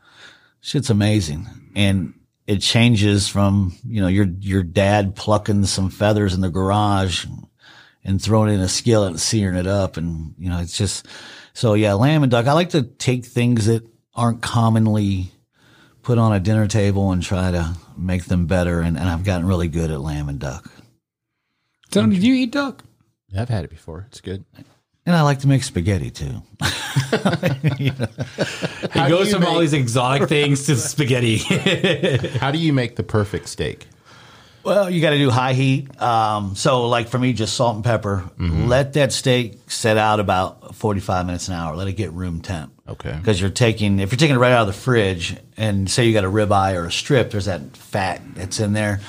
shit's 0.63 0.91
amazing. 0.91 1.49
And 1.75 2.15
it 2.47 2.61
changes 2.61 3.29
from 3.29 3.77
you 3.87 4.01
know 4.01 4.09
your 4.09 4.27
your 4.41 4.63
dad 4.63 5.17
plucking 5.17 5.65
some 5.65 5.91
feathers 5.91 6.35
in 6.35 6.41
the 6.41 6.51
garage 6.51 7.27
and 8.05 8.21
throwing 8.21 8.51
it 8.51 8.55
in 8.55 8.61
a 8.61 8.69
skillet 8.69 9.11
and 9.11 9.21
searing 9.21 9.57
it 9.57 9.67
up. 9.67 9.97
And, 9.97 10.35
you 10.39 10.51
know, 10.51 10.59
it's 10.59 10.77
just, 10.77 11.07
so 11.55 11.75
yeah, 11.75 11.95
lamb 11.95 12.23
and 12.23 12.31
duck. 12.31 12.47
I 12.47 12.53
like 12.53 12.71
to 12.71 12.83
take 12.83 13.25
things 13.25 13.67
that 13.67 13.89
aren't 14.15 14.43
commonly 14.43 15.33
put 16.03 16.19
on 16.19 16.33
a 16.33 16.41
dinner 16.41 16.69
table 16.69 17.13
and 17.13 17.23
try 17.23 17.51
to 17.51 17.77
make 17.97 18.25
them 18.25 18.47
better. 18.47 18.81
And, 18.81 18.99
and 18.99 19.09
I've 19.09 19.25
gotten 19.25 19.47
really 19.47 19.69
good 19.69 19.91
at 19.91 20.01
lamb 20.01 20.29
and 20.29 20.39
duck. 20.39 20.71
Tony, 21.91 22.19
do 22.19 22.27
you 22.27 22.35
eat 22.35 22.53
duck? 22.53 22.85
Yeah, 23.29 23.43
I've 23.43 23.49
had 23.49 23.65
it 23.65 23.71
before. 23.71 24.05
It's 24.09 24.21
good. 24.21 24.45
And 25.07 25.15
I 25.15 25.23
like 25.23 25.41
to 25.41 25.49
make 25.49 25.63
spaghetti 25.63 26.11
too. 26.11 26.43
It 27.77 28.93
do 28.93 29.09
goes 29.09 29.29
you 29.29 29.35
from 29.35 29.47
all 29.47 29.59
these 29.59 29.73
exotic 29.73 30.29
things 30.29 30.67
to 30.67 30.77
spaghetti. 30.77 31.39
How 32.39 32.51
do 32.51 32.59
you 32.59 32.73
make 32.73 32.97
the 32.97 33.03
perfect 33.03 33.49
steak? 33.49 33.87
Well, 34.63 34.89
you 34.89 35.03
got 35.03 35.11
to 35.11 35.19
do 35.19 35.31
high 35.31 35.53
heat. 35.53 36.01
Um, 36.01 36.55
so, 36.55 36.89
like 36.89 37.09
for 37.09 37.19
me, 37.19 37.33
just 37.33 37.55
salt 37.55 37.75
and 37.75 37.85
pepper. 37.85 38.25
Let 38.39 38.95
that 38.95 39.13
steak 39.13 39.71
set 39.71 39.99
out 39.99 40.21
about 40.21 40.75
forty-five 40.75 41.27
minutes 41.27 41.49
an 41.49 41.55
hour. 41.55 41.77
Let 41.77 41.89
it 41.89 41.95
get 41.95 42.13
room 42.13 42.41
temp. 42.41 42.73
Okay. 42.89 43.15
Because 43.15 43.41
you're 43.41 43.51
taking, 43.51 43.99
if 43.99 44.13
you're 44.13 44.19
taking 44.19 44.37
it 44.37 44.39
right 44.39 44.53
out 44.53 44.63
of 44.63 44.67
the 44.69 44.81
fridge, 44.81 45.37
and 45.57 45.91
say 45.91 46.07
you 46.07 46.13
got 46.13 46.25
a 46.25 46.31
ribeye 46.31 46.75
or 46.75 46.87
a 46.87 46.93
strip, 46.93 47.31
there's 47.31 47.47
that 47.47 47.77
fat 47.77 48.23
that's 48.35 48.61
in 48.61 48.73
there. 48.73 49.01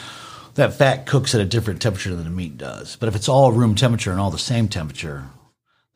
That 0.55 0.73
fat 0.73 1.05
cooks 1.05 1.35
at 1.35 1.41
a 1.41 1.45
different 1.45 1.81
temperature 1.81 2.15
than 2.15 2.23
the 2.23 2.30
meat 2.30 2.57
does. 2.57 2.95
But 2.95 3.07
if 3.09 3.15
it's 3.15 3.27
all 3.30 3.51
room 3.51 3.76
temperature 3.76 4.11
and 4.11 4.19
all 4.19 4.31
the 4.31 4.38
same 4.38 4.67
temperature, 4.69 5.26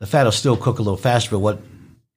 the 0.00 0.06
fat 0.06 0.24
will 0.24 0.32
still 0.32 0.56
cook 0.56 0.78
a 0.78 0.82
little 0.82 0.96
faster. 0.96 1.30
But 1.30 1.38
what, 1.38 1.60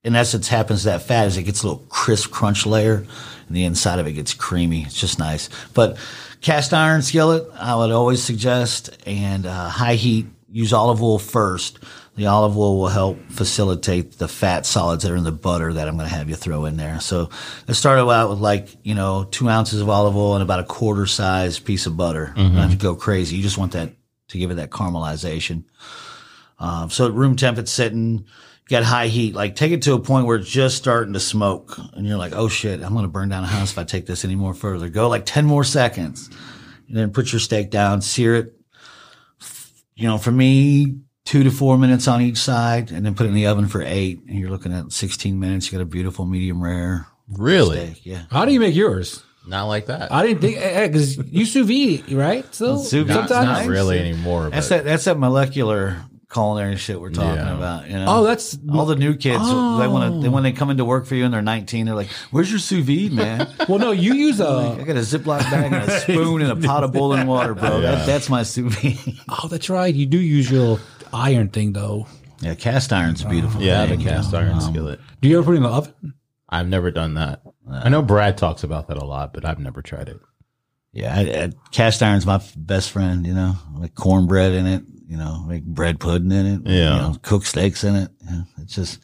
in 0.04 0.16
essence, 0.16 0.48
happens 0.48 0.82
to 0.82 0.90
that 0.90 1.04
fat 1.04 1.28
is 1.28 1.38
it 1.38 1.44
gets 1.44 1.64
a 1.64 1.68
little 1.68 1.86
crisp 1.90 2.32
crunch 2.32 2.66
layer, 2.66 3.06
and 3.48 3.56
the 3.56 3.66
inside 3.66 4.00
of 4.00 4.08
it 4.08 4.14
gets 4.14 4.34
creamy. 4.34 4.84
It's 4.84 5.00
just 5.00 5.20
nice. 5.20 5.50
But 5.74 5.98
cast 6.42 6.74
iron 6.74 7.02
skillet, 7.02 7.48
I 7.58 7.76
would 7.76 7.92
always 7.92 8.24
suggest, 8.24 8.98
and 9.06 9.46
uh, 9.46 9.70
high 9.70 9.96
heat. 9.96 10.26
Use 10.50 10.72
olive 10.72 11.02
oil 11.02 11.18
first. 11.18 11.80
The 12.16 12.28
olive 12.28 12.56
oil 12.56 12.78
will 12.78 12.88
help 12.88 13.18
facilitate 13.32 14.20
the 14.20 14.28
fat 14.28 14.68
solids 14.68 15.02
that 15.02 15.12
are 15.12 15.16
in 15.16 15.24
the 15.24 15.32
butter 15.32 15.74
that 15.74 15.88
I'm 15.88 15.98
going 15.98 16.08
to 16.08 16.14
have 16.14 16.30
you 16.30 16.36
throw 16.36 16.66
in 16.66 16.78
there. 16.78 17.00
So 17.00 17.32
let's 17.68 17.80
start 17.80 17.98
out 17.98 18.30
with 18.30 18.38
like, 18.38 18.68
you 18.84 18.94
know, 18.94 19.24
two 19.32 19.50
ounces 19.50 19.82
of 19.82 19.90
olive 19.90 20.16
oil 20.16 20.36
and 20.36 20.44
about 20.44 20.60
a 20.60 20.64
quarter 20.64 21.08
size 21.08 21.58
piece 21.58 21.88
of 21.88 21.98
butter. 21.98 22.36
Not 22.54 22.70
to 22.70 22.78
go 22.78 22.94
crazy. 22.94 23.36
You 23.36 23.42
just 23.42 23.58
want 23.58 23.72
that 23.72 23.94
to 24.28 24.38
give 24.38 24.52
it 24.52 24.56
that 24.56 24.70
caramelization. 24.70 25.64
Um, 26.60 26.90
so 26.90 27.08
at 27.08 27.14
room 27.14 27.36
temp, 27.36 27.58
it's 27.58 27.72
sitting, 27.72 28.26
got 28.70 28.84
high 28.84 29.08
heat. 29.08 29.34
Like 29.36 29.56
take 29.56 29.72
it 29.72 29.82
to 29.84 29.94
a 29.94 30.00
point 30.00 30.26
where 30.28 30.38
it's 30.38 30.50
just 30.50 30.78
starting 30.78 31.14
to 31.14 31.20
smoke, 31.20 31.78
and 31.94 32.06
you're 32.08 32.18
like, 32.18 32.34
"Oh 32.34 32.48
shit, 32.48 32.82
I'm 32.82 32.94
going 32.94 33.04
to 33.06 33.10
burn 33.10 33.30
down 33.30 33.44
a 33.44 33.48
house 33.48 33.72
if 33.72 33.78
I 33.78 33.84
take 33.84 34.06
this 34.06 34.24
any 34.24 34.36
more 34.36 34.54
further." 34.54 34.90
Go 34.90 35.10
like 35.10 35.26
ten 35.26 35.46
more 35.46 35.64
seconds, 35.64 36.30
and 36.88 36.96
then 36.98 37.12
put 37.12 37.32
your 37.34 37.40
steak 37.40 37.70
down, 37.72 38.02
sear 38.02 38.36
it. 38.36 38.54
You 39.96 40.08
know, 40.08 40.18
for 40.18 40.32
me, 40.32 40.98
two 41.26 41.44
to 41.44 41.52
four 41.52 41.78
minutes 41.78 42.08
on 42.08 42.22
each 42.22 42.38
side, 42.38 42.92
and 42.92 43.06
then 43.06 43.14
put 43.16 43.26
it 43.26 43.30
in 43.30 43.36
the 43.36 43.48
oven 43.48 43.68
for 43.68 43.82
eight, 43.84 44.22
and 44.28 44.40
you're 44.40 44.50
looking 44.50 44.74
at 44.74 44.92
16 44.92 45.40
minutes. 45.40 45.72
You 45.72 45.78
got 45.78 45.84
a 45.84 45.86
beautiful 45.86 46.26
medium 46.26 46.64
rare 46.64 47.08
Really? 47.30 47.78
steak. 47.94 48.06
Yeah. 48.06 48.24
How 48.32 48.46
do 48.46 48.54
you 48.54 48.60
make 48.60 48.76
yours? 48.76 49.24
Not 49.46 49.66
like 49.66 49.86
that. 49.88 50.12
I 50.12 50.26
didn't 50.26 50.42
think 50.42 50.56
because 50.92 51.18
you 51.32 51.46
sous 51.46 51.68
vide, 51.68 52.12
right? 52.12 52.46
So 52.56 52.78
Sous 52.78 53.06
vide. 53.06 53.16
not, 53.16 53.30
sometimes. 53.30 53.68
not 53.68 53.72
really 53.72 54.00
anymore. 54.00 54.50
That's 54.50 54.70
But 54.70 54.78
that. 54.78 54.86
That's 54.86 55.04
that 55.06 55.20
molecular 55.20 55.98
culinary 56.34 56.76
shit 56.78 57.00
we're 57.00 57.12
talking 57.12 57.36
Yeah. 57.36 57.56
about. 57.56 57.88
You 57.88 57.94
know. 57.98 58.06
Oh, 58.08 58.24
that's 58.24 58.58
All 58.72 58.86
the 58.86 58.96
new 58.96 59.14
kids, 59.16 59.48
they 59.48 59.88
want 59.88 60.14
to. 60.16 60.22
They, 60.22 60.30
when 60.30 60.44
they 60.44 60.52
come 60.52 60.70
into 60.70 60.84
work 60.84 61.06
for 61.06 61.16
you 61.16 61.26
and 61.26 61.34
they're 61.34 61.42
19, 61.42 61.86
they're 61.86 61.96
like, 61.96 62.10
"Where's 62.32 62.50
your 62.50 62.60
sous 62.60 62.84
vide, 62.86 63.14
man? 63.14 63.48
well. 63.70 63.80
No, 63.80 63.92
you 63.92 64.14
use 64.16 64.42
I 64.42 64.74
a. 64.74 64.86
got 64.86 64.96
a 64.98 65.02
Ziploc 65.02 65.40
bag 65.52 65.72
and 65.72 65.90
a 65.90 66.00
spoon 66.02 66.42
and 66.42 66.52
a 66.52 66.68
pot 66.68 66.84
of 66.84 66.92
boiling 66.92 67.28
water, 67.36 67.54
bro. 67.54 67.80
That, 67.82 68.06
that's 68.08 68.30
my 68.30 68.44
sous 68.44 68.74
vide." 68.74 68.98
Oh, 69.30 69.48
that's 69.48 69.70
right. 69.70 69.94
You 69.94 70.06
do 70.06 70.18
use 70.20 70.50
your 70.52 70.80
iron 71.14 71.50
thing 71.50 71.74
though. 71.74 72.08
yeah, 72.42 72.56
cast 72.56 72.92
iron's 72.92 73.24
a 73.24 73.30
beautiful. 73.30 73.62
yeah, 73.62 73.86
thing, 73.86 73.98
the 74.00 74.04
you 74.04 74.10
cast 74.10 74.32
know. 74.34 74.40
iron 74.40 74.54
Um, 74.54 74.62
skillet. 74.62 75.00
Do 75.22 75.30
you 75.30 75.38
ever 75.38 75.46
put 75.46 75.54
it 75.54 75.58
in 75.58 75.64
the 75.64 75.70
oven? 75.70 76.14
I've 76.50 76.68
never 76.68 76.92
done 76.92 77.14
that. 77.16 77.42
I 77.72 77.90
know 77.90 78.02
Brad 78.02 78.38
talks 78.38 78.64
about 78.64 78.88
that 78.90 78.98
a 78.98 79.06
lot, 79.06 79.34
but 79.34 79.46
I've 79.46 79.60
never 79.60 79.82
tried 79.82 80.10
it. 80.10 80.20
Yeah, 80.92 81.16
I, 81.16 81.22
I, 81.46 81.52
cast 81.72 82.04
iron's 82.04 82.26
my 82.26 82.36
f- 82.36 82.54
best 82.56 82.92
friend. 82.92 83.26
You 83.26 83.34
know, 83.34 83.56
like 83.78 83.96
cornbread 83.96 84.52
in 84.52 84.68
it. 84.68 84.84
You 85.08 85.18
know, 85.18 85.44
make 85.48 85.64
bread 85.64 86.00
pudding 86.00 86.32
in 86.32 86.46
it. 86.46 86.62
Yeah. 86.66 86.96
you 86.96 87.02
know, 87.02 87.16
cook 87.22 87.46
steaks 87.46 87.84
in 87.84 87.96
it. 87.96 88.12
Yeah, 88.26 88.42
it's 88.62 88.76
just. 88.76 89.00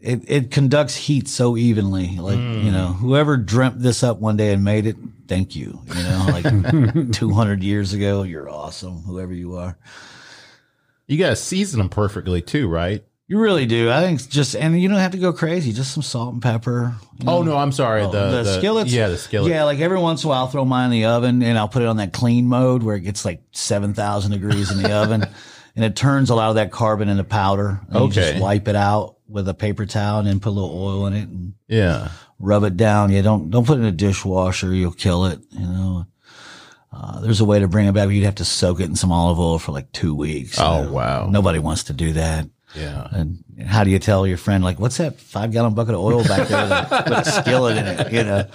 it, 0.00 0.22
it 0.26 0.50
conducts 0.50 0.94
heat 0.94 1.28
so 1.28 1.56
evenly. 1.56 2.16
Like, 2.18 2.38
mm. 2.38 2.64
you 2.64 2.70
know, 2.70 2.88
whoever 2.88 3.36
dreamt 3.36 3.80
this 3.80 4.02
up 4.02 4.20
one 4.20 4.36
day 4.36 4.52
and 4.52 4.64
made 4.64 4.86
it, 4.86 4.96
thank 5.26 5.56
you. 5.56 5.80
You 5.88 6.02
know, 6.02 6.26
like 6.28 7.12
200 7.12 7.62
years 7.62 7.92
ago, 7.92 8.22
you're 8.22 8.48
awesome, 8.48 9.02
whoever 9.02 9.32
you 9.32 9.56
are. 9.56 9.76
You 11.06 11.18
got 11.18 11.30
to 11.30 11.36
season 11.36 11.78
them 11.78 11.88
perfectly 11.88 12.42
too, 12.42 12.68
right? 12.68 13.04
You 13.30 13.38
really 13.38 13.66
do. 13.66 13.90
I 13.90 14.00
think 14.00 14.18
it's 14.20 14.26
just, 14.26 14.56
and 14.56 14.80
you 14.80 14.88
don't 14.88 14.98
have 14.98 15.10
to 15.12 15.18
go 15.18 15.34
crazy. 15.34 15.72
Just 15.74 15.92
some 15.92 16.02
salt 16.02 16.32
and 16.32 16.42
pepper. 16.42 16.94
you 17.18 17.26
know. 17.26 17.38
Oh 17.38 17.42
no, 17.42 17.58
I'm 17.58 17.72
sorry. 17.72 18.00
the, 18.02 18.10
the, 18.10 18.56
skillets. 18.58 18.90
Yeah, 18.90 19.08
the 19.08 19.18
skillet. 19.18 19.50
Yeah, 19.52 19.64
like 19.64 19.80
every 19.80 19.98
once 19.98 20.22
in 20.24 20.28
a 20.28 20.30
while, 20.30 20.38
I'll 20.40 20.46
throw 20.48 20.64
mine 20.64 20.86
in 20.86 20.90
the 20.92 21.04
oven 21.04 21.42
and 21.42 21.58
I'll 21.58 21.68
put 21.68 21.82
it 21.82 21.88
on 21.88 21.98
that 21.98 22.14
clean 22.14 22.46
mode 22.46 22.82
where 22.82 22.96
it 22.96 23.00
gets 23.02 23.26
like 23.26 23.42
7,000 23.52 24.30
degrees 24.30 24.70
in 24.70 24.82
the 24.82 24.92
oven 24.94 25.26
and 25.76 25.84
it 25.84 25.94
turns 25.94 26.30
a 26.30 26.34
lot 26.34 26.48
of 26.48 26.54
that 26.54 26.72
carbon 26.72 27.10
into 27.10 27.22
powder. 27.22 27.80
And 27.90 28.00
You 28.06 28.10
just 28.10 28.30
Okay. 28.30 28.40
wipe 28.40 28.66
it 28.66 28.76
out 28.76 29.16
with 29.28 29.46
a 29.46 29.52
paper 29.54 29.84
towel 29.84 30.20
and 30.20 30.26
then 30.26 30.40
put 30.40 30.48
a 30.48 30.56
little 30.56 30.72
oil 30.82 31.06
in 31.06 31.12
it 31.12 31.28
and 31.28 31.52
yeah. 31.68 32.08
rub 32.38 32.64
it 32.64 32.78
down. 32.78 33.12
Yeah, 33.12 33.20
don't, 33.20 33.50
don't 33.50 33.66
put 33.66 33.76
it 33.76 33.82
in 33.82 33.86
a 33.88 33.92
dishwasher. 33.92 34.72
You'll 34.74 34.90
kill 34.92 35.26
it. 35.26 35.40
You 35.50 35.66
know, 35.66 36.06
uh, 36.90 37.20
there's 37.20 37.40
a 37.40 37.44
way 37.44 37.58
to 37.58 37.68
bring 37.68 37.86
it 37.86 37.92
back. 37.92 38.06
but 38.06 38.14
You'd 38.14 38.24
have 38.24 38.36
to 38.36 38.46
soak 38.46 38.80
it 38.80 38.84
in 38.84 38.96
some 38.96 39.12
olive 39.12 39.38
oil 39.38 39.58
for 39.58 39.72
like 39.72 39.92
two 39.92 40.14
weeks. 40.14 40.56
you 40.58 40.64
Oh 40.64 40.84
know. 40.84 40.92
wow. 40.92 41.26
Nobody 41.28 41.58
wants 41.58 41.84
to 41.84 41.92
do 41.92 42.14
that. 42.14 42.48
Yeah. 42.74 43.08
And 43.10 43.44
how 43.66 43.84
do 43.84 43.90
you 43.90 43.98
tell 43.98 44.26
your 44.26 44.36
friend, 44.36 44.62
like, 44.62 44.78
what's 44.78 44.98
that 44.98 45.20
five 45.20 45.52
gallon 45.52 45.74
bucket 45.74 45.94
of 45.94 46.00
oil 46.00 46.22
back 46.24 46.48
there 46.48 46.62
with 46.62 46.72
a, 46.72 47.04
with 47.08 47.26
a 47.26 47.30
skillet 47.30 47.76
in 47.76 47.86
it? 47.86 48.12
You 48.12 48.24
know, 48.24 48.46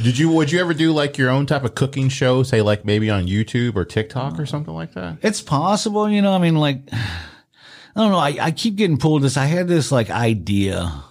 Did 0.00 0.18
you? 0.18 0.30
Would 0.30 0.50
you 0.50 0.60
ever 0.60 0.72
do 0.72 0.92
like 0.92 1.18
your 1.18 1.30
own 1.30 1.46
type 1.46 1.64
of 1.64 1.74
cooking 1.74 2.08
show? 2.08 2.42
Say 2.42 2.62
like 2.62 2.84
maybe 2.84 3.10
on 3.10 3.26
YouTube 3.26 3.76
or 3.76 3.84
TikTok 3.84 4.38
or 4.38 4.46
something 4.46 4.72
like 4.72 4.94
that. 4.94 5.18
it's 5.22 5.42
possible, 5.42 6.08
you 6.08 6.22
know, 6.22 6.32
I 6.32 6.38
mean, 6.38 6.56
like, 6.56 6.80
I 6.92 8.00
don't 8.00 8.10
know. 8.10 8.18
I, 8.18 8.36
I 8.40 8.50
keep 8.52 8.76
getting 8.76 8.96
pulled 8.96 9.22
this. 9.22 9.36
I 9.36 9.44
had 9.44 9.68
this 9.68 9.92
like 9.92 10.10
idea 10.10 11.04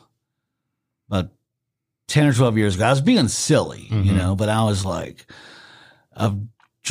about 1.10 1.30
10 2.08 2.28
or 2.28 2.34
12 2.34 2.58
years 2.58 2.76
ago. 2.76 2.86
I 2.86 2.90
was 2.90 3.02
being 3.02 3.28
silly, 3.28 3.82
you 3.82 3.96
mm-hmm. 3.98 4.18
know, 4.18 4.36
but 4.36 4.50
I 4.50 4.64
was 4.64 4.84
like, 4.84 5.28
of 6.14 6.42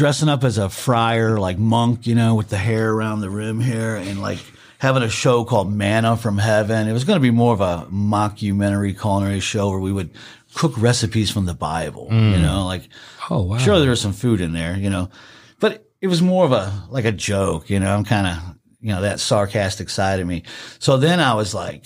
dressing 0.00 0.30
up 0.30 0.44
as 0.44 0.56
a 0.56 0.70
friar, 0.70 1.38
like 1.38 1.58
monk, 1.58 2.06
you 2.06 2.14
know, 2.14 2.34
with 2.34 2.48
the 2.48 2.56
hair 2.56 2.90
around 2.90 3.20
the 3.20 3.28
rim 3.28 3.60
here 3.60 3.96
and 3.96 4.22
like 4.22 4.38
having 4.78 5.02
a 5.02 5.10
show 5.10 5.44
called 5.44 5.70
Manna 5.70 6.16
from 6.16 6.38
Heaven. 6.38 6.88
It 6.88 6.94
was 6.94 7.04
going 7.04 7.18
to 7.18 7.22
be 7.22 7.30
more 7.30 7.52
of 7.52 7.60
a 7.60 7.86
mockumentary 7.92 8.98
culinary 8.98 9.40
show 9.40 9.68
where 9.68 9.78
we 9.78 9.92
would 9.92 10.08
cook 10.54 10.72
recipes 10.78 11.30
from 11.30 11.44
the 11.44 11.52
Bible, 11.52 12.06
you 12.10 12.16
mm. 12.16 12.40
know, 12.40 12.64
like, 12.64 12.88
Oh 13.28 13.42
wow. 13.42 13.58
Sure, 13.58 13.78
there 13.78 13.90
was 13.90 14.00
some 14.00 14.14
food 14.14 14.40
in 14.40 14.54
there, 14.54 14.74
you 14.74 14.88
know, 14.88 15.10
but 15.58 15.86
it 16.00 16.06
was 16.06 16.22
more 16.22 16.46
of 16.46 16.52
a 16.52 16.86
like 16.88 17.04
a 17.04 17.12
joke, 17.12 17.68
you 17.68 17.78
know. 17.78 17.94
I'm 17.94 18.04
kind 18.04 18.26
of 18.26 18.56
you 18.80 18.94
know 18.94 19.02
that 19.02 19.20
sarcastic 19.20 19.90
side 19.90 20.18
of 20.18 20.26
me. 20.26 20.44
So 20.78 20.96
then 20.96 21.20
I 21.20 21.34
was 21.34 21.54
like, 21.54 21.84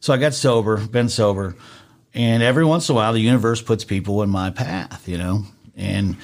so 0.00 0.14
I 0.14 0.16
got 0.16 0.32
sober, 0.32 0.78
been 0.78 1.10
sober, 1.10 1.54
and 2.14 2.42
every 2.42 2.64
once 2.64 2.88
in 2.88 2.94
a 2.94 2.96
while 2.96 3.12
the 3.12 3.20
universe 3.20 3.60
puts 3.60 3.84
people 3.84 4.22
in 4.22 4.30
my 4.30 4.48
path, 4.48 5.06
you 5.06 5.18
know, 5.18 5.44
and 5.76 6.16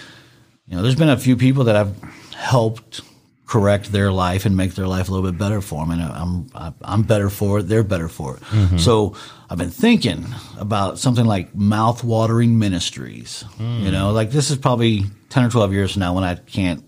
you 0.67 0.77
know 0.77 0.83
there's 0.83 0.97
been 0.97 1.09
a 1.09 1.19
few 1.19 1.37
people 1.37 1.65
that 1.65 1.77
I've 1.77 1.95
helped 2.35 3.01
correct 3.47 3.93
their 3.93 4.11
life 4.11 4.45
and 4.45 4.57
make 4.57 4.75
their 4.75 4.89
life 4.89 5.09
a 5.09 5.13
little 5.13 5.31
bit 5.31 5.39
better 5.39 5.61
for 5.61 5.87
them, 5.87 5.93
and 5.93 6.03
I'm 6.03 6.77
I'm 6.83 7.03
better 7.03 7.31
for 7.31 7.61
it. 7.61 7.65
They're 7.65 7.85
better 7.85 8.09
for 8.09 8.37
it. 8.37 8.43
Mm-hmm. 8.43 8.79
So 8.79 9.15
I've 9.49 9.59
been 9.59 9.71
thinking 9.71 10.27
about 10.59 10.99
something 10.99 11.25
like 11.25 11.55
mouth-watering 11.55 12.59
ministries. 12.59 13.45
Mm. 13.59 13.83
You 13.83 13.91
know, 13.93 14.11
like 14.11 14.31
this 14.31 14.51
is 14.51 14.59
probably 14.59 15.05
ten 15.29 15.45
or 15.45 15.51
twelve 15.51 15.73
years 15.73 15.93
from 15.93 16.01
now 16.01 16.15
when 16.15 16.25
I 16.25 16.35
can't 16.35 16.83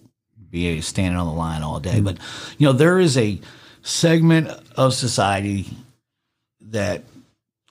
be 0.51 0.81
standing 0.81 1.19
on 1.19 1.27
the 1.27 1.33
line 1.33 1.63
all 1.63 1.79
day, 1.79 2.01
mm. 2.01 2.05
but 2.05 2.19
you 2.59 2.67
know 2.67 2.73
there 2.73 2.99
is 2.99 3.17
a 3.17 3.41
segment 3.83 4.49
of 4.77 4.95
society 4.95 5.71
that 6.61 7.05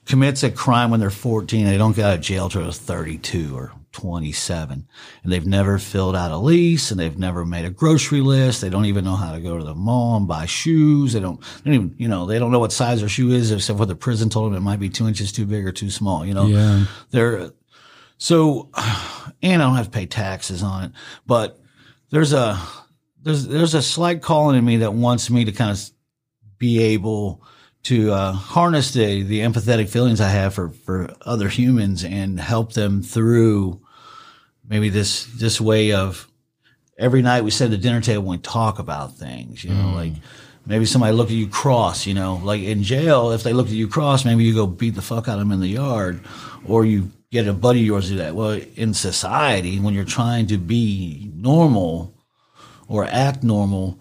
commits 0.08 0.42
a 0.42 0.50
crime 0.50 0.90
when 0.90 1.00
they're 1.00 1.10
14 1.10 1.66
they 1.66 1.76
don't 1.76 1.94
get 1.94 2.06
out 2.06 2.14
of 2.14 2.20
jail 2.22 2.48
till 2.48 2.62
they're 2.62 2.72
32 2.72 3.54
or 3.54 3.72
27 3.92 4.88
and 5.22 5.32
they've 5.32 5.46
never 5.46 5.78
filled 5.78 6.16
out 6.16 6.30
a 6.30 6.36
lease 6.36 6.90
and 6.90 6.98
they've 6.98 7.18
never 7.18 7.44
made 7.44 7.64
a 7.64 7.70
grocery 7.70 8.20
list. 8.20 8.60
They 8.60 8.70
don't 8.70 8.84
even 8.84 9.04
know 9.04 9.16
how 9.16 9.32
to 9.32 9.40
go 9.40 9.58
to 9.58 9.64
the 9.64 9.74
mall 9.74 10.16
and 10.16 10.28
buy 10.28 10.46
shoes. 10.46 11.12
They 11.12 11.20
don't, 11.20 11.40
they 11.40 11.70
don't 11.70 11.74
even 11.74 11.94
you 11.98 12.08
know 12.08 12.26
they 12.26 12.38
don't 12.38 12.50
know 12.50 12.58
what 12.58 12.72
size 12.72 13.00
their 13.00 13.08
shoe 13.08 13.30
is 13.30 13.52
except 13.52 13.78
what 13.78 13.88
the 13.88 13.94
prison 13.94 14.28
told 14.28 14.50
them 14.50 14.56
it 14.56 14.60
might 14.64 14.80
be 14.80 14.88
two 14.88 15.06
inches 15.08 15.32
too 15.32 15.46
big 15.46 15.66
or 15.66 15.72
too 15.72 15.90
small 15.90 16.24
you 16.24 16.34
know? 16.34 16.46
Yeah. 16.46 16.84
they're 17.10 17.50
so 18.16 18.70
and 19.42 19.62
I 19.62 19.66
don't 19.66 19.76
have 19.76 19.86
to 19.86 19.90
pay 19.90 20.06
taxes 20.06 20.62
on 20.62 20.84
it 20.84 20.92
but 21.26 21.58
there's 22.10 22.32
a 22.32 22.58
there's 23.22 23.46
there's 23.46 23.74
a 23.74 23.82
slight 23.82 24.22
calling 24.22 24.56
in 24.56 24.64
me 24.64 24.78
that 24.78 24.94
wants 24.94 25.28
me 25.28 25.44
to 25.44 25.52
kind 25.52 25.70
of 25.70 25.90
be 26.58 26.82
able 26.82 27.42
to 27.88 28.12
uh, 28.12 28.32
harness 28.32 28.90
the 28.92 29.22
the 29.22 29.40
empathetic 29.40 29.88
feelings 29.88 30.20
I 30.20 30.28
have 30.28 30.52
for 30.52 30.68
for 30.68 31.14
other 31.22 31.48
humans 31.48 32.04
and 32.04 32.38
help 32.38 32.74
them 32.74 33.02
through 33.02 33.80
maybe 34.68 34.90
this 34.90 35.24
this 35.24 35.58
way 35.58 35.92
of 35.92 36.28
every 36.98 37.22
night 37.22 37.44
we 37.44 37.50
sit 37.50 37.66
at 37.66 37.70
the 37.70 37.78
dinner 37.78 38.02
table 38.02 38.22
and 38.22 38.30
we 38.30 38.38
talk 38.38 38.78
about 38.78 39.16
things. 39.16 39.64
You 39.64 39.72
know, 39.72 39.92
like 39.94 40.12
maybe 40.66 40.84
somebody 40.84 41.14
looked 41.14 41.30
at 41.30 41.36
you 41.36 41.48
cross. 41.48 42.06
You 42.06 42.12
know, 42.12 42.40
like 42.44 42.60
in 42.60 42.82
jail, 42.82 43.30
if 43.32 43.42
they 43.42 43.54
looked 43.54 43.70
at 43.70 43.76
you 43.76 43.88
cross, 43.88 44.22
maybe 44.22 44.44
you 44.44 44.52
go 44.54 44.66
beat 44.66 44.94
the 44.94 45.02
fuck 45.02 45.26
out 45.26 45.34
of 45.34 45.40
them 45.40 45.52
in 45.52 45.60
the 45.60 45.68
yard, 45.68 46.20
or 46.66 46.84
you 46.84 47.10
get 47.30 47.48
a 47.48 47.54
buddy 47.54 47.80
of 47.80 47.86
yours 47.86 48.04
to 48.04 48.10
do 48.12 48.18
that. 48.18 48.34
Well, 48.34 48.60
in 48.76 48.92
society, 48.92 49.80
when 49.80 49.94
you're 49.94 50.04
trying 50.04 50.46
to 50.48 50.58
be 50.58 51.30
normal 51.34 52.14
or 52.86 53.06
act 53.06 53.42
normal, 53.42 53.98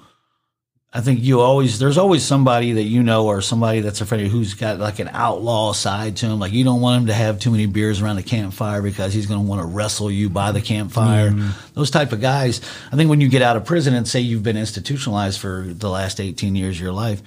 I 0.98 1.02
think 1.02 1.22
you 1.22 1.42
always 1.42 1.78
there's 1.78 2.00
always 2.00 2.26
somebody 2.26 2.72
that 2.72 2.86
you 2.86 3.04
know 3.04 3.28
or 3.28 3.40
somebody 3.44 3.82
that's 3.82 4.02
afraid 4.02 4.26
of 4.26 4.32
who's 4.32 4.56
got 4.56 4.80
like 4.80 4.98
an 4.98 5.12
outlaw 5.14 5.72
side 5.72 6.18
to 6.18 6.26
him. 6.26 6.40
Like 6.40 6.54
you 6.54 6.64
don't 6.64 6.82
want 6.82 7.02
him 7.02 7.08
to 7.08 7.14
have 7.14 7.38
too 7.38 7.52
many 7.52 7.68
beers 7.68 8.02
around 8.02 8.16
the 8.16 8.24
campfire 8.24 8.82
because 8.82 9.14
he's 9.14 9.28
going 9.28 9.40
to 9.40 9.48
want 9.48 9.62
to 9.62 9.68
wrestle 9.68 10.10
you 10.10 10.28
by 10.28 10.52
the 10.52 10.60
campfire. 10.60 11.30
Mm-hmm. 11.30 11.50
Those 11.76 11.92
type 11.92 12.14
of 12.14 12.22
guys. 12.22 12.62
I 12.92 12.96
think 12.96 13.12
when 13.12 13.22
you 13.22 13.30
get 13.30 13.44
out 13.44 13.56
of 13.56 13.64
prison 13.64 13.94
and 13.94 14.08
say 14.08 14.22
you've 14.22 14.42
been 14.42 14.58
institutionalized 14.58 15.40
for 15.40 15.68
the 15.68 15.88
last 15.88 16.20
18 16.20 16.56
years 16.56 16.78
of 16.78 16.82
your 16.82 16.94
life, 16.94 17.22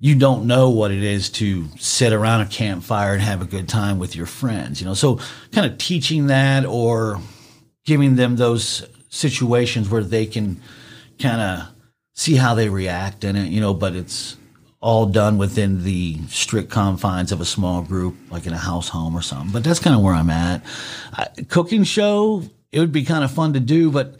you 0.00 0.16
don't 0.16 0.48
know 0.48 0.70
what 0.70 0.90
it 0.90 1.04
is 1.04 1.30
to 1.30 1.68
sit 1.76 2.12
around 2.12 2.40
a 2.40 2.46
campfire 2.46 3.12
and 3.12 3.22
have 3.22 3.40
a 3.40 3.46
good 3.46 3.68
time 3.68 4.00
with 4.00 4.16
your 4.16 4.26
friends. 4.26 4.80
You 4.80 4.88
know, 4.88 4.94
so 4.94 5.20
kind 5.52 5.70
of 5.70 5.78
teaching 5.78 6.26
that 6.26 6.66
or 6.66 7.20
giving 7.84 8.16
them 8.16 8.34
those 8.34 8.84
situations 9.08 9.88
where 9.88 10.02
they 10.02 10.26
can 10.26 10.60
kind 11.20 11.40
of 11.40 11.77
see 12.18 12.34
how 12.34 12.52
they 12.52 12.68
react 12.68 13.22
in 13.22 13.36
it, 13.36 13.46
you 13.48 13.60
know, 13.60 13.72
but 13.72 13.94
it's 13.94 14.36
all 14.80 15.06
done 15.06 15.38
within 15.38 15.84
the 15.84 16.18
strict 16.26 16.68
confines 16.68 17.30
of 17.30 17.40
a 17.40 17.44
small 17.44 17.80
group, 17.80 18.16
like 18.28 18.44
in 18.44 18.52
a 18.52 18.58
house 18.58 18.88
home 18.88 19.16
or 19.16 19.22
something. 19.22 19.52
But 19.52 19.62
that's 19.62 19.78
kind 19.78 19.94
of 19.94 20.02
where 20.02 20.14
I'm 20.14 20.28
at. 20.28 20.64
I, 21.12 21.28
cooking 21.48 21.84
show, 21.84 22.42
it 22.72 22.80
would 22.80 22.90
be 22.90 23.04
kind 23.04 23.22
of 23.22 23.30
fun 23.30 23.52
to 23.52 23.60
do, 23.60 23.92
but 23.92 24.16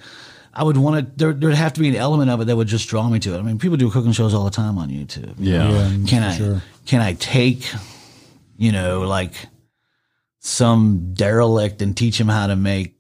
I 0.55 0.63
would 0.63 0.77
want 0.77 1.07
to, 1.07 1.13
there, 1.17 1.33
there'd 1.33 1.55
have 1.55 1.73
to 1.73 1.81
be 1.81 1.89
an 1.89 1.97
element 1.97 2.31
of 2.31 2.41
it 2.41 2.45
that 2.45 2.55
would 2.55 2.69
just 2.69 2.89
draw 2.89 3.09
me 3.09 3.19
to 3.19 3.35
it. 3.35 3.39
I 3.39 3.43
mean, 3.43 3.59
people 3.59 3.77
do 3.77 3.91
cooking 3.91 4.13
shows 4.13 4.33
all 4.33 4.45
the 4.45 4.53
time 4.53 4.79
on 4.79 4.91
YouTube. 4.91 5.35
Yeah. 5.37 5.69
Yeah, 5.69 6.07
Can 6.07 6.23
I, 6.23 6.37
sure. 6.37 6.63
can 6.87 7.01
I 7.01 7.15
take, 7.15 7.69
you 8.57 8.71
know, 8.71 9.01
like 9.01 9.35
some 10.39 11.15
derelict 11.15 11.83
and 11.83 11.97
teach 11.97 12.21
him 12.21 12.29
how 12.29 12.47
to 12.47 12.55
make 12.55 12.95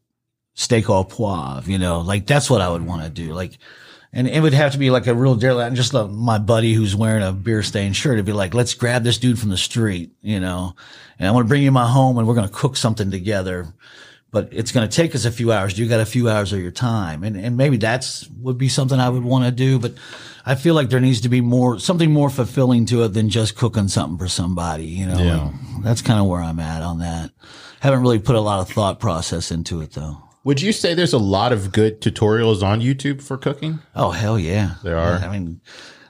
steak 0.55 0.91
au 0.91 1.05
poivre, 1.05 1.69
you 1.69 1.79
know, 1.79 2.01
like 2.01 2.27
that's 2.27 2.51
what 2.51 2.61
I 2.61 2.69
would 2.69 2.85
want 2.85 3.05
to 3.05 3.11
do. 3.11 3.33
Like, 3.33 3.59
and 4.13 4.27
it 4.27 4.41
would 4.41 4.55
have 4.55 4.73
to 4.73 4.79
be 4.79 4.91
like 4.91 5.07
a 5.07 5.15
real 5.15 5.35
derelict, 5.35 5.69
and 5.69 5.77
just 5.77 5.95
like 5.95 6.11
my 6.11 6.39
buddy 6.39 6.73
who's 6.73 6.97
wearing 6.97 7.23
a 7.23 7.33
beer 7.33 7.63
stained 7.63 7.97
shirt. 7.97 8.15
It'd 8.15 8.25
be 8.25 8.33
like, 8.33 8.55
let's 8.55 8.75
grab 8.75 9.05
this 9.05 9.19
dude 9.19 9.39
from 9.39 9.51
the 9.51 9.57
street, 9.57 10.13
you 10.23 10.41
know, 10.41 10.75
and 11.19 11.29
I 11.29 11.31
want 11.31 11.47
to 11.47 11.49
bring 11.49 11.63
you 11.63 11.73
my 11.73 11.89
home 11.89 12.19
and 12.19 12.27
we're 12.27 12.35
going 12.35 12.49
to 12.49 12.55
cook 12.55 12.77
something 12.77 13.11
together. 13.11 13.67
But 14.31 14.51
it's 14.53 14.73
going 14.73 14.87
to 14.87 14.95
take 14.95 15.15
us 15.15 15.25
a 15.25 15.31
few 15.31 15.53
hours. 15.53 15.79
You 15.79 15.89
got 15.89 16.01
a 16.01 16.07
few 16.07 16.29
hours 16.29 16.53
of 16.53 16.61
your 16.61 16.71
time. 16.71 17.25
And, 17.25 17.35
and 17.35 17.57
maybe 17.57 17.79
that's 17.79 18.29
would 18.29 18.59
be 18.59 18.69
something 18.69 19.01
I 19.01 19.09
would 19.09 19.25
want 19.25 19.47
to 19.47 19.51
do. 19.51 19.79
But 19.79 19.95
I 20.45 20.55
feel 20.55 20.75
like 20.75 20.91
there 20.91 21.01
needs 21.01 21.23
to 21.23 21.31
be 21.31 21.41
more, 21.41 21.79
something 21.79 22.11
more 22.11 22.29
fulfilling 22.29 22.85
to 22.87 23.05
it 23.05 23.15
than 23.15 23.31
just 23.31 23.57
cooking 23.57 23.89
something 23.89 24.19
for 24.19 24.29
somebody, 24.29 24.85
you 24.85 25.07
know, 25.07 25.19
Yeah. 25.19 25.53
That's 25.83 26.03
kind 26.03 26.21
of 26.21 26.27
where 26.27 26.43
I'm 26.43 26.61
at 26.61 26.83
on 26.83 26.99
that. 26.99 27.31
Haven't 27.81 28.03
really 28.03 28.19
put 28.19 28.37
a 28.37 28.41
lot 28.41 28.61
of 28.61 28.69
thought 28.69 29.01
process 29.01 29.51
into 29.51 29.81
it 29.81 29.93
though. 29.93 30.19
Would 30.49 30.63
you 30.63 30.73
say 30.73 30.95
there's 30.95 31.13
a 31.13 31.19
lot 31.19 31.53
of 31.53 31.73
good 31.73 32.01
tutorials 32.01 32.63
on 32.63 32.81
YouTube 32.81 33.21
for 33.21 33.37
cooking? 33.37 33.81
Oh 33.95 34.11
hell 34.13 34.39
yeah, 34.39 34.77
There 34.83 34.97
are. 34.97 35.17
I 35.17 35.29
mean, 35.31 35.61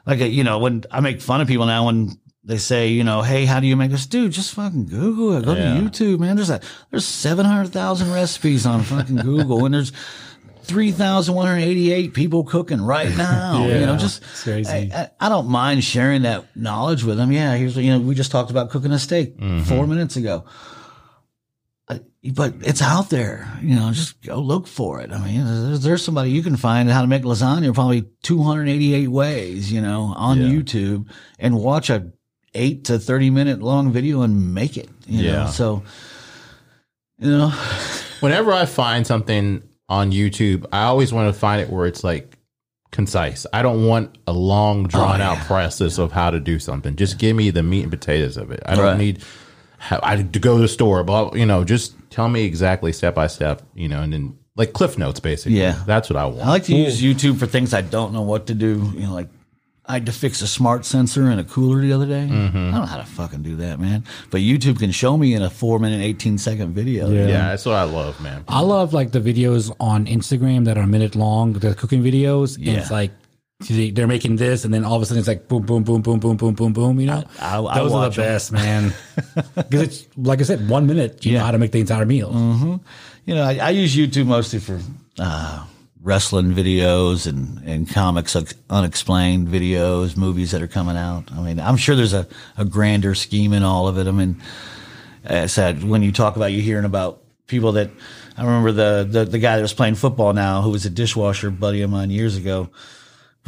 like 0.06 0.20
uh, 0.20 0.27
you 0.27 0.44
know, 0.44 0.60
when 0.60 0.85
I 0.93 1.01
make 1.01 1.20
fun 1.20 1.40
of 1.40 1.48
people 1.48 1.66
now 1.66 1.86
when 1.86 2.16
they 2.44 2.59
say, 2.59 2.86
you 2.89 3.02
know, 3.02 3.23
hey, 3.23 3.47
how 3.47 3.59
do 3.59 3.66
you 3.66 3.74
make 3.74 3.90
this, 3.90 4.06
dude? 4.06 4.31
Just 4.31 4.55
fucking 4.55 4.86
Google 4.86 5.32
it. 5.39 5.44
Go 5.44 5.55
Yeah. 5.55 5.74
to 5.74 5.81
YouTube, 5.81 6.20
man. 6.20 6.36
There's 6.36 6.51
a 6.51 6.60
there's 6.93 7.05
seven 7.05 7.47
hundred 7.47 7.73
thousand 7.73 8.12
recipes 8.12 8.65
on 8.65 8.85
fucking 8.85 9.16
Google, 9.16 9.65
and 9.65 9.74
there's 9.74 9.90
three 10.62 10.93
thousand 10.93 11.35
one 11.35 11.48
hundred 11.48 11.62
eighty 11.62 11.90
eight 11.90 12.15
people 12.15 12.44
cooking 12.44 12.81
right 12.81 13.15
now. 13.16 13.66
you 13.66 13.86
know, 13.86 13.97
just 13.97 14.23
crazy. 14.44 14.70
I, 14.70 15.10
I, 15.20 15.27
I 15.27 15.28
don't 15.28 15.48
mind 15.48 15.82
sharing 15.82 16.23
that 16.23 16.44
knowledge 16.55 17.02
with 17.02 17.16
them. 17.16 17.32
Yeah, 17.32 17.56
here's 17.56 17.77
you 17.77 17.90
know, 17.90 17.98
we 17.98 18.15
just 18.15 18.31
talked 18.31 18.52
about 18.52 18.70
cooking 18.70 18.93
a 18.93 19.01
steak 19.01 19.36
Mm-hmm. 19.36 19.62
four 19.65 19.85
minutes 19.89 20.15
ago. 20.15 20.44
But 22.35 22.55
it's 22.62 22.82
out 22.82 23.11
there. 23.11 23.49
You 23.62 23.77
know, 23.77 23.93
just 23.93 24.20
go 24.23 24.40
look 24.40 24.66
for 24.66 25.01
it. 25.01 25.12
I 25.12 25.24
mean, 25.24 25.45
there's, 25.45 25.81
there's 25.82 26.05
somebody 26.05 26.31
you 26.31 26.43
can 26.43 26.57
find 26.57 26.90
how 26.90 27.01
to 27.03 27.07
make 27.07 27.23
lasagna 27.23 27.73
probably 27.73 28.07
288 28.24 29.09
ways, 29.09 29.73
you 29.73 29.81
know, 29.81 30.12
on 30.16 30.40
Yeah. 30.40 30.49
YouTube 30.49 31.09
and 31.39 31.57
watch 31.57 31.90
a 31.90 32.11
eight 32.55 32.85
to 32.86 32.99
30 32.99 33.31
minute 33.31 33.62
long 33.62 33.93
video 33.93 34.23
and 34.23 34.53
make 34.53 34.77
it. 34.77 34.89
You 35.07 35.23
Yeah. 35.23 35.32
Know? 35.45 35.47
So, 35.51 35.82
you 37.19 37.31
know, 37.31 37.49
Whenever 38.20 38.53
I 38.53 38.65
find 38.66 39.07
something 39.07 39.62
on 39.89 40.11
YouTube, 40.11 40.66
I 40.73 40.82
always 40.85 41.12
want 41.12 41.32
to 41.32 41.39
find 41.39 41.61
it 41.62 41.70
where 41.70 41.86
it's 41.86 42.03
like 42.03 42.36
concise. 42.90 43.47
I 43.53 43.62
don't 43.62 43.86
want 43.86 44.19
a 44.27 44.32
long, 44.32 44.86
oh, 44.86 44.89
drawn 44.89 45.20
out 45.20 45.39
process 45.47 45.99
of 45.99 46.11
how 46.11 46.31
to 46.31 46.40
do 46.40 46.59
something. 46.59 46.97
Just 46.97 47.19
give 47.19 47.36
me 47.36 47.51
the 47.51 47.62
meat 47.62 47.82
and 47.82 47.93
potatoes 47.93 48.36
of 48.36 48.51
it. 48.51 48.61
I 48.66 48.74
don't 48.74 48.85
Right. 48.85 48.99
need 48.99 49.23
how, 49.78 50.00
I 50.02 50.16
to 50.22 50.38
go 50.38 50.56
to 50.56 50.62
the 50.62 50.68
store, 50.68 51.02
but 51.05 51.34
you 51.36 51.46
know, 51.46 51.64
just 51.64 51.94
tell 52.10 52.28
me 52.28 52.44
exactly 52.44 52.92
step 52.92 53.14
by 53.14 53.26
step. 53.26 53.62
You 53.74 53.88
know, 53.88 54.02
and 54.02 54.12
then 54.12 54.38
like 54.56 54.72
cliff 54.72 54.98
notes, 54.98 55.20
basically. 55.20 55.59
Yeah. 55.59 55.82
that's 55.86 56.10
what 56.10 56.16
I 56.16 56.26
want. 56.26 56.40
I 56.42 56.48
like 56.50 56.64
to 56.64 56.74
use 56.76 57.00
YouTube 57.00 57.38
for 57.38 57.46
things 57.46 57.72
I 57.72 57.80
don't 57.80 58.12
know 58.12 58.22
what 58.22 58.46
to 58.48 58.55
do. 58.55 58.90
You 58.94 59.06
know, 59.06 59.14
like 59.14 59.28
I 59.86 59.94
had 59.94 60.06
to 60.06 60.12
fix 60.12 60.42
a 60.42 60.46
smart 60.46 60.84
sensor 60.84 61.30
in 61.30 61.38
a 61.38 61.44
cooler 61.44 61.80
the 61.80 61.92
other 61.94 62.05
day. 62.06 62.28
Mm-hmm. 62.30 62.56
I 62.59 62.60
don't 62.62 62.72
know 62.72 62.82
how 62.86 62.98
to 62.98 63.06
fucking 63.06 63.42
do 63.42 63.56
that, 63.56 63.80
man. 63.80 64.05
But 64.30 64.40
YouTube 64.42 64.78
can 64.80 64.90
show 64.90 65.16
me 65.16 65.32
in 65.32 65.40
a 65.42 65.48
four 65.48 65.78
minute, 65.78 66.02
18 66.02 66.36
second 66.38 66.74
video. 66.74 67.09
Yeah. 67.09 67.26
yeah, 67.26 67.48
that's 67.50 67.64
what 67.64 67.76
I 67.76 67.84
love, 67.84 68.20
man. 68.20 68.44
I 68.48 68.60
love 68.60 68.92
like 68.92 69.12
the 69.12 69.20
videos 69.20 69.74
on 69.80 70.06
Instagram 70.06 70.64
that 70.66 70.76
are 70.76 70.82
a 70.82 70.86
minute 70.86 71.14
long, 71.14 71.55
the 71.55 71.74
cooking 71.74 72.02
videos. 72.02 72.56
And 72.56 72.66
Yeah. 72.66 72.72
it's 72.80 72.90
like 72.90 73.12
they- 73.12 73.18
they're 73.60 74.06
making 74.06 74.36
this, 74.36 74.64
and 74.64 74.72
then 74.72 74.85
all 74.85 74.94
of 74.97 75.02
a 75.02 75.06
sudden 75.06 75.18
it's 75.18 75.26
like 75.28 75.48
boom, 75.48 75.62
boom, 75.66 75.82
boom, 75.82 76.01
boom, 76.01 76.20
boom, 76.20 76.36
boom, 76.36 76.55
boom, 76.55 76.72
boom. 76.72 77.01
You 77.01 77.06
know, 77.06 77.24
I- 77.40 77.59
I 77.59 77.78
those 77.78 77.93
are 77.93 78.09
the 78.10 78.16
best, 78.16 78.52
man. 78.52 78.94
Because 79.56 79.82
it's 79.82 80.06
like 80.16 80.40
I 80.40 80.44
said, 80.44 80.68
one 80.68 80.86
minute 80.86 81.26
you 81.26 81.32
know 81.32 81.40
how 81.44 81.51
to 81.51 81.59
make 81.59 81.72
the 81.72 81.80
entire 81.80 82.06
meal. 82.06 82.80
You 83.26 83.35
know, 83.35 83.43
I, 83.43 83.56
I 83.56 83.70
use 83.70 83.94
YouTube 83.97 84.26
mostly 84.26 84.60
for 84.60 84.80
uh, 85.18 85.66
wrestling 86.02 86.52
videos 86.52 87.26
and, 87.26 87.59
and 87.68 87.90
comics, 87.90 88.35
like 88.36 88.55
unexplained 88.70 89.48
videos, 89.48 90.16
movies 90.16 90.52
that 90.52 90.62
are 90.62 90.68
coming 90.68 90.97
out. 90.97 91.30
I 91.32 91.40
mean, 91.43 91.59
I'm 91.60 91.76
sure 91.76 91.97
there's 91.97 92.14
a, 92.14 92.26
a 92.56 92.64
grander 92.64 93.14
scheme 93.16 93.52
in 93.52 93.64
all 93.64 93.89
of 93.89 93.98
it. 93.98 94.06
I 94.06 94.12
mean, 94.12 94.40
as 95.24 95.43
I 95.43 95.47
said, 95.47 95.82
when 95.85 96.02
you 96.02 96.12
talk 96.12 96.36
about 96.36 96.52
you 96.52 96.62
hearing 96.62 96.85
about 96.86 97.22
people 97.48 97.72
that 97.72 97.90
I 98.36 98.44
remember 98.44 98.70
the, 98.72 99.06
the, 99.10 99.24
the 99.24 99.39
guy 99.40 99.56
that 99.56 99.62
was 99.62 99.74
playing 99.74 99.97
football 99.97 100.32
now 100.32 100.62
who 100.62 100.70
was 100.70 100.86
a 100.86 100.90
dishwasher 100.90 101.51
buddy 101.51 101.82
of 101.82 101.90
mine 101.90 102.10
years 102.10 102.36
ago. 102.36 102.70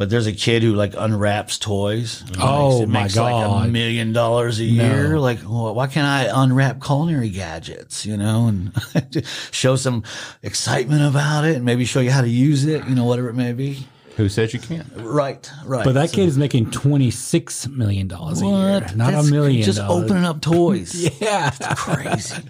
But 0.01 0.09
there's 0.09 0.27
a 0.27 0.33
kid 0.33 0.63
who 0.63 0.73
like 0.73 0.95
unwraps 0.97 1.59
toys. 1.59 2.23
and 2.23 2.39
Oh, 2.41 2.71
makes, 2.71 2.81
it 2.81 2.89
my 2.89 3.03
makes 3.03 3.17
like 3.19 3.67
a 3.67 3.69
million 3.69 4.15
dollars 4.15 4.59
a 4.59 4.65
year. 4.65 5.19
Like, 5.19 5.41
well, 5.43 5.75
why 5.75 5.89
can't 5.89 6.07
I 6.07 6.43
unwrap 6.43 6.83
culinary 6.83 7.29
gadgets, 7.29 8.07
you 8.07 8.17
know, 8.17 8.47
and 8.47 9.27
show 9.51 9.77
some 9.77 10.03
excitement 10.43 11.03
about 11.03 11.45
it 11.45 11.57
and 11.57 11.67
maybe 11.67 11.85
show 11.85 12.01
you 12.01 12.11
how 12.11 12.23
to 12.23 12.29
use 12.31 12.65
it, 12.65 12.83
you 12.89 12.95
know, 12.95 13.05
whatever 13.05 13.29
it 13.29 13.35
may 13.35 13.53
be. 13.53 13.87
Who 14.17 14.31
says 14.31 14.55
you 14.55 14.61
can't? 14.61 14.87
Right, 14.97 15.51
right. 15.67 15.85
But 15.85 15.93
that 15.93 16.13
kid 16.13 16.27
is 16.29 16.39
making 16.39 16.71
twenty 16.71 17.11
six 17.11 17.69
million 17.69 18.09
dollars 18.09 18.41
a 18.41 18.47
year, 18.47 18.81
not 18.95 19.13
That's 19.13 19.29
a 19.29 19.31
million. 19.31 19.63
Just 19.63 19.81
dollars. 19.81 20.05
opening 20.05 20.25
up 20.25 20.41
toys. 20.41 20.95
Yeah, 21.21 21.51
That's 21.51 21.79
Crazy. 21.79 22.43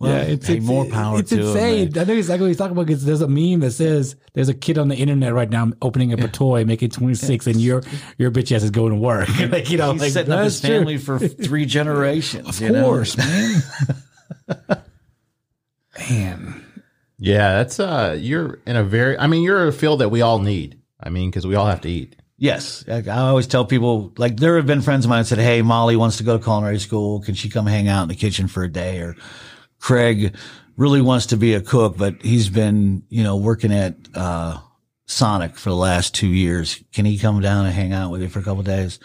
Well, 0.00 0.12
yeah, 0.12 0.22
it's, 0.32 0.46
hey, 0.46 0.58
it's 0.58 0.64
more 0.66 0.84
power 0.86 1.18
It's 1.18 1.30
to 1.30 1.40
'em, 1.40 1.46
insane. 1.48 1.92
man. 1.92 1.98
I 1.98 2.04
know 2.04 2.16
exactly 2.16 2.42
what 2.44 2.48
he's 2.48 2.56
talking 2.56 2.72
about. 2.72 2.86
Because 2.86 3.04
there's 3.04 3.20
a 3.20 3.26
meme 3.26 3.60
that 3.60 3.72
says 3.72 4.14
there's 4.32 4.48
a 4.48 4.54
kid 4.54 4.78
on 4.78 4.86
the 4.88 4.94
internet 4.94 5.34
right 5.34 5.50
now 5.50 5.72
opening 5.82 6.12
up 6.12 6.20
a 6.20 6.28
toy, 6.28 6.64
making 6.64 6.90
26, 6.90 7.46
and 7.48 7.56
your 7.60 7.82
your 8.16 8.30
bitch 8.30 8.54
ass 8.54 8.62
is 8.62 8.70
going 8.70 8.92
to 8.92 8.98
work. 8.98 9.28
like 9.50 9.70
you 9.70 9.78
know, 9.78 9.92
He's 9.92 10.02
like 10.02 10.12
setting 10.12 10.32
up 10.32 10.44
his 10.44 10.60
that's 10.60 10.68
true. 10.70 10.78
family 10.78 10.98
for 10.98 11.18
three 11.18 11.66
generations. 11.78 12.46
Of 12.48 12.60
you 12.60 12.70
know? 12.70 12.84
course, 12.84 13.16
man. 13.16 13.60
man, 15.98 16.64
Yeah, 17.18 17.54
that's 17.58 17.80
uh, 17.80 18.16
you're 18.18 18.60
in 18.66 18.76
a 18.76 18.84
very. 18.84 19.18
I 19.18 19.26
mean, 19.26 19.42
you're 19.42 19.66
a 19.66 19.72
field 19.72 20.00
that 20.00 20.10
we 20.10 20.22
all 20.22 20.38
need. 20.38 20.80
I 21.00 21.10
mean, 21.10 21.30
because 21.30 21.46
we 21.46 21.54
all 21.54 21.66
have 21.66 21.80
to 21.82 21.88
eat. 21.90 22.16
Yes. 22.36 22.84
I 22.88 22.98
I 23.08 23.18
always 23.28 23.46
tell 23.48 23.64
people, 23.64 24.12
like, 24.16 24.36
there 24.36 24.56
have 24.56 24.66
been 24.66 24.80
friends 24.80 25.04
of 25.04 25.08
mine 25.08 25.22
that 25.22 25.26
said, 25.26 25.38
Hey, 25.38 25.60
Molly 25.62 25.96
wants 25.96 26.18
to 26.18 26.22
go 26.22 26.38
to 26.38 26.42
culinary 26.42 26.78
school. 26.78 27.20
Can 27.20 27.34
she 27.34 27.48
come 27.48 27.66
hang 27.66 27.88
out 27.88 28.02
in 28.04 28.08
the 28.08 28.14
kitchen 28.14 28.46
for 28.46 28.62
a 28.62 28.68
day? 28.70 28.98
Or 29.00 29.16
Craig 29.80 30.34
really 30.76 31.00
wants 31.00 31.26
to 31.26 31.36
be 31.36 31.54
a 31.54 31.60
cook, 31.60 31.96
but 31.96 32.22
he's 32.22 32.48
been, 32.48 33.02
you 33.08 33.22
know, 33.24 33.36
working 33.36 33.72
at, 33.72 33.96
uh, 34.14 34.58
Sonic 35.10 35.56
for 35.56 35.70
the 35.70 35.76
last 35.76 36.14
two 36.14 36.28
years. 36.28 36.84
Can 36.92 37.06
he 37.06 37.16
come 37.18 37.40
down 37.40 37.64
and 37.64 37.74
hang 37.74 37.94
out 37.94 38.10
with 38.10 38.20
you 38.20 38.28
for 38.28 38.40
a 38.40 38.42
couple 38.42 38.60
of 38.60 38.66
days? 38.66 38.98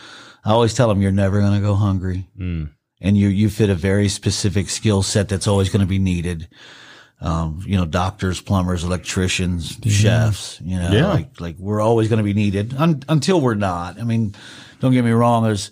I 0.43 0.51
always 0.51 0.73
tell 0.73 0.91
him 0.91 1.01
you're 1.01 1.13
never 1.13 1.39
going 1.39 1.53
to 1.53 1.65
go 1.65 1.75
hungry. 1.75 2.27
Mm. 2.37 2.71
And 2.99 3.17
you, 3.17 3.29
you 3.29 3.49
fit 3.49 3.69
a 3.69 3.75
very 3.75 4.09
specific 4.09 4.69
skill 4.69 5.01
set 5.01 5.29
that's 5.29 5.47
always 5.47 5.69
going 5.69 5.79
to 5.79 5.87
be 5.87 5.99
needed. 5.99 6.49
Um, 7.21 7.63
you 7.65 7.77
know, 7.77 7.85
doctors, 7.85 8.41
plumbers, 8.41 8.83
electricians, 8.83 9.77
chefs, 9.87 10.59
you 10.61 10.77
know, 10.77 10.91
Yeah. 10.91 11.07
like, 11.13 11.39
like 11.39 11.55
we're 11.57 11.79
always 11.79 12.09
going 12.09 12.17
to 12.17 12.23
be 12.23 12.33
needed 12.33 12.73
un- 12.77 13.03
until 13.07 13.39
we're 13.39 13.55
not. 13.55 13.97
I 13.97 14.03
mean, 14.03 14.35
don't 14.81 14.91
get 14.91 15.05
me 15.05 15.11
wrong. 15.11 15.43
There's 15.43 15.71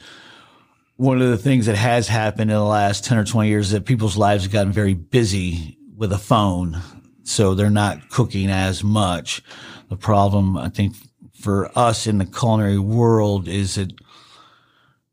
one 1.02 1.20
of 1.20 1.32
the 1.32 1.38
things 1.38 1.66
that 1.66 1.76
has 1.76 2.08
happened 2.08 2.52
in 2.52 2.58
the 2.58 2.64
last 2.64 3.04
10 3.06 3.18
or 3.18 3.26
20 3.26 3.50
years 3.50 3.66
is 3.68 3.72
that 3.72 3.88
people's 3.88 4.18
lives 4.18 4.44
have 4.44 4.52
gotten 4.52 4.72
very 4.72 4.94
busy 4.94 5.76
with 5.98 6.14
a 6.14 6.18
phone. 6.20 6.80
So 7.24 7.56
they're 7.56 7.72
not 7.72 8.10
cooking 8.10 8.52
as 8.52 8.84
much. 8.84 9.42
The 9.90 9.98
problem, 9.98 10.56
I 10.56 10.70
think, 10.70 10.96
for 11.34 11.76
us 11.76 12.06
in 12.06 12.20
the 12.20 12.26
culinary 12.28 12.78
world 12.78 13.48
is 13.48 13.76
that 13.76 13.92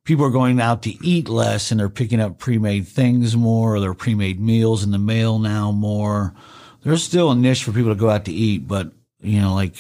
people 0.05 0.27
are 0.27 0.31
going 0.31 0.61
out 0.61 0.83
to 0.83 0.91
eat 1.03 1.27
less 1.31 1.71
and 1.71 1.81
they're 1.81 1.89
picking 1.89 2.21
up 2.21 2.39
pre-made 2.39 2.87
things 2.87 3.35
more 3.35 3.77
or 3.77 3.81
they're 3.81 3.95
pre-made 3.95 4.39
meals 4.39 4.85
in 4.85 4.91
the 4.91 4.99
mail 4.99 5.39
now 5.39 5.73
more. 5.73 6.35
There's 6.83 7.03
still 7.03 7.31
a 7.31 7.35
niche 7.35 7.65
for 7.65 7.73
people 7.73 7.95
to 7.95 7.99
go 7.99 8.11
out 8.11 8.27
to 8.27 8.33
eat, 8.33 8.69
but 8.69 8.93
you 9.23 9.41
know, 9.41 9.55
like 9.55 9.77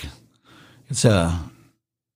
it's 0.88 1.04
a, 1.04 1.38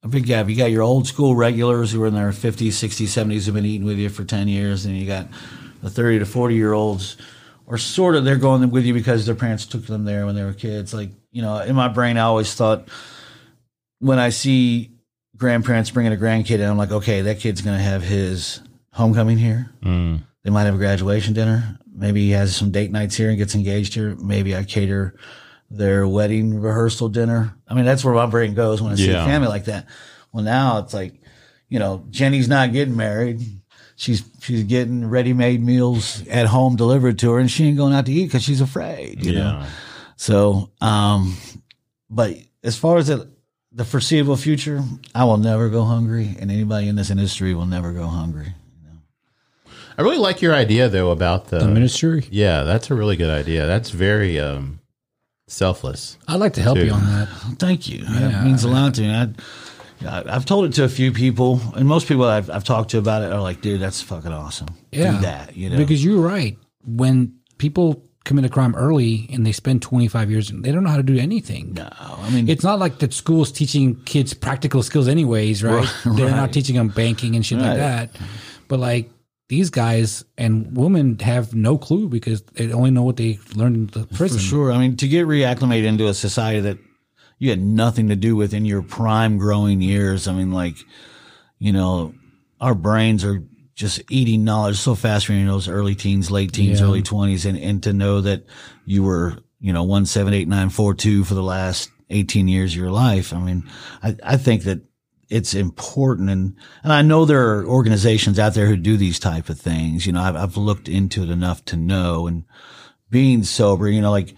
a 0.02 0.08
big 0.08 0.26
gap. 0.26 0.48
You 0.48 0.56
got 0.56 0.70
your 0.70 0.82
old 0.82 1.06
school 1.06 1.36
regulars 1.36 1.92
who 1.92 2.02
are 2.02 2.06
in 2.06 2.14
their 2.14 2.30
50s, 2.30 2.68
60s, 2.68 3.06
70s 3.06 3.44
who've 3.46 3.54
been 3.54 3.64
eating 3.64 3.86
with 3.86 3.98
you 3.98 4.08
for 4.08 4.24
10 4.24 4.48
years. 4.48 4.84
And 4.84 4.96
you 4.96 5.06
got 5.06 5.28
the 5.82 5.90
30 5.90 6.20
to 6.20 6.26
40 6.26 6.54
year 6.54 6.72
olds 6.72 7.16
or 7.66 7.78
sort 7.78 8.16
of 8.16 8.24
they're 8.24 8.36
going 8.36 8.68
with 8.70 8.84
you 8.84 8.94
because 8.94 9.26
their 9.26 9.34
parents 9.34 9.66
took 9.66 9.86
them 9.86 10.04
there 10.04 10.26
when 10.26 10.34
they 10.34 10.44
were 10.44 10.52
kids. 10.52 10.92
Like, 10.92 11.10
you 11.30 11.42
know, 11.42 11.58
in 11.58 11.74
my 11.74 11.88
brain, 11.88 12.16
I 12.16 12.22
always 12.22 12.54
thought 12.54 12.88
when 13.98 14.18
I 14.18 14.30
see 14.30 14.90
grandparents 15.36 15.90
bringing 15.90 16.12
a 16.12 16.16
grandkid 16.16 16.56
in, 16.56 16.62
I'm 16.62 16.76
like, 16.76 16.92
okay, 16.92 17.22
that 17.22 17.38
kid's 17.38 17.62
going 17.62 17.76
to 17.76 17.82
have 17.82 18.02
his 18.02 18.60
homecoming 18.92 19.38
here. 19.38 19.70
Mm. 19.82 20.22
They 20.42 20.50
might 20.50 20.64
have 20.64 20.74
a 20.74 20.78
graduation 20.78 21.34
dinner. 21.34 21.78
Maybe 21.94 22.22
he 22.22 22.30
has 22.30 22.56
some 22.56 22.72
date 22.72 22.90
nights 22.90 23.16
here 23.16 23.28
and 23.28 23.38
gets 23.38 23.54
engaged 23.54 23.94
here. 23.94 24.16
Maybe 24.16 24.56
I 24.56 24.64
cater 24.64 25.14
their 25.76 26.06
wedding 26.06 26.60
rehearsal 26.60 27.08
dinner. 27.08 27.54
I 27.66 27.74
mean, 27.74 27.84
that's 27.84 28.04
where 28.04 28.14
my 28.14 28.26
brain 28.26 28.54
goes 28.54 28.82
when 28.82 28.92
I 28.92 28.96
see 28.96 29.10
Yeah. 29.10 29.22
a 29.22 29.26
family 29.26 29.48
like 29.48 29.64
that. 29.66 29.86
Well, 30.32 30.44
now 30.44 30.78
it's 30.78 30.92
like, 30.94 31.14
you 31.68 31.78
know, 31.78 32.04
Jenny's 32.10 32.48
not 32.48 32.72
getting 32.72 32.96
married. 32.96 33.40
She's 33.96 34.22
she's 34.40 34.64
getting 34.64 35.08
ready 35.08 35.32
made 35.32 35.62
meals 35.62 36.26
at 36.28 36.46
home 36.46 36.76
delivered 36.76 37.18
to 37.20 37.32
her, 37.32 37.38
and 37.38 37.50
she 37.50 37.64
ain't 37.66 37.76
going 37.76 37.94
out 37.94 38.06
to 38.06 38.12
eat 38.12 38.24
because 38.24 38.42
she's 38.42 38.60
afraid. 38.60 39.24
You 39.24 39.32
know? 39.34 39.60
Yeah. 39.60 39.66
So, 40.16 40.70
um, 40.80 41.36
but 42.10 42.36
as 42.62 42.76
far 42.76 42.96
as 42.98 43.08
the, 43.08 43.30
the 43.70 43.84
foreseeable 43.84 44.36
future, 44.36 44.82
I 45.14 45.24
will 45.24 45.36
never 45.36 45.68
go 45.68 45.84
hungry, 45.84 46.36
and 46.38 46.50
anybody 46.50 46.88
in 46.88 46.96
this 46.96 47.10
industry 47.10 47.54
will 47.54 47.66
never 47.66 47.92
go 47.92 48.06
hungry. 48.06 48.54
I 49.98 50.02
really 50.02 50.18
like 50.18 50.40
your 50.42 50.54
idea 50.54 50.88
though 50.88 51.10
about 51.10 51.48
the. 51.48 51.58
the 51.60 51.68
ministry. 51.68 52.26
yeah, 52.30 52.62
that's 52.64 52.90
a 52.90 52.94
really 52.94 53.16
good 53.16 53.30
idea. 53.30 53.66
That's 53.66 53.90
very 53.90 54.40
um, 54.40 54.80
selfless. 55.52 56.18
I'd 56.28 56.40
like 56.40 56.54
to 56.54 56.62
help 56.62 56.76
Dude. 56.78 56.88
you 56.88 56.92
on 56.94 57.04
that. 57.06 57.28
Thank 57.58 57.88
you. 57.88 57.98
Yeah. 58.04 58.28
That 58.28 58.44
means 58.44 58.64
a 58.64 58.68
lot 58.68 58.94
to 58.94 59.02
me. 59.02 59.10
I, 59.14 59.22
I- 59.22 60.34
I've 60.34 60.44
told 60.44 60.64
it 60.64 60.72
to 60.74 60.84
a 60.84 60.88
few 60.88 61.12
people, 61.12 61.60
and 61.76 61.86
most 61.86 62.08
people 62.08 62.24
I've, 62.24 62.50
I've 62.50 62.64
talked 62.64 62.90
to 62.90 62.98
about 62.98 63.22
it 63.22 63.30
are 63.32 63.40
like, 63.40 63.60
"Dude, 63.60 63.80
that's 63.80 64.02
fucking 64.02 64.32
awesome. 64.32 64.68
Yeah, 64.90 65.12
Do 65.12 65.18
that." 65.20 65.56
You 65.56 65.70
know, 65.70 65.76
because 65.76 66.04
you're 66.04 66.20
right. 66.20 66.58
When 66.84 67.36
people 67.58 68.02
commit 68.24 68.44
a 68.44 68.48
crime 68.48 68.74
early 68.74 69.28
and 69.32 69.46
they 69.46 69.52
spend 69.52 69.80
25 69.82 70.30
years, 70.30 70.50
they 70.52 70.72
don't 70.72 70.82
know 70.82 70.90
how 70.90 70.96
to 70.96 71.02
do 71.04 71.16
anything. 71.18 71.74
no, 71.74 71.88
I 71.92 72.30
mean, 72.30 72.48
It's 72.48 72.64
not 72.64 72.78
like 72.80 72.98
that 72.98 73.12
school's 73.12 73.50
teaching 73.52 73.94
kids 74.04 74.32
practical 74.34 74.82
skills, 74.82 75.06
anyways, 75.06 75.62
right? 75.62 75.86
Right, 76.04 76.16
They're 76.16 76.30
not 76.30 76.52
teaching 76.52 76.74
them 76.76 76.88
banking 76.88 77.36
and 77.36 77.46
shit 77.46 77.58
like 77.58 77.76
that. 77.76 78.10
But 78.66 78.80
like 78.80 79.10
these 79.52 79.68
guys 79.68 80.24
and 80.38 80.74
women 80.74 81.18
have 81.18 81.54
no 81.54 81.76
clue 81.76 82.08
because 82.08 82.40
they 82.54 82.72
only 82.72 82.90
know 82.90 83.02
what 83.02 83.18
they 83.18 83.38
learned 83.54 83.76
in 83.76 83.86
the 83.88 84.06
prison. 84.06 84.38
For 84.38 84.42
sure. 84.44 84.72
I 84.72 84.78
mean, 84.78 84.96
to 84.96 85.06
get 85.06 85.26
reacclimated 85.26 85.84
into 85.84 86.06
a 86.08 86.14
society 86.14 86.60
that 86.60 86.78
you 87.38 87.50
had 87.50 87.60
nothing 87.60 88.08
to 88.08 88.16
do 88.16 88.34
with 88.34 88.54
in 88.54 88.64
your 88.64 88.80
prime 88.82 89.36
growing 89.36 89.82
years. 89.82 90.26
I 90.26 90.32
mean, 90.32 90.52
like, 90.52 90.76
you 91.58 91.70
know, 91.72 92.14
our 92.62 92.74
brains 92.74 93.24
are 93.26 93.42
just 93.74 94.00
eating 94.10 94.42
knowledge 94.44 94.78
so 94.78 94.94
fast 94.94 95.28
when 95.28 95.36
you're 95.36 95.46
in 95.46 95.52
those 95.52 95.68
early 95.68 95.94
teens, 95.96 96.30
late 96.30 96.52
teens, 96.54 96.80
Yeah. 96.80 96.86
early 96.86 97.02
twenties. 97.02 97.44
And, 97.44 97.58
and 97.58 97.82
to 97.82 97.92
know 97.92 98.22
that 98.22 98.46
you 98.86 99.02
were, 99.02 99.36
you 99.60 99.72
know, 99.74 99.82
one, 99.82 100.06
seven, 100.06 100.32
eight, 100.32 100.48
nine, 100.48 100.70
four, 100.70 100.94
two 100.94 101.24
for 101.24 101.34
the 101.34 101.42
last 101.42 101.90
18 102.08 102.48
years 102.48 102.72
of 102.72 102.78
your 102.78 102.90
life. 102.90 103.34
I 103.34 103.38
mean, 103.38 103.64
I, 104.02 104.16
I 104.24 104.36
think 104.38 104.62
that 104.62 104.80
it's 105.32 105.54
important. 105.54 106.30
And, 106.30 106.56
and 106.82 106.92
I 106.92 107.02
know 107.02 107.24
there 107.24 107.56
are 107.56 107.66
organizations 107.66 108.38
out 108.38 108.54
there 108.54 108.66
who 108.66 108.76
do 108.76 108.96
these 108.96 109.18
type 109.18 109.48
of 109.48 109.58
things. 109.58 110.06
You 110.06 110.12
know, 110.12 110.22
I've, 110.22 110.36
I've 110.36 110.56
looked 110.56 110.88
into 110.88 111.22
it 111.22 111.30
enough 111.30 111.64
to 111.66 111.76
know 111.76 112.26
and, 112.26 112.44
being 113.12 113.44
sober. 113.44 113.88
You 113.88 114.00
know, 114.00 114.10
like 114.10 114.34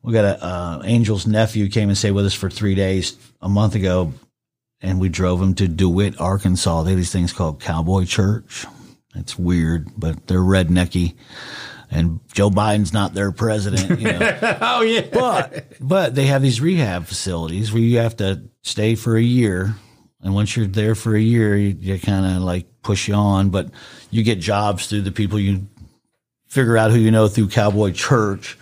we 0.00 0.14
got 0.14 0.24
a 0.24 0.42
uh, 0.42 0.82
Angel's 0.86 1.26
nephew 1.26 1.68
came 1.68 1.90
and 1.90 1.98
stayed 1.98 2.12
with 2.12 2.24
us 2.24 2.32
for 2.32 2.48
three 2.48 2.74
days 2.74 3.18
a 3.42 3.48
month 3.50 3.74
ago, 3.74 4.14
and 4.80 4.98
we 4.98 5.10
drove 5.10 5.42
him 5.42 5.54
to 5.56 5.68
DeWitt, 5.68 6.18
Arkansas. 6.18 6.84
They 6.84 6.90
have 6.90 6.98
these 6.98 7.12
things 7.12 7.34
called 7.34 7.60
Cowboy 7.60 8.06
Church. 8.06 8.64
It's 9.14 9.38
weird, 9.38 9.90
but 9.98 10.26
they're 10.26 10.38
rednecky. 10.38 11.16
And 11.90 12.20
Joe 12.32 12.50
Biden's 12.50 12.92
not 12.92 13.14
their 13.14 13.30
president, 13.30 14.00
you 14.00 14.12
know. 14.12 14.58
Oh 14.60 14.80
yeah. 14.80 15.02
but 15.12 15.66
but 15.80 16.14
they 16.14 16.26
have 16.26 16.40
these 16.40 16.60
rehab 16.60 17.04
facilities 17.04 17.72
where 17.72 17.82
you 17.82 17.98
have 17.98 18.16
to 18.16 18.48
stay 18.62 18.94
for 18.94 19.16
a 19.16 19.22
year, 19.22 19.74
and 20.24 20.34
once 20.34 20.56
you're 20.56 20.66
there 20.66 20.94
for 20.94 21.14
a 21.14 21.20
year, 21.20 21.56
you, 21.56 21.76
you 21.78 21.98
kind 22.00 22.34
of 22.34 22.42
like 22.42 22.66
push 22.82 23.08
you 23.08 23.14
on. 23.14 23.50
But 23.50 23.68
you 24.10 24.22
get 24.22 24.40
jobs 24.40 24.86
through 24.86 25.02
the 25.02 25.12
people 25.12 25.38
you 25.38 25.68
figure 26.48 26.76
out 26.76 26.90
who 26.90 26.98
you 26.98 27.10
know 27.10 27.28
through 27.28 27.48
Cowboy 27.48 27.92
Church. 27.92 28.58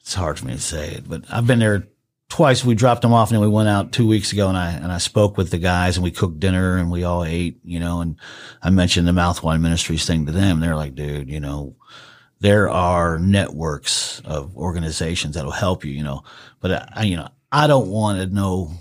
It's 0.00 0.14
hard 0.14 0.38
for 0.38 0.46
me 0.46 0.54
to 0.54 0.60
say 0.60 0.92
it, 0.92 1.08
but 1.08 1.24
I've 1.30 1.46
been 1.46 1.58
there 1.58 1.86
twice. 2.28 2.64
We 2.64 2.74
dropped 2.74 3.02
them 3.02 3.12
off 3.12 3.30
and 3.30 3.36
then 3.36 3.42
we 3.42 3.54
went 3.54 3.68
out 3.68 3.92
two 3.92 4.06
weeks 4.08 4.32
ago 4.32 4.48
and 4.48 4.56
I, 4.56 4.70
and 4.72 4.90
I 4.90 4.98
spoke 4.98 5.36
with 5.36 5.50
the 5.50 5.58
guys 5.58 5.96
and 5.96 6.02
we 6.02 6.10
cooked 6.10 6.40
dinner 6.40 6.78
and 6.78 6.90
we 6.90 7.04
all 7.04 7.24
ate, 7.24 7.60
you 7.62 7.78
know, 7.78 8.00
and 8.00 8.16
I 8.62 8.70
mentioned 8.70 9.06
the 9.06 9.12
Mouthwine 9.12 9.60
Ministries 9.60 10.06
thing 10.06 10.26
to 10.26 10.32
them. 10.32 10.58
They're 10.58 10.74
like, 10.74 10.94
dude, 10.94 11.28
you 11.28 11.40
know, 11.40 11.76
there 12.40 12.70
are 12.70 13.18
networks 13.18 14.20
of 14.24 14.56
organizations 14.56 15.34
that'll 15.34 15.50
help 15.50 15.84
you, 15.84 15.92
you 15.92 16.02
know, 16.02 16.24
but 16.60 16.88
I, 16.96 17.02
you 17.02 17.16
know, 17.16 17.28
I 17.52 17.66
don't 17.66 17.88
want 17.88 18.18
to 18.18 18.34
know 18.34 18.72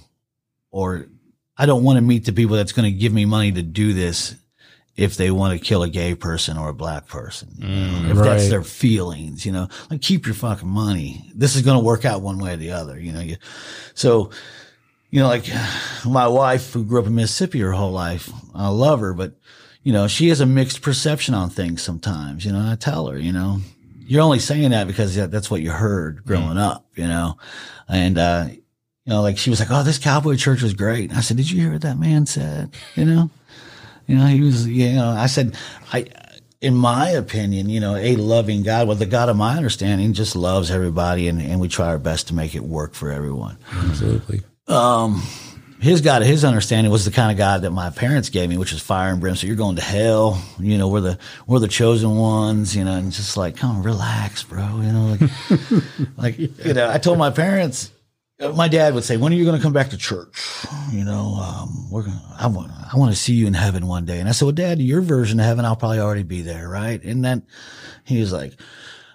or 0.71 1.07
I 1.57 1.65
don't 1.65 1.83
want 1.83 1.97
to 1.97 2.01
meet 2.01 2.25
the 2.25 2.33
people 2.33 2.55
that's 2.55 2.71
going 2.71 2.91
to 2.91 2.97
give 2.97 3.13
me 3.13 3.25
money 3.25 3.51
to 3.51 3.61
do 3.61 3.93
this 3.93 4.35
if 4.95 5.15
they 5.15 5.31
want 5.31 5.57
to 5.57 5.65
kill 5.65 5.83
a 5.83 5.89
gay 5.89 6.15
person 6.15 6.57
or 6.57 6.69
a 6.69 6.73
black 6.73 7.07
person. 7.07 7.49
know, 7.59 8.11
if 8.11 8.17
that's 8.17 8.49
their 8.49 8.63
feelings, 8.63 9.45
you 9.45 9.51
know, 9.51 9.67
like 9.89 10.01
keep 10.01 10.25
your 10.25 10.35
fucking 10.35 10.67
money. 10.67 11.31
This 11.33 11.55
is 11.55 11.61
going 11.61 11.77
to 11.77 11.83
work 11.83 12.05
out 12.05 12.21
one 12.21 12.39
way 12.39 12.53
or 12.53 12.57
the 12.57 12.71
other, 12.71 12.99
you 12.99 13.11
know. 13.11 13.21
You, 13.21 13.37
so, 13.93 14.31
you 15.09 15.19
know, 15.19 15.27
like 15.27 15.45
my 16.05 16.27
wife 16.27 16.73
who 16.73 16.83
grew 16.83 16.99
up 16.99 17.07
in 17.07 17.15
Mississippi 17.15 17.59
her 17.59 17.71
whole 17.71 17.91
life, 17.91 18.29
I 18.53 18.67
love 18.69 18.99
her, 18.99 19.13
but 19.13 19.33
you 19.83 19.93
know, 19.93 20.07
she 20.07 20.29
has 20.29 20.41
a 20.41 20.45
mixed 20.45 20.81
perception 20.81 21.33
on 21.33 21.49
things 21.49 21.81
sometimes, 21.81 22.45
you 22.45 22.51
know, 22.51 22.59
and 22.59 22.69
I 22.69 22.75
tell 22.75 23.07
her, 23.07 23.17
you 23.17 23.31
know, 23.31 23.59
you're 23.99 24.21
only 24.21 24.39
saying 24.39 24.71
that 24.71 24.87
because 24.87 25.15
that's 25.15 25.49
what 25.49 25.61
you 25.61 25.71
heard 25.71 26.23
growing 26.25 26.57
up, 26.57 26.85
you 26.95 27.07
know, 27.07 27.37
and, 27.87 28.17
uh, 28.17 28.47
you 29.05 29.13
know, 29.13 29.21
like 29.21 29.37
she 29.37 29.49
was 29.49 29.59
like, 29.59 29.69
Oh, 29.71 29.83
this 29.83 29.97
cowboy 29.97 30.35
church 30.35 30.61
was 30.61 30.73
great. 30.73 31.09
And 31.09 31.17
I 31.17 31.21
said, 31.21 31.37
did 31.37 31.49
you 31.49 31.61
hear 31.61 31.71
what 31.71 31.81
that 31.81 31.97
man 31.97 32.25
said? 32.25 32.71
You 32.95 33.05
know, 33.05 33.29
you 34.07 34.15
know, 34.15 34.25
he 34.27 34.41
was, 34.41 34.67
you 34.67 34.93
know, 34.93 35.09
I 35.09 35.27
said, 35.27 35.55
I, 35.93 36.07
in 36.59 36.75
my 36.75 37.09
opinion, 37.09 37.69
you 37.69 37.79
know, 37.79 37.95
a 37.95 38.15
loving 38.15 38.61
God, 38.61 38.87
well, 38.87 38.95
the 38.95 39.07
God 39.07 39.29
of 39.29 39.35
my 39.35 39.57
understanding 39.57 40.13
just 40.13 40.35
loves 40.35 40.69
everybody 40.69 41.27
and, 41.27 41.41
and 41.41 41.59
we 41.59 41.67
try 41.67 41.87
our 41.87 41.97
best 41.97 42.27
to 42.27 42.35
make 42.35 42.53
it 42.53 42.63
work 42.63 42.93
for 42.93 43.11
everyone. 43.11 43.57
Absolutely. 43.71 44.41
Um, 44.67 45.23
his 45.81 46.01
God, 46.01 46.21
his 46.21 46.45
understanding 46.45 46.91
was 46.91 47.05
the 47.05 47.11
kind 47.11 47.31
of 47.31 47.37
God 47.39 47.63
that 47.63 47.71
my 47.71 47.89
parents 47.89 48.29
gave 48.29 48.47
me, 48.47 48.57
which 48.59 48.71
is 48.71 48.79
fire 48.79 49.11
and 49.11 49.19
brimstone. 49.19 49.47
You're 49.47 49.57
going 49.57 49.77
to 49.77 49.81
hell. 49.81 50.39
You 50.59 50.77
know, 50.77 50.87
we're 50.89 51.01
the, 51.01 51.19
we're 51.47 51.57
the 51.57 51.67
chosen 51.67 52.15
ones, 52.15 52.75
you 52.75 52.83
know, 52.83 52.93
and 52.93 53.11
just 53.11 53.35
like, 53.35 53.57
come 53.57 53.77
on, 53.77 53.83
relax, 53.83 54.43
bro. 54.43 54.81
You 54.81 54.91
know, 54.91 55.17
like, 55.19 55.31
like, 56.17 56.37
you 56.37 56.73
know, 56.75 56.87
I 56.87 56.99
told 56.99 57.17
my 57.17 57.31
parents, 57.31 57.91
my 58.49 58.67
dad 58.67 58.93
would 58.93 59.03
say, 59.03 59.17
when 59.17 59.31
are 59.31 59.35
you 59.35 59.45
going 59.45 59.57
to 59.57 59.61
come 59.61 59.73
back 59.73 59.89
to 59.91 59.97
church? 59.97 60.65
You 60.91 61.03
know, 61.03 61.35
um, 61.35 61.89
we're 61.91 62.03
going 62.03 62.17
to, 62.17 62.23
I 62.39 62.47
want, 62.47 62.71
I 62.71 62.97
want 62.97 63.11
to 63.11 63.17
see 63.17 63.33
you 63.33 63.47
in 63.47 63.53
heaven 63.53 63.87
one 63.87 64.05
day. 64.05 64.19
And 64.19 64.27
I 64.27 64.31
said, 64.31 64.45
well, 64.45 64.51
dad, 64.51 64.79
your 64.79 65.01
version 65.01 65.39
of 65.39 65.45
heaven, 65.45 65.65
I'll 65.65 65.75
probably 65.75 65.99
already 65.99 66.23
be 66.23 66.41
there. 66.41 66.67
Right. 66.67 67.01
And 67.03 67.23
then 67.23 67.43
he 68.03 68.19
was 68.19 68.33
like, 68.33 68.53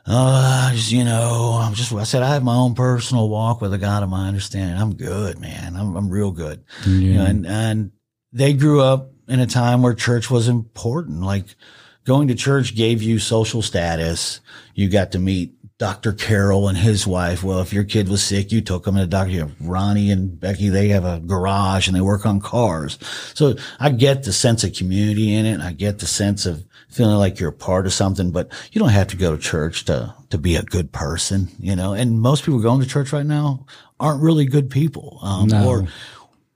uh, 0.06 0.72
just, 0.72 0.92
you 0.92 1.04
know, 1.04 1.58
I'm 1.60 1.74
just, 1.74 1.92
I 1.92 2.04
said, 2.04 2.22
I 2.22 2.34
have 2.34 2.44
my 2.44 2.54
own 2.54 2.74
personal 2.74 3.28
walk 3.28 3.60
with 3.60 3.72
the 3.72 3.78
God 3.78 4.04
of 4.04 4.08
my 4.08 4.28
understanding. 4.28 4.80
I'm 4.80 4.94
good, 4.94 5.40
man. 5.40 5.74
I'm, 5.74 5.96
I'm 5.96 6.08
real 6.08 6.30
good. 6.30 6.64
You 6.86 7.14
know, 7.14 7.24
and, 7.24 7.46
and 7.46 7.90
they 8.32 8.52
grew 8.52 8.80
up 8.80 9.10
in 9.26 9.40
a 9.40 9.46
time 9.46 9.82
where 9.82 9.94
church 9.94 10.30
was 10.30 10.46
important. 10.46 11.22
Like 11.22 11.56
going 12.04 12.28
to 12.28 12.36
church 12.36 12.76
gave 12.76 13.02
you 13.02 13.18
social 13.18 13.62
status. 13.62 14.40
You 14.74 14.88
got 14.88 15.12
to 15.12 15.18
meet 15.18 15.55
Dr. 15.78 16.12
Carroll 16.14 16.68
and 16.68 16.78
his 16.78 17.06
wife. 17.06 17.44
Well, 17.44 17.60
if 17.60 17.72
your 17.72 17.84
kid 17.84 18.08
was 18.08 18.22
sick, 18.24 18.50
you 18.50 18.62
took 18.62 18.84
them 18.84 18.94
to 18.94 19.02
the 19.02 19.06
Dr. 19.06 19.30
You 19.30 19.40
have 19.40 19.54
Ronnie 19.60 20.10
and 20.10 20.40
Becky, 20.40 20.70
they 20.70 20.88
have 20.88 21.04
a 21.04 21.20
garage 21.20 21.86
and 21.86 21.94
they 21.94 22.00
work 22.00 22.24
on 22.24 22.40
cars. 22.40 22.98
So 23.34 23.56
I 23.78 23.90
get 23.90 24.22
the 24.22 24.32
sense 24.32 24.64
of 24.64 24.72
community 24.72 25.34
in 25.34 25.44
it. 25.44 25.60
I 25.60 25.72
get 25.72 25.98
the 25.98 26.06
sense 26.06 26.46
of 26.46 26.64
feeling 26.88 27.16
like 27.16 27.38
you're 27.38 27.50
a 27.50 27.52
part 27.52 27.84
of 27.84 27.92
something, 27.92 28.30
but 28.30 28.50
you 28.72 28.78
don't 28.78 28.88
have 28.88 29.08
to 29.08 29.16
go 29.16 29.36
to 29.36 29.42
church 29.42 29.84
to, 29.84 30.14
to 30.30 30.38
be 30.38 30.56
a 30.56 30.62
good 30.62 30.92
person, 30.92 31.48
you 31.58 31.76
know, 31.76 31.92
and 31.92 32.20
most 32.20 32.44
people 32.44 32.60
going 32.60 32.80
to 32.80 32.88
church 32.88 33.12
right 33.12 33.26
now 33.26 33.66
aren't 34.00 34.22
really 34.22 34.46
good 34.46 34.70
people. 34.70 35.18
Um, 35.22 35.48
No. 35.48 35.68
or, 35.68 35.88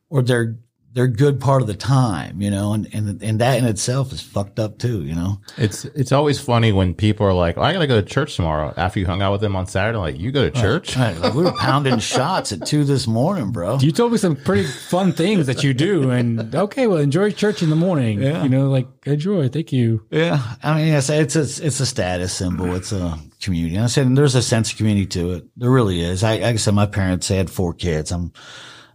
or 0.08 0.22
they're, 0.22 0.56
they're 0.92 1.06
good 1.06 1.40
part 1.40 1.62
of 1.62 1.68
the 1.68 1.74
time, 1.74 2.40
you 2.42 2.50
know, 2.50 2.72
and, 2.72 2.88
and, 2.92 3.22
and 3.22 3.40
that 3.40 3.58
in 3.58 3.64
itself 3.64 4.12
is 4.12 4.20
fucked 4.20 4.58
up 4.58 4.78
too, 4.78 5.04
you 5.04 5.14
know? 5.14 5.40
It's 5.56 5.84
it's 5.84 6.10
always 6.10 6.40
funny 6.40 6.72
when 6.72 6.94
people 6.94 7.26
are 7.26 7.32
like, 7.32 7.56
oh, 7.56 7.62
"I 7.62 7.72
gotta 7.72 7.86
go 7.86 8.00
to 8.00 8.06
church 8.06 8.36
tomorrow." 8.36 8.74
After 8.76 8.98
you 8.98 9.06
hung 9.06 9.22
out 9.22 9.32
with 9.32 9.40
them 9.40 9.54
on 9.54 9.66
Saturday, 9.66 9.98
like 9.98 10.18
you 10.18 10.32
go 10.32 10.48
to 10.48 10.50
church. 10.50 10.96
Right, 10.96 11.16
like 11.18 11.34
we 11.34 11.44
were 11.44 11.52
pounding 11.52 11.98
shots 12.00 12.52
at 12.52 12.66
two 12.66 12.84
this 12.84 13.06
morning, 13.06 13.52
bro. 13.52 13.78
You 13.78 13.92
told 13.92 14.12
me 14.12 14.18
some 14.18 14.34
pretty 14.34 14.64
fun 14.64 15.12
things 15.12 15.46
that 15.46 15.62
you 15.62 15.74
do, 15.74 16.10
and 16.10 16.54
okay, 16.54 16.86
well, 16.86 16.98
enjoy 16.98 17.30
church 17.30 17.62
in 17.62 17.70
the 17.70 17.76
morning. 17.76 18.20
Yeah. 18.20 18.42
You 18.42 18.48
know, 18.48 18.68
like 18.68 18.88
enjoy. 19.06 19.48
Thank 19.48 19.72
you. 19.72 20.04
Yeah, 20.10 20.42
I 20.62 20.76
mean, 20.76 20.88
yes, 20.88 21.08
it's 21.08 21.36
a 21.36 21.42
it's 21.42 21.78
a 21.78 21.86
status 21.86 22.32
symbol. 22.32 22.74
It's 22.74 22.92
a 22.92 23.18
community. 23.40 23.76
And 23.76 23.84
I 23.84 23.88
said 23.88 24.06
and 24.06 24.18
there's 24.18 24.34
a 24.34 24.42
sense 24.42 24.72
of 24.72 24.76
community 24.76 25.06
to 25.06 25.32
it. 25.34 25.44
There 25.56 25.70
really 25.70 26.00
is. 26.00 26.24
I, 26.24 26.36
like 26.36 26.42
I 26.42 26.56
said, 26.56 26.74
my 26.74 26.86
parents 26.86 27.28
they 27.28 27.36
had 27.36 27.50
four 27.50 27.74
kids. 27.74 28.12
I'm 28.12 28.32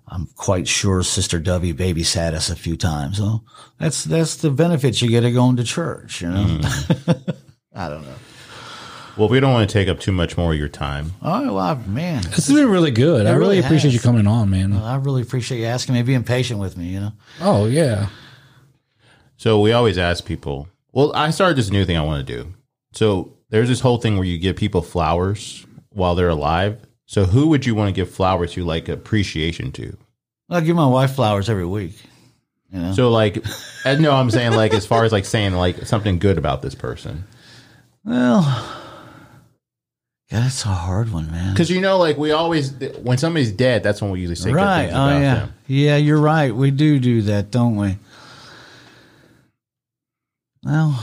I'm 0.07 0.27
quite 0.35 0.67
sure 0.67 1.01
Sister 1.03 1.39
Dovey 1.39 1.73
babysat 1.73 2.33
us 2.33 2.49
a 2.49 2.55
few 2.55 2.77
times. 2.77 3.17
So 3.17 3.43
that's 3.79 4.03
that's 4.03 4.35
the 4.37 4.51
benefits 4.51 5.01
you 5.01 5.09
get 5.09 5.23
of 5.25 5.33
going 5.33 5.55
to 5.57 5.63
church. 5.63 6.21
You 6.21 6.29
know, 6.29 6.43
hmm. 6.43 7.11
I 7.73 7.89
don't 7.89 8.03
know. 8.03 8.15
Well, 9.17 9.29
we 9.29 9.39
don't 9.39 9.53
want 9.53 9.69
to 9.69 9.73
take 9.73 9.87
up 9.87 9.99
too 9.99 10.11
much 10.11 10.35
more 10.37 10.51
of 10.53 10.59
your 10.59 10.67
time. 10.69 11.13
Oh 11.21 11.55
well, 11.55 11.57
I- 11.59 11.75
man, 11.87 12.21
This 12.23 12.47
has 12.47 12.53
been 12.55 12.69
really 12.69 12.91
good. 12.91 13.25
I 13.25 13.31
really, 13.31 13.39
really 13.39 13.59
appreciate 13.59 13.91
has. 13.91 13.93
you 13.93 13.99
coming 13.99 14.27
on, 14.27 14.49
man. 14.49 14.73
I 14.73 14.95
really 14.97 15.21
appreciate 15.21 15.59
you 15.59 15.65
asking 15.65 15.95
me, 15.95 16.01
being 16.03 16.23
patient 16.23 16.59
with 16.59 16.77
me. 16.77 16.87
You 16.87 16.99
know, 16.99 17.11
Oh 17.41 17.65
yeah. 17.65 18.09
So 19.37 19.59
we 19.59 19.71
always 19.71 19.97
ask 19.97 20.25
people. 20.25 20.67
Well, 20.91 21.11
I 21.15 21.29
started 21.31 21.57
this 21.57 21.69
new 21.71 21.83
thing 21.85 21.97
I 21.97 22.03
want 22.03 22.25
to 22.25 22.33
do. 22.43 22.53
So 22.93 23.37
there's 23.49 23.67
this 23.69 23.81
whole 23.81 23.97
thing 23.97 24.15
where 24.15 24.25
you 24.25 24.37
give 24.37 24.55
people 24.55 24.81
flowers 24.81 25.65
while 25.89 26.15
they're 26.15 26.29
alive. 26.29 26.84
So 27.05 27.25
who 27.25 27.47
would 27.47 27.65
you 27.65 27.75
want 27.75 27.89
to 27.89 27.93
give 27.93 28.09
flowers 28.09 28.53
to, 28.53 28.63
like 28.63 28.89
appreciation 28.89 29.71
to? 29.73 29.97
I 30.49 30.61
give 30.61 30.75
my 30.75 30.87
wife 30.87 31.13
flowers 31.15 31.49
every 31.49 31.65
week. 31.65 31.93
You 32.71 32.79
know, 32.79 32.93
So 32.93 33.09
like, 33.11 33.43
no, 33.85 34.11
I'm 34.11 34.31
saying 34.31 34.53
like 34.53 34.73
as 34.73 34.85
far 34.85 35.03
as 35.05 35.11
like 35.11 35.25
saying 35.25 35.53
like 35.53 35.85
something 35.85 36.19
good 36.19 36.37
about 36.37 36.61
this 36.61 36.75
person, 36.75 37.23
well, 38.03 38.41
God, 40.31 40.47
it's 40.47 40.65
a 40.65 40.69
hard 40.69 41.11
one, 41.11 41.29
man. 41.31 41.53
because 41.53 41.69
you 41.69 41.79
know, 41.81 41.97
like 41.99 42.17
we 42.17 42.31
always 42.31 42.73
when 43.01 43.17
somebody's 43.19 43.51
dead, 43.51 43.83
that's 43.83 44.01
when 44.01 44.09
we 44.11 44.19
usually 44.19 44.35
say 44.35 44.51
right. 44.51 44.81
good 44.83 44.87
things 44.89 44.93
Oh 44.97 45.05
about 45.07 45.21
yeah. 45.21 45.35
them. 45.35 45.53
Yeah, 45.67 45.95
you're 45.97 46.19
right. 46.19 46.53
We 46.55 46.71
do 46.71 46.99
do 46.99 47.21
that, 47.23 47.51
don't 47.51 47.75
we? 47.75 47.97
Well, 50.63 50.99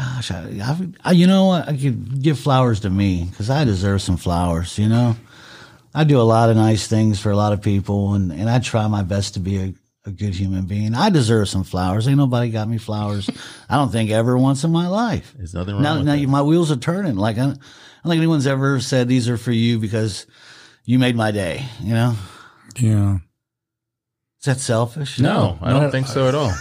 gosh, 0.00 0.30
I, 0.30 0.38
I, 0.62 0.88
I 1.04 1.12
you 1.12 1.26
know 1.26 1.46
what? 1.46 1.68
I 1.68 1.76
could 1.76 2.22
give 2.22 2.38
flowers 2.38 2.80
to 2.80 2.90
me 2.90 3.24
because 3.30 3.50
I 3.50 3.64
deserve 3.64 4.02
some 4.02 4.16
flowers. 4.16 4.78
You 4.78 4.88
know, 4.88 5.16
I 5.94 6.04
do 6.04 6.20
a 6.20 6.22
lot 6.22 6.50
of 6.50 6.56
nice 6.56 6.86
things 6.86 7.20
for 7.20 7.30
a 7.30 7.36
lot 7.36 7.52
of 7.52 7.62
people, 7.62 8.14
and 8.14 8.32
and 8.32 8.48
I 8.48 8.58
try 8.60 8.86
my 8.88 9.02
best 9.02 9.34
to 9.34 9.40
be 9.40 9.56
a, 9.58 9.74
a 10.06 10.10
good 10.10 10.34
human 10.34 10.64
being. 10.66 10.94
I 10.94 11.10
deserve 11.10 11.48
some 11.48 11.64
flowers. 11.64 12.08
Ain't 12.08 12.16
nobody 12.18 12.50
got 12.50 12.68
me 12.68 12.78
flowers. 12.78 13.28
I 13.68 13.76
don't 13.76 13.90
think 13.92 14.10
ever 14.10 14.38
once 14.38 14.64
in 14.64 14.70
my 14.72 14.88
life. 14.88 15.34
There's 15.36 15.54
nothing 15.54 15.74
wrong 15.74 15.82
Now, 15.82 15.96
with 15.96 16.06
now 16.06 16.16
that. 16.16 16.26
my 16.28 16.42
wheels 16.42 16.70
are 16.70 16.76
turning. 16.76 17.16
Like 17.16 17.36
I, 17.38 17.42
I 17.42 17.44
don't 17.44 17.58
think 18.04 18.16
anyone's 18.18 18.46
ever 18.46 18.80
said 18.80 19.08
these 19.08 19.28
are 19.28 19.36
for 19.36 19.52
you 19.52 19.78
because 19.78 20.26
you 20.84 20.98
made 20.98 21.16
my 21.16 21.30
day. 21.30 21.64
You 21.80 21.92
know, 21.94 22.14
Yeah. 22.78 23.14
is 23.16 24.44
that 24.46 24.58
selfish? 24.60 25.18
No, 25.20 25.58
I 25.60 25.72
don't 25.72 25.90
think 25.90 26.06
so 26.06 26.26
at 26.28 26.34
all. 26.34 26.52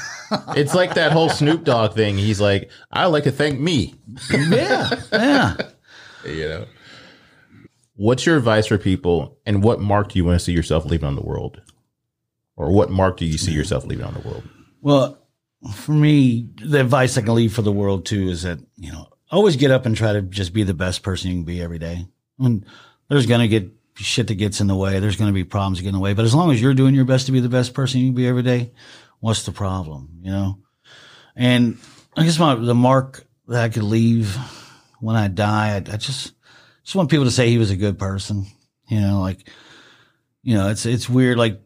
It's 0.56 0.73
like 0.76 0.95
that 0.95 1.11
whole 1.11 1.30
Snoop 1.30 1.64
Dogg 1.64 1.93
thing. 1.93 2.18
He's 2.18 2.39
like, 2.41 2.69
I 2.91 3.06
like 3.07 3.23
to 3.23 3.31
thank 3.31 3.60
me. 3.60 3.95
Yeah, 4.31 4.89
yeah. 5.11 5.56
You 6.26 6.49
know. 6.49 6.65
What's 7.95 8.26
your 8.26 8.38
advice 8.38 8.68
for 8.68 8.77
people, 8.77 9.38
and 9.45 9.61
what 9.61 9.81
mark 9.81 10.10
do 10.10 10.19
you 10.19 10.26
want 10.26 10.39
to 10.39 10.43
see 10.43 10.53
yourself 10.53 10.85
leaving 10.85 11.07
on 11.07 11.15
the 11.15 11.22
world, 11.22 11.61
or 12.56 12.72
what 12.72 12.89
mark 12.89 13.18
do 13.18 13.26
you 13.26 13.38
see 13.38 13.51
yourself 13.51 13.85
leaving 13.85 14.06
on 14.06 14.14
the 14.14 14.22
world? 14.22 14.43
Well, 14.81 15.18
for 15.73 15.91
me, 15.91 16.49
the 16.64 16.80
advice 16.80 17.18
I 17.18 17.22
can 17.22 17.35
leave 17.35 17.53
for 17.53 17.61
the 17.61 17.72
world 17.72 18.06
too 18.06 18.30
is 18.30 18.43
that 18.43 18.60
you 18.77 18.91
know 18.91 19.07
always 19.31 19.56
get 19.56 19.72
up 19.72 19.85
and 19.85 19.95
try 19.95 20.14
to 20.14 20.22
just 20.22 20.53
be 20.53 20.64
the 20.64 20.73
best 20.73 21.03
person 21.03 21.30
you 21.31 21.38
can 21.38 21.43
be 21.43 21.61
every 21.61 21.80
day. 21.80 22.07
And 22.39 22.65
there's 23.10 23.26
gonna 23.26 23.47
get 23.47 23.69
shit 23.95 24.27
that 24.27 24.35
gets 24.35 24.61
in 24.61 24.68
the 24.68 24.76
way. 24.76 24.99
There's 24.99 25.18
gonna 25.18 25.34
be 25.34 25.43
problems 25.43 25.77
that 25.77 25.84
get 25.84 25.89
in 25.89 25.95
the 25.95 26.01
way. 26.01 26.14
But 26.14 26.26
as 26.26 26.34
long 26.34 26.51
as 26.51 26.61
you're 26.61 26.73
doing 26.73 26.95
your 26.95 27.06
best 27.06 27.26
to 27.26 27.31
be 27.31 27.39
the 27.39 27.49
best 27.49 27.73
person 27.73 27.99
you 27.99 28.07
can 28.07 28.15
be 28.15 28.27
every 28.27 28.43
day, 28.43 28.72
what's 29.20 29.44
the 29.44 29.52
problem? 29.52 30.20
You 30.22 30.32
know. 30.32 30.60
And 31.36 31.78
I 32.16 32.24
guess 32.24 32.40
my 32.40 32.56
the 32.56 32.76
mark 32.76 33.26
that 33.48 33.64
I 33.64 33.70
could 33.70 33.84
leave 33.84 34.36
when 35.00 35.16
I 35.16 35.28
die, 35.28 35.76
I, 35.76 35.78
I 35.78 35.98
just 35.98 36.34
just 36.84 36.96
want 36.96 37.10
people 37.10 37.26
to 37.26 37.32
say 37.32 37.50
he 37.50 37.58
was 37.58 37.72
a 37.72 37.78
good 37.78 38.00
person. 38.00 38.46
You 38.88 39.00
know, 39.00 39.22
like, 39.22 39.48
you 40.41 40.56
know, 40.56 40.70
it's 40.70 40.86
it's 40.86 41.08
weird. 41.08 41.38
Like 41.38 41.62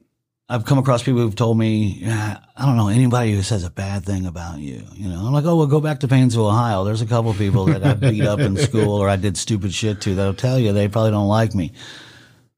I've 0.50 0.66
come 0.66 0.78
across 0.78 1.02
people 1.02 1.22
who've 1.22 1.36
told 1.36 1.58
me, 1.58 2.04
I 2.06 2.38
don't 2.60 2.76
know 2.76 2.90
anybody 2.90 3.32
who 3.34 3.42
says 3.42 3.64
a 3.64 3.70
bad 3.70 4.06
thing 4.06 4.26
about 4.26 4.60
you. 4.60 4.84
You 4.94 5.08
know, 5.08 5.20
I'm 5.20 5.34
like, 5.34 5.46
oh, 5.46 5.56
well, 5.56 5.68
go 5.68 5.80
back 5.80 6.02
to 6.02 6.08
Painesville, 6.08 6.48
Ohio. 6.48 6.84
There's 6.84 7.02
a 7.02 7.08
couple 7.08 7.34
people 7.34 7.66
that 7.66 7.84
I 7.84 7.94
beat 7.94 8.24
up 8.24 8.40
in 8.40 8.58
school 8.58 8.98
or 8.98 9.10
I 9.10 9.16
did 9.16 9.38
stupid 9.38 9.74
shit 9.74 10.02
to 10.02 10.16
that'll 10.16 10.34
tell 10.34 10.60
you 10.60 10.74
they 10.74 10.90
probably 10.90 11.12
don't 11.12 11.30
like 11.30 11.56
me. 11.56 11.72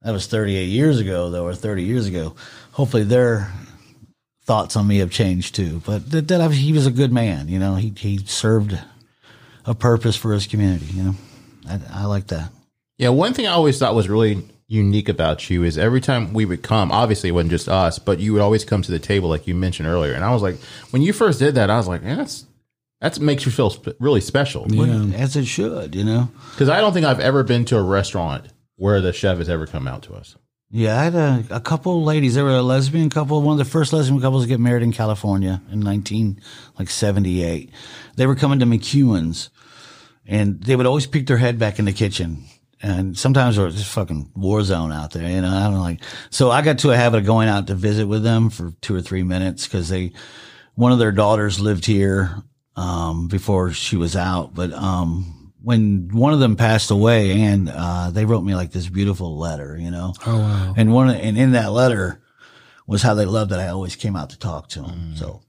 That 0.02 0.12
was 0.12 0.28
38 0.28 0.66
years 0.66 1.00
ago, 1.00 1.30
though, 1.30 1.46
or 1.46 1.56
30 1.56 1.84
years 1.84 2.08
ago. 2.08 2.36
Hopefully, 2.72 3.04
their 3.04 3.52
thoughts 4.46 4.76
on 4.76 4.88
me 4.88 5.00
have 5.00 5.12
changed 5.12 5.56
too. 5.56 5.82
But 5.86 6.10
that, 6.12 6.28
that 6.28 6.52
he 6.52 6.72
was 6.72 6.88
a 6.88 6.92
good 6.92 7.12
man. 7.12 7.48
You 7.48 7.60
know, 7.60 7.76
he 7.76 7.94
he 7.98 8.18
served 8.26 8.80
a 9.66 9.76
purpose 9.76 10.16
for 10.16 10.34
his 10.34 10.48
community. 10.48 10.86
You 10.88 11.04
know, 11.04 11.16
I, 11.68 11.80
I 11.92 12.06
like 12.06 12.28
that. 12.28 12.52
Yeah, 12.98 13.10
one 13.10 13.34
thing 13.34 13.48
I 13.48 13.52
always 13.52 13.78
thought 13.78 13.96
was 13.96 14.08
really 14.08 14.44
unique 14.68 15.10
about 15.10 15.50
you 15.50 15.64
is 15.64 15.78
every 15.78 16.02
time 16.02 16.34
we 16.34 16.46
would 16.46 16.64
come, 16.64 16.92
obviously 16.92 17.30
it 17.30 17.34
wasn't 17.34 17.52
just 17.52 17.68
us, 17.68 18.00
but 18.00 18.20
you 18.20 18.34
would 18.34 18.42
always 18.42 18.66
come 18.66 18.82
to 18.82 18.92
the 18.92 19.00
table 19.00 19.30
like 19.30 19.48
you 19.48 19.54
mentioned 19.54 19.88
earlier. 19.88 20.14
And 20.14 20.24
I 20.24 20.32
was 20.32 20.42
like, 20.42 20.58
when 20.92 21.02
you 21.02 21.14
first 21.14 21.40
did 21.40 21.56
that, 21.56 21.70
I 21.70 21.78
was 21.78 21.88
like, 21.88 22.04
yeah, 22.04 22.16
that's 22.16 22.46
that 23.02 23.20
makes 23.20 23.46
you 23.46 23.52
feel 23.52 23.70
sp- 23.70 24.00
really 24.00 24.22
special. 24.22 24.66
Well, 24.70 25.14
as 25.14 25.36
it 25.36 25.46
should, 25.46 25.94
you 25.96 26.04
know. 26.04 26.30
Because 26.52 26.70
I 26.70 26.80
don't 26.82 26.94
think 26.94 27.06
I've 27.06 27.20
ever 27.20 27.44
been 27.44 27.66
to 27.66 27.78
a 27.78 27.84
restaurant 27.84 28.48
where 28.78 29.02
the 29.02 29.14
chef 29.14 29.38
has 29.38 29.50
ever 29.50 29.68
come 29.68 29.88
out 29.88 30.04
to 30.04 30.14
us. 30.14 30.36
Yeah, 30.76 31.00
I 31.00 31.04
had 31.06 31.16
a, 31.16 31.46
a 31.52 31.62
couple 31.62 32.04
ladies. 32.04 32.36
They 32.36 32.42
were 32.42 32.50
a 32.50 32.62
lesbian 32.62 33.10
couple, 33.10 33.42
one 33.42 33.54
of 33.54 33.66
the 33.66 33.72
first 33.72 33.94
lesbian 33.94 34.20
couples 34.20 34.44
to 34.44 34.50
get 34.50 34.60
married 34.60 34.84
in 34.84 34.92
California 34.92 35.62
in 35.72 35.80
nineteen 35.80 36.42
like 36.78 36.90
seventy 36.90 37.44
eight. 37.44 37.72
They 38.18 38.28
were 38.28 38.36
coming 38.36 38.60
to 38.60 38.66
McEwen's, 38.66 39.52
and 40.26 40.62
they 40.62 40.76
would 40.76 40.86
always 40.86 41.08
peek 41.08 41.28
their 41.28 41.38
head 41.38 41.58
back 41.58 41.80
in 41.80 41.86
the 41.86 41.94
kitchen. 41.94 42.44
And 42.82 43.18
sometimes 43.18 43.58
it 43.58 43.64
was 43.64 43.76
just 43.76 43.90
fucking 43.94 44.34
war 44.36 44.64
zone 44.64 44.92
out 44.92 45.12
there, 45.12 45.30
you 45.30 45.40
know. 45.40 45.48
I 45.48 45.64
don't 45.64 45.80
like. 45.80 46.02
So 46.30 46.52
I 46.52 46.62
got 46.62 46.80
to 46.80 46.92
a 46.92 46.98
habit 46.98 47.20
of 47.20 47.26
going 47.26 47.48
out 47.48 47.68
to 47.68 47.76
visit 47.76 48.06
with 48.06 48.24
them 48.24 48.50
for 48.50 48.74
two 48.82 48.94
or 48.94 49.02
three 49.02 49.24
minutes 49.24 49.66
because 49.66 49.88
they, 49.88 50.12
one 50.74 50.92
of 50.92 51.00
their 51.00 51.14
daughters 51.14 51.58
lived 51.58 51.86
here 51.86 52.44
um, 52.76 53.30
before 53.30 53.72
she 53.72 53.96
was 53.96 54.18
out, 54.18 54.54
but 54.54 54.74
um, 54.74 55.45
when 55.66 56.10
one 56.12 56.32
of 56.32 56.40
them 56.40 56.56
passed 56.56 56.92
away, 56.92 57.42
and 57.42 57.70
uh, 57.74 58.12
they 58.12 58.24
wrote 58.24 58.44
me 58.44 58.54
like 58.54 58.72
this 58.72 58.88
beautiful 58.88 59.40
letter, 59.40 59.76
you 59.76 59.90
know. 59.90 60.14
Oh 60.26 60.38
wow. 60.38 60.74
And 60.78 60.94
one 60.94 61.10
and 61.10 61.38
in 61.38 61.54
that 61.54 61.72
letter 61.72 62.22
was 62.86 63.02
how 63.02 63.16
they 63.16 63.26
loved 63.26 63.50
that 63.50 63.60
I 63.60 63.70
always 63.70 63.96
came 63.96 64.16
out 64.16 64.30
to 64.30 64.38
talk 64.38 64.70
to 64.70 64.84
them. 64.84 65.16
So 65.16 65.42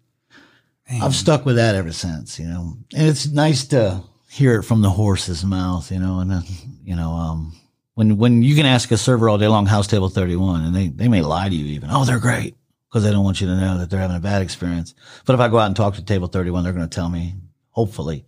I've 0.91 1.15
stuck 1.15 1.45
with 1.45 1.57
that 1.57 1.75
ever 1.75 1.93
since, 1.93 2.39
you 2.39 2.47
know. 2.47 2.79
And 2.97 3.09
it's 3.09 3.29
nice 3.29 3.67
to 3.67 4.03
hear 4.31 4.61
it 4.61 4.63
from 4.63 4.81
the 4.81 4.89
horse's 4.89 5.45
mouth, 5.45 5.93
you 5.93 5.99
know. 5.99 6.21
And 6.21 6.33
uh, 6.33 6.41
you 6.83 6.97
know, 6.97 7.11
um, 7.11 7.53
when 7.93 8.17
when 8.17 8.43
you 8.43 8.57
can 8.57 8.65
ask 8.65 8.91
a 8.93 8.97
server 8.97 9.29
all 9.29 9.37
day 9.37 9.49
long, 9.49 9.67
house 9.67 9.87
table 9.87 10.09
thirty 10.09 10.37
one, 10.37 10.65
and 10.65 10.75
they 10.75 10.89
they 10.89 11.09
may 11.09 11.21
lie 11.21 11.51
to 11.51 11.55
you 11.55 11.67
even. 11.75 11.91
Oh, 11.93 12.07
they're 12.07 12.19
great 12.19 12.57
because 12.89 13.05
they 13.05 13.11
don't 13.11 13.25
want 13.25 13.43
you 13.43 13.49
to 13.49 13.57
know 13.61 13.77
that 13.77 13.91
they're 13.91 14.01
having 14.01 14.17
a 14.17 14.21
bad 14.21 14.41
experience. 14.41 14.95
But 15.27 15.35
if 15.35 15.41
I 15.41 15.49
go 15.49 15.59
out 15.59 15.67
and 15.67 15.77
talk 15.77 15.97
to 15.97 16.03
table 16.03 16.29
thirty 16.29 16.49
one, 16.49 16.65
they're 16.65 16.73
going 16.73 16.89
to 16.89 16.95
tell 16.95 17.11
me. 17.11 17.35
Hopefully, 17.77 18.25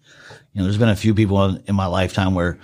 know, 0.58 0.64
there's 0.64 0.78
been 0.78 0.88
a 0.88 0.96
few 0.96 1.14
people 1.14 1.42
in, 1.44 1.62
in 1.66 1.74
my 1.74 1.86
lifetime 1.86 2.34
where 2.34 2.58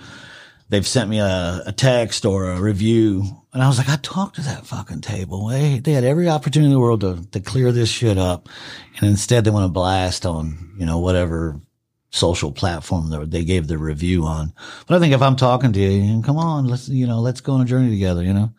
they've 0.69 0.87
sent 0.87 1.09
me 1.09 1.19
a, 1.19 1.63
a 1.65 1.71
text 1.71 2.25
or 2.25 2.49
a 2.49 2.59
review. 2.59 3.23
And 3.53 3.61
I 3.61 3.67
was 3.67 3.77
like, 3.77 3.89
I 3.89 3.97
talked 3.97 4.35
to 4.35 4.41
that 4.43 4.65
fucking 4.65 5.01
table. 5.01 5.47
They, 5.47 5.79
they 5.79 5.93
had 5.93 6.03
every 6.03 6.29
opportunity 6.29 6.67
in 6.67 6.73
the 6.73 6.79
world 6.79 7.01
to, 7.01 7.25
to 7.31 7.39
clear 7.39 7.71
this 7.71 7.89
shit 7.89 8.17
up. 8.17 8.49
And 8.97 9.09
instead 9.09 9.43
they 9.43 9.51
want 9.51 9.65
to 9.65 9.71
blast 9.71 10.25
on, 10.25 10.75
you 10.77 10.85
know, 10.85 10.99
whatever 10.99 11.61
social 12.09 12.51
platform 12.51 13.09
that 13.09 13.29
they 13.29 13.43
gave 13.43 13.67
the 13.67 13.77
review 13.77 14.25
on. 14.25 14.53
But 14.87 14.95
I 14.95 14.99
think 14.99 15.13
if 15.13 15.21
I'm 15.21 15.35
talking 15.35 15.73
to 15.73 15.79
you, 15.79 16.21
come 16.21 16.37
on, 16.37 16.65
let's, 16.65 16.87
you 16.87 17.07
know, 17.07 17.19
let's 17.19 17.41
go 17.41 17.53
on 17.53 17.61
a 17.61 17.65
journey 17.65 17.91
together, 17.91 18.23
you 18.23 18.33
know? 18.33 18.53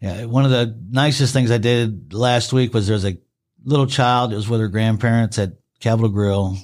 Yeah. 0.00 0.24
One 0.24 0.44
of 0.44 0.50
the 0.50 0.78
nicest 0.90 1.32
things 1.32 1.50
I 1.50 1.58
did 1.58 2.12
last 2.14 2.52
week 2.52 2.72
was 2.72 2.86
there's 2.86 3.04
a 3.04 3.18
little 3.64 3.86
child. 3.86 4.32
It 4.32 4.36
was 4.36 4.48
with 4.48 4.60
her 4.60 4.68
grandparents 4.68 5.38
at 5.38 5.52
Capital 5.80 6.08
Grille. 6.08 6.56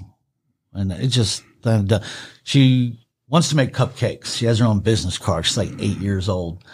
And 0.72 0.92
it 0.92 1.08
just, 1.08 1.42
Uh, 1.64 2.00
she 2.42 2.98
wants 3.28 3.50
to 3.50 3.56
make 3.56 3.72
cupcakes. 3.72 4.36
She 4.36 4.46
has 4.46 4.58
her 4.58 4.66
own 4.66 4.80
business 4.80 5.18
card. 5.18 5.46
She's 5.46 5.56
like 5.56 5.72
eight 5.78 5.98
years 5.98 6.28
old. 6.28 6.64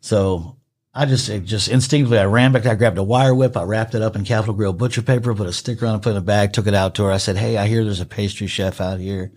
So 0.00 0.56
I 0.94 1.06
just, 1.06 1.26
just 1.44 1.68
instinctively, 1.68 2.18
I 2.18 2.24
ran 2.24 2.52
back. 2.52 2.66
I 2.66 2.74
grabbed 2.74 2.98
a 2.98 3.02
wire 3.02 3.34
whip. 3.34 3.56
I 3.56 3.62
wrapped 3.64 3.94
it 3.94 4.02
up 4.02 4.16
in 4.16 4.24
Capital 4.24 4.54
Grille 4.54 4.72
butcher 4.72 5.02
paper, 5.02 5.34
put 5.34 5.46
a 5.46 5.52
sticker 5.52 5.86
on 5.86 5.96
it, 5.96 6.02
put 6.02 6.10
it 6.10 6.12
in 6.12 6.16
a 6.18 6.22
bag, 6.22 6.52
took 6.52 6.66
it 6.66 6.74
out 6.74 6.94
to 6.96 7.04
her. 7.04 7.12
I 7.12 7.18
said, 7.18 7.36
Hey, 7.36 7.56
I 7.56 7.66
hear 7.66 7.84
there's 7.84 8.00
a 8.00 8.06
pastry 8.06 8.46
chef 8.46 8.80
out 8.80 9.00
here 9.00 9.32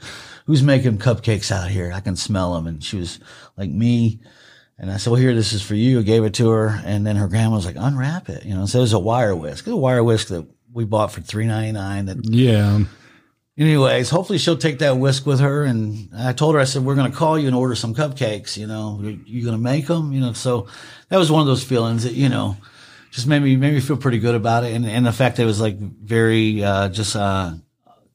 who's 0.46 0.64
making 0.64 0.98
cupcakes 0.98 1.52
out 1.52 1.70
here. 1.70 1.92
I 1.94 2.00
can 2.00 2.16
smell 2.16 2.54
them. 2.54 2.68
And 2.68 2.84
she 2.84 2.98
was 2.98 3.20
like, 3.58 3.70
me. 3.70 4.20
And 4.78 4.90
I 4.90 4.98
said, 4.98 5.12
well, 5.12 5.22
here, 5.22 5.36
this 5.36 5.54
is 5.54 5.62
for 5.62 5.76
you. 5.76 6.00
I 6.00 6.04
gave 6.04 6.24
it 6.24 6.34
to 6.36 6.50
her. 6.50 6.82
And 6.84 7.06
then 7.06 7.16
her 7.16 7.28
grandma 7.28 7.56
was 7.56 7.68
like, 7.68 7.76
unwrap 7.78 8.30
it. 8.30 8.44
You 8.46 8.56
know, 8.56 8.66
so 8.66 8.80
it 8.80 8.82
was 8.82 8.94
a 8.94 9.00
wire 9.00 9.36
whisk. 9.36 9.68
It 9.68 9.70
was 9.70 9.76
a 9.76 9.78
wire 9.78 10.04
whisk 10.04 10.30
that 10.30 10.48
we 10.74 10.86
bought 10.86 11.12
for 11.12 11.22
three 11.22 11.46
ninety 11.46 11.74
nine. 11.74 12.06
That 12.06 12.26
Yeah. 12.26 12.80
Anyways, 13.62 14.10
hopefully 14.10 14.40
she'll 14.40 14.58
take 14.58 14.80
that 14.80 14.98
whisk 14.98 15.26
with 15.26 15.40
her. 15.40 15.64
And 15.64 16.10
I 16.18 16.34
told 16.34 16.56
her, 16.56 16.62
I 16.62 16.66
said, 16.66 16.84
we're 16.84 16.96
going 16.96 17.12
to 17.12 17.18
call 17.18 17.38
you 17.38 17.48
and 17.48 17.56
order 17.56 17.76
some 17.76 17.94
cupcakes. 17.94 18.58
You 18.58 18.68
know, 18.68 19.00
you, 19.02 19.20
you 19.26 19.44
going 19.44 19.56
to 19.56 19.62
make 19.62 19.88
them? 19.88 20.12
You 20.14 20.22
know, 20.22 20.34
so 20.34 20.68
that 21.10 21.18
was 21.18 21.32
one 21.32 21.42
of 21.42 21.48
those 21.48 21.64
feelings 21.64 22.04
that, 22.04 22.14
you 22.14 22.30
know, 22.30 22.58
just 23.12 23.28
made 23.28 23.42
me, 23.42 23.56
made 23.56 23.74
me 23.74 23.80
feel 23.80 23.98
pretty 23.98 24.20
good 24.20 24.36
about 24.36 24.64
it. 24.64 24.74
And, 24.74 24.86
and 24.86 25.06
the 25.06 25.12
fact 25.12 25.38
that 25.38 25.44
it 25.44 25.48
was 25.48 25.60
like 25.62 25.78
very, 25.78 26.64
uh, 26.64 26.90
just, 26.90 27.16
uh, 27.16 27.54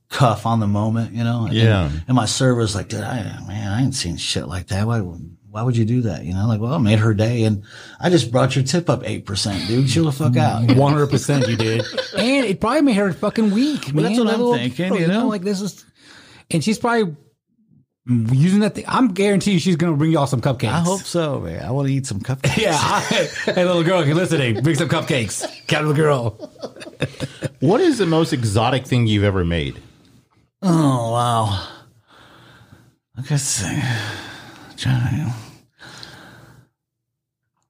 cuff 0.09 0.47
on 0.47 0.60
the 0.60 0.66
moment, 0.66 1.12
you 1.12 1.24
know? 1.24 1.47
And, 1.47 1.55
Yeah. 1.64 1.90
And 2.06 2.14
my 2.14 2.27
server 2.27 2.60
was 2.60 2.74
like, 2.74 2.89
dude, 2.89 3.01
I, 3.01 3.23
man, 3.47 3.73
I 3.73 3.82
ain't 3.82 3.94
seen 3.94 4.16
shit 4.16 4.47
like 4.47 4.68
that. 4.68 4.86
Why, 4.86 5.01
why 5.56 5.62
would 5.62 5.74
you 5.76 5.86
do 5.86 6.02
that? 6.02 6.22
You 6.24 6.34
know, 6.34 6.46
like, 6.46 6.60
well, 6.60 6.74
I 6.74 6.78
made 6.78 6.98
her 6.98 7.14
day 7.14 7.44
and 7.44 7.64
I 7.98 8.10
just 8.10 8.30
brought 8.30 8.54
your 8.54 8.62
tip 8.62 8.90
up 8.90 9.02
8%, 9.02 9.66
dude. 9.66 9.88
Chill 9.88 10.04
the 10.04 10.12
fuck 10.12 10.36
out. 10.36 10.70
One 10.76 10.92
hundred 10.92 11.06
percent, 11.08 11.48
you 11.48 11.56
did, 11.56 11.82
and 12.16 12.44
it 12.44 12.60
probably 12.60 12.82
made 12.82 12.96
her 12.96 13.10
fucking 13.14 13.52
weak. 13.52 13.90
Well, 13.94 14.02
that's 14.04 14.16
man. 14.18 14.26
what 14.26 14.34
I'm 14.34 14.40
Little- 14.40 14.54
thinking, 14.56 14.94
you 14.96 15.06
know? 15.06 15.28
like 15.28 15.40
this 15.42 15.62
is, 15.62 15.82
and 16.50 16.62
she's 16.62 16.78
probably 16.78 17.16
using 18.06 18.60
that 18.60 18.74
thing. 18.74 18.84
I'm 18.86 19.14
guaranteed 19.14 19.62
she's 19.62 19.76
gonna 19.76 19.96
bring 19.96 20.12
y'all 20.12 20.26
some 20.26 20.42
cupcakes. 20.42 20.68
I 20.72 20.80
hope 20.80 21.00
so, 21.00 21.40
man. 21.40 21.64
I 21.64 21.70
want 21.70 21.88
to 21.88 21.94
eat 21.94 22.04
some 22.06 22.20
cupcakes. 22.20 22.58
Yeah, 22.58 22.76
I, 22.78 23.00
hey 23.46 23.64
little 23.64 23.82
girl, 23.82 24.00
if 24.00 24.06
you're 24.06 24.14
listening, 24.14 24.62
bring 24.62 24.76
some 24.76 24.88
cupcakes. 24.90 25.42
Cat 25.66 25.80
little 25.86 25.96
girl. 25.96 26.50
What 27.60 27.80
is 27.80 27.96
the 27.98 28.06
most 28.06 28.32
exotic 28.34 28.86
thing 28.86 29.06
you've 29.06 29.24
ever 29.24 29.44
made? 29.44 29.80
Oh 30.62 31.12
wow! 31.12 31.66
I 33.18 33.22
guess. 33.22 33.64
uh, 33.64 34.12
Trying. 34.76 35.32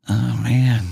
Oh 0.08 0.40
man! 0.42 0.84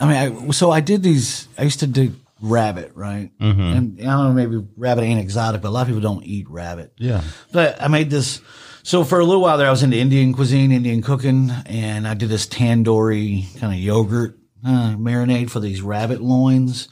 I 0.00 0.06
mean, 0.06 0.48
I, 0.48 0.50
so 0.50 0.70
I 0.70 0.80
did 0.80 1.02
these. 1.02 1.48
I 1.56 1.62
used 1.62 1.80
to 1.80 1.86
do 1.86 2.14
rabbit, 2.40 2.92
right? 2.94 3.30
And 3.70 4.00
I 4.00 4.04
don't 4.04 4.24
know, 4.24 4.32
maybe 4.32 4.66
rabbit 4.76 5.02
ain't 5.02 5.20
exotic, 5.20 5.62
but 5.62 5.68
a 5.68 5.70
lot 5.70 5.82
of 5.82 5.86
people 5.88 6.02
don't 6.02 6.24
eat 6.24 6.48
rabbit. 6.50 6.92
Yeah. 6.98 7.22
But 7.52 7.80
I 7.80 7.88
made 7.88 8.10
this. 8.10 8.40
So 8.82 9.02
for 9.02 9.18
a 9.18 9.24
little 9.24 9.40
while 9.40 9.56
there, 9.56 9.66
I 9.66 9.70
was 9.70 9.82
into 9.82 9.96
Indian 9.96 10.34
cuisine, 10.34 10.70
Indian 10.70 11.00
cooking, 11.00 11.50
and 11.66 12.06
I 12.06 12.14
did 12.14 12.28
this 12.28 12.46
tandoori 12.46 13.58
kind 13.58 13.72
of 13.72 13.78
yogurt 13.78 14.38
uh, 14.64 14.94
marinade 14.96 15.48
for 15.48 15.60
these 15.60 15.80
rabbit 15.80 16.20
loins. 16.20 16.88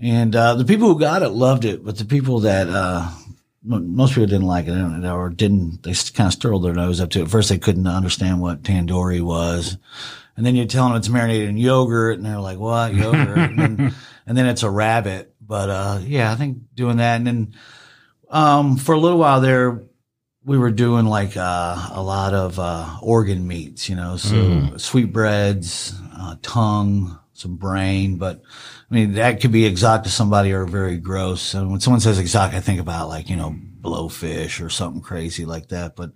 And 0.00 0.34
uh, 0.34 0.54
the 0.54 0.64
people 0.64 0.88
who 0.88 0.98
got 0.98 1.22
it 1.22 1.30
loved 1.30 1.64
it, 1.64 1.84
but 1.84 1.96
the 1.96 2.04
people 2.04 2.40
that 2.40 2.68
uh, 2.68 3.08
most 3.62 4.14
people 4.14 4.26
didn't 4.26 4.46
like 4.46 4.66
it 4.66 5.04
or 5.06 5.30
didn't, 5.30 5.84
they 5.84 5.94
kind 6.12 6.26
of 6.26 6.32
stirred 6.32 6.62
their 6.62 6.74
nose 6.74 7.00
up 7.00 7.10
to 7.10 7.22
it. 7.22 7.30
First, 7.30 7.50
they 7.50 7.58
couldn't 7.58 7.86
understand 7.86 8.40
what 8.40 8.62
tandoori 8.62 9.22
was, 9.22 9.78
and 10.36 10.44
then 10.44 10.54
you 10.54 10.66
tell 10.66 10.88
them 10.88 10.96
it's 10.96 11.08
marinated 11.08 11.48
in 11.48 11.56
yogurt, 11.56 12.18
and 12.18 12.26
they're 12.26 12.40
like, 12.40 12.58
"What 12.58 12.94
yogurt?" 12.94 13.38
and, 13.38 13.58
then, 13.58 13.94
and 14.26 14.36
then 14.36 14.46
it's 14.46 14.62
a 14.62 14.70
rabbit. 14.70 15.34
But 15.40 15.70
uh, 15.70 16.00
yeah, 16.02 16.32
I 16.32 16.36
think 16.36 16.74
doing 16.74 16.98
that, 16.98 17.16
and 17.16 17.26
then 17.26 17.54
um, 18.30 18.76
for 18.76 18.94
a 18.94 18.98
little 18.98 19.18
while 19.18 19.40
there, 19.40 19.84
we 20.44 20.58
were 20.58 20.70
doing 20.70 21.06
like 21.06 21.36
uh, 21.36 21.88
a 21.92 22.02
lot 22.02 22.34
of 22.34 22.58
uh, 22.58 22.98
organ 23.02 23.46
meats, 23.46 23.88
you 23.88 23.96
know, 23.96 24.16
so 24.16 24.76
sweetbreads, 24.76 25.94
uh, 26.16 26.36
tongue, 26.42 27.18
some 27.32 27.56
brain. 27.56 28.16
But 28.16 28.42
I 28.90 28.94
mean, 28.94 29.14
that 29.14 29.40
could 29.40 29.52
be 29.52 29.66
exotic 29.66 30.04
to 30.04 30.10
somebody 30.10 30.52
or 30.52 30.64
very 30.64 30.98
gross. 30.98 31.42
So 31.42 31.66
when 31.66 31.80
someone 31.80 32.00
says 32.00 32.18
exotic, 32.18 32.56
I 32.56 32.60
think 32.60 32.80
about 32.80 33.08
like 33.08 33.28
you 33.28 33.36
know 33.36 33.56
blowfish 33.80 34.64
or 34.64 34.70
something 34.70 35.02
crazy 35.02 35.44
like 35.44 35.68
that. 35.68 35.96
But 35.96 36.12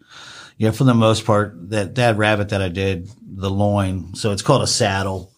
yeah, 0.60 0.72
for 0.72 0.84
the 0.84 0.92
most 0.92 1.24
part, 1.24 1.70
that 1.70 1.94
that 1.94 2.18
rabbit 2.18 2.50
that 2.50 2.60
I 2.60 2.68
did, 2.68 3.08
the 3.22 3.48
loin, 3.48 4.14
so 4.14 4.30
it's 4.30 4.42
called 4.42 4.60
a 4.60 4.66
saddle, 4.66 5.32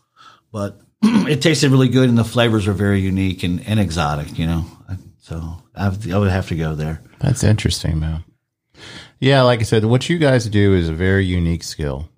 but 0.51 0.81
it 1.03 1.40
tasted 1.40 1.70
really 1.70 1.89
good 1.89 2.09
and 2.09 2.19
the 2.19 2.24
flavors 2.24 2.66
are 2.66 2.73
very 2.73 3.01
unique 3.01 3.44
and, 3.44 3.65
and 3.69 3.78
exotic, 3.78 4.36
you 4.36 4.47
know. 4.47 4.66
So 5.20 5.62
I've, 5.77 6.12
I 6.12 6.19
would 6.19 6.28
have 6.28 6.49
to 6.49 6.57
go 6.57 6.74
there. 6.74 7.05
That's 7.20 7.44
interesting, 7.44 8.01
man. 8.01 8.24
Yeah, 9.20 9.43
like 9.43 9.61
I 9.61 9.62
said, 9.62 9.85
what 9.85 10.09
you 10.09 10.19
guys 10.19 10.49
do 10.49 10.74
is 10.74 10.89
a 10.89 10.93
very 10.93 11.24
unique 11.24 11.62
skill. 11.62 12.09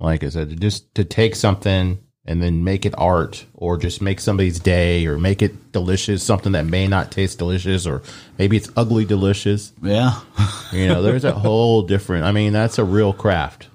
Like 0.00 0.24
I 0.24 0.30
said, 0.30 0.60
just 0.60 0.92
to 0.96 1.04
take 1.04 1.36
something 1.36 2.00
and 2.28 2.40
then 2.42 2.62
make 2.62 2.84
it 2.86 2.94
art 2.98 3.46
or 3.54 3.76
just 3.78 4.00
make 4.02 4.20
somebody's 4.20 4.60
day 4.60 5.06
or 5.06 5.16
make 5.18 5.40
it 5.42 5.72
delicious, 5.72 6.22
something 6.22 6.52
that 6.52 6.66
may 6.66 6.86
not 6.86 7.10
taste 7.10 7.38
delicious 7.38 7.86
or 7.86 8.02
maybe 8.38 8.56
it's 8.56 8.70
ugly 8.76 9.04
delicious. 9.04 9.72
Yeah. 9.82 10.20
You 10.72 10.86
know, 10.86 11.00
there's 11.00 11.24
a 11.24 11.32
whole 11.32 11.80
different, 11.80 12.24
I 12.24 12.32
mean, 12.32 12.52
that's 12.52 12.78
a 12.78 12.84
real 12.84 13.14
craft. 13.14 13.68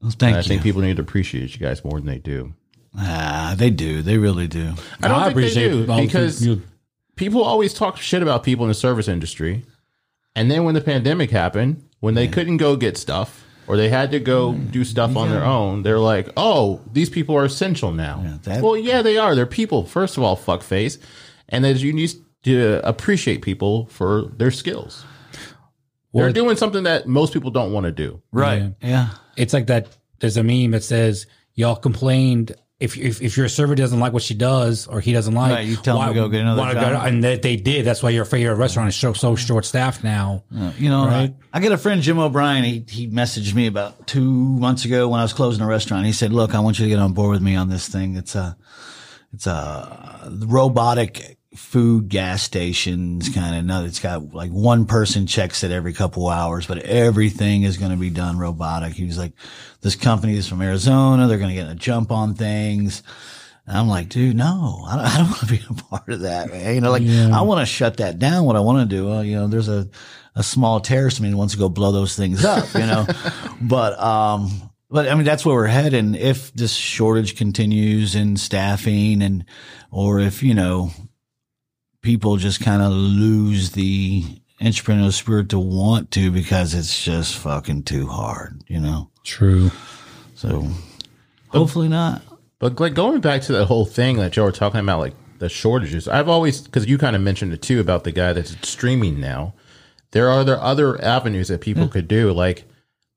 Well, 0.00 0.12
thank 0.12 0.22
And 0.22 0.36
I 0.36 0.38
you. 0.42 0.44
think 0.48 0.62
people 0.62 0.80
need 0.82 0.96
to 0.96 1.02
appreciate 1.02 1.52
you 1.52 1.58
guys 1.58 1.84
more 1.84 1.98
than 1.98 2.06
they 2.06 2.18
do. 2.18 2.54
ah, 2.96 3.54
they 3.58 3.70
do. 3.70 4.00
They 4.00 4.16
really 4.16 4.46
do. 4.46 4.74
I 5.02 5.08
don't 5.08 5.18
I 5.18 5.24
think 5.24 5.32
appreciate 5.32 5.68
they 5.70 5.84
do 5.86 5.92
all 5.92 6.00
because 6.00 6.46
you- 6.46 6.62
people 7.16 7.42
always 7.42 7.74
talk 7.74 7.96
shit 7.96 8.22
about 8.22 8.44
people 8.44 8.64
in 8.64 8.68
the 8.68 8.74
service 8.74 9.08
industry. 9.08 9.64
And 10.36 10.48
then 10.50 10.62
when 10.64 10.74
the 10.74 10.80
pandemic 10.80 11.30
happened, 11.32 11.82
when 11.98 12.14
they 12.14 12.28
couldn't 12.28 12.58
go 12.58 12.76
get 12.76 12.96
stuff 12.96 13.44
or 13.68 13.76
they 13.76 13.88
had 13.88 14.10
to 14.12 14.20
go 14.20 14.52
Mm. 14.52 14.70
do 14.70 14.84
stuff 14.84 15.16
on 15.16 15.30
their 15.30 15.44
own, 15.44 15.82
they're 15.82 15.98
like, 15.98 16.28
oh, 16.36 16.80
these 16.92 17.10
people 17.10 17.36
are 17.36 17.44
essential 17.44 17.92
now. 17.92 18.22
Yeah, 18.24 18.36
that- 18.44 18.62
well, 18.62 18.76
yeah, 18.76 19.02
they 19.02 19.16
are. 19.18 19.34
They're 19.34 19.46
people, 19.46 19.84
first 19.84 20.16
of 20.16 20.22
all, 20.22 20.36
fuckface. 20.36 20.98
And 21.48 21.64
then 21.64 21.76
you 21.78 21.92
need 21.92 22.12
to 22.44 22.80
appreciate 22.88 23.42
people 23.42 23.86
for 23.86 24.30
their 24.36 24.50
skills. 24.50 25.04
they're 26.14 26.24
Well, 26.24 26.32
doing 26.32 26.56
something 26.56 26.84
that 26.84 27.06
most 27.06 27.32
people 27.32 27.50
don't 27.50 27.72
want 27.72 27.84
to 27.84 27.92
do. 27.92 28.22
Right. 28.32 28.72
Yeah. 28.82 29.08
it's 29.36 29.52
like 29.52 29.66
that. 29.66 29.88
There's 30.20 30.36
a 30.38 30.42
meme 30.42 30.70
that 30.70 30.82
says 30.82 31.26
y'all 31.54 31.76
complained 31.76 32.54
if 32.78 32.96
if, 32.98 33.22
if 33.22 33.36
your 33.38 33.48
server 33.48 33.74
doesn't 33.74 33.98
like 34.00 34.12
what 34.12 34.22
she 34.22 34.34
does 34.34 34.86
or 34.86 35.00
he 35.00 35.12
doesn't 35.12 35.32
like, 35.34 35.50
Right, 35.52 35.66
you 35.66 35.76
tell 35.76 36.00
him 36.00 36.08
to 36.08 36.14
go 36.14 36.28
get 36.28 36.42
another 36.42 36.60
why- 36.60 36.74
job. 36.74 37.06
and 37.06 37.24
that 37.24 37.40
they 37.42 37.56
did. 37.56 37.86
That's 37.86 38.02
why 38.02 38.10
your 38.10 38.24
favorite 38.26 38.56
restaurant 38.56 38.88
is 38.90 38.96
so, 38.96 39.12
so 39.14 39.34
short 39.34 39.64
staffed 39.64 40.04
now. 40.04 40.44
You 40.78 40.90
know, 40.90 41.06
Right. 41.06 41.34
I, 41.52 41.58
I 41.58 41.60
got 41.62 41.72
a 41.72 41.78
friend, 41.78 42.02
Jim 42.02 42.18
O'Brien. 42.18 42.64
He 42.64 42.84
he 42.88 43.08
messaged 43.08 43.54
me 43.54 43.66
about 43.66 44.06
two 44.06 44.30
months 44.30 44.84
ago 44.84 45.08
when 45.08 45.20
I 45.20 45.22
was 45.22 45.32
closing 45.32 45.62
a 45.62 45.66
restaurant. 45.66 46.04
He 46.06 46.12
said, 46.12 46.32
"Look, 46.32 46.54
I 46.54 46.60
want 46.60 46.78
you 46.78 46.84
to 46.84 46.90
get 46.90 46.98
on 46.98 47.12
board 47.14 47.30
with 47.30 47.42
me 47.42 47.56
on 47.56 47.68
this 47.70 47.88
thing. 47.88 48.16
It's 48.16 48.34
a 48.34 48.56
it's 49.32 49.46
a 49.46 50.30
robotic 50.46 51.38
food 51.54 52.08
gas 52.08 52.42
stations 52.42 53.28
kind 53.28 53.56
of. 53.56 53.64
No, 53.64 53.84
it's 53.84 54.00
got 54.00 54.34
like 54.34 54.50
one 54.50 54.86
person 54.86 55.26
checks 55.26 55.62
it 55.64 55.70
every 55.70 55.92
couple 55.92 56.28
hours, 56.28 56.66
but 56.66 56.78
everything 56.78 57.62
is 57.62 57.76
going 57.76 57.92
to 57.92 57.96
be 57.96 58.10
done 58.10 58.38
robotic." 58.38 58.94
He 58.94 59.04
was 59.04 59.18
like, 59.18 59.32
"This 59.80 59.96
company 59.96 60.36
is 60.36 60.48
from 60.48 60.62
Arizona. 60.62 61.26
They're 61.26 61.38
going 61.38 61.54
to 61.54 61.62
get 61.62 61.70
a 61.70 61.74
jump 61.74 62.10
on 62.10 62.34
things." 62.34 63.02
And 63.66 63.76
I'm 63.76 63.88
like, 63.88 64.08
dude, 64.08 64.36
no, 64.36 64.84
I 64.86 64.96
don't, 64.96 65.04
I 65.06 65.16
don't 65.18 65.26
want 65.26 65.40
to 65.40 65.46
be 65.46 65.60
a 65.68 65.74
part 65.74 66.08
of 66.10 66.20
that, 66.20 66.50
man. 66.50 66.74
You 66.74 66.80
know, 66.80 66.90
like 66.90 67.02
I 67.02 67.42
want 67.42 67.60
to 67.60 67.66
shut 67.66 67.98
that 67.98 68.18
down. 68.18 68.44
What 68.44 68.56
I 68.56 68.60
want 68.60 68.88
to 68.88 68.96
do, 68.96 69.06
well, 69.06 69.24
you 69.24 69.36
know, 69.36 69.48
there's 69.48 69.68
a, 69.68 69.88
a 70.34 70.42
small 70.42 70.80
terrorist 70.80 71.20
man 71.20 71.32
who 71.32 71.38
wants 71.38 71.54
to 71.54 71.58
go 71.58 71.68
blow 71.68 71.92
those 71.92 72.14
things 72.14 72.44
up, 72.44 72.72
you 72.74 72.80
know, 72.80 73.06
but, 73.60 73.98
um, 73.98 74.70
but 74.88 75.08
I 75.08 75.14
mean, 75.14 75.24
that's 75.24 75.44
where 75.44 75.56
we're 75.56 75.66
heading. 75.66 76.14
If 76.14 76.52
this 76.52 76.72
shortage 76.72 77.36
continues 77.36 78.14
in 78.14 78.36
staffing 78.36 79.20
and, 79.22 79.44
or 79.90 80.20
if, 80.20 80.42
you 80.42 80.54
know, 80.54 80.90
people 82.06 82.36
just 82.36 82.60
kind 82.60 82.82
of 82.82 82.92
lose 82.92 83.72
the 83.72 84.24
entrepreneurial 84.60 85.12
spirit 85.12 85.48
to 85.48 85.58
want 85.58 86.12
to 86.12 86.30
because 86.30 86.72
it's 86.72 87.04
just 87.04 87.36
fucking 87.36 87.82
too 87.82 88.06
hard, 88.06 88.62
you 88.68 88.78
know? 88.78 89.10
True. 89.24 89.72
So 90.36 90.68
hopefully 91.48 91.88
not. 91.88 92.22
But 92.60 92.78
like 92.78 92.94
going 92.94 93.20
back 93.20 93.42
to 93.42 93.52
the 93.52 93.66
whole 93.66 93.84
thing 93.84 94.18
that 94.18 94.36
y'all 94.36 94.46
were 94.46 94.52
talking 94.52 94.78
about, 94.78 95.00
like 95.00 95.14
the 95.38 95.48
shortages, 95.48 96.06
I've 96.06 96.28
always 96.28 96.60
because 96.60 96.86
you 96.86 96.96
kind 96.96 97.16
of 97.16 97.22
mentioned 97.22 97.52
it 97.52 97.60
too 97.60 97.80
about 97.80 98.04
the 98.04 98.12
guy 98.12 98.32
that's 98.32 98.56
streaming 98.66 99.18
now. 99.18 99.54
There 100.12 100.30
are 100.30 100.44
there 100.44 100.60
other 100.60 101.02
avenues 101.04 101.48
that 101.48 101.60
people 101.60 101.88
could 101.88 102.06
do, 102.06 102.32
like 102.32 102.64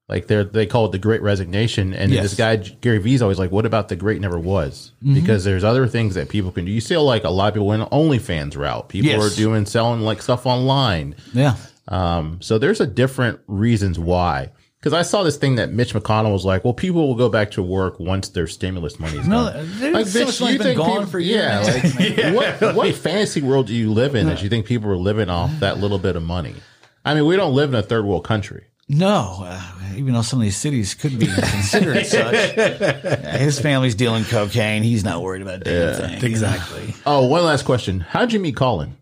like 0.09 0.27
they 0.27 0.43
they 0.43 0.65
call 0.65 0.85
it 0.87 0.91
the 0.91 0.97
Great 0.97 1.21
Resignation, 1.21 1.93
and 1.93 2.11
Yes. 2.11 2.23
this 2.23 2.33
guy 2.35 2.55
Gary 2.57 2.97
Vee's 2.97 3.21
always 3.21 3.37
like, 3.39 3.51
"What 3.51 3.65
about 3.65 3.87
the 3.89 3.95
Great 3.95 4.19
Never 4.19 4.39
Was?" 4.39 4.91
Mm-hmm. 5.03 5.13
Because 5.13 5.43
there's 5.43 5.63
other 5.63 5.87
things 5.87 6.15
that 6.15 6.29
people 6.29 6.51
can 6.51 6.65
do. 6.65 6.71
You 6.71 6.81
see, 6.81 6.97
like 6.97 7.23
a 7.23 7.29
lot 7.29 7.49
of 7.49 7.53
people 7.53 7.67
went 7.67 7.83
OnlyFans 7.91 8.57
route. 8.57 8.89
People 8.89 9.11
Yes. 9.11 9.31
are 9.33 9.35
doing 9.35 9.65
selling 9.65 10.01
like 10.01 10.21
stuff 10.21 10.45
online. 10.45 11.15
Yeah. 11.33 11.55
Um, 11.87 12.37
so 12.41 12.57
there's 12.57 12.81
a 12.81 12.87
different 12.87 13.39
reasons 13.47 13.97
why. 13.99 14.49
Because 14.79 14.93
I 14.93 15.01
saw 15.01 15.23
this 15.23 15.35
thing 15.35 15.55
that 15.55 15.73
Mitch 15.73 15.93
McConnell 15.93 16.31
was 16.31 16.45
like, 16.45 16.63
"Well, 16.63 16.73
people 16.73 17.05
will 17.07 17.15
go 17.15 17.27
back 17.27 17.51
to 17.51 17.61
work 17.61 17.99
once 17.99 18.29
their 18.29 18.47
stimulus 18.47 18.97
money 18.99 19.17
is 19.17 19.27
No, 19.27 19.51
gone." 19.51 20.05
so 20.05 20.25
much 20.25 20.39
money's 20.39 20.57
been 20.61 20.77
gone 20.77 21.05
for 21.05 21.19
years. 21.19 21.67
Yeah, 21.99 22.31
like, 22.31 22.61
what 22.61 22.75
what 22.75 22.95
fantasy 22.95 23.41
world 23.41 23.67
do 23.67 23.75
you 23.75 23.91
live 23.91 24.15
in 24.15 24.27
that 24.27 24.41
you 24.41 24.47
think 24.49 24.65
people 24.65 24.89
are 24.89 24.95
living 24.97 25.29
off 25.29 25.51
that 25.59 25.79
little 25.79 25.99
bit 25.99 26.15
of 26.15 26.23
money? 26.23 26.55
I 27.03 27.13
mean, 27.13 27.25
we 27.25 27.35
don't 27.35 27.53
live 27.53 27.69
in 27.73 27.75
a 27.75 27.83
third 27.83 28.05
world 28.05 28.23
country. 28.23 28.65
No, 28.91 29.43
uh, 29.45 29.61
even 29.95 30.15
though 30.15 30.23
some 30.23 30.39
of 30.39 30.43
these 30.43 30.57
cities 30.57 30.95
could 30.95 31.19
be 31.19 31.27
considered 31.51 32.05
such. 32.07 32.33
Yeah, 32.57 33.37
his 33.37 33.59
family's 33.59 33.93
dealing 33.93 34.23
cocaine. 34.25 34.81
He's 34.81 35.03
not 35.03 35.21
worried 35.21 35.43
about 35.43 35.61
a 35.61 35.63
damn 35.63 36.19
thing. 36.19 36.23
Exactly. 36.31 36.95
Oh, 37.05 37.27
one 37.27 37.43
last 37.43 37.65
question: 37.65 37.99
How'd 37.99 38.33
you 38.33 38.39
meet 38.39 38.55
Colin? 38.55 38.97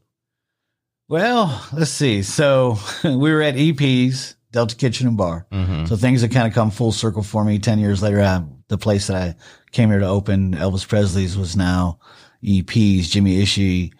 Well, 1.08 1.66
let's 1.72 1.92
see. 1.92 2.22
So 2.22 2.78
we 3.06 3.32
were 3.32 3.42
at 3.42 3.56
EP's 3.58 4.36
Delta 4.52 4.76
Kitchen 4.76 5.08
and 5.08 5.18
Bar. 5.18 5.48
So 5.88 5.96
things 5.96 6.22
have 6.22 6.32
kind 6.32 6.48
of 6.48 6.54
come 6.54 6.70
full 6.70 6.92
circle 6.92 7.24
for 7.24 7.46
me. 7.46 7.58
Ten 7.58 7.80
years 7.80 8.02
later, 8.04 8.22
I, 8.22 8.44
the 8.68 8.78
place 8.78 9.08
that 9.08 9.16
I 9.16 9.36
came 9.72 9.90
here 9.90 10.00
to 10.00 10.08
open, 10.08 10.54
Elvis 10.56 10.86
Presley's, 10.86 11.38
was 11.38 11.56
now 11.56 12.00
EP's. 12.46 13.10
Jimmy 13.10 13.42
Ishii 13.42 13.94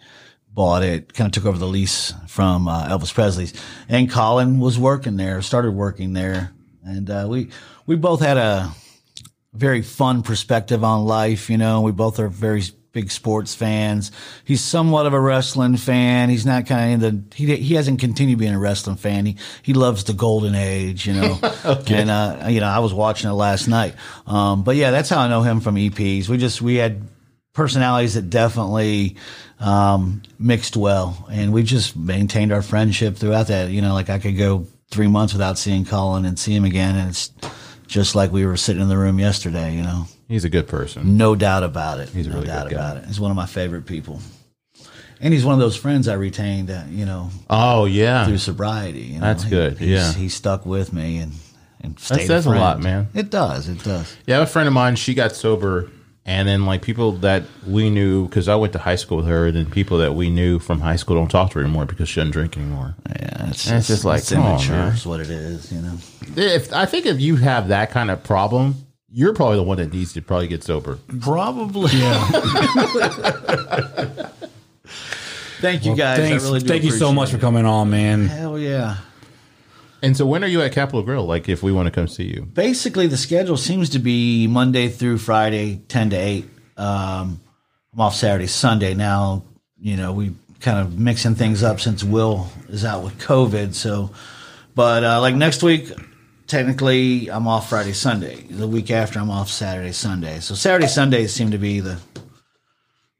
bought 0.58 0.82
it, 0.82 1.14
kind 1.14 1.28
of 1.28 1.32
took 1.32 1.48
over 1.48 1.56
the 1.56 1.68
lease 1.68 2.12
from 2.26 2.66
uh, 2.66 2.88
Elvis 2.88 3.14
Presley's, 3.14 3.54
and 3.88 4.10
Colin 4.10 4.58
was 4.58 4.76
working 4.76 5.16
there, 5.16 5.40
started 5.40 5.70
working 5.70 6.14
there, 6.14 6.50
and 6.82 7.08
uh, 7.08 7.28
we 7.30 7.50
we 7.86 7.94
both 7.94 8.20
had 8.20 8.36
a 8.36 8.72
very 9.52 9.82
fun 9.82 10.24
perspective 10.24 10.82
on 10.82 11.04
life. 11.04 11.48
You 11.48 11.58
know, 11.58 11.82
we 11.82 11.92
both 11.92 12.18
are 12.18 12.26
very 12.26 12.64
big 12.90 13.12
sports 13.12 13.54
fans. 13.54 14.10
He's 14.44 14.60
somewhat 14.60 15.06
of 15.06 15.12
a 15.12 15.20
wrestling 15.20 15.76
fan. 15.76 16.28
He's 16.28 16.44
not 16.44 16.66
kind 16.66 17.04
of 17.04 17.12
in 17.12 17.28
the, 17.28 17.36
he, 17.36 17.54
he 17.54 17.74
hasn't 17.74 18.00
continued 18.00 18.40
being 18.40 18.54
a 18.54 18.58
wrestling 18.58 18.96
fan. 18.96 19.26
He, 19.26 19.36
he 19.62 19.74
loves 19.74 20.02
the 20.02 20.12
golden 20.12 20.56
age, 20.56 21.06
you 21.06 21.12
know, 21.12 21.38
and, 21.86 22.10
uh, 22.10 22.46
you 22.48 22.58
know, 22.58 22.66
I 22.66 22.80
was 22.80 22.92
watching 22.92 23.30
it 23.30 23.34
last 23.34 23.68
night. 23.68 23.94
Um, 24.26 24.64
but 24.64 24.74
yeah, 24.74 24.90
that's 24.90 25.08
how 25.08 25.20
I 25.20 25.28
know 25.28 25.42
him 25.42 25.60
from 25.60 25.76
EPs. 25.76 26.28
We 26.28 26.38
just, 26.38 26.60
we 26.60 26.74
had 26.74 27.02
personalities 27.52 28.14
that 28.14 28.30
definitely, 28.30 29.16
um, 29.60 30.22
mixed 30.38 30.76
well 30.76 31.26
and 31.30 31.52
we 31.52 31.62
just 31.62 31.96
maintained 31.96 32.52
our 32.52 32.62
friendship 32.62 33.16
throughout 33.16 33.48
that. 33.48 33.70
You 33.70 33.82
know, 33.82 33.92
like 33.94 34.08
I 34.10 34.18
could 34.18 34.36
go 34.36 34.66
three 34.90 35.08
months 35.08 35.32
without 35.32 35.58
seeing 35.58 35.84
Colin 35.84 36.24
and 36.24 36.38
see 36.38 36.54
him 36.54 36.64
again. 36.64 36.96
And 36.96 37.10
it's, 37.10 37.32
just 37.86 38.14
like 38.14 38.30
we 38.30 38.44
were 38.44 38.58
sitting 38.58 38.82
in 38.82 38.88
the 38.90 38.98
room 38.98 39.18
yesterday, 39.18 39.74
you 39.74 39.82
know. 39.82 40.04
He's 40.28 40.44
a 40.44 40.50
good 40.50 40.68
person. 40.68 41.16
No 41.16 41.34
doubt 41.34 41.62
about 41.62 42.00
it. 42.00 42.10
He's 42.10 42.26
a 42.26 42.28
no 42.28 42.34
really 42.36 42.48
doubt 42.48 42.68
good 42.68 42.74
guy. 42.74 42.90
about 42.90 42.96
it. 42.98 43.06
He's 43.06 43.18
one 43.18 43.30
of 43.30 43.36
my 43.38 43.46
favorite 43.46 43.86
people. 43.86 44.20
And 45.22 45.32
he's 45.32 45.42
one 45.42 45.54
of 45.54 45.58
those 45.60 45.74
friends 45.74 46.06
I 46.06 46.12
retained, 46.14 46.70
uh, 46.70 46.82
you 46.90 47.06
know, 47.06 47.30
Oh 47.48 47.86
yeah, 47.86 48.26
through 48.26 48.36
sobriety. 48.38 49.00
You 49.00 49.14
know? 49.14 49.20
That's 49.22 49.42
He- 49.44 49.48
good, 49.50 49.80
yeah. 49.80 50.12
he 50.12 50.28
stuck 50.28 50.66
with 50.66 50.92
me 50.92 51.16
and 51.16 51.32
and 51.80 51.98
stayed 51.98 52.26
says 52.26 52.44
a 52.44 52.50
friend. 52.50 52.60
lot, 52.62 52.80
man. 52.80 53.08
It 53.14 53.30
does. 53.30 53.68
It 53.70 53.82
does. 53.82 54.14
Yeah, 54.26 54.42
a 54.42 54.46
friend 54.46 54.68
of 54.68 54.74
mine, 54.74 54.96
she 54.96 55.14
got 55.14 55.34
sober, 55.34 55.90
and 56.28 56.46
then 56.46 56.66
like 56.66 56.82
people 56.82 57.12
that 57.12 57.42
we 57.66 57.88
knew, 57.90 58.26
because 58.28 58.48
I 58.48 58.54
went 58.54 58.74
to 58.74 58.78
high 58.78 58.96
school 58.96 59.16
with 59.16 59.26
her, 59.26 59.46
and 59.46 59.56
then 59.56 59.66
people 59.70 59.96
that 59.98 60.14
we 60.14 60.28
knew 60.28 60.58
from 60.58 60.80
high 60.80 60.96
school 60.96 61.16
don't 61.16 61.30
talk 61.30 61.50
to 61.52 61.58
her 61.58 61.64
anymore 61.64 61.86
because 61.86 62.08
she 62.08 62.20
doesn't 62.20 62.32
drink 62.32 62.56
anymore. 62.56 62.94
Yeah, 63.08 63.48
it's, 63.48 63.66
And 63.66 63.78
it's 63.78 63.88
just 63.88 64.04
like, 64.04 64.18
it's 64.18 64.30
come 64.32 64.42
on, 64.44 64.56
immature. 64.56 64.76
man. 64.76 64.92
Is 64.92 65.06
what 65.06 65.20
it 65.20 65.30
is. 65.30 65.72
You 65.72 65.80
know. 65.80 65.96
If 66.36 66.72
I 66.72 66.84
think 66.84 67.06
if 67.06 67.18
you 67.20 67.36
have 67.36 67.68
that 67.68 67.90
kind 67.90 68.10
of 68.10 68.22
problem, 68.22 68.74
you're 69.10 69.32
probably 69.32 69.56
the 69.56 69.62
one 69.62 69.78
that 69.78 69.90
needs 69.92 70.12
to 70.12 70.20
probably 70.22 70.48
get 70.48 70.62
sober. 70.62 70.98
Probably. 71.20 71.88
Thank 75.60 75.84
you 75.86 75.96
guys. 75.96 76.18
Thanks. 76.18 76.44
I 76.44 76.46
really 76.46 76.60
do 76.60 76.68
Thank 76.68 76.84
you 76.84 76.90
so 76.90 76.96
appreciate 77.06 77.14
much 77.14 77.30
for 77.30 77.36
it. 77.36 77.40
coming 77.40 77.64
on, 77.66 77.90
man. 77.90 78.26
Hell 78.28 78.58
yeah. 78.58 78.96
And 80.02 80.16
so, 80.16 80.26
when 80.26 80.44
are 80.44 80.48
you 80.48 80.62
at 80.62 80.72
Capital 80.72 81.02
Grille? 81.02 81.26
Like, 81.26 81.48
if 81.48 81.62
we 81.62 81.72
want 81.72 81.86
to 81.86 81.90
come 81.90 82.08
see 82.08 82.24
you, 82.24 82.42
basically 82.42 83.06
the 83.06 83.16
schedule 83.16 83.56
seems 83.56 83.90
to 83.90 83.98
be 83.98 84.46
Monday 84.46 84.88
through 84.88 85.18
Friday, 85.18 85.82
ten 85.88 86.10
to 86.10 86.16
eight. 86.16 86.44
Um, 86.76 87.40
I'm 87.92 88.00
off 88.00 88.14
Saturday, 88.14 88.46
Sunday. 88.46 88.94
Now, 88.94 89.44
you 89.80 89.96
know, 89.96 90.12
we 90.12 90.34
kind 90.60 90.78
of 90.78 90.98
mixing 90.98 91.34
things 91.34 91.62
up 91.62 91.80
since 91.80 92.04
Will 92.04 92.48
is 92.68 92.84
out 92.84 93.02
with 93.02 93.18
COVID. 93.18 93.74
So, 93.74 94.10
but 94.74 95.04
uh, 95.04 95.20
like 95.20 95.34
next 95.34 95.62
week, 95.62 95.90
technically, 96.46 97.30
I'm 97.30 97.46
off 97.46 97.68
Friday, 97.68 97.92
Sunday. 97.92 98.42
The 98.42 98.68
week 98.68 98.90
after, 98.90 99.18
I'm 99.18 99.30
off 99.30 99.48
Saturday, 99.48 99.92
Sunday. 99.92 100.40
So 100.40 100.54
Saturday, 100.54 100.88
Sundays 100.88 101.32
seem 101.32 101.52
to 101.52 101.58
be 101.58 101.80
the, 101.80 101.98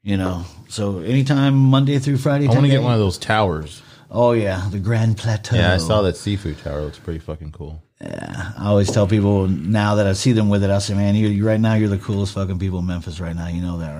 you 0.03 0.17
know, 0.17 0.45
so 0.67 0.99
anytime 0.99 1.55
Monday 1.55 1.99
through 1.99 2.17
Friday. 2.17 2.45
I 2.45 2.49
want 2.49 2.61
10 2.61 2.63
to 2.63 2.69
get 2.69 2.83
one 2.83 2.93
of 2.93 2.99
those 2.99 3.17
towers. 3.17 3.81
Oh 4.11 4.31
yeah, 4.31 4.67
the 4.71 4.79
Grand 4.79 5.17
Plateau. 5.17 5.55
Yeah, 5.55 5.73
I 5.73 5.77
saw 5.77 6.01
that 6.01 6.17
seafood 6.17 6.57
tower. 6.57 6.79
It 6.79 6.83
looks 6.85 6.99
pretty 6.99 7.19
fucking 7.19 7.51
cool. 7.51 7.83
Yeah, 8.01 8.53
I 8.57 8.67
always 8.67 8.89
tell 8.89 9.05
people 9.05 9.47
now 9.47 9.95
that 9.95 10.07
I 10.07 10.13
see 10.13 10.31
them 10.31 10.49
with 10.49 10.63
it, 10.63 10.69
I 10.69 10.79
say, 10.79 10.93
man, 10.93 11.15
you, 11.15 11.27
you 11.27 11.45
right 11.45 11.59
now 11.59 11.73
you're 11.75 11.89
the 11.89 11.97
coolest 11.97 12.33
fucking 12.33 12.57
people 12.57 12.79
in 12.79 12.85
Memphis 12.87 13.19
right 13.19 13.35
now. 13.35 13.47
You 13.47 13.61
know 13.61 13.77
that, 13.79 13.93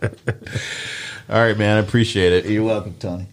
right? 0.00 0.12
All 1.30 1.40
right, 1.40 1.56
man. 1.56 1.76
I 1.76 1.80
appreciate 1.80 2.32
it. 2.32 2.46
you're 2.46 2.64
welcome, 2.64 2.94
Tony. 2.98 3.26